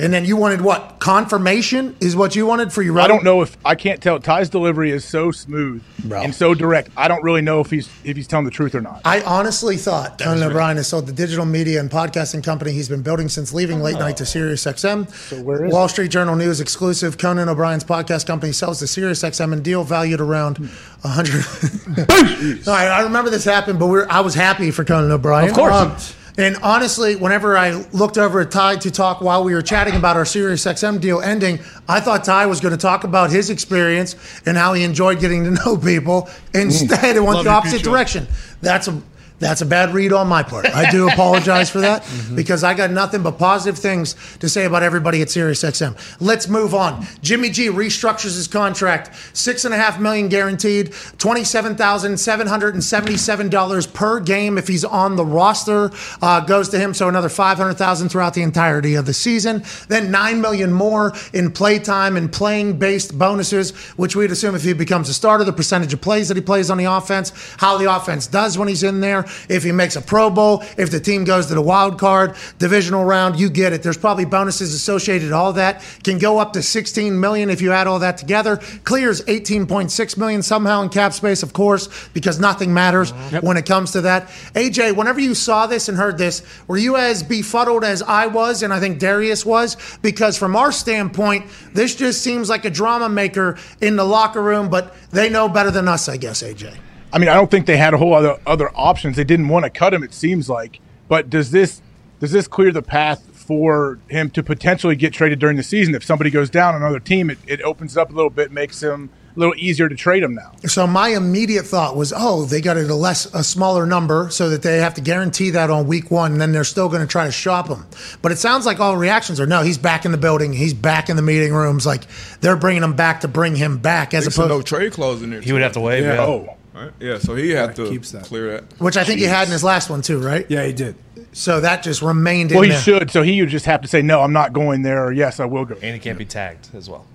and 0.00 0.12
then 0.12 0.24
you 0.24 0.36
wanted 0.36 0.60
what? 0.60 0.98
Confirmation 0.98 1.96
is 2.00 2.16
what 2.16 2.36
you 2.36 2.46
wanted 2.46 2.72
for 2.72 2.82
your. 2.82 2.98
I 3.00 3.06
don't 3.06 3.24
know 3.24 3.42
if 3.42 3.56
I 3.64 3.74
can't 3.74 4.02
tell. 4.02 4.18
Ty's 4.18 4.48
delivery 4.48 4.90
is 4.90 5.04
so 5.04 5.30
smooth 5.30 5.82
Bro. 6.04 6.22
and 6.22 6.34
so 6.34 6.54
direct. 6.54 6.90
I 6.96 7.08
don't 7.08 7.22
really 7.22 7.42
know 7.42 7.60
if 7.60 7.70
he's 7.70 7.88
if 8.04 8.16
he's 8.16 8.26
telling 8.26 8.44
the 8.44 8.50
truth 8.50 8.74
or 8.74 8.80
not. 8.80 9.02
I 9.04 9.22
honestly 9.22 9.76
thought 9.76 10.18
Conan 10.18 10.42
O'Brien 10.42 10.76
has 10.76 10.88
sold 10.88 11.06
the 11.06 11.12
digital 11.12 11.44
media 11.44 11.80
and 11.80 11.90
podcasting 11.90 12.42
company 12.42 12.72
he's 12.72 12.88
been 12.88 13.02
building 13.02 13.28
since 13.28 13.52
leaving 13.52 13.80
late 13.80 13.96
oh. 13.96 14.00
night 14.00 14.16
to 14.18 14.24
SiriusXM. 14.24 15.42
where 15.44 15.64
is 15.64 15.72
Wall 15.72 15.88
Street 15.88 16.10
Journal 16.10 16.36
News 16.36 16.60
exclusive: 16.60 17.18
Conan 17.18 17.48
O'Brien's 17.48 17.84
podcast 17.84 18.26
company 18.26 18.52
sells 18.52 18.78
to 18.80 18.86
SiriusXM 18.86 19.52
and 19.52 19.64
deal 19.64 19.84
valued 19.84 20.20
around 20.20 20.58
hmm. 20.58 20.66
a 21.04 21.08
hundred. 21.08 21.44
All 22.68 22.74
right, 22.74 22.88
I 22.88 23.02
remember 23.02 23.30
this 23.30 23.44
happened, 23.44 23.78
but 23.78 23.86
we're, 23.86 24.06
I 24.08 24.20
was 24.20 24.34
happy 24.34 24.70
for 24.70 24.84
Conan 24.84 25.10
O'Brien. 25.10 25.48
Of 25.48 25.54
course. 25.54 25.74
Um, 25.74 26.16
and 26.38 26.56
honestly, 26.62 27.16
whenever 27.16 27.56
I 27.56 27.72
looked 27.92 28.18
over 28.18 28.40
at 28.40 28.50
Ty 28.50 28.76
to 28.76 28.90
talk 28.90 29.20
while 29.20 29.44
we 29.44 29.54
were 29.54 29.62
chatting 29.62 29.94
about 29.94 30.16
our 30.16 30.24
SiriusXM 30.24 31.00
deal 31.00 31.20
ending, 31.20 31.58
I 31.88 32.00
thought 32.00 32.24
Ty 32.24 32.46
was 32.46 32.60
going 32.60 32.72
to 32.72 32.80
talk 32.80 33.04
about 33.04 33.30
his 33.30 33.50
experience 33.50 34.16
and 34.46 34.56
how 34.56 34.72
he 34.74 34.84
enjoyed 34.84 35.20
getting 35.20 35.44
to 35.44 35.50
know 35.50 35.76
people. 35.76 36.22
Mm. 36.52 36.62
Instead, 36.62 37.16
it 37.16 37.20
went 37.20 37.36
Love 37.36 37.44
the 37.44 37.50
opposite 37.50 37.82
direction. 37.82 38.26
That's 38.62 38.88
a 38.88 39.02
that's 39.40 39.62
a 39.62 39.66
bad 39.66 39.92
read 39.94 40.12
on 40.12 40.28
my 40.28 40.42
part. 40.42 40.66
I 40.66 40.90
do 40.90 41.08
apologize 41.12 41.70
for 41.70 41.80
that 41.80 42.06
because 42.34 42.62
I 42.62 42.74
got 42.74 42.90
nothing 42.90 43.22
but 43.22 43.38
positive 43.38 43.78
things 43.78 44.14
to 44.38 44.48
say 44.48 44.66
about 44.66 44.82
everybody 44.82 45.22
at 45.22 45.28
SiriusXM. 45.28 46.20
Let's 46.20 46.46
move 46.46 46.74
on. 46.74 47.06
Jimmy 47.22 47.50
G 47.50 47.68
restructures 47.68 48.36
his 48.36 48.46
contract, 48.46 49.16
six 49.32 49.64
and 49.64 49.72
a 49.74 49.76
half 49.78 49.98
million 49.98 50.28
guaranteed, 50.28 50.92
twenty-seven 51.18 51.76
thousand 51.76 52.18
seven 52.20 52.46
hundred 52.46 52.74
and 52.74 52.84
seventy-seven 52.84 53.48
dollars 53.48 53.86
per 53.86 54.20
game 54.20 54.58
if 54.58 54.68
he's 54.68 54.84
on 54.84 55.16
the 55.16 55.24
roster 55.24 55.90
uh, 56.20 56.40
goes 56.40 56.68
to 56.68 56.78
him. 56.78 56.92
So 56.92 57.08
another 57.08 57.30
five 57.30 57.56
hundred 57.56 57.74
thousand 57.74 58.10
throughout 58.10 58.34
the 58.34 58.42
entirety 58.42 58.94
of 58.94 59.06
the 59.06 59.14
season. 59.14 59.64
Then 59.88 60.10
nine 60.10 60.40
million 60.42 60.72
more 60.72 61.14
in 61.32 61.50
playtime 61.50 62.16
and 62.16 62.30
playing-based 62.30 63.18
bonuses, 63.18 63.70
which 63.96 64.14
we'd 64.14 64.30
assume 64.30 64.54
if 64.54 64.62
he 64.64 64.74
becomes 64.74 65.08
a 65.08 65.14
starter, 65.14 65.44
the 65.44 65.52
percentage 65.52 65.94
of 65.94 66.00
plays 66.02 66.28
that 66.28 66.36
he 66.36 66.42
plays 66.42 66.70
on 66.70 66.76
the 66.76 66.84
offense, 66.84 67.32
how 67.56 67.78
the 67.78 67.90
offense 67.90 68.26
does 68.26 68.58
when 68.58 68.68
he's 68.68 68.82
in 68.82 69.00
there, 69.00 69.24
if 69.48 69.62
he 69.62 69.72
makes 69.72 69.96
a 69.96 70.02
Pro 70.02 70.30
Bowl, 70.30 70.62
if 70.76 70.90
the 70.90 71.00
team 71.00 71.24
goes 71.24 71.46
to 71.46 71.54
the 71.54 71.62
wild 71.62 71.98
card, 71.98 72.34
divisional 72.58 73.04
round, 73.04 73.38
you 73.38 73.50
get 73.50 73.72
it. 73.72 73.82
There's 73.82 73.98
probably 73.98 74.24
bonuses 74.24 74.74
associated 74.74 75.32
all 75.32 75.52
that. 75.54 75.82
Can 76.04 76.18
go 76.18 76.38
up 76.38 76.52
to 76.54 76.62
16 76.62 77.18
million 77.18 77.50
if 77.50 77.60
you 77.60 77.72
add 77.72 77.86
all 77.86 77.98
that 78.00 78.18
together. 78.18 78.56
Clears 78.84 79.22
18.6 79.22 80.16
million 80.16 80.42
somehow 80.42 80.82
in 80.82 80.88
cap 80.88 81.12
space, 81.12 81.42
of 81.42 81.52
course, 81.52 82.08
because 82.08 82.38
nothing 82.38 82.72
matters 82.72 83.12
mm-hmm. 83.12 83.46
when 83.46 83.56
it 83.56 83.66
comes 83.66 83.92
to 83.92 84.02
that. 84.02 84.28
AJ, 84.54 84.96
whenever 84.96 85.20
you 85.20 85.34
saw 85.34 85.66
this 85.66 85.88
and 85.88 85.96
heard 85.96 86.18
this, 86.18 86.42
were 86.66 86.76
you 86.76 86.96
as 86.96 87.22
befuddled 87.22 87.84
as 87.84 88.02
I 88.02 88.26
was 88.26 88.62
and 88.62 88.72
I 88.72 88.80
think 88.80 88.98
Darius 88.98 89.44
was? 89.44 89.76
Because 90.02 90.36
from 90.36 90.56
our 90.56 90.72
standpoint, 90.72 91.46
this 91.72 91.94
just 91.94 92.22
seems 92.22 92.48
like 92.48 92.64
a 92.64 92.70
drama 92.70 93.08
maker 93.08 93.58
in 93.80 93.96
the 93.96 94.04
locker 94.04 94.42
room, 94.42 94.68
but 94.68 94.94
they 95.10 95.28
know 95.28 95.48
better 95.48 95.70
than 95.70 95.88
us, 95.88 96.08
I 96.08 96.16
guess, 96.16 96.42
AJ. 96.42 96.76
I 97.12 97.18
mean, 97.18 97.28
I 97.28 97.34
don't 97.34 97.50
think 97.50 97.66
they 97.66 97.76
had 97.76 97.94
a 97.94 97.98
whole 97.98 98.14
other 98.14 98.38
other 98.46 98.70
options. 98.74 99.16
They 99.16 99.24
didn't 99.24 99.48
want 99.48 99.64
to 99.64 99.70
cut 99.70 99.94
him. 99.94 100.02
It 100.02 100.14
seems 100.14 100.48
like. 100.48 100.80
But 101.08 101.28
does 101.30 101.50
this 101.50 101.82
does 102.20 102.32
this 102.32 102.46
clear 102.46 102.70
the 102.72 102.82
path 102.82 103.22
for 103.34 103.98
him 104.08 104.30
to 104.30 104.42
potentially 104.42 104.94
get 104.94 105.12
traded 105.12 105.38
during 105.38 105.56
the 105.56 105.62
season? 105.62 105.94
If 105.94 106.04
somebody 106.04 106.30
goes 106.30 106.50
down 106.50 106.74
another 106.74 107.00
team, 107.00 107.30
it, 107.30 107.38
it 107.46 107.62
opens 107.62 107.96
up 107.96 108.10
a 108.10 108.12
little 108.12 108.30
bit, 108.30 108.52
makes 108.52 108.82
him 108.82 109.10
a 109.34 109.38
little 109.38 109.54
easier 109.56 109.88
to 109.88 109.94
trade 109.94 110.22
him 110.22 110.34
now. 110.34 110.52
So 110.66 110.86
my 110.86 111.08
immediate 111.08 111.64
thought 111.64 111.96
was, 111.96 112.12
oh, 112.14 112.44
they 112.44 112.60
got 112.60 112.76
it 112.76 112.90
a 112.90 112.94
less, 112.94 113.26
a 113.32 113.42
smaller 113.42 113.86
number, 113.86 114.28
so 114.30 114.50
that 114.50 114.62
they 114.62 114.78
have 114.78 114.94
to 114.94 115.00
guarantee 115.00 115.50
that 115.50 115.70
on 115.70 115.86
week 115.86 116.10
one, 116.10 116.32
and 116.32 116.40
then 116.40 116.52
they're 116.52 116.64
still 116.64 116.88
going 116.88 117.00
to 117.00 117.06
try 117.06 117.26
to 117.26 117.32
shop 117.32 117.68
him. 117.68 117.86
But 118.22 118.32
it 118.32 118.38
sounds 118.38 118.66
like 118.66 118.80
all 118.80 118.96
reactions 118.96 119.40
are, 119.40 119.46
no, 119.46 119.62
he's 119.62 119.78
back 119.78 120.04
in 120.04 120.12
the 120.12 120.18
building, 120.18 120.52
he's 120.52 120.74
back 120.74 121.08
in 121.08 121.16
the 121.16 121.22
meeting 121.22 121.52
rooms, 121.52 121.86
like 121.86 122.02
they're 122.40 122.56
bringing 122.56 122.82
him 122.82 122.94
back 122.94 123.20
to 123.20 123.28
bring 123.28 123.54
him 123.56 123.78
back, 123.78 124.14
as 124.14 124.24
There's 124.24 124.36
a 124.36 124.42
opposed, 124.42 124.50
no 124.50 124.62
trade 124.62 124.92
clause 124.92 125.22
in 125.22 125.30
there. 125.30 125.40
He 125.40 125.52
would 125.52 125.62
have 125.62 125.72
to 125.72 125.80
waive. 125.80 126.04
Yeah. 126.04 126.14
Yeah. 126.14 126.26
Oh, 126.26 126.56
Right? 126.80 126.92
Yeah, 126.98 127.18
so 127.18 127.34
he 127.34 127.50
had 127.50 127.76
to 127.76 127.88
keeps 127.90 128.12
that. 128.12 128.24
clear 128.24 128.52
that. 128.52 128.80
which 128.80 128.96
I 128.96 129.04
think 129.04 129.20
he 129.20 129.26
had 129.26 129.46
in 129.46 129.52
his 129.52 129.62
last 129.62 129.90
one 129.90 130.00
too, 130.00 130.18
right? 130.18 130.46
Yeah, 130.48 130.64
he 130.64 130.72
did. 130.72 130.96
So 131.32 131.60
that 131.60 131.82
just 131.82 132.00
remained 132.00 132.50
well, 132.50 132.62
in 132.62 132.70
he 132.70 132.70
there. 132.70 132.80
should. 132.80 133.10
So 133.10 133.22
he 133.22 133.40
would 133.40 133.50
just 133.50 133.66
have 133.66 133.82
to 133.82 133.88
say, 133.88 134.00
no, 134.00 134.22
I'm 134.22 134.32
not 134.32 134.52
going 134.54 134.82
there, 134.82 135.04
or 135.04 135.12
yes, 135.12 135.40
I 135.40 135.44
will 135.44 135.66
go. 135.66 135.74
And 135.74 135.92
he 135.94 136.00
can't 136.00 136.18
be 136.18 136.24
tagged 136.24 136.74
as 136.74 136.88
well. 136.88 137.06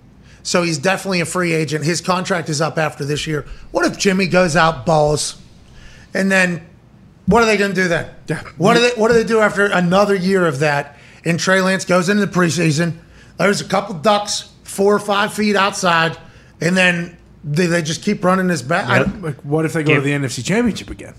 So 0.43 0.61
he's 0.61 0.77
definitely 0.77 1.21
a 1.21 1.25
free 1.25 1.53
agent. 1.53 1.83
His 1.83 2.01
contract 2.01 2.49
is 2.49 2.61
up 2.61 2.77
after 2.77 3.03
this 3.03 3.25
year. 3.25 3.45
What 3.71 3.91
if 3.91 3.97
Jimmy 3.97 4.27
goes 4.27 4.55
out 4.55 4.85
balls, 4.85 5.41
and 6.13 6.31
then 6.31 6.63
what 7.25 7.41
are 7.41 7.47
they 7.47 7.57
going 7.57 7.73
to 7.73 7.81
do 7.81 7.87
then? 7.87 8.11
What 8.57 8.75
do 8.75 8.81
they 8.81 8.91
What 8.91 9.07
do 9.07 9.15
they 9.15 9.23
do 9.23 9.39
after 9.39 9.65
another 9.65 10.13
year 10.13 10.45
of 10.45 10.59
that? 10.59 10.97
And 11.25 11.39
Trey 11.39 11.61
Lance 11.61 11.85
goes 11.85 12.07
into 12.07 12.23
the 12.23 12.31
preseason. 12.31 12.97
There's 13.37 13.61
a 13.61 13.65
couple 13.65 13.95
ducks, 13.95 14.51
four 14.63 14.93
or 14.93 14.99
five 14.99 15.33
feet 15.33 15.55
outside, 15.55 16.17
and 16.61 16.77
then 16.77 17.17
they, 17.45 17.67
they 17.67 17.81
just 17.81 18.01
keep 18.03 18.23
running 18.25 18.47
this 18.47 18.61
back. 18.61 18.89
I- 18.89 19.03
Like, 19.03 19.37
what 19.41 19.63
if 19.65 19.73
they 19.73 19.83
go 19.83 19.95
to 19.95 20.01
the 20.01 20.11
NFC 20.11 20.43
Championship 20.43 20.89
again? 20.89 21.13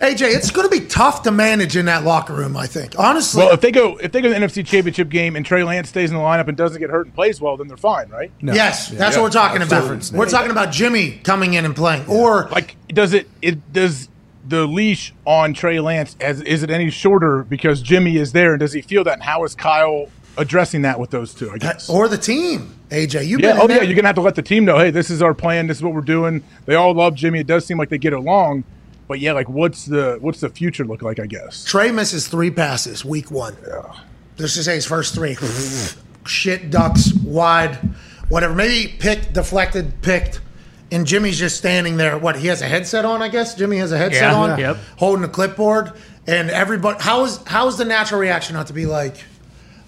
AJ, 0.00 0.34
it's 0.34 0.50
going 0.50 0.66
to 0.66 0.80
be 0.80 0.86
tough 0.86 1.24
to 1.24 1.30
manage 1.30 1.76
in 1.76 1.84
that 1.84 2.04
locker 2.04 2.32
room. 2.32 2.56
I 2.56 2.66
think 2.66 2.98
honestly. 2.98 3.42
Well, 3.44 3.52
if 3.52 3.60
they 3.60 3.70
go 3.70 3.98
if 3.98 4.12
they 4.12 4.22
go 4.22 4.28
to 4.32 4.34
the 4.34 4.40
NFC 4.46 4.64
Championship 4.66 5.10
game 5.10 5.36
and 5.36 5.44
Trey 5.44 5.62
Lance 5.62 5.90
stays 5.90 6.10
in 6.10 6.16
the 6.16 6.22
lineup 6.22 6.48
and 6.48 6.56
doesn't 6.56 6.80
get 6.80 6.88
hurt 6.88 7.04
and 7.04 7.14
plays 7.14 7.38
well, 7.38 7.58
then 7.58 7.68
they're 7.68 7.76
fine, 7.76 8.08
right? 8.08 8.30
No. 8.40 8.54
Yes, 8.54 8.88
Yeah. 8.90 8.98
that's 8.98 9.14
Yeah. 9.16 9.20
what 9.20 9.26
we're 9.26 9.32
talking 9.40 9.60
about. 9.60 10.12
We're 10.14 10.26
talking 10.30 10.50
about 10.50 10.72
Jimmy 10.72 11.20
coming 11.22 11.52
in 11.52 11.66
and 11.66 11.76
playing, 11.76 12.06
or 12.08 12.48
Like, 12.50 12.76
does 12.88 13.12
it 13.12 13.28
it 13.42 13.74
does 13.74 14.08
the 14.48 14.64
leash 14.66 15.12
on 15.26 15.52
Trey 15.52 15.80
Lance 15.80 16.16
as 16.18 16.40
is 16.40 16.62
it 16.62 16.70
any 16.70 16.88
shorter 16.88 17.44
because 17.46 17.82
Jimmy 17.82 18.16
is 18.16 18.32
there, 18.32 18.52
and 18.54 18.60
does 18.60 18.72
he 18.72 18.80
feel 18.80 19.04
that? 19.04 19.12
And 19.14 19.22
how 19.22 19.44
is 19.44 19.54
Kyle 19.54 20.06
addressing 20.36 20.82
that 20.82 20.98
with 21.00 21.10
those 21.10 21.34
two? 21.34 21.50
I 21.50 21.58
guess. 21.58 21.88
or 21.88 22.08
the 22.08 22.18
team. 22.18 22.74
AJ, 22.90 23.26
you've 23.26 23.40
Yeah. 23.40 23.48
been. 23.52 23.56
in 23.56 23.58
Oh, 23.58 23.68
yeah. 23.68 23.74
there. 23.78 23.84
You're 23.84 23.94
gonna 23.96 24.08
have 24.08 24.16
to 24.16 24.20
let 24.22 24.34
the 24.34 24.42
team 24.42 24.64
know. 24.64 24.78
Hey, 24.78 24.90
this 24.90 25.10
is 25.10 25.22
our 25.22 25.34
plan. 25.34 25.66
This 25.66 25.76
is 25.78 25.82
what 25.82 25.94
we're 25.94 26.00
doing. 26.00 26.42
They 26.66 26.74
all 26.74 26.92
love 26.94 27.14
Jimmy. 27.14 27.40
It 27.40 27.46
does 27.46 27.64
seem 27.66 27.78
like 27.78 27.88
they 27.88 27.98
get 27.98 28.12
along, 28.12 28.64
but 29.08 29.20
yeah, 29.20 29.32
like 29.32 29.48
what's 29.48 29.84
the 29.86 30.18
what's 30.20 30.40
the 30.40 30.48
future 30.48 30.84
look 30.84 31.02
like? 31.02 31.20
I 31.20 31.26
guess. 31.26 31.64
Trey 31.64 31.92
misses 31.92 32.26
three 32.28 32.50
passes 32.50 33.04
week 33.04 33.30
one. 33.30 33.56
Let's 34.38 34.54
just 34.54 34.64
say 34.64 34.74
his 34.74 34.86
first 34.86 35.14
three. 35.14 35.36
Shit, 36.26 36.70
ducks, 36.70 37.12
wide, 37.24 37.76
whatever. 38.28 38.54
Maybe 38.54 38.92
picked, 38.98 39.32
deflected, 39.32 40.00
picked. 40.02 40.40
And 40.92 41.06
Jimmy's 41.06 41.38
just 41.38 41.56
standing 41.56 41.96
there. 41.98 42.18
What, 42.18 42.36
he 42.36 42.48
has 42.48 42.62
a 42.62 42.66
headset 42.66 43.04
on, 43.04 43.22
I 43.22 43.28
guess? 43.28 43.54
Jimmy 43.54 43.76
has 43.78 43.92
a 43.92 43.98
headset 43.98 44.22
Yeah. 44.22 44.34
on, 44.34 44.58
Yep. 44.58 44.76
holding 44.96 45.24
a 45.24 45.28
clipboard. 45.28 45.92
And 46.26 46.50
everybody, 46.50 46.98
how 47.00 47.24
is, 47.24 47.38
how 47.46 47.68
is 47.68 47.76
the 47.76 47.84
natural 47.84 48.20
reaction 48.20 48.54
not 48.56 48.66
to 48.68 48.72
be 48.72 48.86
like, 48.86 49.16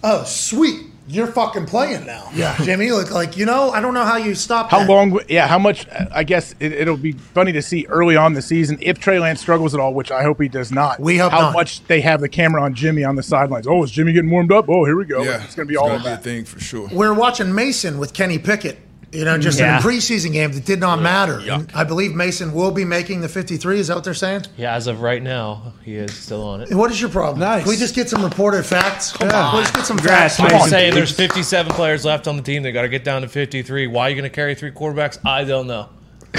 oh, 0.02 0.24
sweet, 0.24 0.86
you're 1.08 1.26
fucking 1.26 1.66
playing 1.66 2.06
now. 2.06 2.30
Yeah. 2.32 2.56
Jimmy, 2.62 2.92
like, 2.92 3.10
like 3.10 3.36
you 3.36 3.44
know, 3.44 3.70
I 3.70 3.80
don't 3.80 3.92
know 3.92 4.04
how 4.04 4.16
you 4.16 4.34
stop 4.34 4.70
How 4.70 4.80
that. 4.80 4.88
long? 4.88 5.18
Yeah, 5.28 5.48
how 5.48 5.58
much? 5.58 5.86
Uh, 5.88 6.06
I 6.12 6.22
guess 6.24 6.54
it, 6.60 6.72
it'll 6.72 6.96
be 6.96 7.12
funny 7.12 7.52
to 7.52 7.62
see 7.62 7.86
early 7.88 8.16
on 8.16 8.34
the 8.34 8.42
season 8.42 8.78
if 8.80 8.98
Trey 8.98 9.18
Lance 9.18 9.40
struggles 9.40 9.74
at 9.74 9.80
all, 9.80 9.94
which 9.94 10.10
I 10.10 10.22
hope 10.22 10.40
he 10.40 10.48
does 10.48 10.70
not. 10.70 11.00
We 11.00 11.18
hope 11.18 11.32
how 11.32 11.40
not. 11.40 11.54
much 11.54 11.84
they 11.86 12.00
have 12.02 12.20
the 12.20 12.28
camera 12.28 12.62
on 12.62 12.74
Jimmy 12.74 13.04
on 13.04 13.16
the 13.16 13.22
sidelines. 13.22 13.66
Oh, 13.66 13.82
is 13.82 13.90
Jimmy 13.90 14.12
getting 14.12 14.30
warmed 14.30 14.52
up? 14.52 14.68
Oh, 14.68 14.84
here 14.84 14.96
we 14.96 15.04
go. 15.04 15.22
Yeah, 15.22 15.42
it's 15.44 15.54
going 15.56 15.66
to 15.66 15.70
be 15.72 15.76
all 15.76 15.86
gonna 15.88 15.96
of 15.98 16.02
be 16.02 16.08
a 16.08 16.10
that. 16.12 16.22
thing 16.22 16.44
for 16.44 16.60
sure. 16.60 16.88
We're 16.92 17.14
watching 17.14 17.54
Mason 17.54 17.98
with 17.98 18.14
Kenny 18.14 18.38
Pickett. 18.38 18.78
You 19.12 19.26
know, 19.26 19.36
just 19.36 19.58
Yeah. 19.58 19.76
in 19.76 19.82
a 19.82 19.86
preseason 19.86 20.32
game 20.32 20.52
that 20.52 20.64
did 20.64 20.80
not 20.80 21.02
matter. 21.02 21.38
And 21.38 21.70
I 21.74 21.84
believe 21.84 22.14
Mason 22.14 22.54
will 22.54 22.70
be 22.70 22.84
making 22.86 23.20
the 23.20 23.28
53. 23.28 23.78
Is 23.78 23.88
that 23.88 23.94
what 23.94 24.04
they're 24.04 24.14
saying? 24.14 24.46
Yeah, 24.56 24.74
as 24.74 24.86
of 24.86 25.02
right 25.02 25.22
now, 25.22 25.74
he 25.84 25.96
is 25.96 26.14
still 26.14 26.42
on 26.42 26.62
it. 26.62 26.72
What 26.74 26.90
is 26.90 26.98
your 26.98 27.10
problem? 27.10 27.40
Nice. 27.40 27.62
Can 27.64 27.68
we 27.70 27.76
just 27.76 27.94
get 27.94 28.08
some 28.08 28.24
reported 28.24 28.64
facts? 28.64 29.12
Come 29.12 29.28
on. 29.30 29.56
Let's 29.56 29.70
get 29.70 29.84
some 29.84 29.98
Congrats, 29.98 30.36
facts. 30.38 30.50
I'm 30.52 30.56
Mason. 30.56 30.70
saying 30.70 30.94
there's 30.94 31.12
57 31.12 31.72
players 31.74 32.06
left 32.06 32.26
on 32.26 32.36
the 32.38 32.42
team. 32.42 32.62
They 32.62 32.72
got 32.72 32.82
to 32.82 32.88
get 32.88 33.04
down 33.04 33.20
to 33.20 33.28
53. 33.28 33.86
Why 33.86 34.06
are 34.06 34.08
you 34.08 34.14
going 34.16 34.22
to 34.28 34.34
carry 34.34 34.54
three 34.54 34.70
quarterbacks? 34.70 35.18
I 35.26 35.44
don't 35.44 35.66
know. 35.66 35.88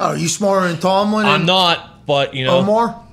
Oh, 0.00 0.14
you 0.14 0.28
smarter 0.28 0.68
than 0.68 0.78
Tomlin? 0.78 1.26
I'm 1.26 1.44
not, 1.44 2.06
but 2.06 2.32
you 2.32 2.44
know, 2.44 2.58
Omar? 2.58 3.04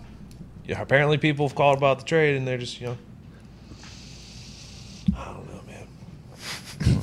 yeah, 0.67 0.79
apparently 0.79 1.17
people 1.17 1.47
have 1.47 1.55
called 1.55 1.79
about 1.79 1.97
the 1.97 2.05
trade, 2.05 2.35
and 2.37 2.47
they're 2.47 2.59
just 2.59 2.79
you 2.79 2.85
know, 2.85 2.97
I 5.17 5.25
don't 5.25 5.47
know, 5.51 5.61
man. 5.65 7.01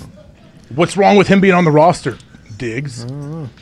What's 0.75 0.97
wrong 0.97 1.16
with 1.16 1.29
him 1.29 1.41
being 1.41 1.55
on 1.55 1.64
the 1.64 1.70
roster? 1.70 2.16
Diggs. 2.57 3.05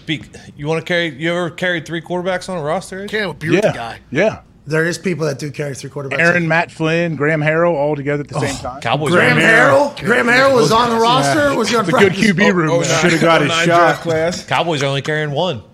Be, 0.07 0.23
you 0.57 0.67
want 0.67 0.85
to 0.85 0.87
carry? 0.87 1.09
You 1.09 1.31
ever 1.33 1.51
carried 1.51 1.87
three 1.87 2.03
quarterbacks 2.03 2.49
on 2.49 2.59
a 2.59 2.63
roster? 2.63 3.07
Can't 3.07 3.29
with 3.29 3.39
beer 3.39 3.53
with 3.53 3.65
Yeah. 3.65 3.73
guy. 3.73 3.99
Yeah. 4.11 4.41
There 4.67 4.85
is 4.85 4.99
people 4.99 5.27
that 5.27 5.39
do 5.39 5.51
carry 5.51 5.75
three 5.75 5.91
quarterbacks. 5.91 6.21
Aaron, 6.21 6.47
Matt 6.47 6.71
Flynn, 6.71 7.17
Graham 7.17 7.41
Harrell, 7.41 7.73
all 7.75 7.97
together 7.97 8.23
at 8.23 8.29
the 8.29 8.39
same 8.39 8.55
oh, 8.61 8.63
time. 8.63 8.81
Cowboys. 8.81 9.11
Graham 9.11 9.39
Harrell? 9.39 9.99
Graham 9.99 10.27
Harrell 10.27 10.55
was 10.55 10.71
on 10.71 10.91
the 10.91 10.97
roster? 10.97 11.49
or 11.49 11.57
Was 11.57 11.71
he 11.71 11.77
on 11.77 11.85
It's 11.89 11.95
a 11.95 11.99
good? 11.99 12.13
QB 12.13 12.55
room. 12.55 12.71
Oh, 12.71 12.81
man. 12.81 13.01
Should 13.01 13.13
have 13.13 13.23
oh, 13.23 13.27
got 13.27 13.41
oh, 13.41 13.45
his 13.45 13.49
nine 13.53 13.67
shot. 13.67 13.79
draft 13.79 14.03
class. 14.03 14.47
Cowboys 14.47 14.83
are 14.83 14.87
only 14.87 15.03
carrying 15.03 15.33
one. 15.33 15.65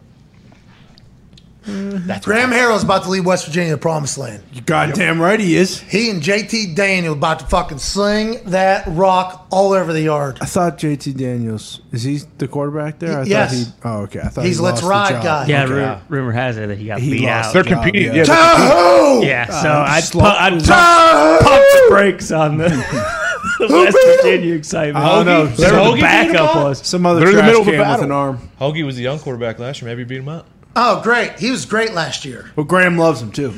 That's 1.67 2.25
Graham 2.25 2.51
Harrell's 2.51 2.85
about 2.85 3.03
to 3.05 3.11
leave 3.11 3.27
West 3.27 3.47
Virginia 3.47 3.73
to 3.73 3.79
promised 3.79 4.19
land. 4.19 4.43
You 4.53 4.61
goddamn 4.61 5.21
right 5.21 5.41
he 5.41 5.57
is. 5.57 5.81
He 5.81 6.11
and 6.11 6.23
JT 6.23 6.77
Daniel 6.77 7.13
about 7.15 7.41
to 7.41 7.47
fucking 7.47 7.79
sling 7.79 8.39
that 8.47 8.85
rock 8.87 9.47
all 9.51 9.73
over 9.73 9.93
the 9.93 10.01
yard. 10.03 10.39
I 10.41 10.45
thought 10.47 10.79
JT 10.79 11.17
Daniels 11.17 11.81
is 11.91 12.05
he 12.05 12.19
the 12.39 12.47
quarterback 12.47 13.01
there? 13.01 13.19
I 13.21 13.23
Yes. 13.25 13.51
Thought 13.51 13.57
he, 13.57 13.89
oh, 13.89 14.03
okay. 14.03 14.21
I 14.21 14.29
thought 14.29 14.45
He's 14.45 14.59
he 14.59 14.63
let's 14.63 14.75
lost 14.77 14.83
the 14.85 14.89
ride 14.89 15.11
job. 15.11 15.25
guy. 15.25 15.47
Yeah, 15.47 15.65
Okay. 15.65 15.73
rumor, 15.73 16.03
rumor 16.09 16.33
has 16.33 16.57
it 16.57 16.69
that 16.69 16.79
he 16.79 16.87
got 16.87 17.01
He 17.01 17.11
beat 17.11 17.23
lost 17.27 17.49
out. 17.49 17.53
They're 17.55 17.63
job, 17.65 17.83
competing. 17.83 18.03
yeah. 18.03 18.09
Yeah. 18.09 18.25
they're 18.25 18.25
Tahoe! 18.27 19.21
yeah, 19.23 19.47
so 19.63 19.69
Uh, 19.71 19.87
I'd, 19.89 20.05
pu- 20.13 20.21
I'd 20.21 20.53
was- 20.55 20.67
pump, 20.69 21.41
pump 21.43 21.63
the 21.73 21.87
brakes 21.89 22.31
on 22.31 22.59
the, 22.59 22.69
the 23.59 23.67
West 23.71 23.97
Virginia 24.23 24.55
excitement. 24.55 25.05
I 25.05 25.17
don't 25.17 25.27
know. 25.27 25.47
Whoever 25.47 25.57
They're 25.63 25.71
the 25.73 25.91
Hoagie 25.97 26.01
backup 26.01 26.53
beat 26.53 26.59
him 26.59 26.65
was. 26.65 26.87
Some 26.87 27.07
other 27.07 27.21
They're 27.21 27.31
in 27.31 27.35
the 27.35 27.41
trash 27.43 27.49
middle 27.49 27.63
of 27.63 27.69
a 27.69 27.71
can 27.73 27.79
with 27.81 27.89
battle. 27.89 28.05
an 28.05 28.13
arm. 28.13 28.51
Hoagie 28.61 28.85
was 28.87 28.95
the 28.97 29.03
young 29.03 29.19
quarterback 29.19 29.59
last 29.59 29.83
year. 29.83 29.91
Maybe 29.91 30.03
he 30.03 30.05
beat 30.09 30.19
him 30.21 30.29
out. 30.29 30.47
Oh, 30.79 31.01
great. 31.03 31.39
He 31.39 31.51
was 31.51 31.65
great 31.65 31.95
last 31.95 32.27
year. 32.27 32.51
Well, 32.55 32.67
Graham 32.67 32.99
loves 32.99 33.23
him 33.23 33.33
too. 33.33 33.51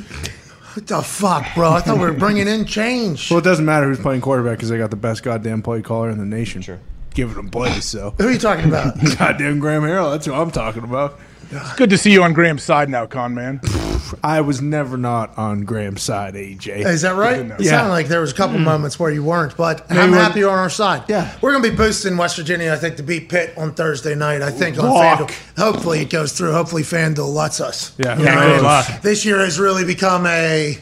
What 0.74 0.86
the 0.86 1.02
fuck, 1.02 1.44
bro? 1.56 1.72
I 1.72 1.80
thought 1.80 1.98
we 1.98 2.04
were 2.04 2.12
bringing 2.18 2.46
in 2.46 2.64
change. 2.64 3.28
Well, 3.28 3.40
it 3.40 3.44
doesn't 3.44 3.64
matter 3.64 3.86
who's 3.88 3.98
playing 3.98 4.20
quarterback 4.20 4.58
because 4.58 4.68
they 4.68 4.78
got 4.78 4.90
the 4.90 4.96
best 4.96 5.24
goddamn 5.24 5.60
play 5.62 5.82
caller 5.82 6.10
in 6.10 6.18
the 6.18 6.24
nation. 6.24 6.62
Sure. 6.62 6.78
Giving 7.14 7.34
them 7.34 7.50
plays, 7.50 7.84
so. 7.84 8.14
Who 8.18 8.28
are 8.28 8.30
you 8.30 8.38
talking 8.38 8.66
about? 8.66 8.94
goddamn 9.18 9.58
Graham 9.58 9.82
Harrell. 9.82 10.12
That's 10.12 10.26
who 10.26 10.32
I'm 10.32 10.52
talking 10.52 10.84
about. 10.84 11.18
It's 11.50 11.74
good 11.74 11.90
to 11.90 11.98
see 11.98 12.12
you 12.12 12.22
on 12.22 12.34
Graham's 12.34 12.62
side 12.62 12.88
now, 12.88 13.06
con 13.06 13.34
man. 13.34 13.60
I 14.22 14.40
was 14.40 14.60
never 14.60 14.96
not 14.96 15.36
on 15.36 15.62
Graham's 15.62 16.02
side, 16.02 16.34
AJ. 16.34 16.86
Is 16.86 17.02
that 17.02 17.16
right? 17.16 17.38
It 17.40 17.60
Yeah. 17.60 17.70
sounded 17.70 17.90
like 17.90 18.08
there 18.08 18.20
was 18.20 18.32
a 18.32 18.34
couple 18.34 18.58
hmm. 18.58 18.64
moments 18.64 18.98
where 18.98 19.10
you 19.10 19.22
weren't, 19.22 19.56
but 19.56 19.84
I'm 19.90 20.12
happy 20.12 20.40
you're 20.40 20.50
on 20.50 20.58
our 20.58 20.70
side. 20.70 21.04
Yeah. 21.08 21.30
We're 21.40 21.52
going 21.52 21.62
to 21.62 21.70
be 21.70 21.76
boosting 21.76 22.16
West 22.16 22.36
Virginia, 22.36 22.72
I 22.72 22.76
think, 22.76 22.96
to 22.96 23.02
beat 23.02 23.28
Pitt 23.28 23.54
on 23.56 23.74
Thursday 23.74 24.14
night. 24.14 24.42
I 24.42 24.50
think 24.50 24.78
on 24.78 24.90
FanDuel. 24.90 25.30
Hopefully 25.56 26.00
it 26.00 26.10
goes 26.10 26.32
through. 26.32 26.52
Hopefully 26.52 26.82
FanDuel 26.82 27.32
lets 27.32 27.60
us. 27.60 27.92
Yeah, 27.98 28.18
Yeah, 28.18 28.46
good 28.46 28.62
luck. 28.62 29.02
This 29.02 29.24
year 29.24 29.38
has 29.38 29.58
really 29.58 29.84
become 29.84 30.26
a, 30.26 30.78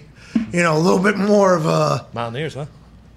you 0.53 0.62
know, 0.62 0.77
a 0.77 0.79
little 0.79 1.03
bit 1.03 1.17
more 1.17 1.55
of 1.55 1.67
a 1.67 2.07
Mountaineers, 2.12 2.55
huh? 2.55 2.67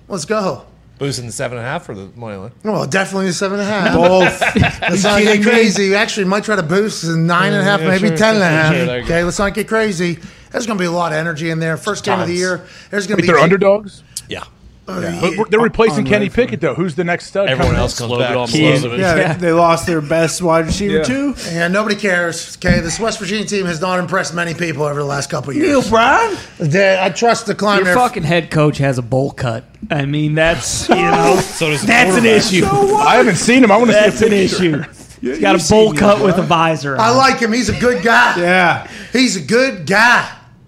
let's 0.08 0.26
go. 0.26 0.66
Boosting 1.00 1.26
the 1.26 1.32
seven 1.32 1.58
and 1.58 1.66
a 1.66 1.70
half 1.70 1.86
for 1.86 1.96
the 1.96 2.10
money 2.16 2.36
line. 2.38 2.52
Well, 2.64 2.86
definitely 2.86 3.28
the 3.28 3.34
seven 3.34 3.60
and 3.60 3.68
a 3.68 3.72
half. 3.72 3.94
Both. 3.96 4.42
Let's 4.82 5.04
not 5.04 5.22
get 5.22 5.42
crazy. 5.42 5.90
We 5.90 5.96
actually 5.96 6.26
might 6.26 6.44
try 6.44 6.56
to 6.58 6.64
boost 6.64 7.04
the 7.04 7.16
nine 7.18 7.54
and 7.54 7.62
a 7.62 7.64
half, 7.64 7.80
Yeah, 7.80 7.88
maybe 7.88 8.08
sure, 8.10 8.18
ten 8.18 8.36
and 8.36 8.44
a 8.44 8.48
sure, 8.48 8.50
half. 8.50 8.74
sure, 8.76 8.86
there 8.86 9.00
you 9.00 9.06
go. 9.08 9.14
okay, 9.14 9.24
let's 9.24 9.40
not 9.40 9.54
get 9.54 9.68
crazy. 9.70 10.20
There's 10.52 10.66
going 10.68 10.78
to 10.78 10.82
be 10.82 10.88
a 10.88 10.92
lot 10.92 11.12
of 11.14 11.18
energy 11.18 11.50
in 11.52 11.60
there. 11.60 11.78
First 11.78 12.04
game 12.04 12.20
of 12.20 12.28
the 12.28 12.34
year. 12.34 12.66
There's 12.92 13.08
going 13.08 13.16
to 13.18 13.22
be 13.22 13.28
they're 13.28 13.38
underdogs. 13.40 14.04
Yeah. 14.28 14.44
Uh, 14.90 15.22
But 15.22 15.32
we're- 15.32 15.44
they're 15.50 15.60
replacing 15.60 16.06
Kenny 16.06 16.26
right 16.26 16.34
Pickett 16.34 16.62
though. 16.62 16.74
Who's 16.76 16.96
the 16.96 17.04
next 17.04 17.28
stud? 17.28 17.48
Everyone 17.48 17.68
coming 17.68 17.82
else 17.82 17.94
in? 18.00 18.08
comes 18.08 18.10
Slow 18.10 18.20
back. 18.20 18.36
on 18.38 18.48
slows 18.48 18.84
Yeah, 19.00 19.16
Yeah. 19.16 19.34
they 19.34 19.52
lost 19.52 19.86
their 19.86 20.02
best 20.02 20.42
wide 20.42 20.66
receiver 20.66 20.98
Yeah. 20.98 21.04
too. 21.04 21.36
Yeah, 21.52 21.68
nobody 21.68 21.96
cares. 21.96 22.58
Okay, 22.64 22.80
this 22.80 23.00
West 23.00 23.20
Virginia 23.20 23.46
team 23.46 23.66
has 23.66 23.80
not 23.82 24.00
impressed 24.00 24.34
many 24.34 24.54
people 24.54 24.84
over 24.84 25.00
the 25.00 25.06
last 25.06 25.30
couple 25.30 25.52
of 25.52 25.56
years. 25.58 25.90
Brown. 25.90 26.36
They- 26.60 27.00
I 27.00 27.10
trust 27.10 27.46
the 27.46 27.56
climb 27.56 27.78
Your 27.78 27.86
there. 27.86 27.96
fucking 27.96 28.24
head 28.24 28.50
coach 28.52 28.78
has 28.80 28.98
a 28.98 29.02
bowl 29.04 29.32
cut. 29.32 29.64
I 29.92 30.06
mean, 30.06 30.36
that's 30.36 30.90
you 30.90 30.96
know, 30.96 31.40
So 31.42 31.70
does 31.70 31.82
the 31.82 31.88
that's 31.88 32.16
an 32.16 32.24
quarterback. 32.24 32.38
issue. 32.38 32.66
I 32.98 33.16
haven't 33.16 33.38
seen 33.38 33.64
him. 33.64 33.72
I 33.72 33.78
want 33.78 33.90
to 33.90 33.96
That's 33.96 34.18
see 34.20 34.26
an 34.28 34.34
a 34.34 34.48
picture. 34.48 34.64
issue. 34.82 34.84
He's 35.22 35.40
got 35.40 35.56
a 35.62 35.70
bowl 35.70 35.94
cut 35.94 36.22
with 36.22 36.38
a 36.38 36.42
visor. 36.42 36.98
I 36.98 37.10
like 37.10 37.40
him. 37.40 37.52
He's 37.52 37.68
a 37.70 37.74
good 37.78 38.04
guy. 38.04 38.36
Yeah, 38.40 38.88
He's 39.12 39.36
a 39.36 39.42
good 39.42 39.86
guy. 39.86 40.26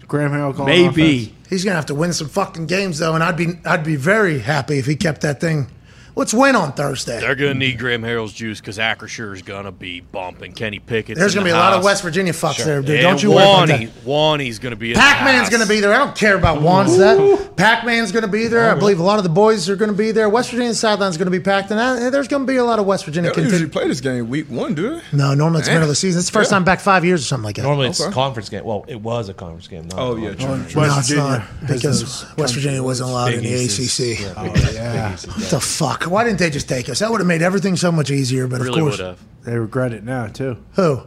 Graham 0.10 0.32
Harrell 0.32 0.54
calling 0.54 0.74
maybe. 0.88 1.22
offense. 1.24 1.41
He's 1.52 1.66
gonna 1.66 1.76
have 1.76 1.88
to 1.88 1.96
win 1.96 2.14
some 2.14 2.30
fucking 2.30 2.68
games 2.68 3.00
though, 3.00 3.14
and 3.14 3.22
I'd 3.22 3.36
be 3.36 3.60
I'd 3.66 3.84
be 3.84 3.98
very 3.98 4.40
happy 4.40 4.80
if 4.80 4.86
he 4.86 4.96
kept 4.96 5.20
that 5.22 5.42
thing 5.42 5.68
Let's 6.16 6.34
win 6.34 6.56
on 6.56 6.74
Thursday. 6.74 7.20
They're 7.20 7.36
going 7.36 7.54
to 7.54 7.58
need 7.60 7.80
Graham 7.80 8.02
Harrell's 8.04 8.34
juice 8.34 8.60
because 8.60 8.78
Acrisure 8.78 9.34
is 9.34 9.42
going 9.42 9.66
to 9.66 9.72
be 9.72 10.02
bumping. 10.02 10.54
Kenny 10.54 10.80
Pickett. 10.80 11.18
There's 11.18 11.34
going 11.34 11.46
to 11.46 11.52
be 11.52 11.56
a 11.56 11.58
lot 11.60 11.74
of 11.74 11.84
West 11.84 12.04
Virginia 12.04 12.34
fucks 12.34 12.64
there, 12.64 12.82
dude. 12.82 13.02
Don't 13.02 13.22
you 13.24 13.32
worry 13.32 13.44
about 13.44 13.68
that. 13.70 13.80
Wani's 14.06 14.60
going 14.60 14.72
to 14.72 14.76
be. 14.76 14.90
in 14.90 14.94
the 14.96 15.00
Pac-Man's 15.00 15.50
going 15.50 15.62
to 15.64 15.68
be 15.70 15.80
there. 15.80 15.94
I 15.94 15.98
don't 16.00 16.16
care 16.16 16.36
about 16.38 16.62
Juan's 16.62 16.98
that. 16.98 17.52
Pac-Man's 17.56 18.12
going 18.12 18.24
to 18.24 18.28
be 18.32 18.48
there. 18.48 18.70
I 18.72 18.76
believe 18.78 19.00
a 19.00 19.04
lot 19.04 19.18
of 19.18 19.24
the 19.24 19.30
boys 19.30 19.70
are 19.70 19.76
going 19.76 19.92
to 19.92 19.98
be 19.98 20.12
there. 20.12 20.28
West 20.30 20.52
Virginia 20.52 20.74
Southland's 20.74 21.18
going 21.18 21.32
to 21.32 21.38
be 21.38 21.40
packed, 21.40 21.72
and 21.72 21.80
uh, 21.80 22.10
there's 22.10 22.28
going 22.28 22.46
to 22.46 22.48
be 22.52 22.58
a 22.58 22.64
lot 22.64 22.80
of 22.80 22.86
West 22.86 23.06
Virginia. 23.06 23.30
They 23.32 23.44
don't 23.44 23.52
usually 23.52 23.70
play 23.70 23.88
this 23.88 24.02
game 24.02 24.28
week 24.30 24.50
one, 24.50 24.74
do 24.76 24.96
they? 24.96 25.02
No, 25.18 25.34
normally 25.34 25.60
it's 25.62 25.70
middle 25.70 25.84
of 25.84 25.90
the 25.90 25.96
season. 25.96 26.20
It's 26.20 26.30
the 26.30 26.34
first 26.34 26.52
Yeah. 26.52 26.58
time 26.58 26.64
back 26.66 26.80
five 26.82 27.06
years 27.06 27.22
or 27.22 27.26
something 27.26 27.46
like 27.46 27.56
that. 27.56 27.64
Normally 27.64 27.88
it's 27.88 28.02
Okay. 28.02 28.12
conference 28.12 28.50
game. 28.50 28.64
Well, 28.66 28.84
it 28.88 29.00
was 29.02 29.30
a 29.30 29.34
conference 29.34 29.68
game. 29.68 29.88
Not 29.88 30.00
Oh 30.00 30.18
a 30.18 30.22
yeah, 30.22 30.34
conference. 30.36 30.72
true. 30.74 30.82
no, 30.82 30.98
it's 30.98 31.08
Virginia 31.08 31.24
not 31.62 31.68
because 31.68 32.26
West 32.38 32.54
Virginia 32.54 32.84
wasn't 32.84 33.10
allowed 33.10 33.34
in 33.34 33.44
the 33.44 33.50
Big 33.50 33.62
East 33.62 33.80
is- 33.80 34.00
ACC. 34.00 34.20
yeah, 34.20 34.44
yeah. 34.74 35.08
Big 35.08 35.14
East 35.16 35.28
is 35.28 35.36
What 35.38 35.50
the 35.50 35.60
fuck? 35.60 36.02
Why 36.12 36.24
didn't 36.24 36.40
they 36.40 36.50
just 36.50 36.68
take 36.70 36.90
us? 36.90 37.00
That 37.00 37.10
would 37.12 37.20
have 37.22 37.28
made 37.28 37.42
everything 37.42 37.76
so 37.76 37.92
much 37.92 38.12
easier. 38.12 38.48
But 38.48 38.62
of 38.62 38.68
course, 38.68 38.98
would 38.98 39.06
have. 39.06 39.20
They 39.44 39.58
regret 39.58 39.94
it 39.94 40.04
now 40.04 40.28
too. 40.28 40.58
who? 40.74 41.02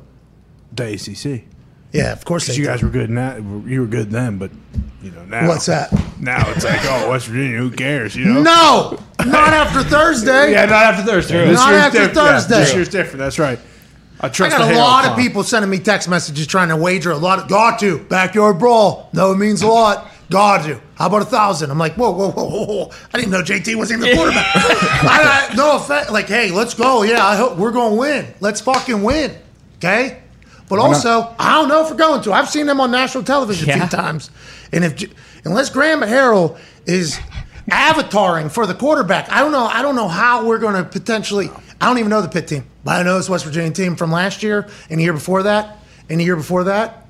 The 0.73 0.95
ACC. 0.95 1.45
Yeah, 1.93 2.13
of 2.13 2.25
course 2.25 2.47
they 2.49 2.55
Because 2.55 2.59
you 2.59 2.65
did. 2.65 2.71
guys 2.71 2.83
were 2.83 2.89
good 2.89 3.11
now. 3.11 3.37
You 3.37 3.83
were 3.83 3.87
good 3.87 4.11
then, 4.11 4.37
but 4.39 4.51
you 5.01 5.13
know 5.13 5.25
now. 5.27 5.47
What's 5.47 5.67
that? 5.67 5.93
Now 6.19 6.51
it's 6.51 6.65
like, 6.65 6.81
oh, 6.83 7.11
West 7.11 7.29
Virginia. 7.29 7.59
Who 7.59 7.71
cares? 7.71 8.17
You 8.17 8.25
know. 8.25 8.43
No, 8.43 8.99
not 9.25 9.53
after 9.53 9.85
Thursday. 9.85 10.51
Yeah, 10.53 10.65
not 10.65 10.83
after 10.95 11.05
Thursday. 11.09 11.47
This 11.47 11.57
Not 11.61 11.71
year's 11.71 11.83
after 11.85 11.99
different. 11.99 12.17
Yeah, 12.17 12.33
Thursday. 12.33 12.59
this 12.59 12.75
year's 12.75 12.89
different. 12.89 13.19
That's 13.19 13.39
right. 13.39 13.61
I 14.21 14.27
I 14.27 14.29
trust 14.31 14.57
got 14.57 14.63
a 14.65 14.67
Halo 14.73 14.81
lot 14.81 15.05
of 15.05 15.11
Con. 15.13 15.21
people 15.21 15.43
sending 15.45 15.71
me 15.71 15.79
text 15.79 16.09
messages 16.09 16.47
trying 16.49 16.69
to 16.71 16.77
wager 16.77 17.13
a 17.13 17.17
lot. 17.17 17.39
Of, 17.41 17.49
got 17.49 17.79
to 17.81 17.99
backyard 17.99 18.59
brawl. 18.59 19.11
No, 19.13 19.31
it 19.33 19.37
means 19.37 19.63
a 19.63 19.69
lot. 19.69 20.09
Got 20.35 20.64
to. 20.64 20.80
How 20.97 21.07
about 21.07 21.22
a 21.22 21.26
thousand? 21.26 21.70
I'm 21.70 21.78
like, 21.78 21.95
whoa, 21.95 22.11
whoa, 22.11 22.32
whoa, 22.32 22.49
whoa, 22.49 22.64
whoa. 22.64 22.91
I 23.12 23.18
didn't 23.18 23.30
know 23.30 23.41
JT 23.41 23.76
wasn't 23.76 24.01
even 24.01 24.11
the 24.11 24.16
quarterback. 24.16 24.47
I, 24.57 25.49
I, 25.53 25.55
no 25.55 25.76
offense. 25.76 26.11
Like, 26.11 26.26
hey, 26.26 26.51
let's 26.51 26.74
go. 26.74 27.05
Yeah, 27.05 27.24
I 27.24 27.37
hope 27.37 27.57
we're 27.57 27.70
going 27.70 27.93
to 27.93 28.01
win. 28.01 28.35
Let's 28.41 28.61
fucking 28.61 29.05
win. 29.05 29.39
Okay. 29.76 30.20
But 30.68 30.80
also, 30.80 31.32
I 31.39 31.53
don't 31.53 31.68
know 31.68 31.85
if 31.85 31.91
we're 31.93 31.97
going 31.97 32.20
to. 32.22 32.32
I've 32.32 32.49
seen 32.49 32.66
them 32.66 32.80
on 32.80 32.91
national 32.91 33.22
television 33.22 33.70
a 33.70 33.74
few 33.74 33.87
times, 33.87 34.32
and 34.72 34.85
if 34.85 35.05
unless 35.45 35.70
Graham 35.70 36.01
Harrell 36.01 36.59
is 36.85 37.16
avataring 37.70 38.51
for 38.51 38.66
the 38.66 38.74
quarterback, 38.74 39.30
I 39.30 39.39
don't 39.39 39.53
know. 39.53 39.66
I 39.66 39.82
don't 39.82 39.95
know 39.95 40.09
how 40.09 40.49
we're 40.49 40.59
going 40.59 40.74
to 40.74 40.82
potentially. 40.82 41.49
I 41.80 41.87
don't 41.87 41.99
even 41.99 42.11
know 42.11 42.22
the 42.22 42.28
pit 42.28 42.49
team, 42.49 42.64
but 42.82 42.97
I 42.99 43.05
know 43.05 43.18
this 43.18 43.28
West 43.28 43.45
Virginia 43.45 43.70
team 43.70 43.95
from 43.95 44.11
last 44.11 44.43
year 44.43 44.66
and 44.91 44.99
the 44.99 45.05
year 45.05 45.12
before 45.12 45.45
that 45.45 45.78
and 46.11 46.18
the 46.18 46.24
year 46.24 46.35
before 46.35 46.64
that, 46.64 47.07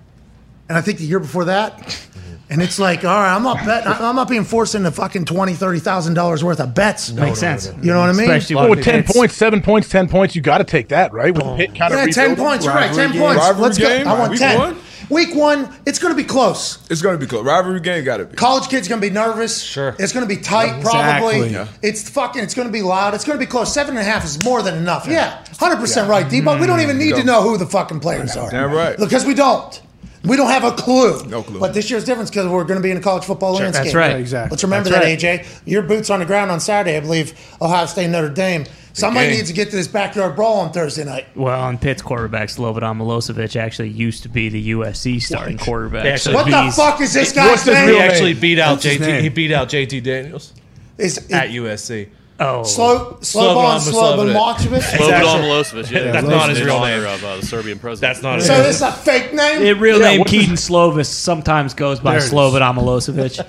and 0.68 0.76
I 0.76 0.82
think 0.82 0.98
the 0.98 1.06
year 1.06 1.20
before 1.20 1.46
that. 1.46 2.06
And 2.50 2.60
it's 2.60 2.78
like, 2.78 3.04
all 3.04 3.10
right, 3.10 3.34
I'm 3.34 3.42
not 3.42 3.64
betting. 3.64 3.90
I'm 3.90 4.16
not 4.16 4.28
being 4.28 4.44
forced 4.44 4.74
into 4.74 4.90
fucking 4.90 5.24
twenty, 5.24 5.54
thirty 5.54 5.78
thousand 5.78 6.14
dollars 6.14 6.44
worth 6.44 6.60
of 6.60 6.74
bets. 6.74 7.10
Makes 7.12 7.40
sense. 7.40 7.72
You 7.80 7.92
know 7.92 8.00
what 8.00 8.10
I 8.10 8.12
mean? 8.12 8.30
Especially 8.30 8.56
Well, 8.56 8.70
with 8.70 8.84
ten 8.84 9.00
it's- 9.00 9.16
points, 9.16 9.34
seven 9.34 9.62
points, 9.62 9.88
ten 9.88 10.08
points, 10.08 10.36
you 10.36 10.42
got 10.42 10.58
to 10.58 10.64
take 10.64 10.88
that, 10.88 11.12
right? 11.12 11.34
With 11.34 11.44
the 11.44 11.56
pit 11.56 11.74
kind 11.74 11.94
of 11.94 12.00
Yeah, 12.00 12.06
ten 12.12 12.36
points. 12.36 12.64
You're 12.64 12.74
right. 12.74 12.94
Ten 12.94 13.10
Rivalry 13.18 13.54
points. 13.54 13.78
game. 13.78 13.88
Let's 13.88 14.04
go. 14.04 14.10
I 14.10 14.18
want 14.18 14.38
game? 14.38 14.38
ten. 14.38 14.58
Week 14.58 14.74
one? 14.74 14.82
Week 15.10 15.34
one, 15.34 15.74
it's 15.84 15.98
going 15.98 16.12
to 16.12 16.16
be 16.16 16.26
close. 16.26 16.78
It's 16.90 17.02
going 17.02 17.14
to 17.14 17.18
be 17.18 17.28
close. 17.28 17.44
Rivalry 17.44 17.80
game 17.80 18.04
got 18.04 18.18
to 18.18 18.24
be. 18.24 18.36
College 18.36 18.68
kids 18.68 18.88
going 18.88 19.00
to 19.00 19.06
be 19.06 19.12
nervous. 19.12 19.62
Sure. 19.62 19.94
It's 19.98 20.12
going 20.12 20.26
to 20.26 20.34
be 20.34 20.40
tight, 20.40 20.80
probably. 20.82 21.42
Exactly. 21.42 21.50
Yeah. 21.50 21.68
It's 21.82 22.08
fucking. 22.08 22.42
It's 22.42 22.54
going 22.54 22.68
to 22.68 22.72
be 22.72 22.82
loud. 22.82 23.14
It's 23.14 23.24
going 23.24 23.38
to 23.38 23.44
be 23.44 23.48
close. 23.48 23.72
Seven 23.72 23.96
and 23.96 24.06
a 24.06 24.10
half 24.10 24.24
is 24.24 24.42
more 24.44 24.62
than 24.62 24.76
enough. 24.76 25.06
Yeah, 25.06 25.44
hundred 25.58 25.76
percent 25.76 26.08
right, 26.08 26.26
Debo. 26.26 26.60
We 26.60 26.66
don't 26.66 26.80
even 26.80 26.98
need 26.98 27.16
to 27.16 27.22
mm. 27.22 27.26
know 27.26 27.42
who 27.42 27.56
the 27.58 27.66
fucking 27.66 28.00
players 28.00 28.36
are. 28.36 28.50
Damn 28.50 28.72
right. 28.72 28.96
Because 28.96 29.24
we 29.24 29.34
don't. 29.34 29.80
We 30.24 30.36
don't 30.36 30.48
have 30.48 30.64
a 30.64 30.72
clue. 30.72 31.22
No 31.26 31.42
clue. 31.42 31.60
But 31.60 31.74
this 31.74 31.90
year's 31.90 32.04
difference 32.04 32.30
because 32.30 32.48
we're 32.48 32.64
going 32.64 32.80
to 32.80 32.82
be 32.82 32.90
in 32.90 32.96
a 32.96 33.00
college 33.00 33.24
football 33.24 33.52
landscape. 33.52 33.84
That's 33.84 33.94
right. 33.94 34.10
Yeah, 34.12 34.16
exactly. 34.16 34.50
Let's 34.50 34.62
remember 34.64 34.88
That's 34.90 35.22
that, 35.22 35.44
AJ. 35.44 35.62
Your 35.66 35.82
boots 35.82 36.10
on 36.10 36.20
the 36.20 36.26
ground 36.26 36.50
on 36.50 36.60
Saturday, 36.60 36.96
I 36.96 37.00
believe. 37.00 37.38
Ohio 37.60 37.86
State, 37.86 38.08
Notre 38.08 38.30
Dame. 38.30 38.64
Somebody 38.94 39.30
needs 39.30 39.48
to 39.48 39.54
get 39.54 39.70
to 39.70 39.76
this 39.76 39.88
backyard 39.88 40.36
brawl 40.36 40.60
on 40.60 40.72
Thursday 40.72 41.04
night. 41.04 41.26
Well, 41.34 41.68
and 41.68 41.80
Pitt's 41.80 42.00
quarterback 42.00 42.48
Slobodan 42.48 42.96
Milosevic 42.96 43.56
actually 43.56 43.88
used 43.88 44.22
to 44.22 44.28
be 44.28 44.48
the 44.48 44.70
USC 44.70 45.20
starting 45.20 45.58
quarterback. 45.58 46.04
They 46.04 46.12
actually- 46.12 46.36
What 46.36 46.46
the 46.46 46.72
fuck 46.72 47.00
is 47.00 47.12
this 47.12 47.32
guy? 47.32 47.48
What's 47.48 47.64
guy's 47.66 47.76
his 47.76 47.86
name? 47.86 47.94
He 47.96 48.00
actually 48.00 48.34
beat 48.34 48.60
out 48.60 48.74
What's 48.74 48.86
JT. 48.86 49.20
He 49.20 49.28
beat 49.30 49.50
out 49.50 49.68
JT 49.68 50.00
Daniels 50.00 50.52
Is, 50.96 51.18
at 51.32 51.50
USC. 51.50 52.08
Oh, 52.40 52.64
Slow, 52.64 53.18
Slobodan 53.20 53.78
Slobodan 53.78 53.92
Slobodan 53.92 54.34
Milosevic. 54.34 54.80
Milosevic. 54.80 54.98
Slobodan 54.98 55.40
Milosevic. 55.42 55.90
Yeah, 55.92 56.12
That's 56.12 56.26
not 56.26 56.48
his 56.48 56.60
in 56.60 56.66
real 56.66 56.76
honor 56.76 57.00
name. 57.02 57.14
Of 57.14 57.24
uh, 57.24 57.36
the 57.36 57.46
Serbian 57.46 57.78
president. 57.78 58.12
That's 58.12 58.22
not 58.24 58.36
his 58.38 58.46
So 58.46 58.54
name. 58.54 58.62
this 58.64 58.76
is 58.76 58.82
a 58.82 58.90
fake 58.92 59.32
name. 59.34 59.60
His 59.62 59.78
real 59.78 60.00
Yeah, 60.00 60.04
name 60.08 60.18
what's 60.20 60.32
Kedon 60.32 60.54
Slovis 60.56 61.06
sometimes 61.06 61.74
goes 61.74 62.00
by 62.00 62.12
There 62.12 62.20
it 62.20 62.24
is. 62.24 62.32
Slobodan 62.32 62.74
Milosevic. 62.76 63.46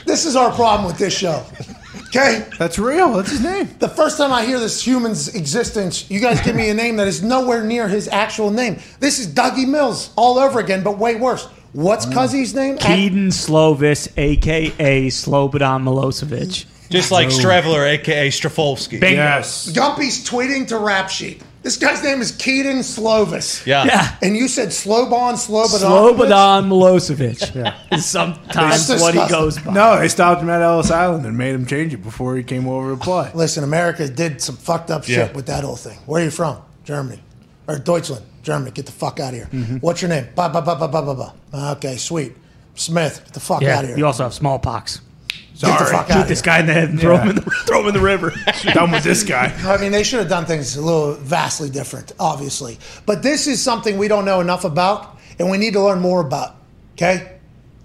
This 0.04 0.24
is 0.26 0.34
our 0.36 0.50
problem 0.52 0.86
with 0.86 0.98
this 0.98 1.16
show. 1.16 1.44
Okay? 2.08 2.46
That's 2.58 2.78
real. 2.78 3.12
That's 3.12 3.30
his 3.30 3.42
name. 3.42 3.68
The 3.78 3.88
first 3.88 4.18
time 4.18 4.32
I 4.32 4.44
hear 4.44 4.58
this 4.60 4.82
human's 4.82 5.34
existence, 5.34 6.08
you 6.10 6.18
guys 6.20 6.40
give 6.40 6.54
me 6.56 6.70
a 6.70 6.74
name 6.74 6.96
that 6.96 7.06
is 7.08 7.22
nowhere 7.22 7.62
near 7.64 7.86
his 7.88 8.08
actual 8.08 8.50
name. 8.50 8.78
This 9.00 9.18
is 9.18 9.26
Dougie 9.28 9.68
Mills 9.68 10.10
all 10.16 10.38
over 10.38 10.58
again, 10.60 10.82
but 10.82 10.98
way 10.98 11.16
worse. 11.16 11.46
What's 11.72 12.06
Cuzzy's 12.06 12.54
name? 12.54 12.78
Kedon 12.78 13.28
Slovis, 13.28 14.08
aka 14.16 15.06
Slobodan 15.08 15.82
Milosevic. 15.84 16.64
Just 16.90 17.10
like 17.10 17.28
Streveler, 17.28 17.86
aka 17.86 18.28
Strafolsky. 18.28 19.00
Bingo. 19.00 19.16
Yes. 19.22 19.70
Gumpy's 19.72 20.28
tweeting 20.28 20.68
to 20.68 20.78
Rap 20.78 21.08
Sheet. 21.10 21.42
This 21.62 21.76
guy's 21.78 22.00
name 22.04 22.20
is 22.20 22.30
Kedon 22.30 22.78
Slovis. 22.78 23.66
Yeah. 23.66 23.86
Yeah. 23.86 24.16
And 24.22 24.36
you 24.36 24.46
said 24.46 24.68
Slowbon 24.68 25.32
Slobodan. 25.34 25.80
Slobodan 25.80 26.68
Milosevic. 26.68 27.92
Is 27.92 28.06
sometimes 28.10 28.86
That's 28.86 29.02
what 29.02 29.14
he 29.14 29.20
disgusting. 29.20 29.36
goes 29.36 29.58
by. 29.58 29.72
No, 29.72 29.98
they 29.98 30.06
stopped 30.08 30.42
him 30.42 30.48
at 30.50 30.62
Ellis 30.62 30.92
Island 30.92 31.26
and 31.26 31.36
made 31.36 31.54
him 31.56 31.66
change 31.66 31.92
it 31.92 31.98
before 32.04 32.36
he 32.36 32.44
came 32.44 32.68
over 32.68 32.92
to 32.94 32.96
play. 32.96 33.32
Listen, 33.34 33.64
America 33.64 34.08
did 34.08 34.40
some 34.40 34.56
fucked 34.56 34.92
up 34.92 35.04
shit 35.04 35.16
Yeah. 35.16 35.32
with 35.32 35.46
that 35.46 35.64
whole 35.64 35.74
thing. 35.74 35.98
Where 36.06 36.22
are 36.22 36.24
you 36.26 36.30
from? 36.30 36.58
Germany. 36.84 37.20
Or 37.66 37.78
Deutschland. 37.80 38.24
Germany. 38.44 38.70
Get 38.70 38.86
the 38.86 38.92
fuck 38.92 39.18
out 39.18 39.30
of 39.30 39.34
here. 39.34 39.48
Mm-hmm. 39.52 39.76
What's 39.78 40.00
your 40.00 40.08
name? 40.08 40.28
Ba, 40.36 40.48
ba, 40.48 40.62
ba, 40.62 40.76
ba, 40.76 40.86
ba, 40.86 41.02
ba, 41.02 41.14
ba. 41.52 41.70
Okay, 41.72 41.96
sweet. 41.96 42.36
Smith. 42.76 43.22
Get 43.24 43.34
the 43.34 43.40
fuck 43.40 43.60
Yeah, 43.62 43.78
out 43.78 43.82
of 43.84 43.88
here. 43.90 43.98
you 43.98 44.06
also 44.06 44.22
have 44.22 44.34
smallpox. 44.34 45.00
Get 45.60 45.78
the 45.78 45.78
Sorry. 45.78 45.90
fuck 45.90 46.10
out 46.10 46.14
Shoot 46.14 46.22
of 46.22 46.28
this 46.28 46.40
here. 46.40 46.44
guy 46.44 46.58
in 46.60 46.66
the 46.66 46.72
head 46.74 46.88
and 46.90 47.00
throw 47.00 47.16
him 47.16 47.28
in 47.30 47.36
the 47.36 47.42
throw 47.66 47.80
him 47.80 47.88
in 47.88 47.94
the 47.94 48.00
river. 48.00 48.32
Done 48.74 48.90
with 48.90 49.04
this 49.04 49.22
guy. 49.22 49.54
I 49.64 49.80
mean, 49.80 49.90
they 49.92 50.02
should 50.02 50.18
have 50.20 50.28
done 50.28 50.44
things 50.44 50.76
a 50.76 50.82
little 50.82 51.14
vastly 51.14 51.70
different, 51.70 52.12
obviously. 52.20 52.78
But 53.06 53.22
this 53.22 53.46
is 53.46 53.62
something 53.62 53.96
we 53.96 54.06
don't 54.08 54.24
know 54.26 54.40
enough 54.40 54.64
about, 54.64 55.18
and 55.38 55.50
we 55.50 55.56
need 55.56 55.72
to 55.72 55.80
learn 55.82 56.00
more 56.00 56.20
about. 56.20 56.56
Okay? 56.92 57.38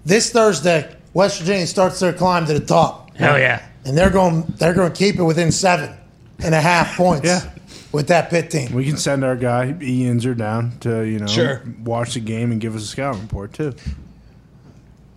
This 0.04 0.30
Thursday, 0.30 0.94
West 1.14 1.38
Virginia 1.40 1.66
starts 1.66 1.98
their 2.00 2.12
climb 2.12 2.44
to 2.46 2.52
the 2.58 2.64
top. 2.64 3.14
Hell 3.16 3.38
yeah. 3.38 3.66
And 3.84 3.96
they're 3.96 4.10
going 4.10 4.42
they're 4.58 4.74
going 4.74 4.92
to 4.92 4.96
keep 4.98 5.16
it 5.16 5.22
within 5.24 5.50
seven 5.50 5.96
and 6.40 6.54
a 6.54 6.60
half 6.60 6.96
points 6.98 7.26
Yeah. 7.26 7.50
with 7.92 8.08
that 8.08 8.28
pit 8.30 8.50
team. 8.50 8.72
We 8.74 8.84
can 8.84 8.96
send 8.96 9.24
our 9.24 9.36
guy 9.36 9.70
E. 9.80 10.02
Inzer 10.04 10.36
down 10.36 10.78
to 10.80 11.02
you 11.02 11.18
know 11.20 11.26
Sure. 11.26 11.62
watch 11.84 12.14
the 12.14 12.20
game 12.20 12.52
and 12.52 12.60
give 12.60 12.76
us 12.76 12.82
a 12.82 12.86
scout 12.86 13.16
report 13.20 13.54
too. 13.54 13.72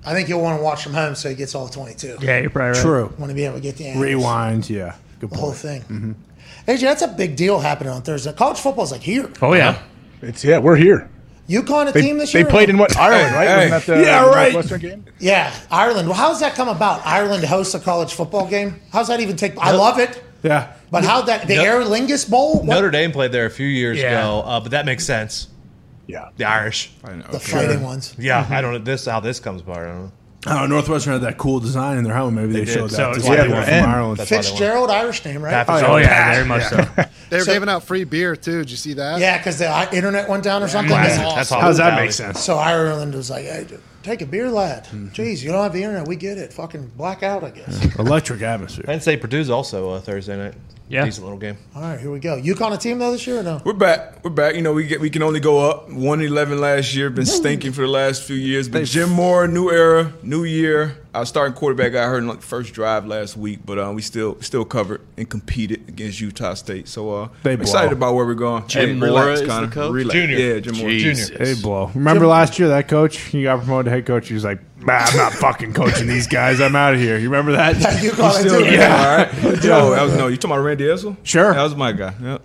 I 0.05 0.13
think 0.13 0.29
you'll 0.29 0.41
want 0.41 0.59
to 0.59 0.63
watch 0.63 0.83
from 0.83 0.93
home 0.93 1.15
so 1.15 1.29
he 1.29 1.35
gets 1.35 1.55
all 1.55 1.67
22. 1.67 2.17
Yeah, 2.21 2.39
you're 2.39 2.49
probably 2.49 2.71
right. 2.73 2.81
True. 2.81 3.13
Want 3.17 3.29
to 3.29 3.35
be 3.35 3.45
able 3.45 3.55
to 3.55 3.61
get 3.61 3.75
the 3.77 3.87
answers. 3.87 4.01
Rewind. 4.03 4.69
Yeah. 4.69 4.95
Good 5.19 5.29
point. 5.29 5.31
the 5.31 5.37
whole 5.37 5.51
thing. 5.53 5.81
Mm-hmm. 5.81 6.11
AJ, 6.67 6.81
that's 6.81 7.01
a 7.01 7.07
big 7.07 7.35
deal 7.35 7.59
happening 7.59 7.91
on 7.93 8.01
Thursday. 8.01 8.33
College 8.33 8.59
football's 8.59 8.91
like 8.91 9.01
here. 9.01 9.29
Oh 9.41 9.53
yeah. 9.53 9.81
It's 10.21 10.43
yeah, 10.43 10.59
we're 10.59 10.75
here. 10.75 11.09
UConn 11.49 11.89
a 11.89 11.91
They, 11.91 12.01
team 12.01 12.17
this 12.17 12.33
year? 12.33 12.43
they 12.43 12.49
played 12.49 12.69
in 12.71 12.77
what 12.79 12.97
Ireland, 12.97 13.35
right? 13.35 13.47
Hey, 13.47 13.69
Wasn't 13.69 13.85
that 13.85 13.97
the, 13.99 14.03
Yeah, 14.03 14.25
the 14.25 14.31
right. 14.31 14.53
Northwestern 14.53 14.81
game? 14.81 15.05
Yeah, 15.19 15.53
Ireland. 15.69 16.07
Well, 16.07 16.17
how's 16.17 16.39
that 16.39 16.55
come 16.55 16.67
about? 16.69 17.05
Ireland 17.05 17.43
hosts 17.43 17.75
a 17.75 17.79
college 17.79 18.13
football 18.15 18.47
game. 18.47 18.79
How's 18.91 19.09
that 19.09 19.19
even 19.19 19.35
take? 19.35 19.55
I 19.59 19.69
love 19.71 19.99
it, 19.99 20.23
Yeah. 20.41 20.73
but 20.89 21.03
how 21.03 21.21
that 21.23 21.47
the 21.47 21.57
No- 21.57 21.63
Aer 21.63 21.81
Lingus 21.83 22.27
Bowl? 22.27 22.55
What- 22.61 22.65
Notre 22.65 22.89
Dame 22.89 23.11
played 23.11 23.31
there 23.31 23.45
a 23.45 23.51
few 23.51 23.67
years 23.67 23.99
Yeah. 23.99 24.19
ago, 24.19 24.41
uh, 24.43 24.59
but 24.59 24.71
that 24.71 24.87
makes 24.87 25.05
sense. 25.05 25.47
Yeah. 26.07 26.29
The 26.37 26.45
Irish. 26.45 26.91
I 27.03 27.13
know. 27.15 27.25
the 27.31 27.39
fighting 27.39 27.81
ones. 27.81 28.15
Yeah, 28.17 28.45
I 28.49 28.61
don't 28.61 28.73
know 28.73 28.79
this 28.79 29.05
how 29.05 29.19
this 29.19 29.39
comes 29.39 29.61
apart. 29.61 29.87
I 29.87 29.91
don't 29.91 30.03
know. 30.05 30.11
Oh, 30.47 30.67
Northwestern 30.67 31.13
had 31.13 31.23
that 31.23 31.39
cool 31.39 31.59
design 31.59 31.97
in 31.97 32.03
their 32.03 32.13
helmet. 32.13 32.43
Maybe 32.43 32.53
they, 32.59 32.65
did. 32.65 32.73
showed 32.75 32.91
So 32.91 32.97
that. 32.97 33.15
it's 33.15 33.25
That's 33.25 33.29
why 33.29 33.35
why 33.35 33.41
they 33.41 33.47
they 33.47 33.53
were 33.53 33.59
were 33.61 33.65
from 33.65 33.73
in. 33.73 33.83
Ireland. 33.85 34.17
That's 34.19 34.29
why 34.31 34.37
they 34.37 34.47
won. 34.47 34.51
Fitzgerald, 34.57 34.91
Irish 34.91 35.25
name, 35.25 35.41
right? 35.41 35.51
Pat 35.51 35.65
Oh, 35.69 35.73
Fitzgerald. 35.73 35.95
Oh 35.95 35.99
yeah, 36.03 36.33
very 36.35 36.45
much 36.47 36.63
so. 36.65 36.77
They 37.31 37.37
were 37.37 37.43
So- 37.43 37.53
giving 37.53 37.69
out 37.69 37.83
free 37.83 38.03
beer 38.03 38.35
too. 38.35 38.59
Did 38.59 38.69
you 38.69 38.77
see 38.77 38.93
that? 38.93 39.19
Yeah, 39.19 39.37
because 39.39 39.57
the 39.57 39.67
i- 39.67 39.89
internet 39.91 40.29
went 40.29 40.43
down 40.43 40.61
or 40.61 40.67
something. 40.67 40.95
That's, 40.95 41.17
Yeah. 41.17 41.33
that's 41.35 41.49
How 41.49 41.61
does 41.61 41.77
that 41.77 41.83
hospitality. 41.93 42.01
make 42.05 42.11
sense? 42.11 42.39
So 42.41 42.57
Ireland 42.59 43.15
was 43.15 43.31
like, 43.31 43.45
"Hey, 43.45 43.65
take 44.03 44.21
a 44.21 44.27
beer, 44.27 44.51
lad." 44.51 44.83
Mm-hmm. 44.85 45.07
Jeez, 45.07 45.41
you 45.41 45.51
don't 45.51 45.63
have 45.63 45.73
the 45.73 45.81
internet. 45.81 46.07
We 46.07 46.15
get 46.17 46.37
it. 46.37 46.53
Fucking 46.53 46.91
blackout, 46.95 47.43
I 47.43 47.49
guess. 47.49 47.83
Electric 47.99 48.43
atmosphere. 48.43 48.83
Penn 48.85 49.01
State 49.01 49.21
Purdue's 49.21 49.49
also 49.49 49.89
uh, 49.89 49.99
Thursday 50.01 50.37
night. 50.37 50.53
Yeah. 50.87 51.03
Decent 51.05 51.23
little 51.25 51.39
game. 51.39 51.57
All 51.75 51.81
right, 51.81 51.99
here 51.99 52.11
we 52.11 52.19
go. 52.19 52.39
UConn 52.39 52.71
a 52.73 52.77
team 52.77 52.99
though 52.99 53.11
this 53.11 53.25
year 53.25 53.39
or 53.39 53.43
no? 53.43 53.59
We're 53.65 53.73
back. 53.73 54.23
We're 54.23 54.29
back. 54.29 54.53
You 54.55 54.61
know, 54.61 54.71
we 54.73 54.85
get 54.85 55.01
we 55.01 55.09
can 55.09 55.23
only 55.23 55.39
go 55.39 55.57
up. 55.67 55.89
One 55.89 56.21
eleven 56.21 56.59
last 56.61 56.93
year. 56.95 57.09
Been 57.09 57.25
stinking 57.25 57.71
for 57.71 57.81
the 57.81 57.87
last 57.87 58.21
few 58.23 58.35
years. 58.35 58.69
But 58.69 58.85
Jim 58.85 59.09
Mora, 59.09 59.47
new 59.47 59.71
era, 59.71 60.13
new 60.21 60.43
year. 60.43 60.97
our 61.15 61.25
starting 61.25 61.55
quarterback 61.55 61.93
got 61.93 62.07
hurt 62.07 62.19
in 62.19 62.27
like 62.27 62.41
the 62.41 62.45
first 62.45 62.73
drive 62.73 63.07
last 63.07 63.35
week, 63.35 63.59
but 63.65 63.79
uh, 63.79 63.91
we 63.95 64.03
still 64.03 64.39
still 64.41 64.63
covered 64.63 65.01
and 65.17 65.27
competed 65.27 65.89
against 65.89 66.21
Utah 66.21 66.53
State. 66.53 66.87
So 66.87 67.09
uh, 67.15 67.29
They 67.41 67.53
I'm 67.53 67.61
excited 67.61 67.89
blow. 67.89 67.97
about 68.09 68.15
where 68.15 68.25
we're 68.27 68.35
going. 68.35 68.67
Jim 68.67 68.89
Hey, 68.89 68.93
Mora 69.09 69.31
is 69.33 69.41
the 69.41 69.67
coach? 69.71 69.91
Relax. 69.91 70.13
Junior. 70.13 70.37
Yeah, 70.37 70.59
Jim 70.59 70.77
Mora. 70.77 70.91
Jesus. 70.91 71.29
Junior. 71.29 71.45
They 71.45 71.61
blow. 71.61 71.91
Remember 71.95 72.27
last 72.27 72.59
year 72.59 72.67
that 72.69 72.87
coach? 72.87 73.17
He 73.17 73.41
got 73.41 73.57
promoted 73.59 73.85
to 73.85 73.91
head 73.91 74.05
coach. 74.05 74.27
He 74.27 74.35
was 74.35 74.43
like, 74.43 74.59
nah, 74.85 74.93
I'm 74.97 75.17
not 75.17 75.33
fucking 75.33 75.73
coaching 75.73 76.07
these 76.07 76.27
guys. 76.27 76.61
I'm 76.61 76.75
out 76.75 76.93
of 76.93 76.99
here. 76.99 77.17
You 77.17 77.29
remember 77.29 77.53
that? 77.53 77.75
You 78.03 78.11
call 78.11 78.35
it 78.35 78.39
Still 78.41 78.59
too. 78.63 78.71
there, 78.71 78.89
all 78.91 79.17
right. 79.17 79.33
Yo, 79.63 79.91
that 79.91 80.03
was, 80.03 80.15
no, 80.15 80.27
you 80.27 80.37
talking 80.37 80.51
about 80.55 80.63
Randy 80.63 80.85
Edsall? 80.85 81.17
Sure. 81.23 81.53
That 81.53 81.63
was 81.63 81.75
my 81.75 81.91
guy. 81.91 82.13
Yep. 82.21 82.41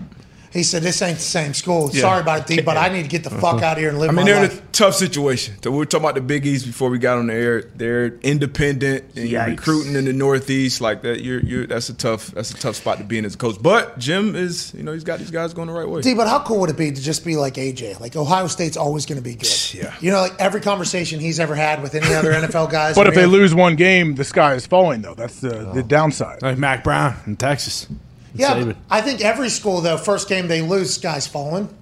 He 0.52 0.62
said, 0.64 0.82
"This 0.82 1.00
ain't 1.00 1.18
the 1.18 1.22
same 1.22 1.54
school. 1.54 1.90
Sorry 1.90 2.20
about 2.20 2.50
it, 2.50 2.56
D, 2.56 2.62
but 2.62 2.76
I 2.76 2.88
need 2.88 3.02
to 3.02 3.08
get 3.08 3.24
the 3.24 3.30
fuck 3.30 3.62
out 3.62 3.74
of 3.74 3.78
here 3.78 3.90
and 3.90 3.98
live 3.98 4.10
I 4.10 4.12
mean, 4.12 4.24
my 4.26 4.32
they're 4.32 4.44
in 4.44 4.50
a 4.50 4.62
tough 4.72 4.94
situation. 4.94 5.54
So 5.62 5.70
we 5.70 5.78
were 5.78 5.84
talking 5.84 6.04
about 6.04 6.16
the 6.16 6.20
Big 6.20 6.44
East 6.46 6.66
before 6.66 6.90
we 6.90 6.98
got 6.98 7.18
on 7.18 7.28
the 7.28 7.34
air. 7.34 7.62
They're 7.62 8.18
independent 8.18 9.04
and 9.14 9.28
you're 9.28 9.40
Yikes. 9.40 9.48
recruiting 9.50 9.94
in 9.94 10.06
the 10.06 10.12
Northeast 10.12 10.80
like 10.80 11.02
that. 11.02 11.20
You're, 11.20 11.40
you're 11.40 11.66
that's 11.66 11.88
a 11.88 11.94
tough 11.94 12.28
that's 12.28 12.50
a 12.50 12.56
tough 12.56 12.76
spot 12.76 12.98
to 12.98 13.04
be 13.04 13.18
in 13.18 13.24
as 13.24 13.34
a 13.34 13.38
coach. 13.38 13.62
But 13.62 13.98
Jim 13.98 14.34
is 14.34 14.74
you 14.74 14.82
know 14.82 14.92
he's 14.92 15.04
got 15.04 15.18
these 15.20 15.30
guys 15.30 15.54
going 15.54 15.68
the 15.68 15.74
right 15.74 15.88
way. 15.88 16.00
D, 16.00 16.14
but 16.14 16.26
how 16.26 16.42
cool 16.42 16.60
would 16.60 16.70
it 16.70 16.76
be 16.76 16.90
to 16.90 17.00
just 17.00 17.24
be 17.24 17.36
like 17.36 17.54
AJ? 17.54 18.00
Like 18.00 18.16
Ohio 18.16 18.46
State's 18.46 18.76
always 18.76 19.06
going 19.06 19.18
to 19.18 19.24
be 19.24 19.34
good. 19.34 19.74
Yeah. 19.74 19.94
You 20.00 20.10
know, 20.10 20.20
like 20.22 20.34
every 20.38 20.60
conversation 20.60 21.20
he's 21.20 21.38
ever 21.40 21.54
had 21.54 21.82
with 21.82 21.94
any 21.94 22.12
other 22.14 22.32
NFL 22.32 22.70
guys. 22.70 22.94
But 22.94 23.06
if 23.06 23.14
they 23.14 23.22
any- 23.22 23.32
lose 23.32 23.54
one 23.54 23.76
game, 23.76 24.14
the 24.14 24.24
sky 24.24 24.54
is 24.54 24.66
falling, 24.66 25.02
though. 25.02 25.14
That's 25.14 25.40
the, 25.40 25.50
the 25.50 25.80
oh. 25.80 25.82
downside. 25.82 26.42
like 26.42 26.58
Mack 26.58 26.84
Brown 26.84 27.16
in 27.26 27.36
Texas. 27.36 27.86
Yeah, 28.34 28.72
I 28.90 29.00
think 29.00 29.20
every 29.20 29.48
school 29.48 29.80
though, 29.80 29.96
first 29.96 30.28
game 30.28 30.48
they 30.48 30.62
lose, 30.62 30.94
sky's 30.94 31.26
falling. 31.26 31.74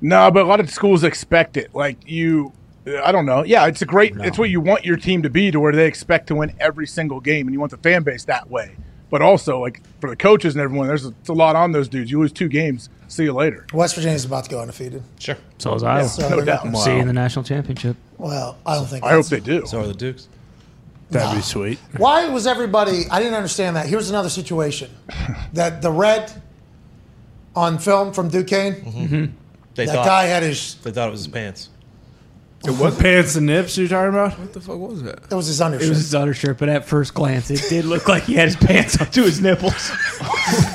No, 0.00 0.30
but 0.30 0.44
a 0.44 0.46
lot 0.48 0.60
of 0.60 0.70
schools 0.70 1.02
expect 1.04 1.56
it. 1.56 1.74
Like 1.74 1.96
you, 2.06 2.52
I 3.02 3.10
don't 3.12 3.26
know. 3.26 3.42
Yeah, 3.44 3.66
it's 3.66 3.82
a 3.82 3.86
great. 3.86 4.14
It's 4.18 4.38
what 4.38 4.50
you 4.50 4.60
want 4.60 4.84
your 4.84 4.96
team 4.96 5.22
to 5.22 5.30
be, 5.30 5.50
to 5.50 5.58
where 5.60 5.72
they 5.72 5.86
expect 5.86 6.28
to 6.28 6.34
win 6.36 6.54
every 6.60 6.86
single 6.86 7.20
game, 7.20 7.46
and 7.46 7.52
you 7.54 7.60
want 7.60 7.70
the 7.72 7.78
fan 7.78 8.02
base 8.04 8.24
that 8.26 8.48
way. 8.48 8.76
But 9.10 9.22
also, 9.22 9.58
like 9.60 9.80
for 10.00 10.10
the 10.10 10.16
coaches 10.16 10.54
and 10.54 10.62
everyone, 10.62 10.86
there's 10.86 11.06
a, 11.06 11.08
it's 11.20 11.30
a 11.30 11.32
lot 11.32 11.56
on 11.56 11.72
those 11.72 11.88
dudes. 11.88 12.10
You 12.10 12.20
lose 12.20 12.30
two 12.32 12.48
games, 12.48 12.90
see 13.08 13.24
you 13.24 13.32
later. 13.32 13.66
West 13.72 13.94
Virginia's 13.94 14.24
about 14.26 14.44
to 14.44 14.50
go 14.50 14.60
undefeated. 14.60 15.02
Sure. 15.18 15.36
So 15.56 15.74
is 15.74 15.82
Iowa. 15.82 16.06
So 16.08 16.28
No 16.28 16.36
they're 16.36 16.44
doubt. 16.44 16.66
not- 16.70 16.76
See 16.84 16.92
you 16.94 16.98
in 16.98 17.06
the 17.06 17.12
national 17.14 17.42
championship. 17.44 17.96
Well, 18.18 18.58
I 18.66 18.74
don't 18.74 18.86
think. 18.86 19.04
I 19.04 19.12
hope 19.12 19.26
they 19.26 19.40
do. 19.40 19.64
So 19.66 19.80
are 19.80 19.86
the 19.86 19.94
Dukes. 19.94 20.28
That'd 21.10 21.38
be 21.38 21.42
sweet. 21.42 21.78
Why 21.96 22.28
was 22.28 22.46
everybody? 22.46 23.04
I 23.10 23.18
didn't 23.18 23.34
understand 23.34 23.76
that. 23.76 23.86
Here's 23.86 24.10
another 24.10 24.28
situation: 24.28 24.90
that 25.54 25.80
the 25.82 25.90
red 25.90 26.42
on 27.56 27.78
film 27.78 28.12
from 28.12 28.28
Duquesne, 28.28 28.74
mm-hmm. 28.74 29.04
Mm-hmm. 29.04 29.32
They 29.74 29.86
that 29.86 29.94
thought 29.94 30.06
guy 30.06 30.24
had 30.24 30.42
his. 30.42 30.74
they 30.76 30.90
thought 30.90 31.08
it 31.08 31.12
was 31.12 31.20
his 31.20 31.28
pants. 31.28 31.70
It 32.66 32.72
was 32.72 32.98
pants 32.98 33.36
and 33.36 33.46
nips 33.46 33.78
you're 33.78 33.86
talking 33.86 34.08
about? 34.08 34.36
What 34.36 34.52
the 34.52 34.60
fuck 34.60 34.78
was 34.78 35.02
that? 35.04 35.20
It 35.30 35.34
was 35.34 35.46
his 35.46 35.60
undershirt. 35.60 35.86
It 35.86 35.90
was 35.90 35.98
his 35.98 36.14
undershirt, 36.14 36.58
but 36.58 36.68
at 36.68 36.84
first 36.84 37.14
glance, 37.14 37.50
it 37.50 37.62
did 37.68 37.84
look 37.84 38.08
like 38.08 38.24
he 38.24 38.34
had 38.34 38.46
his 38.46 38.56
pants 38.56 39.00
up 39.00 39.10
to 39.12 39.22
his 39.22 39.40
nipples. 39.40 39.90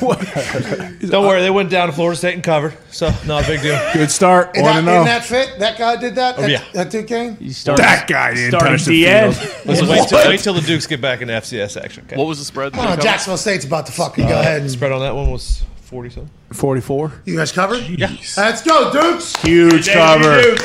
Don't 0.00 1.26
worry, 1.26 1.42
they 1.42 1.50
went 1.50 1.68
down 1.68 1.88
to 1.88 1.92
Florida 1.92 2.16
State 2.16 2.34
and 2.34 2.42
covered, 2.42 2.74
so 2.90 3.10
not 3.26 3.44
a 3.44 3.46
big 3.46 3.60
deal. 3.60 3.78
Good 3.92 4.10
start. 4.10 4.56
in, 4.56 4.62
One 4.62 4.72
that, 4.72 4.78
and 4.78 4.88
in 4.88 4.94
oh. 4.94 5.04
that 5.04 5.24
fit, 5.24 5.58
that 5.58 5.78
guy 5.78 5.96
did 5.96 6.14
that. 6.14 6.38
Oh, 6.38 6.44
at, 6.44 6.50
yeah. 6.50 6.64
at 6.74 6.90
Duquesne. 6.90 7.36
He 7.36 7.52
started, 7.52 7.82
That 7.82 8.08
guy 8.08 8.34
didn't 8.34 8.52
starting 8.52 8.78
touch 8.78 8.86
the 8.86 9.04
DN. 9.04 9.34
field. 9.34 9.54
Listen, 9.66 9.88
wait, 9.88 10.08
till, 10.08 10.28
wait 10.28 10.40
till 10.40 10.54
the 10.54 10.60
Dukes 10.62 10.86
get 10.86 11.00
back 11.02 11.20
into 11.20 11.34
FCS 11.34 11.82
action. 11.82 12.04
Okay. 12.06 12.16
What 12.16 12.26
was 12.26 12.38
the 12.38 12.44
spread? 12.46 12.72
that 12.72 12.78
Oh, 12.78 12.82
they 12.82 12.88
covered? 12.90 13.02
Jacksonville 13.02 13.36
State's 13.38 13.64
about 13.66 13.86
to 13.86 13.92
fucking 13.92 14.26
go 14.26 14.36
uh, 14.36 14.40
ahead 14.40 14.62
and 14.62 14.70
spread 14.70 14.90
on 14.92 15.00
that 15.00 15.14
one 15.14 15.30
was 15.30 15.62
forty 15.94 16.10
something. 16.10 16.32
44. 16.52 17.12
You 17.24 17.36
guys 17.36 17.52
covered? 17.52 17.82
Yeah. 17.88 18.08
Let's 18.36 18.62
go, 18.62 18.92
Dukes. 18.92 19.36
Huge 19.36 19.88
cover. 19.88 20.56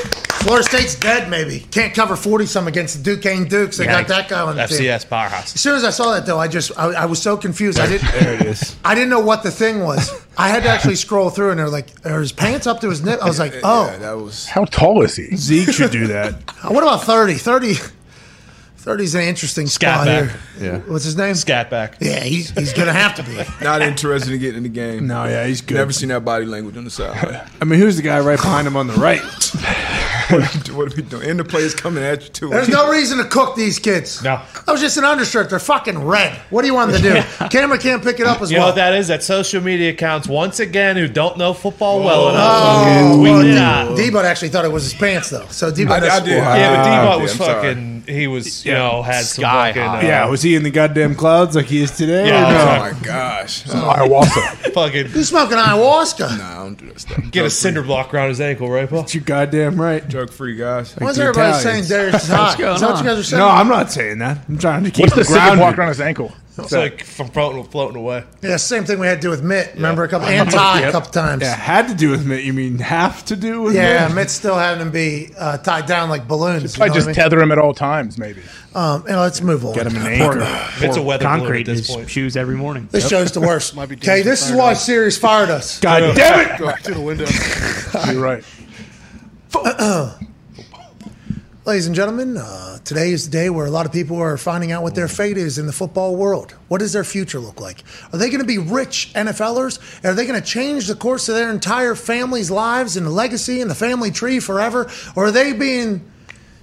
Florida 0.41 0.63
State's 0.67 0.95
dead, 0.95 1.29
maybe. 1.29 1.59
Can't 1.71 1.93
cover 1.93 2.15
40 2.15 2.45
some 2.47 2.67
against 2.67 2.97
the 2.97 3.03
Duquesne 3.03 3.47
Dukes. 3.47 3.77
They 3.77 3.85
got 3.85 4.07
that 4.07 4.27
guy 4.27 4.41
on 4.41 4.55
the 4.55 4.65
team. 4.65 4.79
FCS 4.79 5.07
powerhouse. 5.07 5.53
As 5.53 5.61
soon 5.61 5.75
as 5.75 5.83
I 5.83 5.91
saw 5.91 6.13
that, 6.13 6.25
though, 6.25 6.39
I 6.39 6.47
just 6.47 6.71
I, 6.79 6.85
I 6.93 7.05
was 7.05 7.21
so 7.21 7.37
confused. 7.37 7.79
I 7.79 7.87
didn't 7.87 8.11
There 8.11 8.33
it 8.33 8.41
is. 8.41 8.75
I 8.83 8.95
didn't 8.95 9.09
know 9.09 9.19
what 9.19 9.43
the 9.43 9.51
thing 9.51 9.81
was. 9.81 10.09
I 10.37 10.49
had 10.49 10.63
to 10.63 10.69
actually 10.69 10.95
scroll 10.95 11.29
through, 11.29 11.51
and 11.51 11.59
they're 11.59 11.69
like, 11.69 11.87
"Are 12.05 12.19
his 12.21 12.31
pants 12.31 12.65
up 12.65 12.79
to 12.81 12.89
his 12.89 13.03
nip?" 13.03 13.19
I 13.21 13.27
was 13.27 13.37
like, 13.37 13.53
"Oh, 13.63 13.85
Yeah, 13.85 13.97
that 13.97 14.13
was. 14.17 14.47
How 14.47 14.65
tall 14.65 15.03
is 15.03 15.15
he? 15.15 15.35
Zeke 15.35 15.71
should 15.71 15.91
do 15.91 16.07
that. 16.07 16.33
what 16.63 16.81
about 16.83 17.03
30? 17.03 17.35
30 17.35 17.73
30's 18.83 19.15
an 19.15 19.21
interesting 19.21 19.67
spot 19.67 20.05
back. 20.05 20.29
here. 20.29 20.39
Yeah. 20.59 20.77
What's 20.91 21.03
his 21.03 21.15
name? 21.17 21.35
Scat 21.35 21.69
back. 21.69 21.97
Yeah, 21.99 22.21
he's 22.23 22.49
he's 22.51 22.73
gonna 22.73 22.93
have 22.93 23.15
to 23.15 23.23
be. 23.23 23.37
Not 23.63 23.81
interested 23.81 24.31
in 24.33 24.39
getting 24.39 24.57
in 24.57 24.63
the 24.63 24.69
game. 24.69 25.07
No, 25.07 25.25
yeah, 25.25 25.45
he's 25.45 25.61
good. 25.61 25.75
Never 25.75 25.91
seen 25.91 26.09
that 26.09 26.23
body 26.25 26.45
language 26.45 26.77
on 26.77 26.83
the 26.85 26.89
side. 26.89 27.47
I 27.61 27.65
mean, 27.65 27.79
who's 27.79 27.97
the 27.97 28.03
guy 28.03 28.19
right 28.19 28.37
behind 28.39 28.67
him 28.67 28.75
on 28.75 28.87
the 28.87 28.93
right? 28.93 29.21
what 30.73 30.91
are 30.91 30.95
we 30.95 31.01
doing? 31.03 31.29
And 31.29 31.39
the 31.39 31.43
players 31.43 31.73
coming 31.73 32.03
at 32.03 32.23
you 32.23 32.29
too. 32.29 32.49
There's 32.49 32.69
no 32.69 32.89
reason 32.91 33.17
to 33.17 33.25
cook 33.25 33.55
these 33.55 33.79
kids. 33.79 34.23
No. 34.23 34.41
That 34.65 34.71
was 34.71 34.81
just 34.81 34.97
an 34.97 35.03
undershirt. 35.03 35.49
They're 35.49 35.59
fucking 35.59 36.03
red. 36.05 36.33
What 36.49 36.61
do 36.61 36.67
you 36.67 36.73
want 36.73 36.91
them 36.91 37.01
to 37.01 37.21
do? 37.21 37.47
Camera 37.49 37.77
can't 37.77 38.03
pick 38.03 38.19
it 38.19 38.27
up 38.27 38.41
as 38.41 38.51
You 38.51 38.57
know 38.57 38.61
well. 38.63 38.69
what 38.69 38.75
that 38.75 38.93
is? 38.93 39.07
That 39.07 39.23
social 39.23 39.61
media 39.61 39.91
accounts 39.91 40.27
once 40.27 40.59
again 40.59 40.95
who 40.97 41.07
don't 41.07 41.37
know 41.37 41.53
football 41.53 41.99
well 42.01 42.29
enough. 42.29 42.41
Oh, 42.45 43.17
Tweet 43.17 43.31
well, 43.31 43.41
it 43.41 43.51
D- 44.01 44.15
out. 44.17 44.25
Actually 44.25 44.49
thought 44.49 44.65
it 44.65 44.71
was 44.71 44.83
his 44.83 44.93
pants, 44.93 45.29
though. 45.29 45.47
So 45.47 45.71
Debo, 45.71 45.89
I, 45.91 46.17
I 46.17 46.19
did. 46.19 46.29
Yeah, 46.29 46.43
but 46.43 46.79
I 46.79 47.05
Debot 47.05 47.15
did. 47.15 47.21
was 47.23 47.31
I'm 47.31 47.37
sorry. 47.37 47.98
Fucking. 48.09 48.19
He 48.19 48.27
was, 48.27 48.65
you 48.65 48.73
know, 48.73 49.01
had 49.01 49.25
some 49.25 49.43
Sky 49.43 49.69
fucking, 49.73 49.81
high. 49.83 49.99
uh, 49.99 50.03
Yeah, 50.03 50.25
was 50.29 50.41
he 50.41 50.55
in 50.55 50.63
the 50.63 50.71
goddamn 50.71 51.15
clouds 51.15 51.55
like 51.55 51.65
he 51.67 51.81
is 51.81 51.91
today? 51.91 52.27
Yeah, 52.27 52.47
or 52.47 52.51
no? 52.53 52.59
Oh 52.59 52.91
my 52.93 52.99
gosh. 53.05 53.67
Nah, 53.67 53.95
Ayahuasca. 53.97 54.71
fucking 54.73 55.07
He's 55.09 55.29
smoking 55.29 55.57
ayahuasca. 55.57 56.39
I 56.39 56.55
don't 56.55 56.75
do 56.75 56.87
that 56.87 56.99
stuff. 56.99 57.31
get 57.31 57.45
a 57.45 57.49
cinder 57.49 57.81
block 57.83 58.13
around 58.13 58.29
his 58.29 58.41
ankle, 58.41 58.69
right, 58.69 58.89
Paul? 58.89 59.05
You're 59.09 59.23
goddamn 59.23 59.79
right. 59.79 60.07
Drug 60.07 60.29
free 60.31 60.55
guys. 60.55 60.95
What's 60.97 61.17
the 61.17 61.23
everybody 61.25 61.49
Italians. 61.57 61.87
saying? 61.87 61.99
Darius 62.09 62.23
is 62.23 62.29
hot. 62.35 62.57
going 62.57 62.75
Is 62.75 62.81
that 62.81 62.89
what 62.91 62.99
you 63.03 63.09
guys 63.09 63.19
are 63.19 63.23
saying? 63.23 63.39
No, 63.39 63.47
I'm 63.47 63.67
not 63.67 63.91
saying 63.91 64.17
that. 64.19 64.39
I'm 64.47 64.57
trying 64.57 64.83
to 64.83 64.91
keep 64.91 65.03
What's 65.05 65.13
the 65.15 65.19
him 65.21 65.25
cinder 65.25 65.39
grounded. 65.39 65.59
block 65.59 65.77
around 65.77 65.87
his 65.89 66.01
ankle? 66.01 66.31
It's 66.63 66.71
like 66.71 67.03
from 67.03 67.27
floating, 67.29 67.63
floating 67.65 67.97
away. 67.97 68.23
Yeah, 68.41 68.57
same 68.57 68.83
thing 68.85 68.99
we 68.99 69.07
had 69.07 69.15
to 69.15 69.21
do 69.21 69.29
with 69.29 69.43
Mitt. 69.43 69.73
Remember 69.75 70.03
a 70.03 70.07
couple 70.07 70.27
and 70.27 70.49
Ty 70.49 70.81
a 70.87 70.91
couple 70.91 71.11
times. 71.11 71.41
Yeah, 71.41 71.55
had 71.55 71.87
to 71.89 71.95
do 71.95 72.09
with 72.11 72.25
Mitt. 72.25 72.43
You 72.43 72.53
mean 72.53 72.77
have 72.79 73.23
to 73.25 73.35
do 73.35 73.61
with 73.63 73.75
Yeah, 73.75 74.07
Mitt? 74.07 74.15
Mitt's 74.15 74.33
still 74.33 74.55
having 74.55 74.81
him 74.81 74.91
be 74.91 75.31
uh, 75.37 75.57
tied 75.57 75.85
down 75.85 76.09
like 76.09 76.27
balloons. 76.27 76.77
You 76.77 76.83
I 76.83 76.87
know 76.87 76.93
just 76.93 77.07
what 77.07 77.17
I 77.17 77.21
mean? 77.21 77.29
tether 77.29 77.41
him 77.41 77.51
at 77.51 77.57
all 77.57 77.73
times, 77.73 78.17
maybe. 78.17 78.41
um, 78.75 79.03
you 79.05 79.11
know, 79.13 79.19
let's 79.21 79.41
move 79.41 79.65
on. 79.65 79.73
Get 79.73 79.87
him 79.87 79.95
an 79.97 80.07
anchor. 80.07 80.39
It's 80.85 80.97
a 80.97 81.01
weather 81.01 81.25
balloon 81.25 81.39
Concrete 81.39 81.61
at 81.61 81.67
in 81.69 81.75
this 81.75 81.87
his 81.87 81.95
point. 81.95 82.09
shoes 82.09 82.37
every 82.37 82.55
morning. 82.55 82.87
This 82.91 83.07
show's 83.09 83.31
the 83.31 83.41
worst. 83.41 83.75
Might 83.75 83.89
be 83.89 83.95
Okay, 83.95 84.21
this 84.21 84.47
is 84.49 84.55
why 84.55 84.71
up. 84.71 84.77
Sirius 84.77 85.17
fired 85.17 85.49
us. 85.49 85.79
God 85.79 86.15
damn 86.15 86.51
it! 86.51 86.57
Go 86.59 86.71
to 86.75 86.93
the 86.93 87.01
window. 87.01 87.25
You're 88.11 88.21
right. 88.21 88.43
Ladies 91.69 91.85
and 91.85 91.95
gentlemen, 91.95 92.35
uh, 92.35 92.79
today 92.79 93.11
is 93.11 93.25
the 93.25 93.31
day 93.31 93.47
where 93.51 93.67
a 93.67 93.69
lot 93.69 93.85
of 93.85 93.91
people 93.91 94.17
are 94.17 94.37
finding 94.37 94.71
out 94.71 94.81
what 94.81 94.95
their 94.95 95.07
fate 95.07 95.37
is 95.37 95.59
in 95.59 95.67
the 95.67 95.71
football 95.71 96.15
world. 96.15 96.55
What 96.67 96.79
does 96.79 96.93
their 96.93 97.03
future 97.03 97.37
look 97.37 97.61
like? 97.61 97.83
Are 98.11 98.17
they 98.17 98.29
going 98.29 98.39
to 98.39 98.47
be 98.47 98.57
rich 98.57 99.11
NFLers? 99.13 100.03
Are 100.03 100.15
they 100.15 100.25
going 100.25 100.41
to 100.41 100.45
change 100.45 100.87
the 100.87 100.95
course 100.95 101.29
of 101.29 101.35
their 101.35 101.51
entire 101.51 101.93
family's 101.93 102.49
lives 102.49 102.97
and 102.97 103.05
the 103.05 103.11
legacy 103.11 103.61
and 103.61 103.69
the 103.69 103.75
family 103.75 104.09
tree 104.09 104.39
forever? 104.39 104.89
Or 105.15 105.25
are 105.25 105.31
they 105.31 105.53
being 105.53 106.09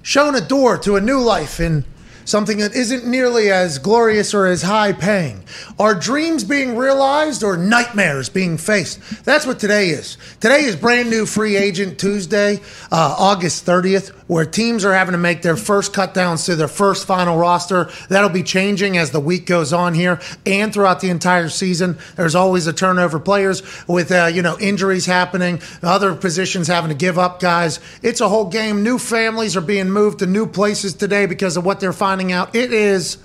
shown 0.03 0.35
a 0.35 0.41
door 0.41 0.77
to 0.78 0.97
a 0.97 1.01
new 1.01 1.20
life 1.20 1.61
in 1.61 1.85
something 2.27 2.59
that 2.59 2.74
isn't 2.74 3.07
nearly 3.07 3.51
as 3.51 3.78
glorious 3.78 4.35
or 4.35 4.47
as 4.47 4.62
high 4.62 4.93
paying? 4.93 5.43
Are 5.78 5.94
dreams 5.94 6.44
being 6.44 6.77
realized 6.77 7.43
or 7.43 7.57
nightmares 7.57 8.28
being 8.28 8.59
faced? 8.59 9.24
That's 9.24 9.47
what 9.47 9.59
today 9.59 9.89
is. 9.89 10.19
Today 10.40 10.65
is 10.65 10.77
brand 10.77 11.09
new 11.09 11.24
free 11.24 11.57
agent 11.57 11.98
Tuesday, 11.98 12.61
uh, 12.93 13.16
August 13.19 13.65
30th, 13.65 14.11
where 14.27 14.44
teams 14.44 14.85
are 14.85 14.93
having 14.93 15.12
to 15.12 15.19
make 15.19 15.43
their 15.43 15.57
first 15.57 15.93
cut 15.93 16.12
downs 16.12 16.44
to 16.44 16.57
their 16.57 16.69
first 16.69 17.07
final 17.07 17.39
roster. 17.39 17.89
That'll 18.09 18.28
be 18.28 18.43
changing 18.43 18.97
as 18.98 19.12
the 19.12 19.20
week 19.20 19.47
goes 19.47 19.73
on 19.73 19.94
here 19.94 20.20
and 20.44 20.73
throughout 20.73 21.01
the 21.01 21.11
entire 21.11 21.48
season. 21.48 21.98
There's 22.16 22.35
always 22.35 22.66
a 22.66 22.73
turnover 22.73 23.20
players 23.20 23.62
with 23.86 24.11
uh, 24.11 24.27
you 24.32 24.43
know 24.43 24.59
injuries 24.59 25.07
happening, 25.07 25.61
other 25.82 26.15
positions 26.15 26.66
having 26.66 26.90
to 26.90 26.97
give 26.97 27.19
up 27.19 27.40
guys. 27.40 27.78
It's 28.03 28.20
a 28.20 28.28
whole 28.28 28.47
game. 28.47 28.82
New 28.82 28.98
families 28.98 29.57
are 29.57 29.61
being 29.61 29.90
moved 29.90 30.19
to 30.20 30.27
new 30.27 30.47
places 30.47 30.94
today 30.94 31.27
because 31.27 31.57
of 31.57 31.65
what 31.65 31.78
they're 31.81 31.93
finding 31.93 32.15
out. 32.32 32.55
It 32.55 32.72
is 32.72 33.18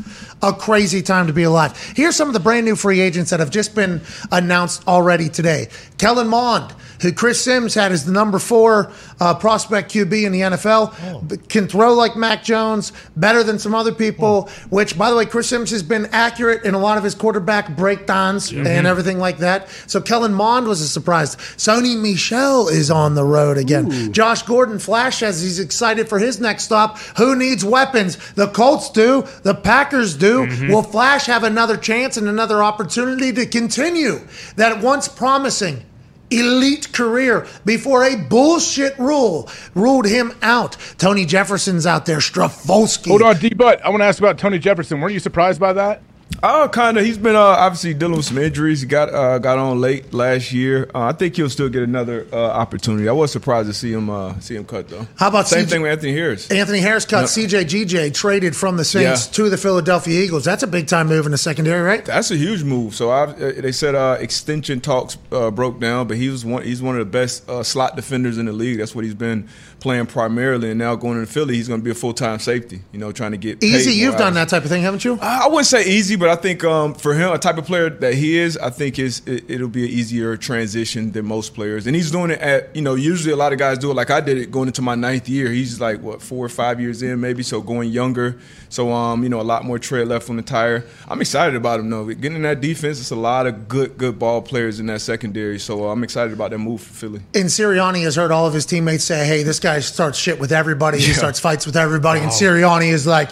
a 0.44 0.54
crazy 0.54 1.02
time 1.02 1.28
to 1.28 1.34
be 1.34 1.44
alive. 1.44 1.78
Here's 1.96 2.16
some 2.16 2.28
of 2.28 2.34
the 2.34 2.40
brand 2.40 2.66
new 2.66 2.76
free 2.76 3.00
agents 3.00 3.30
that 3.32 3.40
have 3.40 3.50
just 3.52 3.76
been 3.76 4.02
announced 4.32 4.88
already 4.88 5.30
today. 5.30 5.68
Kellen 5.98 6.28
Mond, 6.28 6.74
who 7.02 7.12
Chris 7.12 7.42
Sims 7.42 7.74
had 7.76 7.92
as 7.92 8.06
the 8.06 8.12
number 8.12 8.40
four 8.40 8.92
uh, 9.20 9.34
prospect 9.36 9.92
QB 9.92 10.24
in 10.26 10.32
the 10.32 10.42
NFL, 10.42 11.28
b- 11.28 11.38
can 11.48 11.68
throw 11.68 11.94
like 11.94 12.16
Mac 12.16 12.44
Jones, 12.44 12.92
better 13.16 13.44
than 13.44 13.60
some 13.60 13.76
other 13.76 13.92
people. 13.92 14.50
Which, 14.70 14.98
by 14.98 15.10
the 15.12 15.16
way, 15.16 15.26
Chris 15.26 15.50
Sims 15.50 15.70
has 15.72 15.84
been 15.84 16.08
accurate 16.12 16.64
in 16.64 16.74
a 16.74 16.80
lot 16.80 16.98
of 16.98 17.04
his 17.04 17.14
quarterback 17.16 17.76
breakdowns 17.76 18.52
and 18.52 18.88
everything 18.88 19.20
like 19.20 19.40
that. 19.40 19.70
So 19.88 20.02
Kellen 20.02 20.34
Mond 20.34 20.68
was 20.68 20.82
a 20.82 20.88
surprise. 20.88 21.36
Sony 21.36 22.00
Michel 22.00 22.68
is 22.68 22.90
on 22.90 23.14
the 23.16 23.24
road 23.24 23.58
again. 23.58 24.12
Josh 24.14 24.42
Gordon 24.44 24.80
Flash 24.80 25.18
says 25.20 25.42
he's 25.42 25.60
excited 25.60 26.08
for 26.10 26.18
his 26.20 26.40
next 26.40 26.64
stop. 26.64 26.98
Who 27.18 27.36
needs 27.36 27.64
weapons? 27.66 28.18
The 28.34 28.48
Colts 28.48 28.90
do. 28.90 29.24
The 29.44 29.54
Packers 29.56 30.16
do. 30.16 30.31
Mm-hmm. 30.40 30.72
Will 30.72 30.84
Flash 30.84 31.26
have 31.26 31.44
another 31.44 31.78
chance 31.78 32.18
and 32.18 32.28
another 32.28 32.64
opportunity 32.64 33.32
to 33.34 33.46
continue 33.46 34.20
that 34.56 34.82
once 34.82 35.08
promising 35.08 35.86
elite 36.32 36.94
career 36.94 37.46
before 37.66 38.04
a 38.04 38.16
bullshit 38.16 38.98
rule 38.98 39.50
ruled 39.76 40.06
him 40.06 40.34
out. 40.42 40.78
Tony 40.98 41.26
Jefferson's 41.26 41.86
out 41.86 42.06
there, 42.06 42.20
Strafolsky. 42.20 43.10
Hold 43.10 43.22
on, 43.22 43.38
D. 43.38 43.50
Butt. 43.50 43.84
I 43.84 43.90
want 43.90 44.02
to 44.02 44.06
ask 44.06 44.20
about 44.20 44.38
Tony 44.38 44.58
Jefferson. 44.58 45.02
Weren't 45.02 45.14
you 45.14 45.20
surprised 45.20 45.60
by 45.60 45.74
that? 45.74 46.02
Oh, 46.44 46.68
kind 46.72 46.98
of. 46.98 47.06
He's 47.06 47.18
been 47.20 47.36
uh, 47.36 47.40
obviously 47.40 47.94
dealing 47.94 48.18
with 48.18 48.26
some 48.26 48.38
injuries. 48.40 48.82
He 48.82 48.88
got 48.88 49.14
uh, 49.14 49.38
got 49.38 49.60
on 49.60 49.80
late 49.80 50.12
last 50.12 50.52
year. 50.52 50.90
Uh, 50.96 51.02
I 51.02 51.12
think 51.12 51.36
he'll 51.36 51.50
still 51.52 51.70
get 51.70 51.84
another 51.84 52.26
uh, 52.34 52.36
opportunity. 52.36 53.08
I 53.08 53.12
was 53.12 53.32
surprised 53.32 53.68
to 53.70 53.74
see 53.74 53.92
him 53.94 54.10
uh, 54.10 54.40
see 54.40 54.56
him 54.56 54.66
cut 54.66 54.88
though. 54.90 55.06
How 55.18 55.28
about 55.28 55.48
same 55.48 55.66
CJ 55.66 55.70
thing 55.70 55.82
with 55.84 55.92
Anthony 55.92 56.14
Harris? 56.14 56.50
Anthony 56.50 56.80
Harris 56.80 57.06
cut 57.06 57.22
No. 57.22 57.28
CJ 57.28 57.66
GJ 57.66 58.14
traded 58.16 58.56
from 58.56 58.78
the 58.78 58.86
Saints 58.86 59.28
Yeah. 59.28 59.34
to 59.34 59.50
the 59.52 59.58
Philadelphia 59.58 60.20
Eagles. 60.20 60.44
That's 60.44 60.64
a 60.64 60.68
big 60.68 60.88
time 60.88 61.08
move 61.08 61.26
in 61.28 61.32
the 61.32 61.38
secondary, 61.38 61.82
right? 61.82 62.04
That's 62.04 62.32
a 62.32 62.38
huge 62.38 62.64
move. 62.64 62.96
So 62.96 63.12
I, 63.12 63.24
uh, 63.26 63.62
they 63.62 63.72
said 63.72 63.94
uh, 63.94 64.18
extension 64.20 64.82
talks 64.82 65.18
uh, 65.32 65.52
broke 65.52 65.80
down, 65.80 66.08
but 66.08 66.18
he 66.18 66.30
was 66.30 66.44
one. 66.44 66.64
He's 66.64 66.82
one 66.82 66.96
of 66.96 67.00
the 67.00 67.12
best 67.12 67.48
uh, 67.50 67.62
slot 67.62 67.96
defenders 67.96 68.38
in 68.40 68.46
the 68.48 68.54
league. 68.54 68.80
That's 68.80 68.96
what 68.96 69.04
he's 69.06 69.14
been 69.14 69.48
playing 69.82 70.06
primarily. 70.06 70.70
And 70.70 70.80
now 70.80 70.96
going 70.96 71.20
to 71.20 71.26
Philly, 71.30 71.56
he's 71.56 71.68
going 71.68 71.82
to 71.82 71.84
be 71.84 71.92
a 71.92 71.96
full 71.96 72.14
time 72.14 72.40
safety. 72.40 72.82
You 72.94 73.00
know, 73.00 73.12
trying 73.12 73.32
to 73.32 73.38
get 73.38 73.62
Easy, 73.62 73.92
you've 73.92 74.14
done 74.16 74.28
hours. 74.28 74.36
that 74.36 74.50
type 74.50 74.64
of 74.64 74.70
thing, 74.70 74.84
haven't 74.84 75.04
you? 75.04 75.20
I 75.22 75.48
wouldn't 75.48 75.66
say 75.68 75.84
easy, 75.86 76.16
but 76.16 76.30
I 76.30 76.36
think 76.36 76.64
um, 76.64 76.94
for 76.94 77.14
him, 77.14 77.32
a 77.32 77.38
type 77.38 77.58
of 77.58 77.66
player 77.66 77.90
that 77.90 78.14
he 78.14 78.38
is, 78.38 78.58
I 78.58 78.70
think 78.70 78.98
is 79.00 79.22
it, 79.26 79.44
it'll 79.50 79.68
be 79.68 79.84
an 79.84 79.90
easier 79.90 80.38
transition 80.38 81.12
than 81.12 81.26
most 81.26 81.54
players. 81.54 81.88
And 81.88 81.96
he's 81.96 82.12
doing 82.12 82.32
it 82.32 82.40
at 82.40 82.74
you 82.76 82.82
know 82.82 82.96
usually 82.96 83.34
a 83.34 83.36
lot 83.36 83.52
of 83.52 83.60
guys 83.60 83.78
do 83.78 83.92
it 83.92 83.96
like 83.96 84.12
I 84.12 84.22
did 84.22 84.38
it 84.38 84.52
going 84.52 84.68
into 84.68 84.82
my 84.82 84.96
ninth 84.96 85.28
year. 85.28 85.50
He's 85.50 85.82
like 85.82 86.00
what 86.02 86.22
four 86.22 86.46
or 86.46 86.50
five 86.50 86.80
years 86.80 87.02
in 87.02 87.20
maybe, 87.20 87.44
so 87.44 87.62
going 87.62 87.90
younger. 87.90 88.40
So 88.70 88.92
um, 88.92 89.24
you 89.24 89.30
know 89.30 89.42
a 89.42 89.44
lot 89.44 89.66
more 89.66 89.80
tread 89.80 90.08
left 90.08 90.30
on 90.30 90.38
the 90.38 90.44
tire. 90.44 90.86
I'm 91.08 91.20
excited 91.20 91.56
about 91.56 91.80
him 91.80 91.90
though. 91.90 92.06
Getting 92.06 92.36
in 92.38 92.42
that 92.44 92.62
defense, 92.62 93.00
it's 93.00 93.12
a 93.12 93.16
lot 93.16 93.48
of 93.48 93.68
good 93.68 93.98
good 93.98 94.20
ball 94.20 94.42
players 94.42 94.80
in 94.80 94.86
that 94.88 95.02
secondary. 95.02 95.60
So 95.60 95.88
uh, 95.90 95.92
I'm 95.92 96.04
excited 96.04 96.34
about 96.34 96.52
that 96.52 96.60
move 96.60 96.82
for 96.82 96.94
Philly. 96.94 97.22
And 97.34 97.46
Sirianni 97.46 98.04
has 98.04 98.16
heard 98.16 98.32
all 98.32 98.46
of 98.46 98.54
his 98.54 98.66
teammates 98.66 99.04
say, 99.04 99.26
"Hey, 99.26 99.44
this 99.44 99.60
guy 99.60 99.71
starts 99.80 100.18
shit 100.18 100.40
with 100.40 100.52
everybody. 100.52 101.00
He 101.00 101.14
starts 101.14 101.40
fights 101.40 101.66
with 101.66 101.78
everybody." 101.78 102.20
And 102.20 102.32
Sirianni 102.32 102.92
is 102.92 103.08
like, 103.08 103.30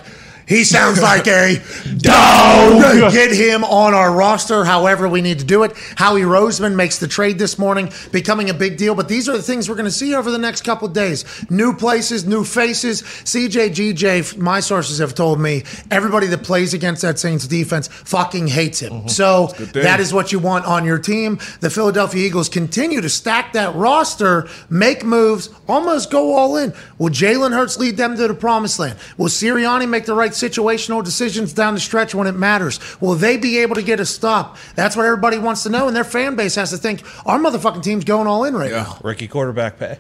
"He 0.50 0.66
sounds 0.66 1.02
like 1.02 1.28
a 1.28 1.62
dog. 1.98 3.14
Get 3.14 3.32
him 3.32 3.64
on 3.64 3.94
our 3.94 4.12
roster. 4.12 4.66
However, 4.66 5.08
we 5.08 5.22
need 5.22 5.40
to 5.40 5.46
do 5.46 5.64
it." 5.64 5.72
Howie 5.96 6.22
Roseman 6.22 6.76
makes 6.76 7.00
the 7.00 7.08
trade 7.08 7.40
this 7.40 7.58
morning, 7.58 7.92
becoming 8.12 8.50
a 8.50 8.54
big 8.54 8.78
deal. 8.78 8.96
But 8.96 9.08
these 9.08 9.30
are 9.30 9.38
the 9.38 9.44
things 9.44 9.70
we're 9.70 9.76
going 9.76 9.86
to 9.86 9.92
see 9.92 10.14
over 10.16 10.32
the 10.32 10.38
next 10.38 10.64
couple 10.64 10.88
of 10.88 10.94
days: 10.94 11.24
new 11.50 11.74
places, 11.74 12.26
new 12.26 12.44
faces. 12.44 13.02
CJ, 13.04 13.70
GJ, 13.94 14.38
my 14.38 14.60
sources 14.60 14.98
have 14.98 15.16
told 15.16 15.40
me 15.40 15.64
everybody 15.92 16.28
that 16.28 16.44
plays 16.44 16.74
against 16.74 17.04
that 17.04 17.20
Saints 17.20 17.48
defense 17.48 17.88
fucking 17.88 18.48
hates 18.48 18.80
him. 18.80 19.08
So 19.08 19.48
that 19.74 20.00
is 20.00 20.14
what 20.14 20.32
you 20.32 20.40
want 20.40 20.66
on 20.66 20.84
your 20.86 21.00
team. 21.00 21.40
The 21.60 21.70
Philadelphia 21.70 22.26
Eagles 22.26 22.50
continue 22.50 23.02
to 23.02 23.10
stack 23.10 23.54
that 23.54 23.76
roster, 23.76 24.48
make 24.70 25.04
moves, 25.06 25.50
almost 25.68 26.10
go 26.10 26.34
all 26.36 26.58
in. 26.58 26.74
Will 26.98 27.10
Jalen 27.10 27.54
Hurts 27.54 27.78
lead 27.78 27.98
them 27.98 28.16
to 28.18 28.28
the 28.28 28.34
promised 28.34 28.80
land? 28.80 28.98
Will 29.18 29.28
Sirianni 29.28 29.88
make 29.88 30.06
the 30.06 30.16
right 30.16 30.34
situational 30.41 31.03
decisions 31.03 31.53
down 31.53 31.74
the 31.74 31.80
stretch 31.80 32.14
when 32.16 32.28
it 32.28 32.34
matters? 32.36 32.80
Will 33.02 33.16
they 33.16 33.38
be 33.38 33.60
able 33.60 33.76
to 33.76 33.82
get 33.84 33.99
a 33.99 34.06
stop? 34.06 34.57
That's 34.76 34.95
what 34.95 35.06
everybody 35.06 35.38
wants 35.38 35.64
to 35.64 35.70
know, 35.70 35.88
and 35.88 35.95
their 35.95 36.03
fan 36.03 36.36
base 36.36 36.56
has 36.56 36.70
to 36.72 36.78
think 36.78 37.02
our 37.26 37.40
motherfucking 37.40 37.84
team's 37.84 38.06
going 38.06 38.28
all 38.28 38.44
in 38.45 38.53
right 38.56 38.72
now. 38.72 38.98
Rookie 39.03 39.28
quarterback 39.28 39.78
pay. 39.80 39.99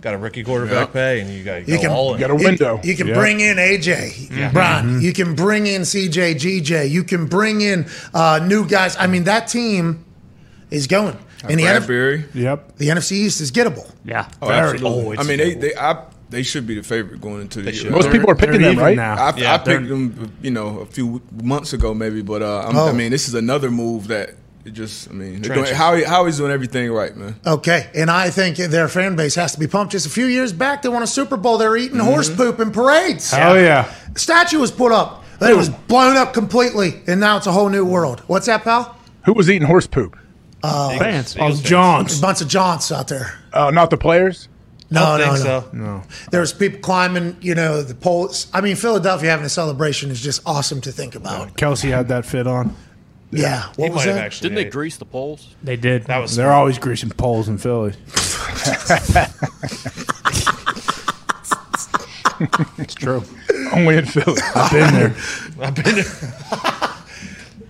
Got 0.00 0.14
a 0.14 0.18
rookie 0.18 0.42
quarterback 0.44 0.88
Yeah. 0.88 0.92
pay, 0.94 1.20
and 1.20 1.28
you 1.30 1.44
got 1.44 1.54
to 1.56 1.60
You 1.70 1.76
go 1.76 1.82
can- 1.82 1.90
all 1.90 2.14
in. 2.14 2.20
Got 2.20 2.30
a 2.30 2.34
window. 2.34 2.80
You, 2.82 2.96
can 2.96 3.08
Yeah. 3.08 3.14
bring 3.14 3.40
in 3.40 3.58
AJ 3.58 4.50
Brown. 4.52 5.02
You 5.02 5.12
can 5.12 5.34
bring 5.34 5.66
in 5.66 5.82
CJ 5.82 6.34
GJ. 6.36 6.88
You 6.88 7.04
can 7.04 7.26
bring 7.26 7.60
in 7.60 7.84
uh, 8.14 8.40
new 8.42 8.66
guys. 8.66 8.96
I 8.98 9.06
mean, 9.08 9.24
that 9.24 9.48
team 9.48 10.04
is 10.70 10.86
going. 10.86 11.18
And 11.46 11.58
the, 11.58 11.64
NF- 11.64 12.34
Yep. 12.34 12.76
the 12.78 12.88
NFC 12.88 13.12
East 13.12 13.40
is 13.42 13.50
gettable. 13.52 13.90
Yeah. 14.04 14.26
Oh, 14.42 14.48
Very. 14.48 14.70
absolutely. 14.72 15.06
Oh, 15.06 15.12
it's 15.12 15.20
I 15.22 15.24
mean, 15.26 15.38
they 15.38 15.54
they 15.54 15.74
I, 15.74 16.02
they 16.30 16.42
should 16.42 16.66
be 16.66 16.74
the 16.74 16.82
favorite 16.82 17.20
going 17.20 17.40
into 17.42 17.60
the 17.60 17.72
year. 17.74 17.90
Most 17.90 18.04
They're- 18.04 18.12
people 18.12 18.30
are 18.30 18.34
picking 18.34 18.62
them, 18.62 18.78
right? 18.78 18.96
Now. 18.96 19.14
I, 19.14 19.36
Yeah, 19.36 19.54
I 19.54 19.58
picked 19.58 19.66
they're- 19.66 19.80
them, 19.80 20.32
you 20.42 20.50
know, 20.50 20.78
a 20.80 20.86
few 20.86 21.20
months 21.42 21.72
ago, 21.72 21.92
maybe. 21.92 22.22
But 22.22 22.42
uh, 22.42 22.64
I'm, 22.68 22.76
Oh. 22.76 22.88
I 22.88 22.92
mean, 22.92 23.10
this 23.10 23.28
is 23.28 23.34
another 23.34 23.70
move 23.70 24.08
that 24.08 24.30
it 24.64 24.70
just. 24.70 25.08
I 25.10 25.12
mean, 25.12 25.40
doing, 25.40 25.64
Trenches. 25.64 25.76
how 25.76 26.24
he's 26.26 26.36
doing 26.38 26.52
everything 26.52 26.90
right, 26.92 27.16
man. 27.16 27.34
Okay, 27.46 27.88
and 27.94 28.10
I 28.10 28.30
think 28.30 28.56
their 28.58 28.88
fan 28.88 29.16
base 29.16 29.34
has 29.34 29.52
to 29.52 29.58
be 29.58 29.66
pumped. 29.66 29.92
Just 29.92 30.06
a 30.06 30.10
few 30.10 30.26
years 30.26 30.52
back, 30.52 30.82
they 30.82 30.88
won 30.88 31.02
a 31.02 31.06
Super 31.06 31.36
Bowl. 31.36 31.58
They're 31.58 31.76
eating 31.76 31.98
horse 31.98 32.28
poop 32.28 32.60
in 32.60 32.70
parades. 32.70 33.32
Oh 33.34 33.54
yeah. 33.54 33.92
Statue 34.16 34.58
was 34.58 34.70
put 34.70 34.92
up. 34.92 35.24
It 35.40 35.56
was 35.56 35.70
blown 35.70 36.18
up 36.18 36.34
completely, 36.34 37.00
and 37.06 37.18
now 37.18 37.38
it's 37.38 37.46
a 37.46 37.52
whole 37.52 37.70
new 37.70 37.84
world. 37.86 38.20
What's 38.26 38.44
that, 38.46 38.62
pal? 38.62 38.94
Who 39.24 39.32
was 39.32 39.48
eating 39.48 39.66
horse 39.66 39.86
poop? 39.86 40.16
Uh, 40.62 40.98
Fans. 40.98 41.34
Oh, 41.40 41.50
Johns. 41.54 42.18
A 42.18 42.20
bunch 42.20 42.42
of 42.42 42.48
jaunts 42.48 42.92
out 42.92 43.08
there. 43.08 43.32
Uh, 43.50 43.70
not 43.70 43.88
the 43.88 43.96
players. 43.96 44.49
No, 44.92 45.16
Don't 45.16 45.26
no, 45.28 45.34
think 45.34 45.44
no. 45.44 45.60
so. 45.60 45.68
No. 45.72 46.02
There's 46.32 46.52
people 46.52 46.80
climbing, 46.80 47.36
you 47.40 47.54
know, 47.54 47.80
the 47.82 47.94
poles. 47.94 48.48
I 48.52 48.60
mean, 48.60 48.74
Philadelphia 48.76 49.30
having 49.30 49.46
a 49.46 49.50
celebration 49.50 50.10
is 50.10 50.20
just 50.20 50.42
awesome 50.44 50.80
to 50.80 50.90
think 50.90 51.14
about. 51.14 51.56
Kelsey 51.56 51.90
had 51.90 52.08
that 52.08 52.26
fit 52.26 52.46
on. 52.48 52.74
Yeah. 53.30 53.66
What 53.76 53.84
He 53.84 53.90
was 53.90 53.94
might 53.94 54.06
have 54.06 54.14
that? 54.16 54.24
actually. 54.24 54.48
Didn't 54.48 54.56
they 54.56 54.66
ate. 54.66 54.72
grease 54.72 54.96
the 54.96 55.04
poles? 55.04 55.54
They 55.62 55.76
did. 55.76 56.06
That 56.06 56.18
was 56.18 56.34
They're 56.34 56.50
always 56.52 56.78
greasing 56.78 57.10
poles 57.10 57.48
in 57.48 57.58
Philly. 57.58 57.92
it's 62.78 62.94
true. 62.94 63.22
Only 63.72 63.96
in 63.98 64.06
Philly. 64.06 64.40
I've 64.54 64.70
been 64.72 64.94
there. 64.94 65.14
I've 65.60 65.74
been 65.74 65.94
there. 65.96 66.04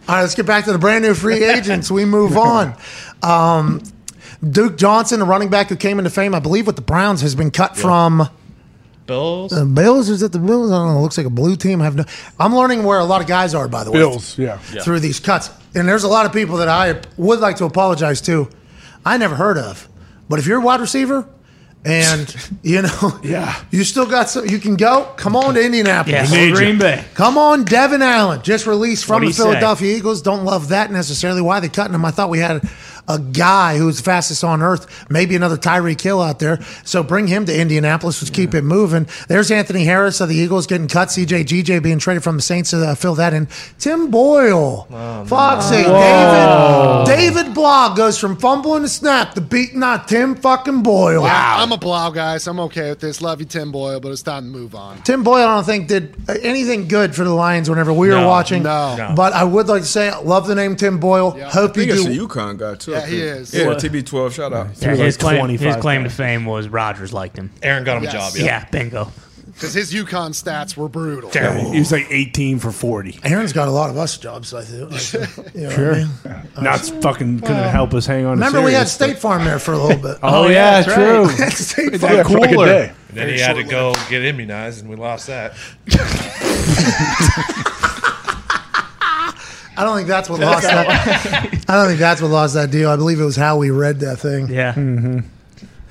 All 0.08 0.16
right, 0.16 0.22
let's 0.22 0.34
get 0.34 0.46
back 0.46 0.64
to 0.64 0.72
the 0.72 0.78
brand 0.78 1.04
new 1.04 1.14
free 1.14 1.44
agents. 1.44 1.90
We 1.90 2.04
move 2.04 2.36
on. 2.36 2.74
Um, 3.22 3.82
Duke 4.48 4.76
Johnson, 4.76 5.20
the 5.20 5.26
running 5.26 5.50
back 5.50 5.68
who 5.68 5.76
came 5.76 5.98
into 5.98 6.10
fame, 6.10 6.34
I 6.34 6.40
believe, 6.40 6.66
with 6.66 6.76
the 6.76 6.82
Browns, 6.82 7.20
has 7.20 7.34
been 7.34 7.50
cut 7.50 7.76
from 7.76 8.22
uh, 8.22 8.28
Bills. 9.06 9.50
the 9.52 9.64
Bills. 9.66 10.08
Is 10.08 10.22
it 10.22 10.32
the 10.32 10.38
Bills? 10.38 10.70
I 10.70 10.76
don't 10.78 10.92
know. 10.94 10.98
It 10.98 11.02
looks 11.02 11.18
like 11.18 11.26
a 11.26 11.30
blue 11.30 11.56
team. 11.56 11.80
I 11.82 11.84
have 11.84 11.96
no. 11.96 12.04
I'm 12.38 12.54
learning 12.54 12.84
where 12.84 12.98
a 12.98 13.04
lot 13.04 13.20
of 13.20 13.26
guys 13.26 13.54
are, 13.54 13.68
by 13.68 13.84
the 13.84 13.90
way. 13.90 13.98
Bills. 13.98 14.38
Yeah. 14.38 14.56
through 14.58 15.00
these 15.00 15.20
cuts. 15.20 15.50
And 15.74 15.86
there's 15.88 16.04
a 16.04 16.08
lot 16.08 16.26
of 16.26 16.32
people 16.32 16.56
that 16.58 16.68
I 16.68 17.00
would 17.16 17.40
like 17.40 17.56
to 17.56 17.64
apologize 17.64 18.20
to. 18.22 18.48
I 19.04 19.16
never 19.18 19.34
heard 19.34 19.58
of. 19.58 19.88
But 20.28 20.38
if 20.38 20.46
you're 20.46 20.58
a 20.58 20.64
wide 20.64 20.80
receiver 20.80 21.28
and 21.84 22.34
you 22.62 22.82
know, 22.82 23.18
Yeah. 23.22 23.54
you 23.70 23.84
still 23.84 24.06
got 24.06 24.30
some, 24.30 24.46
you 24.46 24.58
can 24.58 24.76
go. 24.76 25.12
Come 25.16 25.36
on 25.36 25.54
to 25.54 25.62
Indianapolis. 25.64 26.30
Yeah, 26.32 26.46
need 26.46 26.54
Green 26.54 26.74
you. 26.74 26.80
Bay. 26.80 27.04
Come 27.14 27.36
on, 27.36 27.64
Devon 27.64 28.00
Allen, 28.02 28.42
just 28.42 28.66
released 28.66 29.04
from 29.04 29.20
the 29.20 29.28
he 29.28 29.32
say? 29.32 29.42
Philadelphia 29.42 29.96
Eagles. 29.96 30.22
Don't 30.22 30.44
love 30.44 30.68
that 30.68 30.90
necessarily. 30.90 31.40
Why 31.42 31.60
they 31.60 31.68
cutting 31.68 31.94
him? 31.94 32.04
I 32.04 32.10
thought 32.10 32.30
we 32.30 32.38
had 32.38 32.68
a 33.08 33.18
guy 33.18 33.76
who's 33.78 33.98
the 33.98 34.02
fastest 34.02 34.44
on 34.44 34.62
earth, 34.62 34.86
maybe 35.10 35.36
another 35.36 35.56
Tyreek 35.56 36.00
Hill 36.00 36.20
out 36.20 36.38
there. 36.38 36.60
So 36.84 37.02
bring 37.02 37.26
him 37.26 37.44
to 37.46 37.58
Indianapolis. 37.60 38.22
Let's 38.22 38.30
keep 38.30 38.54
it 38.54 38.62
moving. 38.62 39.06
There's 39.28 39.50
Anthony 39.50 39.84
Harris 39.84 40.20
of 40.20 40.28
the 40.28 40.36
Eagles 40.36 40.66
getting 40.66 40.88
cut. 40.88 41.08
CJ 41.08 41.44
GJ 41.44 41.82
being 41.82 41.98
traded 41.98 42.22
from 42.22 42.36
the 42.36 42.42
Saints 42.42 42.70
to 42.70 42.86
uh, 42.86 42.94
fill 42.94 43.14
that 43.16 43.32
in. 43.34 43.48
Tim 43.78 44.10
Boyle, 44.10 44.84
Foxy, 45.26 45.82
David, 45.82 47.06
David 47.06 47.54
Blough 47.54 47.94
goes 47.94 48.18
from 48.18 48.36
fumbling 48.36 48.82
to 48.82 48.88
snap 48.88 49.34
to 49.34 49.40
beating 49.40 49.82
out 49.82 50.08
Tim 50.08 50.34
fucking 50.34 50.82
Boyle. 50.82 51.22
Wow. 51.22 51.56
I'm 51.58 51.72
a 51.72 51.76
Blough 51.78 52.10
guy, 52.10 52.38
so 52.38 52.50
I'm 52.50 52.60
okay 52.60 52.90
with 52.90 53.00
this. 53.00 53.20
Love 53.22 53.40
you, 53.40 53.46
Tim 53.46 53.72
Boyle, 53.72 54.00
but 54.00 54.12
it's 54.12 54.22
time 54.22 54.44
to 54.44 54.50
move 54.50 54.74
on. 54.74 55.02
Tim 55.02 55.22
Boyle, 55.22 55.46
I 55.46 55.54
don't 55.54 55.64
think 55.64 55.88
did 55.88 56.14
uh, 56.28 56.34
anything 56.42 56.88
good 56.88 57.14
for 57.14 57.24
the 57.24 57.34
Lions 57.34 57.68
whenever 57.68 57.92
we 57.92 58.08
were 58.08 58.24
watching. 58.26 58.62
no. 58.62 58.96
No. 58.96 59.14
But 59.16 59.32
I 59.32 59.44
would 59.44 59.66
like 59.68 59.82
to 59.82 59.88
say, 59.88 60.12
love 60.22 60.46
the 60.46 60.54
name 60.54 60.76
Tim 60.76 60.98
Boyle. 60.98 61.34
Yeah. 61.36 61.50
Hope 61.50 61.76
I 61.76 61.80
you 61.82 61.86
think 61.86 61.98
it's 61.98 62.06
a 62.06 62.12
do. 62.12 62.28
UConn 62.28 62.58
guy 62.58 62.74
too. 62.74 62.89
Yeah, 62.90 63.06
he 63.06 63.20
is. 63.20 63.54
Yeah, 63.54 63.66
What? 63.66 63.78
TB12. 63.78 64.32
Shout 64.32 64.52
out. 64.52 64.68
Yeah, 64.80 64.88
like 64.90 64.98
his 64.98 65.16
claim, 65.16 65.48
his 65.48 65.76
claim 65.76 66.04
to 66.04 66.10
fame 66.10 66.44
was 66.44 66.68
Rodgers 66.68 67.12
liked 67.12 67.36
him. 67.36 67.50
Aaron 67.62 67.84
got 67.84 67.96
him 67.98 68.04
Yes. 68.04 68.12
a 68.14 68.16
job. 68.16 68.32
Yeah, 68.36 68.44
Yeah. 68.44 68.64
bingo. 68.70 69.12
Because 69.52 69.74
his 69.74 69.92
UConn 69.92 70.30
stats 70.30 70.74
were 70.76 70.88
brutal. 70.88 71.28
He 71.30 71.78
was 71.80 71.92
like 71.92 72.06
18 72.08 72.58
for 72.60 72.70
40. 72.72 73.18
Aaron's 73.24 73.52
got 73.52 73.68
a 73.68 73.70
lot 73.70 73.90
of 73.90 73.98
us 73.98 74.16
jobs. 74.16 74.54
I 74.54 74.62
think. 74.62 74.90
I. 74.92 75.50
You 75.54 75.60
know 75.62 75.68
what 75.68 75.72
I 75.72 75.74
Sure. 75.74 75.94
mean? 75.96 76.08
Not 76.62 76.90
uh, 76.90 77.00
fucking 77.02 77.40
couldn't 77.40 77.68
help 77.70 77.92
us 77.92 78.06
hang 78.06 78.24
on. 78.24 78.38
to 78.38 78.44
Remember, 78.44 78.62
we 78.62 78.72
had 78.72 78.88
Sirius, 78.88 78.92
State 78.92 79.18
Farm 79.18 79.44
there 79.44 79.58
for 79.58 79.72
a 79.72 79.78
little 79.78 80.00
bit. 80.00 80.18
but- 80.20 80.20
Oh, 80.22 80.46
yeah, 80.46 80.50
yeah, 80.52 80.82
that's 80.82 80.94
true. 80.94 81.44
right. 81.44 81.52
State 81.92 82.00
Farm. 82.00 82.12
Yeah, 82.14 82.22
for 82.22 82.38
like 82.38 82.50
a 82.50 82.54
cooler. 82.54 82.66
day. 82.66 82.92
And 83.10 83.18
then 83.18 83.28
he 83.28 83.38
had 83.40 83.54
to 83.56 83.64
go 83.64 83.92
get 84.08 84.24
immunized, 84.24 84.80
and 84.82 84.88
we 84.88 84.96
lost 84.96 85.26
that. 85.26 85.52
I 89.76 89.84
don't 89.84 89.96
think 89.96 90.08
that's 90.08 90.28
what 90.28 90.40
lost 90.40 90.62
that. 90.64 91.64
I 91.68 91.74
don't 91.74 91.86
think 91.86 92.00
that's 92.00 92.20
what 92.20 92.30
lost 92.30 92.54
that 92.54 92.70
deal. 92.70 92.90
I 92.90 92.96
believe 92.96 93.20
it 93.20 93.24
was 93.24 93.36
how 93.36 93.56
we 93.56 93.70
read 93.70 94.00
that 94.00 94.16
thing. 94.18 94.48
Yeah. 94.48 94.74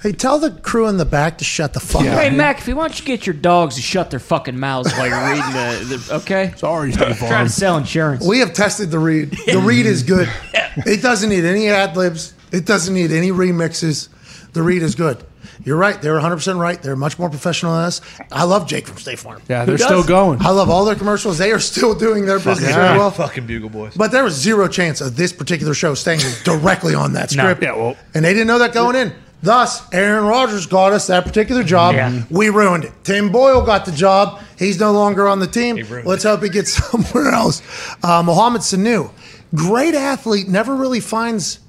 Hey, 0.01 0.13
tell 0.13 0.39
the 0.39 0.51
crew 0.51 0.87
in 0.87 0.95
the 0.95 1.03
back 1.05 1.39
to 1.39 1.43
shut 1.43 1.73
the 1.73 1.81
fuck 1.81 2.05
up. 2.05 2.17
Hey, 2.17 2.29
Mac, 2.29 2.59
if 2.59 2.67
you 2.69 2.75
want, 2.75 2.97
you 2.99 3.05
get 3.05 3.25
your 3.27 3.33
dogs 3.33 3.75
to 3.75 3.81
shut 3.81 4.09
their 4.09 4.19
fucking 4.21 4.57
mouths 4.57 4.93
while 4.93 5.07
you're 5.07 5.27
reading 5.29 5.51
the, 5.51 6.03
the 6.07 6.15
okay? 6.21 6.53
Sorry, 6.57 6.93
State 6.93 7.17
Trying 7.17 7.29
Farm. 7.29 7.47
to 7.47 7.51
sell 7.51 7.75
insurance. 7.77 8.25
We 8.25 8.39
have 8.39 8.53
tested 8.53 8.91
the 8.91 8.99
read. 8.99 9.31
The 9.31 9.59
read 9.59 9.85
is 9.85 10.03
good. 10.03 10.29
It 10.85 11.01
doesn't 11.01 11.29
need 11.29 11.43
any 11.43 11.67
ad 11.67 11.97
libs. 11.97 12.33
It 12.53 12.65
doesn't 12.65 12.93
need 12.93 13.11
any 13.11 13.31
remixes. 13.31 14.07
The 14.53 14.61
read 14.61 14.81
is 14.81 14.95
good. 14.95 15.21
You're 15.63 15.77
right. 15.77 16.01
They're 16.01 16.13
100 16.13 16.35
percent 16.37 16.57
right. 16.59 16.81
They're 16.81 16.95
much 16.95 17.19
more 17.19 17.29
professional 17.29 17.73
than 17.75 17.83
us. 17.85 18.01
I 18.31 18.43
love 18.43 18.67
Jake 18.67 18.87
from 18.87 18.97
State 18.97 19.19
Farm. 19.19 19.41
Yeah, 19.49 19.65
they're 19.65 19.77
still 19.77 20.03
going. 20.03 20.41
I 20.41 20.49
love 20.51 20.69
all 20.69 20.85
their 20.85 20.95
commercials. 20.95 21.37
They 21.37 21.51
are 21.51 21.59
still 21.59 21.93
doing 21.93 22.25
their 22.25 22.37
business 22.37 22.69
yeah. 22.69 22.87
very 22.87 22.97
well. 22.97 23.11
Fucking 23.11 23.45
Bugle 23.45 23.69
Boys. 23.69 23.93
But 23.95 24.11
there 24.11 24.23
was 24.23 24.35
zero 24.35 24.67
chance 24.67 25.01
of 25.01 25.15
this 25.15 25.33
particular 25.33 25.73
show 25.73 25.93
staying 25.95 26.21
directly 26.43 26.95
on 26.95 27.13
that 27.13 27.35
No. 27.35 27.43
script. 27.43 27.61
Yeah, 27.63 27.75
well- 27.75 27.97
and 28.13 28.23
they 28.23 28.33
didn't 28.33 28.47
know 28.47 28.59
that 28.59 28.73
going 28.73 28.95
in. 28.95 29.13
Thus, 29.41 29.81
Aaron 29.93 30.25
Rodgers 30.25 30.65
got 30.65 30.91
us 30.91 31.07
that 31.07 31.23
particular 31.23 31.63
job. 31.63 31.95
Yeah. 31.95 32.23
We 32.29 32.49
ruined 32.49 32.83
it. 32.83 32.91
Tim 33.03 33.31
Boyle 33.31 33.61
got 33.65 33.85
the 33.85 33.91
job. 33.93 34.41
He's 34.57 34.79
no 34.79 34.91
longer 34.91 35.27
on 35.29 35.39
the 35.39 35.47
team. 35.47 35.77
ruined 35.77 36.05
Let's 36.05 36.23
hope 36.23 36.43
he 36.43 36.49
gets 36.49 36.73
somewhere 36.91 37.29
else. 37.29 37.61
Uh, 38.03 38.21
Mohamed 38.21 38.61
Sanu, 38.61 39.11
great 39.55 39.95
athlete, 39.95 40.49
never 40.49 40.75
really 40.75 40.99
finds 40.99 41.59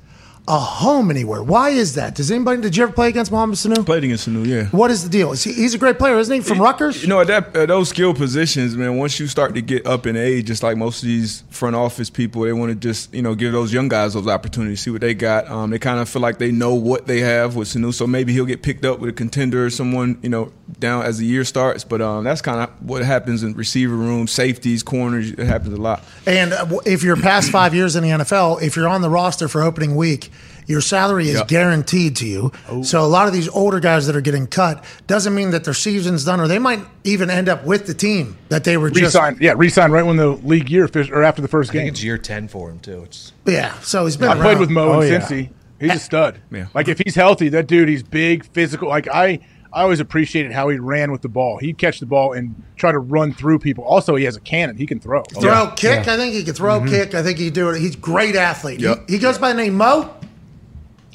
a 0.51 0.59
home 0.59 1.13
anywhere. 1.13 1.45
Why 1.45 1.71
is 1.71 1.95
that? 1.95 2.17
Does 2.17 2.29
anybody? 2.29 2.61
Did 2.61 2.77
you 2.77 2.83
ever 2.83 2.93
play 2.93 3.09
against 3.09 3.31
Mohamed 3.31 3.55
Sanu? 3.55 3.87
Played 3.87 4.03
against 4.03 4.29
Sanu, 4.29 4.45
yeah. 4.45 4.65
What 4.67 4.91
is 4.91 5.05
the 5.05 5.09
deal? 5.09 5.31
Is 5.31 5.45
he, 5.45 5.53
he's 5.53 5.75
a 5.75 5.79
great 5.79 5.97
player, 5.97 6.19
isn't 6.19 6.35
he? 6.35 6.41
From 6.41 6.61
Rutgers. 6.61 7.03
You 7.03 7.09
know, 7.09 7.21
at, 7.21 7.29
that, 7.29 7.57
at 7.57 7.69
those 7.69 7.89
skill 7.89 8.13
positions, 8.15 8.77
man, 8.77 8.97
once 8.97 9.21
you 9.21 9.29
start 9.29 9.55
to 9.55 9.63
get 9.63 9.87
up 9.87 10.09
in 10.09 10.17
age, 10.17 10.47
just 10.47 10.65
like 10.65 10.77
most 10.77 11.05
of 11.05 11.07
these 11.07 11.45
front 11.51 11.77
office 11.77 12.11
people, 12.11 12.43
they 12.43 12.53
want 12.53 12.71
to 12.71 12.75
just, 12.75 13.15
you 13.15 13.23
know, 13.23 13.37
give 13.37 13.53
those 13.53 13.73
young 13.73 13.89
guys 13.89 14.15
those 14.15 14.27
opportunities, 14.27 14.81
see 14.81 14.91
what 14.91 15.03
they 15.03 15.15
got. 15.15 15.49
Um, 15.49 15.71
they 15.71 15.79
kind 15.79 16.01
of 16.01 16.09
feel 16.09 16.21
like 16.21 16.39
they 16.39 16.51
know 16.51 16.75
what 16.75 17.07
they 17.07 17.21
have 17.21 17.55
with 17.55 17.69
Sanu, 17.69 17.95
so 17.95 18.09
maybe 18.09 18.33
he'll 18.33 18.45
get 18.45 18.61
picked 18.63 18.85
up 18.85 18.99
with 18.99 19.11
a 19.11 19.13
contender 19.13 19.67
or 19.67 19.71
someone, 19.71 20.19
you 20.21 20.31
know, 20.31 20.53
down 20.81 21.05
as 21.05 21.19
the 21.19 21.27
year 21.27 21.45
starts. 21.45 21.85
But 21.85 22.01
um, 22.01 22.25
that's 22.25 22.43
kind 22.43 22.61
of 22.61 22.71
what 22.85 23.05
happens 23.05 23.45
in 23.45 23.55
receiver 23.55 23.95
room, 23.95 24.27
safeties, 24.27 24.83
corners. 24.83 25.31
It 25.31 25.47
happens 25.47 25.75
a 25.75 25.81
lot. 25.81 26.03
And 26.27 26.53
uh, 26.53 26.81
if 26.85 27.05
you're 27.05 27.17
past 27.17 27.53
five 27.53 27.73
years 27.73 27.95
in 27.95 28.03
the 28.03 28.09
NFL, 28.09 28.63
if 28.63 28.75
you're 28.75 28.89
on 28.89 29.01
the 29.01 29.11
roster 29.11 29.47
for 29.47 29.63
opening 29.63 29.95
week, 29.95 30.31
your 30.71 30.81
salary 30.81 31.29
is 31.29 31.35
Yeah. 31.39 31.45
guaranteed 31.47 32.17
to 32.17 32.27
you. 32.27 32.53
Oh. 32.69 32.83
So 32.83 33.01
a 33.05 33.07
lot 33.07 33.27
of 33.27 33.33
these 33.35 33.49
older 33.49 33.81
guys 33.81 34.07
that 34.07 34.15
are 34.15 34.21
getting 34.21 34.47
cut 34.47 34.85
doesn't 35.07 35.35
mean 35.35 35.51
that 35.51 35.65
their 35.65 35.75
season's 35.75 36.25
done, 36.25 36.41
or 36.41 36.47
they 36.47 36.61
might 36.61 36.81
even 37.05 37.29
end 37.29 37.49
up 37.49 37.65
with 37.67 37.87
the 37.87 37.95
team 37.95 38.37
that 38.49 38.65
they 38.65 38.77
were 38.77 38.89
just. 38.89 39.03
Resign, 39.17 39.37
yeah, 39.41 39.55
resign 39.57 39.91
right 39.91 40.07
when 40.07 40.17
the 40.17 40.29
league 40.29 40.71
year 40.71 40.89
or 41.13 41.23
after 41.23 41.43
the 41.43 41.49
first 41.49 41.71
I 41.71 41.73
think 41.73 41.83
game. 41.85 41.93
it's 41.93 42.05
year 42.05 42.17
10 42.17 42.49
for 42.49 42.71
him, 42.71 42.79
too. 42.79 43.03
It's, 43.05 43.33
Yeah, 43.45 43.75
so 43.81 44.05
he's 44.07 44.17
been. 44.17 44.29
I 44.29 44.33
around. 44.35 44.43
played 44.43 44.59
with 44.61 44.71
Mo 44.71 44.93
Oh, 44.93 45.01
and 45.01 45.11
yeah. 45.11 45.21
Cincy. 45.21 45.49
He's 45.81 45.95
a 45.95 45.99
stud. 45.99 46.39
Yeah. 46.53 46.67
Like 46.75 46.89
if 46.89 46.99
he's 46.99 47.15
healthy, 47.15 47.49
that 47.51 47.67
dude, 47.67 47.89
he's 47.89 48.03
big, 48.03 48.45
physical. 48.45 48.89
Like 48.89 49.09
I, 49.09 49.41
I 49.73 49.83
always 49.83 49.99
appreciated 50.01 50.53
how 50.53 50.69
he 50.69 50.79
ran 50.79 51.11
with 51.11 51.23
the 51.23 51.29
ball. 51.29 51.59
He'd 51.59 51.79
catch 51.79 52.01
the 52.01 52.07
ball 52.07 52.33
and 52.33 52.55
try 52.77 52.93
to 52.93 52.99
run 52.99 53.33
through 53.33 53.61
people. 53.61 53.85
Also, 53.85 54.15
he 54.17 54.25
has 54.25 54.37
a 54.37 54.41
cannon. 54.41 54.77
He 54.77 54.87
can 54.87 55.01
throw. 55.01 55.23
Throw 55.23 55.51
mm-hmm. 55.51 55.75
kick, 55.77 56.07
I 56.07 56.17
think 56.17 56.35
he 56.35 56.45
can 56.45 56.55
throw 56.55 56.85
kick. 56.85 57.15
I 57.15 57.23
think 57.23 57.39
he 57.39 57.47
can 57.47 57.55
do 57.55 57.71
it. 57.71 57.81
He's 57.81 57.97
great 57.97 58.37
athlete. 58.37 58.81
He- 58.81 58.87
Yep. 58.87 59.09
He, 59.09 59.19
goes 59.19 59.39
by 59.39 59.53
the 59.53 59.63
name 59.63 59.75
Mo. 59.75 60.13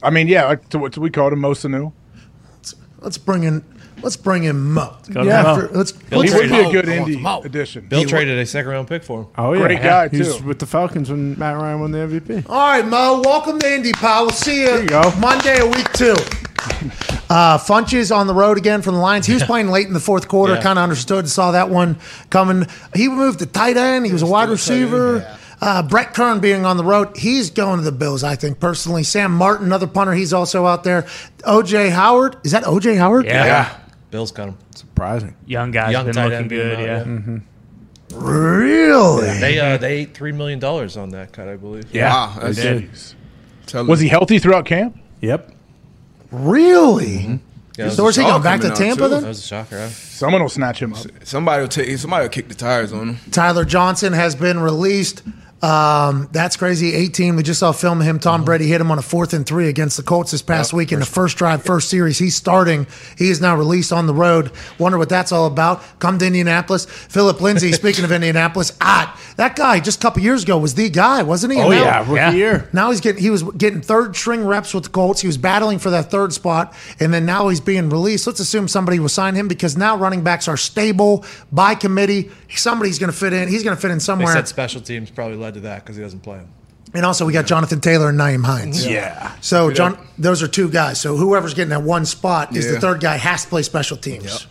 I 0.05 0.11
mean, 0.11 0.27
yeah, 0.27 0.45
like 0.45 0.69
to 0.69 0.77
what 0.77 0.95
we 0.97 1.09
called 1.09 1.33
him 1.33 1.39
Mo 1.39 1.51
Sanu. 1.51 1.91
Let's 2.99 3.17
bring 3.17 3.43
in. 3.43 3.63
Let's 4.01 4.17
bring 4.17 4.43
in 4.43 4.59
Mo. 4.59 4.95
go 5.11 5.23
to 5.23 5.43
Mo. 5.43 5.55
For- 5.67 5.75
let's. 5.75 5.91
He 5.91 6.15
let's 6.15 6.33
would 6.33 6.49
be 6.49 6.59
a 6.59 6.71
good 6.71 6.87
I 6.87 6.97
indie 6.99 7.19
Mo. 7.19 7.41
addition. 7.41 7.87
Bill 7.87 8.03
traded 8.05 8.37
a 8.37 8.45
second 8.45 8.71
round 8.71 8.87
pick 8.87 9.03
for 9.03 9.21
him. 9.21 9.27
Oh 9.37 9.53
yeah, 9.53 9.61
Great 9.61 9.81
guy, 9.81 10.09
He's 10.09 10.37
too. 10.37 10.43
with 10.43 10.59
the 10.59 10.65
Falcons 10.67 11.09
when 11.09 11.37
Matt 11.39 11.55
Ryan 11.55 11.79
won 11.79 11.91
the 11.91 11.99
MVP. 11.99 12.47
All 12.47 12.55
right, 12.55 12.85
Mo. 12.85 13.21
Welcome 13.25 13.57
to 13.59 13.73
Indy, 13.73 13.93
pal. 13.93 14.23
We'll 14.25 14.31
see 14.31 14.61
you, 14.61 14.81
you 14.81 14.87
go. 14.87 15.11
Monday 15.19 15.59
of 15.59 15.75
week 15.75 15.91
two. 15.93 16.15
Uh, 17.27 17.57
Funchess 17.57 18.15
on 18.15 18.27
the 18.27 18.33
road 18.35 18.55
again 18.55 18.83
from 18.83 18.93
the 18.93 18.99
Lions. 19.01 19.25
He 19.25 19.33
was 19.33 19.41
playing 19.41 19.69
late 19.69 19.87
in 19.87 19.93
the 19.93 19.99
fourth 19.99 20.27
quarter. 20.27 20.53
Yeah. 20.53 20.61
Kind 20.61 20.77
of 20.77 20.83
understood, 20.83 21.27
saw 21.27 21.51
that 21.51 21.71
one 21.71 21.97
coming. 22.29 22.67
He 22.93 23.07
moved 23.09 23.39
to 23.39 23.47
tight 23.47 23.77
end. 23.77 24.05
He 24.05 24.13
was 24.13 24.21
a 24.21 24.27
wide 24.27 24.49
receiver. 24.49 25.35
Uh, 25.61 25.81
Brett 25.83 26.13
Kern 26.13 26.39
being 26.39 26.65
on 26.65 26.77
the 26.77 26.83
road, 26.83 27.15
he's 27.17 27.49
going 27.49 27.77
to 27.79 27.83
the 27.83 27.91
Bills. 27.91 28.23
I 28.23 28.35
think 28.35 28.59
personally. 28.59 29.03
Sam 29.03 29.31
Martin, 29.31 29.65
another 29.67 29.87
punter, 29.87 30.13
he's 30.13 30.33
also 30.33 30.65
out 30.65 30.83
there. 30.83 31.03
OJ 31.43 31.91
Howard, 31.91 32.37
is 32.43 32.51
that 32.51 32.63
OJ 32.63 32.97
Howard? 32.97 33.25
Yeah. 33.25 33.77
Bill's 34.11 34.31
got 34.31 34.49
him. 34.49 34.57
Surprising. 34.75 35.35
Young 35.45 35.71
guys 35.71 35.91
Young 35.91 36.05
been 36.05 36.15
tight 36.15 36.23
looking 36.25 36.37
end 36.39 36.49
good. 36.49 36.75
out, 36.75 37.07
Yeah. 37.07 37.23
yeah. 37.33 37.39
Really? 38.13 39.39
They 39.39 39.59
uh, 39.59 39.77
they 39.77 39.97
ate 39.99 40.13
$3 40.13 40.35
million 40.35 40.63
on 40.63 41.09
that 41.09 41.31
cut, 41.33 41.47
I 41.47 41.55
believe. 41.57 41.93
Wow, 41.93 42.37
that's 42.39 42.59
Jeez. 42.59 43.15
Was 43.87 43.99
he 43.99 44.07
healthy 44.07 44.39
throughout 44.39 44.65
camp? 44.65 44.97
Yep. 45.21 45.51
Really? 46.31 47.39
Yeah, 47.77 47.89
So 47.89 48.03
where's 48.03 48.15
he 48.15 48.21
Shaw 48.21 48.29
going 48.39 48.43
back 48.43 48.61
to 48.61 48.69
Tampa 48.69 49.03
too. 49.03 49.09
then? 49.09 49.21
That 49.23 49.27
was 49.29 49.39
a 49.39 49.47
shocker. 49.47 49.77
Huh? 49.79 49.89
Someone 49.89 50.41
will 50.41 50.49
snatch 50.49 50.81
him 50.81 50.93
up. 50.93 51.05
Somebody 51.23 51.61
will 51.61 51.67
take. 51.67 51.97
Somebody 51.97 52.23
will 52.23 52.29
kick 52.29 52.47
the 52.47 52.55
tires 52.55 52.93
on 52.93 53.09
him. 53.09 53.17
Tyler 53.31 53.65
Johnson 53.65 54.13
has 54.13 54.33
been 54.35 54.59
released. 54.59 55.23
Um, 55.65 56.29
that's 56.31 56.57
crazy. 56.57 56.93
18. 56.93 57.35
We 57.35 57.41
just 57.41 57.59
saw 57.59 57.71
a 57.71 57.73
film 57.73 57.99
of 58.01 58.05
him. 58.05 58.19
Tom 58.19 58.45
Brady 58.45 58.67
hit 58.67 58.79
him 58.79 58.91
on 58.91 58.99
a 58.99 59.01
fourth 59.01 59.33
and 59.33 59.45
three 59.47 59.67
against 59.67 59.97
the 59.97 60.03
Colts 60.03 60.29
this 60.29 60.43
past 60.43 60.73
week 60.73 60.91
in 60.91 60.99
the 60.99 61.07
first 61.07 61.37
drive, 61.37 61.63
first 61.63 61.89
series. 61.89 62.19
He's 62.19 62.35
starting. 62.35 62.85
He 63.17 63.31
is 63.31 63.41
now 63.41 63.57
released 63.57 63.91
on 63.91 64.05
the 64.05 64.13
road. 64.13 64.51
Wonder 64.77 64.99
what 64.99 65.09
that's 65.09 65.31
all 65.31 65.47
about. 65.47 65.81
Come 65.97 66.19
to 66.19 66.27
Indianapolis. 66.27 66.85
Philip 66.85 67.41
Lindsay, 67.41 67.71
speaking 67.81 68.05
of 68.05 68.11
Indianapolis, 68.11 68.73
ah, 68.79 69.19
that 69.37 69.55
guy 69.55 69.79
just 69.79 69.97
a 69.99 70.01
couple 70.03 70.21
years 70.21 70.43
ago 70.43 70.57
was 70.59 70.75
the 70.75 70.87
guy, 70.89 71.23
wasn't 71.23 71.53
he? 71.53 71.59
Oh 71.59 71.69
now- 71.71 71.81
yeah, 71.83 71.99
rookie 72.01 72.13
Yeah. 72.15 72.31
year. 72.31 72.69
Now 72.71 72.91
he's 72.91 73.01
getting 73.01 73.23
he 73.23 73.31
was 73.31 73.41
getting 73.41 73.81
third 73.81 74.15
string 74.15 74.45
reps 74.45 74.71
with 74.71 74.83
the 74.83 74.89
Colts. 74.91 75.21
He 75.21 75.27
was 75.27 75.37
battling 75.37 75.79
for 75.79 75.89
that 75.89 76.11
third 76.11 76.31
spot, 76.31 76.75
and 76.99 77.11
then 77.11 77.25
now 77.25 77.47
he's 77.47 77.59
being 77.61 77.89
released. 77.89 78.27
Let's 78.27 78.39
assume 78.39 78.67
somebody 78.67 78.99
will 78.99 79.09
sign 79.09 79.33
him 79.33 79.47
because 79.47 79.75
now 79.75 79.97
running 79.97 80.21
backs 80.23 80.47
are 80.47 80.57
stable 80.57 81.25
by 81.51 81.73
committee. 81.73 82.29
Somebody's 82.55 82.99
going 82.99 83.11
to 83.11 83.17
fit 83.17 83.33
in. 83.33 83.49
He's 83.49 83.63
going 83.63 83.75
to 83.75 83.81
fit 83.81 83.89
in 83.91 83.97
They 83.97 84.03
somewhere. 84.03 84.31
said 84.33 84.47
special 84.47 84.79
teams 84.79 85.09
probably 85.09 85.37
led 85.37 85.54
to 85.55 85.61
that 85.61 85.83
because 85.83 85.95
he 85.95 86.01
doesn't 86.01 86.21
play 86.21 86.37
him. 86.37 86.49
And 86.93 87.05
also 87.05 87.25
we 87.25 87.33
got 87.33 87.45
Jonathan 87.45 87.81
Taylor 87.81 88.09
and 88.09 88.19
Nyheim 88.19 88.45
Hines. 88.45 88.85
Yeah. 88.85 89.35
So 89.41 89.71
John, 89.71 89.97
those 90.17 90.41
are 90.41 90.47
two 90.47 90.69
guys. 90.69 90.99
So 91.01 91.17
whoever's 91.17 91.53
getting 91.53 91.71
that 91.71 91.83
one 91.83 92.05
spot 92.05 92.55
is 92.55 92.71
the 92.71 92.79
third 92.79 93.01
guy 93.01 93.17
has 93.17 93.43
to 93.43 93.49
play 93.49 93.63
special 93.63 93.97
teams. 93.97 94.47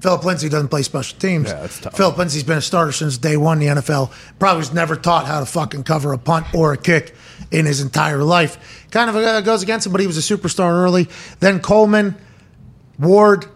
Philip 0.00 0.24
Lindsay 0.24 0.48
doesn't 0.48 0.68
play 0.68 0.82
special 0.82 1.18
teams. 1.18 1.48
Yeah, 1.48 1.60
that's 1.60 1.80
tough. 1.80 1.96
Philip 1.96 2.16
Lindsay's 2.18 2.44
been 2.44 2.58
a 2.58 2.62
starter 2.62 2.92
since 2.92 3.18
day 3.18 3.36
one 3.36 3.60
in 3.60 3.74
the 3.74 3.82
NFL. 3.82 4.12
Probably 4.38 4.58
was 4.58 4.72
never 4.72 4.94
taught 4.94 5.26
how 5.26 5.40
to 5.40 5.46
fucking 5.46 5.82
cover 5.82 6.12
a 6.12 6.18
punt 6.18 6.46
or 6.54 6.72
a 6.72 6.76
kick 6.76 7.14
in 7.50 7.66
his 7.66 7.80
entire 7.80 8.22
life. 8.22 8.86
Kind 8.92 9.10
of 9.10 9.16
uh, 9.16 9.40
goes 9.40 9.62
against 9.62 9.86
him, 9.86 9.92
but 9.92 10.00
he 10.00 10.06
was 10.06 10.16
a 10.16 10.36
superstar 10.36 10.70
early. 10.70 11.08
Then 11.40 11.58
Coleman, 11.58 12.14
Ward, 12.98 13.46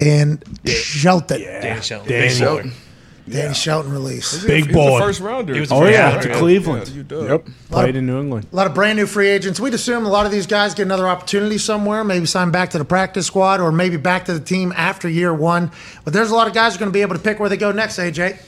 and 0.00 0.42
Shelton. 0.66 1.40
Danny 1.40 1.80
Shelton. 1.80 2.08
Danny 2.08 2.28
Big 2.28 2.36
Shelton. 2.36 2.72
Boy. 3.26 3.32
Danny 3.32 3.54
Shelton 3.54 3.92
release. 3.92 4.44
Big 4.44 4.66
He 4.66 4.68
was 4.68 4.74
boy. 4.74 4.98
the 4.98 5.04
first 5.04 5.20
rounder. 5.20 5.54
He 5.54 5.60
was 5.60 5.70
a 5.70 5.74
Oh 5.74 5.80
first 5.80 5.92
yeah, 5.92 6.12
rounder, 6.14 6.28
to. 6.28 6.34
Cleveland. 6.36 6.88
you 6.88 7.02
dub. 7.02 7.28
Yep. 7.28 7.46
Played 7.70 7.96
in 7.96 8.06
New 8.06 8.20
England. 8.20 8.46
A 8.52 8.56
lot 8.56 8.66
of 8.66 8.74
brand 8.74 8.98
new 8.98 9.06
free 9.06 9.28
agents. 9.28 9.58
We'd 9.60 9.74
assume 9.74 10.06
a 10.06 10.08
lot 10.08 10.26
of 10.26 10.32
these 10.32 10.46
guys 10.46 10.74
get 10.74 10.82
another 10.82 11.08
opportunity 11.08 11.58
somewhere, 11.58 12.04
maybe 12.04 12.26
sign 12.26 12.50
back 12.50 12.70
to 12.70 12.78
the 12.78 12.84
practice 12.84 13.26
squad 13.26 13.60
or 13.60 13.70
maybe 13.72 13.96
back 13.96 14.24
to 14.26 14.32
the 14.34 14.40
team 14.40 14.72
after 14.76 15.08
year 15.08 15.34
one. 15.34 15.70
But 16.04 16.12
there's 16.12 16.30
a 16.30 16.34
lot 16.34 16.46
of 16.48 16.54
guys 16.54 16.72
who 16.72 16.76
are 16.76 16.80
going 16.80 16.90
to 16.92 16.96
be 16.96 17.02
able 17.02 17.16
to 17.16 17.22
pick 17.22 17.40
where 17.40 17.48
they 17.48 17.56
go 17.56 17.72
next, 17.72 17.98
AJ. 17.98 18.38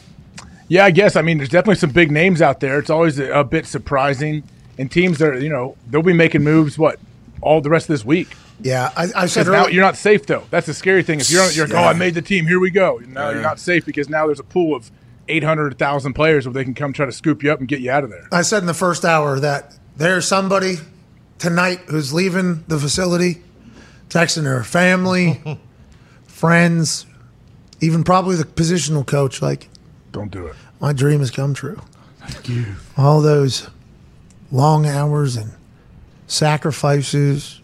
Yeah, 0.68 0.84
I 0.84 0.90
guess. 0.90 1.16
I 1.16 1.22
mean, 1.22 1.38
there's 1.38 1.48
definitely 1.48 1.76
some 1.76 1.90
big 1.90 2.10
names 2.10 2.42
out 2.42 2.60
there. 2.60 2.78
It's 2.78 2.90
always 2.90 3.18
a, 3.18 3.30
a 3.32 3.44
bit 3.44 3.66
surprising. 3.66 4.42
And 4.78 4.90
teams 4.90 5.18
that 5.18 5.30
are, 5.30 5.38
you 5.40 5.48
know, 5.48 5.76
they'll 5.90 6.02
be 6.02 6.12
making 6.12 6.44
moves, 6.44 6.78
what, 6.78 7.00
all 7.40 7.60
the 7.60 7.70
rest 7.70 7.84
of 7.86 7.94
this 7.94 8.04
week. 8.04 8.28
Yeah, 8.60 8.90
I, 8.96 9.08
I 9.14 9.26
said 9.26 9.46
now 9.46 9.52
earlier, 9.52 9.70
you're 9.70 9.84
not 9.84 9.96
safe, 9.96 10.26
though. 10.26 10.44
That's 10.50 10.66
the 10.66 10.74
scary 10.74 11.02
thing. 11.02 11.20
If 11.20 11.30
you're, 11.30 11.48
you're 11.52 11.66
like, 11.68 11.76
oh, 11.76 11.84
I 11.88 11.92
made 11.92 12.14
the 12.14 12.22
team, 12.22 12.46
here 12.46 12.58
we 12.58 12.70
go. 12.70 13.00
No, 13.06 13.30
you're 13.30 13.42
not 13.42 13.60
safe 13.60 13.86
because 13.86 14.08
now 14.08 14.26
there's 14.26 14.40
a 14.40 14.44
pool 14.44 14.74
of 14.74 14.90
800,000 15.28 16.12
players 16.14 16.46
where 16.46 16.52
they 16.52 16.64
can 16.64 16.74
come 16.74 16.92
try 16.92 17.06
to 17.06 17.12
scoop 17.12 17.42
you 17.42 17.52
up 17.52 17.60
and 17.60 17.68
get 17.68 17.80
you 17.80 17.90
out 17.90 18.02
of 18.04 18.10
there. 18.10 18.26
I 18.32 18.42
said 18.42 18.58
in 18.58 18.66
the 18.66 18.74
first 18.74 19.04
hour 19.04 19.38
that 19.40 19.78
there's 19.96 20.26
somebody 20.26 20.76
tonight 21.38 21.80
who's 21.88 22.12
leaving 22.12 22.64
the 22.66 22.78
facility, 22.78 23.42
texting 24.08 24.44
her 24.44 24.64
family, 24.64 25.40
friends, 26.26 27.06
even 27.80 28.02
probably 28.02 28.34
the 28.36 28.44
positional 28.44 29.06
coach, 29.06 29.40
like, 29.40 29.68
Don't 30.10 30.32
do 30.32 30.46
it. 30.46 30.56
my 30.80 30.92
dream 30.92 31.20
has 31.20 31.30
come 31.30 31.54
true. 31.54 31.80
Thank 32.26 32.48
you. 32.48 32.64
All 32.96 33.20
those 33.20 33.70
long 34.50 34.84
hours 34.86 35.36
and 35.36 35.52
sacrifices 36.26 37.60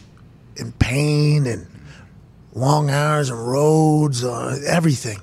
and 0.58 0.78
pain 0.78 1.46
and 1.46 1.66
long 2.54 2.90
hours 2.90 3.30
and 3.30 3.46
roads, 3.46 4.24
uh, 4.24 4.58
everything. 4.66 5.18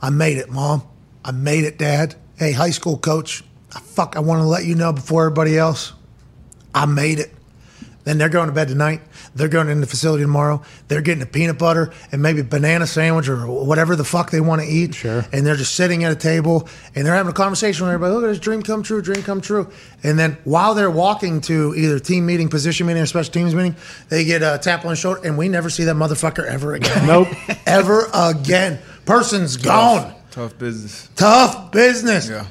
I 0.00 0.10
made 0.10 0.38
it, 0.38 0.50
Mom. 0.50 0.82
I 1.24 1.32
made 1.32 1.64
it, 1.64 1.78
Dad. 1.78 2.14
Hey, 2.36 2.52
high 2.52 2.70
school 2.70 2.96
coach. 2.98 3.42
Fuck. 3.70 4.16
I 4.16 4.20
want 4.20 4.40
to 4.40 4.46
let 4.46 4.64
you 4.64 4.74
know 4.74 4.92
before 4.92 5.24
everybody 5.24 5.58
else. 5.58 5.92
I 6.74 6.86
made 6.86 7.18
it. 7.18 7.34
Then 8.08 8.16
they're 8.16 8.30
going 8.30 8.48
to 8.48 8.54
bed 8.54 8.68
tonight. 8.68 9.02
They're 9.34 9.48
going 9.48 9.68
in 9.68 9.82
the 9.82 9.86
facility 9.86 10.24
tomorrow. 10.24 10.62
They're 10.88 11.02
getting 11.02 11.22
a 11.22 11.26
peanut 11.26 11.58
butter 11.58 11.92
and 12.10 12.22
maybe 12.22 12.40
banana 12.40 12.86
sandwich 12.86 13.28
or 13.28 13.46
whatever 13.46 13.96
the 13.96 14.04
fuck 14.04 14.30
they 14.30 14.40
want 14.40 14.62
to 14.62 14.66
eat. 14.66 14.94
Sure. 14.94 15.26
And 15.30 15.44
they're 15.44 15.56
just 15.56 15.74
sitting 15.74 16.04
at 16.04 16.12
a 16.12 16.16
table 16.16 16.70
and 16.94 17.04
they're 17.04 17.14
having 17.14 17.28
a 17.28 17.34
conversation 17.34 17.84
with 17.84 17.92
everybody. 17.92 18.14
Look 18.14 18.24
at 18.24 18.28
this 18.28 18.38
dream 18.38 18.62
come 18.62 18.82
true, 18.82 19.02
dream 19.02 19.22
come 19.22 19.42
true. 19.42 19.70
And 20.02 20.18
then 20.18 20.38
while 20.44 20.72
they're 20.72 20.90
walking 20.90 21.42
to 21.42 21.74
either 21.76 21.98
team 21.98 22.24
meeting, 22.24 22.48
position 22.48 22.86
meeting, 22.86 23.02
or 23.02 23.06
special 23.06 23.30
teams 23.30 23.54
meeting, 23.54 23.76
they 24.08 24.24
get 24.24 24.42
a 24.42 24.58
tap 24.58 24.86
on 24.86 24.92
the 24.92 24.96
shoulder 24.96 25.20
and 25.22 25.36
we 25.36 25.50
never 25.50 25.68
see 25.68 25.84
that 25.84 25.96
motherfucker 25.96 26.46
ever 26.46 26.72
again. 26.72 27.06
Nope. 27.06 27.28
ever 27.66 28.08
again. 28.14 28.78
Person's 29.04 29.58
gone. 29.58 30.14
Tough 30.30 30.56
business. 30.56 31.10
Tough 31.14 31.72
business. 31.72 32.30
Yeah. 32.30 32.46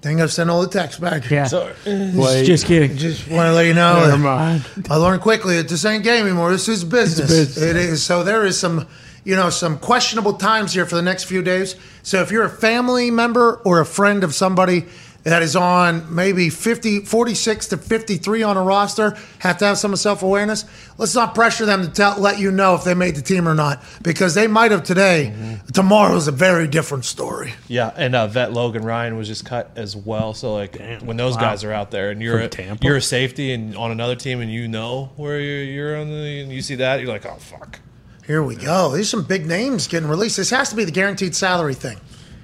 Dingo 0.00 0.26
sent 0.28 0.48
all 0.48 0.62
the 0.62 0.68
text 0.68 1.00
back. 1.00 1.28
Yeah. 1.28 1.46
Sorry. 1.46 1.74
Wait. 1.84 2.44
Just 2.44 2.66
kidding. 2.66 2.96
Just 2.96 3.28
want 3.28 3.48
to 3.48 3.52
let 3.52 3.66
you 3.66 3.74
know. 3.74 4.06
Never 4.06 4.18
mind. 4.18 4.64
I 4.88 4.96
learned 4.96 5.22
quickly 5.22 5.56
that 5.56 5.68
this 5.68 5.84
ain't 5.84 6.04
game 6.04 6.24
anymore. 6.24 6.52
This 6.52 6.68
is 6.68 6.84
business. 6.84 7.28
business. 7.28 7.56
It 7.62 7.76
is. 7.76 8.02
So 8.02 8.22
there 8.22 8.44
is 8.46 8.58
some, 8.58 8.86
you 9.24 9.34
know, 9.34 9.50
some 9.50 9.76
questionable 9.78 10.34
times 10.34 10.72
here 10.72 10.86
for 10.86 10.94
the 10.94 11.02
next 11.02 11.24
few 11.24 11.42
days. 11.42 11.74
So 12.04 12.20
if 12.20 12.30
you're 12.30 12.44
a 12.44 12.50
family 12.50 13.10
member 13.10 13.54
or 13.64 13.80
a 13.80 13.86
friend 13.86 14.22
of 14.22 14.34
somebody 14.34 14.86
that 15.28 15.42
is 15.42 15.56
on 15.56 16.14
maybe 16.14 16.50
50, 16.50 17.00
46 17.00 17.68
to 17.68 17.76
53 17.76 18.42
on 18.42 18.56
a 18.56 18.62
roster, 18.62 19.16
have 19.40 19.58
to 19.58 19.66
have 19.66 19.78
some 19.78 19.94
self 19.96 20.22
awareness. 20.22 20.64
Let's 20.96 21.14
not 21.14 21.34
pressure 21.34 21.66
them 21.66 21.82
to 21.82 21.90
tell, 21.90 22.18
let 22.18 22.38
you 22.38 22.50
know 22.50 22.74
if 22.74 22.84
they 22.84 22.94
made 22.94 23.14
the 23.16 23.22
team 23.22 23.48
or 23.48 23.54
not 23.54 23.82
because 24.02 24.34
they 24.34 24.46
might 24.46 24.70
have 24.70 24.84
today. 24.84 25.58
Tomorrow's 25.72 26.28
a 26.28 26.32
very 26.32 26.66
different 26.66 27.04
story. 27.04 27.54
Yeah, 27.68 27.92
and 27.96 28.14
uh, 28.14 28.26
vet 28.26 28.52
Logan 28.52 28.84
Ryan 28.84 29.16
was 29.16 29.28
just 29.28 29.44
cut 29.44 29.70
as 29.76 29.96
well. 29.96 30.34
So 30.34 30.54
like 30.54 30.80
when 31.02 31.16
those 31.16 31.36
guys 31.36 31.64
are 31.64 31.72
out 31.72 31.90
there 31.90 32.10
and 32.10 32.20
you're 32.22 32.38
a, 32.38 32.48
Tampa? 32.48 32.84
you're 32.84 32.96
a 32.96 33.02
safety 33.02 33.52
and 33.52 33.76
on 33.76 33.90
another 33.90 34.16
team 34.16 34.40
and 34.40 34.50
you 34.52 34.68
know 34.68 35.10
where 35.16 35.40
you're, 35.40 35.64
you're 35.64 35.96
on 35.96 36.08
the 36.08 36.40
and 36.42 36.52
you 36.52 36.62
see 36.62 36.76
that 36.76 37.00
you're 37.00 37.08
like 37.08 37.26
oh 37.26 37.36
fuck. 37.36 37.80
Here 38.26 38.42
we 38.42 38.56
go. 38.56 38.90
There's 38.90 39.08
some 39.08 39.22
big 39.22 39.46
names 39.46 39.86
getting 39.86 40.08
released. 40.08 40.36
This 40.36 40.50
has 40.50 40.68
to 40.68 40.76
be 40.76 40.84
the 40.84 40.90
guaranteed 40.90 41.34
salary 41.34 41.72
thing. 41.72 41.98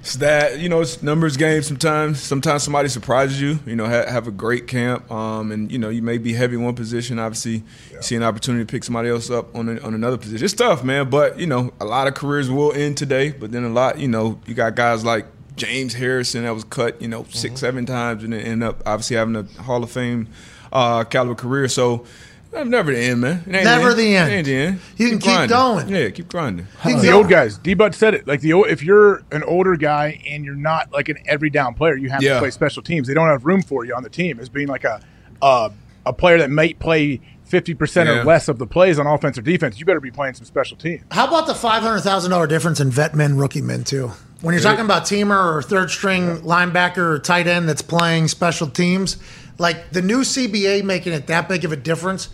It's 0.05 0.17
that 0.17 0.59
you 0.59 0.69
know 0.69 0.83
it's 0.83 1.03
numbers 1.03 1.39
game 1.39 1.63
sometimes. 1.63 2.21
Sometimes 2.21 2.63
somebody 2.63 2.91
surprises 2.91 3.41
you. 3.41 3.59
You 3.65 3.75
know, 3.75 3.87
ha- 3.87 4.05
have 4.07 4.29
a 4.29 4.31
great 4.31 4.69
camp, 4.69 5.11
um, 5.11 5.51
and 5.51 5.73
you 5.73 5.79
know 5.79 5.89
you 5.89 6.03
may 6.03 6.19
be 6.19 6.35
heavy 6.35 6.57
in 6.57 6.63
one 6.63 6.75
position. 6.75 7.19
Obviously, 7.19 7.63
you 7.91 8.03
see 8.03 8.15
an 8.15 8.23
opportunity 8.23 8.67
to 8.67 8.71
pick 8.71 8.85
somebody 8.85 9.09
else 9.09 9.31
up 9.31 9.57
on 9.57 9.67
a, 9.67 9.81
on 9.81 9.95
another 9.95 10.19
position. 10.19 10.45
It's 10.45 10.53
tough, 10.53 10.85
man. 10.85 11.09
But 11.09 11.39
you 11.41 11.47
know, 11.47 11.73
a 11.81 11.87
lot 11.87 12.07
of 12.07 12.13
careers 12.13 12.51
will 12.51 12.75
end 12.75 12.99
today. 12.99 13.31
But 13.31 13.51
then 13.51 13.65
a 13.65 13.71
lot, 13.71 13.99
you 13.99 14.07
know, 14.07 14.39
you 14.45 14.53
got 14.53 14.75
guys 14.75 15.07
like 15.07 15.25
James 15.57 15.95
Harrison 15.95 16.45
that 16.45 16.53
was 16.53 16.65
cut, 16.65 17.01
you 17.01 17.09
know, 17.09 17.25
6 17.31 17.59
seven 17.59 17.87
times, 17.87 18.25
and 18.25 18.35
then 18.35 18.41
end 18.41 18.63
up 18.63 18.83
obviously 18.85 19.17
having 19.17 19.37
a 19.37 19.45
Hall 19.63 19.83
of 19.83 19.91
Fame 19.91 20.29
uh, 20.71 21.05
caliber 21.05 21.35
career. 21.35 21.67
So. 21.67 22.05
Never 22.63 22.93
the 22.93 22.99
end, 22.99 23.21
man. 23.21 23.43
It 23.47 23.55
ain't 23.57 23.65
Never 23.65 23.95
the 23.95 24.17
end. 24.17 24.33
It 24.33 24.35
ain't 24.37 24.47
the 24.47 24.55
end. 24.57 24.81
You 24.97 25.09
can 25.11 25.19
keep 25.19 25.31
grinding. 25.33 25.49
going. 25.57 25.89
Yeah, 25.89 26.11
keep 26.11 26.29
grinding. 26.29 26.67
You 26.87 27.01
the 27.01 27.09
go- 27.09 27.17
old 27.19 27.29
guys. 27.29 27.59
D 27.59 27.75
Bud 27.75 27.95
said 27.95 28.15
it. 28.15 28.27
Like 28.29 28.41
the 28.41 28.53
old, 28.53 28.69
if 28.69 28.83
you're 28.83 29.23
an 29.33 29.43
older 29.43 29.77
guy 29.77 30.21
and 30.27 30.45
you're 30.45 30.55
not 30.55 30.93
like 30.93 31.09
an 31.09 31.19
every 31.27 31.51
down 31.51 31.75
player, 31.75 31.97
you 31.97 32.11
have 32.11 32.23
Yeah. 32.23 32.35
to 32.35 32.39
play 32.41 32.51
special 32.51 32.83
teams. 32.83 33.09
They 33.09 33.15
don't 33.15 33.29
have 33.29 33.45
room 33.45 33.63
for 33.63 33.85
you 33.85 33.95
on 33.95 34.03
the 34.03 34.09
team 34.11 34.39
as 34.41 34.49
being 34.49 34.69
like 34.69 34.85
a 34.85 35.01
uh, 35.43 35.71
a 36.07 36.13
player 36.13 36.39
that 36.39 36.51
might 36.51 36.79
play 36.79 37.21
fifty 37.45 37.75
percent 37.75 38.09
Yeah. 38.09 38.21
or 38.21 38.25
less 38.25 38.49
of 38.49 38.59
the 38.59 38.67
plays 38.67 38.99
on 38.99 39.07
offense 39.07 39.37
or 39.37 39.43
defense. 39.43 39.79
You 39.81 39.85
better 39.87 40.01
be 40.01 40.11
playing 40.11 40.35
some 40.35 40.45
special 40.45 40.77
teams. 40.77 41.03
How 41.11 41.27
about 41.27 41.47
the 41.47 41.55
five 41.55 41.83
hundred 41.83 42.01
thousand 42.01 42.31
dollar 42.31 42.47
difference 42.47 42.79
in 42.81 42.91
vet 42.91 43.15
men, 43.15 43.37
rookie 43.37 43.63
men 43.63 43.85
too? 43.85 44.13
When 44.43 44.53
you're 44.55 44.63
talking 44.63 44.85
about 44.85 45.05
teamer 45.05 45.55
or 45.57 45.63
third 45.63 45.91
string 45.91 46.39
linebacker 46.43 46.99
or 46.99 47.19
tight 47.19 47.47
end 47.47 47.67
that's 47.69 47.81
playing 47.83 48.29
special 48.29 48.69
teams, 48.69 49.17
like 49.59 49.91
the 49.93 50.03
new 50.03 50.21
CBA 50.21 50.85
making 50.85 51.15
it 51.15 51.27
that 51.29 51.49
big 51.49 51.65
of 51.65 51.73
a 51.73 51.77
difference. 51.77 52.29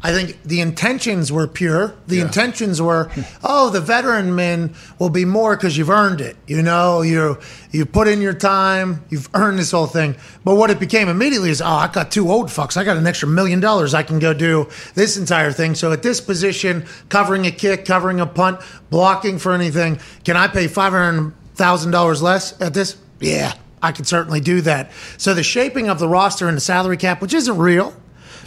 I 0.00 0.12
think 0.12 0.40
the 0.44 0.60
intentions 0.60 1.32
were 1.32 1.48
pure. 1.48 1.92
The 2.06 2.20
intentions 2.20 2.80
were, 2.80 3.10
oh, 3.44 3.70
the 3.70 3.80
veteran 3.80 4.36
men 4.36 4.74
will 5.00 5.10
be 5.10 5.24
more 5.24 5.56
because 5.56 5.76
you've 5.76 5.90
earned 5.90 6.20
it. 6.20 6.36
You 6.46 6.62
know, 6.62 7.02
you 7.02 7.38
you 7.72 7.84
put 7.84 8.06
in 8.06 8.20
your 8.20 8.32
time, 8.32 9.04
you've 9.10 9.28
earned 9.34 9.58
this 9.58 9.72
whole 9.72 9.88
thing. 9.88 10.14
But 10.44 10.54
what 10.54 10.70
it 10.70 10.78
became 10.78 11.08
immediately 11.08 11.50
is, 11.50 11.60
oh, 11.60 11.66
I 11.66 11.88
got 11.88 12.12
two 12.12 12.30
old 12.30 12.46
fucks. 12.46 12.76
I 12.76 12.84
got 12.84 12.96
an 12.96 13.08
extra 13.08 13.28
million 13.28 13.58
dollars. 13.58 13.92
I 13.92 14.04
can 14.04 14.20
go 14.20 14.32
do 14.32 14.68
this 14.94 15.16
entire 15.16 15.50
thing. 15.50 15.74
So 15.74 15.90
at 15.90 16.04
this 16.04 16.20
position, 16.20 16.86
covering 17.08 17.46
a 17.46 17.50
kick, 17.50 17.84
covering 17.84 18.20
a 18.20 18.26
punt, 18.26 18.60
blocking 18.90 19.38
for 19.38 19.52
anything, 19.52 19.98
can 20.24 20.36
I 20.36 20.46
pay 20.46 20.68
five 20.68 20.92
hundred 20.92 21.34
thousand 21.56 21.90
dollars 21.90 22.22
less 22.22 22.58
at 22.60 22.72
this? 22.72 22.96
Yeah, 23.18 23.52
I 23.82 23.90
can 23.90 24.04
certainly 24.04 24.40
do 24.40 24.60
that. 24.60 24.92
So 25.16 25.34
the 25.34 25.42
shaping 25.42 25.88
of 25.88 25.98
the 25.98 26.08
roster 26.08 26.46
and 26.46 26.56
the 26.56 26.60
salary 26.60 26.96
cap, 26.96 27.20
which 27.20 27.34
isn't 27.34 27.58
real 27.58 27.94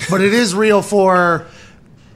but 0.10 0.22
it 0.22 0.34
is 0.34 0.54
real 0.54 0.82
for 0.82 1.46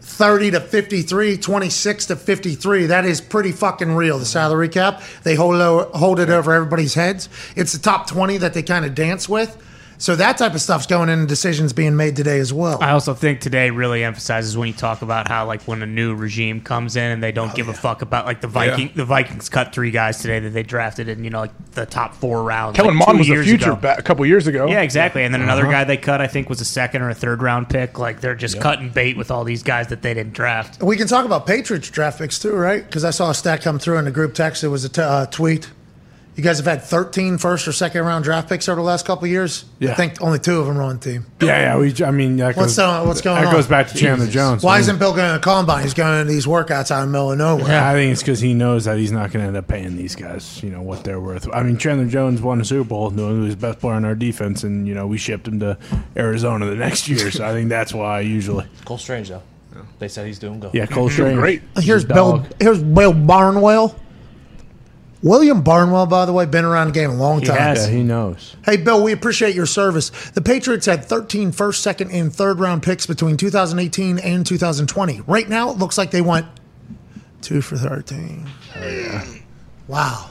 30 0.02 0.52
to 0.52 0.62
53, 0.62 1.38
26 1.38 2.06
to 2.06 2.16
53. 2.16 2.86
That 2.86 3.06
is 3.06 3.20
pretty 3.20 3.52
fucking 3.52 3.94
real. 3.96 4.18
The 4.18 4.26
salary 4.26 4.70
cap, 4.70 5.02
they 5.24 5.36
hold, 5.36 5.60
hold 5.94 6.20
it 6.20 6.30
over 6.30 6.54
everybody's 6.54 6.94
heads. 6.94 7.28
It's 7.56 7.74
the 7.74 7.80
top 7.80 8.08
20 8.08 8.38
that 8.38 8.54
they 8.54 8.64
kind 8.64 8.86
of 8.86 8.96
dance 8.96 9.28
with. 9.28 9.62
So 9.98 10.16
that 10.18 10.38
type 10.38 10.54
of 10.54 10.62
stuff's 10.62 10.86
going 10.88 11.10
in 11.10 11.20
and 11.20 11.28
decisions 11.28 11.74
being 11.74 11.96
made 11.96 12.16
today 12.16 12.40
as 12.40 12.52
well. 12.54 12.78
I 12.82 12.92
also 12.92 13.14
think 13.14 13.40
today 13.40 13.70
really 13.70 14.04
emphasizes 14.04 14.58
when 14.58 14.68
you 14.68 14.74
talk 14.74 15.02
about 15.02 15.28
how 15.28 15.46
like 15.46 15.62
when 15.64 15.82
a 15.82 15.86
new 15.86 16.14
regime 16.16 16.62
comes 16.62 16.96
in 16.96 17.04
and 17.12 17.24
they 17.24 17.32
don't 17.32 17.54
give 17.56 17.68
a 17.70 17.74
fuck 17.74 18.02
about 18.02 18.26
like 18.26 18.42
the 18.42 18.48
Viking 18.48 18.92
the 18.96 19.06
Vikings 19.06 19.50
cut 19.50 19.74
three 19.74 19.92
guys 19.92 20.20
today 20.20 20.40
that 20.40 20.50
they 20.50 20.64
drafted 20.64 21.08
in 21.08 21.24
you 21.24 21.30
know 21.30 21.40
like 21.40 21.72
the 21.72 21.86
top 21.86 22.14
four 22.16 22.44
rounds. 22.44 22.76
Kellen 22.76 22.98
like, 22.98 23.08
Mond 23.08 23.20
was 23.20 23.28
the 23.28 23.34
years 23.34 23.46
future 23.46 23.76
ba- 23.76 23.96
a 23.98 24.02
couple 24.02 24.26
years 24.26 24.48
ago. 24.48 24.68
Yeah, 24.68 24.82
exactly. 24.82 25.24
And 25.24 25.34
then 25.34 25.42
another 25.42 25.64
Uh-huh. 25.64 25.72
guy 25.72 25.84
they 25.86 25.98
cut, 25.98 26.22
I 26.22 26.28
think, 26.28 26.50
was 26.50 26.62
a 26.62 26.66
second 26.66 27.02
or 27.02 27.10
a 27.10 27.16
third 27.16 27.42
round 27.42 27.70
pick. 27.70 27.98
Like 27.98 28.22
they're 28.22 28.36
just 28.36 28.60
cutting 28.60 28.90
bait 28.90 29.18
with 29.18 29.32
all 29.32 29.44
these 29.44 29.64
guys 29.64 29.88
that 29.88 30.02
they 30.02 30.14
didn't 30.14 30.34
draft. 30.34 30.84
We 30.84 30.98
can 30.98 31.08
talk 31.08 31.26
about 31.26 31.46
Patriots 31.48 31.90
draft 31.90 32.20
picks 32.20 32.38
too, 32.40 32.54
right? 32.54 32.86
Because 32.86 33.04
I 33.06 33.12
saw 33.12 33.30
a 33.30 33.34
stat 33.34 33.62
come 33.62 33.80
through 33.80 33.98
in 33.98 34.06
the 34.06 34.12
group 34.12 34.34
text. 34.34 34.64
It 34.64 34.68
was 34.70 34.84
a 34.86 34.90
t- 34.90 35.02
uh, 35.02 35.26
tweet. 35.28 35.70
You 36.36 36.44
guys 36.44 36.58
have 36.58 36.66
had 36.66 36.82
13 36.84 37.38
first 37.38 37.66
or 37.66 37.72
second 37.72 38.02
round 38.04 38.26
draft 38.26 38.50
picks 38.50 38.68
over 38.68 38.76
the 38.82 38.86
last 38.86 39.06
couple 39.06 39.24
of 39.24 39.32
years. 39.32 39.64
I 39.82 39.94
think 39.94 40.22
only 40.22 40.38
two 40.38 40.60
of 40.60 40.68
them 40.68 40.78
are 40.78 40.82
on 40.84 41.00
the 41.00 41.12
team. 41.12 41.26
Yeah, 41.40 41.48
yeah. 41.48 41.78
We, 41.78 42.04
I 42.04 42.12
mean, 42.12 42.36
that 42.38 42.58
What's 42.58 42.76
goes, 42.76 42.76
going- 42.76 43.08
what's 43.08 43.22
going 43.22 43.42
that 43.42 43.48
on? 43.48 43.54
goes 43.54 43.68
back 43.68 43.88
to 43.88 43.98
Chandler 43.98 44.28
Jones. 44.28 44.62
Why 44.62 44.74
I 44.74 44.76
mean, 44.76 44.82
isn't 44.82 45.00
Bill 45.00 45.14
going 45.16 45.34
to 45.34 45.40
combine? 45.40 45.84
He's 45.84 45.94
going 45.94 46.26
to 46.28 46.30
these 46.30 46.46
workouts 46.46 46.92
out 46.92 47.04
in 47.04 47.08
the 47.08 47.12
middle 47.14 47.32
of 47.32 47.38
nowhere. 47.38 47.82
I 47.82 47.94
think 47.94 48.12
it's 48.12 48.22
because 48.22 48.42
he 48.42 48.54
knows 48.54 48.84
that 48.84 48.98
he's 48.98 49.14
not 49.14 49.32
going 49.32 49.44
to 49.44 49.48
end 49.48 49.56
up 49.56 49.70
paying 49.70 49.96
these 49.96 50.14
guys, 50.16 50.62
you 50.62 50.72
know, 50.72 50.82
what 50.82 51.06
they're 51.06 51.22
worth. 51.22 51.48
I 51.54 51.64
mean, 51.64 51.78
Chandler 51.78 52.08
Jones 52.08 52.42
won 52.42 52.60
a 52.60 52.66
Super 52.66 52.90
Bowl, 52.90 53.12
knowing 53.12 53.38
he 53.40 53.46
was 53.46 53.56
the 53.56 53.62
best 53.62 53.80
player 53.80 53.94
on 53.94 54.04
our 54.04 54.16
defense, 54.16 54.64
and 54.66 54.86
you 54.90 54.94
know 54.94 55.08
we 55.08 55.18
shipped 55.18 55.48
him 55.48 55.62
to 55.62 55.78
Arizona 56.18 56.66
the 56.66 56.76
next 56.76 57.08
year. 57.08 57.32
So 57.32 57.46
I 57.46 57.54
think 57.54 57.70
that's 57.70 57.94
why 57.94 58.20
usually. 58.20 58.66
Cole 58.84 58.98
Strange 58.98 59.30
though. 59.30 59.42
They 60.00 60.08
said 60.10 60.26
he's 60.28 60.40
doing 60.40 60.60
good. 60.60 60.74
Yeah, 60.74 60.86
Cole 60.86 61.10
Strange. 61.10 61.38
great. 61.40 61.62
Here's 61.80 62.04
Bill. 62.04 62.46
Here's 62.60 62.84
Bill 62.84 63.14
Barnwell. 63.14 63.96
William 65.26 65.64
Barnwell, 65.64 66.06
by 66.06 66.26
the 66.26 66.32
way, 66.32 66.46
been 66.46 66.66
around 66.66 66.88
the 66.90 66.94
game 66.94 67.10
a 67.10 67.16
long 67.16 67.40
He 67.40 67.48
time. 67.48 67.58
has. 67.58 67.88
Yeah, 67.90 67.96
he 67.96 68.04
knows. 68.04 68.56
Hey, 68.64 68.78
Bill, 68.78 69.04
we 69.04 69.12
appreciate 69.12 69.56
your 69.56 69.66
service. 69.66 70.12
The 70.32 70.42
Patriots 70.42 70.86
had 70.86 71.04
13 71.04 71.52
first, 71.52 71.82
second, 71.82 72.12
and 72.12 72.32
third 72.32 72.60
round 72.60 72.84
picks 72.84 73.08
between 73.08 73.36
2018 73.36 74.20
and 74.20 74.46
2020. 74.46 75.22
Right 75.22 75.50
now, 75.50 75.72
it 75.72 75.78
looks 75.80 75.98
like 75.98 76.12
they 76.12 76.22
went 76.22 76.46
two 77.42 77.62
for 77.62 77.76
13. 77.76 78.48
Oh, 78.76 78.88
yeah. 78.88 79.26
Wow. 79.88 80.30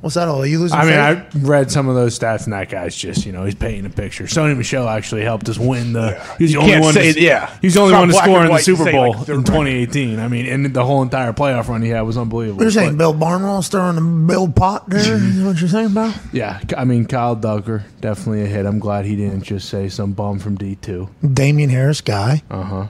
What's 0.00 0.14
that 0.14 0.28
all? 0.28 0.40
Are 0.42 0.46
you 0.46 0.58
losing 0.60 0.78
I 0.78 0.84
mean, 0.84 1.22
faith? 1.22 1.44
I 1.44 1.46
read 1.46 1.70
some 1.70 1.88
of 1.88 1.94
those 1.94 2.18
stats, 2.18 2.44
and 2.44 2.54
that 2.54 2.70
guy's 2.70 2.96
just, 2.96 3.26
you 3.26 3.32
know, 3.32 3.44
he's 3.44 3.54
painting 3.54 3.84
a 3.84 3.90
picture. 3.90 4.24
Sony 4.24 4.56
Michel 4.56 4.88
actually 4.88 5.22
helped 5.22 5.48
us 5.50 5.58
win 5.58 5.92
the. 5.92 6.18
He's 6.38 6.52
the 6.52 6.58
only 6.58 6.80
one. 6.80 6.94
say- 6.94 7.12
to, 7.12 7.20
yeah. 7.20 7.54
he's 7.60 7.74
the 7.74 7.80
only 7.80 7.92
one 7.94 8.08
to 8.08 8.14
score 8.14 8.44
in 8.44 8.50
the 8.50 8.58
Super 8.58 8.90
Bowl 8.90 9.14
like, 9.14 9.28
in 9.28 9.36
right. 9.36 9.46
2018. 9.46 10.18
I 10.18 10.28
mean, 10.28 10.46
and 10.46 10.72
the 10.74 10.84
whole 10.84 11.02
entire 11.02 11.32
playoff 11.34 11.68
run 11.68 11.82
he 11.82 11.90
had 11.90 12.00
was 12.02 12.16
unbelievable. 12.16 12.62
You're 12.62 12.70
saying 12.70 12.92
But, 12.92 12.98
Bill 12.98 13.12
Barnwell 13.12 13.62
stirring 13.62 13.96
the 13.96 14.26
Bill 14.26 14.50
pot 14.50 14.88
there? 14.88 15.00
Is 15.16 15.38
that 15.38 15.44
what 15.44 15.60
you're 15.60 15.68
saying, 15.68 15.92
Bill? 15.92 16.12
yeah, 16.32 16.60
I 16.76 16.84
mean, 16.84 17.04
Kyle 17.04 17.36
Dugger 17.36 17.82
definitely 18.00 18.42
a 18.42 18.46
hit. 18.46 18.64
I'm 18.64 18.78
glad 18.78 19.04
he 19.04 19.16
didn't 19.16 19.42
just 19.42 19.68
say 19.68 19.88
some 19.90 20.12
bum 20.12 20.38
from 20.38 20.56
D2. 20.56 21.34
Damien 21.34 21.68
Harris 21.68 22.00
guy. 22.00 22.42
Uh 22.50 22.62
huh. 22.62 22.86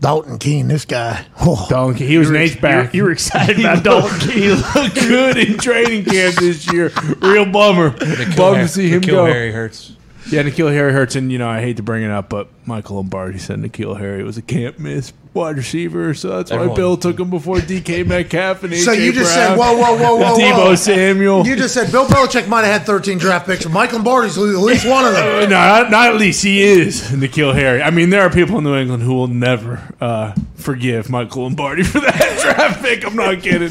Dalton 0.00 0.38
Keene, 0.38 0.68
this 0.68 0.86
guy. 0.86 1.26
Oh. 1.40 1.66
Donkey. 1.68 2.06
He 2.06 2.16
was 2.16 2.30
an 2.30 2.36
H 2.36 2.60
back. 2.60 2.94
You 2.94 3.04
were 3.04 3.10
excited 3.10 3.60
about 3.60 3.84
Dalton. 3.84 4.30
He 4.30 4.48
looked 4.48 4.94
good 4.94 5.36
in 5.36 5.58
training 5.58 6.04
camp 6.06 6.36
this 6.36 6.72
year. 6.72 6.90
Real 7.20 7.44
bummer. 7.44 7.90
Bum 7.90 8.56
to 8.56 8.68
see 8.68 8.88
him 8.88 9.02
N'Keal 9.02 9.06
go. 9.06 9.26
Harry 9.26 9.52
hurts. 9.52 9.92
Yeah, 10.30 10.42
N'Keal 10.42 10.72
Harry 10.72 10.92
hurts, 10.92 11.16
and 11.16 11.30
you 11.32 11.38
know 11.38 11.48
I 11.48 11.60
hate 11.60 11.76
to 11.78 11.82
bring 11.82 12.02
it 12.02 12.10
up, 12.10 12.28
but 12.28 12.48
Michael 12.66 12.96
Lombardi 12.96 13.38
said 13.38 13.58
N'Keal 13.58 13.98
Harry 13.98 14.22
was 14.22 14.38
a 14.38 14.42
can't 14.42 14.78
miss 14.78 15.12
wide 15.34 15.56
receiver, 15.56 16.14
so 16.14 16.28
that's 16.28 16.50
why 16.50 16.72
Bill 16.74 16.96
took 16.96 17.18
him 17.18 17.30
before 17.30 17.56
DK 17.56 18.06
Metcalf 18.06 18.64
and 18.64 18.72
AJ 18.72 18.84
So 18.84 18.92
you 18.92 19.12
just 19.12 19.34
Brown 19.34 19.48
said, 19.48 19.58
whoa, 19.58 19.76
whoa, 19.76 19.96
whoa, 19.96 20.16
whoa, 20.16 20.38
Deebo 20.38 20.56
whoa. 20.56 20.74
Samuel. 20.74 21.46
You 21.46 21.56
just 21.56 21.74
said 21.74 21.90
Bill 21.92 22.06
Belichick 22.06 22.48
might 22.48 22.64
have 22.64 22.80
had 22.80 22.86
13 22.86 23.18
draft 23.18 23.46
picks, 23.46 23.64
and 23.64 23.74
Mike 23.74 23.92
Lombardi's 23.92 24.36
at 24.36 24.42
least 24.42 24.86
one 24.86 25.06
of 25.06 25.12
them. 25.12 25.24
no, 25.50 25.56
not, 25.56 25.90
not 25.90 26.14
at 26.14 26.16
least 26.16 26.42
he 26.42 26.62
is 26.62 27.02
N'Keal 27.10 27.54
Harry. 27.54 27.82
I 27.82 27.90
mean, 27.90 28.10
there 28.10 28.22
are 28.22 28.30
people 28.30 28.58
in 28.58 28.64
New 28.64 28.76
England 28.76 29.02
who 29.02 29.14
will 29.14 29.28
never 29.28 29.94
uh, 30.00 30.34
forgive 30.56 31.10
Michael 31.10 31.42
Lombardi 31.44 31.82
for 31.84 32.00
that 32.00 32.38
draft 32.42 32.82
pick. 32.82 33.06
I'm 33.06 33.16
not 33.16 33.42
kidding. 33.42 33.70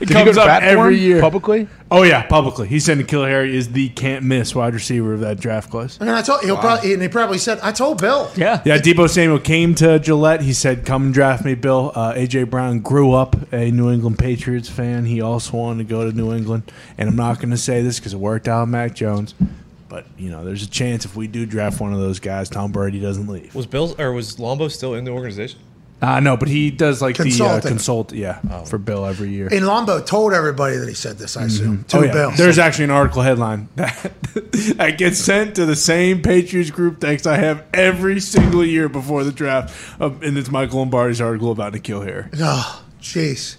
It 0.00 0.06
Did 0.06 0.14
comes 0.14 0.36
to 0.36 0.42
up 0.42 0.62
every 0.62 0.98
year. 0.98 1.20
publicly? 1.20 1.66
Oh 1.90 2.02
yeah, 2.02 2.22
publicly. 2.26 2.68
He 2.68 2.78
said 2.78 2.98
N'Keal 2.98 3.26
Harry 3.26 3.56
is 3.56 3.72
the 3.72 3.88
can't 3.90 4.24
miss 4.24 4.54
wide 4.54 4.74
receiver 4.74 5.14
of 5.14 5.20
that 5.20 5.40
draft 5.40 5.70
class. 5.70 5.98
And 6.00 6.08
I 6.08 6.22
told 6.22 6.42
he'll 6.42 6.56
probably, 6.56 6.92
and 6.92 7.02
he 7.02 7.08
probably 7.08 7.38
said, 7.38 7.58
I 7.62 7.72
told 7.72 8.00
Bill. 8.00 8.30
Yeah. 8.36 8.62
Yeah, 8.64 8.78
Deebo 8.78 9.08
Samuel 9.08 9.40
came 9.40 9.74
to 9.76 9.98
Gillette. 9.98 10.42
He 10.42 10.52
said, 10.52 10.86
"Come 10.86 11.06
and 11.06 11.14
draft 11.14 11.44
me, 11.44 11.54
Bill." 11.54 11.92
Uh, 11.94 12.14
AJ 12.14 12.50
Brown 12.50 12.80
grew 12.80 13.12
up 13.12 13.52
a 13.52 13.70
New 13.70 13.90
England 13.90 14.18
Patriots 14.18 14.68
fan. 14.68 15.06
He 15.06 15.20
also 15.20 15.56
wanted 15.56 15.88
to 15.88 15.90
go 15.90 16.08
to 16.08 16.16
New 16.16 16.32
England, 16.32 16.70
and 16.96 17.08
I'm 17.08 17.16
not 17.16 17.38
going 17.38 17.50
to 17.50 17.56
say 17.56 17.82
this 17.82 17.98
because 17.98 18.12
it 18.14 18.18
worked 18.18 18.46
out 18.46 18.62
with 18.62 18.70
Mac 18.70 18.94
Jones, 18.94 19.34
but 19.88 20.06
you 20.16 20.30
know, 20.30 20.44
there's 20.44 20.62
a 20.62 20.70
chance 20.70 21.04
if 21.04 21.16
we 21.16 21.26
do 21.26 21.46
draft 21.46 21.80
one 21.80 21.92
of 21.92 21.98
those 21.98 22.20
guys, 22.20 22.48
Tom 22.48 22.70
Brady 22.70 23.00
doesn't 23.00 23.26
leave. 23.26 23.54
Was 23.54 23.66
Bill 23.66 23.94
or 23.98 24.12
was 24.12 24.38
Lombo 24.38 24.68
still 24.68 24.94
in 24.94 25.04
the 25.04 25.10
organization? 25.10 25.58
Uh, 26.00 26.20
no, 26.20 26.36
but 26.36 26.46
he 26.48 26.70
does 26.70 27.02
like 27.02 27.16
the 27.16 27.22
uh, 27.22 27.24
Consulting. 27.24 27.68
consult, 27.68 28.12
yeah, 28.12 28.62
for 28.64 28.78
Bill 28.78 29.04
every 29.04 29.30
year. 29.30 29.48
And 29.50 29.66
Lombo 29.66 30.00
told 30.04 30.32
everybody 30.32 30.76
that 30.76 30.88
he 30.88 30.94
said 30.94 31.18
this. 31.18 31.36
I 31.36 31.44
assume 31.46 31.82
to 31.88 31.96
Oh, 31.98 32.02
yeah. 32.02 32.12
Bill. 32.12 32.30
There's 32.30 32.58
actually 32.58 32.84
an 32.84 32.90
article 32.92 33.22
headline 33.22 33.68
that, 33.76 34.12
that 34.76 34.96
gets 34.96 35.18
sent 35.18 35.56
to 35.56 35.66
the 35.66 35.74
same 35.74 36.22
Patriots 36.22 36.70
group 36.70 37.00
text 37.00 37.26
I 37.26 37.38
have 37.38 37.64
every 37.74 38.20
single 38.20 38.64
year 38.64 38.88
before 38.88 39.24
the 39.24 39.32
draft, 39.32 40.00
um, 40.00 40.20
and 40.22 40.38
it's 40.38 40.50
Michael 40.52 40.78
Lombardi's 40.78 41.20
article 41.20 41.50
about 41.50 41.72
N'Keal 41.72 42.04
Harry. 42.06 42.26
Oh, 42.38 42.84
jeez. 43.00 43.56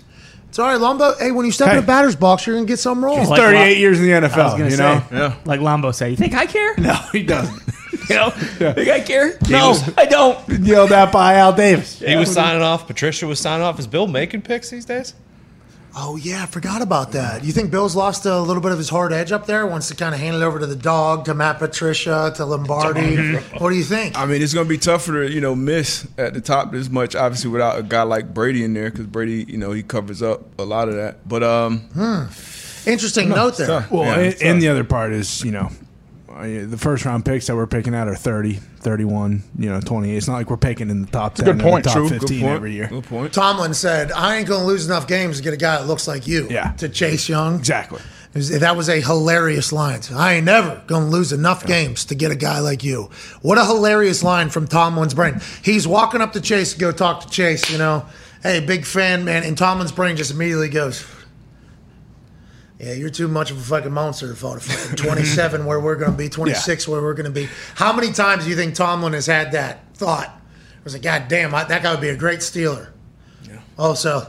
It's 0.60 0.64
all 0.66 0.78
right, 0.78 0.98
Lombo. 1.00 1.18
Hey, 1.18 1.32
when 1.32 1.46
you 1.46 1.54
step 1.54 1.70
in 1.70 1.76
Hey. 1.76 1.80
a 1.80 1.88
batter's 1.88 2.18
box, 2.18 2.46
you're 2.46 2.58
gonna 2.58 2.66
get 2.68 2.80
something 2.80 3.02
wrong. 3.02 3.26
Like 3.26 3.40
38 3.40 3.60
Lo- 3.60 3.80
years 3.80 4.00
in 4.02 4.06
the 4.08 4.12
was 4.20 4.30
NFL, 4.34 4.52
gonna 4.52 4.66
you 4.66 4.72
say, 4.72 4.78
know? 4.84 5.04
Yeah. 5.10 5.34
Like 5.46 5.62
Lombo 5.62 5.94
said, 5.94 6.12
you 6.12 6.18
think 6.18 6.34
I 6.34 6.46
care? 6.48 6.76
No, 6.78 6.96
he 7.14 7.24
doesn't. 7.24 7.62
You 8.10 8.16
know, 8.16 8.30
think 8.32 8.90
I 8.90 9.02
care? 9.02 9.38
No. 9.50 9.74
No, 9.74 9.94
I 9.96 10.06
don't. 10.08 10.50
Yelled 10.66 10.92
at 10.92 11.12
by 11.12 11.36
Al 11.36 11.54
Davis. 11.54 12.00
He 12.00 12.16
was 12.16 12.34
signing 12.34 12.64
off. 12.64 12.88
Patricia 12.88 13.28
was 13.28 13.40
signing 13.40 13.64
off. 13.64 13.78
Is 13.78 13.86
Bill 13.86 14.08
making 14.08 14.42
picks 14.42 14.72
these 14.72 14.86
days? 14.86 15.14
Oh 16.02 16.16
yeah, 16.16 16.44
I 16.44 16.46
forgot 16.46 16.82
about 16.82 17.12
that. 17.12 17.44
You 17.44 17.52
think 17.52 17.72
Bill's 17.72 17.94
lost 17.94 18.26
a 18.26 18.40
little 18.40 18.62
bit 18.64 18.72
of 18.72 18.78
his 18.78 18.88
hard 18.88 19.12
edge 19.12 19.34
up 19.34 19.46
there? 19.46 19.68
Wants 19.68 19.90
to 19.90 19.96
kind 19.96 20.16
of 20.16 20.22
hand 20.22 20.38
it 20.38 20.42
over 20.42 20.58
to 20.58 20.66
the 20.66 20.76
dog, 20.76 21.26
to 21.26 21.34
Matt 21.34 21.60
Patricia, 21.60 22.32
to 22.38 22.46
Lombardi. 22.46 23.36
what 23.58 23.70
do 23.72 23.76
you 23.76 23.84
think? 23.84 24.18
I 24.18 24.26
mean, 24.26 24.42
it's 24.42 24.54
going 24.54 24.66
to 24.66 24.70
be 24.70 24.78
tougher 24.78 25.28
to 25.28 25.32
you 25.34 25.42
know 25.42 25.56
miss 25.56 26.08
at 26.18 26.34
the 26.34 26.40
top 26.40 26.72
this 26.72 26.90
much, 26.90 27.16
obviously, 27.16 27.52
without 27.52 27.78
a 27.78 27.84
guy 27.84 28.04
like 28.04 28.34
Brady 28.34 28.64
in 28.64 28.74
there 28.74 28.90
because 28.90 29.08
Brady, 29.08 29.44
you 29.52 29.58
know, 29.58 29.72
he 29.74 29.84
covers 29.84 30.22
up 30.22 30.58
a 30.58 30.64
lot 30.64 30.88
of 30.88 30.96
that. 30.96 31.28
But 31.28 31.44
um, 31.44 31.90
Interesting 32.86 33.30
note 33.30 33.58
there. 33.58 33.68
tough. 33.68 33.92
Well, 33.92 34.06
Yeah, 34.06 34.30
and, 34.32 34.42
and 34.42 34.62
the 34.62 34.70
other 34.70 34.86
part 34.86 35.12
is, 35.12 35.44
you 35.44 35.52
know, 35.52 35.70
the 36.42 36.78
first 36.78 37.06
round 37.06 37.26
picks 37.26 37.48
that 37.48 37.56
we're 37.56 37.68
picking 37.68 37.94
out 37.96 38.08
are 38.08 38.16
30, 38.16 38.54
31, 38.54 39.44
you 39.58 39.70
know, 39.70 39.80
20. 39.80 40.16
It's 40.16 40.28
not 40.28 40.36
like 40.36 40.50
we're 40.50 40.58
picking 40.58 40.90
in 40.90 41.02
the 41.02 41.08
top 41.12 41.36
10 41.36 41.46
good 41.46 41.56
or 41.56 41.58
the 41.58 41.64
point. 41.64 41.86
top 41.86 41.94
True. 41.94 42.10
good 42.10 42.20
15 42.22 42.42
point. 42.42 42.54
every 42.56 42.74
year. 42.74 42.88
Good 42.88 43.04
point. 43.06 43.34
Tomlin 43.34 43.74
said, 43.74 44.12
"I 44.12 44.38
ain't 44.38 44.48
gonna 44.48 44.66
lose 44.66 44.86
enough 44.86 45.08
games 45.08 45.38
to 45.38 45.44
get 45.44 45.54
a 45.54 45.58
guy 45.58 45.78
that 45.78 45.88
looks 45.88 46.08
like 46.08 46.28
you." 46.28 46.48
Yeah. 46.50 46.72
To 46.78 46.90
Chase 46.90 47.28
Young. 47.30 47.56
Exactly. 47.56 48.02
Was- 48.34 48.60
That 48.60 48.78
was 48.78 48.90
a 48.90 49.02
hilarious 49.02 49.72
line. 49.72 50.02
I 50.16 50.34
ain't 50.36 50.46
never 50.46 50.82
gonna 50.88 51.08
lose 51.10 51.32
enough 51.34 51.66
games 51.66 52.06
to 52.06 52.16
get 52.16 52.32
a 52.32 52.36
guy 52.36 52.60
like 52.60 52.84
you. 52.84 53.10
What 53.42 53.58
a 53.58 53.66
hilarious 53.66 54.24
line 54.24 54.50
from 54.50 54.68
Tomlin's 54.68 55.14
brain. 55.16 55.42
He's 55.64 55.88
walking 55.88 56.22
up 56.22 56.34
to 56.34 56.42
Chase 56.42 56.74
to 56.74 56.80
go 56.80 56.92
talk 56.92 57.22
to 57.22 57.30
Chase. 57.30 57.70
You 57.72 57.80
know, 57.80 58.06
hey, 58.44 58.60
big 58.60 58.86
fan, 58.86 59.26
man. 59.26 59.44
And 59.44 59.58
Tomlin's 59.58 59.92
brain 59.92 60.16
just 60.16 60.30
immediately 60.32 60.70
goes, 60.70 61.04
"Yeah, 62.80 62.94
you're 62.94 63.10
too 63.10 63.28
much 63.28 63.52
of 63.52 63.58
a 63.58 63.62
fucking 63.62 63.92
monster 63.92 64.28
to 64.28 64.36
fall 64.36 64.54
to 64.56 64.60
fucking 64.60 64.96
27 64.96 65.66
where 65.66 65.80
we're 65.80 65.96
gonna 65.96 66.18
be, 66.18 66.30
26 66.30 66.88
where 66.88 67.02
we're 67.02 67.14
gonna 67.14 67.30
be." 67.30 67.48
How 67.76 67.94
many 67.94 68.12
times 68.12 68.44
do 68.46 68.50
you 68.50 68.56
think 68.56 68.76
Tomlin 68.76 69.14
has 69.14 69.26
had 69.26 69.52
that 69.52 69.96
thought? 69.96 70.28
It 70.78 70.84
was 70.86 70.94
like, 70.94 71.02
God 71.02 71.28
damn, 71.28 71.54
I, 71.54 71.66
that 71.66 71.84
guy 71.84 71.92
would 71.92 72.02
be 72.02 72.10
a 72.10 72.16
great 72.16 72.40
Steeler. 72.40 72.90
Yeah. 73.48 73.60
Also, 73.78 74.28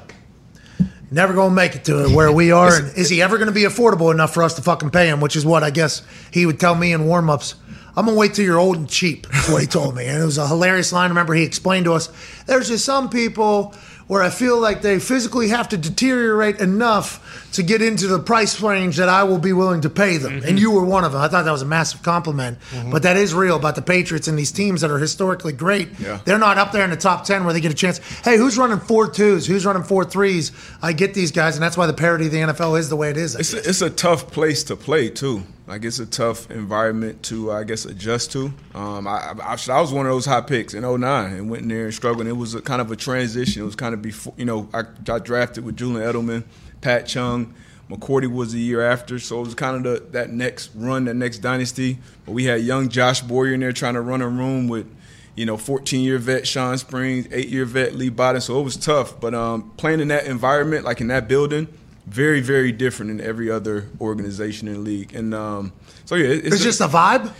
never 1.10 1.32
gonna 1.32 1.54
make 1.54 1.76
it 1.76 1.84
to 1.84 2.08
where 2.08 2.32
we 2.32 2.50
are. 2.50 2.74
And 2.76 2.96
is 2.96 3.08
he 3.08 3.22
ever 3.22 3.38
gonna 3.38 3.52
be 3.52 3.62
affordable 3.62 4.12
enough 4.12 4.34
for 4.34 4.42
us 4.42 4.54
to 4.54 4.62
fucking 4.62 4.90
pay 4.90 5.06
him? 5.08 5.20
Which 5.20 5.36
is 5.36 5.46
what 5.46 5.62
I 5.62 5.70
guess 5.70 6.02
he 6.32 6.46
would 6.46 6.58
tell 6.60 6.74
me 6.74 6.92
in 6.92 7.06
warm-ups. 7.06 7.54
I'm 7.96 8.06
gonna 8.06 8.16
wait 8.16 8.34
till 8.34 8.44
you're 8.44 8.58
old 8.58 8.76
and 8.76 8.88
cheap. 8.88 9.26
That's 9.30 9.48
what 9.48 9.60
he 9.60 9.66
told 9.66 9.96
me, 9.96 10.06
and 10.06 10.22
it 10.22 10.24
was 10.24 10.38
a 10.38 10.46
hilarious 10.46 10.92
line. 10.92 11.10
Remember, 11.10 11.34
he 11.34 11.42
explained 11.42 11.84
to 11.86 11.92
us, 11.94 12.08
"There's 12.46 12.68
just 12.68 12.84
some 12.84 13.10
people 13.10 13.74
where 14.06 14.22
I 14.22 14.30
feel 14.30 14.58
like 14.58 14.82
they 14.82 14.98
physically 14.98 15.48
have 15.48 15.68
to 15.70 15.76
deteriorate 15.76 16.58
enough 16.60 17.48
to 17.52 17.62
get 17.62 17.82
into 17.82 18.06
the 18.06 18.18
price 18.18 18.60
range 18.60 18.96
that 18.96 19.08
I 19.08 19.24
will 19.24 19.38
be 19.38 19.52
willing 19.52 19.80
to 19.82 19.90
pay 19.90 20.16
them." 20.16 20.42
And 20.44 20.58
you 20.58 20.70
were 20.70 20.84
one 20.84 21.04
of 21.04 21.12
them. 21.12 21.20
I 21.20 21.28
thought 21.28 21.44
that 21.44 21.52
was 21.52 21.62
a 21.62 21.66
massive 21.66 22.02
compliment, 22.02 22.58
but 22.90 23.02
that 23.02 23.16
is 23.16 23.34
real 23.34 23.56
about 23.56 23.74
the 23.74 23.82
Patriots 23.82 24.28
and 24.28 24.38
these 24.38 24.52
teams 24.52 24.80
that 24.80 24.90
are 24.90 24.98
historically 24.98 25.52
great. 25.52 25.88
Yeah. 25.98 26.20
They're 26.24 26.38
not 26.38 26.58
up 26.58 26.72
there 26.72 26.84
in 26.84 26.90
the 26.90 26.96
top 26.96 27.24
10 27.24 27.44
where 27.44 27.52
they 27.52 27.60
get 27.60 27.72
a 27.72 27.74
chance. 27.74 27.98
Hey, 28.24 28.36
who's 28.36 28.58
running 28.58 28.80
four 28.80 29.08
twos? 29.08 29.46
Who's 29.46 29.66
running 29.66 29.82
four 29.82 30.04
threes? 30.04 30.52
I 30.82 30.92
get 30.92 31.14
these 31.14 31.32
guys, 31.32 31.56
and 31.56 31.62
that's 31.62 31.76
why 31.76 31.86
the 31.86 31.92
parity 31.92 32.26
of 32.26 32.32
the 32.32 32.38
NFL 32.38 32.78
is 32.78 32.88
the 32.88 32.96
way 32.96 33.10
it 33.10 33.16
is. 33.16 33.34
It's 33.34 33.52
a, 33.52 33.58
it's 33.58 33.82
a 33.82 33.90
tough 33.90 34.30
place 34.30 34.64
to 34.64 34.76
play 34.76 35.08
too. 35.10 35.44
Like 35.70 35.84
it's 35.84 36.00
a 36.00 36.06
tough 36.06 36.50
environment 36.50 37.22
to, 37.24 37.52
I 37.52 37.62
guess, 37.62 37.84
adjust 37.84 38.32
to. 38.32 38.52
Um, 38.74 39.06
I, 39.06 39.34
I, 39.40 39.56
I 39.68 39.80
was 39.80 39.92
one 39.92 40.04
of 40.04 40.10
those 40.10 40.26
high 40.26 40.40
picks 40.40 40.74
in 40.74 40.82
09 40.82 41.32
and 41.32 41.48
went 41.48 41.62
in 41.62 41.68
there 41.68 41.84
and 41.84 41.94
struggled. 41.94 42.26
It 42.26 42.32
was 42.32 42.54
a, 42.56 42.60
kind 42.60 42.80
of 42.80 42.90
a 42.90 42.96
transition. 42.96 43.62
It 43.62 43.64
was 43.64 43.76
kind 43.76 43.94
of 43.94 44.02
before, 44.02 44.34
you 44.36 44.44
know, 44.44 44.68
I 44.74 44.82
got 45.04 45.24
drafted 45.24 45.64
with 45.64 45.76
Julian 45.76 46.02
Edelman, 46.12 46.42
Pat 46.80 47.06
Chung, 47.06 47.54
McCourty 47.90 48.30
was 48.32 48.52
the 48.52 48.60
year 48.60 48.82
after, 48.88 49.18
so 49.18 49.40
it 49.40 49.44
was 49.44 49.54
kind 49.54 49.76
of 49.76 49.82
the, 49.82 50.10
that 50.12 50.30
next 50.30 50.70
run, 50.74 51.06
that 51.06 51.14
next 51.14 51.38
dynasty. 51.38 51.98
But 52.24 52.32
we 52.32 52.44
had 52.44 52.60
young 52.62 52.88
Josh 52.88 53.20
Boyer 53.20 53.52
in 53.54 53.60
there 53.60 53.72
trying 53.72 53.94
to 53.94 54.00
run 54.00 54.22
a 54.22 54.28
room 54.28 54.68
with, 54.68 54.86
you 55.34 55.44
know, 55.46 55.56
14 55.56 56.00
year 56.00 56.18
vet 56.18 56.46
Shawn 56.46 56.78
Springs, 56.78 57.26
eight 57.32 57.48
year 57.48 57.64
vet 57.64 57.94
Leigh 57.94 58.10
Bodden. 58.10 58.40
So 58.40 58.60
it 58.60 58.62
was 58.62 58.76
tough. 58.76 59.20
But 59.20 59.34
um, 59.34 59.70
playing 59.76 60.00
in 60.00 60.08
that 60.08 60.26
environment, 60.26 60.84
like 60.84 61.00
in 61.00 61.08
that 61.08 61.26
building, 61.28 61.66
very, 62.06 62.40
very 62.40 62.70
different 62.72 63.10
than 63.16 63.26
every 63.26 63.50
other 63.50 63.88
organization 64.00 64.68
in 64.68 64.74
the 64.74 64.80
league. 64.80 65.14
And 65.14 65.34
um, 65.34 65.72
so 66.04 66.14
yeah, 66.14 66.28
it- 66.28 66.46
It's 66.46 66.62
just 66.62 66.80
a 66.80 66.86
vibe. 66.88 67.32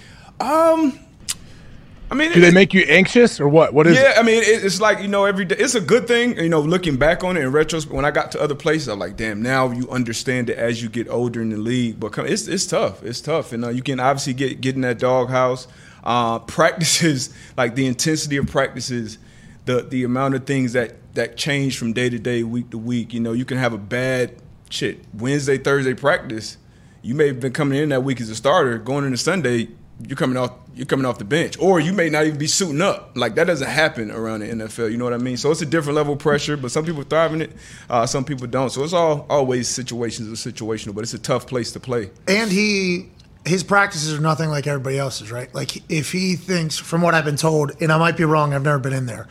I 2.11 2.16
mean, 2.16 2.32
Do 2.32 2.41
they 2.41 2.51
make 2.51 2.74
you 2.74 2.82
anxious 2.89 3.39
or 3.39 3.49
what? 3.49 3.73
What 3.73 3.87
is 3.87 3.97
yeah, 3.97 4.11
it? 4.11 4.19
I 4.19 4.23
mean, 4.23 4.43
it, 4.43 4.65
it's 4.65 4.81
like 4.81 5.01
you 5.01 5.07
know, 5.07 5.27
every 5.27 5.45
day. 5.45 5.55
It's 5.57 5.77
a 5.77 5.81
good 5.81 6.09
thing, 6.09 6.37
you 6.37 6.49
know. 6.49 6.61
Looking 6.61 6.97
back 6.97 7.23
on 7.23 7.37
it 7.37 7.43
in 7.43 7.53
retrospect, 7.53 7.95
when 7.95 8.05
I 8.05 8.11
got 8.11 8.32
to 8.32 8.41
other 8.41 8.57
places, 8.57 8.89
I'm 8.89 8.99
like, 8.99 9.16
damn. 9.16 9.43
Now 9.43 9.70
you 9.70 9.89
understand 9.91 10.51
it 10.51 10.59
as 10.59 10.82
you 10.82 10.89
get 10.89 11.09
older 11.09 11.41
in 11.41 11.51
the 11.51 11.57
league. 11.57 12.01
But 12.01 12.12
come, 12.12 12.27
it's 12.27 12.49
it's 12.49 12.66
tough. 12.66 13.05
It's 13.05 13.20
tough, 13.20 13.53
and 13.53 13.65
uh, 13.65 13.69
you 13.69 13.82
can 13.82 14.01
obviously 14.01 14.35
get 14.35 14.61
get 14.61 14.74
in 14.74 14.81
that 14.81 14.99
doghouse. 14.99 15.69
Uh, 16.03 16.39
practices, 16.41 17.32
like 17.57 17.77
the 17.77 17.87
intensity 17.87 18.39
of 18.39 18.49
practices, 18.49 19.19
the 19.66 19.82
the 19.82 20.03
amount 20.03 20.35
of 20.35 20.47
things 20.47 20.73
that 20.73 21.15
that 21.15 21.37
change 21.37 21.78
from 21.78 21.93
day 21.93 22.11
to 22.11 22.19
day, 22.19 22.43
week 22.43 22.70
to 22.70 22.78
week. 22.78 23.15
You 23.15 23.20
know, 23.20 23.32
you 23.32 23.45
can 23.45 23.59
have 23.59 23.73
a 23.73 23.78
bad 23.78 24.35
shit 24.69 24.99
Wednesday, 25.15 25.59
Thursday 25.59 25.95
practice. 25.95 26.57
You 27.03 27.15
may 27.15 27.28
have 27.28 27.39
been 27.39 27.53
coming 27.53 27.81
in 27.81 27.91
that 27.91 28.03
week 28.03 28.20
as 28.20 28.31
a 28.31 28.37
starter, 28.37 28.78
going 28.78 29.05
into 29.05 29.16
Sunday. 29.16 29.69
You're 30.06 30.16
coming 30.16 30.36
off. 30.36 30.52
You're 30.74 30.86
coming 30.86 31.05
off 31.05 31.18
the 31.18 31.24
bench, 31.24 31.59
or 31.59 31.81
you 31.81 31.93
may 31.93 32.09
not 32.09 32.27
even 32.27 32.39
be 32.39 32.47
suiting 32.47 32.81
up. 32.81 33.12
Like 33.14 33.35
that 33.35 33.47
doesn't 33.47 33.68
happen 33.68 34.10
around 34.10 34.40
the 34.40 34.47
NFL. 34.47 34.90
You 34.90 34.97
know 34.97 35.05
what 35.05 35.12
I 35.12 35.18
mean? 35.18 35.36
So 35.36 35.51
it's 35.51 35.62
a 35.62 35.66
different 35.66 35.97
level 35.97 36.14
of 36.14 36.18
pressure. 36.18 36.56
But 36.56 36.70
some 36.70 36.85
people 36.85 37.02
thrive 37.02 37.35
in 37.35 37.43
it, 37.43 37.52
uh, 37.89 38.06
some 38.06 38.24
people 38.24 38.47
don't. 38.47 38.70
So 38.70 38.82
it's 38.85 38.93
all 38.93 39.27
always 39.28 39.68
situations 39.68 40.28
are 40.28 40.51
situational. 40.51 40.94
But 40.94 41.02
it's 41.02 41.14
a 41.14 41.18
tough 41.18 41.47
place 41.47 41.72
to 41.72 41.81
play. 41.81 42.10
And 42.27 42.51
he, 42.51 43.10
his 43.44 43.62
practices 43.62 44.12
are 44.16 44.20
nothing 44.20 44.51
like 44.51 44.66
everybody 44.66 44.98
else's, 44.98 45.31
right? 45.31 45.52
Like 45.55 45.82
if 45.90 46.12
he 46.12 46.36
thinks, 46.36 46.78
from 46.78 47.02
what 47.02 47.14
I've 47.14 47.24
been 47.24 47.36
told, 47.36 47.72
and 47.81 47.93
I 47.93 47.98
might 47.98 48.16
be 48.16 48.24
wrong, 48.24 48.55
I've 48.55 48.62
never 48.62 48.78
been 48.78 48.93
in 48.93 49.06
there, 49.06 49.28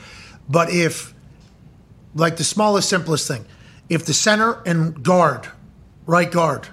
but 0.48 0.72
if, 0.72 1.14
like 2.16 2.38
the 2.38 2.44
smallest, 2.44 2.90
simplest 2.90 3.28
thing, 3.28 3.46
if 3.88 4.06
the 4.06 4.14
center 4.14 4.62
and 4.66 5.04
guard, 5.04 5.48
right 6.06 6.30
guard, 6.30 6.68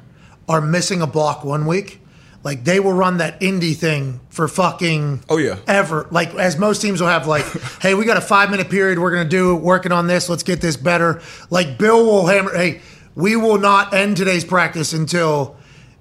are 0.48 0.60
missing 0.60 1.02
a 1.02 1.06
block 1.06 1.44
one 1.44 1.66
week, 1.66 2.00
like 2.46 2.64
they 2.64 2.80
will 2.80 2.92
run 2.94 3.18
that 3.18 3.40
indie 3.40 3.74
thing 3.76 4.20
for 4.30 4.46
fucking 4.48 5.24
Oh, 5.28 5.36
yeah. 5.36 5.58
ever. 5.66 6.06
Like 6.10 6.32
as 6.36 6.56
most 6.56 6.80
teams 6.80 7.00
will 7.00 7.08
have, 7.08 7.26
like, 7.26 7.44
hey, 7.82 7.94
we 7.94 8.04
got 8.06 8.16
a 8.16 8.20
five 8.22 8.50
minute 8.50 8.70
period. 8.70 8.98
We're 8.98 9.10
gonna 9.10 9.28
do 9.28 9.54
working 9.56 9.92
on 9.92 10.06
this. 10.06 10.28
Let's 10.30 10.44
get 10.44 10.60
this 10.60 10.76
better. 10.76 11.20
Like 11.50 11.76
Bill 11.76 12.04
will 12.06 12.26
hammer. 12.26 12.54
Hey, 12.56 12.80
we 13.14 13.34
will 13.36 13.58
not 13.58 13.92
end 13.92 14.16
today's 14.16 14.44
practice 14.44 14.92
until 14.92 15.56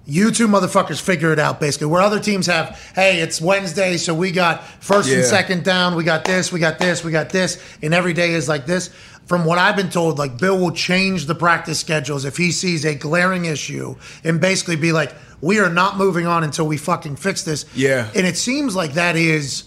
you 0.08 0.30
two 0.30 0.48
motherfuckers 0.48 1.02
figure 1.02 1.34
it 1.34 1.40
out. 1.40 1.60
Basically, 1.60 1.88
where 1.88 2.02
other 2.02 2.20
teams 2.20 2.46
have, 2.46 2.80
hey, 2.94 3.22
it's 3.22 3.42
Wednesday, 3.42 3.98
so 3.98 4.14
we 4.14 4.30
got 4.32 4.64
first 4.84 5.10
and 5.10 5.26
second 5.26 5.64
down. 5.64 5.96
We 5.96 6.04
got 6.04 6.26
this. 6.26 6.52
We 6.52 6.60
got 6.60 6.78
this. 6.78 7.04
We 7.04 7.12
got 7.12 7.30
this. 7.30 7.58
And 7.82 7.92
every 7.92 8.14
day 8.14 8.34
is 8.34 8.48
like 8.48 8.68
this. 8.68 8.92
From 9.26 9.44
what 9.44 9.58
I've 9.58 9.76
been 9.76 9.90
told, 9.90 10.20
like 10.20 10.38
Bill 10.38 10.60
will 10.60 10.72
change 10.72 11.26
the 11.26 11.36
practice 11.36 11.80
schedules 11.80 12.26
if 12.26 12.38
he 12.38 12.52
sees 12.52 12.86
a 12.86 12.94
glaring 12.94 13.46
issue 13.46 13.96
and 14.24 14.40
basically 14.40 14.76
be 14.76 14.92
like, 14.92 15.14
we 15.42 15.60
are 15.60 15.70
not 15.70 15.98
moving 15.98 16.28
on 16.28 16.44
until 16.44 16.68
we 16.68 16.78
fucking 16.78 17.16
fix 17.16 17.44
this. 17.44 17.66
Yeah. 17.74 18.10
And 18.16 18.28
it 18.28 18.38
seems 18.38 18.76
like 18.76 18.94
that 18.94 19.16
is 19.16 19.64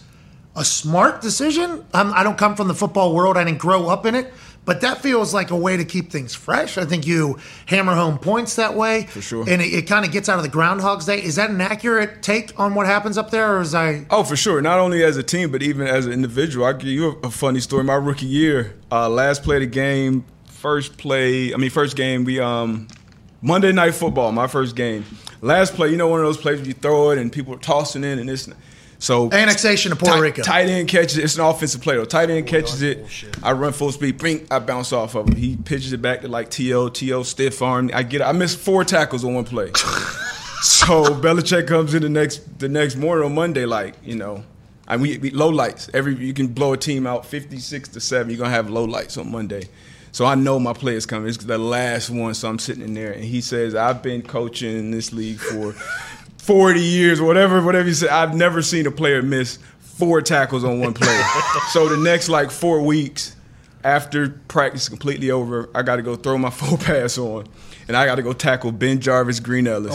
a 0.55 0.65
smart 0.65 1.21
decision. 1.21 1.85
I'm, 1.93 2.13
I 2.15 2.23
don't 2.23 2.39
come 2.39 2.57
from 2.57 2.69
the 2.69 2.75
football 2.75 3.15
world. 3.15 3.37
I 3.37 3.45
didn't 3.45 3.59
grow 3.59 3.89
up 3.89 4.07
in 4.07 4.15
it. 4.15 4.33
But 4.69 4.83
that 4.83 5.01
feels 5.01 5.33
like 5.33 5.51
a 5.51 5.57
way 5.57 5.79
to 5.79 5.85
keep 5.87 6.11
things 6.11 6.35
fresh. 6.35 6.77
I 6.77 6.85
think 6.85 7.07
you 7.07 7.39
hammer 7.65 7.95
home 7.95 8.19
points 8.19 8.57
that 8.57 8.75
way. 8.75 9.05
For 9.05 9.23
sure. 9.23 9.49
And 9.49 9.63
it, 9.63 9.73
it 9.73 9.87
kind 9.87 10.05
of 10.05 10.13
gets 10.13 10.29
out 10.29 10.37
of 10.37 10.43
the 10.43 10.51
Groundhog's 10.51 11.07
Day. 11.07 11.23
Is 11.23 11.37
that 11.37 11.49
an 11.49 11.59
accurate 11.63 12.23
take 12.23 12.53
on 12.61 12.75
what 12.75 12.85
happens 12.85 13.17
up 13.17 13.31
there? 13.31 13.57
Or 13.57 13.63
is 13.63 13.75
I. 13.75 14.05
Oh, 14.11 14.25
for 14.25 14.37
sure. 14.37 14.61
Not 14.61 14.79
only 14.79 15.03
as 15.03 15.17
a 15.17 15.23
team, 15.23 15.51
but 15.51 15.63
even 15.63 15.87
as 15.87 16.05
an 16.05 16.13
individual. 16.13 16.67
I'll 16.67 16.75
give 16.75 16.91
you 16.91 17.13
a, 17.23 17.29
a 17.29 17.31
funny 17.31 17.61
story. 17.61 17.83
My 17.83 17.95
rookie 17.95 18.27
year, 18.27 18.75
uh, 18.93 19.09
last 19.09 19.43
play 19.43 19.57
of 19.57 19.61
the 19.61 19.69
game, 19.69 20.27
first 20.45 20.99
play, 20.99 21.55
I 21.55 21.57
mean, 21.57 21.71
first 21.71 21.97
game, 21.97 22.25
we, 22.25 22.39
um, 22.39 22.89
Monday 23.41 23.73
Night 23.73 23.95
Football, 23.95 24.33
my 24.33 24.49
first 24.49 24.77
game. 24.77 25.07
Last 25.41 25.77
play, 25.77 25.89
you 25.89 25.97
know, 25.97 26.09
one 26.09 26.21
of 26.21 26.27
those 26.27 26.37
plays 26.37 26.59
where 26.59 26.69
you 26.69 26.75
throw 26.75 27.09
it 27.13 27.19
and 27.19 27.33
people 27.33 27.55
are 27.55 27.59
tossing 27.59 28.05
in 28.05 28.19
and 28.19 28.29
this. 28.29 28.51
So 28.99 29.31
Annexation 29.31 29.93
of 29.93 29.99
Puerto 29.99 30.17
tight, 30.17 30.21
Rico. 30.21 30.43
Tight 30.43 30.69
end 30.69 30.89
catches 30.89 31.19
it. 31.19 31.25
It's 31.25 31.37
an 31.37 31.45
offensive 31.45 31.81
play 31.81 31.95
though. 31.97 32.05
Tight 32.05 32.31
end 32.31 32.47
catches 32.47 32.83
it. 32.83 33.07
I 33.43 33.53
run 33.53 33.73
full 33.73 33.93
speed. 33.93 34.19
Bring. 34.19 34.47
I 34.51 34.59
bounce 34.59 34.93
off 34.93 35.15
of 35.15 35.29
him. 35.29 35.37
He 35.37 35.57
pitches 35.57 35.93
it 35.93 36.03
back 36.03 36.23
to 36.23 36.29
like 36.29 36.51
To. 36.51 36.91
To 36.91 37.25
stiff 37.25 37.63
arm. 37.63 37.91
I 37.95 38.03
get. 38.03 38.23
I 38.23 38.33
missed 38.33 38.59
four 38.59 38.85
tackles 38.85 39.25
on 39.25 39.35
one 39.35 39.45
play. 39.45 39.69
so 40.63 41.05
Belichick 41.05 41.69
comes 41.69 41.95
in 41.95 42.03
the 42.03 42.09
next 42.09 42.59
the 42.59 42.69
next 42.69 42.97
morning 42.97 43.25
on 43.25 43.35
Monday, 43.35 43.67
like 43.67 43.95
you 44.03 44.17
know, 44.17 44.43
And 44.89 45.01
we, 45.01 45.19
we 45.19 45.31
low 45.31 45.49
lights. 45.49 45.89
Every 45.95 46.17
you 46.17 46.35
can 46.35 46.49
blow 46.49 46.73
a 46.73 46.77
team 46.77 47.07
out 47.07 47.25
fifty 47.25 47.59
six 47.59 47.89
to 47.91 48.01
seven. 48.01 48.31
You're 48.31 48.39
gonna 48.39 48.51
have 48.51 48.69
low 48.69 48.85
lights 48.85 49.17
on 49.17 49.31
Monday. 49.31 49.69
So 50.11 50.25
I 50.25 50.35
know 50.35 50.59
my 50.59 50.73
players 50.73 51.07
coming. 51.07 51.29
It's 51.29 51.37
the 51.37 51.59
last 51.59 52.11
one, 52.11 52.35
so 52.35 52.49
I'm 52.49 52.59
sitting 52.59 52.83
in 52.83 52.95
there, 52.95 53.13
and 53.13 53.23
he 53.23 53.41
says, 53.41 53.77
"I've 53.77 54.03
been 54.03 54.23
coaching 54.23 54.77
in 54.77 54.91
this 54.91 55.13
league 55.13 55.39
for 55.39 55.75
40 56.49 56.81
years, 56.81 57.21
whatever, 57.21 57.61
whatever 57.63 57.89
you 57.89 57.93
say. 57.95 58.09
I've 58.09 58.35
never 58.35 58.63
seen 58.63 58.87
a 58.87 58.91
player 58.91 59.21
miss 59.21 59.59
four 59.81 60.23
tackles 60.23 60.65
on 60.65 60.81
one 60.81 60.95
play. 60.95 61.21
so 61.73 61.89
the 61.91 61.99
next 61.99 62.31
like 62.31 62.51
four 62.51 62.81
weeks 62.81 63.37
after 63.85 64.31
practice 64.49 64.85
is 64.85 64.89
completely 64.89 65.31
over, 65.31 65.69
I 65.75 65.83
got 65.83 65.97
to 65.97 66.03
go 66.03 66.17
throw 66.17 66.39
my 66.39 66.49
full 66.61 66.79
pass 66.79 67.19
on, 67.19 67.47
and 67.87 67.95
I 67.99 68.07
got 68.07 68.15
to 68.15 68.23
go 68.23 68.33
tackle 68.33 68.73
BenJarvus, 68.73 69.43
Green 69.43 69.67
Ellis. 69.67 69.93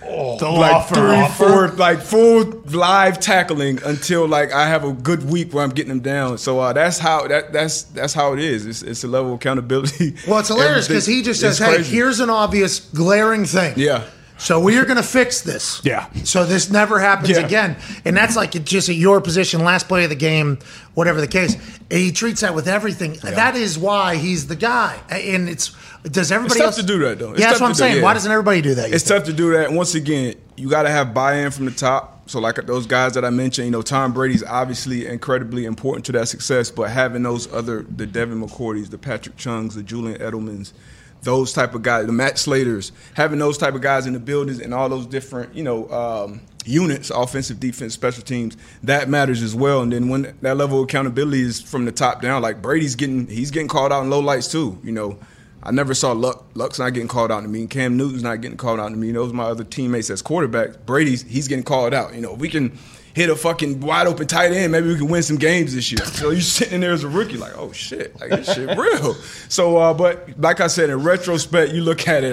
The 0.00 0.48
Like 0.50 0.72
offer, 0.72 0.94
three, 0.94 1.04
offer. 1.04 1.44
four, 1.46 1.68
like 1.72 2.00
full 2.00 2.44
live 2.70 3.20
tackling 3.20 3.78
until 3.84 4.26
like 4.26 4.50
I 4.50 4.66
have 4.68 4.84
a 4.84 4.94
good 4.94 5.28
week 5.30 5.52
where 5.52 5.62
I'm 5.62 5.70
getting 5.70 5.90
them 5.90 6.00
down. 6.00 6.38
So 6.38 6.58
uh, 6.58 6.72
that's 6.72 6.98
how 6.98 7.28
that 7.28 7.52
that's 7.52 7.82
that's 7.82 8.14
how 8.14 8.32
it 8.32 8.38
is. 8.38 8.64
It's, 8.64 8.80
it's 8.82 9.04
a 9.04 9.08
level 9.08 9.32
of 9.32 9.36
accountability. 9.36 10.14
Well, 10.26 10.38
it's 10.38 10.48
hilarious 10.54 10.88
because 10.88 11.04
he 11.04 11.20
just 11.22 11.40
says, 11.40 11.58
"Hey, 11.58 11.74
crazy. 11.76 11.94
here's 11.96 12.20
an 12.20 12.30
obvious 12.30 12.80
glaring 12.80 13.44
thing." 13.44 13.74
Yeah. 13.76 14.04
So 14.42 14.58
we 14.58 14.76
are 14.76 14.84
going 14.84 14.96
to 14.96 15.04
fix 15.04 15.40
this. 15.42 15.80
Yeah. 15.84 16.08
So 16.24 16.44
this 16.44 16.68
never 16.68 16.98
happens 16.98 17.30
Yeah. 17.30 17.46
again. 17.46 17.76
And 18.04 18.16
that's 18.16 18.34
like 18.34 18.50
just 18.64 18.88
at 18.88 18.96
your 18.96 19.20
position, 19.20 19.62
last 19.64 19.86
play 19.86 20.02
of 20.02 20.10
the 20.10 20.16
game, 20.16 20.58
whatever 20.94 21.20
the 21.20 21.28
case. 21.28 21.56
He 21.90 22.10
treats 22.10 22.40
that 22.40 22.52
with 22.52 22.66
everything. 22.66 23.18
That 23.22 23.54
is 23.54 23.78
why 23.78 24.16
he's 24.16 24.48
the 24.48 24.56
guy. 24.56 24.98
And 25.10 25.48
it's 25.48 25.70
does 26.02 26.32
everybody 26.32 26.58
tough 26.58 26.66
else 26.66 26.76
to 26.76 26.82
do 26.82 26.98
that, 26.98 27.20
though. 27.20 27.30
It's 27.30 27.40
yeah, 27.40 27.46
that's 27.46 27.58
tough 27.60 27.60
what 27.60 27.66
I'm 27.68 27.74
to 27.74 27.78
do, 27.78 27.84
saying. 27.84 27.96
yeah. 27.98 28.02
Why 28.02 28.14
doesn't 28.14 28.32
everybody 28.32 28.60
do 28.62 28.74
that? 28.74 28.92
It's 28.92 29.04
think? 29.06 29.18
tough 29.20 29.26
to 29.28 29.32
do 29.32 29.52
that. 29.52 29.70
Once 29.70 29.94
again, 29.94 30.34
you 30.56 30.68
got 30.68 30.82
to 30.82 30.90
have 30.90 31.14
buy-in 31.14 31.52
from 31.52 31.66
the 31.66 31.70
top. 31.70 32.28
So 32.28 32.40
like 32.40 32.56
those 32.66 32.86
guys 32.86 33.12
that 33.14 33.24
I 33.24 33.30
mentioned, 33.30 33.66
you 33.66 33.70
know, 33.70 33.82
Tom 33.82 34.12
Brady's 34.12 34.42
obviously 34.42 35.06
incredibly 35.06 35.64
important 35.66 36.04
to 36.06 36.12
that 36.12 36.26
success, 36.26 36.70
but 36.70 36.90
having 36.90 37.22
those 37.22 37.52
other, 37.52 37.82
the 37.82 38.06
Devin 38.06 38.40
McCourtys, 38.42 38.90
the 38.90 38.98
Patrick 38.98 39.36
Chungs, 39.36 39.74
the 39.74 39.82
Julian 39.84 40.18
Edelmans, 40.18 40.72
those 41.22 41.52
type 41.52 41.74
of 41.74 41.82
guys, 41.82 42.06
the 42.06 42.12
Matt 42.12 42.34
Slaters, 42.34 42.92
having 43.14 43.38
those 43.38 43.58
type 43.58 43.74
of 43.74 43.80
guys 43.80 44.06
in 44.06 44.12
the 44.12 44.20
buildings 44.20 44.60
and 44.60 44.74
all 44.74 44.88
those 44.88 45.06
different, 45.06 45.54
you 45.54 45.62
know, 45.62 45.88
um, 45.90 46.40
units, 46.64 47.10
offensive, 47.10 47.60
defense, 47.60 47.94
special 47.94 48.22
teams, 48.22 48.56
that 48.82 49.08
matters 49.08 49.42
as 49.42 49.54
well. 49.54 49.82
And 49.82 49.92
then 49.92 50.08
when 50.08 50.36
that 50.42 50.56
level 50.56 50.78
of 50.78 50.84
accountability 50.84 51.42
is 51.42 51.60
from 51.60 51.84
the 51.84 51.92
top 51.92 52.22
down, 52.22 52.42
like 52.42 52.60
Brady's 52.60 52.96
getting, 52.96 53.26
he's 53.26 53.50
getting 53.50 53.68
called 53.68 53.92
out 53.92 54.02
in 54.02 54.10
low 54.10 54.20
lights 54.20 54.48
too, 54.48 54.78
you 54.82 54.92
know. 54.92 55.18
I 55.64 55.70
never 55.70 55.94
saw 55.94 56.10
Luck. 56.10 56.44
Luck's 56.54 56.80
not 56.80 56.92
getting 56.92 57.08
called 57.08 57.30
out 57.30 57.42
to 57.42 57.48
me. 57.48 57.68
Cam 57.68 57.96
Newton's 57.96 58.24
not 58.24 58.40
getting 58.40 58.56
called 58.56 58.80
out 58.80 58.88
to 58.88 58.96
me. 58.96 59.12
Those 59.12 59.30
are 59.30 59.34
my 59.34 59.44
other 59.44 59.62
teammates 59.62 60.10
as 60.10 60.20
quarterbacks. 60.20 60.76
Brady's 60.84 61.22
he's 61.22 61.46
getting 61.46 61.62
called 61.62 61.94
out. 61.94 62.14
You 62.14 62.20
know, 62.20 62.32
we 62.32 62.48
can 62.48 62.76
hit 63.14 63.30
a 63.30 63.36
fucking 63.36 63.80
wide 63.80 64.06
open 64.06 64.26
tight 64.26 64.52
end. 64.52 64.72
Maybe 64.72 64.88
we 64.88 64.96
can 64.96 65.08
win 65.08 65.22
some 65.22 65.36
games 65.36 65.74
this 65.74 65.90
year. 65.92 66.04
So 66.06 66.30
you're 66.30 66.40
sitting 66.40 66.80
there 66.80 66.92
as 66.92 67.04
a 67.04 67.08
rookie, 67.08 67.36
like, 67.36 67.52
oh 67.56 67.72
shit, 67.72 68.18
like 68.20 68.30
this 68.30 68.54
shit 68.54 68.68
real. 68.78 69.14
So, 69.48 69.76
uh, 69.76 69.94
but 69.94 70.28
like 70.38 70.60
I 70.60 70.66
said, 70.66 70.90
in 70.90 71.02
retrospect, 71.02 71.72
you 71.72 71.82
look 71.82 72.06
at 72.08 72.24
it. 72.24 72.32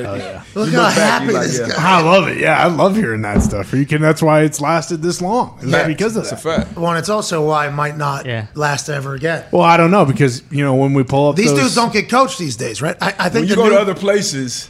you 0.56 0.62
Look 0.62 0.74
how 0.74 0.90
happy 0.90 1.26
you're 1.34 1.42
this 1.44 1.60
guy- 1.60 1.98
I 1.98 2.02
love 2.02 2.28
it. 2.28 2.38
Yeah, 2.38 2.58
I 2.64 2.68
love 2.68 2.96
hearing 2.96 3.22
that 3.24 3.42
stuff. 3.42 3.74
You 3.74 3.86
can. 3.86 4.02
That's 4.02 4.22
why 4.22 4.42
it's 4.44 4.62
lasted 4.62 5.02
this 5.02 5.22
long. 5.22 5.58
Is 5.62 5.72
that 5.72 5.88
because 5.88 6.16
of 6.16 6.24
That's 6.30 6.42
that? 6.44 6.56
a 6.56 6.64
fact. 6.66 6.78
Well, 6.78 6.90
and 6.92 7.00
it's 7.00 7.10
also 7.10 7.46
why 7.46 7.68
it 7.68 7.72
might 7.72 7.98
not 7.98 8.26
Yeah. 8.26 8.48
last 8.56 8.90
ever 8.90 9.16
again. 9.16 9.46
Well, 9.52 9.64
I 9.64 9.78
don't 9.78 9.92
know 9.92 10.06
because 10.06 10.44
you 10.52 10.64
know 10.64 10.76
when 10.76 10.94
we 10.94 11.04
pull 11.04 11.30
up 11.30 11.36
These 11.36 11.52
those, 11.52 11.60
dudes 11.60 11.76
don't 11.76 11.94
get 11.94 12.10
coached 12.10 12.40
these 12.40 12.56
days, 12.56 12.82
right? 12.82 12.96
I, 13.02 13.08
I 13.20 13.30
think 13.30 13.34
When 13.34 13.44
you 13.44 13.50
the 13.50 13.56
go 13.56 13.64
new- 13.66 13.70
to 13.72 13.80
other 13.80 13.96
places. 13.96 14.70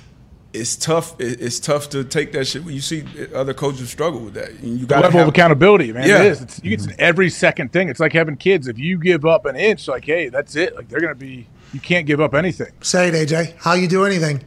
It's 0.52 0.76
tough. 0.76 1.16
It's 1.20 1.60
tough 1.60 1.90
to 1.90 2.04
take 2.04 2.32
that 2.32 2.46
shit. 2.46 2.64
When 2.64 2.74
you 2.74 2.82
see 2.82 3.04
other 3.36 3.54
coaches 3.54 3.90
struggle 3.90 4.20
with 4.22 4.34
that, 4.34 4.64
you 4.64 4.86
got 4.88 5.04
level 5.04 5.22
of 5.22 5.28
accountability, 5.28 5.94
man. 5.94 6.08
Yeah. 6.08 6.22
It 6.24 6.26
is. 6.28 6.42
It's, 6.42 6.62
it's 6.64 6.86
in 6.88 6.96
every 7.00 7.30
second 7.30 7.72
thing. 7.72 7.88
It's 7.90 8.00
like 8.00 8.14
having 8.14 8.36
kids. 8.36 8.68
If 8.68 8.80
you 8.80 8.98
give 8.98 9.26
up 9.26 9.46
an 9.46 9.56
inch, 9.56 9.88
like, 9.88 10.06
hey, 10.06 10.30
that's 10.30 10.56
it. 10.56 10.76
Like 10.76 10.90
they're 10.90 11.02
gonna 11.02 11.14
be. 11.16 11.48
You 11.72 11.80
can't 11.80 12.08
give 12.08 12.20
up 12.20 12.34
anything. 12.34 12.72
say 12.82 13.10
it, 13.10 13.14
AJ. 13.14 13.58
How 13.58 13.74
you 13.74 13.88
do 13.88 14.06
anything? 14.06 14.42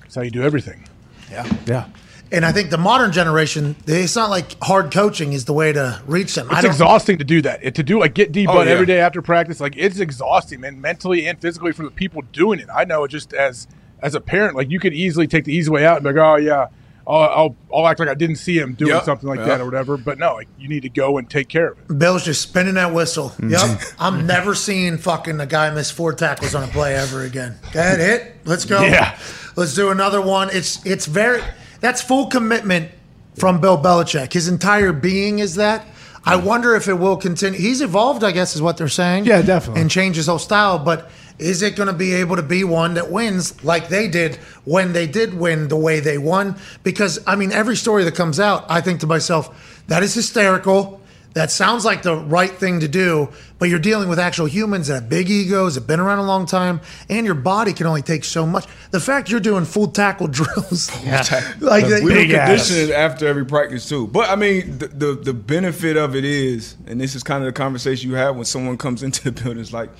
That's 0.00 0.14
how 0.14 0.22
you 0.22 0.30
do 0.30 0.42
everything. 0.42 0.84
yeah. 1.30 1.46
Yeah. 1.66 1.88
And 2.30 2.44
I 2.44 2.52
think 2.52 2.68
the 2.68 2.76
modern 2.78 3.10
generation, 3.12 3.74
it's 3.86 4.14
not 4.14 4.28
like 4.28 4.62
hard 4.62 4.92
coaching 4.92 5.32
is 5.32 5.46
the 5.46 5.54
way 5.54 5.72
to 5.72 6.02
reach 6.06 6.34
them. 6.34 6.46
It's 6.50 6.64
exhausting 6.64 7.16
to 7.18 7.24
do 7.24 7.40
that. 7.42 7.60
It, 7.64 7.74
to 7.76 7.82
do 7.82 7.98
like 8.00 8.12
get 8.14 8.32
deep 8.32 8.50
Oh, 8.50 8.60
yeah. 8.62 8.70
every 8.70 8.84
day 8.84 9.00
after 9.00 9.22
practice, 9.22 9.60
like 9.60 9.74
it's 9.78 9.98
exhausting, 9.98 10.60
man, 10.60 10.78
mentally 10.80 11.26
and 11.26 11.40
physically 11.40 11.72
for 11.72 11.84
the 11.84 11.90
people 11.90 12.20
doing 12.32 12.60
it. 12.60 12.68
I 12.74 12.84
know 12.84 13.04
it 13.04 13.08
just 13.08 13.32
as 13.32 13.66
as 14.02 14.14
a 14.14 14.20
parent, 14.20 14.56
like 14.56 14.70
you 14.70 14.80
could 14.80 14.94
easily 14.94 15.26
take 15.26 15.44
the 15.44 15.52
easy 15.54 15.70
way 15.70 15.84
out 15.86 15.96
and 15.96 16.04
be 16.04 16.12
like, 16.12 16.22
oh 16.22 16.36
yeah, 16.36 16.66
I'll 17.06 17.16
I'll, 17.22 17.56
I'll 17.74 17.86
act 17.88 18.00
like 18.00 18.08
I 18.08 18.14
didn't 18.14 18.36
see 18.36 18.58
him 18.58 18.74
doing 18.74 18.92
Yep. 18.92 19.04
something 19.04 19.28
like 19.28 19.38
Yep. 19.38 19.48
that 19.48 19.60
or 19.60 19.64
whatever. 19.64 19.96
But 19.96 20.18
no, 20.18 20.34
like 20.34 20.48
you 20.58 20.68
need 20.68 20.82
to 20.82 20.88
go 20.88 21.18
and 21.18 21.28
take 21.28 21.48
care 21.48 21.68
of 21.68 21.78
it. 21.90 21.98
Bill's 21.98 22.24
just 22.24 22.42
spinning 22.42 22.74
that 22.74 22.92
whistle. 22.92 23.30
Mm-hmm. 23.30 23.50
Yep. 23.50 23.80
I'm 23.98 24.26
never 24.26 24.54
seeing 24.54 24.98
fucking 24.98 25.40
a 25.40 25.46
guy 25.46 25.70
miss 25.70 25.90
four 25.90 26.12
tackles 26.12 26.54
on 26.54 26.64
a 26.64 26.68
play 26.68 26.94
ever 26.94 27.22
again. 27.22 27.56
Go 27.72 27.80
it? 27.82 28.36
Let's 28.44 28.64
go. 28.64 28.82
Yeah. 28.82 29.18
Let's 29.56 29.74
do 29.74 29.90
another 29.90 30.20
one. 30.20 30.50
It's 30.52 30.84
it's 30.86 31.06
very 31.06 31.42
that's 31.80 32.02
full 32.02 32.26
commitment 32.26 32.90
from 33.36 33.60
Bill 33.60 33.78
Belichick. 33.80 34.32
His 34.32 34.48
entire 34.48 34.92
being 34.92 35.38
is 35.38 35.54
that. 35.56 35.86
I 36.24 36.36
wonder 36.36 36.74
if 36.74 36.88
it 36.88 36.94
will 36.94 37.16
continue. 37.16 37.58
He's 37.58 37.80
evolved, 37.80 38.22
I 38.22 38.32
guess, 38.32 38.54
is 38.54 38.60
what 38.60 38.76
they're 38.76 38.88
saying. 38.88 39.24
Yeah, 39.24 39.40
definitely. 39.40 39.80
And 39.80 39.90
changed 39.90 40.16
his 40.18 40.26
whole 40.26 40.38
style, 40.40 40.78
but 40.78 41.10
is 41.38 41.62
it 41.62 41.76
going 41.76 41.86
to 41.86 41.92
be 41.92 42.14
able 42.14 42.36
to 42.36 42.42
be 42.42 42.64
one 42.64 42.94
that 42.94 43.10
wins 43.10 43.62
like 43.64 43.88
they 43.88 44.08
did 44.08 44.36
when 44.64 44.92
they 44.92 45.06
did 45.06 45.34
win 45.34 45.68
the 45.68 45.76
way 45.76 46.00
they 46.00 46.18
won? 46.18 46.56
Because 46.82 47.18
I 47.26 47.36
mean, 47.36 47.52
every 47.52 47.76
story 47.76 48.04
that 48.04 48.14
comes 48.14 48.40
out, 48.40 48.64
I 48.68 48.80
think 48.80 49.00
to 49.00 49.06
myself, 49.06 49.82
that 49.88 50.02
is 50.02 50.14
hysterical. 50.14 51.00
That 51.34 51.50
sounds 51.52 51.84
like 51.84 52.02
the 52.02 52.16
right 52.16 52.50
thing 52.50 52.80
to 52.80 52.88
do, 52.88 53.28
but 53.60 53.68
you're 53.68 53.78
dealing 53.78 54.08
with 54.08 54.18
actual 54.18 54.46
humans 54.46 54.88
that 54.88 54.94
have 54.94 55.08
big 55.08 55.30
egos, 55.30 55.76
have 55.76 55.86
been 55.86 56.00
around 56.00 56.18
a 56.18 56.24
long 56.24 56.46
time, 56.46 56.80
and 57.08 57.24
your 57.26 57.36
body 57.36 57.72
can 57.74 57.86
only 57.86 58.02
take 58.02 58.24
so 58.24 58.44
much. 58.44 58.66
The 58.90 58.98
fact 58.98 59.30
you're 59.30 59.38
doing 59.38 59.64
full 59.64 59.88
tackle 59.88 60.26
drills, 60.38 60.90
yeah. 61.04 61.22
like 61.60 61.84
we 61.84 62.02
were 62.02 62.08
Big 62.08 62.30
ass. 62.32 62.68
conditioned 62.68 62.92
after 62.92 63.28
every 63.28 63.44
practice 63.44 63.88
too. 63.88 64.08
But 64.08 64.30
I 64.30 64.36
mean, 64.36 64.78
the, 64.78 64.88
the 64.88 65.14
the 65.14 65.34
benefit 65.34 65.96
of 65.96 66.16
it 66.16 66.24
is, 66.24 66.76
and 66.88 67.00
this 67.00 67.14
is 67.14 67.22
kind 67.22 67.44
of 67.44 67.46
the 67.46 67.52
conversation 67.52 68.10
you 68.10 68.16
have 68.16 68.34
when 68.34 68.46
someone 68.46 68.76
comes 68.76 69.02
into 69.04 69.22
the 69.22 69.30
building. 69.30 69.60
It's 69.60 69.72
like 69.72 69.90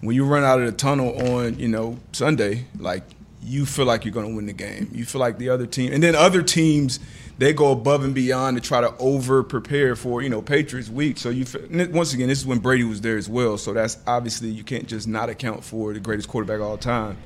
when 0.00 0.14
you 0.14 0.24
run 0.24 0.44
out 0.44 0.60
of 0.60 0.66
the 0.66 0.72
tunnel 0.72 1.16
on 1.34 1.58
you 1.58 1.68
know 1.68 1.98
Sunday, 2.12 2.64
like 2.78 3.04
you 3.42 3.66
feel 3.66 3.84
like 3.84 4.04
you're 4.04 4.14
going 4.14 4.28
to 4.28 4.34
win 4.34 4.46
the 4.46 4.52
game. 4.52 4.90
You 4.92 5.04
feel 5.04 5.20
like 5.20 5.38
the 5.38 5.48
other 5.48 5.66
team, 5.66 5.92
and 5.92 6.02
then 6.02 6.14
other 6.14 6.42
teams 6.42 7.00
they 7.38 7.52
go 7.52 7.70
above 7.70 8.02
and 8.02 8.14
beyond 8.14 8.56
to 8.56 8.60
try 8.60 8.80
to 8.80 8.92
over 8.98 9.44
prepare 9.44 9.94
for 9.94 10.22
you 10.22 10.28
know 10.28 10.42
Patriots 10.42 10.88
week. 10.88 11.18
So 11.18 11.30
you 11.30 11.44
feel, 11.44 11.62
once 11.90 12.12
again, 12.12 12.28
this 12.28 12.38
is 12.38 12.46
when 12.46 12.58
Brady 12.58 12.84
was 12.84 13.00
there 13.00 13.16
as 13.16 13.28
well. 13.28 13.56
So 13.58 13.72
that's 13.72 13.98
obviously 14.06 14.48
you 14.48 14.64
can't 14.64 14.86
just 14.86 15.06
not 15.08 15.28
account 15.28 15.64
for 15.64 15.92
the 15.92 16.00
greatest 16.00 16.28
quarterback 16.28 16.60
of 16.60 16.66
all 16.66 16.76
time. 16.76 17.16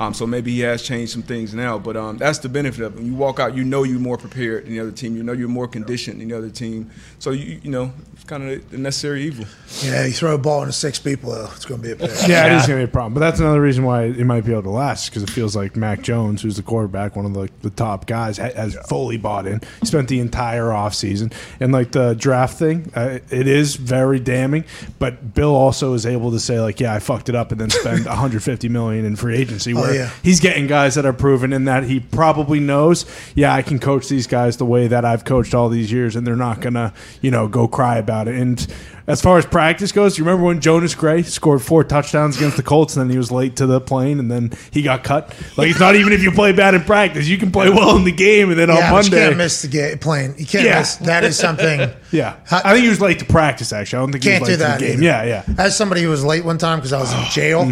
Um, 0.00 0.14
so 0.14 0.26
maybe 0.26 0.50
he 0.52 0.60
has 0.60 0.82
changed 0.82 1.12
some 1.12 1.22
things 1.22 1.52
now, 1.54 1.78
but 1.78 1.94
um, 1.94 2.16
that's 2.16 2.38
the 2.38 2.48
benefit 2.48 2.82
of 2.82 2.94
it. 2.94 2.96
When 2.96 3.06
you 3.06 3.14
walk 3.14 3.38
out, 3.38 3.54
you 3.54 3.64
know 3.64 3.82
you're 3.82 4.00
more 4.00 4.16
prepared 4.16 4.64
than 4.64 4.72
the 4.72 4.80
other 4.80 4.92
team. 4.92 5.14
You 5.14 5.22
know 5.22 5.34
you're 5.34 5.46
more 5.46 5.68
conditioned 5.68 6.22
than 6.22 6.28
the 6.28 6.36
other 6.38 6.48
team. 6.48 6.90
So 7.18 7.32
you 7.32 7.60
you 7.62 7.70
know 7.70 7.92
it's 8.14 8.24
kind 8.24 8.50
of 8.50 8.70
the 8.70 8.78
necessary 8.78 9.24
evil. 9.24 9.44
yeah, 9.82 10.06
you 10.06 10.12
throw 10.12 10.34
a 10.34 10.38
ball 10.38 10.62
into 10.62 10.72
six 10.72 10.98
people, 10.98 11.32
though, 11.32 11.50
it's 11.54 11.64
going 11.64 11.82
to 11.82 11.86
be 11.86 11.92
a 11.92 11.96
pick. 11.96 12.28
Yeah, 12.28 12.46
it 12.46 12.52
is 12.52 12.66
going 12.66 12.80
to 12.80 12.86
be 12.86 12.90
a 12.90 12.92
problem. 12.92 13.14
But 13.14 13.20
that's 13.20 13.40
another 13.40 13.60
reason 13.60 13.84
why 13.84 14.04
it 14.04 14.24
might 14.24 14.44
be 14.44 14.52
able 14.52 14.62
to 14.64 14.70
last 14.70 15.10
because 15.10 15.22
it 15.22 15.30
feels 15.30 15.54
like 15.54 15.76
Mac 15.76 16.00
Jones, 16.00 16.42
who's 16.42 16.56
the 16.56 16.62
quarterback, 16.62 17.14
one 17.16 17.26
of 17.26 17.34
the, 17.34 17.48
the 17.60 17.70
top 17.70 18.06
guys, 18.06 18.38
ha- 18.38 18.52
has 18.54 18.74
fully 18.88 19.16
bought 19.18 19.46
in. 19.46 19.60
He 19.80 19.86
spent 19.86 20.08
the 20.08 20.20
entire 20.20 20.68
offseason. 20.68 21.32
And 21.60 21.72
like 21.72 21.92
the 21.92 22.14
draft 22.14 22.58
thing, 22.58 22.90
uh, 22.94 23.18
it 23.30 23.46
is 23.46 23.76
very 23.76 24.18
damning. 24.20 24.64
But 24.98 25.34
Bill 25.34 25.54
also 25.54 25.94
is 25.94 26.06
able 26.06 26.30
to 26.32 26.40
say, 26.40 26.60
like, 26.60 26.80
yeah, 26.80 26.94
I 26.94 26.98
fucked 27.00 27.28
it 27.28 27.34
up 27.34 27.52
and 27.52 27.60
then 27.60 27.70
spend 27.70 28.04
150 28.06 28.68
million 28.70 29.04
in 29.04 29.16
free 29.16 29.36
agency. 29.36 29.74
Where 29.74 29.89
yeah. 29.92 30.10
he's 30.22 30.40
getting 30.40 30.66
guys 30.66 30.94
that 30.94 31.06
are 31.06 31.12
proven 31.12 31.52
in 31.52 31.64
that 31.64 31.84
he 31.84 32.00
probably 32.00 32.60
knows, 32.60 33.06
yeah, 33.34 33.54
I 33.54 33.62
can 33.62 33.78
coach 33.78 34.08
these 34.08 34.26
guys 34.26 34.56
the 34.56 34.66
way 34.66 34.86
that 34.88 35.04
I've 35.04 35.24
coached 35.24 35.54
all 35.54 35.68
these 35.68 35.90
years, 35.92 36.16
and 36.16 36.26
they're 36.26 36.36
not 36.36 36.60
going 36.60 36.74
to, 36.74 36.92
you 37.20 37.30
know, 37.30 37.48
go 37.48 37.68
cry 37.68 37.98
about 37.98 38.28
it. 38.28 38.34
And 38.34 38.66
as 39.10 39.20
far 39.22 39.38
as 39.38 39.46
practice 39.46 39.92
goes, 39.92 40.16
you 40.18 40.24
remember 40.24 40.46
when 40.46 40.60
Jonas 40.60 40.94
Gray 40.94 41.22
scored 41.22 41.62
four 41.62 41.84
touchdowns 41.84 42.36
against 42.36 42.56
the 42.56 42.62
Colts, 42.62 42.96
and 42.96 43.02
then 43.04 43.10
he 43.10 43.18
was 43.18 43.30
late 43.30 43.56
to 43.56 43.66
the 43.66 43.80
plane, 43.80 44.18
and 44.18 44.30
then 44.30 44.52
he 44.70 44.82
got 44.82 45.04
cut? 45.04 45.34
Like, 45.56 45.70
it's 45.70 45.80
not 45.80 45.96
even 45.96 46.12
if 46.12 46.22
you 46.22 46.30
play 46.32 46.52
bad 46.52 46.74
in 46.74 46.82
practice. 46.82 47.26
You 47.28 47.38
can 47.38 47.50
play 47.52 47.68
well 47.70 47.96
in 47.96 48.04
the 48.04 48.12
game, 48.12 48.50
and 48.50 48.58
then 48.58 48.68
Yeah, 48.68 48.74
on 48.74 48.80
but 48.80 48.86
you 48.86 48.92
Monday. 49.10 49.26
can't 49.26 49.36
miss 49.36 49.62
the 49.62 49.68
game 49.68 49.98
playing. 49.98 50.34
You 50.38 50.46
can't 50.46 50.64
Yeah. 50.64 50.78
miss. 50.80 50.96
That 50.96 51.24
is 51.24 51.36
something. 51.38 51.90
yeah. 52.10 52.34
I 52.50 52.72
think 52.72 52.82
he 52.84 52.88
was 52.88 53.00
late 53.00 53.18
to 53.20 53.24
practice, 53.24 53.72
actually. 53.72 53.98
I 53.98 54.00
don't 54.02 54.12
think 54.12 54.24
Can't 54.24 54.34
he 54.34 54.40
was 54.40 54.48
do 54.48 54.52
late 54.52 54.58
that. 54.70 54.78
to 54.78 54.84
the 54.84 54.90
game. 54.92 55.02
either. 55.04 55.26
Yeah, 55.26 55.42
yeah. 55.48 55.54
As 55.58 55.76
somebody 55.76 56.02
who 56.02 56.08
was 56.10 56.24
late 56.24 56.44
one 56.44 56.58
time 56.58 56.78
because 56.78 56.92
I 56.92 57.00
was 57.00 57.12
in 57.12 57.24
jail, 57.30 57.64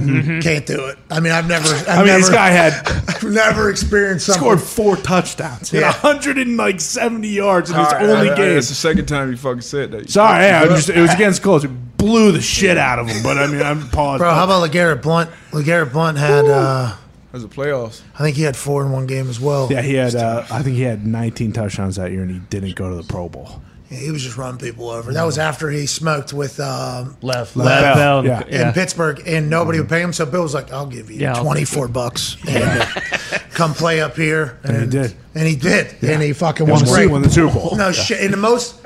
can't 0.43 0.66
do 0.66 0.86
it. 0.86 0.98
I 1.10 1.20
mean, 1.20 1.32
I've 1.32 1.48
never. 1.48 1.69
I've 1.69 1.78
Mm-hmm. 1.78 1.90
I 1.90 1.97
mean, 1.98 2.06
never, 2.06 2.19
this 2.20 2.31
guy 2.31 2.48
had 2.51 2.73
I've 3.09 3.24
never 3.24 3.70
experienced 3.70 4.27
something. 4.27 4.40
scored 4.43 4.60
four 4.60 4.97
touchdowns, 4.97 5.70
hit 5.70 5.81
Yeah. 5.81 5.93
170 5.93 7.28
yards 7.28 7.70
in 7.70 7.77
his 7.77 7.86
All 7.86 7.93
right, 7.93 8.02
only 8.02 8.31
I- 8.31 8.32
I- 8.32 8.36
game. 8.36 8.59
It's 8.59 8.69
the 8.69 8.74
second 8.74 9.06
time 9.06 9.31
you 9.31 9.36
fucking 9.36 9.60
said 9.62 9.90
that. 9.93 10.10
Sorry, 10.10 10.44
yeah, 10.44 10.62
I'm 10.62 10.69
just, 10.69 10.89
it 10.89 11.01
was 11.01 11.12
against 11.15 11.28
Colts. 11.39 11.65
It 11.65 11.97
blew 11.99 12.33
the 12.33 12.41
shit 12.41 12.79
out 12.79 12.99
of 12.99 13.09
him. 13.09 13.23
But 13.23 13.39
I 13.39 13.47
mean, 13.47 13.63
I'm 13.63 13.89
paused. 13.91 14.21
Bro, 14.21 14.33
how 14.35 14.45
about 14.45 14.69
LeGarrette 14.71 15.03
Blount? 15.03 15.31
LeGarrette 15.51 15.93
Blount 15.93 16.17
had. 16.19 16.45
Uh, 16.47 16.95
That's 17.33 17.45
the 17.45 17.51
playoffs. 17.51 18.03
I 18.15 18.19
think 18.23 18.37
he 18.37 18.43
had 18.43 18.57
four 18.57 18.85
in 18.85 18.93
one 18.93 19.07
game 19.07 19.29
as 19.29 19.39
well. 19.41 19.69
Yeah, 19.71 19.83
he 19.83 19.95
had. 19.95 20.15
Uh, 20.15 20.45
I 20.51 20.63
think 20.63 20.77
he 20.77 20.83
had 20.83 21.07
19 21.07 21.53
touchdowns 21.53 21.97
that 21.97 22.11
year, 22.13 22.23
and 22.23 22.31
he 22.31 22.39
didn't 22.39 22.75
go 22.77 22.89
to 22.89 22.97
the 22.97 23.03
Pro 23.03 23.29
Bowl. 23.29 23.61
Yeah, 23.91 23.99
he 24.01 24.11
was 24.11 24.23
just 24.23 24.37
running 24.37 24.59
people 24.61 24.91
over. 24.91 25.13
That 25.15 25.25
was 25.25 25.39
after 25.39 25.71
he 25.71 25.87
smoked 25.87 26.35
with 26.35 26.61
um, 26.61 27.17
Left, 27.23 27.57
left, 27.57 27.97
Bell, 27.97 28.23
Bell, 28.23 28.47
yeah. 28.51 28.69
in 28.69 28.73
Pittsburgh, 28.75 29.23
and 29.27 29.49
nobody 29.49 29.81
would 29.81 29.89
pay 29.89 30.03
him. 30.03 30.13
So 30.13 30.27
Bill 30.27 30.43
was 30.43 30.53
like, 30.53 30.71
"I'll 30.73 30.85
give 30.87 31.11
you 31.11 31.19
Yeah, 31.21 31.35
I'll- 31.37 31.43
twenty 31.43 31.65
four 31.65 31.89
bucks 31.89 32.37
and 32.49 32.83
come 33.53 33.73
play 33.73 34.03
up 34.03 34.15
here." 34.15 34.59
And 34.63 34.77
he 34.83 34.87
did. 34.91 35.15
and 35.35 35.49
he 35.49 35.57
did, 35.57 35.95
and 36.03 36.23
he 36.23 36.35
fucking 36.35 36.67
Won 36.67 36.81
won 36.81 36.85
the, 36.85 36.91
great. 36.93 37.11
won 37.11 37.23
the 37.23 37.31
Super 37.31 37.55
Bowl. 37.55 37.77
No 37.77 37.91
shit. 37.93 38.21
In 38.21 38.31
the 38.31 38.37
most 38.37 38.77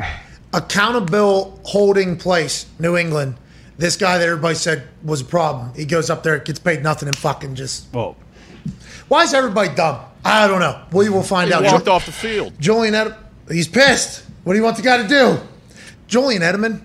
accountable 0.52 1.58
holding 1.64 2.16
place, 2.16 2.66
New 2.78 2.96
England, 2.96 3.36
this 3.78 3.96
guy 3.96 4.18
that 4.18 4.26
everybody 4.28 4.54
said 4.54 4.84
was 5.02 5.20
a 5.20 5.24
problem. 5.24 5.72
He 5.74 5.84
goes 5.84 6.10
up 6.10 6.22
there, 6.22 6.38
gets 6.38 6.58
paid 6.58 6.82
nothing, 6.82 7.08
and 7.08 7.16
fucking 7.16 7.54
just. 7.54 7.92
Well, 7.92 8.16
Why 9.08 9.22
is 9.24 9.34
everybody 9.34 9.74
dumb? 9.74 10.00
I 10.24 10.46
don't 10.46 10.60
know. 10.60 10.80
We 10.92 11.08
will 11.08 11.22
find 11.22 11.48
He 11.48 11.54
out. 11.54 11.64
walked 11.64 11.86
Ju- 11.86 11.90
off 11.90 12.06
the 12.06 12.12
field. 12.12 12.52
Julian 12.60 12.94
Edelman, 12.94 13.16
he's 13.50 13.66
pissed. 13.68 14.24
What 14.44 14.52
do 14.52 14.58
you 14.58 14.64
want 14.64 14.76
the 14.76 14.82
guy 14.82 15.02
to 15.02 15.08
do? 15.08 15.38
Julian 16.06 16.42
Edelman, 16.42 16.82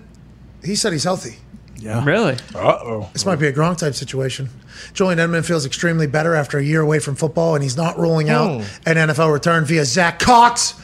he 0.64 0.74
said 0.74 0.92
he's 0.92 1.04
healthy. 1.04 1.36
yeah. 1.76 2.04
Really? 2.04 2.34
Uh 2.54 2.78
oh. 2.82 3.10
This 3.12 3.24
might 3.26 3.36
be 3.36 3.46
a 3.46 3.52
Gronk 3.52 3.78
type 3.78 3.94
situation. 3.94 4.48
Julian 4.94 5.18
Edelman 5.18 5.44
feels 5.44 5.66
extremely 5.66 6.06
better 6.06 6.34
after 6.34 6.58
a 6.58 6.62
year 6.64 6.80
away 6.80 6.98
from 6.98 7.14
football, 7.14 7.54
and 7.54 7.62
he's 7.62 7.76
not 7.76 7.98
ruling 7.98 8.28
out 8.30 8.62
an 8.86 8.96
NFL 8.96 9.32
return 9.32 9.64
via 9.64 9.84
Zach 9.84 10.18
Cox, 10.18 10.74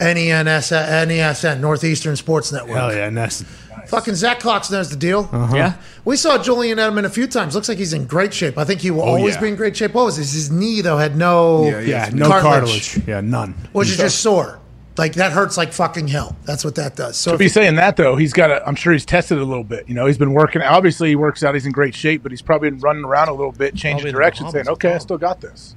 NENS, 0.00 0.70
NESN, 0.70 1.60
Northeastern 1.60 2.16
Sports 2.16 2.52
Network. 2.52 2.76
Hell 2.76 2.94
yeah, 2.94 3.10
Ness. 3.10 3.44
Fucking 3.88 4.14
Zach 4.14 4.40
Cox 4.40 4.70
knows 4.70 4.90
the 4.90 4.96
deal. 4.96 5.28
Uh-huh. 5.30 5.56
Yeah. 5.56 5.74
We 6.04 6.16
saw 6.16 6.42
Julian 6.42 6.78
Edelman 6.78 7.04
a 7.04 7.10
few 7.10 7.26
times. 7.26 7.54
Looks 7.54 7.68
like 7.68 7.78
he's 7.78 7.92
in 7.92 8.06
great 8.06 8.32
shape. 8.32 8.56
I 8.58 8.64
think 8.64 8.80
he 8.80 8.90
will 8.90 9.02
oh, 9.02 9.16
always 9.16 9.34
yeah. 9.34 9.40
be 9.42 9.48
in 9.48 9.56
great 9.56 9.76
shape. 9.76 9.94
What 9.94 10.06
was 10.06 10.16
this? 10.16 10.32
His 10.32 10.50
knee, 10.50 10.80
though, 10.80 10.96
had 10.98 11.16
no, 11.16 11.64
Yeah, 11.68 11.80
Yeah, 11.80 12.10
no 12.12 12.28
cartilage. 12.28 13.06
Yeah, 13.06 13.20
none. 13.20 13.54
which 13.72 13.90
is 13.90 13.96
just 13.96 14.20
sore. 14.20 14.58
Like, 14.96 15.14
that 15.14 15.32
hurts 15.32 15.56
like 15.56 15.72
fucking 15.72 16.06
hell. 16.06 16.36
That's 16.44 16.64
what 16.64 16.76
that 16.76 16.94
does. 16.94 17.16
So, 17.16 17.32
To 17.32 17.34
if 17.34 17.38
be 17.40 17.48
saying 17.48 17.74
that 17.76 17.96
though, 17.96 18.14
he's 18.14 18.32
got. 18.32 18.52
A, 18.52 18.64
I'm 18.66 18.76
sure 18.76 18.92
he's 18.92 19.04
tested 19.04 19.38
a 19.38 19.44
little 19.44 19.64
bit. 19.64 19.88
You 19.88 19.94
know, 19.94 20.06
he's 20.06 20.18
been 20.18 20.32
working. 20.32 20.62
Obviously, 20.62 21.08
he 21.08 21.16
works 21.16 21.42
out. 21.42 21.54
He's 21.54 21.66
in 21.66 21.72
great 21.72 21.96
shape, 21.96 22.22
but 22.22 22.30
he's 22.30 22.42
probably 22.42 22.70
been 22.70 22.78
running 22.78 23.04
around 23.04 23.28
a 23.28 23.34
little 23.34 23.50
bit, 23.50 23.74
changing 23.74 23.96
Probably 23.96 24.12
the 24.12 24.16
direction, 24.16 24.50
saying, 24.50 24.68
"Okay, 24.68 24.94
I 24.94 24.98
still 24.98 25.18
got 25.18 25.40
this." 25.40 25.74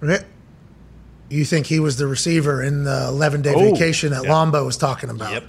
You 1.30 1.46
think 1.46 1.66
he 1.66 1.80
was 1.80 1.98
the 1.98 2.08
receiver 2.08 2.64
in 2.64 2.84
the 2.84 3.08
11 3.08 3.42
day 3.42 3.54
Oh, 3.56 3.72
vacation 3.72 4.12
that 4.12 4.24
Lombo 4.24 4.66
was 4.66 4.78
talking 4.78 5.10
about? 5.10 5.32
Yep. 5.32 5.44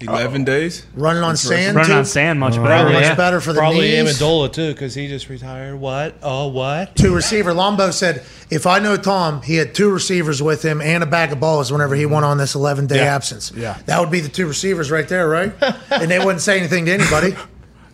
11 0.00 0.44
days. 0.44 0.86
Running 0.94 1.22
on 1.22 1.36
sand, 1.36 1.76
Running 1.76 1.90
too? 1.90 1.96
on 1.96 2.04
sand 2.04 2.38
much 2.38 2.54
uh, 2.58 2.62
better. 2.62 2.66
Probably 2.68 2.92
much 2.92 3.02
yeah. 3.02 3.14
better 3.14 3.40
for 3.40 3.52
the 3.54 3.60
Probably 3.60 3.88
knees. 3.88 4.18
Amendola 4.18 4.52
too, 4.52 4.72
because 4.72 4.94
he 4.94 5.08
just 5.08 5.28
retired. 5.28 5.76
What? 5.76 6.16
Oh, 6.22 6.48
what? 6.48 6.94
Two 6.96 7.14
receiver. 7.14 7.54
Lombo 7.54 7.90
said, 7.90 8.24
if 8.50 8.66
I 8.66 8.78
know 8.78 8.96
Tom, 8.96 9.40
he 9.40 9.56
had 9.56 9.74
two 9.74 9.90
receivers 9.90 10.42
with 10.42 10.62
him 10.62 10.82
and 10.82 11.02
a 11.02 11.06
bag 11.06 11.32
of 11.32 11.40
balls 11.40 11.72
whenever 11.72 11.94
he 11.94 12.04
mm-hmm. 12.04 12.12
went 12.14 12.24
on 12.26 12.36
this 12.36 12.54
11 12.54 12.88
day 12.88 12.96
Yeah. 12.96 13.14
absence. 13.14 13.52
Yeah. 13.56 13.78
That 13.86 14.00
would 14.00 14.10
be 14.10 14.20
the 14.20 14.28
two 14.28 14.46
receivers 14.46 14.90
right 14.90 15.08
there, 15.08 15.28
right? 15.28 15.52
and 15.90 16.10
they 16.10 16.18
wouldn't 16.18 16.42
say 16.42 16.58
anything 16.58 16.86
to 16.86 16.92
anybody. 16.92 17.36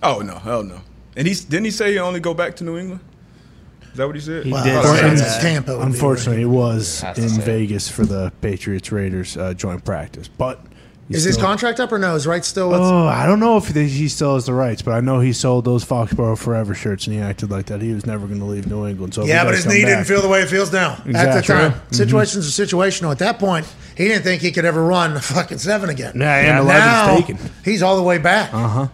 Oh, 0.05 0.19
no. 0.19 0.37
Hell 0.41 0.65
no. 0.65 0.81
And 1.15 1.29
he's 1.29 1.45
didn't 1.45 1.67
he 1.67 1.71
say 1.71 1.93
he 1.93 1.99
only 2.01 2.19
go 2.19 2.35
back 2.35 2.57
to 2.57 2.65
New 2.65 2.77
England? 2.77 3.01
Is 3.93 3.99
that 3.99 4.07
what 4.07 4.15
he 4.17 4.21
said? 4.23 4.45
He 4.47 4.53
Well, 4.53 4.65
did. 4.65 4.75
it's- 4.75 4.99
say 5.01 5.11
it's 5.13 5.21
that. 5.21 5.43
Tampa. 5.43 5.79
Unfortunately, 5.81 6.43
it 6.43 6.47
was 6.47 7.01
Has 7.03 7.19
in 7.19 7.29
say. 7.29 7.43
Vegas 7.43 7.89
for 7.89 8.05
the 8.07 8.33
Patriots 8.41 8.91
Raiders 8.91 9.37
uh, 9.37 9.53
joint 9.55 9.85
practice, 9.85 10.29
but 10.29 10.61
he's 11.09 11.19
Is 11.19 11.25
his 11.25 11.37
contract 11.37 11.79
up 11.79 11.93
or 11.93 11.99
no? 11.99 12.15
Is 12.15 12.27
right 12.27 12.43
still? 12.43 12.71
With, 12.71 12.81
Oh, 12.81 13.07
I 13.07 13.27
don't 13.27 13.39
know 13.39 13.59
if 13.59 13.69
he 13.69 13.87
he 13.89 14.09
still 14.09 14.35
has 14.35 14.47
the 14.47 14.55
rights, 14.55 14.81
but 14.81 14.93
I 14.93 15.01
know 15.01 15.21
he 15.21 15.35
sold 15.35 15.67
those 15.67 15.85
Foxborough 15.85 16.39
Forever 16.39 16.73
shirts 16.75 17.07
and 17.07 17.15
he 17.15 17.21
acted 17.21 17.51
like 17.51 17.67
that 17.67 17.83
he 17.83 17.93
was 17.93 18.07
never 18.07 18.27
going 18.27 18.39
to 18.39 18.47
leave 18.47 18.67
New 18.67 18.87
England. 18.87 19.13
So 19.13 19.25
yeah, 19.27 19.41
he 19.41 19.45
but 19.45 19.51
does 19.51 19.65
his 19.65 19.75
knee 19.75 19.83
back- 19.83 19.91
didn't 19.93 20.05
feel 20.07 20.23
the 20.23 20.29
way 20.29 20.41
it 20.41 20.49
feels 20.49 20.73
now 20.73 20.93
at 20.93 21.05
the 21.05 21.11
Exactly. 21.11 21.55
time. 21.55 21.73
Mhm. 21.73 21.95
Situations 21.95 22.49
are 22.61 22.65
situational. 22.67 23.11
At 23.13 23.19
that 23.19 23.39
point, 23.39 23.67
he 23.95 24.09
didn't 24.09 24.23
think 24.23 24.41
he 24.41 24.53
could 24.53 24.65
ever 24.65 24.83
run 24.83 25.17
a 25.17 25.21
fucking 25.21 25.59
seven 25.59 25.91
again. 25.91 26.15
Yeah, 26.17 26.57
and 26.59 26.67
now 26.67 27.17
taken. 27.17 27.37
He's 27.63 27.83
all 27.83 27.97
the 27.97 28.03
way 28.03 28.17
back. 28.17 28.55
Uh 28.55 28.69
huh. 28.69 28.87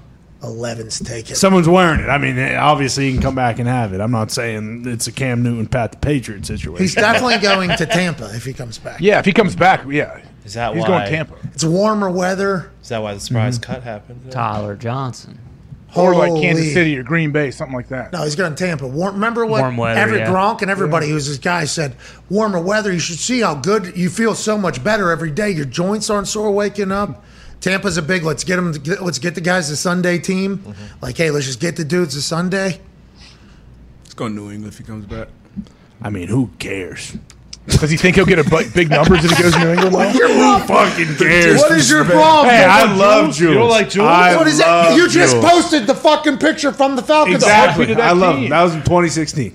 11's 0.43 1.01
taken. 1.01 1.35
Someone's 1.35 1.69
wearing 1.69 2.01
it. 2.01 2.09
I 2.09 2.19
mean, 2.19 2.39
eh, 2.39 2.57
obviously 2.57 3.07
he 3.07 3.13
can 3.13 3.23
come 3.23 3.35
back 3.35 3.59
and 3.59 3.69
have 3.69 3.93
it. 3.93 4.01
I'm 4.01 4.11
not 4.13 4.31
saying 4.31 4.85
it's 4.87 5.07
a 5.09 5.13
Cam 5.13 5.43
Newton 5.43 5.67
pat 5.67 5.93
the 5.93 5.99
Patriot 5.99 6.47
situation. 6.47 6.83
He's 6.83 6.95
definitely 6.95 7.39
going 7.39 7.71
to 7.77 7.87
Tampa 7.87 8.31
if 8.35 8.45
he 8.45 8.53
comes 8.53 8.79
back. 8.79 9.01
Yeah, 9.01 9.19
if 9.19 9.25
he 9.25 9.33
comes 9.33 9.57
back, 9.57 9.83
yeah, 9.89 10.21
Is 10.45 10.55
that 10.55 10.71
why 10.71 10.75
he's 10.77 10.83
why? 10.83 10.99
going 11.01 11.11
Tampa. 11.11 11.35
It's 11.55 11.65
warmer 11.65 12.09
weather. 12.11 12.71
Is 12.83 12.89
that 12.91 13.03
why 13.03 13.15
the 13.15 13.21
surprise 13.21 13.59
Mm-hmm. 13.59 13.73
cut 13.73 13.83
happened? 13.83 14.31
Tyler 14.31 14.77
Johnson. 14.77 15.41
Or 15.97 16.15
like 16.15 16.31
Kansas 16.41 16.75
City 16.75 16.97
or 16.99 17.03
Green 17.03 17.33
Bay, 17.33 17.51
something 17.51 17.75
like 17.75 17.89
that. 17.89 18.13
No, 18.13 18.23
he's 18.23 18.37
going 18.37 18.55
to 18.55 18.65
Tampa. 18.65 18.87
Warm, 18.87 19.15
remember 19.15 19.47
what 19.47 19.63
Warm 19.63 19.79
weather, 19.79 19.99
every 19.99 20.19
yeah. 20.19 20.27
Gronk 20.31 20.61
and 20.61 20.71
everybody 20.71 21.09
who's 21.09 21.27
this 21.27 21.39
guy 21.39 21.65
said? 21.65 21.97
Warmer 22.29 22.61
weather. 22.61 22.93
You 22.93 22.99
should 22.99 23.19
see 23.19 23.41
how 23.41 23.55
good 23.55 23.97
you 23.97 24.11
feel. 24.11 24.35
So 24.35 24.59
much 24.59 24.85
better 24.85 25.11
every 25.11 25.31
day. 25.31 25.51
Your 25.51 25.65
joints 25.65 26.11
aren't 26.11 26.29
sore 26.29 26.51
waking 26.53 26.93
up. 26.93 27.25
Tampa's 27.61 27.97
a 27.97 28.03
big. 28.03 28.23
Let's 28.23 28.45
get 28.45 28.57
them. 28.57 28.73
Let's 29.01 29.19
get 29.19 29.35
the 29.35 29.41
guys 29.41 29.69
a 29.71 29.77
Sunday 29.77 30.19
team. 30.19 30.59
Mm-hmm. 30.59 30.85
Like, 31.03 31.17
hey, 31.17 31.31
let's 31.31 31.47
just 31.47 31.61
get 31.61 31.77
the 31.77 31.85
dudes 31.85 32.15
a 32.15 32.23
Sunday. 32.23 32.81
Let's 34.03 34.15
go 34.15 34.29
to 34.29 34.35
New 34.35 34.51
England 34.51 34.73
if 34.73 34.79
he 34.79 34.85
comes 34.85 35.07
back. 35.07 35.29
I 36.01 36.11
mean, 36.11 36.29
who 36.29 36.51
cares? 36.59 37.17
Does 37.67 37.91
he 37.91 37.99
think 37.99 38.17
he'll 38.17 38.25
get 38.25 38.39
a 38.39 38.71
big 38.73 38.89
numbers 38.89 39.25
if 39.25 39.31
he 39.37 39.43
goes 39.43 39.53
to 39.53 39.59
New 39.59 39.71
England? 39.73 39.95
though? 39.95 40.59
Who 40.59 40.67
fucking 40.67 41.17
cares? 41.17 41.59
What 41.61 41.73
is 41.73 41.91
your 41.91 42.03
problem? 42.05 42.49
Hey, 42.49 42.65
I 42.65 42.87
Jules? 42.87 42.99
love 42.99 43.25
Jules. 43.35 43.41
You 43.41 43.55
don't 43.55 43.69
like 43.69 43.89
Jules? 43.91 44.09
I 44.09 44.37
What 44.37 44.47
is 44.47 44.59
love 44.59 44.93
it? 44.93 44.97
You 44.97 45.09
just 45.09 45.35
Jules. 45.35 45.45
posted 45.45 45.87
the 45.87 45.95
fucking 45.95 46.39
picture 46.39 46.73
from 46.73 46.97
the 46.97 47.03
Falcons. 47.03 47.35
Exactly. 47.37 47.95
I 47.95 48.13
love 48.13 48.37
team. 48.37 48.45
him. 48.45 48.51
That 48.51 48.63
was 48.63 48.75
in 48.75 48.81
2016. 48.85 49.55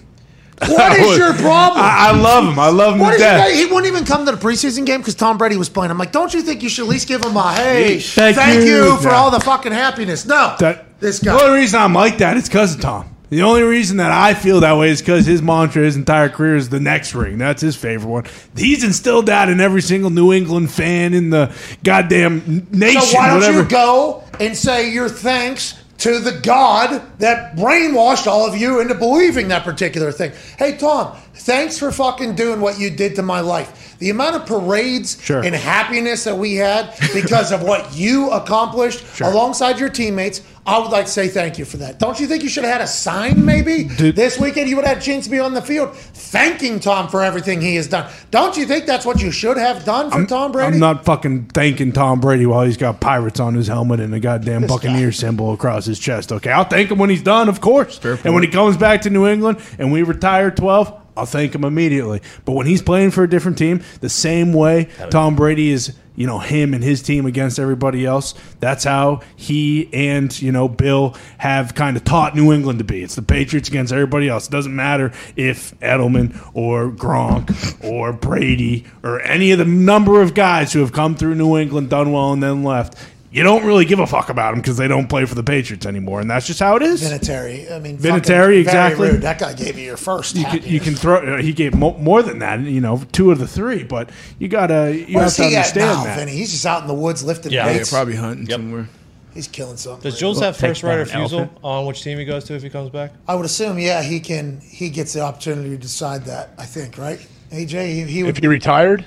What 0.60 1.00
is 1.00 1.18
your 1.18 1.34
problem? 1.34 1.82
I, 1.84 2.10
I 2.10 2.12
love 2.12 2.46
him. 2.46 2.60
I 2.60 2.70
love 2.70 2.94
him 2.94 3.00
What 3.00 3.10
to 3.10 3.16
is 3.16 3.22
your 3.22 3.30
death. 3.30 3.48
guy? 3.50 3.56
He 3.56 3.66
wouldn't 3.66 3.88
even 3.88 4.06
come 4.06 4.26
to 4.26 4.32
the 4.32 4.38
preseason 4.38 4.86
game 4.86 5.02
because 5.02 5.16
Tom 5.16 5.38
Brady 5.38 5.58
was 5.58 5.70
playing. 5.70 5.92
I'm 5.92 5.98
like, 5.98 6.12
don't 6.12 6.34
you 6.34 6.42
think 6.42 6.64
you 6.64 6.70
should 6.70 6.84
at 6.84 6.90
least 6.90 7.08
give 7.08 7.24
him 7.24 7.36
a 7.36 7.54
hey, 7.54 8.00
Thank 8.00 8.36
thank, 8.36 8.64
you. 8.64 8.86
you, 8.86 8.98
for 8.98 9.10
Yeah. 9.10 9.16
all 9.16 9.32
the 9.32 9.40
fucking 9.40 9.72
happiness? 9.72 10.26
No, 10.26 10.56
That, 10.60 11.00
this 11.00 11.20
The 11.20 11.26
guy. 11.28 11.44
only 11.44 11.60
reason 11.60 11.80
I'm 11.82 11.94
like 11.94 12.20
that 12.20 12.38
is 12.38 12.48
because 12.48 12.76
of 12.76 12.82
Tom. 12.82 13.10
The 13.30 13.42
only 13.42 13.64
reason 13.64 13.98
that 13.98 14.12
I 14.12 14.36
feel 14.36 14.60
that 14.60 14.78
way 14.78 14.92
is 14.92 15.02
because 15.02 15.26
his 15.26 15.42
mantra 15.42 15.84
his 15.84 15.96
entire 15.96 16.30
career 16.30 16.56
is 16.56 16.70
the 16.70 16.80
next 16.80 17.16
ring. 17.16 17.40
That's 17.40 17.64
his 17.64 17.76
favorite 17.76 18.10
one. 18.12 18.26
He's 18.56 18.84
instilled 18.84 19.26
that 19.26 19.50
in 19.50 19.60
every 19.60 19.82
single 19.82 20.12
New 20.12 20.32
England 20.32 20.70
fan 20.72 21.16
in 21.16 21.32
the 21.32 21.52
goddamn 21.84 22.68
nation. 22.72 23.02
So 23.02 23.18
why 23.18 23.28
don't 23.30 23.40
whatever. 23.40 23.62
you 23.64 23.68
go 23.68 24.24
and 24.40 24.56
say 24.56 24.92
your 24.92 25.10
thanks 25.10 25.74
to 26.04 26.20
the 26.20 26.38
God 26.44 27.02
that 27.20 27.56
brainwashed 27.56 28.28
all 28.28 28.46
of 28.46 28.58
you 28.58 28.82
into 28.82 28.94
believing 28.94 29.48
that 29.48 29.64
particular 29.64 30.12
thing? 30.12 30.34
Hey, 30.58 30.76
Tom, 30.76 31.18
thanks 31.34 31.77
for 31.77 31.91
fucking 31.91 32.35
doing 32.35 32.61
what 32.61 32.80
you 32.80 32.89
did 32.89 33.15
to 33.15 33.22
my 33.22 33.39
life. 33.41 33.95
The 33.99 34.10
amount 34.10 34.35
of 34.35 34.45
parades 34.45 35.18
Sure. 35.22 35.41
and 35.43 35.55
happiness 35.55 36.23
that 36.26 36.38
we 36.38 36.55
had 36.55 36.93
because 37.14 37.51
of 37.51 37.64
what 37.64 37.95
you 37.95 38.30
accomplished 38.31 39.03
alongside 39.22 39.80
your 39.80 39.89
teammates, 39.89 40.41
I 40.65 40.80
would 40.80 40.91
like 40.91 41.05
to 41.05 41.11
say 41.11 41.27
thank 41.27 41.57
you 41.57 41.65
for 41.65 41.77
that. 41.77 41.99
Don't 41.99 42.19
you 42.19 42.27
think 42.27 42.41
you 42.43 42.47
should 42.49 42.64
have 42.64 42.72
had 42.73 42.81
a 42.81 42.88
sign 42.88 43.43
maybe 43.43 43.84
Dude. 43.84 44.15
this 44.15 44.39
weekend? 44.39 44.69
You 44.69 44.77
would 44.77 44.85
have 44.85 44.95
had 44.95 45.03
a 45.03 45.05
chance 45.05 45.26
to 45.26 45.30
be 45.31 45.39
on 45.39 45.53
the 45.53 45.61
field 45.61 45.93
thanking 45.95 46.80
Tom 46.80 47.10
for 47.10 47.22
everything 47.22 47.60
he 47.61 47.76
has 47.76 47.88
done. 47.88 48.10
Don't 48.31 48.55
you 48.55 48.65
think 48.65 48.85
that's 48.85 49.05
what 49.05 49.22
you 49.22 49.30
should 49.31 49.57
have 49.57 49.84
done 49.84 50.10
for 50.10 50.26
Tom 50.26 50.51
Brady? 50.53 50.73
I'm 50.76 50.80
not 50.80 51.03
fucking 51.03 51.47
thanking 51.53 51.91
Tom 51.91 52.19
Brady 52.22 52.45
while 52.45 52.64
he's 52.64 52.77
got 52.77 53.01
pirates 53.01 53.39
on 53.41 53.55
his 53.55 53.68
helmet 53.68 53.99
and 53.99 54.14
a 54.15 54.19
goddamn 54.22 54.65
Buccaneer 54.68 55.11
symbol 55.11 55.51
across 55.53 55.85
his 55.85 55.99
chest. 55.99 56.31
Okay, 56.31 56.49
I'll 56.51 56.64
thank 56.64 56.91
him 56.91 56.97
when 56.97 57.10
he's 57.10 57.22
done, 57.23 57.49
of 57.49 57.60
course. 57.60 57.99
And 58.03 58.34
when 58.34 58.43
he 58.43 58.49
comes 58.49 58.77
back 58.77 59.01
to 59.01 59.10
New 59.10 59.27
England 59.27 59.60
and 59.77 59.91
we 59.91 60.01
retire 60.03 60.49
12, 60.49 61.01
I'll 61.15 61.26
thank 61.26 61.53
him 61.53 61.64
immediately. 61.64 62.22
But 62.45 62.53
when 62.53 62.68
he's 62.68 62.81
playing 62.81 63.11
for 63.11 63.23
a 63.23 63.30
different 63.30 63.57
team, 63.57 63.84
the 64.02 64.10
same 64.10 64.53
way 64.53 64.90
Tom 65.10 65.35
Brady 65.35 65.72
is, 65.72 65.95
you 66.15 66.27
know, 66.27 66.40
him 66.40 66.73
and 66.73 66.84
his 66.84 67.02
team 67.02 67.26
against 67.26 67.60
everybody 67.60 68.06
else, 68.06 68.35
that's 68.60 68.84
how 68.84 69.22
he 69.35 69.90
and, 69.94 70.40
you 70.41 70.52
know, 70.52 70.68
Bill 70.68 71.15
have 71.40 71.76
kind 71.76 71.98
of 71.98 72.03
taught 72.03 72.35
New 72.35 72.52
England 72.52 72.80
to 72.80 72.85
be. 72.85 73.03
It's 73.03 73.15
the 73.15 73.22
Patriots 73.22 73.69
against 73.69 73.91
everybody 73.94 74.27
else. 74.30 74.48
It 74.48 74.52
doesn't 74.52 74.76
matter 74.76 75.11
if 75.35 75.77
Edelman 75.80 76.35
or 76.53 76.91
Gronk 76.91 77.84
or 77.84 78.14
Brady 78.14 78.85
or 79.03 79.22
any 79.22 79.52
of 79.52 79.60
the 79.60 79.65
number 79.65 80.22
of 80.22 80.34
guys 80.34 80.73
who 80.73 80.80
have 80.80 80.91
come 80.91 81.15
through 81.15 81.35
New 81.35 81.57
England, 81.57 81.90
done 81.90 82.11
well, 82.11 82.34
and 82.34 82.41
then 82.44 82.64
left. 82.64 82.95
You 83.34 83.41
don't 83.41 83.65
really 83.65 83.84
give 83.85 83.97
a 83.97 84.05
fuck 84.05 84.30
about 84.30 84.51
them 84.51 84.61
because 84.61 84.77
they 84.77 84.88
don't 84.88 85.07
play 85.07 85.26
for 85.26 85.34
the 85.34 85.41
Patriots 85.43 85.88
anymore, 85.88 86.22
and 86.22 86.30
that's 86.30 86.45
just 86.45 86.60
how 86.60 86.76
it 86.76 86.84
is. 86.84 87.01
Vinatieri. 87.01 87.72
I 87.72 87.80
mean, 87.80 87.97
Vinatieri, 87.97 88.19
fucking 88.27 88.60
exactly. 88.60 89.10
rude. 89.10 89.22
That 89.23 89.39
guy 89.39 89.53
gave 89.53 89.76
you 89.77 89.85
your 89.85 89.97
first. 89.97 90.35
You 90.35 90.45
can, 90.45 90.61
you 90.64 90.80
can 90.80 90.93
throw. 90.93 91.38
uh, 91.38 91.41
He 91.41 91.51
gave 91.51 91.73
mo- 91.73 91.97
more 91.97 92.22
than 92.22 92.39
that. 92.39 92.60
You 92.60 92.80
know, 92.80 93.01
two 93.11 93.31
of 93.31 93.39
the 93.39 93.47
three. 93.47 93.81
But 93.84 94.11
you 94.38 94.47
gotta. 94.47 94.95
You 94.95 95.18
Where's 95.18 95.35
have 95.38 95.45
to 95.47 95.49
he 95.49 95.55
at 95.55 95.60
understand 95.65 95.97
now, 95.97 96.03
that. 96.03 96.19
Vinny? 96.19 96.31
He's 96.34 96.51
just 96.51 96.65
out 96.68 96.84
in 96.84 96.88
the 96.88 96.93
woods 96.93 97.23
lifting 97.23 97.51
Yeah. 97.51 97.65
Yeah, 97.65 97.77
weights. 97.77 97.89
probably 97.89 98.15
hunting 98.15 98.47
somewhere. 98.47 98.88
He's 99.34 99.47
killing 99.47 99.77
something. 99.77 100.03
Does 100.11 100.19
Jules 100.19 100.39
have 100.41 100.55
first 100.55 100.84
right 100.84 100.91
down 100.91 101.01
of 101.01 101.10
an 101.10 101.19
refusal 101.22 101.49
on 101.64 101.88
which 101.88 102.03
team 102.03 102.19
he 102.19 102.26
goes 102.26 102.43
to 102.43 102.53
if 102.53 102.61
he 102.61 102.69
comes 102.69 102.91
back? 102.91 103.14
I 103.27 103.34
would 103.34 103.45
assume, 103.47 103.80
yeah, 103.80 104.03
he 104.03 104.19
can. 104.19 104.61
He 104.61 104.89
gets 104.91 105.14
the 105.14 105.22
opportunity 105.22 105.72
to 105.72 105.77
decide 105.77 106.26
that. 106.26 106.51
I 106.60 106.65
think, 106.65 106.99
right? 106.99 107.18
AJ, 107.51 107.88
he, 107.93 108.01
he 108.03 108.22
would. 108.22 108.38
If 108.38 108.43
he 108.43 108.47
retired, 108.47 109.03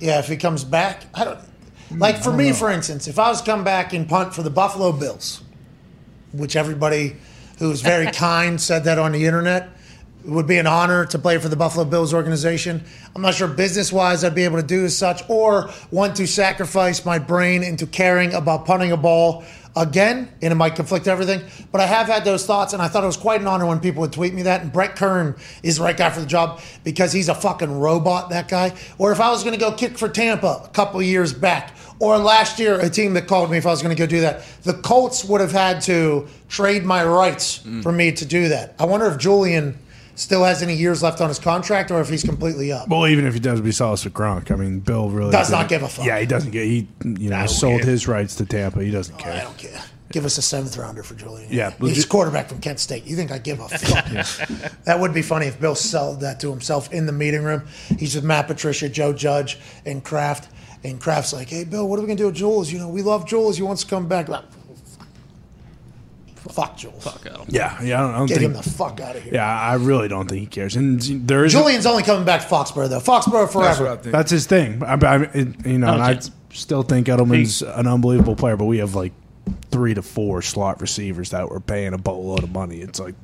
yeah, 0.00 0.18
if 0.18 0.26
he 0.26 0.36
comes 0.36 0.64
back, 0.64 1.04
I 1.14 1.24
don't. 1.24 1.38
Like 1.96 2.22
for 2.22 2.32
me, 2.32 2.52
for 2.52 2.70
instance, 2.70 3.08
if 3.08 3.18
I 3.18 3.28
was 3.28 3.42
to 3.42 3.50
come 3.50 3.64
back 3.64 3.92
and 3.92 4.08
punt 4.08 4.34
for 4.34 4.42
the 4.42 4.50
Buffalo 4.50 4.92
Bills, 4.92 5.42
which 6.32 6.56
everybody 6.56 7.16
who 7.58 7.68
was 7.68 7.82
very 7.82 8.06
kind 8.12 8.60
said 8.60 8.84
that 8.84 8.98
on 8.98 9.12
the 9.12 9.26
internet, 9.26 9.68
It 10.24 10.30
would 10.30 10.46
be 10.46 10.58
an 10.58 10.68
honor 10.68 11.04
to 11.06 11.18
play 11.18 11.38
for 11.38 11.48
the 11.48 11.56
Buffalo 11.56 11.84
Bills 11.84 12.14
organization. 12.14 12.82
I'm 13.14 13.22
not 13.22 13.34
sure 13.34 13.48
business 13.48 13.92
wise 13.92 14.22
I'd 14.22 14.34
be 14.34 14.44
able 14.44 14.60
to 14.60 14.66
do 14.66 14.84
as 14.84 14.96
such 14.96 15.22
or 15.28 15.70
want 15.90 16.14
to 16.16 16.26
sacrifice 16.26 17.04
my 17.04 17.18
brain 17.18 17.64
into 17.64 17.86
caring 17.86 18.32
about 18.32 18.64
punting 18.64 18.92
a 18.92 18.96
ball 18.96 19.44
again, 19.76 20.28
and 20.42 20.52
it 20.52 20.54
might 20.54 20.74
conflict 20.74 21.08
everything. 21.08 21.42
But 21.70 21.80
I 21.80 21.86
have 21.86 22.06
had 22.06 22.24
those 22.24 22.44
thoughts, 22.46 22.72
and 22.72 22.82
I 22.82 22.88
thought 22.88 23.04
it 23.04 23.06
was 23.06 23.16
quite 23.16 23.40
an 23.40 23.46
honor 23.46 23.66
when 23.66 23.80
people 23.80 24.00
would 24.02 24.12
tweet 24.12 24.34
me 24.34 24.42
that. 24.42 24.62
And 24.62 24.72
Brett 24.72 24.96
Kern 24.96 25.36
is 25.62 25.78
the 25.78 25.84
right 25.84 25.96
guy 25.96 26.10
for 26.10 26.20
the 26.20 26.26
job 26.26 26.60
because 26.84 27.12
he's 27.12 27.28
a 27.28 27.34
fucking 27.34 27.78
robot, 27.78 28.30
that 28.30 28.48
guy. 28.48 28.74
Or 28.98 29.12
if 29.12 29.20
I 29.20 29.30
was 29.30 29.42
going 29.42 29.54
to 29.54 29.60
go 29.60 29.72
kick 29.72 29.96
for 29.96 30.08
Tampa 30.08 30.62
a 30.64 30.68
couple 30.68 31.02
years 31.02 31.32
back, 31.32 31.74
or 31.98 32.18
last 32.18 32.58
year, 32.58 32.80
a 32.80 32.90
team 32.90 33.14
that 33.14 33.28
called 33.28 33.50
me 33.50 33.58
if 33.58 33.66
I 33.66 33.70
was 33.70 33.82
going 33.82 33.94
to 33.94 33.98
go 34.00 34.06
do 34.06 34.22
that, 34.22 34.44
the 34.62 34.74
Colts 34.74 35.24
would 35.24 35.40
have 35.40 35.52
had 35.52 35.80
to 35.82 36.26
trade 36.48 36.84
my 36.84 37.04
rights 37.04 37.58
mm. 37.58 37.82
for 37.82 37.92
me 37.92 38.12
to 38.12 38.24
do 38.26 38.48
that. 38.48 38.74
I 38.78 38.84
wonder 38.86 39.06
if 39.06 39.18
Julian 39.18 39.78
still 40.14 40.44
has 40.44 40.62
any 40.62 40.74
years 40.74 41.02
left 41.02 41.20
on 41.20 41.28
his 41.28 41.38
contract 41.38 41.90
or 41.90 42.00
if 42.00 42.08
he's 42.08 42.22
completely 42.22 42.72
up. 42.72 42.88
Well, 42.88 43.06
even 43.06 43.26
if 43.26 43.34
he 43.34 43.40
does 43.40 43.60
be 43.60 43.72
Solace 43.72 44.04
with 44.04 44.14
Gronk, 44.14 44.50
I 44.50 44.56
mean, 44.56 44.80
Bill 44.80 45.08
really 45.10 45.32
Does 45.32 45.50
not 45.50 45.68
give 45.68 45.82
a 45.82 45.88
fuck. 45.88 46.04
Yeah, 46.04 46.18
he 46.18 46.26
doesn't 46.26 46.50
get. 46.50 46.66
He 46.66 46.88
you 47.04 47.30
know 47.30 47.46
sold 47.46 47.82
care. 47.82 47.90
his 47.90 48.06
rights 48.08 48.34
to 48.36 48.46
Tampa. 48.46 48.82
He 48.82 48.90
doesn't 48.90 49.14
I 49.16 49.18
care. 49.20 49.32
I 49.32 49.40
don't 49.42 49.58
care. 49.58 49.82
Give 50.10 50.26
us 50.26 50.36
a 50.36 50.42
seventh 50.42 50.76
rounder 50.76 51.02
for 51.02 51.14
Julian. 51.14 51.48
Yeah, 51.50 51.70
he's 51.80 52.04
quarterback 52.04 52.48
from 52.48 52.60
Kent 52.60 52.80
State. 52.80 53.04
You 53.04 53.16
think 53.16 53.32
I 53.32 53.38
give 53.38 53.60
a 53.60 53.68
fuck? 53.68 54.84
That 54.84 55.00
would 55.00 55.14
be 55.14 55.22
funny 55.22 55.46
if 55.46 55.58
Bill 55.58 55.74
sold 55.74 56.20
that 56.20 56.38
to 56.40 56.50
himself 56.50 56.92
in 56.92 57.06
the 57.06 57.12
meeting 57.12 57.42
room. 57.44 57.62
He's 57.98 58.14
with 58.14 58.22
Matt 58.24 58.46
Patricia, 58.46 58.90
Joe 58.90 59.14
Judge, 59.14 59.58
and 59.86 60.04
Kraft. 60.04 60.52
And 60.84 61.00
Kraft's 61.00 61.32
like, 61.32 61.48
"Hey, 61.48 61.64
Bill, 61.64 61.88
what 61.88 61.98
are 61.98 62.02
we 62.02 62.08
gonna 62.08 62.18
do 62.18 62.26
with 62.26 62.34
Jules? 62.34 62.70
You 62.70 62.78
know, 62.78 62.88
we 62.88 63.00
love 63.02 63.26
Jules. 63.26 63.56
He 63.56 63.62
wants 63.62 63.84
to 63.84 63.88
come 63.88 64.06
back." 64.06 64.28
Like, 64.28 64.42
fuck 66.50 66.76
Jules. 66.76 67.02
Fuck 67.04 67.26
out. 67.26 67.46
Yeah, 67.48 67.80
yeah. 67.82 67.98
I 67.98 68.02
don't, 68.06 68.14
I 68.14 68.18
don't 68.18 68.26
Get 68.26 68.38
think. 68.38 68.50
him 68.50 68.56
the 68.56 68.62
fuck 68.68 69.00
out 69.00 69.16
of 69.16 69.22
here. 69.22 69.34
yeah, 69.34 69.60
I 69.60 69.74
really 69.74 70.08
don't 70.08 70.28
think 70.28 70.40
he 70.40 70.46
cares. 70.46 70.76
And 70.76 71.00
there 71.00 71.44
is 71.44 71.52
Julian's 71.52 71.86
only 71.86 72.02
coming 72.02 72.24
back 72.24 72.42
to 72.42 72.46
Foxborough 72.48 72.88
though. 72.88 73.00
Foxborough 73.00 73.42
That's 73.46 73.54
what 73.54 73.64
I 73.66 73.74
forever. 73.74 73.96
think. 74.02 74.12
That's 74.12 74.30
his 74.30 74.46
thing. 74.46 74.82
I, 74.82 74.94
I, 74.94 75.22
it- 75.34 75.66
you 75.66 75.78
know, 75.78 75.86
No 75.88 75.92
and 75.94 76.02
I 76.02 76.12
chance. 76.14 76.30
still 76.52 76.82
think 76.82 77.06
Edelman's 77.06 77.62
an 77.62 77.86
unbelievable 77.86 78.36
player, 78.36 78.56
but 78.56 78.64
we 78.66 78.78
have 78.78 78.94
like 78.94 79.12
three 79.72 79.94
to 79.94 80.02
four 80.02 80.42
slot 80.42 80.80
receivers 80.80 81.30
that 81.30 81.48
we're 81.48 81.58
paying 81.58 81.94
a 81.94 81.98
boatload 81.98 82.44
of 82.44 82.52
money. 82.52 82.80
It's 82.80 83.00
like 83.00 83.14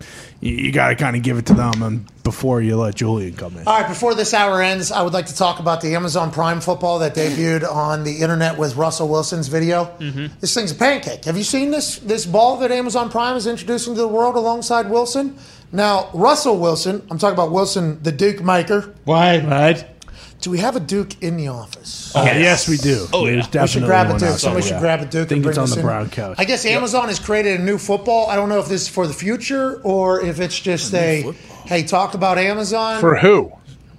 you, 0.41 0.57
you 0.57 0.73
got 0.73 0.89
to 0.89 0.97
kind 0.97 1.15
of 1.15 1.23
give 1.23 1.37
it 1.37 1.47
to 1.47 1.55
them 1.55 1.83
and 1.83 2.23
before 2.25 2.61
you 2.61 2.77
let 2.77 2.97
Julian 2.97 3.35
come 3.35 3.57
in. 3.57 3.69
All 3.69 3.81
right, 3.81 3.89
before 3.89 4.15
this 4.15 4.35
hour 4.35 4.61
ends, 4.61 4.91
I 4.91 5.03
would 5.03 5.13
like 5.13 5.27
to 5.27 5.37
talk 5.37 5.61
about 5.61 5.81
the 5.81 5.95
Amazon 5.95 6.31
Prime 6.31 6.61
football 6.61 6.99
that 7.01 7.15
debuted 7.15 7.71
on 7.73 8.03
the 8.03 8.17
internet 8.17 8.59
with 8.59 8.77
Russell 8.77 9.09
Wilson's 9.09 9.49
video. 9.49 9.85
Mm-hmm. 9.99 10.27
This 10.41 10.55
thing's 10.55 10.73
a 10.73 10.75
pancake. 10.75 11.27
Have 11.27 11.37
you 11.37 11.45
seen 11.45 11.71
this 11.71 11.99
this 11.99 12.27
ball 12.27 12.57
that 12.59 12.73
Amazon 12.73 13.11
Prime 13.11 13.37
is 13.37 13.47
introducing 13.47 13.95
to 13.95 14.01
the 14.01 14.09
world 14.09 14.35
alongside 14.35 14.91
Wilson? 14.91 15.39
Now, 15.71 16.09
Russell 16.15 16.59
Wilson, 16.59 17.07
I'm 17.11 17.19
talking 17.19 17.35
about 17.35 17.53
Wilson, 17.53 18.03
the 18.03 18.13
Duke 18.13 18.43
maker. 18.43 18.95
Why? 19.05 19.39
What? 19.39 19.98
Do 20.41 20.51
we 20.53 20.59
have 20.59 20.77
a 20.77 20.81
Duke 20.81 21.21
in 21.21 21.37
the 21.37 21.49
office? 21.49 22.13
Oh, 22.15 22.23
yes, 22.25 22.69
we 22.69 22.77
do. 22.77 23.07
Oh, 23.13 23.27
There's 23.27 23.49
yeah. 23.53 23.63
We 23.63 23.69
should 23.69 23.83
grab 23.85 24.07
a 24.07 24.13
Duke. 24.13 24.23
outside, 24.23 24.39
Somebody 24.39 24.67
yeah. 24.67 24.73
should 24.73 24.81
grab 24.81 25.01
a 25.01 25.05
Duke. 25.07 25.15
I 25.15 25.21
and 25.21 25.29
think 25.29 25.43
bring 25.43 25.51
it's 25.51 25.59
on 25.59 25.65
this 25.65 25.75
the 25.75 25.81
in. 25.81 25.87
brown 25.87 26.11
couch. 26.11 26.37
I 26.39 26.45
guess 26.45 26.65
Amazon 26.65 27.09
has 27.09 27.19
created 27.19 27.59
a 27.59 27.63
new 27.63 27.77
football. 27.77 28.29
I 28.31 28.37
don't 28.37 28.49
know 28.49 28.61
if 28.61 28.69
this 28.69 28.83
is 28.83 28.89
for 28.89 29.09
the 29.09 29.13
future 29.15 29.81
or 29.83 30.21
if 30.21 30.39
it's 30.39 30.59
just 30.59 30.95
a, 30.95 31.33
hey, 31.67 31.83
talk 31.83 32.15
about 32.15 32.39
Amazon 32.39 33.01
For 33.01 33.17
who? 33.17 33.53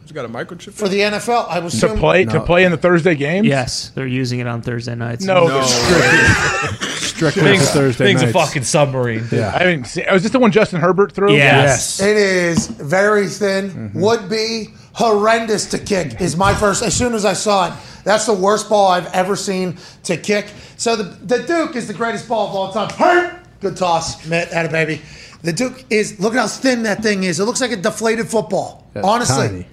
You 0.07 0.13
got 0.15 0.25
a 0.25 0.29
microchip? 0.29 0.73
for 0.73 0.87
the 0.87 1.01
NFL. 1.01 1.47
I 1.49 1.59
was 1.59 1.79
To 1.81 1.93
play 1.95 2.25
to 2.25 2.39
play 2.41 2.63
in 2.63 2.71
the 2.71 2.77
Thursday 2.77 3.13
games? 3.15 3.45
Yes, 3.45 3.89
they're 3.89 4.07
using 4.07 4.39
it 4.39 4.47
on 4.47 4.61
Thursday 4.63 4.95
nights. 4.95 5.23
No, 5.23 5.45
No. 5.47 5.61
Strictly 6.99 7.41
Things, 7.43 7.67
for 7.69 7.73
Thursday 7.79 8.05
things 8.05 8.21
a 8.21 8.31
fucking 8.31 8.63
submarine. 8.63 9.25
Yeah. 9.29 9.49
I 9.53 9.59
haven't 9.59 9.85
seen. 9.87 10.05
Was 10.09 10.23
this 10.23 10.31
the 10.31 10.39
one 10.39 10.51
Justin 10.51 10.79
Herbert 10.79 11.11
threw? 11.11 11.33
Yes. 11.33 11.99
It 11.99 12.15
is 12.15 12.67
very 12.67 13.27
thin. 13.27 13.69
Mm-hmm. 13.69 14.01
Would 14.01 14.29
be 14.29 14.69
horrendous 14.99 15.65
to 15.67 15.79
kick. 15.79 16.19
Is 16.19 16.35
my 16.35 16.53
first. 16.53 16.83
As 16.83 16.95
soon 16.95 17.13
as 17.13 17.23
I 17.25 17.33
saw 17.33 17.69
it, 17.69 17.73
that's 18.03 18.25
the 18.25 18.33
worst 18.33 18.69
ball 18.69 18.89
I've 18.89 19.11
ever 19.13 19.35
seen 19.35 19.77
to 20.03 20.17
kick. 20.17 20.47
So 20.77 20.95
the 20.95 21.03
the 21.03 21.43
Duke 21.43 21.75
is 21.75 21.87
the 21.87 21.93
greatest 21.93 22.27
ball 22.27 22.49
of 22.49 22.55
all 22.55 22.71
time. 22.71 22.89
Hurt. 22.89 23.39
Good 23.61 23.77
toss, 23.77 24.25
Mitt. 24.27 24.49
Had 24.49 24.65
a 24.65 24.69
baby. 24.69 25.01
The 25.41 25.53
Duke 25.53 25.85
is. 25.89 26.19
Look 26.19 26.33
at 26.35 26.39
how 26.39 26.47
thin 26.47 26.83
that 26.83 27.01
thing 27.01 27.23
is. 27.23 27.39
It 27.39 27.45
looks 27.45 27.61
like 27.61 27.71
a 27.71 27.77
deflated 27.77 28.27
football. 28.27 28.87
That's 28.93 29.07
Honestly. 29.07 29.47
tiny. 29.47 29.67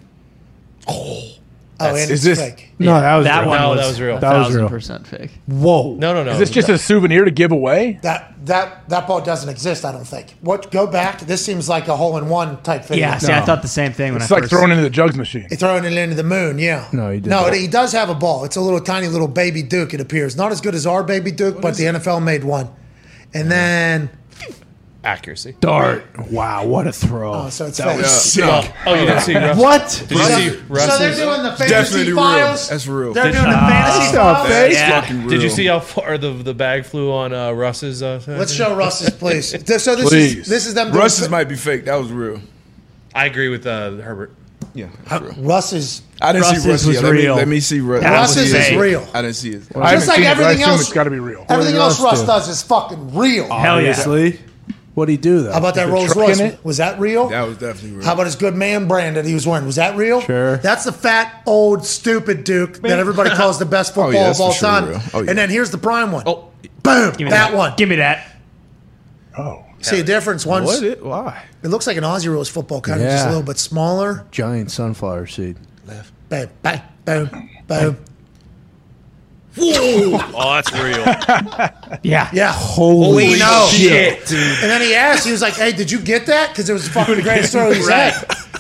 Oh, 0.88 1.35
Oh, 1.78 1.88
and 1.88 1.96
Is 1.98 2.10
it's 2.10 2.24
this- 2.24 2.38
fake. 2.40 2.72
No, 2.78 2.98
that 3.00 3.16
was 3.16 3.26
that 3.26 3.40
real. 3.40 3.48
one 3.50 3.60
No, 3.60 3.68
was, 3.70 3.80
that 3.80 3.86
was 3.86 4.00
real. 4.00 4.18
That 4.18 4.38
was 4.38 4.54
real. 4.54 4.68
percent 4.68 5.06
fake. 5.06 5.30
Whoa. 5.46 5.94
No, 5.94 6.14
no, 6.14 6.24
no. 6.24 6.30
Is 6.32 6.38
this 6.38 6.50
just 6.50 6.68
a 6.70 6.78
souvenir 6.78 7.24
to 7.26 7.30
give 7.30 7.52
away? 7.52 7.98
That 8.02 8.32
that 8.46 8.88
that 8.88 9.06
ball 9.06 9.20
doesn't 9.20 9.48
exist. 9.50 9.84
I 9.84 9.92
don't 9.92 10.06
think. 10.06 10.34
What? 10.40 10.70
Go 10.70 10.86
back. 10.86 11.20
This 11.20 11.44
seems 11.44 11.68
like 11.68 11.88
a 11.88 11.96
hole 11.96 12.16
in 12.16 12.28
one 12.30 12.62
type 12.62 12.84
thing. 12.84 12.98
Yeah, 12.98 13.18
see, 13.18 13.32
I 13.32 13.42
thought 13.42 13.60
the 13.60 13.68
same 13.68 13.92
thing 13.92 14.12
when 14.14 14.22
It's 14.22 14.30
I 14.30 14.36
like 14.36 14.44
first. 14.44 14.52
throwing 14.52 14.70
into 14.70 14.82
the 14.84 14.90
jugs 14.90 15.16
machine. 15.16 15.48
Throwing 15.50 15.84
it 15.84 15.92
into 15.92 16.14
the 16.16 16.22
moon, 16.24 16.58
yeah. 16.58 16.88
No, 16.92 17.10
he 17.10 17.20
did 17.20 17.28
No, 17.28 17.44
that. 17.44 17.54
he 17.54 17.66
does 17.66 17.92
have 17.92 18.08
a 18.08 18.14
ball. 18.14 18.44
It's 18.44 18.56
a 18.56 18.60
little 18.62 18.80
tiny 18.80 19.08
little 19.08 19.28
baby 19.28 19.62
Duke. 19.62 19.92
It 19.92 20.00
appears 20.00 20.34
not 20.36 20.52
as 20.52 20.60
good 20.62 20.74
as 20.74 20.86
our 20.86 21.02
baby 21.02 21.30
Duke, 21.30 21.60
but 21.60 21.76
the 21.76 21.84
NFL 21.84 22.22
made 22.22 22.42
one. 22.44 22.70
And 23.34 23.50
then, 23.50 24.08
accuracy. 25.06 25.56
Dart. 25.60 26.04
Wow, 26.30 26.66
what 26.66 26.86
a 26.86 26.92
throw. 26.92 27.32
oh, 27.32 27.48
so 27.48 27.66
it's 27.66 27.78
that 27.78 27.92
fake. 27.94 28.02
was 28.02 28.10
sick. 28.32 28.44
Oh, 28.44 28.74
oh, 28.86 28.94
you 28.94 29.06
didn't 29.06 29.20
see 29.22 29.34
Russ? 29.36 29.56
What? 29.58 30.04
Did 30.08 30.18
you 30.18 30.24
see 30.24 30.62
Russ's? 30.68 30.92
So 30.92 30.98
they're 30.98 31.14
doing 31.14 31.42
the 31.44 31.50
fantasy 31.56 31.68
Definitely 31.68 32.06
real. 32.12 32.16
files. 32.16 32.68
That's 32.68 32.86
real. 32.86 33.12
They're 33.12 33.32
doing 33.32 33.44
the 33.44 33.50
Ah, 33.50 33.68
fantasy 33.68 34.12
stop 34.12 34.46
files. 34.46 34.50
it. 34.50 34.72
Yeah. 34.72 35.00
Fucking 35.00 35.18
real. 35.20 35.28
Did 35.30 35.42
you 35.42 35.50
see 35.50 35.66
how 35.66 35.80
far 35.80 36.18
the 36.18 36.32
the 36.32 36.54
bag 36.54 36.84
flew 36.84 37.12
on 37.12 37.32
uh, 37.32 37.52
Russ's? 37.52 38.02
Uh, 38.02 38.20
Let's 38.26 38.52
show 38.52 38.74
Russ's, 38.76 39.10
please. 39.10 39.50
So 39.82 39.94
this 39.94 40.08
Please. 40.08 40.36
is 40.38 40.46
this 40.48 40.66
is 40.66 40.74
them. 40.74 40.92
Russ's 40.92 41.26
fa- 41.26 41.30
might 41.30 41.44
be 41.48 41.56
fake. 41.56 41.84
That 41.84 41.94
was 41.96 42.10
real. 42.10 42.40
I 43.14 43.26
agree 43.26 43.48
with 43.48 43.66
uh, 43.66 43.92
Herbert. 43.92 44.32
Yeah, 44.74 44.88
that's 45.08 45.22
real. 45.22 45.34
Russ's. 45.44 46.02
I 46.20 46.32
didn't 46.32 46.44
Russ's 46.44 46.62
see 46.64 46.70
Russ 46.70 46.86
was 46.86 46.96
yet. 46.96 47.04
Let 47.04 47.12
me, 47.14 47.20
real. 47.22 47.36
let 47.36 47.48
me 47.48 47.60
see 47.60 47.80
Russ. 47.80 48.02
That 48.02 48.08
I 48.08 48.10
didn't 48.10 48.20
Russ's 48.22 48.52
it. 48.52 48.58
is 48.60 48.66
fake. 48.68 48.78
real. 48.80 49.08
I 49.14 49.22
didn't 49.22 49.36
see 49.36 49.50
it. 49.50 49.62
I 49.76 49.94
Just 49.94 50.08
like 50.08 50.16
seen 50.16 50.24
it, 50.26 50.28
everything 50.28 50.62
else- 50.62 50.80
it's 50.82 50.92
got 50.92 51.04
to 51.04 51.10
be 51.10 51.18
real. 51.18 51.46
Everything 51.48 51.76
else 51.76 52.00
Russ 52.00 52.18
Russ 52.18 52.26
does 52.26 52.48
is 52.48 52.62
fucking 52.62 53.14
real. 53.14 53.48
Hell 53.48 53.80
yeah. 53.80 53.94
Obviously. 54.96 55.02
What'd 55.02 55.10
he 55.10 55.16
do 55.18 55.42
though? 55.42 55.52
How 55.52 55.58
about 55.58 55.74
that 55.74 55.88
Rolls 55.88 56.16
Royce? 56.16 56.40
it? 56.40 56.64
Was 56.64 56.78
that 56.78 56.98
real? 56.98 57.28
That 57.28 57.46
was 57.46 57.58
definitely 57.58 57.98
real. 57.98 58.04
How 58.06 58.14
about 58.14 58.26
his 58.26 58.36
good 58.36 58.54
man 58.54 58.88
brand 58.88 59.16
that 59.16 59.24
he 59.24 59.34
was 59.34 59.46
wearing? 59.46 59.66
Was 59.66 59.76
that 59.76 59.96
real? 59.96 60.20
Sure. 60.22 60.56
That's 60.58 60.84
the 60.84 60.92
fat, 60.92 61.42
old, 61.46 61.84
stupid 61.84 62.44
Duke 62.44 62.80
that 62.82 62.98
everybody 62.98 63.30
calls 63.30 63.58
the 63.58 63.66
best 63.66 63.94
football 63.94 64.06
Oh, 64.10 64.12
yeah, 64.12 64.20
of 64.22 64.26
that's 64.28 64.40
all 64.40 64.52
for 64.52 64.58
sure 64.58 64.68
time. 64.68 64.88
real. 64.88 65.00
Oh, 65.14 65.22
yeah. 65.22 65.30
And 65.30 65.38
then 65.38 65.50
here's 65.50 65.70
the 65.70 65.78
prime 65.78 66.12
one. 66.12 66.24
Oh, 66.26 66.50
Boom. 66.82 67.10
Give 67.12 67.26
me 67.26 67.30
That 67.30 67.52
one. 67.52 67.74
Give 67.76 67.88
me 67.88 67.96
that. 67.96 68.36
Oh, 69.36 69.42
oh. 69.42 69.64
See 69.82 70.00
a 70.00 70.04
difference? 70.04 70.46
One's 70.46 70.66
What? 70.66 70.82
it, 70.82 71.04
why? 71.04 71.44
It, 71.62 71.68
looks 71.68 71.86
like 71.86 71.96
an 71.96 72.04
Aussie 72.04 72.28
rules 72.28 72.48
football, 72.48 72.80
kind 72.80 73.00
of 73.02 73.06
just 73.08 73.26
a 73.26 73.28
little 73.28 73.42
bit 73.42 73.58
smaller. 73.58 74.26
Giant 74.30 74.70
sunflower 74.70 75.26
seed. 75.26 75.56
Left. 75.86 76.12
Boom, 76.28 76.48
bang, 76.62 76.82
boom, 77.04 77.50
boom. 77.68 77.96
Oh, 79.58 80.54
that's 80.54 80.72
real. 80.72 81.04
Yeah. 82.02 82.28
Yeah. 82.32 82.52
Holy 82.52 83.16
we 83.32 83.38
know. 83.38 83.68
shit. 83.72 84.30
And 84.30 84.70
then 84.70 84.80
he 84.80 84.94
asked, 84.94 85.24
he 85.24 85.32
was 85.32 85.40
like, 85.42 85.54
"Hey, 85.54 85.72
did 85.72 85.90
you 85.90 85.98
get 86.00 86.26
that? 86.26 86.50
Because 86.50 86.68
it 86.68 86.72
was 86.72 86.86
fucking 86.88 87.16
the 87.16 87.22
greatest 87.22 87.52
throw 87.52 87.72
he's 87.72 87.88
had." 87.88 88.12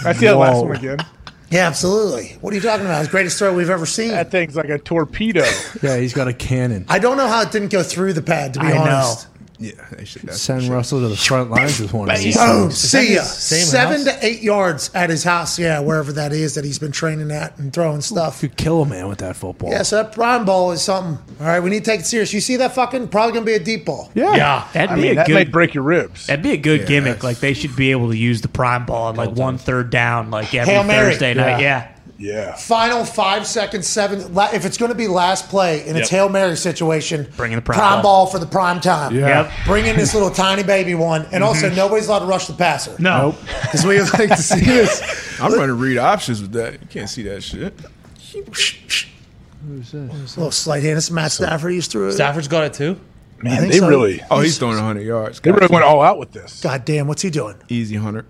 I 0.04 0.12
see 0.12 0.26
that 0.26 0.36
last 0.36 0.64
one 0.64 0.74
again. 0.76 0.98
Yeah, 1.50 1.66
absolutely. 1.68 2.36
What 2.40 2.52
are 2.52 2.56
you 2.56 2.62
talking 2.62 2.86
about? 2.86 3.00
It's 3.00 3.08
the 3.08 3.12
greatest 3.12 3.38
throw 3.38 3.54
we've 3.54 3.70
ever 3.70 3.86
seen. 3.86 4.10
That 4.10 4.30
thing's 4.30 4.56
like 4.56 4.68
a 4.68 4.78
torpedo. 4.78 5.44
Yeah, 5.82 5.96
he's 5.98 6.12
got 6.14 6.26
a 6.28 6.32
cannon. 6.32 6.86
I 6.88 6.98
don't 6.98 7.16
know 7.16 7.28
how 7.28 7.42
it 7.42 7.52
didn't 7.52 7.70
go 7.70 7.82
through 7.82 8.14
the 8.14 8.22
pad. 8.22 8.54
To 8.54 8.60
be 8.60 8.66
I 8.66 8.84
know. 8.84 9.14
Honest. 9.58 9.76
Yeah, 9.76 9.96
they 9.96 10.04
should. 10.04 10.32
Send 10.32 10.68
Russell 10.68 11.00
to 11.00 11.08
the 11.08 11.16
front 11.16 11.50
lines 11.50 11.80
with 11.80 11.92
one 11.92 12.10
of 12.10 12.18
these. 12.18 12.36
Boom. 12.36 12.44
Oh, 12.48 12.62
things. 12.64 12.78
See 12.78 13.14
ya. 13.14 13.22
Seven 13.22 14.04
house? 14.04 14.04
to 14.04 14.24
eight 14.26 14.42
yards 14.42 14.90
at 14.94 15.10
his 15.10 15.24
house. 15.24 15.58
Yeah, 15.58 15.80
wherever 15.80 16.12
that 16.12 16.32
is 16.32 16.54
that 16.54 16.64
he's 16.64 16.78
been 16.78 16.92
training 16.92 17.30
at 17.30 17.56
and 17.58 17.72
throwing 17.72 18.00
stuff. 18.00 18.40
Could 18.40 18.56
kill 18.56 18.82
a 18.82 18.86
man 18.86 19.08
with 19.08 19.18
that 19.18 19.36
football. 19.36 19.70
Yeah, 19.70 19.82
so 19.82 19.96
that 20.02 20.12
prime 20.12 20.44
ball 20.44 20.72
is 20.72 20.82
something. 20.82 21.18
All 21.40 21.46
right, 21.46 21.60
we 21.60 21.70
need 21.70 21.84
to 21.84 21.90
take 21.90 22.00
it 22.00 22.06
serious. 22.06 22.32
You 22.32 22.40
see 22.40 22.56
that 22.56 22.74
fucking 22.74 23.08
probably 23.08 23.32
gonna 23.32 23.46
be 23.46 23.54
a 23.54 23.60
deep 23.60 23.84
ball. 23.84 24.10
Yeah. 24.14 24.34
Yeah. 24.34 24.68
That'd 24.72 24.90
I 24.90 24.94
be 24.96 25.02
mean, 25.02 25.12
a 25.12 25.14
that 25.16 25.26
good. 25.26 25.34
might 25.34 25.52
break 25.52 25.74
your 25.74 25.84
ribs. 25.84 26.26
That'd 26.26 26.42
be 26.42 26.52
a 26.52 26.56
good 26.56 26.86
gimmick. 26.86 27.22
Like 27.22 27.38
they 27.38 27.54
should 27.54 27.76
be 27.76 27.90
able 27.90 28.10
to 28.10 28.16
use 28.16 28.40
the 28.42 28.48
prime 28.48 28.86
ball 28.86 29.08
on 29.08 29.16
like 29.16 29.30
one 29.30 29.58
third 29.58 29.90
down, 29.90 30.30
like 30.30 30.54
every 30.54 30.74
Hail 30.74 30.84
Mary. 30.84 31.12
Thursday 31.12 31.34
night. 31.34 31.60
Yeah. 31.60 31.88
Yeah. 31.88 31.92
Final 32.56 33.04
five 33.04 33.46
seconds, 33.46 33.86
seven. 33.86 34.20
If 34.52 34.64
it's 34.64 34.78
going 34.78 34.90
to 34.90 34.96
be 34.96 35.06
last 35.08 35.48
play 35.48 35.86
and 35.86 35.98
it's 35.98 36.10
Yep. 36.10 36.18
hail 36.18 36.28
mary 36.28 36.56
situation, 36.56 37.28
Bring 37.36 37.52
in 37.52 37.56
the 37.56 37.62
prime 37.62 37.78
prime 37.78 38.02
ball. 38.02 38.24
ball 38.24 38.32
for 38.32 38.38
the 38.38 38.46
prime 38.46 38.80
time. 38.80 39.14
Yeah. 39.14 39.42
Yep. 39.42 39.52
Bring 39.66 39.86
in 39.86 39.96
this 39.96 40.14
little 40.14 40.30
tiny 40.30 40.62
baby 40.62 40.94
one, 40.94 41.22
and 41.22 41.32
mm-hmm. 41.32 41.42
also 41.44 41.70
nobody's 41.70 42.08
allowed 42.08 42.20
to 42.20 42.26
rush 42.26 42.46
the 42.46 42.54
passer. 42.54 42.96
No. 42.98 43.34
because 43.62 43.84
we 43.86 44.00
would 44.00 44.12
like 44.14 44.30
to 44.30 44.36
see 44.42 44.60
this. 44.60 45.40
I'm 45.40 45.52
running 45.52 45.78
read 45.78 45.98
options 45.98 46.40
with 46.40 46.52
that. 46.52 46.74
You 46.80 46.86
can't 46.88 47.08
see 47.08 47.22
that 47.24 47.42
shit. 47.42 47.78
little 50.36 50.50
sleight 50.50 50.82
hand. 50.82 50.96
It's 50.96 51.10
Matt 51.10 51.32
Stafford 51.32 51.72
He's 51.72 51.86
through 51.86 52.08
it. 52.08 52.12
Stafford's 52.12 52.48
got 52.48 52.64
it 52.64 52.72
too. 52.72 52.98
Man, 53.42 53.68
they 53.68 53.78
so. 53.78 53.88
really, 53.88 54.22
Oh, 54.30 54.40
he's 54.40 54.58
throwing 54.58 54.76
100 54.76 55.02
yards. 55.02 55.40
they 55.40 55.52
really 55.52 55.66
went 55.70 55.84
all 55.84 56.00
out 56.00 56.18
with 56.18 56.32
this. 56.32 56.62
God 56.62 56.84
damn, 56.86 57.06
what's 57.06 57.20
he 57.20 57.28
doing? 57.28 57.56
Easy 57.68 57.96
100. 57.96 58.24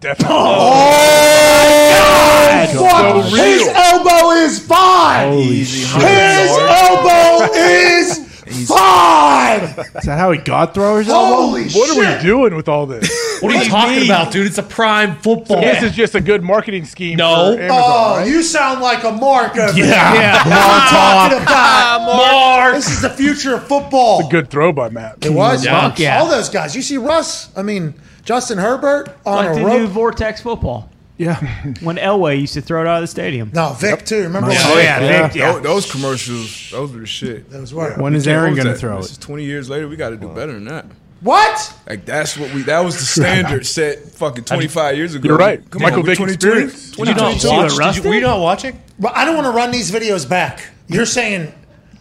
Definitely. 0.00 0.36
Oh, 0.36 1.92
oh, 1.98 2.66
Fuck, 2.66 3.30
so 3.30 3.36
his 3.36 3.66
elbow 3.68 4.30
is 4.32 4.58
five. 4.66 5.32
Easy 5.34 5.80
His 5.80 5.92
100. 5.94 6.68
elbow 6.68 7.54
is 7.54 8.66
five. 8.68 9.78
Is 9.96 10.04
that 10.04 10.18
how 10.18 10.30
he 10.32 10.38
got 10.38 10.74
throwers? 10.74 11.08
elbow? 11.08 11.34
Holy 11.36 11.64
What 11.70 11.88
shit! 11.88 12.04
are 12.04 12.16
we 12.18 12.22
doing 12.22 12.54
with 12.54 12.68
all 12.68 12.86
this? 12.86 13.08
What 13.40 13.54
are 13.54 13.62
you 13.62 13.68
talking 13.70 14.04
about, 14.04 14.32
dude? 14.32 14.46
It's 14.46 14.58
a 14.58 14.62
prime 14.62 15.16
football. 15.16 15.60
This 15.60 15.82
is 15.82 15.92
just 15.92 16.14
a 16.14 16.20
good 16.20 16.42
marketing 16.42 16.84
scheme. 16.84 17.16
No. 17.18 17.54
for 17.54 17.60
Amazon, 17.62 17.82
Oh, 17.84 18.16
right? 18.18 18.28
you 18.28 18.42
sound 18.42 18.80
like 18.80 19.04
a 19.04 19.12
Mark 19.12 19.56
over 19.56 19.78
Yeah. 19.78 19.86
there. 19.86 20.22
Yeah. 20.22 20.42
I'm 20.44 20.88
talking 20.88 21.38
about. 21.42 21.48
Ah, 21.56 22.58
mark. 22.62 22.74
This 22.74 22.90
is 22.90 23.00
the 23.02 23.10
future 23.10 23.54
of 23.54 23.66
football. 23.66 24.22
The 24.22 24.28
good 24.28 24.50
throw 24.50 24.72
by 24.72 24.88
Matt. 24.90 25.24
It 25.24 25.30
was. 25.32 25.64
Yeah. 25.64 25.80
Fuck 25.88 25.98
Yeah. 25.98 26.20
All 26.20 26.28
those 26.28 26.48
guys. 26.48 26.74
You 26.76 26.82
see 26.82 26.96
Russ, 26.98 27.48
I 27.56 27.62
mean, 27.62 27.94
Justin 28.26 28.58
Herbert 28.58 29.16
on 29.24 29.46
Like 29.46 29.56
a 29.56 29.60
the 29.60 29.64
rope. 29.64 29.80
new 29.80 29.86
Vortex 29.86 30.42
football. 30.42 30.90
Yeah. 31.16 31.36
When 31.80 31.96
Elway 31.96 32.38
used 32.40 32.52
to 32.54 32.60
throw 32.60 32.82
it 32.82 32.86
out 32.86 32.96
of 32.96 33.00
the 33.02 33.06
stadium. 33.06 33.50
no, 33.54 33.72
Vick, 33.72 34.04
too. 34.04 34.24
Remember 34.24 34.50
Yeah. 34.52 34.68
when 34.68 34.76
Oh, 34.76 34.80
yeah. 34.80 35.00
Yeah. 35.00 35.26
Vick, 35.28 35.36
yeah. 35.36 35.52
Those, 35.52 35.62
those 35.62 35.90
commercials, 35.90 36.68
those 36.70 36.92
were 36.92 37.00
the 37.00 37.06
shit. 37.06 37.48
Those 37.50 37.72
were. 37.72 37.94
When 37.94 38.14
is 38.14 38.28
Aaron 38.28 38.54
going 38.54 38.66
to 38.66 38.74
throw 38.74 38.98
This 38.98 39.12
is 39.12 39.16
it? 39.16 39.20
20 39.22 39.44
years 39.44 39.70
later, 39.70 39.88
we 39.88 39.96
got 39.96 40.10
to 40.10 40.16
do 40.16 40.28
better 40.28 40.52
than 40.52 40.66
that. 40.66 40.84
What? 41.22 41.72
Like 41.88 42.04
that's 42.04 42.36
what 42.36 42.52
we. 42.52 42.62
That 42.64 42.80
was 42.84 42.98
the 42.98 43.04
standard 43.06 43.64
set 43.78 44.00
fucking 44.12 44.44
25 44.44 44.96
years 44.98 45.14
ago. 45.14 45.28
You're 45.30 45.38
right. 45.38 45.58
Come 45.70 45.80
Michael 45.80 46.00
on, 46.00 46.02
we're 46.04 46.08
Vick 46.10 46.18
22. 46.18 46.34
experience. 46.34 46.90
Did 46.90 46.98
you 47.08 47.14
not 47.14 47.18
22. 47.18 47.30
watch? 47.32 47.40
See 47.40 47.48
what 47.56 47.78
Russ 47.78 47.94
Did 47.94 48.04
you, 48.04 48.10
were 48.10 48.16
you 48.16 48.20
not 48.20 48.40
watching? 48.40 48.82
But 48.98 49.16
I 49.16 49.24
don't 49.24 49.34
want 49.34 49.46
to 49.46 49.52
run 49.52 49.70
these 49.70 49.90
videos 49.90 50.28
back. 50.28 50.68
You're 50.88 51.06
saying, 51.06 51.54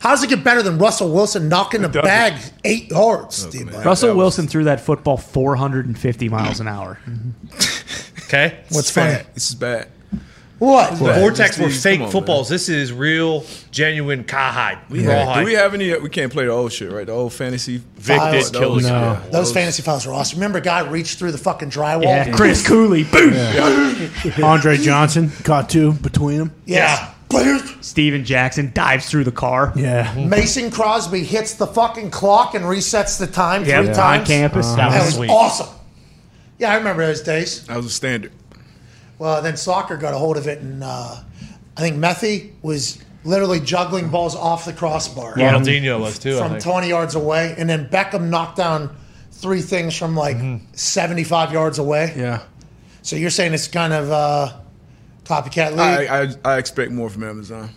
how 0.06 0.12
does 0.12 0.24
it 0.24 0.30
get 0.30 0.44
better 0.44 0.62
than 0.62 0.78
Russell 0.78 1.12
Wilson 1.12 1.50
knocking 1.50 1.82
the 1.82 1.90
bag 1.90 2.40
eight 2.64 2.92
yards, 2.92 3.44
oh, 3.44 3.50
Steve? 3.50 3.72
man. 3.72 3.84
Russell 3.84 4.10
was- 4.10 4.18
Wilson 4.18 4.48
threw 4.48 4.66
that 4.66 4.80
football 4.80 5.18
450 5.18 6.30
miles 6.30 6.60
an 6.60 6.68
hour. 6.68 7.00
Mm-hmm. 7.08 7.82
Okay. 8.28 8.58
What's 8.70 8.88
It's 8.88 8.92
funny? 8.92 9.14
bad. 9.14 9.28
This 9.36 9.50
is 9.50 9.56
bad. 9.56 9.88
What? 10.58 10.90
bad. 11.00 11.20
Vortex 11.20 11.58
Just 11.58 11.60
were 11.60 11.70
fake 11.70 12.02
on, 12.02 12.10
footballs. 12.10 12.50
This 12.50 12.70
is 12.70 12.92
real, 12.92 13.46
genuine 13.70 14.24
cowhide. 14.24 14.80
Yeah. 14.90 15.26
Rawhide. 15.26 15.40
Do 15.42 15.46
we 15.46 15.54
have 15.54 15.74
any? 15.76 15.94
Uh, 15.94 16.00
we 16.00 16.10
can't 16.10 16.32
play 16.34 16.46
the 16.46 16.52
old 16.52 16.74
shit, 16.74 16.92
right? 16.92 17.06
The 17.06 17.12
old 17.12 17.34
fantasy. 17.34 17.84
Vic 17.98 18.18
Files. 18.18 18.50
did 18.50 18.60
kill 18.60 18.76
us. 18.78 18.84
No. 18.84 19.22
Those 19.32 19.54
fantasy 19.54 19.84
files 19.84 20.08
were 20.08 20.14
awesome. 20.14 20.40
Remember, 20.40 20.60
guy 20.60 20.80
reached 20.90 21.20
through 21.20 21.34
the 21.34 21.38
fucking 21.38 21.70
drywall. 21.70 22.04
Yeah. 22.04 22.32
Chris 22.36 22.66
Cooley. 22.68 23.04
Boom. 23.04 23.34
Andre 24.44 24.78
Johnson 24.78 25.30
caught 25.44 25.70
two 25.70 25.94
between 25.94 26.40
them. 26.40 26.52
Yes. 26.66 27.15
Players. 27.44 27.74
Steven 27.82 28.24
Jackson 28.26 28.72
dives 28.74 29.10
through 29.10 29.26
the 29.26 29.32
car. 29.32 29.74
Yeah. 29.76 30.14
Mason 30.16 30.72
Crosby 30.72 31.24
hits 31.24 31.54
the 31.56 31.68
fucking 31.68 32.12
clock 32.12 32.56
and 32.56 32.64
resets 32.66 33.20
the 33.20 33.28
time 33.28 33.66
Yep. 33.66 33.80
three 33.84 33.90
On 33.90 33.96
times. 33.96 34.28
campus. 34.28 34.68
That 34.70 34.78
That 34.78 34.90
That 34.92 34.98
was 35.00 35.06
was 35.06 35.16
Sweet. 35.16 35.30
awesome. 35.30 35.68
Yeah, 36.60 36.72
I 36.72 36.76
remember 36.76 37.06
those 37.06 37.22
days. 37.22 37.64
That 37.66 37.78
was 37.78 37.86
a 37.88 37.90
standard. 37.90 38.32
Well, 39.20 39.42
then 39.42 39.58
soccer 39.58 39.98
got 39.98 40.14
a 40.14 40.18
hold 40.18 40.38
of 40.38 40.48
it, 40.48 40.60
and 40.62 40.84
uh, 40.84 41.16
I 41.78 41.82
think 41.82 41.98
Methy 41.98 42.52
was 42.62 42.98
literally 43.26 43.60
juggling 43.60 44.10
balls 44.10 44.36
off 44.36 44.66
the 44.66 44.74
crossbar 44.74 45.34
Ronaldinho 45.36 46.00
was 46.00 46.20
too. 46.20 46.36
I 46.38 46.40
from 46.40 46.52
think. 46.52 46.64
20 46.64 46.88
yards 46.90 47.16
away, 47.16 47.56
and 47.58 47.70
then 47.70 47.88
Beckham 47.90 48.30
knocked 48.30 48.58
down 48.58 48.96
three 49.32 49.62
things 49.62 49.96
from 49.98 50.16
like 50.16 50.38
75 50.74 51.52
yards 51.52 51.80
away. 51.80 52.14
Yeah. 52.16 52.42
So 53.02 53.16
you're 53.16 53.30
saying 53.30 53.54
it's 53.54 53.68
kind 53.68 53.94
of 53.94 54.12
uh, 54.12 54.54
copycat 55.26 55.72
league? 55.72 55.80
I, 55.80 56.24
I 56.24 56.54
I 56.54 56.58
expect 56.58 56.92
more 56.92 57.10
from 57.10 57.24
Amazon. 57.24 57.70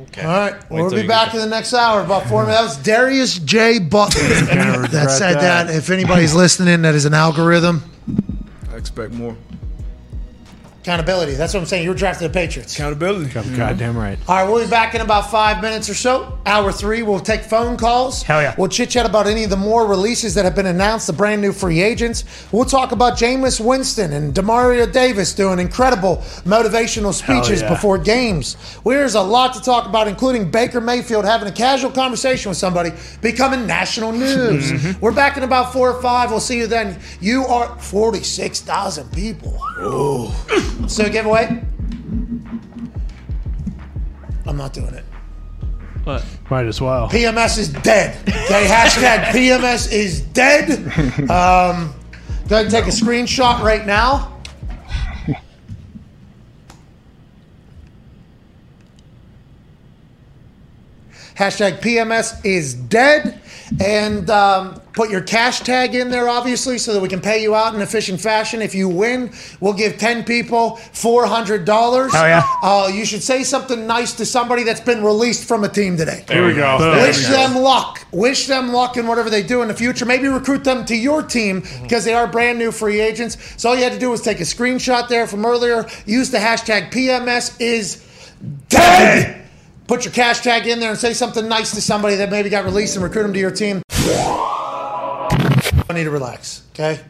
Okay. 0.00 0.22
All 0.22 0.28
right, 0.28 0.70
Wait 0.70 0.80
we'll 0.80 0.90
till 0.90 0.98
be 0.98 1.02
you 1.02 1.08
back 1.08 1.34
in 1.34 1.40
the 1.40 1.46
next 1.46 1.74
hour. 1.74 2.00
About 2.00 2.26
four 2.28 2.44
minutes. 2.46 2.58
That 2.58 2.64
was 2.64 2.76
Darius 2.84 3.38
J. 3.40 3.78
Butler. 3.80 4.22
That 4.22 5.10
said 5.10 5.34
that. 5.34 5.66
that. 5.66 5.74
If 5.74 5.90
anybody's 5.90 6.34
listening, 6.34 6.82
that 6.82 6.94
is 6.94 7.04
an 7.04 7.14
algorithm. 7.14 7.82
I 8.70 8.76
expect 8.76 9.12
more 9.12 9.36
Accountability. 10.82 11.34
That's 11.34 11.52
what 11.52 11.60
I'm 11.60 11.66
saying. 11.66 11.82
You 11.82 11.90
were 11.90 11.96
drafted 11.96 12.30
the 12.30 12.32
Patriots. 12.32 12.74
accountability. 12.74 13.30
Goddamn 13.30 13.96
right. 13.96 14.16
All 14.28 14.36
right, 14.36 14.50
we'll 14.50 14.64
be 14.64 14.70
back 14.70 14.94
in 14.94 15.00
about 15.00 15.30
five 15.30 15.60
minutes 15.60 15.90
or 15.90 15.94
so. 15.94 16.38
Hour 16.46 16.70
three, 16.70 17.02
we'll 17.02 17.18
take 17.18 17.42
phone 17.42 17.76
calls. 17.76 18.22
Hell 18.22 18.40
yeah. 18.40 18.54
We'll 18.56 18.68
chit 18.68 18.90
chat 18.90 19.04
about 19.04 19.26
any 19.26 19.42
of 19.42 19.50
the 19.50 19.56
more 19.56 19.86
releases 19.86 20.34
that 20.34 20.44
have 20.44 20.54
been 20.54 20.66
announced, 20.66 21.08
the 21.08 21.12
brand 21.12 21.42
new 21.42 21.52
free 21.52 21.82
agents. 21.82 22.24
We'll 22.52 22.64
talk 22.64 22.92
about 22.92 23.18
Jameis 23.18 23.60
Winston 23.60 24.12
and 24.12 24.32
Demario 24.32 24.90
Davis 24.90 25.34
doing 25.34 25.58
incredible 25.58 26.18
motivational 26.44 27.12
speeches 27.12 27.60
yeah. 27.60 27.68
before 27.68 27.98
games. 27.98 28.56
Well, 28.84 28.96
There's 28.96 29.16
a 29.16 29.20
lot 29.20 29.54
to 29.54 29.60
talk 29.60 29.86
about, 29.86 30.06
including 30.06 30.48
Baker 30.50 30.80
Mayfield 30.80 31.24
having 31.24 31.48
a 31.48 31.52
casual 31.52 31.90
conversation 31.90 32.50
with 32.50 32.58
somebody, 32.58 32.92
becoming 33.20 33.66
national 33.66 34.12
news. 34.12 34.70
Mm-hmm. 34.70 35.00
We're 35.00 35.12
back 35.12 35.36
in 35.36 35.42
about 35.42 35.72
four 35.72 35.90
or 35.90 36.00
five. 36.00 36.30
We'll 36.30 36.40
see 36.40 36.58
you 36.58 36.68
then. 36.68 37.00
You 37.20 37.44
are 37.46 37.76
46,000 37.80 39.12
people. 39.12 39.58
Oh. 39.78 40.66
So, 40.88 41.08
giveaway? 41.08 41.62
I'm 44.46 44.56
not 44.56 44.72
doing 44.72 44.94
it. 44.94 45.04
What? 46.04 46.24
Might 46.50 46.66
as 46.66 46.80
well. 46.80 47.08
PMS 47.10 47.58
is 47.58 47.68
dead. 47.68 48.16
Okay, 48.26 48.66
hashtag 48.66 49.24
PMS 49.26 49.92
is 49.92 50.22
dead. 50.22 50.70
Um, 51.30 51.92
go 52.48 52.56
ahead 52.56 52.64
and 52.66 52.70
take 52.70 52.84
a 52.86 52.88
screenshot 52.88 53.60
right 53.60 53.86
now. 53.86 54.37
Hashtag 61.38 61.80
PMS 61.80 62.44
is 62.44 62.74
dead. 62.74 63.40
And 63.80 64.28
um, 64.28 64.80
put 64.92 65.08
your 65.08 65.20
cash 65.20 65.60
tag 65.60 65.94
in 65.94 66.10
there, 66.10 66.28
obviously, 66.28 66.78
so 66.78 66.94
that 66.94 67.00
we 67.00 67.08
can 67.08 67.20
pay 67.20 67.40
you 67.40 67.54
out 67.54 67.74
in 67.76 67.80
efficient 67.80 68.20
fashion. 68.20 68.60
If 68.60 68.74
you 68.74 68.88
win, 68.88 69.30
we'll 69.60 69.74
give 69.74 69.98
10 69.98 70.24
people 70.24 70.72
$400. 70.94 71.68
Oh, 71.68 72.26
yeah. 72.26 72.42
Uh, 72.62 72.90
you 72.92 73.04
should 73.04 73.22
say 73.22 73.44
something 73.44 73.86
nice 73.86 74.14
to 74.14 74.26
somebody 74.26 74.64
that's 74.64 74.80
been 74.80 75.04
released 75.04 75.46
from 75.46 75.62
a 75.62 75.68
team 75.68 75.96
today. 75.96 76.24
Here 76.28 76.44
we 76.44 76.54
go. 76.54 76.78
Wish 77.02 77.28
them 77.28 77.54
luck. 77.54 78.04
Wish 78.10 78.48
them 78.48 78.72
luck 78.72 78.96
in 78.96 79.06
whatever 79.06 79.30
they 79.30 79.44
do 79.44 79.62
in 79.62 79.68
the 79.68 79.74
future. 79.74 80.06
Maybe 80.06 80.26
recruit 80.26 80.64
them 80.64 80.84
to 80.86 80.96
your 80.96 81.22
team 81.22 81.62
because 81.82 82.04
they 82.04 82.14
are 82.14 82.26
brand 82.26 82.58
new 82.58 82.72
free 82.72 83.00
agents. 83.00 83.36
So 83.60 83.68
all 83.68 83.76
you 83.76 83.84
had 83.84 83.92
to 83.92 83.98
do 84.00 84.10
was 84.10 84.22
take 84.22 84.40
a 84.40 84.44
screenshot 84.44 85.08
there 85.08 85.28
from 85.28 85.46
earlier. 85.46 85.86
Use 86.04 86.30
the 86.30 86.38
hashtag 86.38 86.90
PMS 86.90 87.60
is 87.60 88.04
dead. 88.68 89.47
Put 89.88 90.04
your 90.04 90.12
cash 90.12 90.40
tag 90.42 90.66
in 90.66 90.80
there 90.80 90.90
and 90.90 90.98
say 90.98 91.14
something 91.14 91.48
nice 91.48 91.70
to 91.74 91.80
somebody 91.80 92.16
that 92.16 92.30
maybe 92.30 92.50
got 92.50 92.66
released 92.66 92.94
and 92.96 93.02
recruit 93.02 93.22
them 93.22 93.32
to 93.32 93.38
your 93.38 93.50
team. 93.50 93.80
I 93.90 95.28
need 95.94 96.04
to 96.04 96.10
relax, 96.10 96.62
okay? 96.74 97.00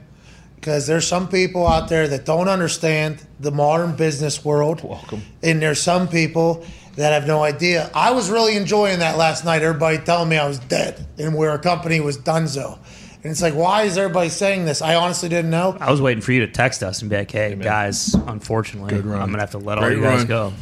Because 0.55 0.87
there's 0.87 1.05
some 1.05 1.29
people 1.29 1.67
out 1.67 1.89
there 1.89 2.07
that 2.07 2.25
don't 2.25 2.49
understand 2.49 3.27
the 3.41 3.51
modern 3.51 3.97
business 3.97 4.45
world. 4.45 4.85
Welcome. 4.85 5.23
And 5.43 5.61
there's 5.61 5.83
some 5.83 6.07
people 6.07 6.65
that 6.95 7.13
have 7.13 7.27
no 7.27 7.43
idea. 7.43 7.91
I 7.95 8.13
was 8.13 8.31
really 8.31 8.57
enjoying 8.57 9.01
that 9.01 9.17
last 9.17 9.45
night. 9.45 9.63
Everybody 9.63 9.99
telling 9.99 10.29
me 10.29 10.37
I 10.37 10.47
was 10.47 10.61
dead 10.61 11.05
and 11.19 11.35
where 11.35 11.55
a 11.55 11.59
company 11.59 11.99
was 11.99 12.17
donezo. 12.17 12.79
And 13.25 13.33
it's 13.33 13.43
like, 13.43 13.55
why 13.55 13.83
is 13.83 13.99
everybody 13.99 14.29
saying 14.29 14.67
this? 14.67 14.83
I 14.83 14.95
honestly 14.95 15.29
didn't 15.29 15.51
know. 15.51 15.77
I 15.81 15.91
was 15.91 16.01
waiting 16.01 16.21
for 16.23 16.31
you 16.31 16.47
to 16.47 16.53
text 16.53 16.85
us 16.85 17.01
and 17.01 17.11
be 17.11 17.17
like, 17.17 17.31
"Hey 17.33 17.57
guys, 17.57 18.15
unfortunately, 18.15 18.95
I'm 18.95 19.03
gonna 19.09 19.41
have 19.41 19.51
to 19.51 19.59
let 19.59 19.79
all 19.79 19.85
Great 19.85 19.97
you 19.97 20.05
guys 20.05 20.19
run. 20.19 20.27
go." 20.29 20.53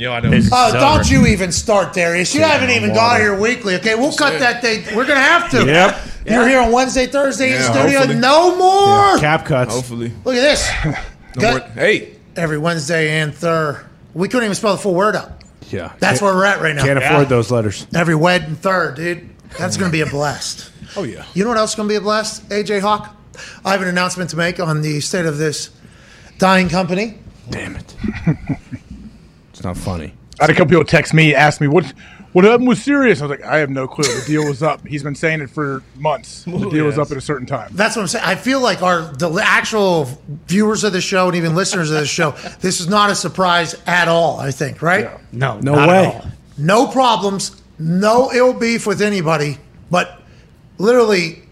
You 0.00 0.06
know, 0.06 0.12
I 0.14 0.20
know. 0.20 0.30
This- 0.30 0.48
Oh, 0.50 0.66
It's 0.68 0.76
uh, 0.76 0.80
don't 0.80 1.10
you 1.10 1.26
even 1.26 1.52
start, 1.52 1.92
Darius. 1.92 2.34
You 2.34 2.40
haven't 2.40 2.70
even 2.70 2.94
got 2.94 3.20
here 3.20 3.38
weekly. 3.38 3.74
Okay, 3.76 3.94
we'll 3.96 4.14
cut 4.14 4.38
that 4.38 4.62
day. 4.62 4.78
We're 4.96 5.04
going 5.04 5.18
to 5.18 5.22
have 5.22 5.50
to. 5.50 5.66
Yep. 5.66 6.00
You're 6.26 6.48
here 6.48 6.60
on 6.60 6.72
Wednesday, 6.72 7.06
Thursday 7.06 7.48
in 7.48 7.60
Yeah, 7.60 7.70
studio. 7.70 7.98
hopefully. 7.98 8.18
No 8.18 8.56
more. 8.56 9.18
Cap 9.18 9.44
cuts. 9.44 9.74
Hopefully. 9.74 10.10
Look 10.24 10.34
at 10.36 10.40
this. 10.40 10.68
No 11.36 11.40
Good. 11.42 11.60
more- 11.62 11.70
hey, 11.74 12.16
Every 12.34 12.58
Wednesday 12.58 13.20
and 13.20 13.32
third. 13.32 13.84
We 14.14 14.26
couldn't 14.26 14.46
even 14.46 14.54
spell 14.56 14.74
the 14.74 14.82
full 14.82 14.94
word 14.94 15.14
out. 15.14 15.30
Yeah. 15.70 15.92
That's 16.00 16.20
where 16.20 16.34
we're 16.34 16.44
at 16.44 16.60
right 16.60 16.74
now. 16.74 16.82
Can't 16.84 16.98
afford 16.98 17.28
those 17.28 17.52
letters. 17.52 17.86
Every 17.94 18.16
wed 18.16 18.42
and 18.44 18.58
third, 18.58 18.96
dude. 18.96 19.28
That's 19.56 19.76
going 19.76 19.90
to 19.90 19.92
be 19.92 20.00
a 20.00 20.06
blast. 20.06 20.72
oh 20.96 21.04
yeah. 21.04 21.24
You 21.34 21.44
know 21.44 21.50
what 21.50 21.58
else 21.58 21.70
is 21.70 21.76
going 21.76 21.88
to 21.88 21.92
be 21.92 21.96
a 21.96 22.00
blast? 22.00 22.48
AJ 22.48 22.80
Hawk. 22.80 23.14
I 23.64 23.70
have 23.72 23.80
an 23.82 23.86
announcement 23.88 24.30
to 24.30 24.36
make 24.36 24.58
on 24.58 24.80
the 24.82 24.98
state 25.00 25.26
of 25.26 25.38
this 25.38 25.70
dying 26.38 26.68
company. 26.68 27.18
Damn 27.50 27.76
it. 27.76 27.94
it's 29.60 29.66
not 29.66 29.76
funny. 29.76 30.14
I 30.40 30.44
had 30.44 30.50
a 30.50 30.54
couple 30.54 30.70
people 30.70 30.84
text 30.84 31.12
me, 31.12 31.34
ask 31.34 31.60
me 31.60 31.68
what 31.68 31.92
what 32.32 32.46
happened 32.46 32.66
with 32.68 32.78
Sirius. 32.78 33.20
I 33.20 33.26
was 33.26 33.30
like, 33.38 33.42
I 33.46 33.58
have 33.58 33.68
no 33.68 33.86
clue. 33.86 34.04
The 34.04 34.24
deal 34.26 34.46
was 34.46 34.62
up. 34.62 34.86
He's 34.86 35.02
been 35.02 35.14
saying 35.14 35.42
it 35.42 35.50
for 35.50 35.82
months. 35.96 36.44
The 36.44 36.70
deal 36.70 36.86
was 36.86 36.98
up 36.98 37.10
at 37.10 37.18
a 37.18 37.20
certain 37.20 37.46
time. 37.46 37.70
That's 37.74 37.94
what 37.94 38.02
I'm 38.02 38.08
saying. 38.08 38.24
I 38.24 38.36
feel 38.36 38.60
like 38.60 38.80
our 38.80 39.02
the 39.02 39.30
actual 39.44 40.08
viewers 40.46 40.82
of 40.82 40.94
the 40.94 41.02
show 41.02 41.26
and 41.26 41.36
even 41.36 41.54
listeners 41.54 41.90
of 41.90 41.98
the 42.00 42.06
show, 42.06 42.30
this 42.60 42.80
is 42.80 42.88
not 42.88 43.10
a 43.10 43.14
surprise 43.14 43.74
at 43.86 44.08
all. 44.08 44.40
I 44.40 44.50
think, 44.50 44.80
right? 44.80 45.10
No, 45.30 45.60
No 45.60 45.74
not 45.74 45.88
way. 45.90 46.06
At 46.06 46.14
all. 46.14 46.30
No 46.56 46.86
problems, 46.86 47.60
no 47.78 48.30
ill 48.32 48.54
beef 48.54 48.86
with 48.86 49.02
anybody, 49.02 49.58
but 49.90 50.22
literally 50.78 51.42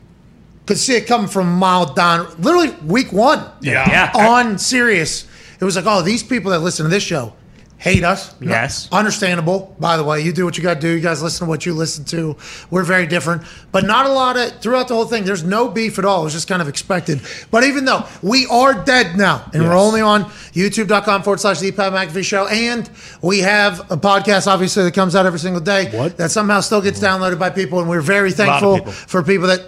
could 0.65 0.79
see 0.79 0.97
it 0.97 1.07
coming 1.07 1.29
from 1.29 1.47
a 1.49 1.57
mile 1.57 1.93
down. 1.93 2.27
Literally 2.41 2.71
week 2.87 3.13
one, 3.13 3.45
Yeah. 3.61 3.87
Yeah. 3.91 4.29
on 4.31 4.57
Sirius, 4.57 5.27
it 5.61 5.65
was 5.65 5.77
like, 5.77 5.85
oh, 5.87 6.01
these 6.01 6.23
people 6.23 6.53
that 6.53 6.61
listen 6.61 6.85
to 6.85 6.91
this 6.91 7.03
show 7.03 7.35
hate 7.79 8.03
us. 8.03 8.35
Yes. 8.41 8.89
Understandable, 8.91 9.75
by 9.79 9.97
the 9.97 10.03
way. 10.03 10.21
You 10.21 10.33
do 10.33 10.45
what 10.45 10.57
you 10.57 10.65
got 10.65 10.75
to 10.75 10.81
do. 10.81 10.89
You 10.89 11.01
guys 11.01 11.23
listen 11.23 11.47
to 11.47 11.49
what 11.49 11.65
you 11.65 11.73
listen 11.73 12.05
to. 12.07 12.37
We're 12.71 12.83
very 12.83 13.07
different, 13.07 13.43
but 13.71 13.85
not 13.85 14.07
a 14.07 14.13
lot 14.13 14.37
of, 14.37 14.61
throughout 14.61 14.89
the 14.89 14.95
whole 14.95 15.05
thing, 15.05 15.25
there's 15.25 15.45
no 15.45 15.69
beef 15.69 15.97
at 15.99 16.05
all. 16.05 16.23
It 16.23 16.25
was 16.25 16.33
just 16.33 16.49
kind 16.49 16.61
of 16.61 16.67
expected. 16.69 17.21
But 17.53 17.63
even 17.63 17.85
though 17.85 18.05
we 18.21 18.47
are 18.47 18.75
dead 18.85 19.17
now, 19.17 19.49
and 19.55 19.63
we're 19.63 19.79
only 19.79 20.01
on 20.01 20.25
youtube.com 20.55 21.23
forward 21.23 21.39
slash 21.39 21.61
the 21.61 21.71
Pat 21.71 21.93
McAfee 21.93 22.25
show, 22.25 22.49
and 22.49 22.91
we 23.23 23.39
have 23.39 23.81
a 23.93 23.97
podcast, 23.97 24.49
obviously, 24.49 24.83
that 24.83 24.95
comes 24.95 25.15
out 25.15 25.25
every 25.25 25.39
single 25.39 25.63
day 25.63 25.97
What? 25.97 26.17
that 26.17 26.33
somehow 26.33 26.61
still 26.61 26.83
gets 26.83 26.99
downloaded 26.99 27.39
by 27.39 27.51
people, 27.51 27.79
and 27.79 27.89
we're 27.89 28.01
very 28.01 28.33
thankful 28.33 28.79
people. 28.79 28.93
for 28.93 29.23
people 29.23 29.47
that 29.47 29.63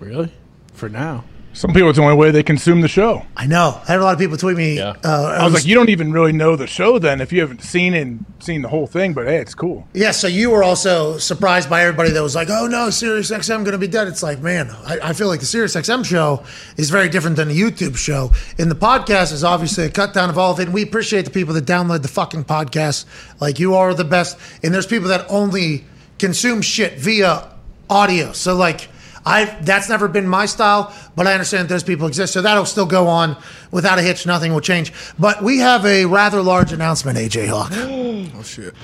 Really? 0.00 0.32
For 0.72 0.88
now. 0.88 1.24
Some 1.56 1.72
people, 1.72 1.88
it's 1.88 1.96
the 1.96 2.04
only 2.04 2.16
way 2.16 2.30
they 2.30 2.42
consume 2.42 2.82
the 2.82 2.88
show. 2.88 3.24
I 3.34 3.46
know. 3.46 3.80
I 3.88 3.92
had 3.92 4.00
a 4.00 4.04
lot 4.04 4.12
of 4.12 4.18
people 4.18 4.36
tweet 4.36 4.58
me. 4.58 4.76
Yeah. 4.76 4.92
Uh, 5.02 5.38
I 5.40 5.44
was 5.44 5.54
like, 5.54 5.64
you 5.64 5.74
don't 5.74 5.88
even 5.88 6.12
really 6.12 6.32
know 6.32 6.54
the 6.54 6.66
show 6.66 6.98
then 6.98 7.22
if 7.22 7.32
you 7.32 7.40
haven't 7.40 7.62
seen 7.62 7.94
and 7.94 8.26
seen 8.40 8.60
the 8.60 8.68
whole 8.68 8.86
thing. 8.86 9.14
But 9.14 9.26
hey, 9.26 9.38
it's 9.38 9.54
cool. 9.54 9.88
Yeah, 9.94 10.10
so 10.10 10.26
you 10.26 10.50
were 10.50 10.62
also 10.62 11.16
surprised 11.16 11.70
by 11.70 11.80
everybody 11.80 12.10
that 12.10 12.22
was 12.22 12.34
like, 12.34 12.50
"Oh 12.50 12.66
no, 12.66 12.90
Sirius 12.90 13.30
XM 13.30 13.64
going 13.64 13.72
to 13.72 13.78
be 13.78 13.88
dead." 13.88 14.06
It's 14.06 14.22
like, 14.22 14.40
man, 14.40 14.70
I, 14.84 14.98
I 15.02 15.12
feel 15.14 15.28
like 15.28 15.40
the 15.40 15.46
Sirius 15.46 15.74
XM 15.74 16.04
show 16.04 16.44
is 16.76 16.90
very 16.90 17.08
different 17.08 17.36
than 17.36 17.48
the 17.48 17.58
YouTube 17.58 17.96
show. 17.96 18.32
And 18.58 18.70
the 18.70 18.76
podcast 18.76 19.32
is 19.32 19.42
obviously 19.42 19.86
a 19.86 19.90
cut 19.90 20.12
down 20.12 20.28
of 20.28 20.36
all 20.36 20.52
of 20.52 20.60
it. 20.60 20.64
And 20.64 20.74
we 20.74 20.82
appreciate 20.82 21.24
the 21.24 21.30
people 21.30 21.54
that 21.54 21.64
download 21.64 22.02
the 22.02 22.08
fucking 22.08 22.44
podcast. 22.44 23.06
Like 23.40 23.58
you 23.58 23.76
are 23.76 23.94
the 23.94 24.04
best. 24.04 24.38
And 24.62 24.74
there's 24.74 24.86
people 24.86 25.08
that 25.08 25.24
only 25.30 25.86
consume 26.18 26.60
shit 26.60 26.98
via 26.98 27.50
audio. 27.88 28.32
So 28.32 28.54
like. 28.54 28.90
I 29.26 29.46
that's 29.62 29.88
never 29.88 30.06
been 30.06 30.28
my 30.28 30.46
style, 30.46 30.94
but 31.16 31.26
I 31.26 31.32
understand 31.32 31.68
that 31.68 31.74
those 31.74 31.82
people 31.82 32.06
exist, 32.06 32.32
so 32.32 32.40
that'll 32.42 32.64
still 32.64 32.86
go 32.86 33.08
on 33.08 33.36
without 33.72 33.98
a 33.98 34.02
hitch. 34.02 34.24
Nothing 34.24 34.54
will 34.54 34.60
change. 34.60 34.92
But 35.18 35.42
we 35.42 35.58
have 35.58 35.84
a 35.84 36.06
rather 36.06 36.40
large 36.40 36.72
announcement, 36.72 37.18
AJ 37.18 37.48
Hawk. 37.48 37.72
Oh 38.38 38.42
shit. 38.42 38.74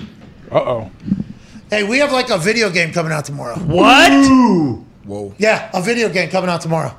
Uh 0.50 0.58
oh. 0.60 0.90
Hey, 1.70 1.84
we 1.84 1.98
have 1.98 2.12
like 2.12 2.30
a 2.30 2.38
video 2.38 2.70
game 2.70 2.92
coming 2.92 3.12
out 3.12 3.24
tomorrow. 3.24 3.56
What? 3.56 4.12
Whoa. 5.04 5.34
Yeah, 5.38 5.70
a 5.72 5.80
video 5.80 6.08
game 6.08 6.28
coming 6.28 6.50
out 6.50 6.60
tomorrow. 6.60 6.94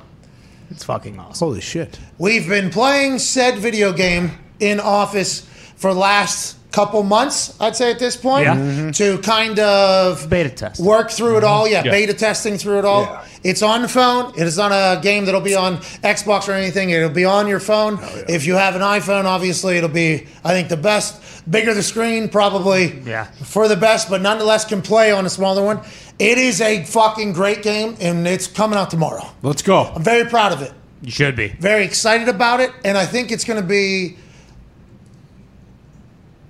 It's 0.70 0.84
fucking 0.84 1.18
awesome. 1.18 1.48
Holy 1.48 1.60
shit. 1.60 1.98
We've 2.18 2.48
been 2.48 2.70
playing 2.70 3.18
said 3.18 3.58
video 3.58 3.92
game 3.92 4.32
in 4.58 4.80
office 4.80 5.40
for 5.76 5.92
last 5.92 6.56
couple 6.74 7.02
months, 7.04 7.54
I'd 7.60 7.76
say 7.76 7.90
at 7.92 7.98
this 8.00 8.16
point, 8.16 8.46
Yeah. 8.46 8.56
Mhm. 8.56 8.96
to 8.96 9.18
kind 9.18 9.58
of 9.60 10.28
Beta 10.28 10.50
test. 10.50 10.80
work 10.80 11.10
through 11.12 11.36
it 11.38 11.44
all. 11.44 11.68
Yeah, 11.68 11.82
Yeah. 11.84 11.92
beta 11.92 12.14
testing 12.14 12.58
through 12.58 12.80
it 12.80 12.84
all. 12.84 13.02
Yeah. 13.02 13.20
It's 13.44 13.62
on 13.62 13.82
the 13.82 13.88
phone. 13.88 14.32
It 14.36 14.46
is 14.46 14.58
on 14.58 14.72
a 14.72 14.98
game 15.00 15.24
that'll 15.26 15.40
be 15.40 15.54
on 15.54 15.78
Xbox 16.02 16.48
or 16.48 16.52
anything. 16.52 16.90
It'll 16.90 17.08
be 17.10 17.24
on 17.24 17.46
your 17.46 17.60
phone. 17.60 17.98
If 18.28 18.44
you 18.46 18.56
have 18.56 18.74
an 18.74 18.82
iPhone, 18.82 19.24
obviously 19.24 19.76
it'll 19.76 19.88
be, 19.88 20.26
I 20.44 20.50
think, 20.52 20.68
the 20.68 20.76
best. 20.76 21.14
Bigger 21.48 21.74
the 21.74 21.82
screen, 21.82 22.28
probably 22.28 22.92
Yeah. 23.06 23.26
for 23.44 23.68
the 23.68 23.76
best, 23.76 24.08
but 24.10 24.20
nonetheless 24.22 24.64
can 24.64 24.80
play 24.82 25.12
on 25.12 25.26
a 25.26 25.30
smaller 25.30 25.62
one. 25.62 25.78
It 26.18 26.38
is 26.38 26.60
a 26.60 26.82
fucking 26.84 27.34
great 27.34 27.62
game, 27.62 27.96
and 28.00 28.26
it's 28.26 28.46
coming 28.46 28.78
out 28.78 28.90
tomorrow. 28.90 29.26
Let's 29.42 29.62
go. 29.62 29.90
I'm 29.94 30.02
very 30.02 30.24
proud 30.24 30.52
of 30.52 30.62
it 30.62 30.72
You 31.02 31.10
should 31.10 31.36
be. 31.36 31.52
very 31.60 31.84
excited 31.84 32.28
about 32.28 32.60
it, 32.60 32.70
and 32.84 32.96
I 32.96 33.04
think 33.06 33.30
it's 33.30 33.44
going 33.44 33.60
to 33.60 33.66
be. 33.66 34.16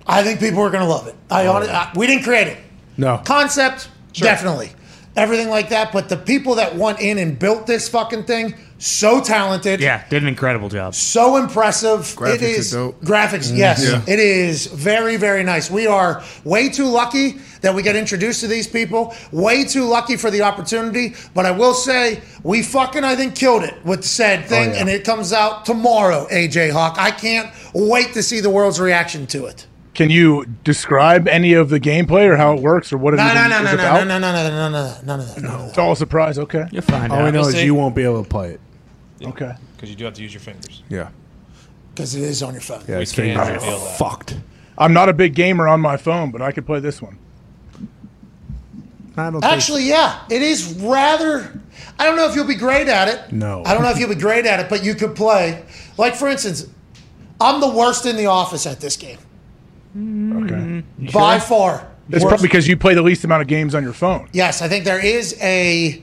I 0.06 0.22
think 0.22 0.40
people 0.40 0.60
are 0.60 0.70
going 0.70 0.82
to 0.82 0.88
love 0.88 1.06
it. 1.06 1.14
I, 1.30 1.46
oh, 1.46 1.52
hon- 1.52 1.62
I 1.68 1.90
we 1.96 2.06
didn't 2.06 2.24
create 2.24 2.48
it. 2.48 2.58
No. 2.96 3.20
Concept, 3.24 3.88
definitely, 4.12 4.70
everything 5.16 5.48
like 5.48 5.70
that. 5.70 5.92
But 5.92 6.08
the 6.08 6.16
people 6.16 6.56
that 6.56 6.76
went 6.76 7.00
in 7.00 7.18
and 7.18 7.38
built 7.38 7.66
this 7.66 7.88
fucking 7.88 8.24
thing, 8.24 8.54
so 8.78 9.20
talented, 9.22 9.80
Yeah, 9.80 10.06
did 10.10 10.22
an 10.22 10.28
incredible 10.28 10.68
job. 10.68 10.94
so 10.94 11.36
impressive. 11.36 12.00
Graphics 12.16 12.34
it 12.34 12.42
are 12.42 12.46
is 12.60 12.70
dope. 12.72 13.00
graphics. 13.00 13.48
Mm-hmm. 13.48 13.56
Yes, 13.56 13.82
Yeah. 13.90 14.02
it 14.06 14.18
is 14.20 14.66
very 14.66 15.16
very 15.16 15.42
nice. 15.42 15.70
We 15.70 15.86
are 15.86 16.22
way 16.44 16.68
too 16.68 16.84
lucky 16.86 17.38
that 17.62 17.74
we 17.74 17.82
get 17.82 17.96
introduced 17.96 18.40
to 18.40 18.46
these 18.46 18.66
people. 18.68 19.14
Way 19.32 19.64
too 19.64 19.84
lucky 19.84 20.16
for 20.16 20.30
the 20.30 20.42
opportunity. 20.42 21.14
But 21.32 21.46
I 21.46 21.50
will 21.52 21.72
say 21.74 22.20
we 22.42 22.62
fucking 22.62 23.04
I 23.04 23.16
think 23.16 23.34
killed 23.34 23.62
it 23.64 23.74
with 23.84 24.02
the 24.02 24.08
said 24.08 24.40
oh, 24.44 24.48
thing, 24.48 24.70
yeah. 24.70 24.80
and 24.80 24.88
it 24.90 25.04
comes 25.04 25.32
out 25.32 25.64
tomorrow. 25.64 26.26
AJ 26.30 26.70
Hawk. 26.72 26.96
I 26.98 27.10
can't 27.10 27.50
wait 27.72 28.12
to 28.14 28.22
see 28.22 28.40
the 28.40 28.50
world's 28.50 28.78
reaction 28.78 29.26
to 29.28 29.46
it. 29.46 29.66
Can 29.94 30.10
you 30.10 30.44
describe 30.64 31.28
any 31.28 31.52
of 31.54 31.68
the 31.70 31.78
gameplay 31.78 32.28
or 32.28 32.36
how 32.36 32.52
it 32.54 32.60
works 32.60 32.92
or 32.92 32.98
what 32.98 33.14
it 33.14 33.18
No, 33.18 33.24
even 33.26 33.34
no, 33.36 33.48
no, 33.48 33.56
is 33.58 33.64
no, 33.64 33.70
no, 33.70 33.74
about? 33.74 34.06
no, 34.08 34.18
no, 34.18 34.32
no, 34.32 34.48
no, 34.48 34.50
no, 34.50 34.68
no, 34.70 34.96
none 35.04 35.20
of 35.20 35.34
that. 35.34 35.42
None 35.42 35.60
of 35.60 35.68
It's 35.68 35.78
all 35.78 35.92
a 35.92 35.96
surprise. 35.96 36.38
Okay. 36.38 36.64
You'll 36.72 36.82
find 36.82 37.12
All 37.12 37.18
we 37.22 37.28
out. 37.28 37.34
know 37.34 37.40
We'll 37.40 37.48
is 37.50 37.62
you 37.62 37.74
won't 37.74 37.94
be 37.94 38.02
able 38.02 38.22
to 38.22 38.28
play 38.28 38.50
it. 38.50 38.60
Okay. 39.24 39.52
Because 39.76 39.90
you 39.90 39.96
do 39.96 40.04
have 40.04 40.14
to 40.14 40.22
use 40.22 40.34
your 40.34 40.40
fingers. 40.40 40.82
Yeah. 40.88 41.10
Because 41.94 42.16
it 42.16 42.22
is 42.22 42.42
on 42.42 42.54
your 42.54 42.60
phone. 42.60 42.82
Yeah, 42.88 42.98
it's 42.98 43.12
can't 43.12 43.36
gonna 43.36 43.52
reveal 43.54 43.78
that. 43.78 43.96
fucked. 43.98 44.36
I'm 44.76 44.92
not 44.92 45.08
a 45.08 45.12
big 45.12 45.34
gamer 45.36 45.68
on 45.68 45.80
my 45.80 45.96
phone, 45.96 46.32
but 46.32 46.42
I 46.42 46.50
could 46.50 46.66
play 46.66 46.80
this 46.80 47.00
one. 47.00 47.16
I 49.16 49.30
don't 49.30 49.40
think- 49.40 49.44
Actually, 49.52 49.84
yeah, 49.84 50.22
it 50.28 50.42
is 50.42 50.74
rather. 50.80 51.60
I 52.00 52.04
don't 52.04 52.16
know 52.16 52.28
if 52.28 52.34
you'll 52.34 52.48
be 52.48 52.56
great 52.56 52.88
at 52.88 53.06
it. 53.06 53.32
No. 53.32 53.62
I 53.64 53.72
don't 53.74 53.84
know 53.84 53.90
if 53.90 53.98
you'll 54.00 54.08
be 54.08 54.16
great 54.16 54.44
at 54.44 54.58
it, 54.58 54.68
but 54.68 54.84
you 54.84 54.96
could 54.96 55.14
play. 55.14 55.62
Like 55.96 56.16
for 56.16 56.26
instance, 56.28 56.66
I'm 57.40 57.60
the 57.60 57.68
worst 57.68 58.06
in 58.06 58.16
the 58.16 58.26
office 58.26 58.66
at 58.66 58.80
this 58.80 58.96
game 58.96 59.18
Okay. 59.96 60.84
by 61.12 61.38
far. 61.38 61.90
It's 62.08 62.22
Worst. 62.22 62.28
probably 62.28 62.48
because 62.48 62.68
you 62.68 62.76
play 62.76 62.94
the 62.94 63.02
least 63.02 63.24
amount 63.24 63.42
of 63.42 63.48
games 63.48 63.74
on 63.74 63.82
your 63.82 63.94
phone. 63.94 64.28
yes, 64.32 64.60
I 64.60 64.68
think 64.68 64.84
there 64.84 65.04
is 65.04 65.36
a 65.40 66.02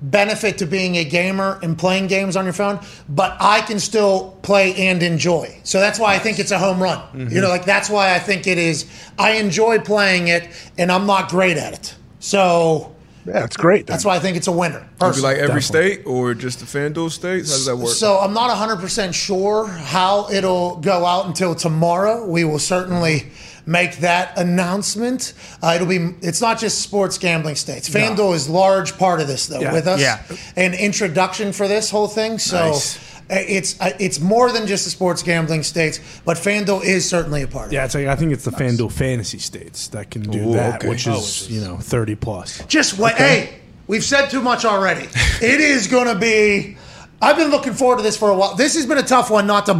benefit 0.00 0.58
to 0.58 0.66
being 0.66 0.96
a 0.96 1.04
gamer 1.04 1.60
and 1.62 1.78
playing 1.78 2.08
games 2.08 2.36
on 2.36 2.44
your 2.44 2.52
phone, 2.52 2.80
but 3.08 3.36
I 3.38 3.60
can 3.60 3.78
still 3.78 4.36
play 4.42 4.74
and 4.74 5.02
enjoy. 5.02 5.56
So 5.62 5.78
that's 5.78 5.98
why 5.98 6.14
I 6.14 6.18
think 6.18 6.38
it's 6.38 6.50
a 6.50 6.58
home 6.58 6.82
run. 6.82 6.98
Mm-hmm. 6.98 7.28
You 7.28 7.40
know, 7.40 7.48
like 7.48 7.64
that's 7.64 7.88
why 7.88 8.14
I 8.14 8.18
think 8.18 8.46
it 8.46 8.58
is. 8.58 8.86
I 9.18 9.32
enjoy 9.32 9.78
playing 9.78 10.28
it, 10.28 10.48
and 10.78 10.90
I'm 10.90 11.06
not 11.06 11.28
great 11.28 11.56
at 11.56 11.72
it. 11.74 11.94
So 12.18 12.91
Yeah, 13.24 13.44
it's 13.44 13.56
great. 13.56 13.86
then. 13.86 13.94
that's 13.94 14.04
why 14.04 14.16
I 14.16 14.18
think 14.18 14.36
it's 14.36 14.48
a 14.48 14.52
winner. 14.52 14.78
It'd 14.78 14.90
be 14.90 14.96
personally. 14.98 15.34
like 15.34 15.42
every 15.42 15.60
Definitely. 15.60 15.94
state 15.96 16.06
or 16.06 16.34
just 16.34 16.58
the 16.60 16.66
FanDuel 16.66 17.10
states? 17.10 17.50
How 17.50 17.56
does 17.56 17.66
that 17.66 17.76
work? 17.76 17.88
So 17.94 18.18
I'm 18.18 18.32
not 18.34 18.50
100% 18.50 19.14
sure 19.14 19.66
how 19.68 20.28
it'll 20.30 20.76
go 20.76 21.04
out 21.06 21.26
until 21.26 21.54
tomorrow. 21.54 22.26
We 22.26 22.44
will 22.44 22.58
certainly 22.58 23.26
make 23.64 23.98
that 23.98 24.36
announcement. 24.38 25.34
Uh, 25.62 25.72
it'll 25.76 25.86
be 25.86 26.14
it's 26.20 26.40
not 26.40 26.58
just 26.58 26.80
sports 26.82 27.16
gambling 27.18 27.54
states. 27.54 27.88
FanDuel 27.88 28.34
is 28.34 28.48
large 28.48 28.98
part 28.98 29.20
of 29.20 29.28
this 29.28 29.46
though 29.46 29.60
Yeah. 29.60 29.72
with 29.72 29.86
us. 29.86 30.00
Yeah. 30.00 30.20
An 30.56 30.74
introduction 30.74 31.52
for 31.52 31.68
this 31.68 31.90
whole 31.90 32.08
thing. 32.08 32.38
So 32.40 32.70
Nice. 32.70 32.98
Uh, 33.32 33.36
it's 33.48 33.80
uh, 33.80 33.96
it's 33.98 34.20
more 34.20 34.52
than 34.52 34.66
just 34.66 34.84
the 34.84 34.90
sports 34.90 35.22
gambling 35.22 35.62
states, 35.62 36.00
but 36.26 36.36
FanDuel 36.36 36.84
is 36.84 37.08
certainly 37.08 37.40
a 37.42 37.48
part 37.48 37.66
of 37.66 37.72
it. 37.72 37.76
Yeah, 37.76 37.86
it's 37.86 37.94
like 37.94 38.06
I 38.06 38.14
think 38.14 38.32
it's 38.32 38.44
the 38.44 38.50
FanDuel 38.50 38.92
fantasy 38.92 39.38
states 39.38 39.88
that 39.88 40.10
can 40.10 40.22
do 40.22 40.50
Ooh, 40.50 40.52
that, 40.52 40.80
okay. 40.80 40.88
which 40.90 41.06
is 41.06 41.50
you 41.50 41.62
know 41.62 41.78
thirty 41.78 42.14
plus. 42.14 42.62
Just 42.66 42.98
wait. 42.98 43.14
Hey, 43.14 43.60
we've 43.86 44.04
said 44.04 44.28
too 44.28 44.42
much 44.42 44.66
already. 44.66 45.06
it 45.40 45.60
is 45.60 45.86
going 45.86 46.08
to 46.08 46.14
be. 46.14 46.76
I've 47.22 47.36
been 47.36 47.50
looking 47.50 47.72
forward 47.72 47.98
to 47.98 48.02
this 48.02 48.16
for 48.16 48.30
a 48.30 48.36
while. 48.36 48.56
This 48.56 48.74
has 48.74 48.84
been 48.84 48.98
a 48.98 49.02
tough 49.02 49.30
one 49.30 49.46
not 49.46 49.66
to, 49.66 49.74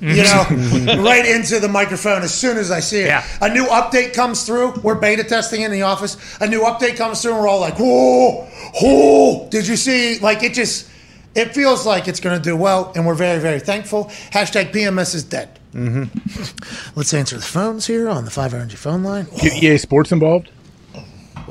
you 0.00 0.22
know, 0.22 1.02
right 1.02 1.26
into 1.26 1.58
the 1.58 1.68
microphone 1.68 2.22
as 2.22 2.32
soon 2.32 2.56
as 2.56 2.70
I 2.70 2.78
see 2.78 3.00
it. 3.00 3.06
Yeah. 3.06 3.26
A 3.42 3.52
new 3.52 3.66
update 3.66 4.14
comes 4.14 4.46
through. 4.46 4.80
We're 4.80 4.94
beta 4.94 5.24
testing 5.24 5.62
in 5.62 5.72
the 5.72 5.82
office. 5.82 6.16
A 6.40 6.46
new 6.46 6.60
update 6.60 6.96
comes 6.96 7.20
through, 7.20 7.32
and 7.32 7.40
we're 7.42 7.48
all 7.48 7.60
like, 7.60 7.78
"Whoa, 7.78 8.46
whoa!" 8.80 9.48
Did 9.50 9.66
you 9.66 9.76
see? 9.76 10.20
Like 10.20 10.44
it 10.44 10.54
just, 10.54 10.89
it 11.34 11.54
feels 11.54 11.86
like 11.86 12.08
it's 12.08 12.20
going 12.20 12.36
to 12.36 12.42
do 12.42 12.56
well, 12.56 12.92
and 12.94 13.06
we're 13.06 13.14
very, 13.14 13.40
very 13.40 13.60
thankful. 13.60 14.06
Hashtag 14.32 14.72
PMS 14.72 15.14
is 15.14 15.24
dead. 15.24 15.58
Mm-hmm. 15.72 16.98
Let's 16.98 17.14
answer 17.14 17.36
the 17.36 17.42
phones 17.42 17.86
here 17.86 18.08
on 18.08 18.24
the 18.24 18.30
Five 18.30 18.54
Energy 18.54 18.76
phone 18.76 19.04
line. 19.04 19.26
Get 19.40 19.62
EA 19.62 19.78
Sports 19.78 20.10
involved. 20.10 20.50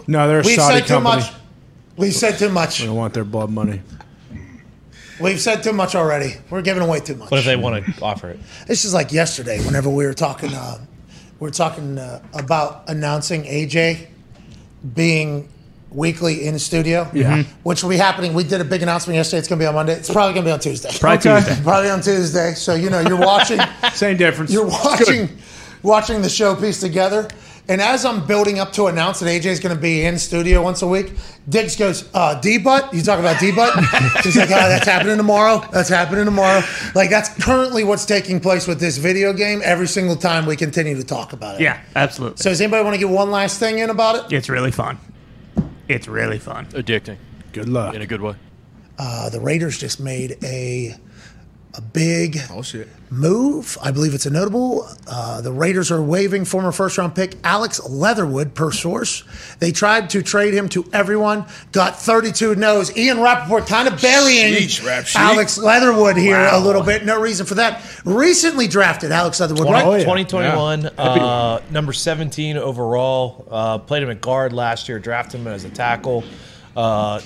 No, 0.07 0.27
they're 0.27 0.39
a 0.39 0.43
We've 0.43 0.55
Saudi 0.55 0.79
said 0.79 0.87
too 0.87 0.93
company. 0.95 1.21
much. 1.21 1.33
We've 1.95 2.13
said 2.13 2.37
too 2.37 2.49
much. 2.49 2.79
They 2.79 2.85
don't 2.85 2.95
want 2.95 3.13
their 3.13 3.23
blood 3.23 3.49
money. 3.49 3.81
We've 5.19 5.39
said 5.39 5.63
too 5.63 5.73
much 5.73 5.95
already. 5.95 6.35
We're 6.49 6.61
giving 6.61 6.81
away 6.83 7.01
too 7.01 7.15
much. 7.15 7.29
What 7.29 7.39
if 7.39 7.45
they 7.45 7.57
want 7.57 7.85
to 7.85 8.01
offer 8.01 8.29
it? 8.29 8.39
This 8.67 8.85
is 8.85 8.93
like 8.93 9.11
yesterday. 9.11 9.63
Whenever 9.65 9.89
we 9.89 10.05
were 10.05 10.13
talking, 10.13 10.53
uh, 10.53 10.79
we 11.39 11.47
were 11.47 11.51
talking 11.51 11.97
uh, 11.97 12.21
about 12.33 12.89
announcing 12.89 13.43
AJ 13.43 14.07
being 14.95 15.49
weekly 15.91 16.45
in 16.45 16.53
the 16.53 16.59
studio. 16.59 17.09
Yeah. 17.13 17.43
which 17.63 17.81
will 17.83 17.89
be 17.89 17.97
happening. 17.97 18.33
We 18.33 18.43
did 18.43 18.61
a 18.61 18.65
big 18.65 18.81
announcement 18.83 19.15
yesterday. 19.15 19.39
It's 19.39 19.47
going 19.47 19.59
to 19.59 19.63
be 19.63 19.67
on 19.67 19.75
Monday. 19.75 19.93
It's 19.93 20.11
probably 20.11 20.33
going 20.33 20.45
to 20.45 20.49
be 20.49 20.53
on 20.53 20.59
Tuesday. 20.59 20.89
Probably 20.99 21.17
Okay. 21.31 21.45
Tuesday. 21.45 21.63
Probably 21.63 21.89
on 21.89 22.01
Tuesday. 22.01 22.53
So 22.53 22.75
you 22.75 22.89
know, 22.89 22.99
you're 22.99 23.19
watching. 23.19 23.59
Same 23.93 24.17
difference. 24.17 24.51
You're 24.51 24.67
watching 24.67 25.29
watching 25.83 26.21
the 26.21 26.29
show 26.29 26.55
piece 26.55 26.79
together. 26.79 27.27
And 27.67 27.81
as 27.81 28.03
I'm 28.03 28.25
building 28.25 28.57
up 28.57 28.71
to 28.73 28.87
announce 28.87 29.19
that 29.19 29.27
AJ's 29.27 29.59
going 29.59 29.75
to 29.75 29.79
be 29.79 30.03
in 30.03 30.17
studio 30.17 30.63
once 30.63 30.81
a 30.81 30.87
week, 30.87 31.13
Diggs 31.47 31.75
goes, 31.75 32.09
uh, 32.15 32.39
D 32.41 32.57
butt? 32.57 32.91
You 32.91 33.03
talk 33.03 33.19
about 33.19 33.39
D 33.39 33.51
butt? 33.51 33.75
He's 34.23 34.35
like, 34.35 34.49
ah, 34.49 34.67
that's 34.69 34.87
happening 34.87 35.17
tomorrow. 35.17 35.63
That's 35.71 35.87
happening 35.87 36.25
tomorrow. 36.25 36.61
Like, 36.95 37.11
that's 37.11 37.29
currently 37.43 37.83
what's 37.83 38.05
taking 38.07 38.39
place 38.39 38.65
with 38.65 38.79
this 38.79 38.97
video 38.97 39.33
game 39.33 39.61
every 39.63 39.87
single 39.87 40.15
time 40.15 40.47
we 40.47 40.55
continue 40.55 40.95
to 40.95 41.03
talk 41.03 41.31
about 41.31 41.55
it. 41.55 41.61
Yeah, 41.61 41.79
absolutely. 41.95 42.37
So, 42.37 42.49
does 42.49 42.59
anybody 42.59 42.83
want 42.83 42.95
to 42.95 42.99
get 42.99 43.09
one 43.09 43.29
last 43.29 43.59
thing 43.59 43.77
in 43.77 43.91
about 43.91 44.15
it? 44.15 44.35
it's 44.35 44.49
really 44.49 44.71
fun. 44.71 44.97
It's 45.89 46.07
really 46.07 46.37
fun. 46.39 46.67
Addicting 46.67 47.17
Good 47.51 47.67
luck. 47.67 47.95
in 47.95 48.01
a 48.01 48.05
good 48.05 48.21
way. 48.21 48.35
Uh, 48.97 49.29
the 49.29 49.39
Raiders 49.39 49.77
just 49.77 49.99
made 49.99 50.37
a 50.43 50.95
a 51.79 51.81
big 51.81 52.37
oh 52.51 52.61
shit. 52.61 52.89
move. 53.09 53.77
I 53.81 53.91
believe 53.91 54.13
it's 54.13 54.25
a 54.25 54.29
notable. 54.29 54.85
Uh, 55.07 55.39
the 55.39 55.51
Raiders 55.51 55.91
are 55.91 56.01
waiving 56.01 56.43
former 56.43 56.73
first 56.73 56.97
round 56.97 57.15
pick 57.15 57.37
Alex 57.41 57.79
Leatherwood 57.87 58.53
per 58.53 58.69
source. 58.71 59.23
They 59.59 59.71
tried 59.71 60.09
to 60.09 60.21
trade 60.21 60.53
him 60.53 60.67
to 60.69 60.83
everyone, 60.91 61.45
got 61.71 61.95
32 61.95 62.55
no's. 62.55 62.95
Ian 62.97 63.21
Rapoport 63.21 63.65
kind 63.65 63.87
of 63.87 64.01
burying 64.01 64.53
Sheesh, 64.55 65.15
Alex 65.15 65.57
Leatherwood 65.57 66.17
here 66.17 66.49
a 66.51 66.59
little 66.59 66.83
bit. 66.83 67.05
No 67.05 67.19
reason 67.21 67.45
for 67.45 67.55
that. 67.55 67.81
Recently 68.03 68.67
drafted 68.67 69.13
Alex 69.13 69.39
Leatherwood, 69.39 69.69
right? 69.69 69.85
Oh, 69.85 69.93
yeah. 69.93 69.99
2021, 69.99 70.85
uh, 70.97 71.61
number 71.71 71.93
17 71.93 72.57
overall. 72.57 73.47
Uh, 73.49 73.77
played 73.77 74.03
him 74.03 74.09
at 74.09 74.19
guard 74.19 74.51
last 74.51 74.89
year. 74.89 74.99
Drafted 74.99 75.39
him 75.39 75.47
as 75.47 75.63
a 75.63 75.69
tackle. 75.69 76.25
Uh, 76.75 77.21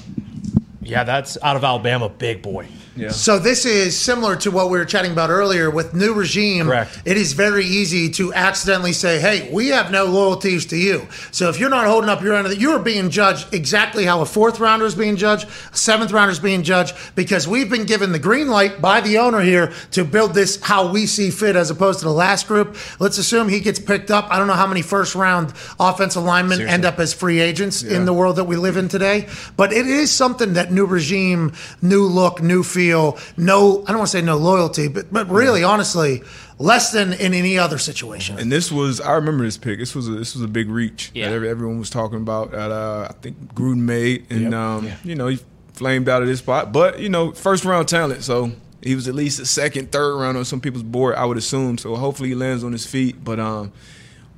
yeah, 0.83 1.03
that's 1.03 1.39
out 1.41 1.55
of 1.55 1.63
Alabama. 1.63 2.07
Big 2.07 2.43
boy. 2.43 2.67
Yeah. 2.95 3.09
So 3.09 3.39
this 3.39 3.65
is 3.65 3.97
similar 3.97 4.35
to 4.37 4.51
what 4.51 4.69
we 4.69 4.77
were 4.77 4.85
chatting 4.85 5.11
about 5.11 5.31
earlier 5.31 5.71
with 5.71 5.95
new 5.95 6.13
regime. 6.13 6.67
Correct. 6.67 7.01
It 7.05 7.17
is 7.17 7.33
very 7.33 7.65
easy 7.65 8.09
to 8.11 8.33
accidentally 8.33 8.93
say, 8.93 9.19
"Hey, 9.19 9.49
we 9.51 9.69
have 9.69 9.89
no 9.89 10.05
loyalties 10.05 10.67
to 10.67 10.77
you." 10.77 11.07
So 11.31 11.49
if 11.49 11.59
you're 11.59 11.71
not 11.71 11.87
holding 11.87 12.09
up 12.09 12.21
your 12.21 12.35
end 12.35 12.45
of 12.45 12.51
the, 12.51 12.59
you're 12.59 12.79
being 12.79 13.09
judged 13.09 13.51
exactly 13.51 14.05
how 14.05 14.21
a 14.21 14.25
fourth 14.25 14.59
rounder 14.59 14.85
is 14.85 14.93
being 14.93 15.15
judged, 15.15 15.47
a 15.73 15.77
seventh 15.77 16.11
rounder 16.11 16.31
is 16.31 16.39
being 16.39 16.61
judged 16.61 16.95
because 17.15 17.47
we've 17.47 17.69
been 17.69 17.85
given 17.85 18.11
the 18.11 18.19
green 18.19 18.47
light 18.47 18.79
by 18.79 19.01
the 19.01 19.17
owner 19.17 19.41
here 19.41 19.73
to 19.91 20.03
build 20.03 20.35
this 20.35 20.59
how 20.61 20.91
we 20.91 21.07
see 21.07 21.31
fit, 21.31 21.55
as 21.55 21.71
opposed 21.71 21.99
to 21.99 22.05
the 22.05 22.11
last 22.11 22.47
group. 22.47 22.75
Let's 22.99 23.17
assume 23.17 23.49
he 23.49 23.59
gets 23.59 23.79
picked 23.79 24.11
up. 24.11 24.27
I 24.29 24.37
don't 24.37 24.47
know 24.47 24.53
how 24.53 24.67
many 24.67 24.83
first 24.83 25.15
round 25.15 25.51
offensive 25.79 26.23
linemen 26.23 26.61
end 26.61 26.85
up 26.85 26.99
as 26.99 27.11
free 27.13 27.39
agents 27.39 27.81
in 27.81 28.05
the 28.05 28.13
world 28.13 28.35
that 28.35 28.43
we 28.43 28.55
live 28.55 28.77
in 28.77 28.87
today, 28.87 29.27
but 29.57 29.73
it 29.73 29.87
is 29.87 30.11
something 30.11 30.53
that 30.53 30.71
new 30.71 30.85
regime, 30.85 31.53
new 31.81 32.03
look, 32.05 32.41
new 32.41 32.61
feel, 32.61 32.82
no, 32.91 33.83
I 33.83 33.87
don't 33.87 33.97
want 33.97 34.09
to 34.11 34.17
say 34.17 34.21
no 34.21 34.37
loyalty, 34.37 34.87
but 34.87 35.11
but 35.11 35.29
really, 35.29 35.63
honestly, 35.63 36.21
less 36.59 36.91
than 36.91 37.13
in 37.13 37.33
any 37.33 37.57
other 37.57 37.77
situation. 37.77 38.37
And 38.39 38.51
this 38.51 38.71
was 38.71 38.99
I 39.01 39.13
remember 39.13 39.43
this 39.43 39.57
pick. 39.57 39.79
This 39.79 39.95
was 39.95 40.07
a, 40.07 40.11
this 40.11 40.33
was 40.35 40.43
a 40.43 40.47
big 40.47 40.69
reach 40.69 41.11
Yeah. 41.13 41.29
that 41.29 41.45
everyone 41.47 41.79
was 41.79 41.89
talking 41.89 42.17
about. 42.17 42.51
That 42.51 42.71
uh, 42.71 43.07
I 43.09 43.13
think 43.21 43.53
Gruden 43.53 43.77
made, 43.79 44.27
and 44.29 44.53
um, 44.53 44.89
you 45.03 45.15
know 45.15 45.27
he 45.27 45.39
flamed 45.73 46.09
out 46.09 46.21
of 46.21 46.27
this 46.27 46.39
spot. 46.39 46.71
But 46.71 46.99
you 46.99 47.09
know, 47.09 47.31
first 47.31 47.65
round 47.65 47.87
talent, 47.87 48.23
so 48.23 48.51
he 48.81 48.95
was 48.95 49.07
at 49.07 49.15
least 49.15 49.39
a 49.39 49.45
second, 49.45 49.91
third 49.91 50.17
round 50.19 50.37
on 50.37 50.45
some 50.45 50.59
people's 50.61 50.83
board. 50.83 51.15
I 51.15 51.25
would 51.25 51.37
assume. 51.37 51.77
So 51.77 51.95
hopefully 51.95 52.29
he 52.29 52.35
lands 52.35 52.63
on 52.63 52.71
his 52.71 52.85
feet. 52.85 53.23
But 53.23 53.39
um, 53.39 53.71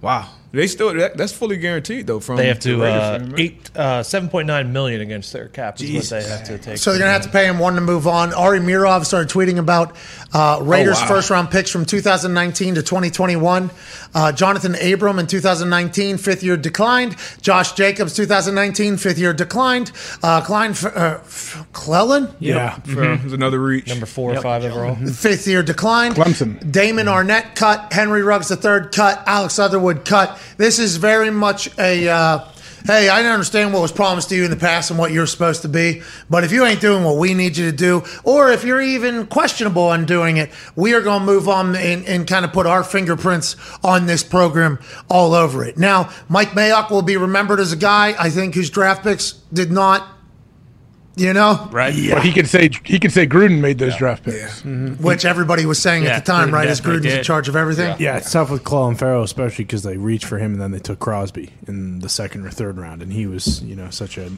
wow, 0.01 0.29
they 0.55 0.67
still 0.67 0.93
that, 0.93 1.17
that's 1.17 1.31
fully 1.33 1.57
guaranteed 1.57 2.07
though. 2.07 2.19
From 2.19 2.37
They 2.37 2.47
have 2.47 2.59
to 2.61 2.81
Raiders, 2.81 3.01
uh, 3.01 3.27
right? 3.31 3.39
eight 3.39 3.71
uh, 3.75 4.03
seven 4.03 4.29
point 4.29 4.47
nine 4.47 4.73
million 4.73 5.01
against 5.01 5.31
their 5.33 5.47
cap 5.49 5.79
is 5.81 5.91
what 6.11 6.21
they 6.21 6.27
have 6.27 6.43
to 6.45 6.57
take. 6.57 6.77
So 6.77 6.91
they're 6.91 6.99
going 6.99 7.09
to 7.09 7.13
have 7.13 7.23
to 7.23 7.29
pay 7.29 7.45
him 7.47 7.59
one 7.59 7.75
to 7.75 7.81
move 7.81 8.07
on. 8.07 8.33
Ari 8.33 8.59
Meirov 8.59 9.05
started 9.05 9.29
tweeting 9.29 9.57
about 9.59 9.95
uh, 10.33 10.59
Raiders' 10.61 10.97
Oh, 10.97 11.01
wow. 11.01 11.07
first 11.07 11.29
round 11.29 11.51
picks 11.51 11.69
from 11.69 11.85
2019 11.85 12.75
to 12.75 12.81
2021. 12.83 13.69
Uh, 14.13 14.31
Johnathan 14.31 14.93
Abram 14.93 15.19
in 15.19 15.27
2019, 15.27 16.17
fifth 16.17 16.41
year 16.43 16.55
declined. 16.57 17.15
Josh 17.41 17.73
Jacobs, 17.73 18.13
2019, 18.15 18.97
fifth 18.97 19.17
year 19.17 19.33
declined. 19.33 19.91
Uh, 20.23 20.41
Klein 20.41 20.71
uh, 20.83 21.19
F- 21.21 21.65
Clellan, 21.73 22.33
Yeah. 22.39 22.75
For- 22.79 22.95
There's 23.17 23.33
another 23.33 23.59
reach. 23.59 23.87
number 23.87 24.05
four 24.05 24.33
or 24.35 24.41
five 24.41 24.63
overall. 24.63 24.95
fifth 24.95 25.47
year 25.47 25.63
declined. 25.63 26.15
Clemson. 26.15 26.71
Damon 26.71 27.07
Arnette 27.07 27.55
cut. 27.55 27.91
Henry 27.91 28.21
Ruggs 28.23 28.47
the 28.47 28.55
third 28.55 28.93
cut. 28.93 29.21
Alex 29.27 29.57
Leatherwood 29.57 30.05
cut. 30.05 30.39
This 30.57 30.79
is 30.79 30.97
very 30.97 31.31
much 31.31 31.69
a. 31.77 32.07
Uh, 32.07 32.51
Hey, 32.85 33.09
I 33.09 33.23
understand 33.23 33.73
what 33.73 33.81
was 33.81 33.91
promised 33.91 34.29
to 34.29 34.35
you 34.35 34.45
in 34.45 34.51
the 34.51 34.55
past 34.55 34.91
and 34.91 34.99
what 34.99 35.11
you're 35.11 35.25
supposed 35.25 35.63
to 35.63 35.67
be, 35.67 36.03
but 36.29 36.43
if 36.43 36.51
you 36.51 36.63
ain't 36.65 36.81
doing 36.81 37.03
what 37.03 37.17
we 37.17 37.33
need 37.33 37.57
you 37.57 37.71
to 37.71 37.75
do, 37.75 38.03
or 38.23 38.51
if 38.51 38.63
you're 38.63 38.79
even 38.79 39.25
questionable 39.25 39.85
on 39.85 40.05
doing 40.05 40.37
it, 40.37 40.51
we 40.75 40.93
are 40.93 41.01
going 41.01 41.21
to 41.21 41.25
move 41.25 41.49
on 41.49 41.75
and, 41.75 42.05
and 42.05 42.27
kind 42.27 42.45
of 42.45 42.53
put 42.53 42.67
our 42.67 42.83
fingerprints 42.83 43.55
on 43.83 44.05
this 44.05 44.21
program 44.21 44.77
all 45.09 45.33
over 45.33 45.65
it. 45.65 45.79
Now, 45.79 46.11
Mike 46.29 46.49
Mayock 46.49 46.91
will 46.91 47.01
be 47.01 47.17
remembered 47.17 47.59
as 47.59 47.71
a 47.71 47.75
guy, 47.75 48.13
I 48.19 48.29
think, 48.29 48.53
whose 48.53 48.69
draft 48.69 49.01
picks 49.01 49.31
did 49.51 49.71
not, 49.71 50.07
you 51.15 51.33
know, 51.33 51.67
Right? 51.71 51.93
But 52.09 52.23
he 52.23 52.31
could 52.31 52.47
say 52.47 52.69
he 52.83 52.99
could 52.99 53.11
say 53.11 53.25
Gruden 53.25 53.61
made 53.61 53.79
those 53.79 53.95
draft 53.95 54.23
picks. 54.23 54.61
Mm-hmm. 54.61 55.03
which 55.03 55.19
mm-hmm. 55.19 55.27
everybody 55.27 55.65
was 55.65 55.81
saying 55.81 56.03
Yeah, 56.03 56.17
at 56.17 56.25
the 56.25 56.31
time, 56.31 56.49
Gruden 56.49 56.53
right? 56.53 56.67
As 56.67 56.79
definitely 56.79 57.09
Gruden's 57.09 57.17
in 57.17 57.23
charge 57.23 57.47
of 57.47 57.55
everything. 57.55 57.95
Yeah, 57.99 58.17
it's 58.17 58.31
tough 58.31 58.49
with 58.49 58.63
Clelin 58.63 58.97
Ferrell, 58.97 59.23
especially 59.23 59.65
because 59.65 59.83
they 59.83 59.97
reached 59.97 60.25
for 60.25 60.37
him 60.37 60.53
and 60.53 60.61
then 60.61 60.71
they 60.71 60.79
took 60.79 60.99
Crosby 60.99 61.53
in 61.67 61.99
the 61.99 62.09
second 62.09 62.45
or 62.45 62.49
third 62.49 62.77
round, 62.77 63.01
and 63.01 63.13
he 63.13 63.27
was, 63.27 63.63
you 63.63 63.75
know, 63.75 63.89
such 63.89 64.17
a 64.17 64.31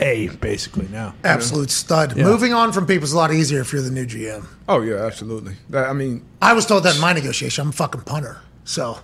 A 0.00 0.28
basically 0.28 0.88
now. 0.88 1.14
Absolute 1.24 1.70
stud. 1.70 2.16
Moving 2.16 2.52
on 2.52 2.72
from 2.72 2.86
people 2.86 3.04
is 3.04 3.12
a 3.12 3.16
lot 3.16 3.32
easier 3.32 3.60
if 3.60 3.72
you're 3.72 3.82
the 3.82 3.90
new 3.90 4.06
GM. 4.06 4.46
Oh 4.68 4.80
yeah, 4.80 5.04
absolutely. 5.04 5.54
That, 5.70 5.88
I 5.88 5.92
mean, 5.92 6.24
I 6.40 6.54
was 6.54 6.66
told 6.66 6.84
that 6.84 6.94
in 6.94 7.00
my 7.00 7.12
negotiation. 7.12 7.62
I'm 7.62 7.68
a 7.68 7.72
fucking 7.72 8.02
punter. 8.02 8.40
So, 8.64 8.98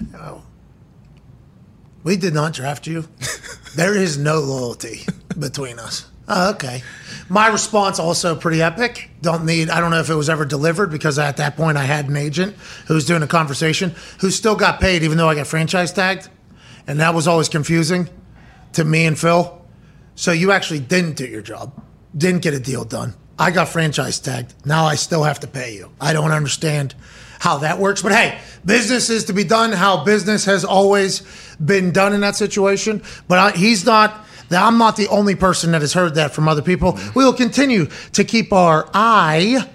you 0.00 0.12
know, 0.12 0.42
we 2.04 2.16
did 2.16 2.34
not 2.34 2.52
draft 2.52 2.86
you. 2.86 3.08
there 3.76 3.96
is 3.96 4.18
no 4.18 4.40
loyalty 4.40 5.06
between 5.38 5.78
us. 5.78 6.11
Oh, 6.34 6.50
okay. 6.52 6.82
My 7.28 7.48
response 7.48 7.98
also 7.98 8.34
pretty 8.34 8.62
epic. 8.62 9.10
Don't 9.20 9.44
need, 9.44 9.68
I 9.68 9.80
don't 9.80 9.90
know 9.90 10.00
if 10.00 10.08
it 10.08 10.14
was 10.14 10.30
ever 10.30 10.46
delivered 10.46 10.90
because 10.90 11.18
at 11.18 11.36
that 11.36 11.56
point 11.56 11.76
I 11.76 11.84
had 11.84 12.08
an 12.08 12.16
agent 12.16 12.56
who 12.86 12.94
was 12.94 13.04
doing 13.04 13.22
a 13.22 13.26
conversation 13.26 13.94
who 14.20 14.30
still 14.30 14.56
got 14.56 14.80
paid 14.80 15.02
even 15.02 15.18
though 15.18 15.28
I 15.28 15.34
got 15.34 15.46
franchise 15.46 15.92
tagged. 15.92 16.30
And 16.86 17.00
that 17.00 17.14
was 17.14 17.28
always 17.28 17.50
confusing 17.50 18.08
to 18.72 18.82
me 18.82 19.04
and 19.04 19.18
Phil. 19.18 19.62
So 20.14 20.32
you 20.32 20.52
actually 20.52 20.80
didn't 20.80 21.16
do 21.16 21.26
your 21.26 21.42
job, 21.42 21.82
didn't 22.16 22.40
get 22.40 22.54
a 22.54 22.60
deal 22.60 22.84
done. 22.84 23.12
I 23.38 23.50
got 23.50 23.68
franchise 23.68 24.18
tagged. 24.18 24.54
Now 24.64 24.86
I 24.86 24.94
still 24.94 25.24
have 25.24 25.40
to 25.40 25.46
pay 25.46 25.74
you. 25.74 25.90
I 26.00 26.14
don't 26.14 26.32
understand 26.32 26.94
how 27.40 27.58
that 27.58 27.78
works. 27.78 28.00
But 28.00 28.12
hey, 28.12 28.40
business 28.64 29.10
is 29.10 29.24
to 29.26 29.34
be 29.34 29.44
done 29.44 29.72
how 29.72 30.02
business 30.04 30.46
has 30.46 30.64
always 30.64 31.22
been 31.62 31.92
done 31.92 32.14
in 32.14 32.22
that 32.22 32.36
situation. 32.36 33.02
But 33.28 33.38
I, 33.38 33.50
he's 33.50 33.84
not. 33.84 34.26
I'm 34.54 34.78
not 34.78 34.96
the 34.96 35.08
only 35.08 35.34
person 35.34 35.72
that 35.72 35.80
has 35.80 35.92
heard 35.92 36.14
that 36.16 36.34
from 36.34 36.48
other 36.48 36.62
people. 36.62 36.98
We 37.14 37.24
will 37.24 37.32
continue 37.32 37.86
to 38.12 38.24
keep 38.24 38.52
our 38.52 38.88
eye 38.92 39.66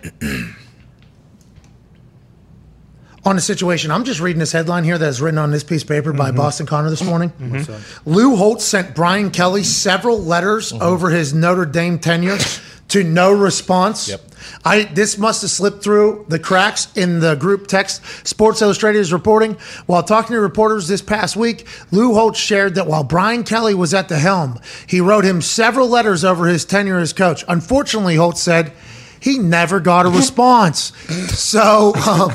on 3.27 3.35
the 3.35 3.41
situation. 3.41 3.91
I'm 3.91 4.03
just 4.03 4.19
reading 4.19 4.39
this 4.39 4.51
headline 4.51 4.83
here 4.83 4.97
that's 4.97 5.19
written 5.19 5.37
on 5.37 5.51
this 5.51 5.63
piece 5.63 5.83
of 5.83 5.89
paper 5.89 6.13
by 6.13 6.29
mm-hmm. 6.29 6.37
Boston 6.37 6.65
Connor 6.65 6.89
this 6.89 7.01
mm-hmm. 7.01 7.09
morning. 7.09 7.29
Mm-hmm. 7.39 8.09
Lou 8.09 8.35
Holtz 8.35 8.63
sent 8.63 8.95
Brian 8.95 9.31
Kelly 9.31 9.63
several 9.63 10.19
letters 10.19 10.73
over 10.73 11.09
his 11.09 11.33
Notre 11.33 11.65
Dame 11.65 11.99
tenure 11.99 12.37
to 12.87 13.03
no 13.03 13.33
response. 13.33 14.07
Yep. 14.09 14.21
I 14.63 14.83
this 14.83 15.17
must 15.17 15.41
have 15.41 15.51
slipped 15.51 15.83
through 15.83 16.25
the 16.29 16.39
cracks 16.39 16.87
in 16.95 17.19
the 17.19 17.35
group 17.35 17.67
text. 17.67 18.01
Sports 18.25 18.61
Illustrated 18.61 18.99
is 18.99 19.11
reporting 19.11 19.57
while 19.87 20.03
talking 20.03 20.33
to 20.33 20.39
reporters 20.39 20.87
this 20.87 21.01
past 21.01 21.35
week, 21.35 21.67
Lou 21.91 22.13
Holtz 22.13 22.39
shared 22.39 22.75
that 22.75 22.87
while 22.87 23.03
Brian 23.03 23.43
Kelly 23.43 23.73
was 23.73 23.93
at 23.93 24.07
the 24.07 24.19
helm, 24.19 24.59
he 24.87 25.01
wrote 25.01 25.25
him 25.25 25.41
several 25.41 25.89
letters 25.89 26.23
over 26.23 26.47
his 26.47 26.63
tenure 26.63 26.99
as 26.99 27.11
coach. 27.11 27.43
Unfortunately, 27.47 28.15
Holtz 28.15 28.41
said 28.41 28.71
he 29.19 29.37
never 29.37 29.79
got 29.81 30.05
a 30.05 30.09
response. 30.17 30.93
so. 31.37 31.93
Um, 31.95 32.31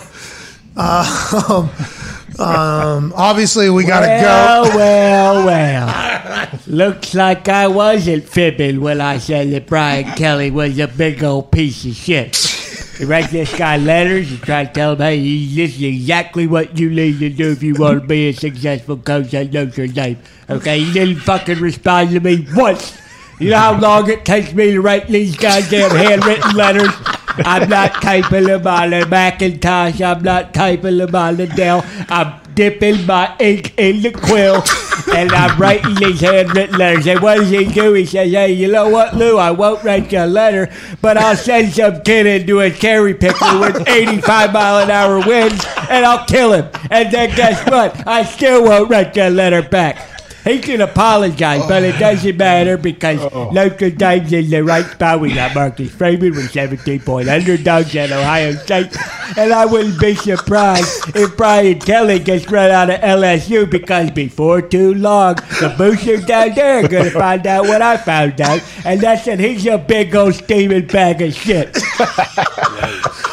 uh, 0.76 1.68
um, 2.38 3.12
obviously, 3.16 3.70
we 3.70 3.84
got 3.84 4.00
to 4.00 4.06
Well, 4.06 4.64
go. 4.70 4.76
well, 4.76 5.46
well. 5.46 6.48
Looks 6.66 7.14
like 7.14 7.48
I 7.48 7.66
wasn't 7.68 8.24
fibbing 8.24 8.80
when 8.80 9.00
I 9.00 9.18
said 9.18 9.50
that 9.52 9.66
Brian 9.66 10.04
Kelly 10.16 10.50
was 10.50 10.78
a 10.78 10.88
big 10.88 11.22
old 11.22 11.50
piece 11.52 11.84
of 11.84 11.94
shit. 11.94 12.36
He 12.98 13.04
writes 13.04 13.32
this 13.32 13.56
guy 13.56 13.78
letters 13.78 14.30
and 14.30 14.40
try 14.42 14.64
to 14.64 14.72
tell 14.72 14.92
him, 14.92 14.98
hey, 14.98 15.18
this 15.46 15.76
is 15.76 15.82
exactly 15.82 16.46
what 16.46 16.78
you 16.78 16.90
need 16.90 17.18
to 17.20 17.30
do 17.30 17.50
if 17.52 17.62
you 17.62 17.74
want 17.74 18.02
to 18.02 18.06
be 18.06 18.28
a 18.28 18.32
successful 18.32 18.96
coach 18.96 19.34
at 19.34 19.52
your 19.52 19.66
Dame. 19.66 20.18
Okay, 20.48 20.80
he 20.80 20.92
didn't 20.92 21.16
fucking 21.16 21.58
respond 21.58 22.10
to 22.10 22.20
me 22.20 22.46
once. 22.54 22.96
You 23.40 23.50
know 23.50 23.58
how 23.58 23.80
long 23.80 24.08
it 24.10 24.24
takes 24.24 24.52
me 24.52 24.72
to 24.72 24.80
write 24.80 25.08
these 25.08 25.36
goddamn 25.36 25.90
handwritten 25.90 26.54
letters? 26.54 26.90
I'm 27.38 27.68
not 27.68 27.94
typing 28.02 28.44
them 28.44 28.66
on 28.66 28.92
a 28.92 29.06
Macintosh. 29.06 30.00
I'm 30.00 30.22
not 30.22 30.54
typing 30.54 30.98
them 30.98 31.14
on 31.14 31.36
the 31.36 31.46
Dell. 31.46 31.84
I'm 32.09 32.40
dipping 32.54 33.06
my 33.06 33.34
ink 33.40 33.74
in 33.78 34.02
the 34.02 34.10
quill 34.10 34.62
and 35.16 35.32
I'm 35.32 35.59
writing 35.59 35.94
these 35.94 36.20
handwritten 36.20 36.78
letters. 36.78 37.06
And 37.06 37.20
what 37.20 37.36
does 37.36 37.50
he 37.50 37.64
do? 37.64 37.94
He 37.94 38.04
says, 38.04 38.32
Hey, 38.32 38.52
you 38.52 38.70
know 38.70 38.88
what, 38.88 39.14
Lou? 39.16 39.38
I 39.38 39.50
won't 39.50 39.82
write 39.82 40.12
you 40.12 40.20
a 40.20 40.26
letter, 40.26 40.70
but 41.00 41.16
I'll 41.16 41.36
send 41.36 41.72
some 41.72 42.02
kid 42.02 42.26
into 42.26 42.60
a 42.60 42.70
cherry 42.70 43.14
picker 43.14 43.59
with 43.59 43.88
85 43.88 44.52
mile 44.52 44.84
an 44.84 44.90
hour 44.90 45.26
winds 45.26 45.64
and 45.88 46.04
I'll 46.04 46.26
kill 46.26 46.52
him. 46.52 46.68
And 46.90 47.12
then 47.12 47.34
guess 47.36 47.68
what? 47.70 48.06
I 48.06 48.24
still 48.24 48.64
won't 48.64 48.90
write 48.90 49.16
you 49.16 49.24
a 49.24 49.30
letter 49.30 49.62
back. 49.62 50.09
He 50.44 50.59
can 50.59 50.81
apologize, 50.81 51.64
but 51.69 51.82
it 51.85 51.98
doesn't 51.98 52.36
matter 52.36 52.77
because 52.77 53.20
oh. 53.32 53.51
Notre 53.51 53.90
Dame's 53.90 54.32
in 54.32 54.51
the 54.51 54.62
right 54.62 54.85
spot. 54.85 55.20
We 55.20 55.35
got 55.35 55.55
Marcus 55.55 55.93
Freeman 55.93 56.32
with 56.32 56.51
17 56.51 57.01
point 57.01 57.28
underdogs 57.28 57.94
at 57.94 58.10
Ohio 58.10 58.52
State. 58.52 58.97
And 59.36 59.52
I 59.52 59.66
wouldn't 59.66 60.01
be 60.01 60.14
surprised 60.14 61.16
if 61.16 61.36
Brian 61.36 61.78
Kelly 61.78 62.19
gets 62.19 62.51
run 62.51 62.70
out 62.70 62.90
of 62.90 63.01
LSU 63.01 63.70
because 63.70 64.10
before 64.10 64.60
too 64.60 64.94
long, 64.94 65.36
the 65.60 65.74
boosters 65.78 66.24
down 66.27 66.55
there 66.55 66.85
are 66.85 66.89
going 66.89 67.05
to 67.05 67.10
find 67.10 67.47
out 67.47 67.66
what 67.66 67.81
I 67.81 67.97
found 67.97 68.40
out. 68.40 68.62
And 68.85 69.01
that's 69.01 69.24
that 69.27 69.39
he's 69.39 69.66
a 69.66 69.78
big 69.78 70.14
old 70.14 70.35
steaming 70.35 70.86
bag 70.86 71.23
of 71.23 71.35
shit. 71.35 71.78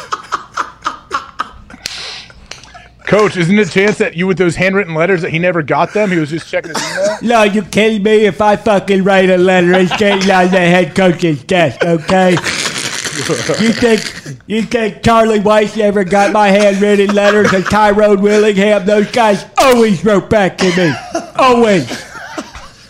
Coach, 3.10 3.36
isn't 3.36 3.58
it 3.58 3.66
a 3.66 3.70
chance 3.72 3.98
that 3.98 4.14
you 4.14 4.28
with 4.28 4.38
those 4.38 4.54
handwritten 4.54 4.94
letters 4.94 5.22
that 5.22 5.32
he 5.32 5.40
never 5.40 5.64
got 5.64 5.92
them? 5.92 6.12
He 6.12 6.18
was 6.18 6.30
just 6.30 6.48
checking 6.48 6.72
his 6.72 6.92
email. 6.92 7.18
No, 7.22 7.42
you 7.42 7.62
kidding 7.62 8.04
me? 8.04 8.24
If 8.24 8.40
I 8.40 8.54
fucking 8.54 9.02
write 9.02 9.28
a 9.30 9.36
letter, 9.36 9.72
it's 9.72 9.96
getting 9.96 10.30
on 10.30 10.48
the 10.52 10.60
head 10.60 10.94
coach's 10.94 11.42
desk, 11.42 11.82
okay? 11.84 12.30
You 12.30 13.72
think 13.72 14.38
you 14.46 14.62
think 14.62 15.02
Charlie 15.02 15.40
Weis 15.40 15.76
ever 15.76 16.04
got 16.04 16.32
my 16.32 16.50
handwritten 16.50 17.12
letters 17.12 17.52
and 17.52 17.64
Tyrone 17.64 18.22
Willingham? 18.22 18.86
Those 18.86 19.10
guys 19.10 19.44
always 19.58 20.04
wrote 20.04 20.30
back 20.30 20.56
to 20.58 20.66
me. 20.76 20.94
Always. 21.34 21.90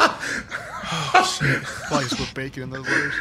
oh, 0.01 0.21
Probably 1.89 2.09
just 2.09 2.19
put 2.19 2.35
bacon 2.35 2.65
in 2.65 2.71
those 2.71 2.87
letters. 2.87 3.15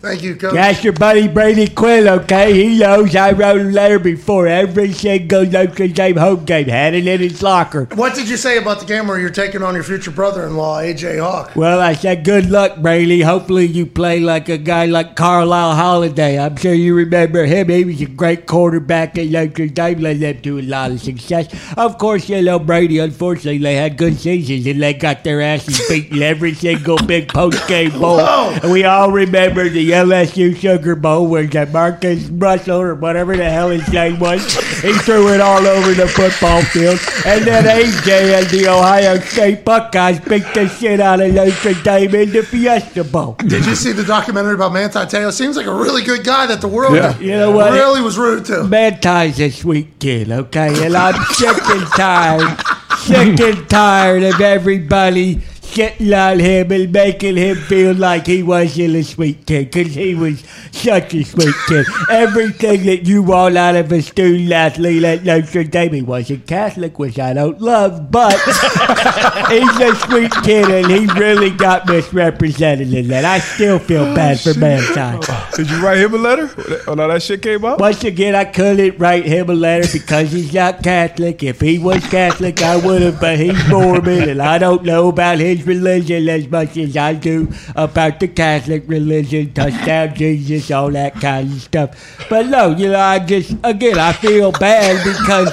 Thank 0.00 0.22
you, 0.22 0.36
coach. 0.36 0.52
That's 0.54 0.84
your 0.84 0.92
buddy 0.92 1.26
Brady 1.26 1.66
Quinn, 1.68 2.06
okay? 2.06 2.52
He 2.52 2.78
knows 2.78 3.16
I 3.16 3.32
wrote 3.32 3.60
a 3.60 3.64
letter 3.64 3.98
before 3.98 4.46
every 4.46 4.92
single 4.92 5.44
Notre 5.46 5.88
Dame 5.88 6.16
home 6.16 6.44
game. 6.44 6.68
Had 6.68 6.94
it 6.94 7.06
in 7.06 7.20
his 7.20 7.42
locker. 7.42 7.88
What 7.94 8.14
did 8.14 8.28
you 8.28 8.36
say 8.36 8.58
about 8.58 8.78
the 8.78 8.86
game 8.86 9.08
where 9.08 9.18
you're 9.18 9.30
taking 9.30 9.62
on 9.62 9.74
your 9.74 9.82
future 9.82 10.10
brother-in-law, 10.10 10.80
AJ 10.82 11.18
Hawk? 11.20 11.56
Well, 11.56 11.80
I 11.80 11.94
said, 11.94 12.24
good 12.24 12.50
luck, 12.50 12.76
Brady. 12.76 13.22
Hopefully 13.22 13.66
you 13.66 13.86
play 13.86 14.20
like 14.20 14.48
a 14.48 14.58
guy 14.58 14.84
like 14.84 15.16
Carlyle 15.16 15.74
Holiday. 15.74 16.38
I'm 16.38 16.56
sure 16.56 16.74
you 16.74 16.94
remember 16.94 17.46
him. 17.46 17.68
He 17.68 17.84
was 17.84 18.00
a 18.02 18.06
great 18.06 18.46
quarterback 18.46 19.18
at 19.18 19.28
Notre 19.28 19.66
Dame, 19.66 20.00
led 20.00 20.20
them 20.20 20.40
to 20.42 20.58
a 20.58 20.62
lot 20.62 20.90
of 20.92 21.00
success. 21.00 21.48
Of 21.76 21.98
course, 21.98 22.28
you 22.28 22.42
know, 22.42 22.58
Brady, 22.58 22.98
unfortunately, 22.98 23.58
they 23.58 23.74
had 23.76 23.96
good 23.96 24.18
seasons 24.18 24.66
and 24.66 24.82
they 24.82 24.94
got 24.94 25.24
their 25.24 25.40
asses 25.40 25.80
beaten 25.88 26.22
every 26.22 26.54
single 26.54 26.98
big 26.98 27.28
post-game 27.28 27.90
bowl. 27.98 28.18
Whoa. 28.18 28.58
And 28.62 28.70
we 28.70 28.84
all 28.84 29.10
remember 29.10 29.68
the 29.68 29.85
LSU 29.90 30.56
Sugar 30.56 30.94
Bowl 30.96 31.26
where 31.26 31.46
that 31.46 31.72
Marcus 31.72 32.24
Russell 32.28 32.80
or 32.80 32.94
whatever 32.94 33.36
the 33.36 33.48
hell 33.48 33.70
his 33.70 33.86
name 33.92 34.18
was, 34.18 34.42
he 34.80 34.92
threw 34.92 35.32
it 35.32 35.40
all 35.40 35.66
over 35.66 35.94
the 35.94 36.08
football 36.08 36.62
field. 36.62 36.98
And 37.24 37.44
then 37.44 37.64
AJ 37.64 38.38
and 38.40 38.46
the 38.50 38.68
Ohio 38.68 39.18
State 39.20 39.64
Buckeyes 39.64 40.20
beat 40.20 40.44
the 40.54 40.68
shit 40.68 41.00
out 41.00 41.20
of 41.20 41.32
Notre 41.32 41.74
Dame 41.82 42.14
in 42.14 42.32
the 42.32 42.42
Fiesta 42.42 43.04
Bowl. 43.04 43.34
Did 43.38 43.66
you 43.66 43.74
see 43.74 43.92
the 43.92 44.04
documentary 44.04 44.54
about 44.54 44.72
Manti 44.72 44.98
Te'o? 45.06 45.30
Seems 45.32 45.56
like 45.56 45.66
a 45.66 45.74
really 45.74 46.02
good 46.02 46.24
guy 46.24 46.46
that 46.46 46.60
the 46.60 46.68
world 46.68 46.94
Yeah. 46.94 47.18
You 47.18 47.32
know 47.32 47.50
what? 47.50 47.72
really 47.72 48.00
was 48.00 48.16
rude 48.18 48.44
to. 48.46 48.64
Manti's 48.64 49.40
a 49.40 49.50
sweet 49.50 49.98
kid, 49.98 50.30
okay? 50.30 50.84
And 50.84 50.96
I'm 50.96 51.14
sick 51.34 51.56
and 51.62 51.86
tired, 51.88 52.58
sick 52.98 53.40
and 53.40 53.68
tired 53.68 54.22
of 54.22 54.40
everybody 54.40 55.42
shitting 55.76 56.16
on 56.16 56.38
him 56.38 56.72
and 56.72 56.90
making 56.90 57.36
him 57.36 57.56
feel 57.56 57.94
like 57.94 58.26
he 58.26 58.42
wasn't 58.42 58.96
a 58.96 59.04
sweet 59.04 59.46
kid, 59.46 59.70
because 59.70 59.94
he 59.94 60.14
was 60.14 60.42
such 60.72 61.14
a 61.14 61.22
sweet 61.22 61.54
kid. 61.68 61.86
Everything 62.10 62.86
that 62.86 63.06
you 63.06 63.22
want 63.22 63.56
out 63.58 63.76
of 63.76 63.92
a 63.92 64.00
student 64.00 64.50
athlete 64.50 65.04
at 65.04 65.24
Notre 65.24 65.64
Dame, 65.64 65.92
he 65.92 66.02
wasn't 66.02 66.46
Catholic, 66.46 66.98
which 66.98 67.18
I 67.18 67.34
don't 67.34 67.60
love, 67.60 68.10
but 68.10 68.32
he's 69.50 69.80
a 69.80 69.94
sweet 70.06 70.32
kid, 70.44 70.70
and 70.70 70.90
he 70.90 71.06
really 71.20 71.50
got 71.50 71.86
misrepresented 71.86 72.94
in 72.94 73.08
that. 73.08 73.26
I 73.26 73.38
still 73.40 73.78
feel 73.78 74.04
oh, 74.04 74.14
bad 74.14 74.40
for 74.40 74.58
mankind. 74.58 75.26
Did 75.54 75.70
you 75.70 75.82
write 75.84 75.98
him 75.98 76.14
a 76.14 76.18
letter 76.18 76.46
when 76.86 77.00
all 77.00 77.08
that 77.08 77.22
shit 77.22 77.42
came 77.42 77.64
out? 77.66 77.80
Once 77.80 78.02
again, 78.02 78.34
I 78.34 78.46
couldn't 78.46 78.98
write 78.98 79.26
him 79.26 79.50
a 79.50 79.54
letter 79.54 79.86
because 79.92 80.32
he's 80.32 80.54
not 80.54 80.82
Catholic. 80.82 81.42
If 81.42 81.60
he 81.60 81.78
was 81.78 82.02
Catholic, 82.06 82.62
I 82.62 82.76
would 82.76 83.02
have, 83.02 83.20
but 83.20 83.38
he's 83.38 83.68
Mormon, 83.68 84.30
and 84.30 84.40
I 84.40 84.56
don't 84.56 84.82
know 84.82 85.08
about 85.08 85.38
his 85.38 85.65
religion 85.66 86.28
as 86.28 86.48
much 86.48 86.76
as 86.76 86.96
I 86.96 87.14
do 87.14 87.52
about 87.74 88.20
the 88.20 88.28
Catholic 88.28 88.84
religion, 88.86 89.52
touchdown 89.52 90.14
Jesus, 90.14 90.70
all 90.70 90.90
that 90.92 91.14
kind 91.14 91.52
of 91.52 91.60
stuff. 91.60 92.26
But 92.30 92.46
no, 92.46 92.70
you 92.70 92.88
know, 92.88 93.00
I 93.00 93.18
just, 93.18 93.56
again, 93.64 93.98
I 93.98 94.12
feel 94.12 94.52
bad 94.52 95.04
because. 95.04 95.52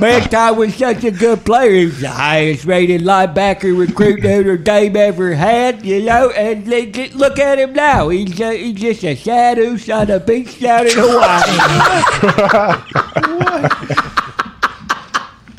Manti 0.00 0.50
was 0.56 0.74
such 0.74 1.04
a 1.04 1.10
good 1.10 1.44
player. 1.44 1.72
He 1.72 1.84
was 1.86 2.00
the 2.00 2.08
highest 2.08 2.64
rated 2.64 3.02
linebacker 3.02 3.78
recruit 3.78 4.22
Notre 4.22 4.56
Dame 4.56 4.96
ever 4.96 5.34
had, 5.34 5.84
you 5.84 6.02
know, 6.02 6.30
and 6.30 6.66
they 6.66 6.86
just 6.86 7.14
look 7.14 7.38
at 7.38 7.58
him 7.58 7.74
now. 7.74 8.08
He's, 8.08 8.40
uh, 8.40 8.50
he's 8.50 8.80
just 8.80 9.04
a 9.04 9.14
shadow 9.14 9.76
on 9.92 10.10
a 10.10 10.18
beach 10.20 10.58
down 10.60 10.86
in 10.86 10.94
Hawaii. 10.96 11.44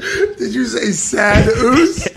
Did 0.37 0.53
you 0.53 0.65
say 0.65 0.91
sad 0.91 1.47
ooze? 1.57 2.07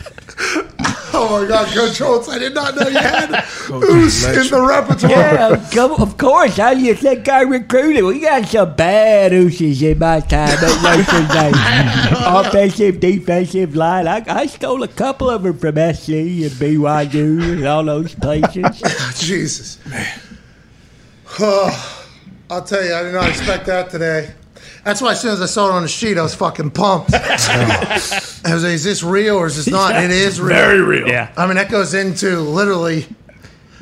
oh 1.14 1.40
my 1.42 1.48
God, 1.48 1.68
Coach 1.68 1.98
Holtz, 1.98 2.28
I 2.28 2.38
did 2.38 2.54
not 2.54 2.74
know 2.76 2.88
you 2.88 2.98
had 2.98 3.30
ooze 3.70 4.24
in 4.24 4.48
the 4.48 4.62
repertoire. 4.66 5.10
yeah, 5.10 5.48
of 5.48 6.00
of 6.00 6.16
course. 6.18 6.56
How 6.56 6.74
do 6.74 6.80
you 6.80 6.94
think 6.94 7.28
I 7.28 7.42
recruited? 7.42 8.04
We 8.04 8.20
got 8.20 8.46
some 8.46 8.74
bad 8.74 9.32
ooses 9.32 9.82
in 9.82 9.98
my 9.98 10.20
time 10.20 10.48
at 10.48 10.82
Notre 10.82 11.26
Dame. 11.32 11.54
Offensive, 12.46 13.00
defensive 13.00 13.74
line. 13.74 14.06
I, 14.08 14.24
I 14.26 14.46
stole 14.46 14.82
a 14.82 14.88
couple 14.88 15.30
of 15.30 15.42
them 15.42 15.58
from 15.58 15.74
SC 15.74 16.08
and 16.10 16.52
BYU 16.52 17.52
and 17.54 17.66
all 17.66 17.84
those 17.84 18.14
places. 18.14 18.82
Jesus. 19.20 19.78
man. 19.86 20.06
Oh, 21.40 22.06
I'll 22.50 22.64
tell 22.64 22.82
you, 22.82 22.94
I 22.94 23.02
did 23.02 23.12
not 23.12 23.28
expect 23.28 23.66
that 23.66 23.90
today. 23.90 24.32
That's 24.82 25.02
why 25.02 25.12
as 25.12 25.20
soon 25.20 25.32
as 25.32 25.42
I 25.42 25.46
saw 25.46 25.68
it 25.68 25.72
on 25.72 25.82
the 25.82 25.88
sheet, 25.88 26.16
I 26.16 26.22
was 26.22 26.34
fucking 26.34 26.70
pumped. 26.70 27.10
I 28.44 28.54
was 28.54 28.62
like, 28.62 28.72
is 28.72 28.84
this 28.84 29.02
real 29.02 29.36
or 29.36 29.46
is 29.46 29.56
this 29.56 29.68
not? 29.68 29.96
It 29.96 30.10
is 30.10 30.40
real. 30.40 30.54
Very 30.54 30.80
real. 30.80 31.08
Yeah. 31.08 31.32
I 31.36 31.46
mean, 31.46 31.56
that 31.56 31.70
goes 31.70 31.94
into 31.94 32.40
literally 32.40 33.06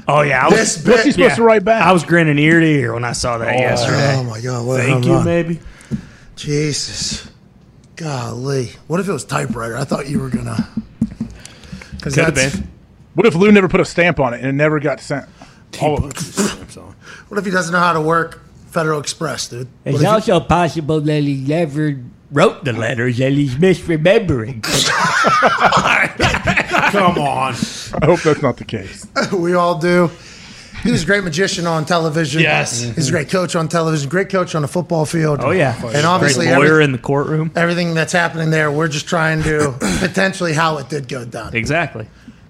Oh 0.08 0.20
yeah. 0.20 0.46
I 0.46 0.48
was, 0.48 0.56
this 0.56 0.86
What's 0.86 1.02
he 1.02 1.08
bit. 1.08 1.14
supposed 1.14 1.30
yeah. 1.30 1.34
to 1.36 1.42
write 1.42 1.64
back? 1.64 1.82
I 1.82 1.92
was 1.92 2.04
grinning 2.04 2.38
ear 2.38 2.60
to 2.60 2.66
ear 2.66 2.94
when 2.94 3.04
I 3.04 3.12
saw 3.12 3.38
that 3.38 3.54
oh, 3.54 3.58
yesterday. 3.58 4.14
Oh 4.16 4.24
my 4.24 4.40
God, 4.40 4.66
what 4.66 4.80
Thank 4.80 5.04
you, 5.04 5.12
done? 5.12 5.24
maybe. 5.24 5.60
Jesus. 6.36 7.28
Golly. 7.96 8.70
What 8.86 9.00
if 9.00 9.08
it 9.08 9.12
was 9.12 9.24
typewriter? 9.24 9.76
I 9.76 9.84
thought 9.84 10.08
you 10.08 10.20
were 10.20 10.28
going 10.28 10.44
to. 10.44 10.68
Could 12.02 12.14
have 12.16 12.34
been. 12.34 12.68
what 13.14 13.26
if 13.26 13.34
Lou 13.34 13.50
never 13.50 13.68
put 13.68 13.80
a 13.80 13.84
stamp 13.84 14.20
on 14.20 14.32
it 14.34 14.38
and 14.38 14.46
it 14.46 14.52
never 14.52 14.78
got 14.78 15.00
sent? 15.00 15.26
All 15.80 15.96
of 15.96 16.04
it. 16.04 16.82
What 17.28 17.38
if 17.38 17.44
he 17.44 17.50
doesn't 17.50 17.72
know 17.72 17.80
how 17.80 17.94
to 17.94 18.00
work 18.00 18.44
Federal 18.68 19.00
Express, 19.00 19.48
dude? 19.48 19.66
It's 19.84 19.96
if 19.96 20.00
he- 20.02 20.06
also 20.06 20.38
possible 20.38 21.00
that 21.00 21.22
he 21.22 21.34
never 21.34 21.98
wrote 22.31 22.65
the 22.65 22.73
letters 22.73 23.20
and 23.20 23.35
he's 23.36 23.55
misremembering. 23.55 24.62
Come 26.93 27.19
on. 27.19 27.55
I 28.03 28.07
hope 28.07 28.23
that's 28.23 28.43
not 28.43 28.57
the 28.57 28.65
case. 28.65 29.07
we 29.32 29.55
all 29.55 29.78
do. 29.78 30.11
He 30.82 30.93
was 30.93 31.03
a 31.03 31.07
great 31.07 31.24
magician 31.24 31.66
on 31.66 31.85
television. 31.85 32.43
Yes. 32.43 32.81
He's 32.82 33.09
a 33.09 33.12
great 33.12 33.28
coach 33.28 33.57
on 33.57 33.66
television, 33.69 34.09
great 34.09 34.28
coach 34.28 34.55
on 34.55 34.62
the 34.62 34.69
football 34.69 35.05
field. 35.05 35.40
Oh 35.43 35.51
yeah. 35.51 35.74
And 35.86 36.07
obviously, 36.07 36.47
Great 36.47 36.59
lawyer 36.59 36.73
every- 36.74 36.85
in 36.85 36.93
the 36.93 36.98
courtroom. 36.98 37.51
everything 37.57 37.94
that's 37.94 38.12
happening 38.12 38.51
there, 38.51 38.70
we're 38.70 38.89
just 38.89 39.09
trying 39.09 39.43
to 39.44 39.74
potentially 39.98 40.53
how 40.53 40.78
it 40.78 40.89
did 40.89 41.09
go 41.09 41.24
down. 41.24 41.55
Exactly. 41.57 42.07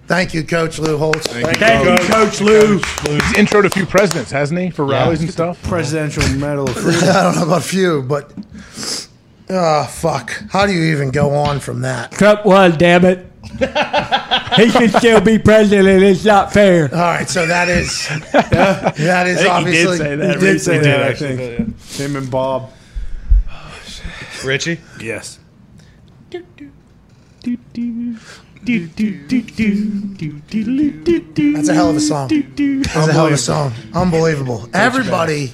Thank 0.07 0.33
you, 0.33 0.43
Coach 0.45 0.79
Lou 0.79 0.97
Holtz. 0.97 1.27
Thank 1.27 1.59
you, 1.59 2.07
Coach 2.13 2.39
Lou. 2.39 2.77
He's 2.77 3.33
introed 3.33 3.65
a 3.65 3.69
few 3.69 3.85
presidents, 3.85 4.31
hasn't 4.31 4.57
he, 4.59 4.69
for 4.69 4.85
rallies 4.85 5.19
and 5.21 5.29
stuff? 5.29 5.61
Presidential 5.63 6.23
Medal 6.37 6.65
of 6.69 6.77
Freedom. 6.77 7.09
I 7.09 7.23
don't 7.23 7.35
know 7.35 7.43
about 7.43 7.59
a 7.59 7.67
few, 7.67 8.03
but 8.03 8.31
oh 9.49 9.85
fuck, 9.85 10.31
how 10.49 10.65
do 10.65 10.73
you 10.73 10.93
even 10.95 11.11
go 11.11 11.31
on 11.33 11.59
from 11.59 11.81
that? 11.81 12.11
Trump 12.11 12.45
won, 12.45 12.77
damn 12.77 13.05
it. 13.05 13.25
he 14.57 14.69
should 14.69 14.91
still 14.93 15.21
be 15.21 15.39
president. 15.39 16.03
It's 16.03 16.25
not 16.25 16.51
fair. 16.51 16.89
All 16.93 16.99
right, 16.99 17.29
so 17.29 17.45
that 17.47 17.69
is 17.69 18.07
that 18.33 19.27
is 19.27 19.39
I 19.45 19.63
think 19.63 19.67
he 19.69 19.73
did 19.83 19.89
say 19.89 19.97
say 19.97 20.15
that 20.15 20.35
He 20.35 20.39
did 20.41 20.61
say 20.61 20.77
recently, 20.79 20.79
that. 20.91 21.01
I 21.01 21.07
actually. 21.09 21.37
think. 21.37 21.81
Him 21.91 22.15
and 22.17 22.29
Bob. 22.31 22.71
Richie, 24.45 24.79
Yes. 25.01 25.39
That's 31.49 31.69
a 31.69 31.73
hell 31.73 31.89
of 31.89 31.95
a 31.95 31.99
song. 31.99 32.27
That's 32.27 32.95
a 33.07 33.13
hell 33.13 33.27
of 33.27 33.33
a 33.33 33.37
song. 33.37 33.73
Unbelievable. 33.93 34.69
Everybody, 34.73 35.53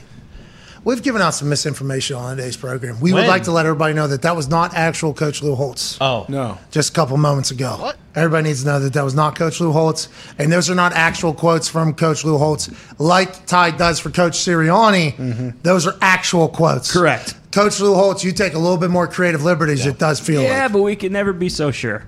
we've 0.83 1.01
given 1.03 1.21
out 1.21 1.31
some 1.33 1.49
misinformation 1.49 2.15
on 2.15 2.37
today's 2.37 2.57
program. 2.57 2.99
We 2.99 3.13
would 3.13 3.27
like 3.27 3.43
to 3.43 3.51
let 3.51 3.65
everybody 3.65 3.93
know 3.93 4.07
that 4.07 4.21
that 4.23 4.35
was 4.35 4.47
not 4.49 4.73
actual 4.75 5.13
Coach 5.13 5.41
Lou 5.41 5.55
Holtz. 5.55 5.97
oh 6.01 6.25
No. 6.29 6.57
just 6.71 6.89
a 6.89 6.93
couple 6.93 7.17
moments 7.17 7.51
ago. 7.51 7.77
What? 7.79 7.97
Everybody 8.15 8.49
needs 8.49 8.61
to 8.61 8.67
know 8.67 8.79
that 8.79 8.93
that 8.93 9.03
was 9.03 9.15
not 9.15 9.35
Coach 9.35 9.59
Lou 9.59 9.71
Holtz, 9.71 10.07
and 10.37 10.51
those 10.51 10.69
are 10.69 10.75
not 10.75 10.93
actual 10.93 11.33
quotes 11.33 11.67
from 11.67 11.93
Coach 11.95 12.23
Lou 12.23 12.37
Holtz, 12.37 12.69
like 12.99 13.45
Ty 13.47 13.71
does 13.71 13.99
for 13.99 14.09
Coach 14.11 14.33
Sirianni. 14.37 15.15
Mm-hmm. 15.15 15.49
Those 15.63 15.87
are 15.87 15.95
actual 16.01 16.47
quotes. 16.47 16.91
Correct. 16.91 17.35
Coach 17.51 17.79
Lou 17.79 17.93
Holtz, 17.95 18.23
you 18.23 18.31
take 18.31 18.53
a 18.53 18.59
little 18.59 18.77
bit 18.77 18.89
more 18.91 19.07
creative 19.07 19.43
liberties. 19.43 19.85
It 19.85 19.97
does 19.99 20.19
feel 20.19 20.41
Yeah, 20.43 20.63
like 20.63 20.73
but 20.73 20.81
we 20.81 20.95
can 20.95 21.11
never 21.13 21.33
be 21.33 21.49
so 21.49 21.71
sure. 21.71 22.03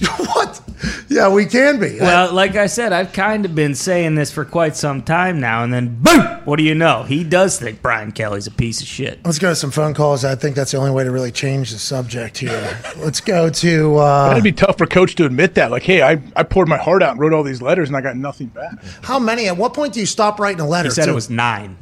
what? 0.16 0.60
Yeah, 1.08 1.32
we 1.32 1.46
can 1.46 1.80
be. 1.80 1.98
Well, 2.00 2.32
like 2.34 2.54
I 2.56 2.66
said, 2.66 2.92
I've 2.92 3.12
kind 3.14 3.44
of 3.46 3.54
been 3.54 3.74
saying 3.74 4.14
this 4.14 4.30
for 4.30 4.44
quite 4.44 4.76
some 4.76 5.02
time 5.02 5.40
now, 5.40 5.62
and 5.64 5.72
then 5.72 5.96
boom! 6.02 6.20
What 6.44 6.56
do 6.56 6.64
you 6.64 6.74
know? 6.74 7.04
He 7.04 7.24
does 7.24 7.58
think 7.58 7.80
Brian 7.80 8.12
Kelly's 8.12 8.46
a 8.46 8.50
piece 8.50 8.82
of 8.82 8.86
shit. 8.86 9.20
Let's 9.24 9.38
go 9.38 9.48
to 9.50 9.56
some 9.56 9.70
phone 9.70 9.94
calls. 9.94 10.24
I 10.24 10.34
think 10.34 10.54
that's 10.54 10.72
the 10.72 10.78
only 10.78 10.90
way 10.90 11.04
to 11.04 11.10
really 11.10 11.32
change 11.32 11.70
the 11.72 11.78
subject 11.78 12.36
here. 12.38 12.78
Let's 12.98 13.20
go 13.20 13.48
to. 13.48 13.96
Uh, 13.96 14.28
That'd 14.28 14.44
be 14.44 14.52
tough 14.52 14.76
for 14.76 14.86
coach 14.86 15.14
to 15.14 15.24
admit 15.24 15.54
that. 15.54 15.70
Like, 15.70 15.82
hey, 15.84 16.02
I, 16.02 16.20
I 16.36 16.42
poured 16.42 16.68
my 16.68 16.76
heart 16.76 17.02
out 17.02 17.12
and 17.12 17.20
wrote 17.20 17.32
all 17.32 17.42
these 17.42 17.62
letters 17.62 17.88
and 17.88 17.96
I 17.96 18.02
got 18.02 18.16
nothing 18.16 18.48
back. 18.48 18.82
how 19.02 19.18
many? 19.18 19.48
At 19.48 19.56
what 19.56 19.72
point 19.72 19.94
do 19.94 20.00
you 20.00 20.06
stop 20.06 20.38
writing 20.38 20.60
a 20.60 20.68
letter? 20.68 20.88
He 20.88 20.94
said 20.94 21.06
to- 21.06 21.12
it 21.12 21.14
was 21.14 21.30
nine. 21.30 21.78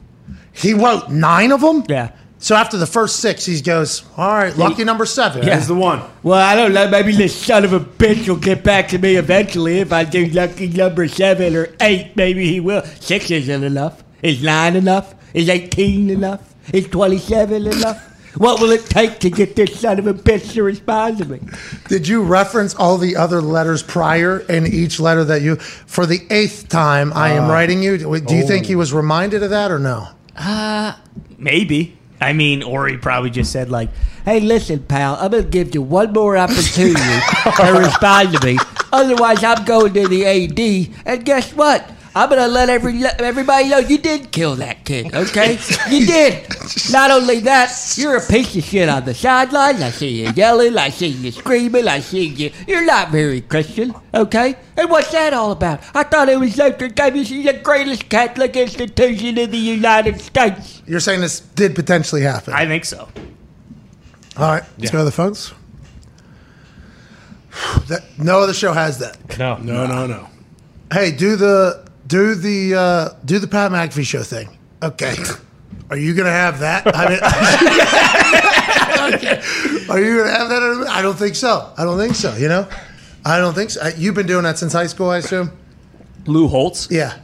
He 0.53 0.73
wrote 0.73 1.11
nine 1.11 1.51
of 1.51 1.61
them. 1.63 1.83
Yeah. 1.89 2.13
So 2.39 2.55
after 2.55 2.77
the 2.77 2.87
first 2.87 3.17
six, 3.21 3.47
he 3.47 3.59
goes, 3.63 4.03
"All 4.19 4.29
right, 4.29 4.55
lucky 4.57 4.85
number 4.85 5.07
seven. 5.07 5.47
Yeah. 5.47 5.57
He's 5.57 5.67
the 5.67 5.75
one. 5.75 6.03
Well, 6.23 6.39
I 6.39 6.55
don't 6.55 6.75
know. 6.75 6.89
Maybe 6.89 7.13
this 7.17 7.35
son 7.35 7.65
of 7.65 7.73
a 7.73 7.81
bitch 7.81 8.29
will 8.29 8.37
get 8.37 8.63
back 8.63 8.89
to 8.89 8.99
me 8.99 9.17
eventually 9.17 9.79
if 9.79 9.93
I 9.93 10.05
do 10.05 10.27
lucky 10.27 10.69
number 10.69 11.09
seven 11.09 11.57
or 11.57 11.69
eight. 11.81 12.13
Maybe 12.17 12.47
he 12.51 12.61
will. 12.61 12.83
Six 13.01 13.31
isn't 13.31 13.65
enough. 13.65 14.05
Is 14.23 14.43
nine 14.43 14.77
enough? 14.77 15.15
Is 15.35 15.49
18 15.49 16.11
enough? 16.11 16.55
Is 16.73 16.87
27 16.87 17.67
enough? 17.67 18.11
What 18.39 18.61
will 18.61 18.71
it 18.71 18.85
take 18.87 19.21
to 19.21 19.31
get 19.31 19.55
this 19.55 19.79
son 19.79 19.99
of 19.99 20.07
a 20.07 20.15
bitch 20.15 20.55
to 20.55 20.63
respond 20.63 21.19
to 21.19 21.25
me? 21.25 21.41
Did 21.89 22.09
you 22.09 22.23
reference 22.23 22.75
all 22.75 22.99
the 22.99 23.17
other 23.17 23.41
letters 23.41 23.83
prior 23.83 24.41
in 24.41 24.67
each 24.67 24.99
letter 24.99 25.25
that 25.25 25.43
you, 25.43 25.57
for 25.57 26.05
the 26.07 26.21
eighth 26.31 26.69
time, 26.69 27.13
I 27.15 27.31
am 27.31 27.45
Uh, 27.45 27.49
writing 27.53 27.83
you? 27.83 27.99
Do 27.99 28.35
you 28.35 28.47
think 28.47 28.65
oh. 28.65 28.69
he 28.69 28.77
was 28.77 28.93
reminded 28.93 29.43
of 29.43 29.51
that 29.51 29.71
or 29.71 29.79
no? 29.79 30.09
Uh, 30.37 30.95
maybe. 31.39 31.97
I 32.21 32.33
mean, 32.33 32.63
or 32.63 32.87
he 32.89 32.97
probably 32.97 33.31
just 33.31 33.53
said 33.53 33.71
like, 33.71 33.91
Hey, 34.25 34.41
listen, 34.41 34.83
pal, 34.83 35.17
I'm 35.21 35.33
to 35.33 35.43
give 35.43 35.75
you 35.75 35.83
one 35.83 36.13
more 36.13 36.37
opportunity 36.37 36.95
to 37.57 37.75
respond 37.79 38.33
to 38.33 38.47
me. 38.47 38.59
Otherwise, 38.93 39.45
I'm 39.45 39.65
going 39.65 39.93
to 39.95 40.09
the 40.09 40.25
AD, 40.25 40.97
and 41.07 41.25
guess 41.25 41.53
what? 41.53 41.91
I'm 42.17 42.29
going 42.29 42.41
to 42.41 42.47
let 42.47 42.69
every 42.69 43.03
everybody 43.05 43.69
know 43.69 43.79
you 43.79 43.99
did 43.99 44.31
kill 44.31 44.55
that 44.57 44.85
kid, 44.85 45.13
okay? 45.15 45.59
You 45.91 46.07
did. 46.19 46.47
Not 46.93 47.11
only 47.11 47.41
that, 47.41 47.73
you're 47.97 48.17
a 48.19 48.25
piece 48.27 48.55
of 48.57 48.63
shit 48.63 48.89
on 48.89 49.05
the 49.05 49.15
sidelines. 49.15 49.83
I 49.83 49.91
see 49.91 50.23
you 50.25 50.31
yelling. 50.37 50.79
I 50.79 50.91
see 50.91 51.09
you 51.09 51.33
screaming. 51.33 51.89
I 51.89 51.99
see 51.99 52.27
you. 52.27 52.53
You're 52.69 52.85
not 52.87 53.11
very 53.11 53.41
Christian, 53.41 53.93
okay? 54.15 54.55
And 54.77 54.91
what's 54.91 55.11
that 55.11 55.35
all 55.35 55.51
about? 55.51 55.81
I 55.95 56.05
thought 56.05 56.29
it 56.29 56.39
was 56.39 56.57
Notre 56.57 56.89
Dame. 56.89 57.15
This 57.15 57.33
is 57.33 57.45
the 57.47 57.55
greatest 57.55 58.09
Catholic 58.09 58.57
institution 58.57 59.37
in 59.37 59.51
the 59.51 59.59
United 59.59 60.21
States. 60.21 60.83
You're 60.87 61.01
saying 61.01 61.21
this 61.21 61.41
did 61.41 61.75
potentially 61.75 62.23
happen? 62.23 62.53
I 62.55 62.65
think 62.67 62.85
so. 62.85 63.09
All 64.37 64.51
right, 64.53 64.63
let's 64.79 64.85
Yeah. 64.85 64.91
go 64.93 64.99
to 64.99 65.05
the 65.05 65.11
phones. 65.13 65.53
That, 67.89 68.03
no 68.19 68.41
other 68.41 68.55
show 68.55 68.73
has 68.73 68.99
that. 68.99 69.39
No, 69.39 69.57
no, 69.59 69.87
no, 69.87 70.07
no. 70.07 70.29
Hey, 70.93 71.11
do 71.13 71.37
the 71.37 71.85
do 72.07 72.35
the 72.35 72.75
uh, 72.75 73.09
do 73.25 73.39
the 73.39 73.49
Pat 73.49 73.71
McAfee 73.71 74.05
show 74.05 74.23
thing. 74.23 74.59
Okay, 74.83 75.15
are 75.91 75.97
you 75.97 76.15
gonna 76.15 76.31
have 76.31 76.61
that? 76.61 76.83
I 76.87 77.09
mean, 77.09 77.21
are 79.91 80.01
you 80.01 80.19
gonna 80.19 80.31
have 80.31 80.49
that? 80.49 80.87
I 80.91 81.03
don't 81.03 81.17
think 81.17 81.35
so. 81.35 81.73
I 81.77 81.85
don't 81.85 81.99
think 81.99 82.15
so. 82.15 82.35
You 82.37 82.49
know, 82.49 82.69
I 83.25 83.39
don't 83.39 83.55
think 83.55 83.71
so. 83.71 83.87
You've 83.97 84.15
been 84.15 84.27
doing 84.27 84.45
that 84.45 84.59
since 84.59 84.73
high 84.73 84.87
school, 84.87 85.11
I 85.11 85.19
assume. 85.19 85.51
Lou 86.27 86.49
Holtz? 86.49 86.89
Yeah. 86.91 87.19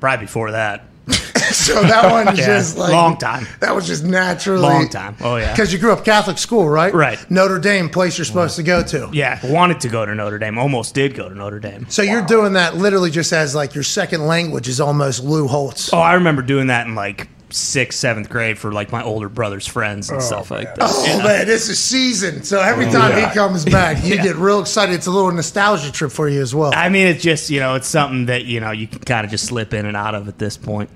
Probably 0.00 0.26
before 0.26 0.52
that. 0.52 0.84
So 1.52 1.80
that 1.82 2.10
one 2.10 2.28
is 2.34 2.40
Yeah, 2.40 2.46
just 2.46 2.76
like 2.76 2.92
long 2.92 3.16
time. 3.16 3.46
That 3.60 3.74
was 3.74 3.86
just 3.86 4.04
naturally 4.04 4.62
Long 4.62 4.88
time. 4.88 5.16
Oh, 5.20 5.36
yeah. 5.36 5.52
Because 5.52 5.72
you 5.72 5.78
grew 5.78 5.92
up 5.92 6.04
Catholic 6.04 6.38
school, 6.38 6.68
right? 6.68 6.92
Right. 6.92 7.18
Notre 7.30 7.58
Dame, 7.58 7.88
place 7.88 8.18
you're 8.18 8.24
supposed 8.24 8.56
to 8.56 8.62
go 8.62 8.82
to. 8.82 9.08
Yeah, 9.12 9.44
wanted 9.46 9.80
to 9.80 9.88
go 9.88 10.04
to 10.04 10.14
Notre 10.14 10.38
Dame. 10.38 10.58
Almost 10.58 10.94
did 10.94 11.14
go 11.14 11.28
to 11.28 11.34
Notre 11.34 11.58
Dame. 11.58 11.86
So 11.88 12.02
you're 12.02 12.26
doing 12.26 12.54
that 12.54 12.76
literally 12.76 13.10
just 13.10 13.32
as 13.32 13.54
like 13.54 13.74
your 13.74 13.84
second 13.84 14.26
language 14.26 14.68
is 14.68 14.80
almost 14.80 15.24
Lou 15.24 15.46
Holtz. 15.48 15.92
Oh, 15.92 15.98
I 15.98 16.14
remember 16.14 16.42
doing 16.42 16.66
that 16.66 16.86
in 16.86 16.94
like 16.94 17.28
sixth, 17.50 17.98
seventh 17.98 18.28
grade 18.28 18.58
for 18.58 18.72
like 18.72 18.90
my 18.92 19.02
older 19.02 19.28
brother's 19.28 19.66
friends 19.66 20.10
and 20.10 20.18
oh, 20.18 20.22
stuff 20.22 20.50
like 20.50 20.74
that. 20.74 20.88
Oh 20.90 21.18
man, 21.22 21.46
this 21.46 21.68
is 21.68 21.78
season. 21.82 22.42
So 22.42 22.60
every 22.60 22.86
Oh, 22.86 22.92
time 22.92 23.12
yeah. 23.16 23.28
he 23.28 23.34
comes 23.34 23.64
back, 23.64 24.04
you 24.04 24.14
Yeah. 24.16 24.22
get 24.22 24.36
real 24.36 24.60
excited. 24.60 24.94
It's 24.94 25.06
a 25.06 25.10
little 25.12 25.30
nostalgia 25.32 25.92
trip 25.92 26.10
for 26.10 26.28
you 26.28 26.42
as 26.42 26.54
well. 26.54 26.72
I 26.74 26.88
mean, 26.88 27.06
it's 27.06 27.22
just 27.22 27.48
you 27.50 27.60
know, 27.60 27.74
it's 27.76 27.86
something 27.88 28.26
that 28.26 28.44
you 28.46 28.60
know 28.60 28.72
you 28.72 28.86
can 28.88 28.98
kind 29.00 29.24
of 29.24 29.30
just 29.30 29.46
slip 29.46 29.72
in 29.74 29.86
and 29.86 29.96
out 29.96 30.14
of 30.14 30.28
at 30.28 30.38
this 30.38 30.56
point. 30.56 30.90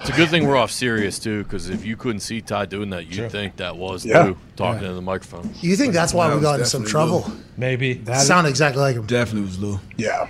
It's 0.00 0.10
a 0.10 0.12
good 0.12 0.28
thing 0.28 0.46
we're 0.46 0.56
off 0.56 0.70
Sirius 0.70 1.18
too, 1.18 1.42
because 1.42 1.68
if 1.70 1.84
you 1.84 1.96
couldn't 1.96 2.20
see 2.20 2.40
Ty 2.42 2.66
doing 2.66 2.90
that, 2.90 3.06
you'd 3.06 3.30
think 3.32 3.56
that 3.56 3.76
was 3.76 4.04
Yeah. 4.04 4.22
Lou 4.24 4.36
talking 4.56 4.74
Yeah. 4.82 4.88
into 4.88 4.94
the 4.94 5.02
microphone. 5.02 5.52
You 5.62 5.74
think 5.76 5.94
that's 5.94 6.12
why 6.14 6.28
That 6.28 6.36
we 6.36 6.42
got 6.42 6.60
in 6.60 6.66
some 6.66 6.84
trouble? 6.84 7.24
Lou. 7.26 7.34
Maybe. 7.56 7.94
That 7.94 8.20
sounded 8.20 8.50
exactly 8.50 8.82
like 8.82 8.96
him. 8.96 9.06
Definitely 9.06 9.48
was 9.48 9.58
Lou. 9.58 9.80
Yeah. 9.96 10.28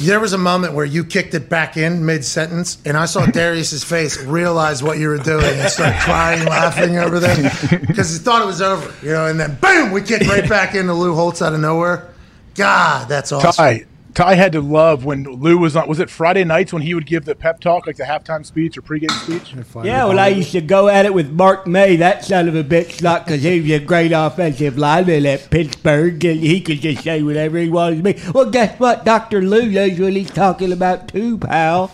There 0.00 0.20
was 0.20 0.32
a 0.32 0.38
moment 0.38 0.74
where 0.74 0.84
you 0.84 1.04
kicked 1.04 1.34
it 1.34 1.48
back 1.48 1.76
in 1.76 2.06
mid 2.06 2.24
sentence, 2.24 2.78
and 2.84 2.96
I 2.96 3.06
saw 3.06 3.26
Darius's 3.26 3.82
face 3.82 4.22
realize 4.22 4.82
what 4.82 4.98
you 4.98 5.08
were 5.08 5.18
doing 5.18 5.44
and 5.44 5.68
start 5.68 5.96
crying, 6.00 6.44
laughing 6.46 6.98
over 6.98 7.18
there 7.18 7.36
because 7.80 8.12
he 8.12 8.18
thought 8.18 8.40
it 8.40 8.46
was 8.46 8.62
over, 8.62 8.94
you 9.04 9.12
know. 9.12 9.26
And 9.26 9.40
then 9.40 9.56
boom, 9.60 9.90
we 9.90 10.02
kicked 10.02 10.26
right 10.28 10.48
back 10.48 10.74
into 10.76 10.92
Lou 10.92 11.14
Holtz 11.14 11.42
out 11.42 11.52
of 11.52 11.60
nowhere. 11.60 12.08
God, 12.54 13.08
that's 13.08 13.32
awesome. 13.32 13.52
Ty, 13.52 13.86
Ty 14.18 14.34
had 14.34 14.50
to 14.50 14.60
love 14.60 15.04
when 15.04 15.22
Lou 15.22 15.58
was 15.58 15.76
on. 15.76 15.88
Was 15.88 16.00
it 16.00 16.10
Friday 16.10 16.42
nights 16.42 16.72
when 16.72 16.82
he 16.82 16.92
would 16.92 17.06
give 17.06 17.24
the 17.24 17.36
pep 17.36 17.60
talk, 17.60 17.86
like 17.86 17.98
the 17.98 18.02
halftime 18.02 18.44
speech 18.44 18.76
or 18.76 18.82
pregame 18.82 19.12
speech? 19.12 19.54
Yeah, 19.84 20.06
well, 20.06 20.18
I 20.18 20.26
used 20.26 20.50
to 20.50 20.60
go 20.60 20.88
at 20.88 21.06
it 21.06 21.14
with 21.14 21.30
Mark 21.30 21.68
May, 21.68 21.94
that 21.94 22.24
son 22.24 22.48
of 22.48 22.56
a 22.56 22.64
bitch, 22.64 23.00
not 23.00 23.24
because 23.24 23.44
he 23.44 23.60
was 23.60 23.70
a 23.70 23.78
great 23.78 24.10
offensive 24.10 24.76
lineman 24.76 25.24
at 25.24 25.48
Pittsburgh, 25.50 26.24
and 26.24 26.40
he 26.40 26.60
could 26.60 26.80
just 26.80 27.04
say 27.04 27.22
whatever 27.22 27.58
he 27.58 27.68
wanted 27.68 28.02
to 28.02 28.12
be. 28.12 28.20
Well, 28.32 28.50
guess 28.50 28.76
what? 28.80 29.04
Dr. 29.04 29.40
Lou 29.40 29.70
knows 29.70 30.00
what 30.00 30.12
he's 30.12 30.32
talking 30.32 30.72
about, 30.72 31.06
too, 31.06 31.38
pal. 31.38 31.92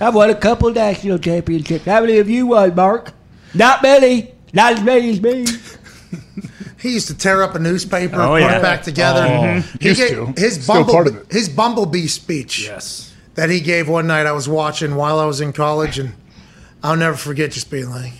I've 0.00 0.14
won 0.14 0.30
a 0.30 0.36
couple 0.36 0.70
national 0.70 1.18
championships. 1.18 1.86
How 1.86 2.02
many 2.02 2.18
of 2.18 2.30
you 2.30 2.46
won, 2.46 2.72
Mark? 2.76 3.10
Not 3.52 3.82
many. 3.82 4.32
Not 4.52 4.74
as 4.74 4.84
many 4.84 5.10
as 5.10 5.20
me. 5.20 5.44
He 6.84 6.92
used 6.92 7.08
to 7.08 7.14
tear 7.16 7.42
up 7.42 7.54
a 7.54 7.58
newspaper, 7.58 8.20
Oh, 8.20 8.28
put 8.32 8.42
yeah. 8.42 8.58
it 8.58 8.62
back 8.62 8.82
together. 8.82 9.26
Oh, 9.26 9.60
He 9.80 9.88
used 9.88 10.00
gave- 10.00 10.10
to. 10.34 10.40
His 10.40 10.62
Still 10.62 10.84
part 10.84 11.06
of 11.06 11.16
it. 11.16 11.32
his 11.32 11.48
bumblebee 11.48 12.06
speech. 12.08 12.64
Yes. 12.66 13.10
that 13.36 13.48
he 13.50 13.58
gave 13.60 13.88
one 13.88 14.06
night 14.06 14.26
I 14.26 14.32
was 14.32 14.48
watching 14.48 14.94
while 14.94 15.18
I 15.18 15.24
was 15.24 15.40
in 15.40 15.52
college, 15.54 15.98
and 15.98 16.12
I'll 16.84 16.94
never 16.96 17.16
forget 17.16 17.50
just 17.52 17.68
being 17.70 17.88
like, 17.90 18.12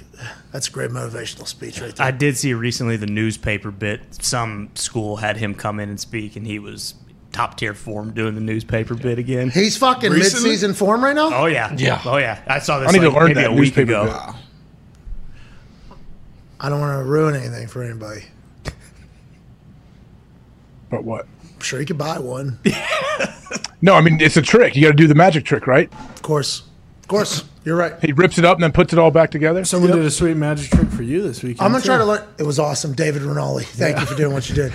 "That's 0.51 0.67
a 0.67 0.71
great 0.73 0.91
motivational 0.91 1.47
speech 1.47 1.81
right 1.81 1.95
there." 1.95 2.07
I 2.07 2.11
did 2.11 2.37
see 2.39 2.53
recently 2.55 2.97
the 2.97 3.07
newspaper 3.07 3.71
bit. 3.71 4.01
Some 4.23 4.71
school 4.75 5.17
had 5.19 5.37
him 5.37 5.55
come 5.55 5.79
in 5.79 5.89
and 5.91 6.01
speak, 6.01 6.35
and 6.35 6.45
he 6.47 6.59
was 6.59 6.95
top 7.33 7.59
tier 7.59 7.75
form 7.75 8.13
doing 8.13 8.35
the 8.35 8.41
newspaper 8.41 8.95
bit 8.95 9.19
again. 9.21 9.51
He's 9.51 9.77
fucking 9.77 10.11
mid-season 10.13 10.73
form 10.75 11.05
right 11.05 11.15
now. 11.15 11.31
Oh 11.33 11.47
yeah, 11.47 11.73
Yeah. 11.77 12.01
oh 12.07 12.17
yeah. 12.17 12.39
I 12.49 12.59
saw 12.61 12.79
this 12.81 12.89
I 12.89 12.93
need 12.93 13.01
to 13.03 13.11
like, 13.11 13.17
learn 13.17 13.25
maybe 13.29 13.41
that 13.43 13.51
a 13.51 13.53
week 13.53 13.77
newspaper 13.77 13.91
ago. 13.93 14.05
bit. 14.07 15.97
I 16.61 16.69
don't 16.71 16.81
want 16.81 16.99
to 16.99 17.05
ruin 17.05 17.35
anything 17.37 17.69
for 17.69 17.83
anybody. 17.83 18.25
But 20.95 21.05
what? 21.05 21.27
I'm 21.43 21.61
sure 21.61 21.81
you 21.81 21.87
could 21.87 21.99
buy 21.99 22.19
one. 22.19 22.59
No, 23.83 23.95
I 23.95 24.01
mean 24.01 24.19
it's 24.21 24.37
a 24.39 24.43
trick. 24.43 24.77
You 24.77 24.83
got 24.83 24.89
to 24.89 24.95
do 24.95 25.07
the 25.07 25.15
magic 25.15 25.45
trick, 25.45 25.67
right? 25.67 25.93
Of 25.93 26.23
course, 26.23 26.63
of 27.03 27.09
course, 27.09 27.45
you're 27.65 27.77
right. 27.77 27.93
He 28.03 28.13
rips 28.13 28.39
it 28.39 28.45
up 28.47 28.57
and 28.57 28.63
then 28.63 28.73
puts 28.73 28.95
it 28.95 28.99
all 28.99 29.11
back 29.11 29.31
together. 29.31 29.63
Someone 29.65 29.91
did 29.91 30.05
a 30.05 30.11
sweet 30.11 30.39
magic 30.39 30.71
trick 30.71 30.89
for 30.89 31.03
you 31.03 31.23
this 31.23 31.43
weekend. 31.43 31.61
I'm 31.67 31.73
gonna 31.73 31.85
try 31.85 31.99
to 31.99 32.05
learn. 32.05 32.27
It 32.39 32.45
was 32.45 32.59
awesome, 32.59 32.95
David 32.95 33.23
Rinaldi. 33.23 33.65
Thank 33.65 34.01
you 34.01 34.07
for 34.07 34.15
doing 34.15 34.33
what 34.33 34.49
you 34.49 34.55
did. 34.55 34.73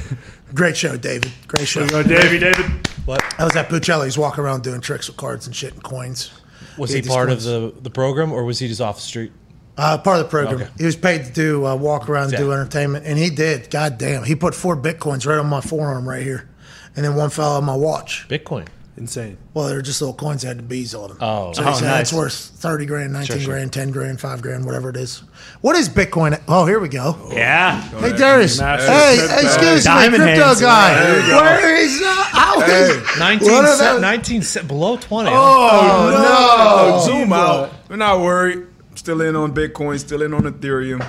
Great 0.54 0.78
show, 0.78 0.96
David. 0.96 1.32
Great 1.48 1.68
show. 1.68 1.88
go, 1.88 2.04
Davey, 2.04 2.38
David. 2.38 2.88
What? 3.06 3.24
I 3.40 3.46
was 3.46 3.56
at 3.56 3.70
Buccelli. 3.70 4.06
He's 4.06 4.18
walking 4.18 4.44
around 4.44 4.62
doing 4.62 4.80
tricks 4.82 5.08
with 5.08 5.18
cards 5.18 5.48
and 5.48 5.56
shit 5.56 5.74
and 5.74 5.84
coins. 5.84 6.32
Was 6.78 6.91
He 6.91 6.96
he 6.96 6.98
had 6.98 7.06
these 7.06 7.14
part 7.14 7.30
of 7.32 7.41
the, 7.41 7.74
the 7.82 7.90
program 7.90 8.32
or 8.32 8.44
was 8.44 8.60
he 8.60 8.68
just 8.68 8.82
off 8.82 8.98
the 8.98 9.02
street? 9.02 9.32
Uh, 9.80 9.97
part 9.97 10.19
of 10.19 10.26
the 10.26 10.30
program. 10.30 10.61
Okay. 10.61 10.69
He 10.77 10.85
was 10.85 10.95
paid 10.95 11.26
to 11.26 11.31
do 11.31 11.65
uh, 11.65 11.76
walk 11.76 12.10
around 12.10 12.30
and 12.34 12.38
do 12.38 12.51
entertainment, 12.51 13.06
and 13.06 13.18
he 13.18 13.30
did. 13.30 13.69
God 13.72 13.97
damn, 13.97 14.23
he 14.23 14.35
put 14.35 14.53
four 14.53 14.76
bitcoins 14.76 15.26
right 15.26 15.38
on 15.39 15.47
my 15.47 15.61
forearm 15.61 16.07
right 16.07 16.22
here, 16.23 16.49
and 16.95 17.06
then 17.06 17.15
one 17.15 17.30
fell 17.30 17.53
on 17.53 17.64
my 17.65 17.76
watch. 17.76 18.27
Bitcoin. 18.30 18.68
Insane. 18.97 19.38
Well, 19.53 19.69
they 19.69 19.76
were 19.76 19.81
just 19.81 20.01
little 20.01 20.14
coins 20.14 20.41
that 20.41 20.49
had 20.49 20.57
the 20.60 20.64
bees 20.64 20.93
on 20.93 21.07
them. 21.07 21.18
Oh. 21.22 21.53
so 21.53 21.61
Oh, 21.64 21.65
said 21.73 21.85
nice. 21.85 22.10
that's 22.10 22.14
worth 22.14 22.34
thirty 22.34 22.85
grand, 22.85 23.14
nineteen 23.14 23.38
Sure, 23.38 23.43
sure. 23.45 23.53
grand, 23.53 23.72
ten 23.72 23.91
grand, 23.91 24.19
five 24.19 24.41
grand, 24.41 24.65
whatever 24.65 24.89
it 24.89 24.97
is. 24.97 25.23
What 25.61 25.77
is 25.77 25.88
Bitcoin? 25.88 26.38
Oh, 26.49 26.65
here 26.65 26.80
we 26.81 26.89
go. 26.89 27.15
Yeah. 27.31 27.80
Hey 27.81 28.11
Darius. 28.18 28.60
Master 28.60 28.91
Hey, 28.91 29.15
crypto. 29.18 29.35
hey, 29.35 29.45
excuse 29.45 29.85
me, 29.88 30.10
crypto 30.18 30.43
hands. 30.43 30.60
guy. 30.61 30.93
There 31.01 31.22
you 31.22 31.27
go. 31.27 31.41
Where 31.41 31.76
is 31.77 32.01
uh, 32.03 32.06
how 32.14 32.61
is- 32.61 33.19
19, 33.19 33.49
What 33.49 33.77
se- 33.77 34.01
19 34.01 34.41
se- 34.41 34.64
below 34.64 34.97
20. 34.97 35.30
Oh, 35.31 36.11
no. 36.11 36.97
no. 36.99 37.06
Zoom 37.06 37.31
out. 37.31 37.72
We're 37.89 37.95
not 37.95 38.19
worried. 38.19 38.65
Still 39.00 39.22
in 39.22 39.34
on 39.38 39.54
Bitcoin, 39.56 39.98
still 39.98 40.22
in 40.24 40.34
on 40.34 40.42
Ethereum. 40.44 41.02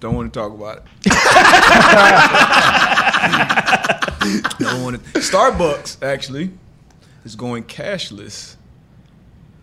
Don't 0.00 0.14
want 0.16 0.32
to 0.32 0.40
talk 0.40 0.54
about 0.54 0.78
it. 0.78 0.84
Don't 4.58 4.82
want 4.82 5.04
to. 5.04 5.20
Starbucks 5.20 6.02
actually 6.02 6.50
is 7.26 7.36
going 7.36 7.64
cashless. 7.64 8.56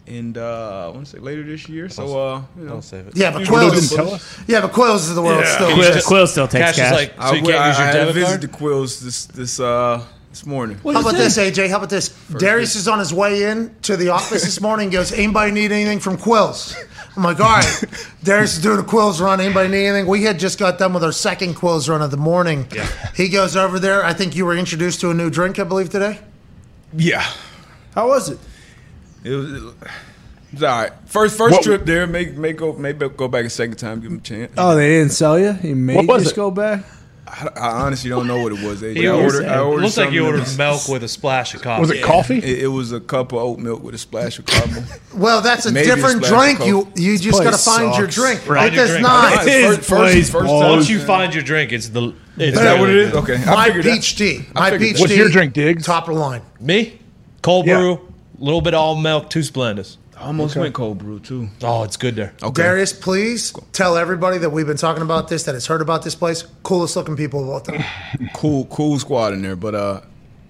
And 0.05 0.37
uh, 0.37 0.85
I 0.85 0.89
want 0.89 1.07
to 1.07 1.11
say 1.13 1.17
later 1.17 1.41
this 1.41 1.67
year. 1.67 1.89
So 1.89 2.15
uh, 2.19 2.43
you 2.59 2.65
know, 2.65 2.73
I'll 2.75 2.81
save 2.83 3.07
it. 3.07 3.17
Yeah, 3.17 3.31
but 3.31 3.41
Quills. 3.47 3.89
didn't? 3.89 4.21
Yeah, 4.47 4.61
but 4.61 4.71
Quills 4.71 4.97
is 5.09 5.15
the 5.15 5.21
world 5.23 5.41
Yeah. 5.43 5.55
still. 5.55 5.73
Quill, 5.73 6.01
Quill 6.05 6.27
still 6.27 6.47
takes 6.47 6.65
Cash 6.65 6.77
is 6.77 6.77
cash. 6.77 6.93
like- 6.93 7.15
So 7.27 7.33
you 7.33 7.41
I, 7.41 7.45
can't 7.45 7.57
I, 7.57 7.67
use 7.69 7.79
your 7.79 7.87
I 7.87 7.91
debit 7.93 8.13
visited 8.13 8.29
card? 8.29 8.41
the 8.41 8.47
Quills 8.49 8.99
this 9.01 9.25
this 9.25 9.59
uh 9.59 10.05
this 10.29 10.45
morning. 10.45 10.77
How 10.83 11.01
about 11.01 11.15
this, 11.15 11.37
AJ? 11.39 11.69
How 11.69 11.77
about 11.77 11.89
this? 11.89 12.09
Darius 12.37 12.75
is 12.75 12.87
on 12.87 12.99
his 12.99 13.11
way 13.13 13.45
in 13.49 13.73
to 13.83 13.97
the 13.97 14.09
office 14.09 14.43
this 14.43 14.59
morning. 14.61 14.89
Goes, 14.91 15.11
anybody 15.11 15.51
need 15.51 15.71
anything 15.71 15.99
from 15.99 16.17
Quills? 16.17 16.75
I'm 17.15 17.23
like, 17.23 17.39
all 17.39 17.45
right. 17.45 17.83
Darius 18.23 18.57
is 18.57 18.63
doing 18.63 18.79
a 18.79 18.83
Quills 18.83 19.21
run. 19.21 19.39
Anybody 19.39 19.69
need 19.69 19.85
anything? 19.85 20.07
We 20.07 20.23
had 20.23 20.39
just 20.39 20.57
got 20.57 20.79
done 20.79 20.93
with 20.93 21.03
our 21.03 21.11
second 21.11 21.55
Quills 21.55 21.87
run 21.87 22.01
of 22.01 22.09
the 22.11 22.17
morning. 22.17 22.65
Yeah. 22.73 22.87
He 23.15 23.29
goes 23.29 23.55
over 23.55 23.79
there. 23.79 24.03
I 24.03 24.13
think 24.13 24.35
you 24.35 24.45
were 24.45 24.55
introduced 24.57 24.99
to 25.01 25.11
a 25.11 25.13
new 25.13 25.29
drink, 25.29 25.59
I 25.59 25.63
believe, 25.63 25.89
today. 25.89 26.19
Yeah, 26.95 27.23
How 27.95 28.07
was 28.07 28.29
it? 28.29 28.39
it 29.23 29.31
was. 29.31 29.51
It 29.51 29.61
was 30.53 30.63
all 30.63 30.81
right. 30.81 30.91
First 31.05 31.35
first 31.37 31.53
What- 31.53 31.63
trip 31.63 31.85
there. 31.85 32.05
May 32.05 32.25
may 32.27 32.53
go 32.53 32.73
maybe 32.73 33.09
go 33.09 33.27
back 33.27 33.45
a 33.45 33.49
second 33.49 33.77
time. 33.77 33.99
Give 34.01 34.11
him 34.11 34.17
a 34.17 34.21
chance. 34.21 34.51
Oh, 34.57 34.75
they 34.75 34.89
didn't 34.89 35.11
sell 35.13 35.39
you. 35.39 35.57
You 35.63 35.75
made 35.75 36.07
just 36.07 36.31
it? 36.31 36.35
go 36.35 36.51
back. 36.51 36.83
I, 37.35 37.47
I 37.55 37.81
honestly 37.85 38.09
don't 38.11 38.27
know 38.27 38.39
what 38.43 38.51
it 38.51 38.63
was. 38.63 38.81
AJ. 38.83 39.03
I 39.03 39.07
ordered, 39.07 39.23
ordered, 39.35 39.45
I 39.47 39.59
ordered 39.59 39.81
looks 39.83 39.97
like 39.97 40.11
you 40.11 40.25
ordered 40.25 40.41
that 40.41 40.57
milk 40.57 40.87
with 40.87 41.03
a 41.03 41.07
splash 41.07 41.55
of 41.55 41.61
coffee. 41.63 41.81
Was 41.81 41.89
it 41.91 42.03
coffee? 42.03 42.37
It, 42.37 42.63
it 42.63 42.67
was 42.67 42.91
a 42.91 42.99
cup 42.99 43.31
of 43.31 43.39
oat 43.39 43.59
milk 43.59 43.81
with 43.81 43.95
a 43.95 43.97
splash 43.97 44.37
of 44.39 44.45
caramel. 44.45 44.83
Well, 45.15 45.41
that's 45.41 45.65
a 45.65 45.71
Maybe 45.71 45.87
different 45.87 46.25
splash 46.25 46.53
of 46.53 46.57
drink. 46.57 46.67
You 46.67 46.91
you 46.95 47.17
just 47.17 47.41
got 47.43 47.51
to 47.51 47.57
find 47.57 47.95
your 47.97 48.07
drink. 48.07 48.47
Right. 48.47 48.71
It 48.71 48.75
does 48.75 48.89
Drink. 48.89 49.03
not. 49.03 49.45
His 49.47 49.75
First- 49.77 49.89
place 49.89 50.29
first 50.29 50.45
Once 50.47 50.89
you 50.89 50.99
find 50.99 51.33
your 51.33 51.43
drink, 51.43 51.71
it's 51.71 51.89
the. 51.89 52.13
It's 52.37 52.57
Is 52.57 52.63
that 52.63 52.79
what 52.79 52.89
it 52.89 52.95
is? 52.95 53.13
Okay, 53.13 53.37
My 53.45 53.65
figured 53.67 53.85
that- 53.85 53.93
peach 53.95 54.15
tea. 54.15 54.45
My 54.55 54.71
figured 54.71 54.81
peach 54.89 54.95
tea. 54.97 55.01
What's 55.03 55.15
your 55.15 55.29
drink, 55.29 55.53
Diggs? 55.53 55.85
Top 55.85 56.07
of 56.07 56.15
the 56.15 56.19
line. 56.19 56.41
Me, 56.59 56.99
cold 57.43 57.67
Yeah. 57.67 57.77
brew, 57.77 58.13
little 58.39 58.61
bit 58.61 58.73
of 58.73 58.79
almond 58.79 59.03
milk, 59.03 59.29
two 59.29 59.41
Splendas. 59.41 59.97
I 60.23 60.27
almost 60.27 60.55
went 60.55 60.73
cold 60.73 60.99
brew 60.99 61.19
too. 61.19 61.49
Oh, 61.61 61.83
it's 61.83 61.97
good 61.97 62.15
there. 62.15 62.33
Okay. 62.41 62.63
Darius, 62.63 62.93
please 62.93 63.51
tell 63.73 63.97
everybody 63.97 64.37
that 64.37 64.51
we've 64.51 64.65
been 64.65 64.77
talking 64.77 65.03
about 65.03 65.27
this, 65.27 65.43
that 65.43 65.53
has 65.53 65.65
heard 65.65 65.81
about 65.81 66.03
this 66.03 66.15
place. 66.15 66.43
Coolest 66.63 66.95
looking 66.95 67.17
people 67.17 67.43
of 67.43 67.49
all 67.49 67.59
time. 67.59 67.83
Cool, 68.33 68.65
cool 68.65 68.97
squad 68.99 69.33
in 69.33 69.41
there, 69.41 69.57
but 69.57 69.75
uh, 69.75 70.01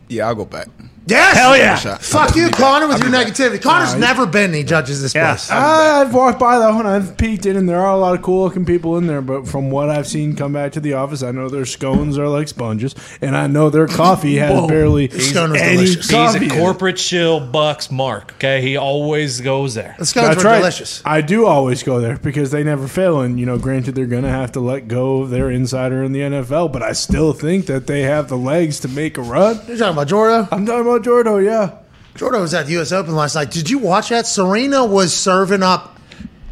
yeah, 0.10 0.28
I'll 0.28 0.36
go 0.36 0.46
back. 0.46 0.68
Yes! 1.06 1.38
Hell 1.38 1.58
yeah. 1.58 1.76
Fuck 1.98 2.36
you, 2.36 2.50
Connor, 2.50 2.88
with 2.88 3.00
your 3.02 3.12
negativity. 3.12 3.62
Connor's 3.62 3.96
never 3.96 4.26
been. 4.26 4.54
He 4.54 4.64
judges 4.64 5.02
this 5.02 5.14
Yeah. 5.14 5.32
place. 5.32 5.52
I've 5.52 6.14
walked 6.14 6.40
by 6.40 6.58
though, 6.60 6.80
and 6.80 6.88
I've 6.88 7.18
peeked 7.18 7.46
in, 7.46 7.58
and 7.58 7.68
there 7.68 7.80
are 7.80 7.92
a 7.94 7.98
lot 7.98 8.16
of 8.16 8.22
cool 8.22 8.44
looking 8.46 8.66
people 8.66 8.98
in 8.98 9.08
there. 9.08 9.22
But 9.22 9.48
from 9.48 9.70
what 9.70 9.90
I've 9.90 10.08
seen 10.08 10.36
come 10.36 10.54
back 10.54 10.72
to 10.74 10.80
the 10.80 10.94
office, 10.94 11.22
I 11.22 11.32
know 11.32 11.50
their 11.50 11.66
scones 11.66 12.18
are 12.18 12.28
like 12.30 12.48
sponges, 12.48 12.96
and 13.22 13.36
I 13.36 13.48
know 13.48 13.70
their 13.70 13.88
coffee 13.88 14.36
has 14.38 14.68
barely 14.68 15.10
Scone 15.10 15.56
is 15.56 15.62
any 15.62 15.76
delicious. 15.76 15.96
He's 16.10 16.12
coffee. 16.12 16.38
a 16.38 16.42
in 16.44 16.52
it. 16.52 16.58
corporate 16.60 16.98
chill 16.98 17.40
Bucks 17.40 17.92
mark. 17.92 18.34
Okay, 18.38 18.62
he 18.62 18.78
always 18.78 19.42
goes 19.42 19.74
there. 19.74 19.96
The 20.00 20.06
scones 20.06 20.28
That's 20.30 20.44
were 20.44 20.50
right. 20.52 20.58
delicious. 20.60 21.02
I 21.06 21.22
do 21.22 21.46
always 21.46 21.84
go 21.84 22.00
there 22.00 22.18
because 22.18 22.52
they 22.52 22.64
never 22.64 22.88
fail. 22.88 23.20
And 23.22 23.40
you 23.40 23.46
know, 23.46 23.58
granted, 23.58 23.96
they're 23.96 24.06
going 24.06 24.24
to 24.24 24.30
have 24.30 24.54
to 24.54 24.60
let 24.62 24.88
go 24.88 25.22
of 25.24 25.30
their 25.32 25.50
insider 25.50 26.02
in 26.04 26.14
the 26.14 26.22
NFL, 26.22 26.72
but 26.72 26.82
I 26.82 26.94
still 26.94 27.34
think 27.34 27.66
that 27.66 27.88
they 27.88 28.04
have 28.04 28.30
the 28.30 28.38
legs 28.38 28.80
to 28.82 28.88
make 28.88 29.18
a 29.18 29.22
run. 29.22 29.60
You're 29.68 29.78
talking 29.78 29.94
about 29.94 30.08
Jordo? 30.08 30.48
I'm 30.52 30.66
talking 30.66 30.82
about 30.82 30.93
Jordo, 31.02 31.44
yeah. 31.44 31.80
Jordo 32.16 32.42
was 32.42 32.54
at 32.54 32.66
the 32.68 32.74
U.S. 32.74 32.92
Open 32.92 33.16
last 33.16 33.36
night. 33.36 33.50
Did 33.52 33.70
you 33.70 33.80
watch 33.80 34.10
that? 34.10 34.28
Serena 34.28 34.86
was 34.86 35.14
serving 35.16 35.64
up, 35.64 35.98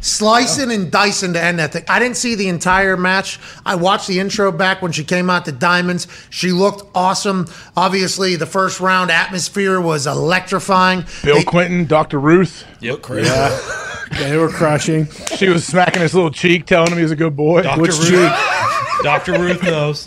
slicing 0.00 0.72
and 0.72 0.90
dicing 0.90 1.32
to 1.34 1.42
end 1.42 1.58
that 1.60 1.72
thing. 1.72 1.84
I 1.88 1.98
didn't 2.00 2.16
see 2.16 2.34
the 2.34 2.48
entire 2.48 2.96
match. 2.96 3.38
I 3.64 3.76
watched 3.76 4.08
the 4.08 4.18
intro 4.18 4.50
back 4.50 4.82
when 4.82 4.90
she 4.92 5.04
came 5.04 5.30
out 5.30 5.44
to 5.44 5.52
Diamonds. 5.52 6.08
She 6.30 6.50
looked 6.50 6.82
awesome. 6.96 7.46
Obviously, 7.76 8.34
the 8.36 8.46
first 8.46 8.80
round 8.80 9.10
atmosphere 9.12 9.80
was 9.80 10.06
electrifying. 10.06 11.04
Bill 11.22 11.36
They- 11.36 11.44
Clinton, 11.44 11.86
Dr. 11.86 12.18
Ruth. 12.18 12.64
Yep, 12.80 13.02
crazy. 13.02 13.30
They 14.18 14.36
were 14.36 14.50
crushing. 14.50 15.08
She 15.38 15.48
was 15.48 15.64
smacking 15.66 16.02
his 16.02 16.14
little 16.14 16.30
cheek, 16.30 16.66
telling 16.66 16.90
him 16.92 16.98
he 16.98 17.02
was 17.02 17.12
a 17.12 17.16
good 17.16 17.34
boy. 17.34 17.62
Dr. 17.62 17.80
Which 17.80 17.92
Ruth, 17.92 18.30
Dr. 19.02 19.32
Ruth 19.40 19.62
knows. 19.62 20.06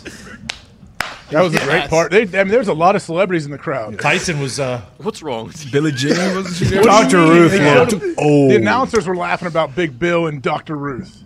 That 1.30 1.42
was 1.42 1.54
a 1.54 1.58
great 1.58 1.90
part. 1.90 2.12
They, 2.12 2.22
I 2.22 2.44
mean, 2.44 2.48
there's 2.48 2.68
a 2.68 2.72
lot 2.74 2.94
of 2.94 3.02
celebrities 3.02 3.44
in 3.46 3.50
the 3.50 3.58
crowd. 3.58 3.98
Tyson 3.98 4.38
was. 4.40 4.60
uh 4.60 4.80
What's 4.98 5.22
wrong 5.22 5.52
Billy 5.72 5.90
you? 5.90 5.96
Jean 5.96 6.34
wasn't 6.36 6.70
there? 6.70 6.82
Dr. 6.82 7.18
Ruth 7.18 7.50
They 7.50 7.74
looked 7.74 8.18
old. 8.18 8.50
The 8.52 8.56
announcers 8.56 9.06
were 9.06 9.16
laughing 9.16 9.48
about 9.48 9.74
Big 9.74 9.98
Bill 9.98 10.26
and 10.28 10.40
Dr. 10.40 10.76
Ruth. 10.76 11.22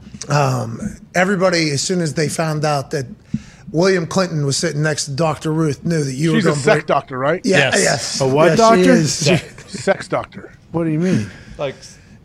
Everybody, 1.15 1.71
as 1.71 1.83
soon 1.83 2.01
as 2.01 2.15
they 2.15 2.29
found 2.29 2.65
out 2.65 2.91
that 2.93 3.07
William 3.73 4.07
Clinton 4.07 4.47
was 4.47 4.57
sitting 4.57 4.83
next 4.83 5.05
to 5.07 5.13
Dr. 5.13 5.53
Ruth, 5.53 5.85
knew 5.85 6.03
that 6.03 6.13
you 6.13 6.35
She's 6.35 6.45
were 6.45 6.51
a 6.51 6.53
going 6.53 6.57
to 6.57 6.63
sex 6.63 6.75
break. 6.77 6.87
doctor, 6.87 7.19
right? 7.19 7.41
Yeah, 7.45 7.59
Yes. 7.59 7.75
yes. 7.83 8.21
A 8.21 8.27
what 8.29 8.47
Yes, 8.47 8.53
she 8.53 8.57
doctor? 8.57 8.93
is. 8.93 9.55
Sex 9.85 10.09
doctor. 10.09 10.53
What 10.73 10.85
do 10.85 10.91
you 10.91 10.99
mean? 10.99 11.31
like 11.59 11.77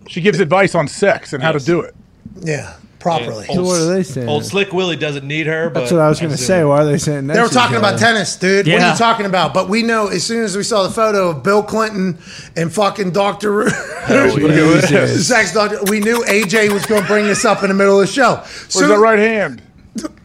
She 0.07 0.21
gives 0.21 0.39
advice 0.39 0.73
on 0.75 0.87
sex 0.87 1.31
and 1.33 1.43
how 1.43 1.51
to 1.51 1.59
do 1.59 1.81
it. 1.81 1.93
Yeah, 2.41 2.73
properly. 3.05 3.45
old, 3.49 3.67
what 3.67 3.79
are 3.79 3.93
they 3.93 4.01
saying? 4.01 4.27
Old 4.27 4.45
Slick 4.45 4.73
Willie 4.73 4.95
doesn't 4.95 5.27
need 5.27 5.45
her. 5.45 5.69
But 5.69 5.81
That's 5.81 5.91
what 5.91 6.01
I 6.01 6.09
was 6.09 6.19
going 6.19 6.31
to 6.31 6.37
say. 6.37 6.63
Why 6.63 6.81
are 6.81 6.85
they 6.85 6.97
saying 6.97 7.27
that? 7.27 7.35
They 7.35 7.41
were 7.41 7.47
talking 7.47 7.77
about 7.77 7.99
tennis, 7.99 8.35
dude. 8.35 8.65
What 8.65 8.81
are 8.81 8.91
you 8.91 8.97
talking 8.97 9.27
about? 9.27 9.53
But 9.53 9.69
we 9.69 9.83
know 9.83 10.07
as 10.07 10.23
soon 10.23 10.43
as 10.43 10.57
we 10.57 10.63
saw 10.63 10.81
the 10.83 10.89
photo 10.89 11.29
of 11.29 11.43
Bill 11.43 11.61
Clinton 11.61 12.17
and 12.55 12.73
fucking 12.73 13.11
Dr. 13.11 13.51
Ru- 13.51 13.69
sex 13.69 15.53
doctor, 15.53 15.77
we 15.87 15.99
knew 15.99 16.23
AJ 16.23 16.73
was 16.73 16.87
going 16.87 17.03
to 17.03 17.07
bring 17.07 17.25
this 17.25 17.45
up 17.45 17.61
in 17.61 17.69
the 17.69 17.75
middle 17.75 18.01
of 18.01 18.07
the 18.07 18.11
show. 18.11 18.37
Where's 18.37 18.73
Soon- 18.73 18.89
that 18.89 18.97
right 18.97 19.19
hand? 19.19 19.61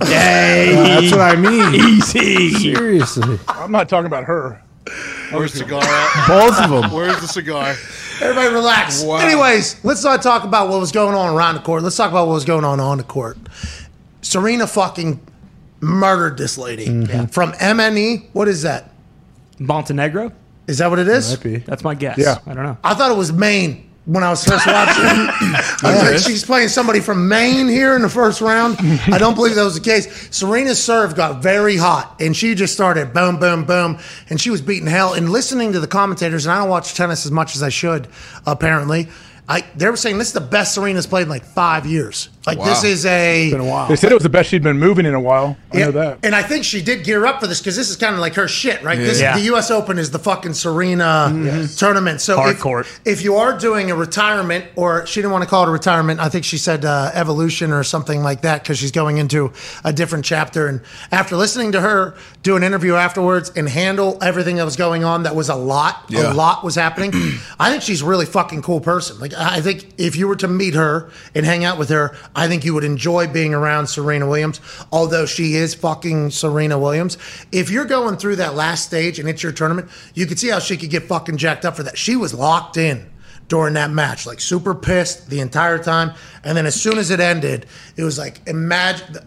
Yay! 0.06 0.72
That's 0.72 1.12
what 1.12 1.20
I 1.20 1.36
mean. 1.36 1.74
Easy. 1.74 2.50
Seriously. 2.74 3.38
I'm 3.46 3.70
not 3.70 3.88
talking 3.88 4.06
about 4.06 4.24
her. 4.24 4.62
Where's 5.30 5.52
the 5.52 5.58
cigar 5.58 5.82
at? 5.82 6.26
Both 6.28 6.60
of 6.60 6.70
them. 6.70 6.90
Where's 6.90 7.20
the 7.20 7.28
cigar? 7.28 7.74
Everybody 8.20 8.52
relax. 8.52 9.02
Wow. 9.02 9.18
Anyways, 9.18 9.82
let's 9.84 10.02
not 10.04 10.22
talk 10.22 10.44
about 10.44 10.68
what 10.68 10.80
was 10.80 10.92
going 10.92 11.14
on 11.14 11.34
around 11.34 11.54
the 11.54 11.60
court. 11.60 11.82
Let's 11.82 11.96
talk 11.96 12.10
about 12.10 12.26
what 12.26 12.34
was 12.34 12.44
going 12.44 12.64
on 12.64 12.80
on 12.80 12.98
the 12.98 13.04
court. 13.04 13.38
Serena 14.22 14.66
fucking 14.66 15.20
murdered 15.80 16.36
this 16.36 16.58
lady 16.58 16.86
mm-hmm. 16.86 17.26
from 17.26 17.52
MNE. 17.52 18.28
What 18.32 18.48
is 18.48 18.62
that? 18.62 18.90
Montenegro? 19.58 20.32
Is 20.66 20.78
that 20.78 20.88
what 20.88 20.98
it 20.98 21.08
is? 21.08 21.30
Might 21.30 21.42
be. 21.42 21.56
That's 21.58 21.84
my 21.84 21.94
guess. 21.94 22.18
Yeah. 22.18 22.38
I 22.46 22.54
don't 22.54 22.64
know. 22.64 22.78
I 22.84 22.94
thought 22.94 23.10
it 23.10 23.16
was 23.16 23.32
Maine 23.32 23.89
when 24.06 24.24
I 24.24 24.30
was 24.30 24.44
first 24.44 24.66
watching. 24.66 25.04
I 25.04 25.78
was 25.84 26.02
like, 26.02 26.18
she's 26.18 26.44
playing 26.44 26.68
somebody 26.68 27.00
from 27.00 27.28
Maine 27.28 27.68
here 27.68 27.94
in 27.94 28.02
the 28.02 28.08
first 28.08 28.40
round. 28.40 28.76
I 28.80 29.18
don't 29.18 29.34
believe 29.34 29.54
that 29.54 29.64
was 29.64 29.74
the 29.74 29.80
case. 29.80 30.28
Serena's 30.34 30.82
serve 30.82 31.14
got 31.14 31.42
very 31.42 31.76
hot, 31.76 32.16
and 32.20 32.36
she 32.36 32.54
just 32.54 32.72
started 32.72 33.12
boom, 33.12 33.38
boom, 33.38 33.64
boom, 33.64 33.98
and 34.28 34.40
she 34.40 34.50
was 34.50 34.62
beating 34.62 34.86
hell. 34.86 35.14
And 35.14 35.30
listening 35.30 35.72
to 35.72 35.80
the 35.80 35.86
commentators, 35.86 36.46
and 36.46 36.52
I 36.52 36.58
don't 36.58 36.68
watch 36.68 36.94
tennis 36.94 37.26
as 37.26 37.32
much 37.32 37.54
as 37.56 37.62
I 37.62 37.68
should, 37.68 38.08
apparently. 38.46 39.08
I, 39.48 39.62
they 39.74 39.90
were 39.90 39.96
saying 39.96 40.18
this 40.18 40.28
is 40.28 40.34
the 40.34 40.40
best 40.40 40.74
Serena's 40.74 41.08
played 41.08 41.24
in 41.24 41.28
like 41.28 41.44
five 41.44 41.84
years. 41.84 42.28
Like 42.46 42.62
this 42.62 42.84
is 42.84 43.04
a 43.04 43.50
Been 43.50 43.60
a 43.60 43.64
while. 43.64 43.88
They 43.88 43.96
said 43.96 44.10
it 44.10 44.14
was 44.14 44.22
the 44.22 44.30
best 44.30 44.48
she'd 44.48 44.62
been 44.62 44.78
moving 44.78 45.04
in 45.04 45.12
a 45.12 45.20
while. 45.20 45.58
I 45.72 45.78
yeah, 45.78 45.84
know 45.86 45.92
that. 45.92 46.18
And 46.22 46.34
I 46.34 46.42
think 46.42 46.64
she 46.64 46.80
did 46.82 47.04
gear 47.04 47.26
up 47.26 47.40
for 47.40 47.46
this 47.46 47.60
because 47.60 47.76
this 47.76 47.90
is 47.90 47.96
kind 47.96 48.14
of 48.14 48.20
like 48.20 48.34
her 48.34 48.48
shit, 48.48 48.82
right? 48.82 48.98
This, 48.98 49.20
Yeah. 49.20 49.36
The 49.36 49.44
U.S. 49.44 49.70
Open 49.70 49.98
is 49.98 50.10
the 50.10 50.18
fucking 50.18 50.54
Serena 50.54 51.68
tournament. 51.76 52.22
So 52.22 52.36
Hard 52.36 52.56
if, 52.56 52.60
court. 52.60 52.86
if 53.04 53.22
you 53.22 53.36
are 53.36 53.58
doing 53.58 53.90
a 53.90 53.94
retirement, 53.94 54.64
or 54.74 55.06
she 55.06 55.20
didn't 55.20 55.32
want 55.32 55.44
to 55.44 55.50
call 55.50 55.64
it 55.64 55.68
a 55.68 55.72
retirement, 55.72 56.18
I 56.18 56.30
think 56.30 56.44
she 56.46 56.56
said 56.56 56.84
uh, 56.84 57.10
evolution 57.12 57.72
or 57.72 57.84
something 57.84 58.22
like 58.22 58.40
that 58.40 58.62
because 58.62 58.78
she's 58.78 58.92
going 58.92 59.18
into 59.18 59.52
a 59.84 59.92
different 59.92 60.24
chapter. 60.24 60.66
And 60.66 60.80
after 61.12 61.36
listening 61.36 61.72
to 61.72 61.80
her 61.80 62.16
do 62.42 62.56
an 62.56 62.62
interview 62.62 62.94
afterwards 62.94 63.52
and 63.54 63.68
handle 63.68 64.16
everything 64.22 64.56
that 64.56 64.64
was 64.64 64.76
going 64.76 65.04
on, 65.04 65.24
that 65.24 65.36
was 65.36 65.50
a 65.50 65.54
lot. 65.54 66.04
Yeah. 66.08 66.32
A 66.32 66.34
lot 66.34 66.64
was 66.64 66.74
happening. 66.74 67.10
I 67.60 67.70
think 67.70 67.82
she's 67.82 68.00
a 68.00 68.06
really 68.06 68.26
fucking 68.26 68.62
cool 68.62 68.80
person. 68.80 69.18
Like 69.18 69.34
I 69.34 69.60
think 69.60 69.86
if 69.98 70.16
you 70.16 70.26
were 70.26 70.36
to 70.36 70.48
meet 70.48 70.74
her 70.74 71.10
and 71.34 71.44
hang 71.44 71.64
out 71.64 71.78
with 71.78 71.90
her, 71.90 72.16
I 72.34 72.46
think 72.48 72.64
you 72.64 72.74
would 72.74 72.84
enjoy 72.84 73.26
being 73.26 73.54
around 73.54 73.88
Serena 73.88 74.26
Williams. 74.28 74.60
Although 74.92 75.26
she 75.26 75.54
is 75.54 75.74
fucking 75.74 76.30
Serena 76.30 76.78
Williams. 76.78 77.18
If 77.50 77.70
you're 77.70 77.84
going 77.84 78.16
through 78.16 78.36
that 78.36 78.54
last 78.54 78.84
stage 78.86 79.18
and 79.18 79.28
it's 79.28 79.42
your 79.42 79.52
tournament, 79.52 79.88
you 80.14 80.26
could 80.26 80.38
see 80.38 80.48
how 80.48 80.58
she 80.60 80.76
could 80.76 80.90
get 80.90 81.04
fucking 81.04 81.36
jacked 81.38 81.64
up 81.64 81.76
for 81.76 81.82
that. 81.82 81.98
She 81.98 82.14
was 82.16 82.32
locked 82.32 82.76
in 82.76 83.10
during 83.48 83.74
that 83.74 83.90
match, 83.90 84.26
like 84.26 84.40
super 84.40 84.74
pissed 84.76 85.28
the 85.28 85.40
entire 85.40 85.78
time. 85.82 86.12
And 86.44 86.56
then 86.56 86.66
as 86.66 86.80
soon 86.80 86.98
as 86.98 87.10
it 87.10 87.18
ended, 87.20 87.66
it 87.96 88.04
was 88.04 88.16
like 88.18 88.40
imagine. 88.46 89.18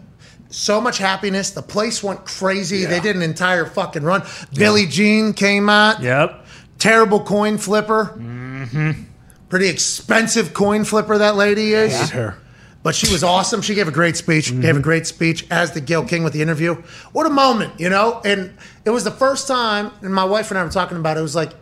So 0.48 0.80
much 0.80 0.98
happiness. 0.98 1.50
The 1.50 1.62
place 1.62 2.00
went 2.00 2.24
crazy. 2.24 2.84
They 2.84 3.00
did 3.00 3.16
an 3.16 3.22
entire 3.22 3.66
fucking 3.66 4.04
run. 4.04 4.22
Billie 4.54 4.86
Jean 4.86 5.32
came 5.32 5.68
out 5.68 6.00
Yep. 6.00 6.46
terrible 6.78 7.20
coin 7.20 7.58
flipper. 7.58 8.14
Mm-hmm. 8.16 9.02
Pretty 9.48 9.68
expensive 9.68 10.54
coin 10.54 10.84
flipper 10.84 11.18
that 11.18 11.34
lady 11.34 11.74
is. 11.74 12.10
her. 12.10 12.36
But 12.84 12.94
she 12.94 13.10
was 13.10 13.24
awesome. 13.24 13.60
She 13.62 13.74
gave 13.74 13.88
a 13.88 13.90
great 13.90 14.14
speech. 14.16 14.52
Gave 14.60 14.76
a 14.76 14.80
great 14.80 15.06
speech 15.06 15.46
as 15.50 15.72
the 15.72 15.80
Gayle 15.80 16.04
King 16.04 16.22
with 16.22 16.32
the 16.34 16.42
interview. 16.42 16.74
What 17.12 17.26
a 17.26 17.30
moment, 17.30 17.80
you 17.80 17.88
know? 17.88 18.20
And 18.24 18.56
it 18.84 18.90
was 18.90 19.02
the 19.02 19.10
first 19.10 19.48
time, 19.48 19.90
and 20.02 20.14
my 20.14 20.24
wife 20.24 20.50
and 20.52 20.58
I 20.58 20.62
were 20.64 20.70
talking 20.70 20.98
about 20.98 21.16
it. 21.16 21.20
It 21.20 21.22
was 21.22 21.34
like, 21.34 21.52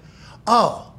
oh, 0.48 0.92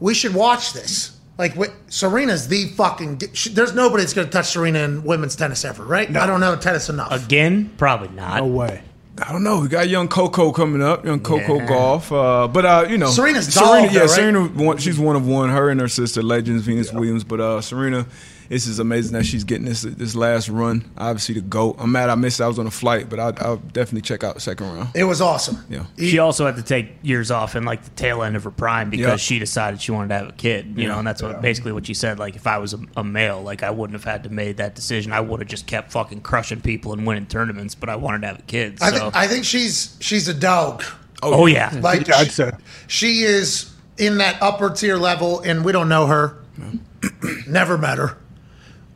we 0.00 0.14
should 0.14 0.34
watch 0.34 0.74
this. 0.74 1.18
Like, 1.38 1.54
wh- 1.56 1.72
Serena's 1.88 2.46
the 2.46 2.66
fucking. 2.76 3.20
She, 3.32 3.48
there's 3.50 3.74
nobody 3.74 4.02
that's 4.02 4.12
going 4.12 4.26
to 4.28 4.32
touch 4.32 4.46
Serena 4.50 4.80
in 4.80 5.02
women's 5.02 5.34
tennis 5.34 5.64
ever, 5.64 5.82
right? 5.82 6.08
No. 6.10 6.20
I 6.20 6.26
don't 6.26 6.40
know 6.40 6.54
tennis 6.56 6.88
enough. 6.90 7.10
Again? 7.10 7.72
Probably 7.76 8.08
not. 8.14 8.36
No 8.40 8.46
way. 8.46 8.82
I 9.22 9.32
don't 9.32 9.42
know. 9.44 9.60
We 9.60 9.68
got 9.68 9.88
young 9.88 10.08
Coco 10.08 10.52
coming 10.52 10.82
up, 10.82 11.04
young 11.06 11.20
Coco 11.20 11.60
Gauff. 11.60 12.12
Uh, 12.12 12.48
but 12.48 12.66
uh, 12.66 12.86
you 12.88 12.98
know, 12.98 13.08
Serena's 13.08 13.46
Serena. 13.52 13.86
dog, 13.86 13.92
Yeah, 13.94 14.00
though, 14.00 14.00
right? 14.00 14.10
Serena. 14.10 14.78
She's 14.80 14.98
one 14.98 15.16
of 15.16 15.26
one. 15.26 15.50
Her 15.50 15.70
and 15.70 15.80
her 15.80 15.88
sister, 15.88 16.22
legends, 16.22 16.64
Venus 16.64 16.92
Williams. 16.92 17.24
But 17.24 17.40
uh, 17.40 17.60
Serena, 17.60 18.06
this 18.48 18.66
is 18.66 18.78
amazing 18.78 19.12
that 19.14 19.24
she's 19.24 19.44
getting 19.44 19.64
this 19.64 19.82
this 19.82 20.14
last 20.14 20.48
run. 20.48 20.90
Obviously, 20.98 21.34
the 21.36 21.40
goat. 21.40 21.76
I'm 21.78 21.92
mad 21.92 22.10
I 22.10 22.14
missed. 22.14 22.40
it. 22.40 22.44
I 22.44 22.48
was 22.48 22.58
on 22.58 22.66
a 22.66 22.70
flight, 22.70 23.08
but 23.08 23.18
I'll, 23.20 23.32
I'll 23.38 23.56
definitely 23.56 24.02
check 24.02 24.22
out 24.24 24.34
the 24.34 24.40
second 24.40 24.66
round. 24.74 24.88
It 24.94 25.04
was 25.04 25.20
awesome. 25.20 25.64
Yeah. 25.68 25.84
She 25.98 26.18
also 26.18 26.46
had 26.46 26.56
to 26.56 26.62
take 26.62 26.88
years 27.02 27.30
off 27.30 27.56
in 27.56 27.64
like 27.64 27.82
the 27.84 27.90
tail 27.90 28.22
end 28.22 28.36
of 28.36 28.44
her 28.44 28.50
prime 28.50 28.90
because 28.90 29.06
Yeah. 29.06 29.16
she 29.16 29.38
decided 29.38 29.80
she 29.80 29.92
wanted 29.92 30.08
to 30.08 30.14
have 30.14 30.28
a 30.28 30.32
kid. 30.32 30.74
You 30.76 30.88
know, 30.88 30.98
and 30.98 31.06
that's 31.06 31.22
what 31.22 31.40
basically 31.42 31.72
what 31.72 31.86
she 31.86 31.94
said. 31.94 32.18
Like, 32.18 32.36
if 32.36 32.46
I 32.46 32.58
was 32.58 32.74
a, 32.74 32.80
a 32.96 33.04
male, 33.04 33.42
like 33.42 33.62
I 33.62 33.70
wouldn't 33.70 33.94
have 33.94 34.04
had 34.04 34.24
to 34.24 34.30
made 34.30 34.56
that 34.58 34.74
decision. 34.74 35.12
I 35.12 35.20
would 35.20 35.40
have 35.40 35.48
just 35.48 35.66
kept 35.66 35.92
fucking 35.92 36.20
crushing 36.22 36.60
people 36.60 36.92
and 36.92 37.06
winning 37.06 37.26
tournaments. 37.26 37.74
But 37.74 37.88
I 37.88 37.96
wanted 37.96 38.20
to 38.22 38.26
have 38.28 38.38
a 38.38 38.42
kid. 38.42 38.78
So, 38.80 38.86
I, 38.86 38.90
think, 38.90 39.16
I 39.16 39.26
think 39.28 39.44
she's 39.44 39.96
she's 40.00 40.28
a 40.28 40.34
dog. 40.34 40.82
oh, 41.22 41.42
oh 41.42 41.46
yeah, 41.46 41.70
Like 41.82 42.10
I'd 42.10 42.26
she- 42.26 42.30
say. 42.32 42.50
she 42.86 43.22
is 43.22 43.72
in 43.96 44.18
that 44.18 44.36
upper 44.42 44.70
tier 44.70 44.96
level, 44.96 45.40
and 45.40 45.64
we 45.64 45.72
don't 45.72 45.88
know 45.88 46.06
her. 46.06 46.36
Never 47.46 47.78
met 47.78 47.98
her. 47.98 48.16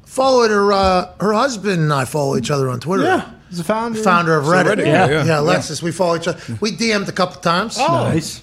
Followed 0.09 0.51
her. 0.51 0.73
Uh, 0.73 1.13
her 1.21 1.33
husband 1.33 1.81
and 1.81 1.93
I 1.93 2.05
follow 2.05 2.37
each 2.37 2.51
other 2.51 2.69
on 2.71 2.81
Twitter. 2.81 3.05
Yeah. 3.05 3.31
He's 3.49 3.59
the 3.59 3.65
founder. 3.65 4.03
founder 4.03 4.37
of 4.37 4.47
Reddit. 4.47 4.75
Reddit, 4.77 4.87
yeah, 4.87 5.07
yeah, 5.07 5.11
yeah, 5.11 5.25
yeah. 5.25 5.41
Alexis. 5.41 5.83
We 5.83 5.91
follow 5.93 6.17
each 6.17 6.29
other. 6.29 6.41
We 6.61 6.73
DM'd 6.73 7.09
a 7.09 7.13
couple 7.13 7.41
times. 7.41 7.77
Oh, 7.79 8.11
Nice. 8.11 8.43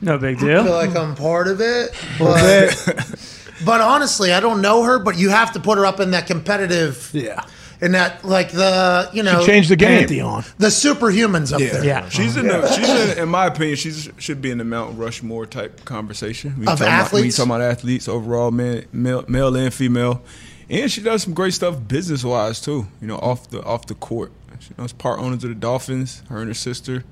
no 0.00 0.18
big 0.18 0.38
deal. 0.38 0.60
I 0.60 0.64
feel 0.64 0.72
like 0.72 0.94
I'm 0.96 1.14
part 1.14 1.48
of 1.48 1.60
it. 1.60 1.94
But, 2.18 3.46
but 3.64 3.80
honestly, 3.80 4.32
I 4.32 4.40
don't 4.40 4.60
know 4.60 4.82
her. 4.82 4.98
But 4.98 5.16
you 5.18 5.30
have 5.30 5.52
to 5.52 5.60
put 5.60 5.78
her 5.78 5.86
up 5.86 6.00
in 6.00 6.10
that 6.10 6.26
competitive. 6.26 7.10
Yeah. 7.12 7.42
In 7.80 7.92
that, 7.92 8.24
like 8.24 8.52
the 8.52 9.08
you 9.12 9.22
know, 9.22 9.44
Changed 9.46 9.68
the 9.70 9.76
game. 9.76 10.00
Pantheon. 10.00 10.44
the 10.58 10.68
superhumans 10.68 11.52
up 11.52 11.58
there. 11.60 11.84
Yeah. 11.84 12.08
She's 12.10 12.36
in 12.36 12.46
the. 12.48 12.70
She's 12.70 12.88
in, 12.88 13.18
in 13.24 13.28
my 13.28 13.46
opinion, 13.46 13.76
she 13.76 13.90
should 14.18 14.40
be 14.42 14.50
in 14.50 14.58
the 14.58 14.64
Mount 14.64 14.96
Rushmore 14.98 15.46
type 15.46 15.84
conversation. 15.84 16.54
We 16.58 16.66
Of 16.66 16.78
talking 16.78 16.82
about- 16.86 17.12
we 17.12 17.18
athletes? 17.18 17.36
talking 17.36 17.50
about 17.50 17.60
athletes 17.62 18.08
overall, 18.08 18.50
man, 18.50 18.84
male, 18.92 19.24
male 19.26 19.56
and 19.56 19.74
female, 19.74 20.22
and 20.72 20.90
she 20.90 21.00
does 21.02 21.22
some 21.22 21.34
great 21.34 21.54
stuff 21.54 21.76
business 21.86 22.24
wise 22.24 22.60
too. 22.60 22.86
You 23.00 23.06
know, 23.06 23.16
off 23.18 23.48
the 23.50 23.62
off 23.62 23.86
the 23.86 23.94
court. 23.94 24.32
She 24.60 24.70
knows 24.78 24.92
part 24.92 25.18
owners 25.20 25.42
of 25.44 25.50
the 25.50 25.54
Dolphins. 25.54 26.22
Her 26.28 26.38
and 26.38 26.48
her 26.48 26.54
sister. 26.54 27.04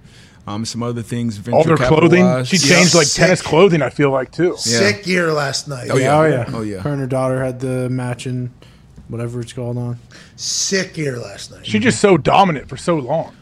Um, 0.46 0.64
some 0.64 0.82
other 0.82 1.02
things. 1.02 1.36
Venture 1.36 1.56
All 1.56 1.64
their 1.64 1.76
clothing. 1.76 2.20
capital-wise. 2.24 2.48
She 2.48 2.56
Yeah. 2.56 2.76
changed 2.76 2.94
like 2.94 3.06
Sick. 3.06 3.20
tennis 3.24 3.42
clothing. 3.42 3.82
I 3.82 3.90
feel 3.90 4.10
like 4.10 4.32
too. 4.32 4.56
Sick 4.56 5.06
year 5.06 5.32
last 5.32 5.68
night. 5.68 5.88
Oh, 5.90 5.96
yeah. 5.96 6.18
Oh 6.18 6.24
yeah. 6.24 6.44
Oh, 6.52 6.62
yeah. 6.62 6.78
Her 6.80 6.90
and 6.90 7.00
her 7.00 7.06
daughter 7.06 7.44
had 7.44 7.60
the 7.60 7.88
matching, 7.90 8.50
whatever 9.08 9.40
it's 9.40 9.52
called 9.52 9.76
on. 9.76 9.98
Sick 10.36 10.96
year 10.96 11.18
last 11.18 11.50
night. 11.52 11.66
She's 11.66 11.82
just 11.82 12.00
so 12.00 12.16
dominant 12.16 12.68
for 12.68 12.76
so 12.76 12.96
long. 12.96 13.34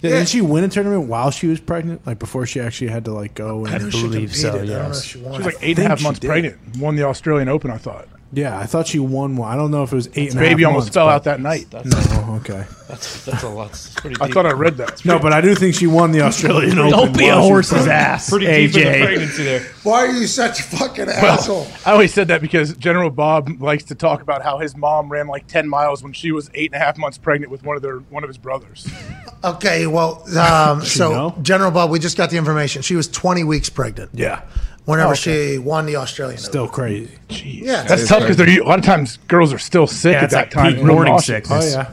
Yeah, 0.00 0.10
Didn't 0.10 0.28
she 0.28 0.40
win 0.40 0.62
a 0.64 0.68
tournament 0.68 1.08
while 1.08 1.30
she 1.30 1.46
was 1.46 1.58
pregnant? 1.60 2.06
Like 2.06 2.18
before 2.18 2.46
she 2.46 2.60
actually 2.60 2.88
had 2.88 3.04
to 3.06 3.12
like 3.12 3.34
go 3.34 3.64
and 3.64 3.74
I 3.74 3.78
know 3.78 3.90
she 3.90 4.02
believe 4.02 4.34
so, 4.34 4.52
competed. 4.52 4.76
I 4.76 4.78
don't 4.78 4.92
know 4.92 4.96
if 4.98 5.04
she 5.04 5.18
won. 5.18 5.32
She 5.32 5.38
was 5.38 5.46
like 5.54 5.62
I 5.62 5.66
eight 5.66 5.70
and 5.70 5.72
a 5.72 5.74
think 5.82 5.88
half 5.90 5.98
she 5.98 6.04
months 6.04 6.20
pregnant. 6.20 6.76
Won 6.78 6.96
the 6.96 7.02
Australian 7.04 7.48
Open. 7.48 7.70
I 7.70 7.76
thought. 7.78 8.08
Yeah, 8.32 8.58
I 8.58 8.66
thought 8.66 8.88
she 8.88 8.98
won 8.98 9.36
one. 9.36 9.50
I 9.50 9.56
don't 9.56 9.70
know 9.70 9.82
if 9.84 9.92
it 9.92 9.96
was 9.96 10.08
eight 10.14 10.30
and 10.32 10.40
a 10.40 10.42
half 10.42 10.50
Baby 10.50 10.64
almost 10.64 10.86
months, 10.86 10.94
fell 10.94 11.08
out 11.08 11.24
that 11.24 11.40
night. 11.40 11.66
No, 11.72 12.38
okay. 12.40 12.66
That's 12.88 13.24
that's 13.24 13.42
a 13.44 13.48
lot. 13.48 13.68
That's 13.68 13.90
pretty. 13.94 14.16
I 14.20 14.26
deep. 14.26 14.34
thought 14.34 14.46
I 14.46 14.52
read 14.52 14.76
that. 14.78 15.04
No, 15.04 15.18
but 15.18 15.32
I 15.32 15.40
do 15.40 15.54
think 15.54 15.74
she 15.74 15.86
won 15.86 16.10
the 16.12 16.22
Australian 16.22 16.78
Open. 16.78 16.90
Don't 16.90 17.16
be 17.16 17.28
a 17.28 17.34
while 17.34 17.46
she 17.46 17.52
was 17.52 17.70
horse's 17.70 17.70
pregnant. 17.72 17.92
ass, 17.92 18.30
pretty 18.30 18.46
deep 18.46 18.76
in 18.76 18.82
the 18.82 18.88
AJ. 18.88 19.04
pregnancy 19.04 19.42
there. 19.44 19.60
Why 19.84 19.98
are 20.06 20.12
you 20.12 20.26
such 20.26 20.60
a 20.60 20.62
fucking 20.64 21.08
asshole? 21.08 21.66
I 21.86 21.92
always 21.92 22.12
said 22.12 22.28
that 22.28 22.40
because 22.40 22.74
General 22.76 23.10
Bob 23.10 23.60
likes 23.62 23.84
to 23.84 23.94
talk 23.94 24.22
about 24.22 24.42
how 24.42 24.58
his 24.58 24.76
mom 24.76 25.08
ran 25.08 25.28
like 25.28 25.46
ten 25.46 25.68
miles 25.68 26.02
when 26.02 26.12
she 26.12 26.32
was 26.32 26.50
eight 26.54 26.72
and 26.72 26.80
a 26.82 26.84
half 26.84 26.98
months 26.98 27.18
pregnant 27.18 27.50
with 27.52 27.62
one 27.64 27.76
of 27.76 27.82
their 27.82 27.98
one 27.98 28.22
of 28.24 28.28
his 28.28 28.38
brothers. 28.38 28.88
Okay, 29.44 29.86
well, 29.86 30.24
um, 30.38 30.82
so 30.82 31.12
know? 31.12 31.38
General 31.42 31.70
Bob, 31.70 31.90
we 31.90 32.00
just 32.00 32.16
got 32.16 32.30
the 32.30 32.36
information. 32.36 32.82
She 32.82 32.96
was 32.96 33.06
20 33.06 33.44
weeks 33.44 33.68
pregnant 33.70 34.10
Yeah, 34.14 34.42
whenever 34.86 35.10
Oh, 35.10 35.12
okay. 35.12 35.52
she 35.52 35.58
won 35.58 35.84
the 35.86 35.96
Australian. 35.96 36.38
still 36.38 36.62
Open. 36.64 36.74
crazy. 36.74 37.10
Jeez. 37.28 37.60
Yeah, 37.62 37.82
That's 37.82 38.02
is 38.02 38.08
tough 38.08 38.20
because 38.22 38.36
they're 38.38 38.48
a 38.48 38.64
lot 38.64 38.78
of 38.78 38.84
times 38.84 39.18
girls 39.28 39.52
are 39.52 39.58
still 39.58 39.86
sick 39.86 40.12
Yeah, 40.14 40.24
at 40.24 40.30
that 40.30 40.36
like 40.36 40.50
time. 40.50 40.72
peak 40.74 40.82
real 40.84 40.94
morning 40.94 41.12
nauseous. 41.12 41.26
sickness. 41.48 41.74
Oh 41.76 41.78
yeah, 41.78 41.90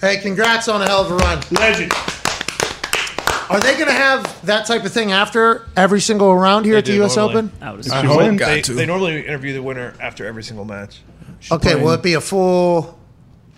Hey, 0.00 0.18
congrats 0.22 0.68
on 0.68 0.80
a 0.80 0.86
hell 0.86 1.04
of 1.04 1.10
a 1.10 1.16
run. 1.16 1.42
legend. 1.50 1.92
Are 3.50 3.60
they 3.60 3.74
going 3.74 3.86
to 3.86 3.92
have 3.92 4.44
that 4.46 4.66
type 4.66 4.84
of 4.84 4.92
thing 4.92 5.10
after 5.10 5.66
every 5.76 6.00
single 6.02 6.36
round 6.36 6.66
here 6.66 6.74
They 6.74 6.78
at 6.78 6.84
the 6.84 6.92
U.S. 6.96 7.16
normally. 7.16 7.34
Open? 7.38 7.52
I 7.62 7.70
would 7.72 7.90
I 7.90 8.00
assume. 8.00 8.38
hope. 8.38 8.38
They, 8.38 8.60
they 8.60 8.86
normally 8.86 9.26
interview 9.26 9.54
the 9.54 9.62
winner 9.62 9.94
after 10.00 10.26
every 10.26 10.42
single 10.42 10.64
match. 10.66 11.00
Okay, 11.50 11.70
playing- 11.70 11.82
will 11.84 11.92
it 11.92 12.02
be 12.02 12.12
a 12.14 12.20
full? 12.20 12.98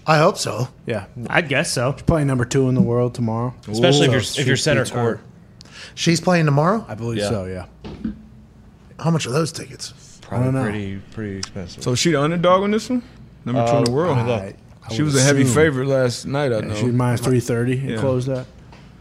I 0.06 0.18
hope 0.18 0.38
so. 0.38 0.68
Yeah, 0.86 1.06
I 1.28 1.40
guess 1.42 1.72
so. 1.72 1.92
playing 1.92 2.26
number 2.28 2.44
two 2.44 2.68
in 2.68 2.74
the 2.74 2.80
world 2.80 3.14
tomorrow. 3.14 3.52
Especially 3.68 4.06
if 4.06 4.12
you're 4.12 4.20
if 4.42 4.46
you're 4.46 4.56
center 4.56 4.82
beats 4.82 4.92
court. 4.92 5.20
She's 5.94 6.20
playing 6.20 6.46
tomorrow. 6.46 6.84
I 6.88 6.94
believe 6.94 7.18
Yeah. 7.18 7.28
so. 7.28 7.44
Yeah. 7.46 7.66
How 8.98 9.10
much 9.10 9.26
are 9.26 9.30
those 9.30 9.52
tickets? 9.52 9.92
Probably 10.22 10.46
don't 10.46 10.54
know. 10.54 10.62
pretty 10.62 10.96
pretty 11.12 11.36
expensive. 11.38 11.82
So 11.82 11.94
she 11.94 12.12
the 12.12 12.20
underdog 12.20 12.62
on 12.62 12.70
this 12.70 12.88
one. 12.90 13.02
Number 13.44 13.66
two 13.66 13.76
in 13.78 13.84
the 13.84 13.90
world. 13.90 14.16
let 14.16 14.26
me 14.26 14.32
look. 14.32 14.42
I- 14.42 14.54
I 14.82 14.94
She 14.94 15.02
would 15.02 15.12
was 15.12 15.20
a 15.20 15.24
heavy 15.24 15.42
assume. 15.42 15.54
favorite 15.54 15.86
last 15.88 16.26
night. 16.26 16.52
I 16.52 16.60
know. 16.60 16.74
She 16.74 16.86
was 16.86 16.94
minus 16.94 17.20
three 17.20 17.40
thirty 17.40 17.78
and 17.78 17.90
Yeah. 17.90 17.96
closed 17.98 18.28
that. 18.28 18.46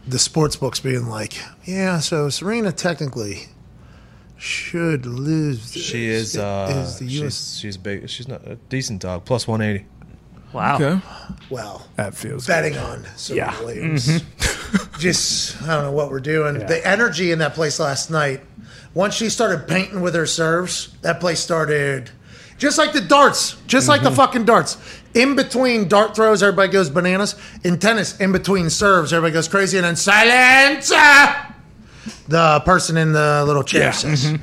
The 0.06 0.18
sports 0.18 0.56
books 0.56 0.78
being 0.80 1.06
like, 1.08 1.34
yeah, 1.64 2.00
so 2.00 2.28
Serena 2.28 2.70
technically 2.72 3.48
should 4.36 5.06
lose. 5.06 5.72
this. 5.72 5.82
She 5.82 6.06
is 6.06 6.36
uh 6.36 6.84
is 6.86 6.98
the 6.98 7.06
U.S. 7.06 7.52
she's, 7.52 7.58
she's 7.60 7.76
big 7.76 8.08
she's 8.08 8.28
not 8.28 8.46
a 8.46 8.56
decent 8.68 9.02
dog 9.02 9.24
plus 9.24 9.46
180. 9.48 9.86
Wow. 10.52 10.74
okay. 10.76 11.00
well 11.48 11.86
That 11.96 12.14
feels 12.14 12.46
betting 12.46 12.76
on 12.76 13.04
Serena 13.16 13.52
Yeah. 13.52 13.60
Williams. 13.64 14.22
Just 14.98 15.60
I 15.62 15.74
don't 15.74 15.84
know 15.84 15.92
what 15.92 16.10
we're 16.10 16.20
doing. 16.20 16.54
The 16.58 16.86
energy 16.86 17.30
in 17.32 17.38
that 17.40 17.54
place 17.54 17.78
last 17.80 18.10
night. 18.10 18.40
Once 18.94 19.14
she 19.14 19.28
started 19.30 19.68
painting 19.68 20.00
with 20.00 20.14
her 20.14 20.26
serves, 20.26 20.88
that 21.02 21.20
place 21.20 21.38
started 21.40 22.10
just 22.58 22.76
like 22.76 22.92
the 22.92 23.00
darts, 23.00 23.56
just 23.66 23.88
like 23.88 24.02
the 24.02 24.10
fucking 24.10 24.44
darts. 24.44 24.76
In 25.14 25.34
between 25.34 25.88
dart 25.88 26.14
throws, 26.14 26.42
everybody 26.42 26.70
goes 26.70 26.90
bananas. 26.90 27.34
In 27.64 27.78
tennis, 27.78 28.20
in 28.20 28.32
between 28.32 28.68
serves, 28.68 29.12
everybody 29.12 29.32
goes 29.32 29.48
crazy. 29.48 29.78
And 29.78 29.86
then 29.86 29.96
silence. 29.96 30.90
ah, 30.94 31.54
The 32.28 32.60
person 32.66 32.96
in 32.98 33.12
the 33.12 33.44
little 33.46 33.62
chair 33.62 33.82
Yeah. 33.84 33.90
says, 33.92 34.36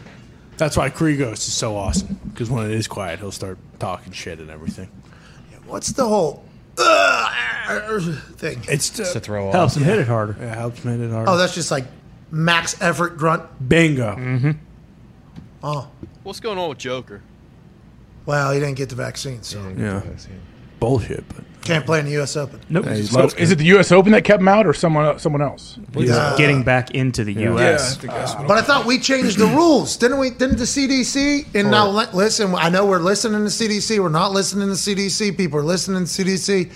That's 0.57 0.75
why 0.75 0.89
Kyrgios 0.89 1.33
is 1.33 1.53
so 1.53 1.75
awesome 1.77 2.19
because 2.33 2.49
when 2.49 2.65
it 2.65 2.71
is 2.71 2.87
quiet, 2.87 3.19
he'll 3.19 3.31
start 3.31 3.57
talking 3.79 4.11
shit 4.13 4.39
and 4.39 4.49
everything. 4.49 4.89
"What's 5.67 5.91
the 5.91 6.05
whole 6.07 6.43
uh, 6.77 7.99
thing?" 8.37 8.61
It's 8.69 8.89
To 8.91 8.97
just, 8.97 9.17
throw 9.19 9.47
off. 9.47 9.53
Helps 9.53 9.75
him 9.77 9.83
hit 9.83 9.99
it 9.99 10.07
harder. 10.07 10.33
it 10.41 10.49
helps 10.55 10.79
hit 10.81 10.99
it 10.99 11.11
harder. 11.11 11.29
Oh, 11.31 11.37
that's 11.37 11.53
just 11.55 11.71
like 11.71 11.85
max 12.31 12.79
effort 12.81 13.17
grunt. 13.17 13.43
bingo. 13.67 14.55
Oh, 15.63 15.89
What's 16.23 16.39
going 16.39 16.57
on 16.57 16.69
with 16.69 16.77
Joker? 16.77 17.21
well, 18.25 18.51
he 18.51 18.59
didn't 18.59 18.75
get 18.75 18.89
the 18.89 18.95
vaccine, 18.95 19.41
so 19.43 19.73
Yeah, 19.77 20.01
bullshit. 20.79 21.23
But 21.29 21.43
can't 21.67 21.85
play 21.85 21.99
in 21.99 22.05
the 22.05 22.11
U.S. 22.13 22.35
Open. 22.35 22.59
Nope. 22.69 22.85
Hey, 22.85 22.97
He's 22.97 23.11
So 23.11 23.29
is 23.37 23.51
it 23.51 23.57
the 23.57 23.65
U.S. 23.65 23.91
Open 23.91 24.11
that 24.13 24.23
kept 24.23 24.41
him 24.41 24.47
out, 24.47 24.65
or 24.65 24.73
someone 24.73 25.19
someone 25.19 25.41
else? 25.41 25.77
getting 26.37 26.63
back 26.63 26.91
into 26.91 27.23
the 27.23 27.33
Yeah, 27.33 27.51
U.S. 27.51 27.97
think 27.97 28.13
ah. 28.13 28.17
that's 28.17 28.35
what 28.35 28.47
But 28.47 28.57
I 28.57 28.61
thought 28.61 28.85
we 28.85 28.99
changed 28.99 29.37
the 29.37 29.45
rules, 29.55 29.97
didn't 29.97 30.19
we? 30.19 30.29
Didn't 30.29 30.57
the 30.57 30.63
CDC? 30.63 31.55
And 31.55 31.69
now 31.69 31.87
oh. 31.87 31.91
li- 31.91 32.07
listen, 32.13 32.55
I 32.55 32.69
know 32.69 32.85
we're 32.85 32.99
listening 32.99 33.41
to 33.41 33.49
CDC. 33.49 33.99
We're 33.99 34.09
not 34.09 34.31
listening 34.31 34.67
to 34.67 34.73
CDC. 34.73 35.37
People 35.37 35.59
are 35.59 35.63
listening 35.63 36.05
to 36.05 36.09
CDC. 36.09 36.71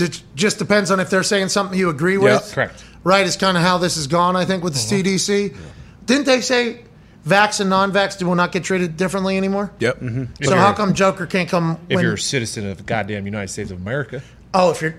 It 0.00 0.22
just 0.34 0.58
depends 0.58 0.90
on 0.90 1.00
if 1.00 1.10
they're 1.10 1.22
saying 1.22 1.48
something 1.48 1.78
you 1.78 1.90
agree 1.90 2.18
with. 2.18 2.52
correct. 2.52 2.84
Right, 3.04 3.24
is 3.24 3.36
kind 3.36 3.56
of 3.56 3.62
how 3.62 3.78
this 3.78 3.94
has 3.96 4.08
gone. 4.08 4.34
I 4.34 4.44
think 4.44 4.64
with 4.64 4.74
the 4.74 4.80
uh-huh. 4.80 5.02
CDC. 5.02 5.56
Didn't 6.06 6.26
they 6.26 6.40
say 6.40 6.85
vax 7.26 7.60
and 7.60 7.68
non-vax 7.68 8.18
do 8.18 8.26
will 8.26 8.34
not 8.34 8.52
get 8.52 8.64
treated 8.64 8.96
differently 8.96 9.36
anymore? 9.36 9.72
Yep. 9.80 9.98
So 10.42 10.56
how 10.56 10.72
come 10.72 10.94
Joker 10.94 11.26
can't 11.26 11.48
come? 11.48 11.78
If 11.88 11.96
when- 11.96 12.04
you're 12.04 12.14
a 12.14 12.18
citizen 12.18 12.68
of 12.70 12.86
goddamn 12.86 13.26
United 13.26 13.48
States 13.48 13.70
of 13.70 13.80
America. 13.80 14.22
oh, 14.54 14.70
if 14.70 14.80
you're. 14.80 14.96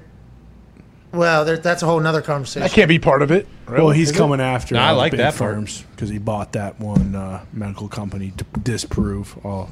Well, 1.13 1.45
there, 1.45 1.57
that's 1.57 1.81
a 1.83 1.85
whole 1.85 2.01
nother 2.01 2.21
conversation. 2.21 2.63
That 2.63 2.71
can't 2.71 2.89
be 2.89 2.99
part 2.99 3.21
of 3.21 3.31
it. 3.31 3.47
well, 3.67 3.89
he's 3.91 4.09
is 4.09 4.15
it? 4.15 4.19
coming 4.19 4.41
after 4.41 4.75
No, 4.75 4.81
I 4.81 4.89
all 4.89 4.95
the 4.95 4.99
like 4.99 5.11
big 5.13 5.19
that 5.19 5.33
firms 5.33 5.83
because 5.95 6.09
he 6.09 6.17
bought 6.19 6.51
that 6.51 6.79
one 6.81 7.15
uh, 7.15 7.45
medical 7.53 7.87
company 7.87 8.33
to 8.37 8.45
disprove 8.59 9.35
all 9.45 9.71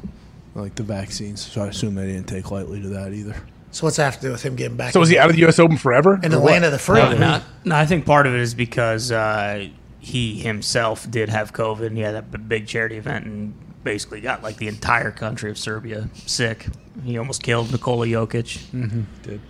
like 0.55 0.75
the 0.75 0.83
vaccines. 0.83 1.41
So 1.41 1.61
I 1.61 1.67
assume 1.67 1.95
they 1.95 2.07
didn't 2.07 2.29
take 2.29 2.51
lightly 2.51 2.81
to 2.81 2.87
that 2.87 3.11
either. 3.11 3.35
So 3.71 3.85
what's 3.85 3.97
that 3.97 4.05
have 4.05 4.15
to 4.15 4.27
do 4.27 4.31
with 4.31 4.41
him 4.41 4.55
getting 4.55 4.77
back? 4.77 4.93
So 4.93 5.01
is 5.01 5.09
he 5.09 5.19
out 5.19 5.29
of 5.29 5.35
the 5.35 5.41
U.S. 5.41 5.59
Open 5.59 5.77
forever? 5.77 6.17
in 6.23 6.31
the 6.31 6.39
what? 6.39 6.53
land 6.53 6.63
of 6.63 6.71
the 6.71 6.79
free? 6.79 6.99
No, 6.99 7.11
no, 7.17 7.41
no, 7.65 7.75
I 7.75 7.85
think 7.85 8.05
part 8.05 8.25
of 8.25 8.33
it 8.33 8.39
is 8.39 8.53
because 8.53 9.11
uh, 9.11 9.67
he 10.05 10.35
himself 10.37 11.09
did 11.09 11.29
have 11.29 11.51
COVID 11.51 11.87
and 11.87 11.97
he 11.97 12.03
had 12.03 12.13
a 12.13 12.21
b- 12.21 12.37
big 12.37 12.67
charity 12.67 12.95
event 12.97 13.25
and 13.25 13.55
basically 13.83 14.21
got 14.21 14.43
like 14.43 14.57
the 14.57 14.67
entire 14.67 15.09
country 15.09 15.49
of 15.49 15.57
Serbia 15.57 16.07
sick. 16.27 16.67
He 17.03 17.17
almost 17.17 17.41
killed 17.41 17.71
Nikola 17.71 18.05
Jokic. 18.05 18.59
Mm-hmm. 18.71 19.01
Did. 19.23 19.41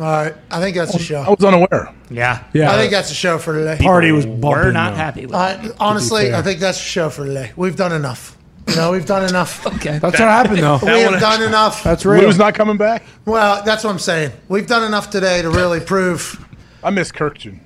All 0.00 0.04
right, 0.04 0.34
I 0.50 0.60
think 0.60 0.74
that's 0.76 0.94
a 0.96 0.98
show. 0.98 1.20
I 1.20 1.30
was 1.30 1.44
unaware. 1.44 1.94
Yeah. 2.10 2.42
Yeah, 2.52 2.72
I 2.72 2.76
think 2.76 2.90
that's 2.90 3.12
a 3.12 3.14
show 3.14 3.38
for 3.38 3.54
today. 3.54 3.78
party 3.80 4.10
was 4.10 4.26
bumping. 4.26 4.50
We're 4.50 4.72
not 4.72 4.90
though. 4.90 4.96
happy 4.96 5.26
with 5.26 5.34
Uh, 5.34 5.74
honestly. 5.78 6.34
I 6.34 6.42
think 6.42 6.58
that's 6.58 6.78
a 6.78 6.82
show 6.82 7.08
for 7.08 7.24
today. 7.24 7.52
We've 7.54 7.76
done 7.76 7.92
enough. 7.92 8.36
You 8.66 8.74
know, 8.76 8.90
we've 8.90 9.06
done 9.06 9.28
enough. 9.28 9.64
Okay. 9.76 9.98
That's 10.00 10.18
what 10.18 10.28
happened 10.28 10.58
though. 10.58 10.78
we 10.82 10.88
have 11.02 11.20
done 11.20 11.42
enough. 11.42 11.84
That's 11.84 12.04
real. 12.04 12.22
Lou's 12.22 12.36
not 12.38 12.54
coming 12.54 12.76
back. 12.76 13.04
Well, 13.24 13.62
that's 13.64 13.84
what 13.84 13.90
I'm 13.90 13.98
saying. 14.00 14.32
We've 14.48 14.66
done 14.66 14.82
enough 14.82 15.08
today 15.10 15.40
to 15.42 15.50
really 15.50 15.78
prove 15.80 16.44
I 16.82 16.90
miss 16.90 17.12
Kurkjian. 17.12 17.60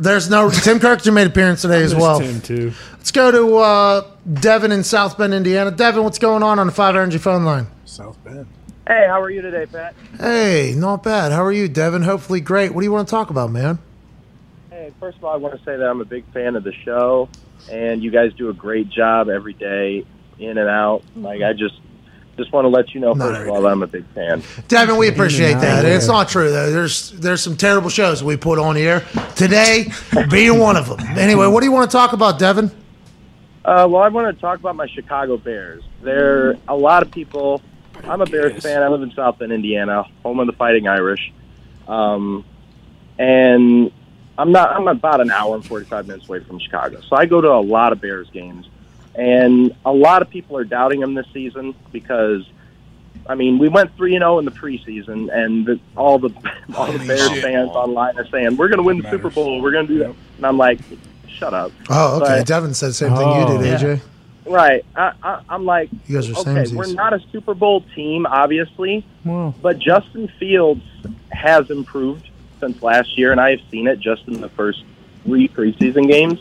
There's 0.00 0.30
no. 0.30 0.50
Tim 0.50 0.80
Kurkjian 0.80 1.12
made 1.12 1.22
an 1.22 1.28
appearance 1.28 1.62
today 1.62 1.82
as 1.82 1.94
well. 1.94 2.20
Tim 2.20 2.40
too. 2.40 2.72
Let's 2.92 3.12
go 3.12 3.30
to 3.30 3.56
uh, 3.58 4.10
Devin 4.32 4.72
in 4.72 4.82
South 4.82 5.18
Bend, 5.18 5.34
Indiana. 5.34 5.70
Devin, 5.70 6.02
what's 6.02 6.18
going 6.18 6.42
on 6.42 6.58
on 6.58 6.66
the 6.66 6.72
Five 6.72 6.96
Energy 6.96 7.18
phone 7.18 7.44
line? 7.44 7.66
South 7.84 8.16
Bend. 8.24 8.46
Hey, 8.86 9.04
how 9.06 9.20
are 9.20 9.30
you 9.30 9.42
today, 9.42 9.66
Pat? 9.66 9.94
Hey, 10.18 10.74
not 10.74 11.02
bad. 11.02 11.32
How 11.32 11.44
are 11.44 11.52
you, 11.52 11.68
Devin? 11.68 12.02
Hopefully 12.02 12.40
great. 12.40 12.72
What 12.74 12.80
do 12.80 12.86
you 12.86 12.92
want 12.92 13.06
to 13.06 13.10
talk 13.10 13.30
about, 13.30 13.50
man? 13.50 13.78
Hey, 14.70 14.90
first 14.98 15.18
of 15.18 15.24
all, 15.24 15.34
I 15.34 15.36
want 15.36 15.56
to 15.56 15.64
say 15.64 15.76
that 15.76 15.86
I'm 15.86 16.00
a 16.00 16.06
big 16.06 16.24
fan 16.32 16.56
of 16.56 16.64
the 16.64 16.72
show, 16.72 17.28
and 17.70 18.02
you 18.02 18.10
guys 18.10 18.32
do 18.34 18.48
a 18.48 18.54
great 18.54 18.88
job 18.88 19.28
every 19.28 19.52
day, 19.52 20.06
in 20.38 20.56
and 20.56 20.68
out. 20.68 21.02
Like 21.14 21.42
I 21.42 21.52
just, 21.52 21.78
just 22.40 22.52
want 22.52 22.64
to 22.64 22.68
let 22.68 22.94
you 22.94 23.00
know 23.00 23.12
Not 23.12 23.28
first 23.28 23.40
of 23.42 23.48
all 23.48 23.62
that 23.62 23.68
I'm 23.68 23.82
a 23.82 23.86
big 23.86 24.04
fan. 24.14 24.42
Devin, 24.68 24.96
we 24.96 25.08
appreciate 25.08 25.54
that. 25.54 25.84
yeah. 25.84 25.94
It's 25.94 26.06
not 26.06 26.28
true 26.28 26.50
though. 26.50 26.70
There's 26.70 27.10
there's 27.12 27.42
some 27.42 27.56
terrible 27.56 27.90
shows 27.90 28.22
we 28.24 28.36
put 28.36 28.58
on 28.58 28.76
here. 28.76 29.04
Today 29.36 29.90
being 30.30 30.58
one 30.58 30.76
of 30.76 30.88
them. 30.88 31.00
Anyway, 31.18 31.46
what 31.46 31.60
do 31.60 31.66
you 31.66 31.72
want 31.72 31.90
to 31.90 31.96
talk 31.96 32.12
about, 32.12 32.38
Devin? 32.38 32.70
Uh, 33.64 33.86
well, 33.90 34.02
I 34.02 34.08
want 34.08 34.34
to 34.34 34.40
talk 34.40 34.58
about 34.58 34.74
my 34.74 34.86
Chicago 34.86 35.36
Bears. 35.36 35.82
There, 36.02 36.56
a 36.66 36.74
lot 36.76 37.02
of 37.02 37.10
people. 37.10 37.60
I'm 38.04 38.22
a 38.22 38.26
Bears 38.26 38.62
fan. 38.62 38.82
I 38.82 38.88
live 38.88 39.02
in 39.02 39.12
South 39.12 39.38
Bend, 39.38 39.52
Indiana, 39.52 40.04
home 40.22 40.40
of 40.40 40.46
the 40.46 40.54
Fighting 40.54 40.88
Irish. 40.88 41.30
Um, 41.86 42.44
and 43.18 43.92
I'm 44.38 44.52
not. 44.52 44.74
I'm 44.74 44.88
about 44.88 45.20
an 45.20 45.30
hour 45.30 45.54
and 45.54 45.64
45 45.64 46.06
minutes 46.06 46.26
away 46.28 46.42
from 46.42 46.58
Chicago, 46.58 47.00
so 47.02 47.16
I 47.16 47.26
go 47.26 47.40
to 47.42 47.48
a 47.52 47.60
lot 47.60 47.92
of 47.92 48.00
Bears 48.00 48.30
games, 48.30 48.66
and 49.20 49.74
a 49.84 49.92
lot 49.92 50.22
of 50.22 50.30
people 50.30 50.56
are 50.56 50.64
doubting 50.64 51.02
him 51.02 51.14
this 51.14 51.26
season 51.32 51.74
because. 51.92 52.44
I 53.28 53.34
mean, 53.34 53.58
we 53.58 53.68
went 53.68 53.94
three 53.96 54.14
and 54.16 54.22
zero 54.22 54.38
in 54.38 54.44
the 54.44 54.50
preseason, 54.50 55.32
and 55.32 55.66
the, 55.66 55.78
all 55.96 56.18
the 56.18 56.30
all 56.74 56.90
the 56.90 56.98
Bears 57.06 57.28
fans 57.42 57.70
online 57.70 58.18
are 58.18 58.26
saying 58.26 58.56
we're 58.56 58.68
going 58.68 58.78
to 58.78 58.82
win 58.82 58.98
the 59.02 59.10
Super 59.10 59.30
Bowl. 59.30 59.60
We're 59.60 59.72
going 59.72 59.86
to 59.86 59.92
do 59.92 59.98
that, 60.00 60.14
and 60.38 60.46
I'm 60.46 60.56
like, 60.56 60.80
shut 61.28 61.52
up. 61.52 61.70
Oh, 61.90 62.16
okay. 62.16 62.38
But- 62.38 62.46
Devin 62.46 62.74
said 62.74 62.88
the 62.90 62.94
same 62.94 63.14
thing 63.14 63.28
you 63.28 63.46
did, 63.58 63.80
AJ. 63.80 64.00
Right. 64.46 64.84
I, 64.96 65.12
I, 65.22 65.42
I'm 65.48 65.64
like, 65.64 65.90
You 66.06 66.16
guys 66.16 66.28
are 66.30 66.40
okay, 66.40 66.50
samesies. 66.50 66.72
we're 66.74 66.92
not 66.94 67.12
a 67.12 67.20
Super 67.30 67.54
Bowl 67.54 67.84
team, 67.94 68.26
obviously, 68.26 69.04
Well, 69.24 69.54
but 69.60 69.78
Justin 69.78 70.28
Fields 70.38 70.82
has 71.30 71.70
improved 71.70 72.28
since 72.58 72.82
last 72.82 73.16
year, 73.18 73.32
and 73.32 73.40
I 73.40 73.50
have 73.50 73.60
seen 73.70 73.86
it 73.86 74.00
just 74.00 74.26
in 74.28 74.40
the 74.40 74.48
first 74.48 74.84
three 75.24 75.46
preseason 75.46 76.08
games. 76.08 76.40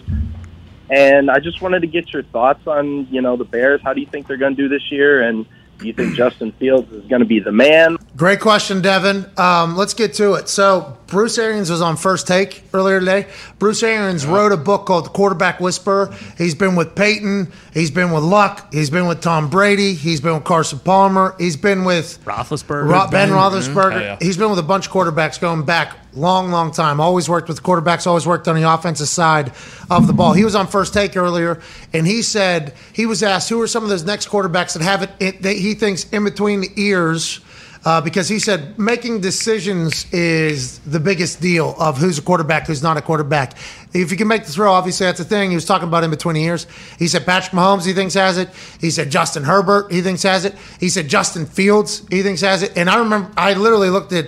And 0.89 1.29
I 1.29 1.39
just 1.39 1.61
wanted 1.61 1.81
to 1.81 1.87
get 1.87 2.11
your 2.13 2.23
thoughts 2.23 2.65
on, 2.65 3.07
you 3.11 3.21
know, 3.21 3.37
the 3.37 3.43
Bears. 3.45 3.81
How 3.83 3.93
do 3.93 4.01
you 4.01 4.07
think 4.07 4.27
they're 4.27 4.37
going 4.37 4.55
to 4.55 4.61
do 4.61 4.67
this 4.69 4.91
year? 4.91 5.21
And 5.21 5.45
do 5.77 5.87
you 5.87 5.93
think 5.93 6.15
Justin 6.15 6.51
Fields 6.53 6.91
is 6.91 7.05
going 7.07 7.21
to 7.21 7.25
be 7.25 7.39
the 7.39 7.51
man? 7.53 7.95
Great 8.17 8.41
question, 8.41 8.81
Devin. 8.81 9.25
Um, 9.37 9.77
let's 9.77 9.93
get 9.93 10.13
to 10.15 10.33
it. 10.33 10.49
So, 10.49 10.97
Bruce 11.07 11.37
Arians 11.37 11.69
was 11.69 11.81
on 11.81 11.95
First 11.95 12.27
Take 12.27 12.63
earlier 12.73 12.99
today. 12.99 13.27
Bruce 13.59 13.81
Arians 13.81 14.25
wrote 14.25 14.51
a 14.51 14.57
book 14.57 14.85
called 14.85 15.05
The 15.05 15.09
Quarterback 15.09 15.61
Whisperer. 15.61 16.13
He's 16.37 16.53
been 16.53 16.75
with 16.75 16.95
Peyton. 16.95 17.51
He's 17.73 17.91
been 17.91 18.11
with 18.11 18.23
Luck. 18.23 18.73
He's 18.73 18.89
been 18.89 19.07
with 19.07 19.21
Tom 19.21 19.49
Brady. 19.49 19.93
He's 19.93 20.19
been 20.19 20.33
with 20.33 20.43
Carson 20.43 20.79
Palmer. 20.79 21.33
He's 21.39 21.55
been 21.55 21.85
with 21.85 22.19
Roethlisberger. 22.25 22.89
Ro- 22.89 23.07
Ben 23.09 23.29
Roethlisberger. 23.29 23.93
Oh, 23.93 23.99
yeah. 23.99 24.17
He's 24.21 24.35
been 24.37 24.49
with 24.49 24.59
a 24.59 24.63
bunch 24.63 24.87
of 24.87 24.91
quarterbacks 24.91 25.39
going 25.39 25.63
back 25.63 25.95
long, 26.13 26.51
long 26.51 26.71
time. 26.71 26.99
Always 26.99 27.29
worked 27.29 27.47
with 27.47 27.63
quarterbacks. 27.63 28.07
Always 28.07 28.25
worked 28.25 28.47
on 28.47 28.55
the 28.55 28.71
offensive 28.71 29.07
side 29.07 29.51
of 29.89 30.07
the 30.07 30.13
ball. 30.13 30.33
He 30.33 30.43
was 30.43 30.55
on 30.55 30.67
first 30.67 30.93
take 30.93 31.15
earlier, 31.15 31.61
and 31.93 32.05
he 32.05 32.21
said 32.21 32.73
he 32.93 33.05
was 33.05 33.23
asked 33.23 33.49
who 33.49 33.61
are 33.61 33.67
some 33.67 33.83
of 33.83 33.89
those 33.89 34.05
next 34.05 34.29
quarterbacks 34.29 34.73
that 34.73 34.81
have 34.81 35.03
it. 35.03 35.11
it 35.19 35.41
that 35.43 35.55
he 35.55 35.73
thinks 35.73 36.09
in 36.09 36.23
between 36.23 36.61
the 36.61 36.71
ears. 36.75 37.41
Uh, 37.85 38.01
because 38.01 38.27
he 38.27 38.39
said 38.39 38.77
making 38.77 39.21
decisions 39.21 40.05
is 40.11 40.79
the 40.79 40.99
biggest 40.99 41.39
deal 41.39 41.73
of 41.79 41.97
who's 41.97 42.17
a 42.17 42.21
quarterback, 42.21 42.67
who's 42.67 42.83
not 42.83 42.97
a 42.97 43.01
quarterback. 43.01 43.53
If 43.93 44.11
you 44.11 44.17
can 44.17 44.27
make 44.27 44.43
the 44.43 44.51
throw, 44.51 44.73
obviously 44.73 45.05
that's 45.05 45.21
a 45.21 45.23
thing. 45.23 45.49
He 45.49 45.55
was 45.55 45.63
talking 45.63 45.87
about 45.87 46.03
in 46.03 46.09
between 46.09 46.35
the 46.35 46.43
ears. 46.43 46.67
He 46.97 47.07
said 47.07 47.25
Patrick 47.25 47.53
Mahomes, 47.53 47.85
he 47.85 47.93
thinks 47.93 48.15
has 48.15 48.37
it. 48.37 48.49
He 48.81 48.91
said 48.91 49.09
Justin 49.09 49.43
Herbert, 49.43 49.93
he 49.93 50.01
thinks 50.01 50.23
has 50.23 50.43
it. 50.43 50.55
He 50.77 50.89
said 50.89 51.07
Justin 51.07 51.45
Fields, 51.45 52.05
he 52.09 52.21
thinks 52.21 52.41
has 52.41 52.63
it. 52.63 52.75
And 52.75 52.89
I 52.89 52.99
remember, 52.99 53.31
I 53.37 53.53
literally 53.53 53.89
looked 53.89 54.11
at 54.11 54.27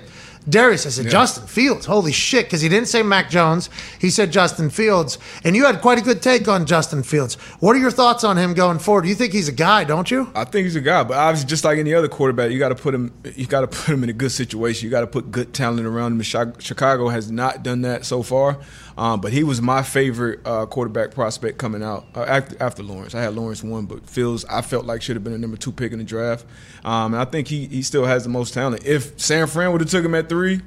Darius. 0.49 0.85
I 0.85 0.89
said 0.89 1.09
Justin 1.09 1.47
Fields, 1.47 1.85
holy 1.85 2.11
shit, 2.11 2.45
because 2.45 2.61
he 2.61 2.69
didn't 2.69 2.87
say 2.87 3.03
Mac 3.03 3.29
Jones. 3.29 3.69
He 3.99 4.09
said 4.09 4.31
Justin 4.31 4.69
Fields, 4.69 5.17
and 5.43 5.55
you 5.55 5.65
had 5.65 5.81
quite 5.81 5.99
a 5.99 6.01
good 6.01 6.21
take 6.21 6.47
on 6.47 6.65
Justin 6.65 7.03
Fields. 7.03 7.35
What 7.59 7.75
are 7.75 7.79
your 7.79 7.91
thoughts 7.91 8.23
on 8.23 8.37
him 8.37 8.53
going 8.53 8.79
forward? 8.79 9.05
You 9.05 9.15
think 9.15 9.33
he's 9.33 9.47
a 9.47 9.53
guy, 9.53 9.83
don't 9.83 10.09
you? 10.09 10.31
I 10.33 10.45
think 10.45 10.65
he's 10.65 10.75
a 10.75 10.81
guy, 10.81 11.03
but 11.03 11.17
obviously, 11.17 11.47
just 11.49 11.63
like 11.63 11.77
any 11.77 11.93
other 11.93 12.07
quarterback, 12.07 12.51
you 12.51 12.59
got 12.59 12.69
to 12.69 12.75
put 12.75 12.95
him. 12.95 13.13
You 13.35 13.45
got 13.45 13.61
to 13.61 13.67
put 13.67 13.93
him 13.93 14.03
in 14.03 14.09
a 14.09 14.13
good 14.13 14.31
situation. 14.31 14.85
You 14.85 14.91
got 14.91 15.01
to 15.01 15.07
put 15.07 15.31
good 15.31 15.53
talent 15.53 15.85
around 15.85 16.13
him. 16.13 16.21
Chicago 16.21 17.09
has 17.09 17.31
not 17.31 17.63
done 17.63 17.81
that 17.81 18.05
so 18.05 18.23
far, 18.23 18.57
um, 18.97 19.21
but 19.21 19.31
he 19.31 19.43
was 19.43 19.61
my 19.61 19.83
favorite 19.83 20.39
uh, 20.45 20.65
quarterback 20.65 21.11
prospect 21.11 21.57
coming 21.57 21.83
out 21.83 22.05
uh, 22.15 22.21
after, 22.21 22.61
after 22.61 22.83
Lawrence. 22.83 23.15
I 23.15 23.21
had 23.21 23.35
Lawrence 23.35 23.63
one, 23.63 23.85
but 23.85 24.09
Fields 24.09 24.45
I 24.49 24.61
felt 24.61 24.85
like 24.85 25.01
should 25.01 25.15
have 25.15 25.23
been 25.23 25.33
a 25.33 25.37
number 25.37 25.57
two 25.57 25.71
pick 25.71 25.91
in 25.91 25.99
the 25.99 26.03
draft, 26.05 26.45
um, 26.83 27.13
and 27.13 27.21
I 27.21 27.25
think 27.25 27.47
he 27.47 27.67
he 27.67 27.81
still 27.81 28.05
has 28.05 28.23
the 28.23 28.29
most 28.29 28.53
talent. 28.53 28.85
If 28.85 29.19
San 29.19 29.47
Fran 29.47 29.71
would 29.71 29.81
have 29.81 29.89
took 29.89 30.05
him 30.05 30.15
at 30.15 30.29
three, 30.29 30.61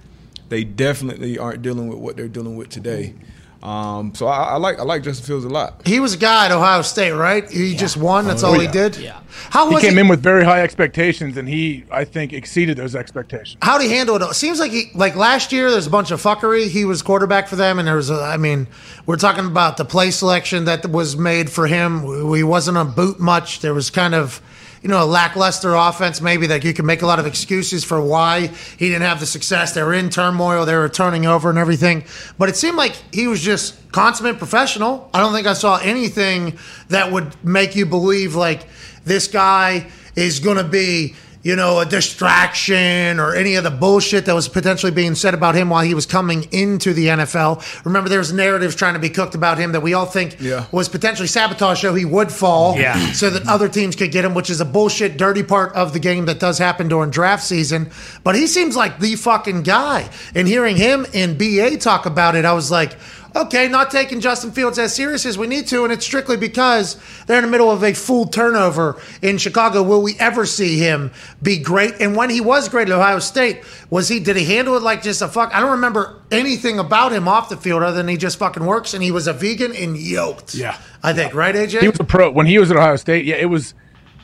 they 0.48 0.64
definitely 0.64 1.38
aren't 1.38 1.62
dealing 1.62 1.88
with 1.88 1.98
what 1.98 2.16
they're 2.16 2.28
dealing 2.28 2.56
with 2.56 2.68
today. 2.68 3.14
Um, 3.64 4.14
so 4.14 4.26
I, 4.26 4.42
I 4.50 4.56
like 4.56 4.78
I 4.78 4.82
like 4.82 5.02
Justin 5.02 5.26
Fields 5.26 5.46
a 5.46 5.48
lot. 5.48 5.86
He 5.86 5.98
was 5.98 6.12
a 6.12 6.18
guy 6.18 6.44
at 6.44 6.52
Ohio 6.52 6.82
State, 6.82 7.12
right? 7.12 7.50
He 7.50 7.74
just 7.74 7.96
won. 7.96 8.26
That's 8.26 8.42
all 8.42 8.58
he 8.60 8.66
did. 8.66 8.96
Yeah. 8.98 9.20
How 9.50 9.68
He 9.70 9.80
came 9.80 9.94
he? 9.94 10.00
in 10.00 10.08
with 10.08 10.22
very 10.22 10.44
high 10.44 10.60
expectations, 10.60 11.38
and 11.38 11.48
he, 11.48 11.84
I 11.90 12.04
think, 12.04 12.34
exceeded 12.34 12.76
those 12.76 12.94
expectations. 12.94 13.56
How 13.62 13.78
did 13.78 13.90
he 13.90 13.96
handle 13.96 14.16
it? 14.16 14.22
It 14.22 14.34
seems 14.34 14.60
like 14.60 14.70
he, 14.70 14.90
like 14.94 15.16
last 15.16 15.50
year, 15.50 15.70
there's 15.70 15.86
a 15.86 15.90
bunch 15.90 16.10
of 16.10 16.22
fuckery. 16.22 16.68
He 16.68 16.84
was 16.84 17.00
quarterback 17.00 17.48
for 17.48 17.56
them, 17.56 17.78
and 17.78 17.88
there 17.88 17.96
was, 17.96 18.10
a, 18.10 18.20
I 18.22 18.36
mean, 18.36 18.68
we're 19.06 19.16
talking 19.16 19.46
about 19.46 19.76
the 19.78 19.84
play 19.86 20.10
selection 20.10 20.66
that 20.66 20.86
was 20.90 21.16
made 21.16 21.50
for 21.50 21.66
him. 21.66 22.02
He 22.34 22.42
wasn't 22.44 22.76
a 22.76 22.84
boot 22.84 23.18
much. 23.18 23.60
There 23.60 23.74
was 23.74 23.88
kind 23.90 24.14
of, 24.14 24.40
you 24.84 24.90
know, 24.90 25.02
a 25.02 25.06
lackluster 25.06 25.74
offense. 25.74 26.20
Maybe 26.20 26.46
that 26.48 26.62
you 26.62 26.74
can 26.74 26.84
make 26.84 27.00
a 27.00 27.06
lot 27.06 27.18
of 27.18 27.24
excuses 27.24 27.82
for 27.84 28.02
why 28.02 28.48
he 28.48 28.90
didn't 28.90 29.00
have 29.00 29.18
the 29.18 29.24
success. 29.24 29.72
They 29.72 29.82
were 29.82 29.94
in 29.94 30.10
turmoil. 30.10 30.66
They 30.66 30.76
were 30.76 30.90
turning 30.90 31.24
over 31.24 31.48
and 31.48 31.58
everything. 31.58 32.04
But 32.36 32.50
it 32.50 32.56
seemed 32.56 32.76
like 32.76 32.92
he 33.10 33.26
was 33.26 33.40
just 33.40 33.90
consummate 33.92 34.36
professional. 34.36 35.08
I 35.14 35.20
don't 35.20 35.32
think 35.32 35.46
I 35.46 35.54
saw 35.54 35.78
anything 35.78 36.58
that 36.88 37.10
would 37.10 37.34
make 37.42 37.74
you 37.74 37.86
believe 37.86 38.34
like 38.34 38.66
this 39.06 39.26
guy 39.26 39.86
is 40.16 40.38
going 40.38 40.58
to 40.58 40.64
be 40.64 41.14
you 41.44 41.54
know, 41.54 41.78
a 41.78 41.84
distraction 41.86 43.20
or 43.20 43.34
any 43.34 43.54
of 43.54 43.64
the 43.64 43.70
bullshit 43.70 44.24
that 44.26 44.34
was 44.34 44.48
potentially 44.48 44.90
being 44.90 45.14
said 45.14 45.34
about 45.34 45.54
him 45.54 45.68
while 45.70 45.84
he 45.84 45.94
was 45.94 46.06
coming 46.06 46.48
into 46.52 46.92
the 46.94 47.06
NFL. 47.08 47.62
Remember, 47.84 48.08
there 48.08 48.18
was 48.18 48.32
narratives 48.32 48.74
trying 48.74 48.94
to 48.94 48.98
be 49.00 49.10
cooked 49.10 49.34
about 49.34 49.58
him 49.58 49.72
that 49.72 49.80
we 49.82 49.92
all 49.94 50.06
think 50.06 50.36
Yeah. 50.40 50.64
was 50.72 50.88
potentially 50.88 51.28
sabotage, 51.28 51.82
so 51.82 51.94
he 51.94 52.04
would 52.04 52.32
fall, 52.32 52.76
Yeah. 52.78 53.12
so 53.12 53.30
that 53.30 53.46
other 53.46 53.68
teams 53.68 53.94
could 53.94 54.10
get 54.10 54.24
him, 54.24 54.34
which 54.34 54.50
is 54.50 54.60
a 54.60 54.64
bullshit, 54.64 55.16
dirty 55.16 55.42
part 55.42 55.72
of 55.74 55.92
the 55.92 55.98
game 56.00 56.24
that 56.26 56.40
does 56.40 56.58
happen 56.58 56.88
during 56.88 57.10
draft 57.10 57.44
season. 57.44 57.90
But 58.24 58.34
he 58.34 58.46
seems 58.46 58.74
like 58.74 58.98
the 58.98 59.14
fucking 59.14 59.62
guy. 59.62 60.08
And 60.34 60.48
hearing 60.48 60.76
him 60.76 61.06
and 61.14 61.36
BA 61.36 61.76
talk 61.76 62.06
about 62.06 62.34
it, 62.36 62.44
I 62.44 62.54
was 62.54 62.70
like, 62.70 62.96
okay, 63.34 63.68
not 63.68 63.90
taking 63.90 64.20
Justin 64.20 64.52
Fields 64.52 64.78
as 64.78 64.94
serious 64.94 65.26
as 65.26 65.36
we 65.36 65.46
need 65.46 65.66
to, 65.68 65.84
and 65.84 65.92
it's 65.92 66.04
strictly 66.04 66.36
because 66.36 66.96
they're 67.26 67.38
in 67.38 67.44
the 67.44 67.50
middle 67.50 67.70
of 67.70 67.82
a 67.82 67.92
full 67.92 68.26
turnover 68.26 69.00
in 69.22 69.38
Chicago. 69.38 69.82
Will 69.82 70.02
we 70.02 70.16
ever 70.18 70.46
see 70.46 70.78
him 70.78 71.10
be 71.42 71.58
great? 71.58 71.94
And 72.00 72.16
when 72.16 72.30
he 72.30 72.40
was 72.40 72.68
great 72.68 72.88
at 72.88 72.94
Ohio 72.94 73.18
State, 73.18 73.62
was 73.90 74.08
he? 74.08 74.20
Did 74.20 74.36
he 74.36 74.44
handle 74.44 74.76
it 74.76 74.82
like 74.82 75.02
just 75.02 75.22
a 75.22 75.28
fuck? 75.28 75.54
I 75.54 75.60
don't 75.60 75.72
remember 75.72 76.20
anything 76.30 76.78
about 76.78 77.12
him 77.12 77.28
off 77.28 77.48
the 77.48 77.56
field 77.56 77.82
other 77.82 77.96
than 77.96 78.08
he 78.08 78.16
just 78.16 78.38
fucking 78.38 78.64
works, 78.64 78.94
and 78.94 79.02
he 79.02 79.10
was 79.10 79.26
a 79.26 79.32
vegan 79.32 79.74
and 79.74 79.96
yoked. 79.96 80.54
Yeah. 80.54 80.78
I 81.02 81.12
think 81.12 81.34
right, 81.34 81.54
AJ. 81.54 81.80
He 81.80 81.88
was 81.88 82.00
a 82.00 82.04
pro 82.04 82.30
when 82.30 82.46
he 82.46 82.58
was 82.58 82.70
at 82.70 82.76
Ohio 82.76 82.96
State. 82.96 83.24
Yeah, 83.24 83.36
it 83.36 83.46
was 83.46 83.74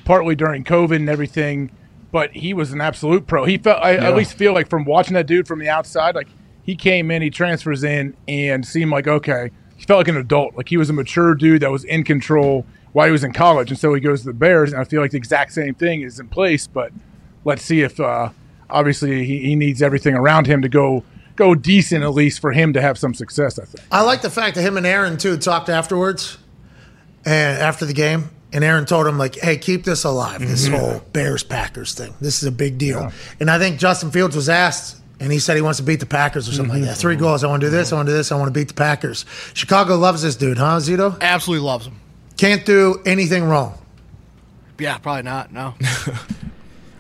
partly 0.04 0.34
during 0.34 0.64
COVID 0.64 0.96
and 0.96 1.08
everything, 1.08 1.70
but 2.10 2.32
he 2.32 2.54
was 2.54 2.72
an 2.72 2.80
absolute 2.80 3.26
pro. 3.26 3.44
He 3.44 3.58
felt 3.58 3.82
I 3.82 3.96
at 3.96 4.16
least 4.16 4.34
feel 4.34 4.54
like 4.54 4.68
from 4.68 4.84
watching 4.84 5.14
that 5.14 5.26
dude 5.26 5.46
from 5.46 5.58
the 5.58 5.68
outside, 5.68 6.14
like 6.14 6.28
he 6.70 6.76
came 6.76 7.10
in, 7.10 7.20
he 7.20 7.30
transfers 7.30 7.82
in, 7.82 8.16
and 8.28 8.64
seemed 8.64 8.92
like 8.92 9.08
okay. 9.08 9.50
He 9.76 9.84
felt 9.86 9.98
like 9.98 10.06
an 10.06 10.16
adult, 10.16 10.54
like 10.56 10.68
he 10.68 10.76
was 10.76 10.88
a 10.88 10.92
mature 10.92 11.34
dude 11.34 11.62
that 11.62 11.70
was 11.72 11.82
in 11.82 12.04
control 12.04 12.64
while 12.92 13.06
he 13.06 13.12
was 13.12 13.24
in 13.24 13.32
college, 13.32 13.70
and 13.70 13.78
so 13.78 13.92
he 13.92 14.00
goes 14.00 14.20
to 14.20 14.26
the 14.26 14.32
Bears, 14.32 14.72
and 14.72 14.80
I 14.80 14.84
feel 14.84 15.00
like 15.00 15.10
the 15.10 15.16
exact 15.16 15.52
same 15.52 15.74
thing 15.74 16.02
is 16.02 16.20
in 16.20 16.28
place. 16.28 16.68
But 16.68 16.92
let's 17.44 17.64
see 17.64 17.80
if 17.80 17.98
uh, 17.98 18.28
obviously 18.68 19.24
he, 19.24 19.40
he 19.40 19.56
needs 19.56 19.82
everything 19.82 20.14
around 20.14 20.46
him 20.46 20.62
to 20.62 20.68
go 20.68 21.02
go 21.34 21.56
decent 21.56 22.04
at 22.04 22.10
least 22.10 22.38
for 22.38 22.52
him 22.52 22.72
to 22.74 22.80
have 22.80 22.96
some 22.98 23.14
success. 23.14 23.58
I 23.58 23.64
think. 23.64 23.84
I 23.90 24.02
like 24.02 24.22
the 24.22 24.30
fact 24.30 24.54
that 24.54 24.62
him 24.62 24.76
and 24.76 24.86
Aaron 24.86 25.16
too 25.16 25.36
talked 25.38 25.68
afterwards, 25.68 26.38
and 27.24 27.58
after 27.58 27.84
the 27.84 27.94
game, 27.94 28.30
and 28.52 28.62
Aaron 28.62 28.86
told 28.86 29.08
him 29.08 29.18
like, 29.18 29.34
"Hey, 29.40 29.56
keep 29.56 29.82
this 29.82 30.04
alive. 30.04 30.38
This 30.38 30.68
whole 30.68 31.02
Bears 31.12 31.42
Packers 31.42 31.94
thing. 31.94 32.14
This 32.20 32.44
is 32.44 32.44
a 32.44 32.52
big 32.52 32.78
deal." 32.78 33.10
And 33.40 33.50
I 33.50 33.58
think 33.58 33.80
Justin 33.80 34.12
Fields 34.12 34.36
was 34.36 34.48
asked, 34.48 34.99
and 35.20 35.30
he 35.30 35.38
said 35.38 35.54
he 35.56 35.62
wants 35.62 35.78
to 35.78 35.84
beat 35.84 36.00
the 36.00 36.06
Packers 36.06 36.48
or 36.48 36.52
something 36.52 36.80
like 36.80 36.84
that. 36.88 36.96
Three 36.96 37.16
goals. 37.16 37.44
I 37.44 37.48
want 37.48 37.60
to 37.60 37.66
do 37.66 37.70
this. 37.70 37.92
I 37.92 37.96
want 37.96 38.06
to 38.08 38.12
do 38.12 38.16
this. 38.16 38.32
I 38.32 38.36
want 38.36 38.52
to 38.52 38.58
beat 38.58 38.68
the 38.68 38.74
Packers. 38.74 39.24
Chicago 39.54 39.96
loves 39.96 40.22
this 40.22 40.34
dude, 40.36 40.58
huh, 40.58 40.78
Zito? 40.78 41.20
Absolutely 41.20 41.64
loves 41.66 41.86
him. 41.86 42.00
Can't 42.36 42.64
do 42.64 43.00
anything 43.06 43.44
wrong. 43.44 43.76
Yeah, 44.78 44.96
probably 44.98 45.22
not. 45.22 45.52
No. 45.52 45.74
I 45.80 46.16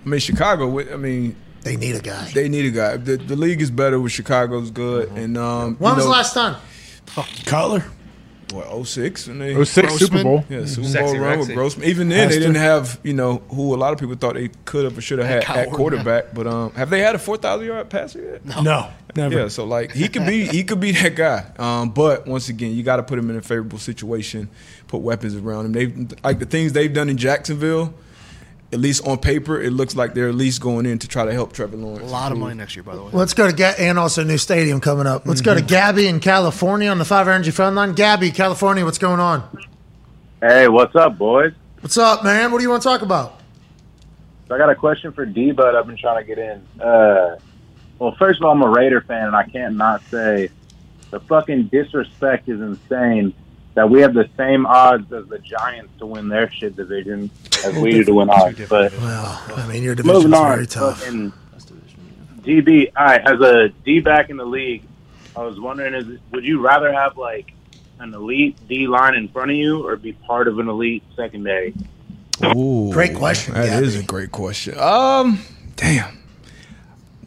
mean, 0.04 0.20
Chicago. 0.20 0.78
I 0.80 0.96
mean, 0.96 1.34
They 1.62 1.76
need 1.76 1.96
a 1.96 2.00
guy. 2.00 2.30
they 2.34 2.48
need 2.48 2.66
a 2.66 2.70
guy. 2.70 2.96
The, 2.98 3.16
the 3.16 3.36
league 3.36 3.62
is 3.62 3.70
better 3.70 3.98
with 3.98 4.12
Chicago's 4.12 4.70
good. 4.70 5.08
And 5.12 5.38
um, 5.38 5.76
When 5.76 5.94
was 5.94 6.04
know, 6.04 6.10
the 6.10 6.10
last 6.16 6.34
time? 6.34 6.56
Cutler. 7.46 7.84
What 8.52 8.86
06? 8.86 9.26
And 9.28 9.40
they, 9.40 9.52
It 9.52 9.56
was 9.56 9.70
six 9.70 9.94
Super 9.96 10.22
Bowl. 10.22 10.44
Yeah, 10.48 10.64
Super 10.66 10.86
Sexy 10.88 11.14
Bowl 11.16 11.24
run 11.24 11.38
with 11.38 11.48
Rexy. 11.48 11.54
Grossman. 11.54 11.88
Even 11.88 12.08
then, 12.08 12.28
they 12.28 12.38
didn't 12.38 12.54
have 12.56 12.98
you 13.02 13.12
know 13.12 13.38
who 13.50 13.74
a 13.74 13.76
lot 13.76 13.92
of 13.92 13.98
people 13.98 14.14
thought 14.16 14.34
they 14.34 14.48
could 14.64 14.84
have 14.84 14.96
or 14.96 15.00
should 15.00 15.18
have 15.18 15.28
had 15.28 15.44
Kyle 15.44 15.56
at 15.58 15.66
Orton, 15.68 15.76
quarterback. 15.76 16.34
But 16.34 16.46
um, 16.46 16.72
have 16.72 16.90
they 16.90 17.00
had 17.00 17.14
a 17.14 17.18
four 17.18 17.36
thousand 17.36 17.66
yard 17.66 17.88
passer 17.90 18.40
yet? 18.44 18.62
No, 18.62 18.88
never. 19.16 19.34
Yeah, 19.38 19.48
so 19.48 19.64
like 19.64 19.92
he 19.92 20.08
could 20.08 20.26
be 20.26 20.46
he 20.46 20.64
could 20.64 20.80
be 20.80 20.92
that 20.92 21.14
guy. 21.14 21.44
Um, 21.58 21.90
but 21.90 22.26
once 22.26 22.48
again, 22.48 22.72
you 22.72 22.82
got 22.82 22.96
to 22.96 23.02
put 23.02 23.18
him 23.18 23.30
in 23.30 23.36
a 23.36 23.42
favorable 23.42 23.78
situation, 23.78 24.48
put 24.88 24.98
weapons 24.98 25.34
around 25.36 25.66
him. 25.66 25.72
They 25.72 26.16
like 26.24 26.38
the 26.38 26.46
things 26.46 26.72
they've 26.72 26.92
done 26.92 27.08
in 27.08 27.16
Jacksonville. 27.16 27.94
At 28.72 28.78
least 28.78 29.04
on 29.06 29.18
paper, 29.18 29.60
it 29.60 29.72
looks 29.72 29.96
like 29.96 30.14
they're 30.14 30.28
at 30.28 30.34
least 30.36 30.60
going 30.60 30.86
in 30.86 31.00
to 31.00 31.08
try 31.08 31.24
to 31.24 31.32
help 31.32 31.52
Trevor 31.52 31.76
Lawrence. 31.76 32.08
A 32.08 32.12
lot 32.12 32.30
of 32.30 32.38
money 32.38 32.54
next 32.54 32.76
year, 32.76 32.84
by 32.84 32.94
the 32.94 33.02
way. 33.02 33.10
Let's 33.12 33.34
go 33.34 33.48
to 33.48 33.52
Ga- 33.52 33.74
and 33.78 33.98
also 33.98 34.22
new 34.22 34.38
stadium 34.38 34.80
coming 34.80 35.08
up. 35.08 35.26
Let's 35.26 35.40
Mm-hmm. 35.40 35.44
go 35.50 35.54
to 35.56 35.60
Gabby 35.62 36.06
in 36.06 36.20
California 36.20 36.88
on 36.88 36.98
the 36.98 37.04
Five 37.04 37.26
Energy 37.26 37.50
Phone 37.50 37.74
Line. 37.74 37.94
Gabby, 37.94 38.30
California, 38.30 38.84
what's 38.84 38.98
going 38.98 39.18
on? 39.18 39.42
Hey, 40.40 40.68
what's 40.68 40.94
up, 40.94 41.18
boys? 41.18 41.52
What's 41.80 41.98
up, 41.98 42.22
man? 42.22 42.52
What 42.52 42.58
do 42.58 42.62
you 42.62 42.70
want 42.70 42.82
to 42.82 42.88
talk 42.88 43.02
about? 43.02 43.40
So 44.46 44.54
I 44.54 44.58
got 44.58 44.70
a 44.70 44.74
question 44.76 45.12
for 45.12 45.26
D 45.26 45.50
but 45.50 45.74
I've 45.74 45.86
been 45.86 45.96
trying 45.96 46.24
to 46.24 46.24
get 46.24 46.38
in. 46.38 46.64
Uh, 46.80 47.38
Well, 47.98 48.14
first 48.18 48.38
of 48.40 48.46
all, 48.46 48.52
I'm 48.52 48.62
a 48.62 48.68
Raider 48.70 49.00
fan, 49.02 49.26
and 49.26 49.34
I 49.36 49.42
can't 49.44 49.76
not 49.76 50.00
say 50.10 50.48
the 51.10 51.18
fucking 51.20 51.64
disrespect 51.72 52.48
is 52.48 52.60
insane 52.60 53.34
that 53.74 53.88
we 53.88 54.00
have 54.00 54.14
the 54.14 54.28
same 54.36 54.66
odds 54.66 55.12
as 55.12 55.26
the 55.28 55.38
Giants 55.38 55.92
to 55.98 56.06
win 56.06 56.28
their 56.28 56.50
shit 56.50 56.76
division 56.76 57.30
as 57.64 57.74
we 57.76 57.92
do 57.92 58.04
to 58.04 58.14
win 58.14 58.30
ours. 58.30 58.56
But 58.68 58.92
Well, 58.98 59.42
I 59.56 59.66
mean, 59.68 59.82
your 59.82 59.94
division's 59.94 60.24
moving 60.24 60.34
on, 60.38 60.54
very 60.54 60.66
tough. 60.66 61.02
fucking 61.02 61.32
DB, 62.42 62.90
all 62.96 63.04
right, 63.04 63.20
as 63.20 63.40
a 63.40 63.68
D 63.84 64.00
back 64.00 64.30
in 64.30 64.36
the 64.36 64.44
league, 64.44 64.82
I 65.36 65.40
was 65.44 65.60
wondering, 65.60 65.94
is 65.94 66.18
would 66.32 66.44
you 66.44 66.60
rather 66.60 66.92
have 66.92 67.16
like 67.16 67.52
an 67.98 68.14
elite 68.14 68.56
D 68.68 68.86
line 68.86 69.14
in 69.14 69.28
front 69.28 69.50
of 69.50 69.56
you, 69.56 69.86
or 69.86 69.96
be 69.96 70.12
part 70.12 70.48
of 70.48 70.58
an 70.58 70.68
elite 70.68 71.02
secondary? 71.14 71.74
Ooh, 72.56 72.90
Great 72.92 73.14
question, 73.14 73.52
That 73.54 73.82
is 73.82 73.96
a 73.96 74.02
great 74.02 74.32
question. 74.32 74.76
Um, 74.78 75.40
damn, 75.76 76.18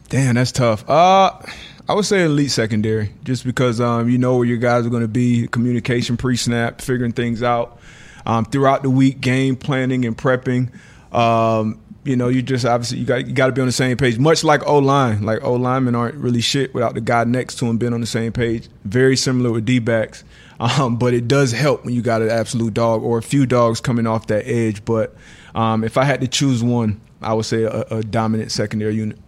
damn, 0.08 0.34
that's 0.34 0.50
tough. 0.50 0.84
Uh, 0.90 1.38
I 1.86 1.92
would 1.92 2.06
say 2.06 2.24
elite 2.24 2.50
secondary, 2.50 3.12
just 3.24 3.44
because 3.44 3.78
um, 3.78 4.08
you 4.08 4.16
know 4.16 4.38
where 4.38 4.46
your 4.46 4.56
guys 4.56 4.86
are 4.86 4.90
going 4.90 5.02
to 5.02 5.08
be, 5.08 5.46
communication 5.48 6.16
pre-snap, 6.16 6.80
figuring 6.80 7.12
things 7.12 7.42
out 7.42 7.78
um, 8.24 8.46
throughout 8.46 8.82
the 8.82 8.88
week, 8.88 9.20
game 9.20 9.54
planning 9.54 10.06
and 10.06 10.16
prepping. 10.16 10.70
Um, 11.14 11.78
you 12.04 12.16
know, 12.16 12.28
you 12.28 12.40
just 12.40 12.64
obviously 12.64 12.98
you 12.98 13.04
got 13.04 13.26
you 13.26 13.34
got 13.34 13.46
to 13.46 13.52
be 13.52 13.60
on 13.60 13.66
the 13.66 13.72
same 13.72 13.98
page. 13.98 14.18
Much 14.18 14.44
like 14.44 14.66
O 14.66 14.78
line, 14.78 15.24
like 15.24 15.44
O 15.44 15.54
linemen 15.54 15.94
aren't 15.94 16.14
really 16.14 16.40
shit 16.40 16.72
without 16.72 16.94
the 16.94 17.02
guy 17.02 17.24
next 17.24 17.56
to 17.56 17.66
him 17.66 17.76
being 17.76 17.92
on 17.92 18.00
the 18.00 18.06
same 18.06 18.32
page. 18.32 18.68
Very 18.84 19.16
similar 19.16 19.52
with 19.52 19.66
D 19.66 19.78
backs, 19.78 20.24
um, 20.60 20.96
but 20.96 21.12
it 21.12 21.28
does 21.28 21.52
help 21.52 21.84
when 21.84 21.94
you 21.94 22.00
got 22.00 22.22
an 22.22 22.30
absolute 22.30 22.72
dog 22.72 23.02
or 23.02 23.18
a 23.18 23.22
few 23.22 23.44
dogs 23.44 23.82
coming 23.82 24.06
off 24.06 24.26
that 24.28 24.46
edge. 24.46 24.86
But 24.86 25.14
um, 25.54 25.84
if 25.84 25.98
I 25.98 26.04
had 26.04 26.22
to 26.22 26.28
choose 26.28 26.62
one, 26.62 27.02
I 27.20 27.34
would 27.34 27.44
say 27.44 27.64
a, 27.64 27.82
a 27.90 28.02
dominant 28.02 28.52
secondary 28.52 28.94
unit. 28.94 29.18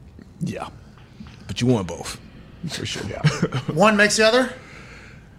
Yeah, 0.40 0.68
but 1.46 1.60
you 1.60 1.66
want 1.66 1.86
both 1.86 2.18
for 2.68 2.86
sure. 2.86 3.02
Yeah. 3.08 3.20
One 3.72 3.96
makes 3.96 4.16
the 4.16 4.26
other. 4.26 4.52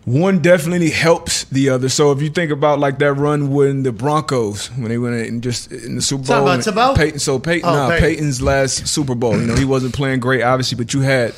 One 0.06 0.40
definitely 0.42 0.90
helps 0.92 1.44
the 1.46 1.68
other. 1.70 1.90
So 1.90 2.14
if 2.14 2.22
you 2.22 2.30
think 2.30 2.50
about 2.50 2.80
like 2.80 2.98
that 3.00 3.14
run 3.14 3.52
when 3.52 3.84
the 3.84 3.92
Broncos 3.92 4.68
when 4.72 4.88
they 4.88 4.98
went 4.98 5.16
in 5.16 5.42
just 5.42 5.70
in 5.70 5.96
the 5.96 6.02
Super 6.02 6.24
Bowl, 6.28 6.44
about 6.44 6.60
Tebow? 6.62 6.96
Peyton. 6.96 7.20
So 7.20 7.40
Peyton, 7.40 7.68
Oh, 7.70 7.74
nah, 7.74 7.90
Peyton. 7.90 8.04
Peyton's 8.08 8.42
last 8.42 8.88
Super 8.88 9.16
Bowl. 9.16 9.38
You 9.38 9.46
know 9.48 9.56
he 9.56 9.66
wasn't 9.66 9.94
playing 9.94 10.22
great, 10.22 10.44
obviously, 10.44 10.78
but 10.78 10.94
you 10.94 11.02
had 11.02 11.34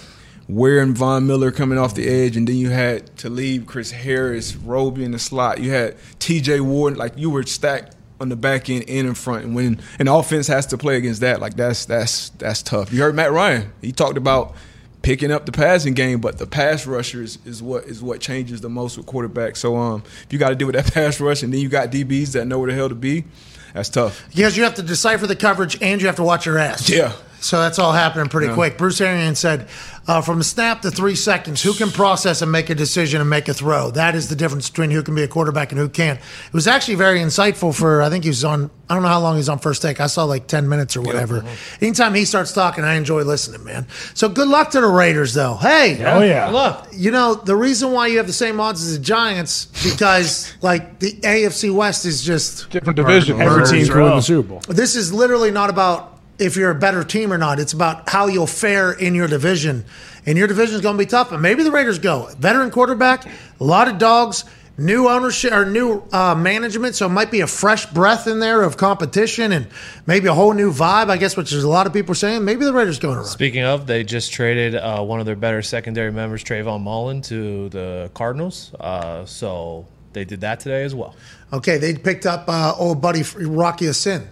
Ware 0.47 0.81
and 0.81 0.95
Von 0.95 1.25
Miller 1.25 1.51
coming 1.51 1.79
off 1.79 1.95
the 1.95 2.07
edge, 2.07 2.37
and 2.37 2.47
then 2.47 2.57
you 2.57 2.69
had 2.69 3.17
Talib, 3.17 3.65
Chris 3.65 3.89
Harris, 3.89 4.55
Roby 4.55 5.03
in 5.03 5.11
the 5.11 5.19
slot. 5.19 5.59
You 5.59 5.71
had 5.71 5.95
T.J. 6.19 6.59
Ward. 6.59 6.95
Like 6.95 7.13
you 7.17 7.31
were 7.31 7.41
stacked 7.43 7.95
on 8.21 8.29
the 8.29 8.35
back 8.35 8.69
end 8.69 8.83
and 8.87 9.07
in 9.07 9.13
front, 9.15 9.45
and 9.45 9.55
when 9.55 9.79
an 9.97 10.07
offense 10.07 10.45
has 10.45 10.67
to 10.67 10.77
play 10.77 10.97
against 10.97 11.21
that, 11.21 11.39
like 11.41 11.55
that's 11.55 11.85
that's 11.85 12.29
that's 12.37 12.61
tough. 12.61 12.93
You 12.93 13.01
heard 13.01 13.15
Matt 13.15 13.31
Ryan. 13.31 13.71
He 13.81 13.91
talked 13.91 14.17
about 14.17 14.53
picking 15.01 15.31
up 15.31 15.45
the 15.45 15.51
passing 15.51 15.93
game, 15.93 16.19
but 16.19 16.37
the 16.37 16.47
pass 16.47 16.85
rushers 16.85 17.39
is 17.45 17.61
what 17.63 17.85
is 17.85 18.01
what 18.01 18.19
changes 18.19 18.61
the 18.61 18.69
most 18.69 18.97
with 18.97 19.05
quarterbacks. 19.05 19.57
So 19.57 19.75
um, 19.77 20.03
if 20.23 20.33
you 20.33 20.39
got 20.39 20.49
to 20.49 20.55
deal 20.55 20.67
with 20.67 20.75
that 20.75 20.93
pass 20.93 21.19
rush, 21.19 21.43
and 21.43 21.53
then 21.53 21.59
you 21.61 21.69
got 21.69 21.91
DBs 21.91 22.33
that 22.33 22.45
know 22.45 22.59
where 22.59 22.69
the 22.69 22.75
hell 22.75 22.89
to 22.89 22.95
be, 22.95 23.25
that's 23.73 23.89
tough. 23.89 24.25
Because 24.29 24.57
you 24.57 24.63
have 24.63 24.75
to 24.75 24.83
decipher 24.83 25.27
the 25.27 25.35
coverage 25.35 25.81
and 25.81 26.01
you 26.01 26.07
have 26.07 26.17
to 26.17 26.23
watch 26.23 26.45
your 26.45 26.57
ass. 26.57 26.89
Yeah. 26.89 27.13
So 27.41 27.59
that's 27.59 27.79
all 27.79 27.93
happening 27.93 28.27
pretty 28.29 28.47
Yeah. 28.47 28.53
quick. 28.53 28.77
Bruce 28.77 28.99
Arians 29.01 29.39
said, 29.39 29.67
uh, 30.07 30.21
from 30.21 30.41
a 30.41 30.43
snap 30.43 30.81
to 30.81 30.91
three 30.91 31.15
seconds, 31.15 31.61
who 31.61 31.71
can 31.73 31.91
process 31.91 32.41
and 32.41 32.51
make 32.51 32.69
a 32.69 32.75
decision 32.75 33.21
and 33.21 33.29
make 33.29 33.47
a 33.47 33.53
throw? 33.53 33.91
That 33.91 34.15
is 34.15 34.27
the 34.27 34.35
difference 34.35 34.69
between 34.69 34.89
who 34.91 35.03
can 35.03 35.13
be 35.15 35.23
a 35.23 35.27
quarterback 35.27 35.71
and 35.71 35.79
who 35.79 35.87
can't. 35.87 36.19
It 36.19 36.53
was 36.53 36.67
actually 36.67 36.95
very 36.95 37.19
insightful 37.19 37.73
for, 37.73 38.01
I 38.01 38.09
think 38.09 38.23
he 38.23 38.29
was 38.29 38.43
on, 38.43 38.71
I 38.89 38.95
don't 38.95 39.03
know 39.03 39.09
how 39.09 39.19
long 39.19 39.35
he's 39.37 39.49
on 39.49 39.59
first 39.59 39.81
take. 39.83 40.01
I 40.01 40.07
saw 40.07 40.23
like 40.23 40.47
10 40.47 40.67
minutes 40.67 40.97
or 40.97 41.01
whatever. 41.01 41.45
Anytime 41.79 42.15
he 42.15 42.25
starts 42.25 42.51
talking, 42.53 42.83
I 42.83 42.95
enjoy 42.95 43.21
listening, 43.21 43.63
man. 43.63 43.85
So 44.15 44.27
good 44.29 44.47
luck 44.47 44.71
to 44.71 44.81
the 44.81 44.87
Raiders, 44.87 45.33
though. 45.35 45.55
Hey. 45.55 46.03
Oh, 46.05 46.21
yeah. 46.21 46.49
Look, 46.49 46.87
You 46.91 47.11
know, 47.11 47.35
the 47.35 47.55
reason 47.55 47.91
why 47.91 48.07
you 48.07 48.17
have 48.17 48.27
the 48.27 48.33
same 48.33 48.59
odds 48.59 48.81
as 48.83 48.97
the 48.97 49.03
Giants, 49.03 49.67
because 49.83 50.51
like 50.61 50.99
the 50.99 51.13
AFC 51.23 51.69
West 51.73 52.05
is 52.05 52.21
just 52.23 52.69
Different 52.71 52.97
division. 52.97 53.39
Every 53.41 53.63
team 53.65 53.85
could 53.85 53.95
win 53.95 54.05
row. 54.05 54.15
the 54.17 54.21
Super 54.21 54.49
Bowl. 54.49 54.61
this 54.67 54.95
is 54.95 55.13
literally 55.13 55.51
not 55.51 55.69
about 55.69 56.18
if 56.39 56.55
you're 56.55 56.71
a 56.71 56.75
better 56.75 57.03
team 57.03 57.31
or 57.31 57.37
not. 57.37 57.59
It's 57.59 57.73
about 57.73 58.09
how 58.09 58.27
you'll 58.27 58.47
fare 58.47 58.91
in 58.91 59.15
your 59.15 59.27
division. 59.27 59.85
And 60.25 60.37
your 60.37 60.47
division 60.47 60.75
is 60.75 60.81
going 60.81 60.95
to 60.95 61.03
be 61.03 61.09
tough. 61.09 61.29
But 61.29 61.39
maybe 61.39 61.63
the 61.63 61.71
Raiders 61.71 61.99
go 61.99 62.29
veteran 62.37 62.71
quarterback, 62.71 63.25
a 63.25 63.63
lot 63.63 63.87
of 63.87 63.97
dogs, 63.97 64.45
new 64.77 65.09
ownership 65.09 65.51
or 65.51 65.65
new 65.65 66.03
uh, 66.11 66.35
management. 66.35 66.95
So 66.95 67.05
it 67.05 67.09
might 67.09 67.31
be 67.31 67.41
a 67.41 67.47
fresh 67.47 67.85
breath 67.87 68.27
in 68.27 68.39
there 68.39 68.63
of 68.63 68.77
competition 68.77 69.51
and 69.51 69.67
maybe 70.07 70.27
a 70.27 70.33
whole 70.33 70.53
new 70.53 70.71
vibe. 70.71 71.09
I 71.09 71.17
guess, 71.17 71.35
which 71.35 71.51
is 71.51 71.63
a 71.63 71.69
lot 71.69 71.87
of 71.87 71.93
people 71.93 72.15
saying. 72.15 72.45
Maybe 72.45 72.65
the 72.65 72.73
Raiders 72.73 72.99
going 72.99 73.15
to 73.15 73.21
run. 73.21 73.29
Speaking 73.29 73.63
of, 73.63 73.87
they 73.87 74.03
just 74.03 74.31
traded 74.31 74.75
uh, 74.75 75.03
one 75.03 75.19
of 75.19 75.25
their 75.25 75.35
better 75.35 75.61
secondary 75.61 76.11
members, 76.11 76.43
Trayvon 76.43 76.81
Mullen, 76.81 77.21
to 77.23 77.69
the 77.69 78.11
Cardinals. 78.13 78.73
Uh, 78.79 79.25
so 79.25 79.85
they 80.13 80.25
did 80.25 80.41
that 80.41 80.59
today 80.59 80.83
as 80.83 80.95
well. 80.95 81.15
Okay, 81.51 81.77
they 81.79 81.95
picked 81.95 82.25
up 82.27 82.45
uh, 82.47 82.75
old 82.77 83.01
buddy 83.01 83.23
Rock 83.39 83.81
Ya-Sin, 83.81 84.27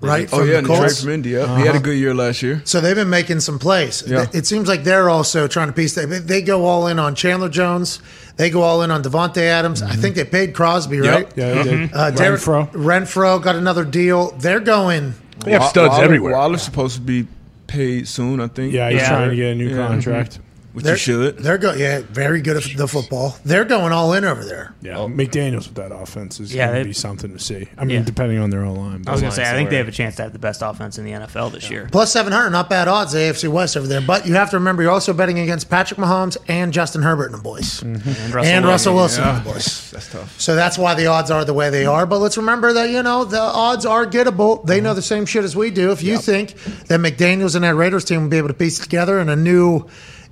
right? 0.00 0.28
Oh 0.32 0.38
from 0.38 0.46
yeah, 0.48 0.52
the 0.54 0.58
and 0.58 0.66
Colts. 0.66 1.00
from 1.02 1.10
India. 1.12 1.46
He 1.58 1.64
had 1.66 1.76
a 1.76 1.78
good 1.78 1.96
year 1.96 2.12
last 2.12 2.42
year. 2.42 2.60
So 2.64 2.80
they've 2.80 2.96
been 2.96 3.08
making 3.10 3.38
some 3.40 3.58
plays. 3.60 4.02
Yeah. 4.04 4.26
It 4.34 4.46
seems 4.46 4.66
like 4.66 4.82
they're 4.82 5.08
also 5.08 5.46
trying 5.46 5.68
to 5.68 5.72
piece 5.72 5.94
that. 5.94 6.06
They 6.26 6.42
go 6.42 6.64
all 6.64 6.88
in 6.88 6.98
on 6.98 7.14
Chandler 7.14 7.48
Jones. 7.48 8.00
They 8.36 8.50
go 8.50 8.62
all 8.62 8.82
in 8.82 8.90
on 8.90 9.02
Davante 9.04 9.42
Adams. 9.42 9.80
I 9.80 9.94
think 9.94 10.16
they 10.16 10.24
paid 10.24 10.54
Crosby, 10.54 10.98
right? 10.98 11.30
Yeah, 11.36 11.62
they 11.62 11.62
did. 11.62 11.90
Uh, 11.94 12.10
Derek- 12.10 12.40
Renfrow. 12.40 12.70
Renfrow 12.72 13.40
got 13.42 13.54
another 13.54 13.84
deal. 13.84 14.32
They're 14.32 14.58
going. 14.60 15.14
They 15.44 15.52
have 15.52 15.64
studs 15.64 15.90
Waller, 15.92 16.04
everywhere. 16.04 16.32
Waller's 16.32 16.62
supposed 16.62 16.96
to 16.96 17.00
be 17.02 17.28
paid 17.68 18.08
soon, 18.08 18.40
I 18.40 18.48
think. 18.48 18.72
Yeah, 18.72 18.90
he's 18.90 19.02
Yeah. 19.02 19.08
trying 19.08 19.30
to 19.30 19.36
get 19.36 19.52
a 19.52 19.54
new 19.54 19.68
Yeah. 19.68 19.86
contract. 19.86 20.40
Which 20.76 20.84
They're, 20.84 20.92
you 20.92 20.98
should. 20.98 21.38
They're 21.38 21.56
going. 21.56 21.80
Yeah, 21.80 22.02
very 22.02 22.42
good 22.42 22.58
at 22.58 22.76
the 22.76 22.86
football. 22.86 23.34
They're 23.46 23.64
going 23.64 23.92
all 23.92 24.12
in 24.12 24.26
over 24.26 24.44
there. 24.44 24.74
Yeah, 24.82 24.96
McDaniel's 24.96 25.68
with 25.68 25.76
that 25.76 25.90
offense 25.90 26.38
is 26.38 26.54
Yeah, 26.54 26.66
going 26.66 26.80
to 26.80 26.84
be 26.84 26.92
something 26.92 27.32
to 27.32 27.38
see. 27.38 27.66
I 27.78 27.86
mean, 27.86 28.00
Yeah. 28.00 28.04
depending 28.04 28.38
on 28.40 28.50
their 28.50 28.62
own 28.62 28.76
line. 28.76 29.04
I 29.06 29.12
was 29.12 29.22
going 29.22 29.30
to 29.30 29.36
say, 29.36 29.48
I 29.48 29.54
think 29.54 29.70
they 29.70 29.78
have 29.78 29.88
a 29.88 29.92
chance 29.92 30.16
to 30.16 30.24
have 30.24 30.34
the 30.34 30.38
best 30.38 30.60
offense 30.60 30.98
in 30.98 31.06
the 31.06 31.12
NFL 31.12 31.50
this 31.52 31.70
year. 31.70 31.88
Plus 31.90 32.12
seven 32.12 32.30
hundred, 32.30 32.50
not 32.50 32.68
bad 32.68 32.88
odds. 32.88 33.14
AFC 33.14 33.48
West 33.48 33.74
over 33.74 33.86
there, 33.86 34.02
but 34.02 34.26
you 34.26 34.34
have 34.34 34.50
to 34.50 34.56
remember 34.58 34.82
you're 34.82 34.92
also 34.92 35.14
betting 35.14 35.38
against 35.38 35.70
Patrick 35.70 35.98
Mahomes 35.98 36.36
and 36.46 36.74
Justin 36.74 37.00
Herbert 37.00 37.32
and 37.32 37.34
the 37.36 37.42
boys, 37.42 37.80
mm-hmm. 37.80 38.06
And 38.06 38.18
and 38.18 38.34
Russell 38.34 38.62
Russell 38.64 38.94
Wilson 38.96 39.24
Yeah, 39.24 39.36
and 39.38 39.46
the 39.46 39.50
boys. 39.54 39.90
that's 39.92 40.12
tough. 40.12 40.38
So 40.38 40.54
that's 40.54 40.76
why 40.76 40.92
the 40.94 41.06
odds 41.06 41.30
are 41.30 41.46
the 41.46 41.54
way 41.54 41.70
they 41.70 41.86
are. 41.86 42.04
But 42.04 42.18
let's 42.18 42.36
remember 42.36 42.74
that, 42.74 42.90
you 42.90 43.02
know, 43.02 43.24
the 43.24 43.40
odds 43.40 43.86
are 43.86 44.04
gettable. 44.04 44.62
They 44.66 44.82
know 44.82 44.92
the 44.92 45.00
same 45.00 45.24
shit 45.24 45.42
as 45.42 45.56
we 45.56 45.70
do. 45.70 45.90
If 45.90 46.02
you 46.02 46.18
think 46.18 46.52
that 46.88 47.00
McDaniels 47.00 47.54
and 47.54 47.64
that 47.64 47.74
Raiders 47.76 48.04
team 48.04 48.24
will 48.24 48.28
be 48.28 48.36
able 48.36 48.48
to 48.48 48.54
piece 48.54 48.78
it 48.78 48.82
together 48.82 49.18
in 49.20 49.30
a 49.30 49.36
new, 49.36 49.86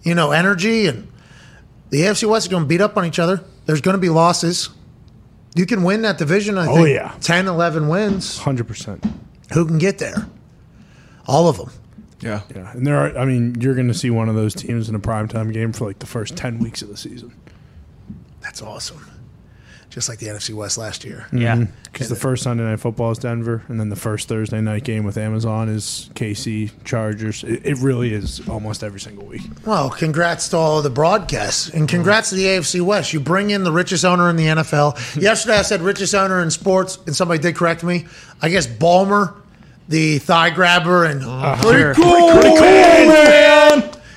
you 0.05 0.15
know, 0.15 0.31
energy 0.31 0.87
and 0.87 1.09
the 1.91 2.03
AFC 2.03 2.29
West 2.29 2.47
is 2.47 2.51
going 2.51 2.63
to 2.63 2.69
beat 2.69 2.81
up 2.81 2.97
on 2.97 3.05
each 3.05 3.19
other. 3.19 3.43
There's 3.67 3.81
going 3.81 3.95
to 3.95 4.01
be 4.01 4.09
losses. 4.11 4.71
You 5.55 5.67
can 5.67 5.83
win 5.85 6.03
that 6.03 6.19
division, 6.19 6.59
I 6.59 6.67
Oh, 6.69 6.75
think. 6.77 6.89
yeah. 6.91 7.15
10, 7.21 7.47
11 7.49 7.89
wins. 7.89 8.39
Hundred 8.39 8.67
percent. 8.69 9.05
Who 9.53 9.65
can 9.67 9.79
get 9.79 9.99
there? 9.99 10.27
All 11.27 11.49
of 11.49 11.57
them. 11.57 11.71
Yeah. 12.21 12.41
Yeah, 12.55 12.73
and 12.73 12.87
there 12.87 12.97
are. 12.97 13.17
I 13.19 13.25
mean, 13.25 13.55
you're 13.61 13.75
going 13.75 13.89
to 13.89 13.95
see 13.95 14.11
one 14.11 14.29
of 14.29 14.35
those 14.35 14.55
teams 14.55 14.89
in 14.89 14.95
a 14.95 14.99
primetime 15.01 15.53
game 15.53 15.73
for 15.73 15.87
like 15.87 15.99
the 16.01 16.07
first 16.07 16.37
ten 16.37 16.59
weeks 16.59 16.81
of 16.83 16.89
the 16.89 16.97
season. 16.97 17.33
That's 18.41 18.63
awesome. 18.63 19.07
Just 19.95 20.09
like 20.09 20.19
the 20.19 20.27
NFC 20.27 20.53
West 20.53 20.77
last 20.77 21.05
year. 21.05 21.29
Yeah. 21.33 21.55
Mm-hmm. 21.55 21.73
Because 21.85 22.09
the 22.09 22.17
first 22.17 22.43
Sunday 22.43 22.65
night 22.65 22.81
football 22.81 23.13
is 23.13 23.19
Denver, 23.19 23.63
and 23.69 23.79
then 23.79 23.91
the 23.91 23.97
first 23.97 24.27
Thursday 24.27 24.61
night 24.61 24.83
game 24.83 25.05
with 25.05 25.17
Amazon 25.17 25.69
is 25.69 26.11
KC 26.15 26.73
Chargers. 26.83 27.45
It, 27.45 27.65
it 27.65 27.79
really 27.79 28.13
is 28.13 28.47
almost 28.49 28.83
every 28.83 28.99
single 28.99 29.25
week. 29.25 29.43
Well, 29.65 29.91
congrats 29.91 30.49
to 30.49 30.57
all 30.57 30.83
the 30.83 30.91
broadcasts, 30.91 31.69
and 31.69 31.89
congrats 31.89 32.31
to 32.31 32.35
the 32.35 32.45
AFC 32.45 32.81
West. 32.81 33.13
You 33.13 33.21
bring 33.21 33.51
in 33.51 33.63
the 33.63 33.71
richest 33.71 34.05
owner 34.05 34.29
in 34.29 34.35
the 34.35 34.47
NFL. 34.47 34.97
Yesterday, 35.23 35.59
I 35.59 35.63
said 35.63 35.81
richest 35.81 36.13
owner 36.13 36.43
in 36.43 36.51
sports, 36.51 36.99
and 37.07 37.15
somebody 37.15 37.41
did 37.41 37.55
correct 37.55 37.85
me. 37.85 38.07
I 38.43 38.49
guess 38.49 38.67
Ballmer, 38.67 39.33
the 39.89 40.19
thigh 40.19 40.51
grabber, 40.51 41.05
and 41.05 41.23
uh-huh. 41.23 41.63
Sure. 41.63 41.95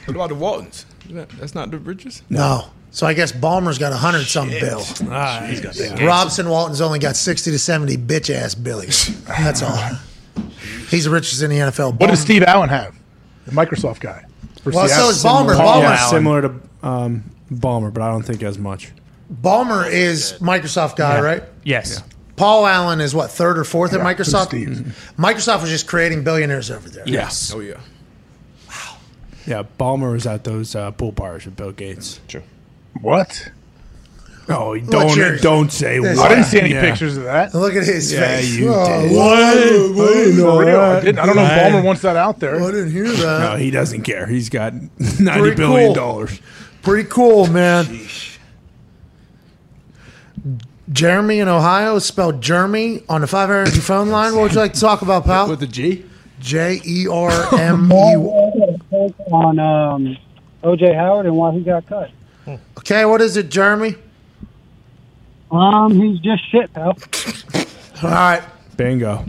What 0.07 0.15
about 0.15 0.29
the 0.29 0.35
Waltons? 0.35 0.87
That's 1.07 1.53
not 1.53 1.69
the 1.69 1.77
richest. 1.77 2.23
no. 2.31 2.71
So 2.91 3.05
I 3.05 3.13
guess 3.13 3.31
Ballmer's 3.31 3.77
got 3.77 3.91
a 3.93 3.97
hundred 3.97 4.25
something 4.25 4.59
bill. 4.59 4.81
Ah, 5.11 5.45
he's 5.47 5.61
got 5.61 5.73
that. 5.75 5.99
Robson 6.01 6.49
Walton's 6.49 6.81
only 6.81 6.99
got 6.99 7.15
sixty 7.15 7.51
to 7.51 7.59
seventy 7.59 7.95
bitch 7.97 8.33
ass 8.33 8.55
billies. 8.55 9.23
That's 9.25 9.61
all. 9.61 9.77
He's 10.89 11.03
the 11.05 11.09
richest 11.11 11.41
in 11.41 11.49
the 11.49 11.57
NFL. 11.57 11.91
What 11.91 11.99
Ballmer- 11.99 12.09
does 12.11 12.21
Steve 12.21 12.43
Allen 12.43 12.69
have? 12.69 12.95
The 13.45 13.51
Microsoft 13.51 13.99
guy. 13.99 14.25
For 14.63 14.71
Well, 14.71 14.87
so 14.87 14.93
Seattle. 14.93 15.09
is 15.09 15.23
Ballmer. 15.23 15.55
Similar, 15.55 15.55
Ballmer, 15.55 15.81
yeah, 15.81 16.09
similar 16.09 16.41
to 16.41 16.53
um, 16.83 17.23
Ballmer, 17.51 17.93
but 17.93 18.01
I 18.03 18.07
don't 18.09 18.23
think 18.23 18.41
as 18.43 18.57
much. 18.57 18.91
Ballmer 19.41 19.89
is 19.91 20.33
Microsoft 20.39 20.95
guy, 20.95 21.19
right? 21.21 21.43
Yes. 21.63 22.01
Paul 22.37 22.65
Allen 22.67 23.01
is 23.01 23.13
what 23.15 23.29
third 23.31 23.57
or 23.57 23.63
fourth 23.63 23.93
at 23.93 23.99
Yeah, 23.99 24.05
Microsoft. 24.05 24.47
Steve. 24.47 25.11
Microsoft 25.17 25.61
was 25.61 25.69
just 25.69 25.87
creating 25.87 26.23
billionaires 26.23 26.71
over 26.71 26.87
there. 26.87 27.03
Yes. 27.07 27.51
Oh 27.53 27.59
yeah. 27.59 27.79
Wow. 28.69 28.97
Yeah, 29.45 29.63
Ballmer 29.79 30.11
was 30.13 30.25
at 30.27 30.43
those 30.43 30.75
uh, 30.75 30.91
pool 30.91 31.11
bars 31.11 31.45
with 31.45 31.55
Bill 31.55 31.71
Gates. 31.71 32.19
True. 32.27 32.43
What? 33.01 33.51
Oh, 34.49 34.77
don't 34.77 35.13
yours? 35.17 35.41
don't 35.41 35.71
say. 35.73 35.99
What. 35.99 36.17
I 36.19 36.29
didn't 36.29 36.45
see 36.45 36.59
any 36.61 36.69
Yeah. 36.73 36.81
pictures 36.81 37.17
of 37.17 37.23
that. 37.23 37.53
Look 37.53 37.75
at 37.75 37.83
his 37.83 38.13
Yeah, 38.13 38.19
face. 38.37 38.55
you 38.55 38.71
Oh, 38.73 39.01
did. 39.01 39.11
what? 39.11 39.43
I 39.43 39.53
didn't 39.55 40.37
know 40.37 40.55
For 40.57 40.63
I, 40.63 40.65
that. 40.71 41.03
didn't, 41.03 41.19
I 41.19 41.25
don't 41.25 41.35
know 41.35 41.43
if 41.43 41.49
Ballmer 41.51 41.83
wants 41.83 42.01
that 42.03 42.15
out 42.15 42.39
there. 42.39 42.55
I 42.55 42.71
didn't 42.71 42.91
hear 42.91 43.11
that. 43.11 43.39
No, 43.41 43.55
he 43.57 43.71
doesn't 43.71 44.03
care. 44.03 44.25
He's 44.25 44.47
got 44.47 44.73
ninety 45.19 45.41
Pretty 45.41 45.55
billion 45.57 45.87
cool. 45.87 45.93
dollars. 45.95 46.39
Pretty 46.81 47.09
cool, 47.09 47.47
man. 47.47 47.85
Jeremy 50.91 51.39
in 51.39 51.47
Ohio 51.49 51.99
spelled 51.99 52.41
Jeremy 52.41 53.03
on 53.09 53.21
the 53.21 53.27
five 53.27 53.49
energy 53.49 53.79
phone 53.81 54.09
line. 54.09 54.33
What 54.33 54.43
would 54.43 54.53
you 54.53 54.59
like 54.59 54.73
to 54.73 54.79
talk 54.79 55.01
about, 55.01 55.25
pal? 55.25 55.49
With 55.49 55.59
the 55.59 55.67
G. 55.67 56.05
J 56.39 56.79
E 56.85 57.07
R 57.07 57.55
M 57.59 57.91
E. 57.91 57.95
on 57.95 59.59
um, 59.59 60.17
OJ 60.63 60.95
Howard 60.95 61.25
and 61.25 61.35
why 61.35 61.51
he 61.51 61.61
got 61.61 61.85
cut. 61.87 62.11
Okay, 62.77 63.05
what 63.05 63.21
is 63.21 63.37
it, 63.37 63.49
Jeremy? 63.49 63.95
Um, 65.51 65.99
he's 65.99 66.19
just 66.19 66.49
shit, 66.49 66.73
pal. 66.73 66.97
All 68.03 68.09
right, 68.09 68.43
Bingo. 68.75 69.25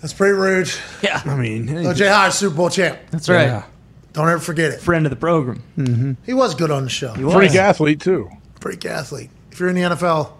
that's 0.00 0.12
pretty 0.12 0.34
rude. 0.34 0.70
Yeah, 1.02 1.20
I 1.24 1.36
mean, 1.36 1.66
hey, 1.66 1.84
OJ 1.84 2.08
Howard, 2.08 2.32
Super 2.32 2.56
Bowl 2.56 2.70
champ. 2.70 2.98
that's 3.10 3.28
right. 3.28 3.46
yeah. 3.46 3.64
Don't 4.12 4.28
ever 4.28 4.40
forget 4.40 4.70
it. 4.70 4.80
Friend 4.80 5.04
of 5.06 5.10
the 5.10 5.16
program. 5.16 6.16
He 6.24 6.32
was 6.32 6.54
good 6.54 6.70
on 6.70 6.84
the 6.84 6.90
show. 6.90 7.12
He 7.14 7.22
Freak 7.22 7.56
athlete 7.56 8.00
too. 8.00 8.30
Freak 8.60 8.84
athlete. 8.86 9.30
If 9.50 9.58
you're 9.58 9.68
in 9.68 9.74
the 9.74 9.82
NFL, 9.82 10.30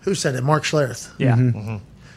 who 0.00 0.14
said 0.16 0.34
it? 0.34 0.42
Mark 0.42 0.64
Schlereth. 0.64 1.08
Yeah. 1.16 1.36
Mm-hmm. 1.36 1.76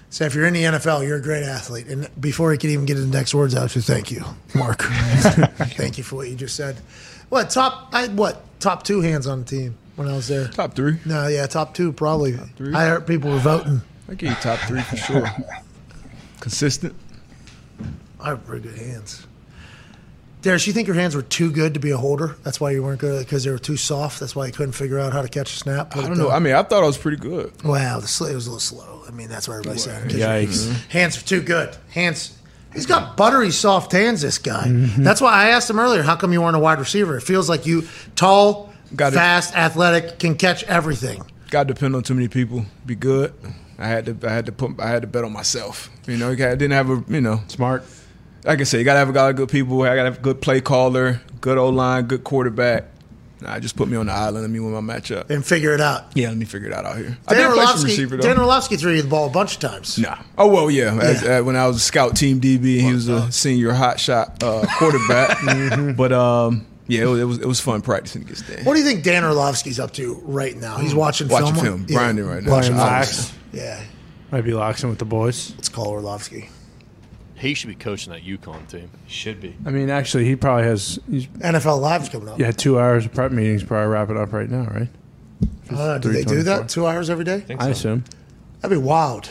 So 0.09 0.25
if 0.25 0.35
you're 0.35 0.45
in 0.45 0.53
the 0.53 0.63
NFL, 0.63 1.07
you're 1.07 1.17
a 1.17 1.21
great 1.21 1.43
athlete. 1.43 1.87
And 1.87 2.09
before 2.19 2.51
he 2.51 2.57
could 2.57 2.69
even 2.71 2.85
get 2.85 2.97
his 2.97 3.07
next 3.07 3.33
words 3.35 3.55
out, 3.55 3.63
I 3.63 3.67
should 3.67 3.83
thank 3.83 4.11
you, 4.11 4.23
Mark. 4.53 4.81
thank 4.83 5.97
you 5.97 6.03
for 6.03 6.17
what 6.17 6.29
you 6.29 6.35
just 6.35 6.55
said. 6.55 6.77
What 7.33 7.49
top? 7.49 7.89
I 7.93 8.09
what 8.09 8.43
top 8.59 8.83
two 8.83 9.01
hands 9.01 9.25
on 9.25 9.39
the 9.39 9.45
team 9.45 9.75
when 9.95 10.07
I 10.07 10.13
was 10.13 10.27
there? 10.27 10.49
Top 10.49 10.75
three. 10.75 10.99
No, 11.03 11.25
yeah, 11.27 11.47
top 11.47 11.73
two 11.73 11.91
probably. 11.91 12.33
three. 12.33 12.75
I 12.75 12.85
heard 12.85 13.07
people 13.07 13.31
were 13.31 13.39
voting. 13.39 13.81
I 14.07 14.13
give 14.13 14.29
you 14.29 14.35
top 14.35 14.59
three 14.59 14.81
for 14.81 14.97
sure. 14.97 15.27
Consistent. 16.41 16.93
I 18.19 18.29
have 18.29 18.45
pretty 18.45 18.69
good 18.69 18.77
hands. 18.77 19.25
Darius, 20.43 20.67
you 20.67 20.73
think 20.73 20.87
your 20.87 20.95
hands 20.95 21.15
were 21.15 21.23
too 21.23 21.51
good 21.51 21.73
to 21.73 21.79
be 21.79 21.89
a 21.89 21.97
holder? 21.97 22.35
That's 22.43 22.61
why 22.61 22.69
you 22.69 22.83
weren't 22.83 22.99
good 22.99 23.25
because 23.25 23.43
they 23.45 23.49
were 23.49 23.57
too 23.57 23.77
soft. 23.77 24.19
That's 24.19 24.35
why 24.35 24.45
you 24.45 24.51
couldn't 24.51 24.73
figure 24.73 24.99
out 24.99 25.11
how 25.11 25.23
to 25.23 25.27
catch 25.27 25.53
a 25.55 25.57
snap. 25.57 25.97
I 25.97 26.01
don't 26.01 26.19
know. 26.19 26.29
I 26.29 26.37
mean, 26.37 26.53
I 26.53 26.61
thought 26.61 26.83
I 26.83 26.85
was 26.85 26.99
pretty 26.99 27.17
good. 27.17 27.51
Wow, 27.63 27.99
the 27.99 28.07
sl- 28.07 28.25
it 28.25 28.35
was 28.35 28.45
a 28.45 28.51
little 28.51 28.59
slow. 28.59 29.01
I 29.07 29.11
mean, 29.11 29.27
that's 29.29 29.47
what 29.47 29.55
everybody's 29.55 29.85
saying. 29.85 30.03
'cause 30.03 30.13
Yikes. 30.19 30.71
Hands 30.89 31.17
are 31.17 31.21
too 31.25 31.41
good. 31.41 31.75
Hands. 31.89 32.37
He's 32.73 32.85
got 32.85 33.15
buttery 33.17 33.51
soft 33.51 33.91
hands. 33.91 34.21
This 34.21 34.37
guy. 34.37 34.65
Mm-hmm. 34.67 35.03
That's 35.03 35.21
why 35.21 35.31
I 35.31 35.49
asked 35.49 35.69
him 35.69 35.79
earlier. 35.79 36.01
How 36.01 36.15
come 36.15 36.33
you 36.33 36.41
weren't 36.41 36.55
a 36.55 36.59
wide 36.59 36.79
receiver? 36.79 37.17
It 37.17 37.21
feels 37.21 37.47
like 37.49 37.65
you 37.65 37.83
tall, 38.15 38.73
Got 38.95 39.13
it. 39.13 39.15
fast, 39.15 39.55
athletic, 39.55 40.19
can 40.19 40.35
catch 40.35 40.63
everything. 40.63 41.23
Got 41.51 41.67
to 41.67 41.73
depend 41.73 41.95
on 41.95 42.03
too 42.03 42.15
many 42.15 42.27
people. 42.27 42.65
Be 42.85 42.95
good. 42.95 43.33
I 43.77 43.87
had 43.87 44.05
to. 44.05 44.27
I 44.27 44.31
had 44.33 44.45
to 44.47 44.51
put. 44.51 44.79
I 44.79 44.87
had 44.89 45.01
to 45.03 45.07
bet 45.07 45.23
on 45.23 45.31
myself. 45.33 45.89
You 46.07 46.17
know, 46.17 46.31
I 46.31 46.35
didn't 46.35 46.71
have 46.71 46.89
a. 46.89 47.03
You 47.07 47.21
know, 47.21 47.41
Smart. 47.47 47.83
like 48.43 48.59
I 48.59 48.63
said, 48.63 48.77
you 48.79 48.83
got 48.85 48.93
to 48.93 48.99
have 48.99 49.09
a 49.09 49.11
lot 49.11 49.29
of 49.29 49.35
good 49.35 49.49
people. 49.49 49.81
I 49.83 49.89
got 49.95 50.03
to 50.03 50.09
have 50.11 50.17
a 50.19 50.21
good 50.21 50.41
play 50.41 50.61
caller, 50.61 51.21
good 51.41 51.57
O 51.57 51.69
line, 51.69 52.05
good 52.05 52.23
quarterback. 52.23 52.85
Nah, 53.43 53.59
just 53.59 53.75
put 53.75 53.87
me 53.87 53.97
on 53.97 54.05
the 54.05 54.13
island. 54.13 54.41
Let 54.43 54.49
me 54.49 54.59
win 54.59 54.71
my 54.85 54.93
matchup. 54.93 55.29
And 55.29 55.45
figure 55.45 55.73
it 55.73 55.81
out. 55.81 56.05
Yeah, 56.15 56.29
let 56.29 56.37
me 56.37 56.45
figure 56.45 56.69
it 56.69 56.73
out 56.73 56.85
out 56.85 56.97
here. 56.97 57.17
I 57.27 57.33
Dan 57.33 57.49
did 57.49 57.53
play 57.55 57.65
some 57.65 57.69
Orlovsky, 57.69 57.87
receiver 57.91 58.17
though. 58.17 58.23
Dan 58.23 58.39
Orlovsky 58.39 58.77
threw 58.77 58.93
you 58.93 59.01
the 59.01 59.07
ball 59.09 59.27
a 59.27 59.31
bunch 59.31 59.55
of 59.55 59.59
times. 59.59 59.99
Nah. 59.99 60.17
Oh 60.37 60.47
well, 60.47 60.71
yeah. 60.71 60.97
As, 61.01 61.23
uh, 61.23 61.41
when 61.43 61.55
I 61.55 61.67
was 61.67 61.75
a 61.77 61.81
scout 61.81 62.15
team 62.15 62.39
DB, 62.41 62.79
he 62.81 62.91
was 62.93 63.07
a 63.09 63.31
senior 63.31 63.73
hot 63.73 63.99
shot 63.99 64.41
uh, 64.41 64.65
quarterback. 64.77 65.37
But 65.97 66.11
um, 66.11 66.65
yeah, 66.87 67.03
it 67.03 67.05
was, 67.05 67.19
it 67.19 67.23
was 67.25 67.39
it 67.39 67.47
was 67.47 67.59
fun 67.59 67.81
practicing 67.81 68.21
against 68.23 68.47
Dan. 68.47 68.63
What 68.65 68.73
do 68.73 68.79
you 68.79 68.85
think 68.85 69.03
Dan 69.03 69.23
Orlovsky's 69.23 69.79
up 69.79 69.91
to 69.93 70.15
right 70.23 70.55
now? 70.55 70.77
He's 70.77 70.95
watching 70.95 71.27
Watching 71.27 71.53
film. 71.55 71.85
film, 71.85 71.85
grinding 71.85 72.25
right 72.25 72.43
now. 72.43 72.51
Watching 72.51 72.73
Playing 72.73 72.87
lax. 72.91 73.33
Yeah, 73.51 73.83
Might 74.31 74.41
be 74.41 74.53
loxing 74.53 74.89
with 74.89 74.99
the 74.99 75.05
boys. 75.05 75.53
let's 75.55 75.69
call 75.69 75.87
Orlovsky. 75.89 76.49
He 77.43 77.53
should 77.53 77.67
be 77.67 77.75
coaching 77.75 78.13
that 78.13 78.23
UConn 78.23 78.67
team. 78.69 78.89
Should 79.07 79.41
be. 79.41 79.55
I 79.65 79.69
mean, 79.69 79.89
actually, 79.89 80.25
he 80.25 80.35
probably 80.35 80.63
has. 80.63 80.97
He's 81.09 81.27
NFL 81.27 81.79
Live's 81.81 82.09
coming 82.09 82.29
up. 82.29 82.39
yeah, 82.39 82.51
two 82.51 82.79
hours 82.79 83.05
of 83.05 83.13
prep 83.13 83.31
meetings. 83.31 83.63
Probably 83.63 83.87
wrapping 83.87 84.17
up 84.17 84.31
right 84.31 84.49
now, 84.49 84.63
right? 84.65 84.87
Uh, 85.69 85.97
do 85.97 86.09
they 86.11 86.23
do 86.23 86.41
324. 86.41 86.43
that 86.43 86.69
two 86.69 86.87
hours 86.87 87.09
every 87.09 87.25
day? 87.25 87.41
think 87.41 87.61
I 87.61 87.69
assume. 87.69 88.05
That'd 88.61 88.77
be 88.77 88.81
wild. 88.83 89.29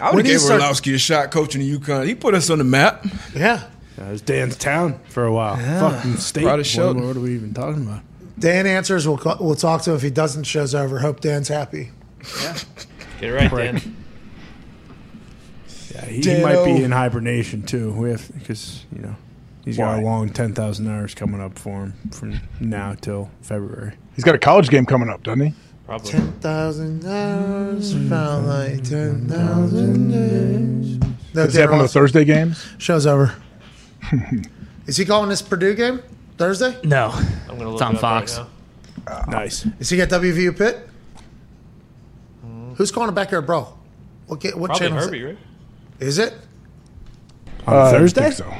I 0.00 0.06
would 0.06 0.16
When 0.16 0.24
have 0.24 0.32
you 0.32 0.38
gave 0.38 0.40
start- 0.40 0.60
Orlovsky 0.60 0.94
a 0.94 0.98
shot 0.98 1.30
coaching 1.30 1.60
the 1.60 1.78
UConn. 1.78 2.06
He 2.06 2.14
put 2.14 2.34
us 2.34 2.48
on 2.50 2.58
the 2.58 2.64
map. 2.64 3.04
Yeah. 3.34 3.64
That 3.96 4.10
was 4.10 4.20
Dan's 4.22 4.56
town 4.56 4.98
for 5.08 5.24
a 5.24 5.32
while. 5.32 5.56
Fucking 5.56 6.16
state. 6.16 6.42
Proud 6.44 6.54
of 6.54 6.58
What, 6.60 6.66
Shelton. 6.66 7.06
what 7.06 7.16
are 7.16 7.20
we 7.20 7.34
even 7.34 7.52
talking 7.54 7.82
about? 7.86 8.00
Dan 8.38 8.66
answers. 8.66 9.06
We'll 9.08 9.16
call, 9.18 9.36
we'll 9.40 9.54
talk 9.54 9.82
to 9.82 9.90
him 9.90 9.96
if 9.96 10.02
he 10.02 10.10
doesn't. 10.10 10.44
Show's 10.44 10.74
over. 10.74 10.98
Hope 10.98 11.20
Dan's 11.20 11.48
happy. 11.48 11.90
Get 12.22 12.64
it 13.20 13.32
right, 13.32 13.48
Prick. 13.50 13.72
Dan. 13.72 13.96
Yeah, 15.96 16.04
he, 16.06 16.20
he 16.20 16.42
might 16.42 16.64
be 16.64 16.82
in 16.82 16.90
hibernation 16.92 17.62
too, 17.62 17.90
with 17.92 18.30
because 18.38 18.84
you 18.94 19.00
know 19.02 19.16
he's 19.64 19.76
got 19.78 19.98
a 19.98 20.02
long 20.02 20.28
ten 20.30 20.52
thousand 20.54 20.88
hours 20.88 21.14
coming 21.14 21.40
up 21.40 21.58
for 21.58 21.84
him 21.84 21.94
from 22.12 22.40
now 22.60 22.94
till 23.00 23.30
February. 23.42 23.94
He's 24.14 24.24
got 24.24 24.34
a 24.34 24.38
college 24.38 24.68
game 24.68 24.86
coming 24.86 25.08
up, 25.08 25.22
doesn't 25.22 25.40
he? 25.40 25.54
Probably. 25.86 26.10
Ten 26.10 26.32
thousand 26.40 27.04
hours 27.06 27.92
felt 28.08 28.44
like 28.44 28.82
ten 28.84 29.28
thousand 29.28 30.10
days. 30.10 30.98
No, 31.34 31.42
Is 31.42 31.52
that 31.54 31.60
Dan 31.60 31.70
one 31.70 31.80
of 31.80 31.84
the 31.86 31.92
Thursday 31.92 32.24
games? 32.24 32.66
Show's 32.78 33.06
over. 33.06 33.34
Is 34.86 34.96
he 34.96 35.04
calling 35.04 35.28
this 35.28 35.42
Purdue 35.42 35.74
game 35.74 36.02
Thursday? 36.38 36.76
No, 36.84 37.10
I'm 37.12 37.58
gonna 37.58 37.70
look 37.70 37.74
it's 37.74 37.82
on 37.82 37.94
it 37.94 37.98
up 37.98 38.02
right 38.02 38.28
Fox. 38.28 38.36
now. 38.38 38.46
Ah. 39.08 39.24
Nice. 39.28 39.66
Is 39.78 39.88
he 39.90 40.00
at 40.00 40.10
WVU 40.10 40.56
Pitt? 40.56 40.88
Mm-hmm. 42.44 42.74
Who's 42.74 42.90
calling 42.90 43.08
it 43.08 43.14
back 43.14 43.30
there, 43.30 43.42
bro? 43.42 43.68
What, 44.26 44.40
ga- 44.40 44.52
what 44.54 44.68
Probably 44.68 44.88
channel? 44.88 44.98
is 44.98 45.04
Herbie, 45.06 45.20
it? 45.20 45.24
right? 45.26 45.38
Is 46.00 46.18
it? 46.18 46.34
On 47.66 47.74
Uh, 47.74 47.80
I 47.82 47.90
Thursday. 47.90 48.22
think 48.22 48.34
so. 48.34 48.54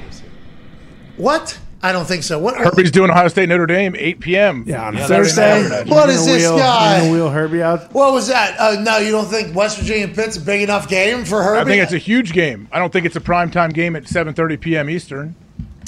What? 1.16 1.58
I 1.82 1.92
don't 1.92 2.06
think 2.06 2.22
so. 2.24 2.38
What? 2.38 2.56
Herbie's 2.56 2.90
doing 2.90 3.10
Ohio 3.10 3.28
State 3.28 3.48
Notre 3.48 3.66
Dame, 3.66 3.94
8 3.96 4.18
p.m. 4.20 4.64
Yeah, 4.66 4.86
on 4.88 4.96
Yeah, 4.96 5.06
Thursday. 5.06 5.62
that's- 5.62 5.88
What 5.88 6.06
You're 6.08 6.14
is 6.16 6.20
gonna 6.20 6.32
this 6.32 6.42
wheel, 6.42 6.58
guy? 6.58 7.02
you're 7.04 7.12
wheel 7.12 7.30
Herbie 7.30 7.62
out. 7.62 7.92
What 7.94 8.12
was 8.12 8.26
that? 8.28 8.58
Uh, 8.58 8.80
no, 8.80 8.98
you 8.98 9.12
don't 9.12 9.26
think 9.28 9.54
West 9.54 9.78
Virginia 9.78 10.08
Pitt's 10.08 10.36
a 10.36 10.40
big 10.40 10.62
enough 10.62 10.88
game 10.88 11.24
for 11.24 11.42
Herbie? 11.42 11.60
I 11.60 11.64
think 11.64 11.82
it's 11.84 11.92
a 11.92 11.98
huge 11.98 12.32
game. 12.32 12.66
I 12.72 12.78
don't 12.78 12.92
think 12.92 13.06
it's 13.06 13.14
a 13.16 13.20
primetime 13.20 13.72
game 13.72 13.94
at 13.94 14.04
7:30 14.04 14.56
p.m. 14.60 14.90
Eastern. 14.90 15.36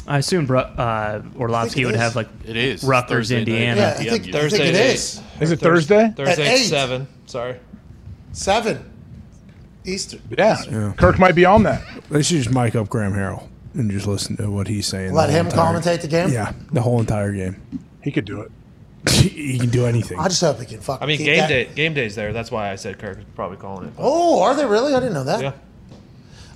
I 0.07 0.19
assume 0.19 0.47
Bru- 0.47 0.59
uh, 0.59 1.23
Orlovsky 1.39 1.83
it 1.83 1.87
would 1.87 1.95
is. 1.97 2.01
have 2.01 2.17
like 2.17 2.29
It 2.47 2.57
is 2.57 2.83
Rutgers, 2.85 3.29
Thursday. 3.31 3.39
Indiana. 3.41 3.81
Yeah, 3.81 3.89
I 3.89 3.93
think, 3.95 4.09
I 4.09 4.13
think 4.19 4.33
Thursday 4.33 4.69
it 4.69 4.75
at 4.75 4.87
is. 4.87 5.21
Is 5.41 5.51
it 5.53 5.61
Thursday? 5.61 6.13
Thursday 6.17 6.47
At 6.47 6.53
at 6.61 6.67
seven. 6.67 7.09
Sorry. 7.27 7.57
Seven. 8.33 8.85
Eastern. 9.89 10.23
Yeah. 10.37 10.93
Kirk 10.97 11.19
might 11.19 11.35
be 11.35 11.45
on 11.45 11.63
that. 11.65 11.83
They 12.11 12.23
should 12.23 12.43
just 12.43 12.55
mic 12.55 12.75
up 12.77 12.89
Graham 12.89 13.13
Harrell 13.13 13.49
and 13.75 13.91
just 13.91 14.07
listen 14.07 14.37
to 14.37 14.51
what 14.51 14.69
he's 14.69 14.87
saying. 14.87 15.13
Let 15.15 15.31
him 15.31 15.47
entire- 15.47 15.75
commentate 15.79 16.01
the 16.03 16.09
game? 16.09 16.31
Yeah, 16.31 16.53
the 16.73 16.81
whole 16.81 17.01
entire 17.01 17.33
game. 17.33 17.61
He 18.03 18.11
could 18.11 18.25
do 18.25 18.41
it. 18.41 18.51
he 19.11 19.59
can 19.59 19.71
do 19.71 19.87
anything. 19.87 20.19
I 20.19 20.29
just 20.29 20.41
hope 20.41 20.59
he 20.59 20.67
can 20.67 20.81
fuck. 20.81 21.01
I 21.03 21.07
mean, 21.07 21.19
game 21.19 21.39
that- 21.39 21.49
day. 21.49 21.65
Game 21.75 21.95
day's 21.95 22.15
there. 22.15 22.33
That's 22.33 22.51
why 22.51 22.71
I 22.71 22.75
said 22.77 22.99
Kirk 22.99 23.19
is 23.19 23.25
probably 23.35 23.57
calling 23.57 23.87
it. 23.89 23.95
Oh, 23.99 24.43
are 24.43 24.55
they 24.55 24.67
really? 24.67 24.95
I 24.95 25.01
didn't 25.01 25.15
know 25.15 25.25
that. 25.25 25.41
Yeah. 25.41 25.53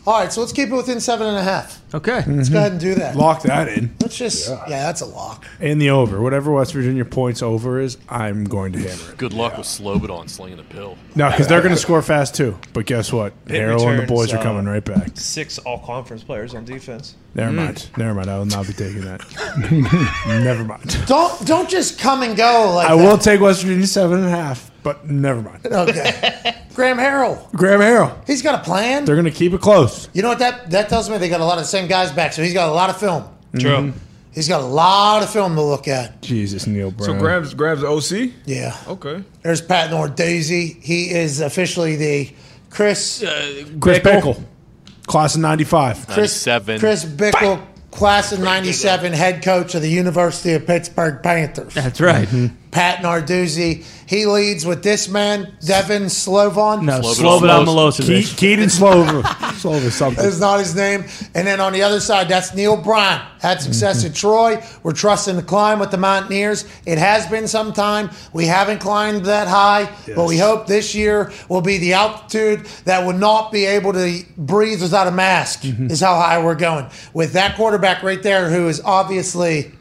All 0.04 0.18
right, 0.18 0.32
so 0.32 0.40
let's 0.40 0.52
keep 0.52 0.68
it 0.68 0.74
within 0.74 0.98
seven 0.98 1.28
and 1.28 1.36
a 1.36 1.42
half. 1.42 1.80
Okay. 1.94 2.24
Let's 2.26 2.48
go 2.48 2.58
ahead 2.58 2.72
and 2.72 2.80
do 2.80 2.96
that. 2.96 3.14
Lock 3.14 3.42
that 3.42 3.68
in. 3.68 3.94
Let's 4.00 4.16
just, 4.16 4.48
yeah, 4.48 4.66
that's 4.66 5.00
a 5.00 5.06
lock. 5.06 5.46
And 5.60 5.80
the 5.80 5.90
over. 5.90 6.20
Whatever 6.20 6.50
West 6.50 6.72
Virginia 6.72 7.04
points 7.04 7.40
over 7.40 7.78
is, 7.78 7.98
I'm 8.08 8.42
going 8.44 8.72
to 8.72 8.80
hammer 8.80 9.12
it. 9.12 9.18
Good 9.18 9.32
luck 9.32 9.56
with 9.56 9.66
Slobodan 9.66 10.28
slinging 10.28 10.56
the 10.56 10.64
pill. 10.64 10.98
No, 11.14 11.30
because 11.30 11.46
they're 11.46 11.60
going 11.60 11.74
to 11.74 11.80
score 11.80 12.02
fast 12.02 12.34
too. 12.34 12.58
But 12.72 12.86
guess 12.86 13.12
what? 13.12 13.32
Pitt 13.44 13.60
Harrell 13.60 13.88
and 13.90 14.02
the 14.02 14.06
boys 14.06 14.32
returns, 14.32 14.40
are 14.40 14.42
coming 14.42 14.66
uh, 14.66 14.72
right 14.72 14.84
back. 14.84 15.10
Six 15.14 15.58
all 15.58 15.78
conference 15.78 16.24
players 16.24 16.54
on 16.56 16.64
defense. 16.64 17.14
Never 17.36 17.52
mind. 17.52 17.88
Never 17.96 18.14
mind. 18.14 18.28
I 18.28 18.38
will 18.38 18.46
not 18.46 18.66
be 18.66 18.72
taking 18.72 19.02
that. 19.02 19.22
never 20.26 20.64
mind. 20.64 21.06
Don't 21.06 21.46
don't 21.46 21.70
just 21.70 22.00
come 22.00 22.22
and 22.22 22.36
go 22.36 22.72
like 22.74 22.90
I 22.90 22.96
that. 22.96 23.02
will 23.02 23.18
take 23.18 23.40
West 23.40 23.62
Virginia 23.62 23.86
seven 23.86 24.18
and 24.18 24.26
a 24.26 24.30
half, 24.30 24.71
but 24.82 25.08
never 25.08 25.42
mind. 25.42 25.66
Okay. 25.66 26.56
Graham 26.74 26.98
Harrell. 26.98 27.50
Graham 27.52 27.80
Harrell. 27.80 28.26
He's 28.26 28.42
got 28.42 28.60
a 28.60 28.64
plan. 28.64 29.04
They're 29.04 29.14
going 29.14 29.26
to 29.26 29.30
keep 29.30 29.52
it 29.52 29.60
close. 29.60 30.08
You 30.12 30.22
know 30.22 30.28
what 30.28 30.38
that 30.38 30.70
that 30.70 30.88
tells 30.88 31.10
me? 31.10 31.18
They 31.18 31.28
got 31.28 31.40
a 31.40 31.44
lot 31.44 31.58
of 31.58 31.64
the 31.64 31.68
same 31.68 31.88
guys 31.88 32.12
back, 32.12 32.32
so 32.32 32.42
he's 32.42 32.54
got 32.54 32.68
a 32.68 32.72
lot 32.72 32.90
of 32.90 32.98
film. 32.98 33.24
True. 33.58 33.70
Mm-hmm. 33.70 33.98
He's 34.32 34.48
got 34.48 34.62
a 34.62 34.66
lot 34.66 35.22
of 35.22 35.30
film 35.30 35.54
to 35.56 35.62
look 35.62 35.88
at. 35.88 36.22
Jesus, 36.22 36.66
Neal 36.66 36.90
Brown. 36.90 37.06
So 37.06 37.18
grabs 37.18 37.52
Graham's 37.52 37.82
the 37.82 37.88
OC. 37.88 38.32
Yeah. 38.46 38.76
Okay. 38.88 39.22
There's 39.42 39.60
Pat 39.60 40.16
Daisy. 40.16 40.78
He 40.80 41.10
is 41.10 41.40
officially 41.40 41.96
the 41.96 42.32
Chris 42.70 43.22
uh, 43.22 43.66
Chris 43.78 43.98
Bickle, 43.98 44.42
class 45.06 45.34
of 45.34 45.42
'95. 45.42 46.06
Chris 46.06 46.46
97. 46.46 46.80
Chris 46.80 47.04
Bickle, 47.04 47.62
class 47.90 48.32
of 48.32 48.40
'97, 48.40 49.12
head 49.12 49.42
coach 49.42 49.74
of 49.74 49.82
the 49.82 49.90
University 49.90 50.54
of 50.54 50.66
Pittsburgh 50.66 51.22
Panthers. 51.22 51.74
That's 51.74 52.00
right. 52.00 52.26
Mm-hmm. 52.26 52.56
Pat 52.72 53.02
Narduzzi. 53.02 53.84
He 54.08 54.26
leads 54.26 54.66
with 54.66 54.82
this 54.82 55.08
man, 55.08 55.54
Devin 55.64 56.04
Slovan. 56.04 56.84
No, 56.86 57.00
Slobodan 57.00 57.66
Milosevic. 57.66 58.34
Ke- 58.34 58.36
Keaton 58.36 58.70
Slover. 58.70 59.22
Slover 59.56 59.90
something. 59.90 60.24
is 60.24 60.40
not 60.40 60.58
his 60.58 60.74
name. 60.74 61.04
And 61.34 61.46
then 61.46 61.60
on 61.60 61.74
the 61.74 61.82
other 61.82 62.00
side, 62.00 62.28
that's 62.28 62.54
Neil 62.54 62.76
Bryan. 62.76 63.20
Had 63.40 63.60
success 63.60 63.98
mm-hmm. 63.98 64.08
at 64.08 64.14
Troy. 64.14 64.64
We're 64.82 64.92
trusting 64.92 65.36
the 65.36 65.42
climb 65.42 65.78
with 65.78 65.90
the 65.90 65.98
Mountaineers. 65.98 66.64
It 66.86 66.96
has 66.96 67.26
been 67.26 67.46
some 67.46 67.74
time. 67.74 68.10
We 68.32 68.46
haven't 68.46 68.80
climbed 68.80 69.26
that 69.26 69.48
high, 69.48 69.94
but 70.16 70.26
we 70.26 70.38
hope 70.38 70.66
this 70.66 70.94
year 70.94 71.30
will 71.48 71.60
be 71.60 71.76
the 71.76 71.92
altitude 71.92 72.64
that 72.84 73.06
will 73.06 73.12
not 73.12 73.52
be 73.52 73.66
able 73.66 73.92
to 73.92 74.24
breathe 74.38 74.80
without 74.80 75.06
a 75.06 75.12
mask, 75.12 75.62
mm-hmm. 75.62 75.90
is 75.90 76.00
how 76.00 76.14
high 76.14 76.42
we're 76.42 76.54
going. 76.54 76.86
With 77.12 77.34
that 77.34 77.56
quarterback 77.56 78.02
right 78.02 78.22
there, 78.22 78.48
who 78.48 78.68
is 78.68 78.80
obviously 78.80 79.72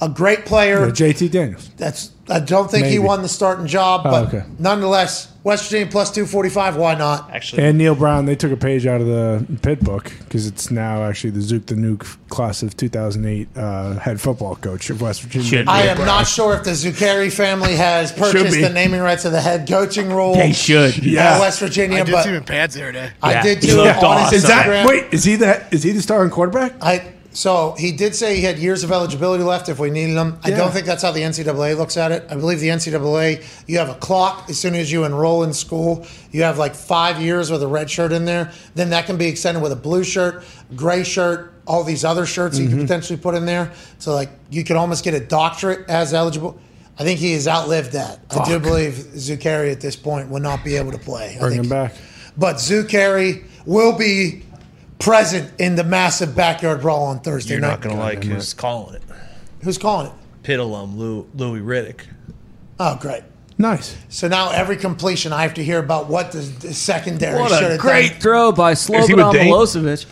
a 0.00 0.08
great 0.08 0.44
player. 0.46 0.86
Yeah, 0.86 0.92
JT 0.92 1.30
Daniels. 1.30 1.70
That's 1.76 2.12
I 2.30 2.40
don't 2.40 2.70
think 2.70 2.86
he 2.86 2.98
won 2.98 3.22
the 3.22 3.28
starting 3.28 3.66
job, 3.66 4.02
Oh, 4.04 4.10
but 4.10 4.26
okay. 4.28 4.44
nonetheless, 4.58 5.32
West 5.44 5.64
Virginia 5.64 5.90
plus 5.90 6.10
245, 6.10 6.76
why 6.76 6.94
not? 6.94 7.30
Actually, 7.30 7.62
And 7.62 7.78
Neal 7.78 7.94
Brown, 7.94 8.26
they 8.26 8.36
took 8.36 8.52
a 8.52 8.56
page 8.56 8.86
out 8.86 9.00
of 9.00 9.06
the 9.06 9.46
Pitt 9.62 9.80
book 9.80 10.12
because 10.24 10.46
it's 10.46 10.70
now 10.70 11.04
actually 11.04 11.30
the 11.30 11.40
Zook 11.40 11.64
the 11.66 11.74
Nuke 11.74 12.06
class 12.28 12.62
of 12.62 12.76
2008 12.76 13.48
uh, 13.56 13.94
head 13.94 14.20
football 14.20 14.56
coach 14.56 14.90
of 14.90 15.00
West 15.00 15.22
Virginia. 15.22 15.64
I 15.66 15.84
am 15.84 15.96
not 16.04 16.26
sure 16.26 16.54
if 16.54 16.64
the 16.64 16.72
Zuccari 16.72 17.32
family 17.32 17.74
has 17.76 18.12
purchased 18.12 18.60
the 18.60 18.68
naming 18.68 19.00
rights 19.00 19.24
of 19.24 19.32
the 19.32 19.40
head 19.40 19.66
coaching 19.66 20.10
role. 20.12 20.34
They 20.34 20.52
should. 20.52 20.98
Yeah. 21.02 21.40
West 21.40 21.60
Virginia, 21.60 22.00
I 22.00 22.04
did 22.04 22.12
but 22.12 22.22
see 22.24 22.28
him 22.28 22.36
in 22.36 22.44
pads 22.44 22.74
the 22.74 22.82
other 22.82 22.92
day. 22.92 23.10
I 23.22 23.40
did 23.40 23.62
He 23.64 23.70
too 23.70 23.76
looked 23.76 23.98
on 24.02 24.18
awesome. 24.18 24.34
Is 24.36 24.42
that 24.42 24.66
Instagram. 24.66 24.86
wait? 24.86 25.14
Is 25.14 25.24
he 25.24 25.36
the 25.36 25.66
is 25.74 25.82
he 25.82 25.92
the 25.92 26.02
starting 26.02 26.30
quarterback? 26.30 26.74
I 26.82 27.14
so 27.32 27.74
he 27.78 27.92
did 27.92 28.14
say 28.14 28.36
he 28.36 28.42
had 28.42 28.58
years 28.58 28.82
of 28.82 28.90
eligibility 28.90 29.44
left 29.44 29.68
if 29.68 29.78
we 29.78 29.90
needed 29.90 30.16
him. 30.16 30.38
I 30.42 30.50
don't 30.50 30.72
think 30.72 30.86
that's 30.86 31.02
how 31.02 31.12
the 31.12 31.20
NCAA 31.20 31.76
looks 31.76 31.96
at 31.96 32.10
it. 32.10 32.24
I 32.30 32.34
believe 32.34 32.58
the 32.60 32.68
NCAA 32.68 33.44
you 33.68 33.78
have 33.78 33.88
a 33.90 33.94
clock 33.94 34.46
as 34.48 34.58
soon 34.58 34.74
as 34.74 34.90
you 34.90 35.04
enroll 35.04 35.42
in 35.44 35.52
school. 35.52 36.06
You 36.32 36.42
have 36.42 36.58
like 36.58 36.74
five 36.74 37.20
years 37.20 37.50
with 37.50 37.62
a 37.62 37.66
red 37.68 37.90
shirt 37.90 38.12
in 38.12 38.24
there. 38.24 38.52
Then 38.74 38.90
that 38.90 39.06
can 39.06 39.16
be 39.18 39.26
extended 39.26 39.62
with 39.62 39.72
a 39.72 39.76
blue 39.76 40.04
shirt, 40.04 40.44
gray 40.74 41.04
shirt, 41.04 41.52
all 41.66 41.84
these 41.84 42.04
other 42.04 42.24
shirts 42.26 42.58
you 42.58 42.64
Mm-hmm. 42.66 42.78
can 42.78 42.86
potentially 42.86 43.18
put 43.18 43.34
in 43.34 43.44
there. 43.44 43.72
So 43.98 44.14
like 44.14 44.30
you 44.50 44.64
could 44.64 44.76
almost 44.76 45.04
get 45.04 45.14
a 45.14 45.20
doctorate 45.20 45.88
as 45.88 46.14
eligible. 46.14 46.58
I 46.98 47.04
think 47.04 47.20
he 47.20 47.34
has 47.34 47.46
outlived 47.46 47.92
that. 47.92 48.18
I 48.30 48.44
do 48.48 48.58
believe 48.58 48.94
Zuccari 48.94 49.70
at 49.70 49.80
this 49.80 49.94
point 49.94 50.30
will 50.30 50.40
not 50.40 50.64
be 50.64 50.76
able 50.76 50.90
to 50.92 50.98
play. 50.98 51.36
Bring 51.38 51.58
him 51.62 51.68
back. 51.68 51.94
but 52.36 52.56
Zuccari 52.56 53.44
will 53.66 53.96
be 53.96 54.42
present 54.98 55.52
in 55.60 55.76
the 55.76 55.84
massive 55.84 56.34
backyard 56.34 56.80
brawl 56.80 57.04
on 57.06 57.20
Thursday 57.20 57.54
you're 57.54 57.60
night. 57.60 57.68
not 57.68 57.80
going 57.80 57.96
to 57.96 58.02
like 58.02 58.24
who's 58.24 58.54
calling 58.54 58.96
it. 58.96 59.02
Who's 59.62 59.78
calling 59.78 60.06
it? 60.08 60.12
Pitt 60.42 60.58
alum 60.60 60.98
Lou, 60.98 61.28
Louis 61.34 61.60
Riddick. 61.60 62.00
Oh, 62.80 62.96
great. 63.00 63.22
Nice. 63.58 63.96
So 64.08 64.28
now 64.28 64.50
every 64.50 64.76
completion, 64.76 65.32
I 65.32 65.42
have 65.42 65.54
to 65.54 65.64
hear 65.64 65.78
about 65.80 66.06
what 66.08 66.30
the, 66.32 66.38
the 66.38 66.72
secondary 66.72 67.40
What 67.40 67.50
should 67.50 67.64
a 67.64 67.70
have 67.72 67.80
great 67.80 68.12
done. 68.12 68.20
throw 68.20 68.52
by 68.52 68.70
he 68.70 68.92
with 68.92 69.08
Slobodan 69.10 69.32
Dane? 69.32 69.52
Milosevic. 69.52 70.06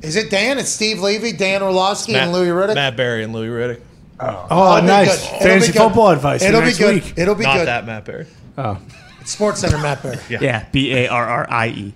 Is 0.00 0.16
it 0.16 0.30
Dan? 0.30 0.58
It's 0.58 0.70
Steve 0.70 1.00
Levy, 1.00 1.32
Dan 1.32 1.62
Orlovsky, 1.62 2.14
and 2.14 2.32
Louis 2.32 2.48
Riddick. 2.48 2.74
Matt 2.76 2.96
Barrie 2.96 3.24
and 3.24 3.32
Louis 3.32 3.48
Riddick. 3.48 3.80
Oh, 4.20 4.28
It'll 4.46 4.46
oh, 4.50 4.80
be 4.80 4.86
nice. 4.86 5.20
good. 5.20 5.26
It'll 5.34 5.38
Fantasy 5.40 5.72
be 5.72 5.78
good. 5.78 5.82
football 5.84 6.08
advice. 6.10 6.42
for 6.42 6.48
It'll 6.48 6.62
be 6.62 6.72
good. 6.72 7.18
It'll 7.18 7.34
be 7.34 7.44
Not 7.44 7.56
good. 7.58 7.68
that 7.68 7.84
Matt 7.86 8.04
Barrie. 8.04 8.26
Oh, 8.56 8.80
Sports 9.24 9.60
Center, 9.60 9.78
Matt 9.78 10.02
Barrie. 10.02 10.18
Yeah, 10.30 10.64
B 10.72 10.92
A 10.94 11.08
R 11.08 11.26
R 11.26 11.46
I 11.50 11.68
E. 11.68 11.94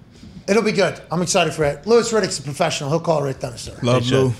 It'll 0.52 0.62
be 0.62 0.72
good. 0.72 1.00
I'm 1.10 1.22
excited 1.22 1.54
for 1.54 1.64
it. 1.64 1.86
Louis 1.86 2.12
Riddick's 2.12 2.38
a 2.38 2.42
professional. 2.42 2.90
He'll 2.90 3.00
call 3.00 3.24
it 3.24 3.26
right 3.26 3.40
down, 3.40 3.56
sir. 3.56 3.74
Love 3.82 4.06
Lou. 4.10 4.34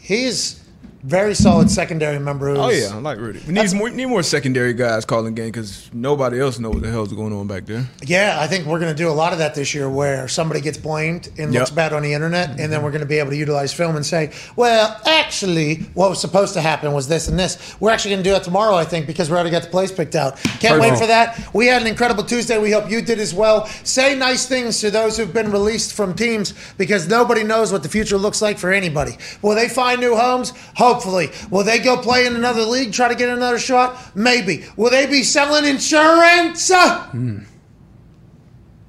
He's 0.00 0.59
very 1.02 1.34
solid 1.34 1.70
secondary 1.70 2.18
member. 2.18 2.50
Who's, 2.50 2.58
Oh 2.58 2.68
yeah, 2.68 2.94
I 2.94 3.00
like 3.00 3.18
Rudy. 3.18 3.40
We 3.46 3.54
need 3.54 3.74
more, 3.74 3.90
need 3.90 4.06
more 4.06 4.22
secondary 4.22 4.74
guys 4.74 5.04
calling 5.04 5.34
game 5.34 5.48
because 5.48 5.90
nobody 5.92 6.40
else 6.40 6.58
know 6.58 6.70
what 6.70 6.82
the 6.82 6.90
hell's 6.90 7.12
going 7.12 7.32
on 7.32 7.46
back 7.46 7.66
there. 7.66 7.86
Yeah, 8.02 8.36
I 8.38 8.46
think 8.46 8.66
we're 8.66 8.78
going 8.80 8.94
to 8.94 9.02
do 9.02 9.08
a 9.08 9.12
lot 9.12 9.32
of 9.32 9.38
that 9.38 9.54
this 9.54 9.74
year 9.74 9.88
where 9.88 10.28
somebody 10.28 10.60
gets 10.60 10.78
blamed 10.78 11.30
and 11.38 11.52
looks 11.52 11.70
bad 11.70 11.92
on 11.92 12.02
the 12.02 12.12
internet, 12.12 12.50
and 12.50 12.58
then 12.58 12.70
mm-hmm. 12.70 12.84
we're 12.84 12.90
going 12.90 13.00
to 13.02 13.06
be 13.06 13.18
able 13.18 13.30
to 13.30 13.36
utilize 13.36 13.72
film 13.72 13.96
and 13.96 14.04
say, 14.04 14.32
well, 14.56 15.00
actually, 15.06 15.76
what 15.94 16.10
was 16.10 16.20
supposed 16.20 16.54
to 16.54 16.60
happen 16.60 16.92
was 16.92 17.08
this 17.08 17.28
and 17.28 17.38
this. 17.38 17.76
We're 17.80 17.90
actually 17.90 18.12
going 18.12 18.24
to 18.24 18.28
do 18.28 18.32
that 18.32 18.44
tomorrow, 18.44 18.74
I 18.74 18.84
think, 18.84 19.06
because 19.06 19.30
we 19.30 19.34
already 19.34 19.50
got 19.50 19.62
the 19.62 19.68
plays 19.68 19.92
picked 19.92 20.14
out. 20.14 20.36
Can't 20.60 20.80
wait 20.80 20.98
for 20.98 21.06
that. 21.06 21.54
We 21.54 21.66
had 21.66 21.80
an 21.82 21.88
incredible 21.88 22.24
Tuesday. 22.24 22.58
We 22.58 22.72
hope 22.72 22.90
you 22.90 23.00
did 23.00 23.18
as 23.18 23.34
well. 23.34 23.66
Say 23.84 24.16
nice 24.16 24.46
things 24.46 24.80
to 24.80 24.90
those 24.90 25.16
who've 25.16 25.32
been 25.32 25.50
released 25.50 25.94
from 25.94 26.14
teams 26.14 26.54
because 26.76 27.08
nobody 27.08 27.42
knows 27.42 27.72
what 27.72 27.82
the 27.82 27.88
future 27.88 28.18
looks 28.18 28.42
like 28.42 28.58
for 28.58 28.70
anybody. 28.70 29.16
Will 29.42 29.54
they 29.54 29.68
find 29.68 30.00
new 30.00 30.14
homes? 30.16 30.52
Hopefully. 30.90 31.30
Will 31.50 31.62
they 31.62 31.78
go 31.78 31.96
play 31.98 32.26
in 32.26 32.34
another 32.34 32.62
league, 32.62 32.92
try 32.92 33.06
to 33.06 33.14
get 33.14 33.28
another 33.28 33.60
shot? 33.60 33.96
Maybe. 34.16 34.64
Will 34.76 34.90
they 34.90 35.06
be 35.06 35.22
selling 35.22 35.64
insurance? 35.64 36.68
Uh, 36.68 37.06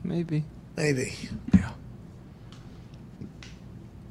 Maybe. 0.03 0.43
Maybe. 0.75 1.13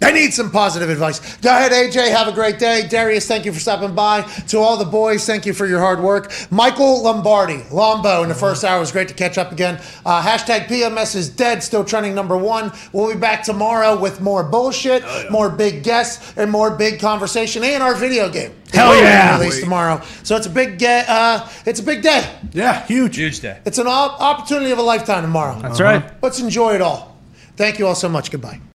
I 0.02 0.12
need 0.12 0.32
some 0.32 0.50
positive 0.50 0.88
advice. 0.88 1.36
Go 1.38 1.50
ahead, 1.50 1.72
AJ. 1.72 2.10
Have 2.10 2.26
a 2.26 2.32
great 2.32 2.58
day. 2.58 2.86
Darius, 2.88 3.26
thank 3.26 3.44
you 3.44 3.52
for 3.52 3.60
stopping 3.60 3.94
by. 3.94 4.22
To 4.48 4.58
all 4.58 4.78
the 4.78 4.84
boys, 4.86 5.26
thank 5.26 5.44
you 5.44 5.52
for 5.52 5.66
your 5.66 5.78
hard 5.78 6.00
work. 6.00 6.32
Michael 6.50 7.02
Lombardi, 7.02 7.62
Lombo, 7.70 8.22
in 8.22 8.28
the 8.30 8.34
first 8.34 8.64
hour 8.64 8.80
was 8.80 8.92
great 8.92 9.08
to 9.08 9.14
catch 9.14 9.36
up 9.36 9.52
again. 9.52 9.74
Uh, 10.06 10.22
hashtag 10.22 10.66
PMS 10.68 11.14
is 11.14 11.28
dead, 11.28 11.62
still 11.62 11.84
trending 11.84 12.14
number 12.14 12.36
one. 12.38 12.72
We'll 12.92 13.12
be 13.12 13.18
back 13.20 13.42
tomorrow 13.42 13.98
with 13.98 14.20
more 14.22 14.42
bullshit, 14.42 15.04
more 15.30 15.50
big 15.50 15.82
guests, 15.82 16.32
and 16.36 16.50
more 16.50 16.70
big 16.70 16.98
conversation, 16.98 17.62
and 17.62 17.82
our 17.82 17.94
video 17.94 18.30
game. 18.30 18.54
Hell 18.72 18.92
It's 18.92 19.02
yeah. 19.02 19.38
Released 19.38 19.60
tomorrow, 19.62 20.00
so 20.22 20.36
it's 20.36 20.46
a 20.46 20.50
big 20.50 20.78
get. 20.78 21.08
Uh, 21.08 21.46
it's 21.66 21.80
a 21.80 21.82
big 21.82 22.02
day. 22.02 22.24
yeah, 22.52 22.86
huge. 22.86 23.16
Huge 23.16 23.40
day. 23.40 23.58
It's 23.66 23.78
an 23.78 23.86
op- 23.86 24.20
opportunity 24.20 24.70
of 24.70 24.78
a 24.78 24.82
lifetime 24.82 25.22
tomorrow. 25.22 25.60
That's 25.60 25.80
right. 25.80 26.04
Let's 26.22 26.40
enjoy 26.40 26.74
it 26.76 26.80
all. 26.80 27.18
Thank 27.56 27.78
you 27.78 27.86
all 27.86 27.94
so 27.96 28.08
much. 28.08 28.30
Goodbye. 28.30 28.60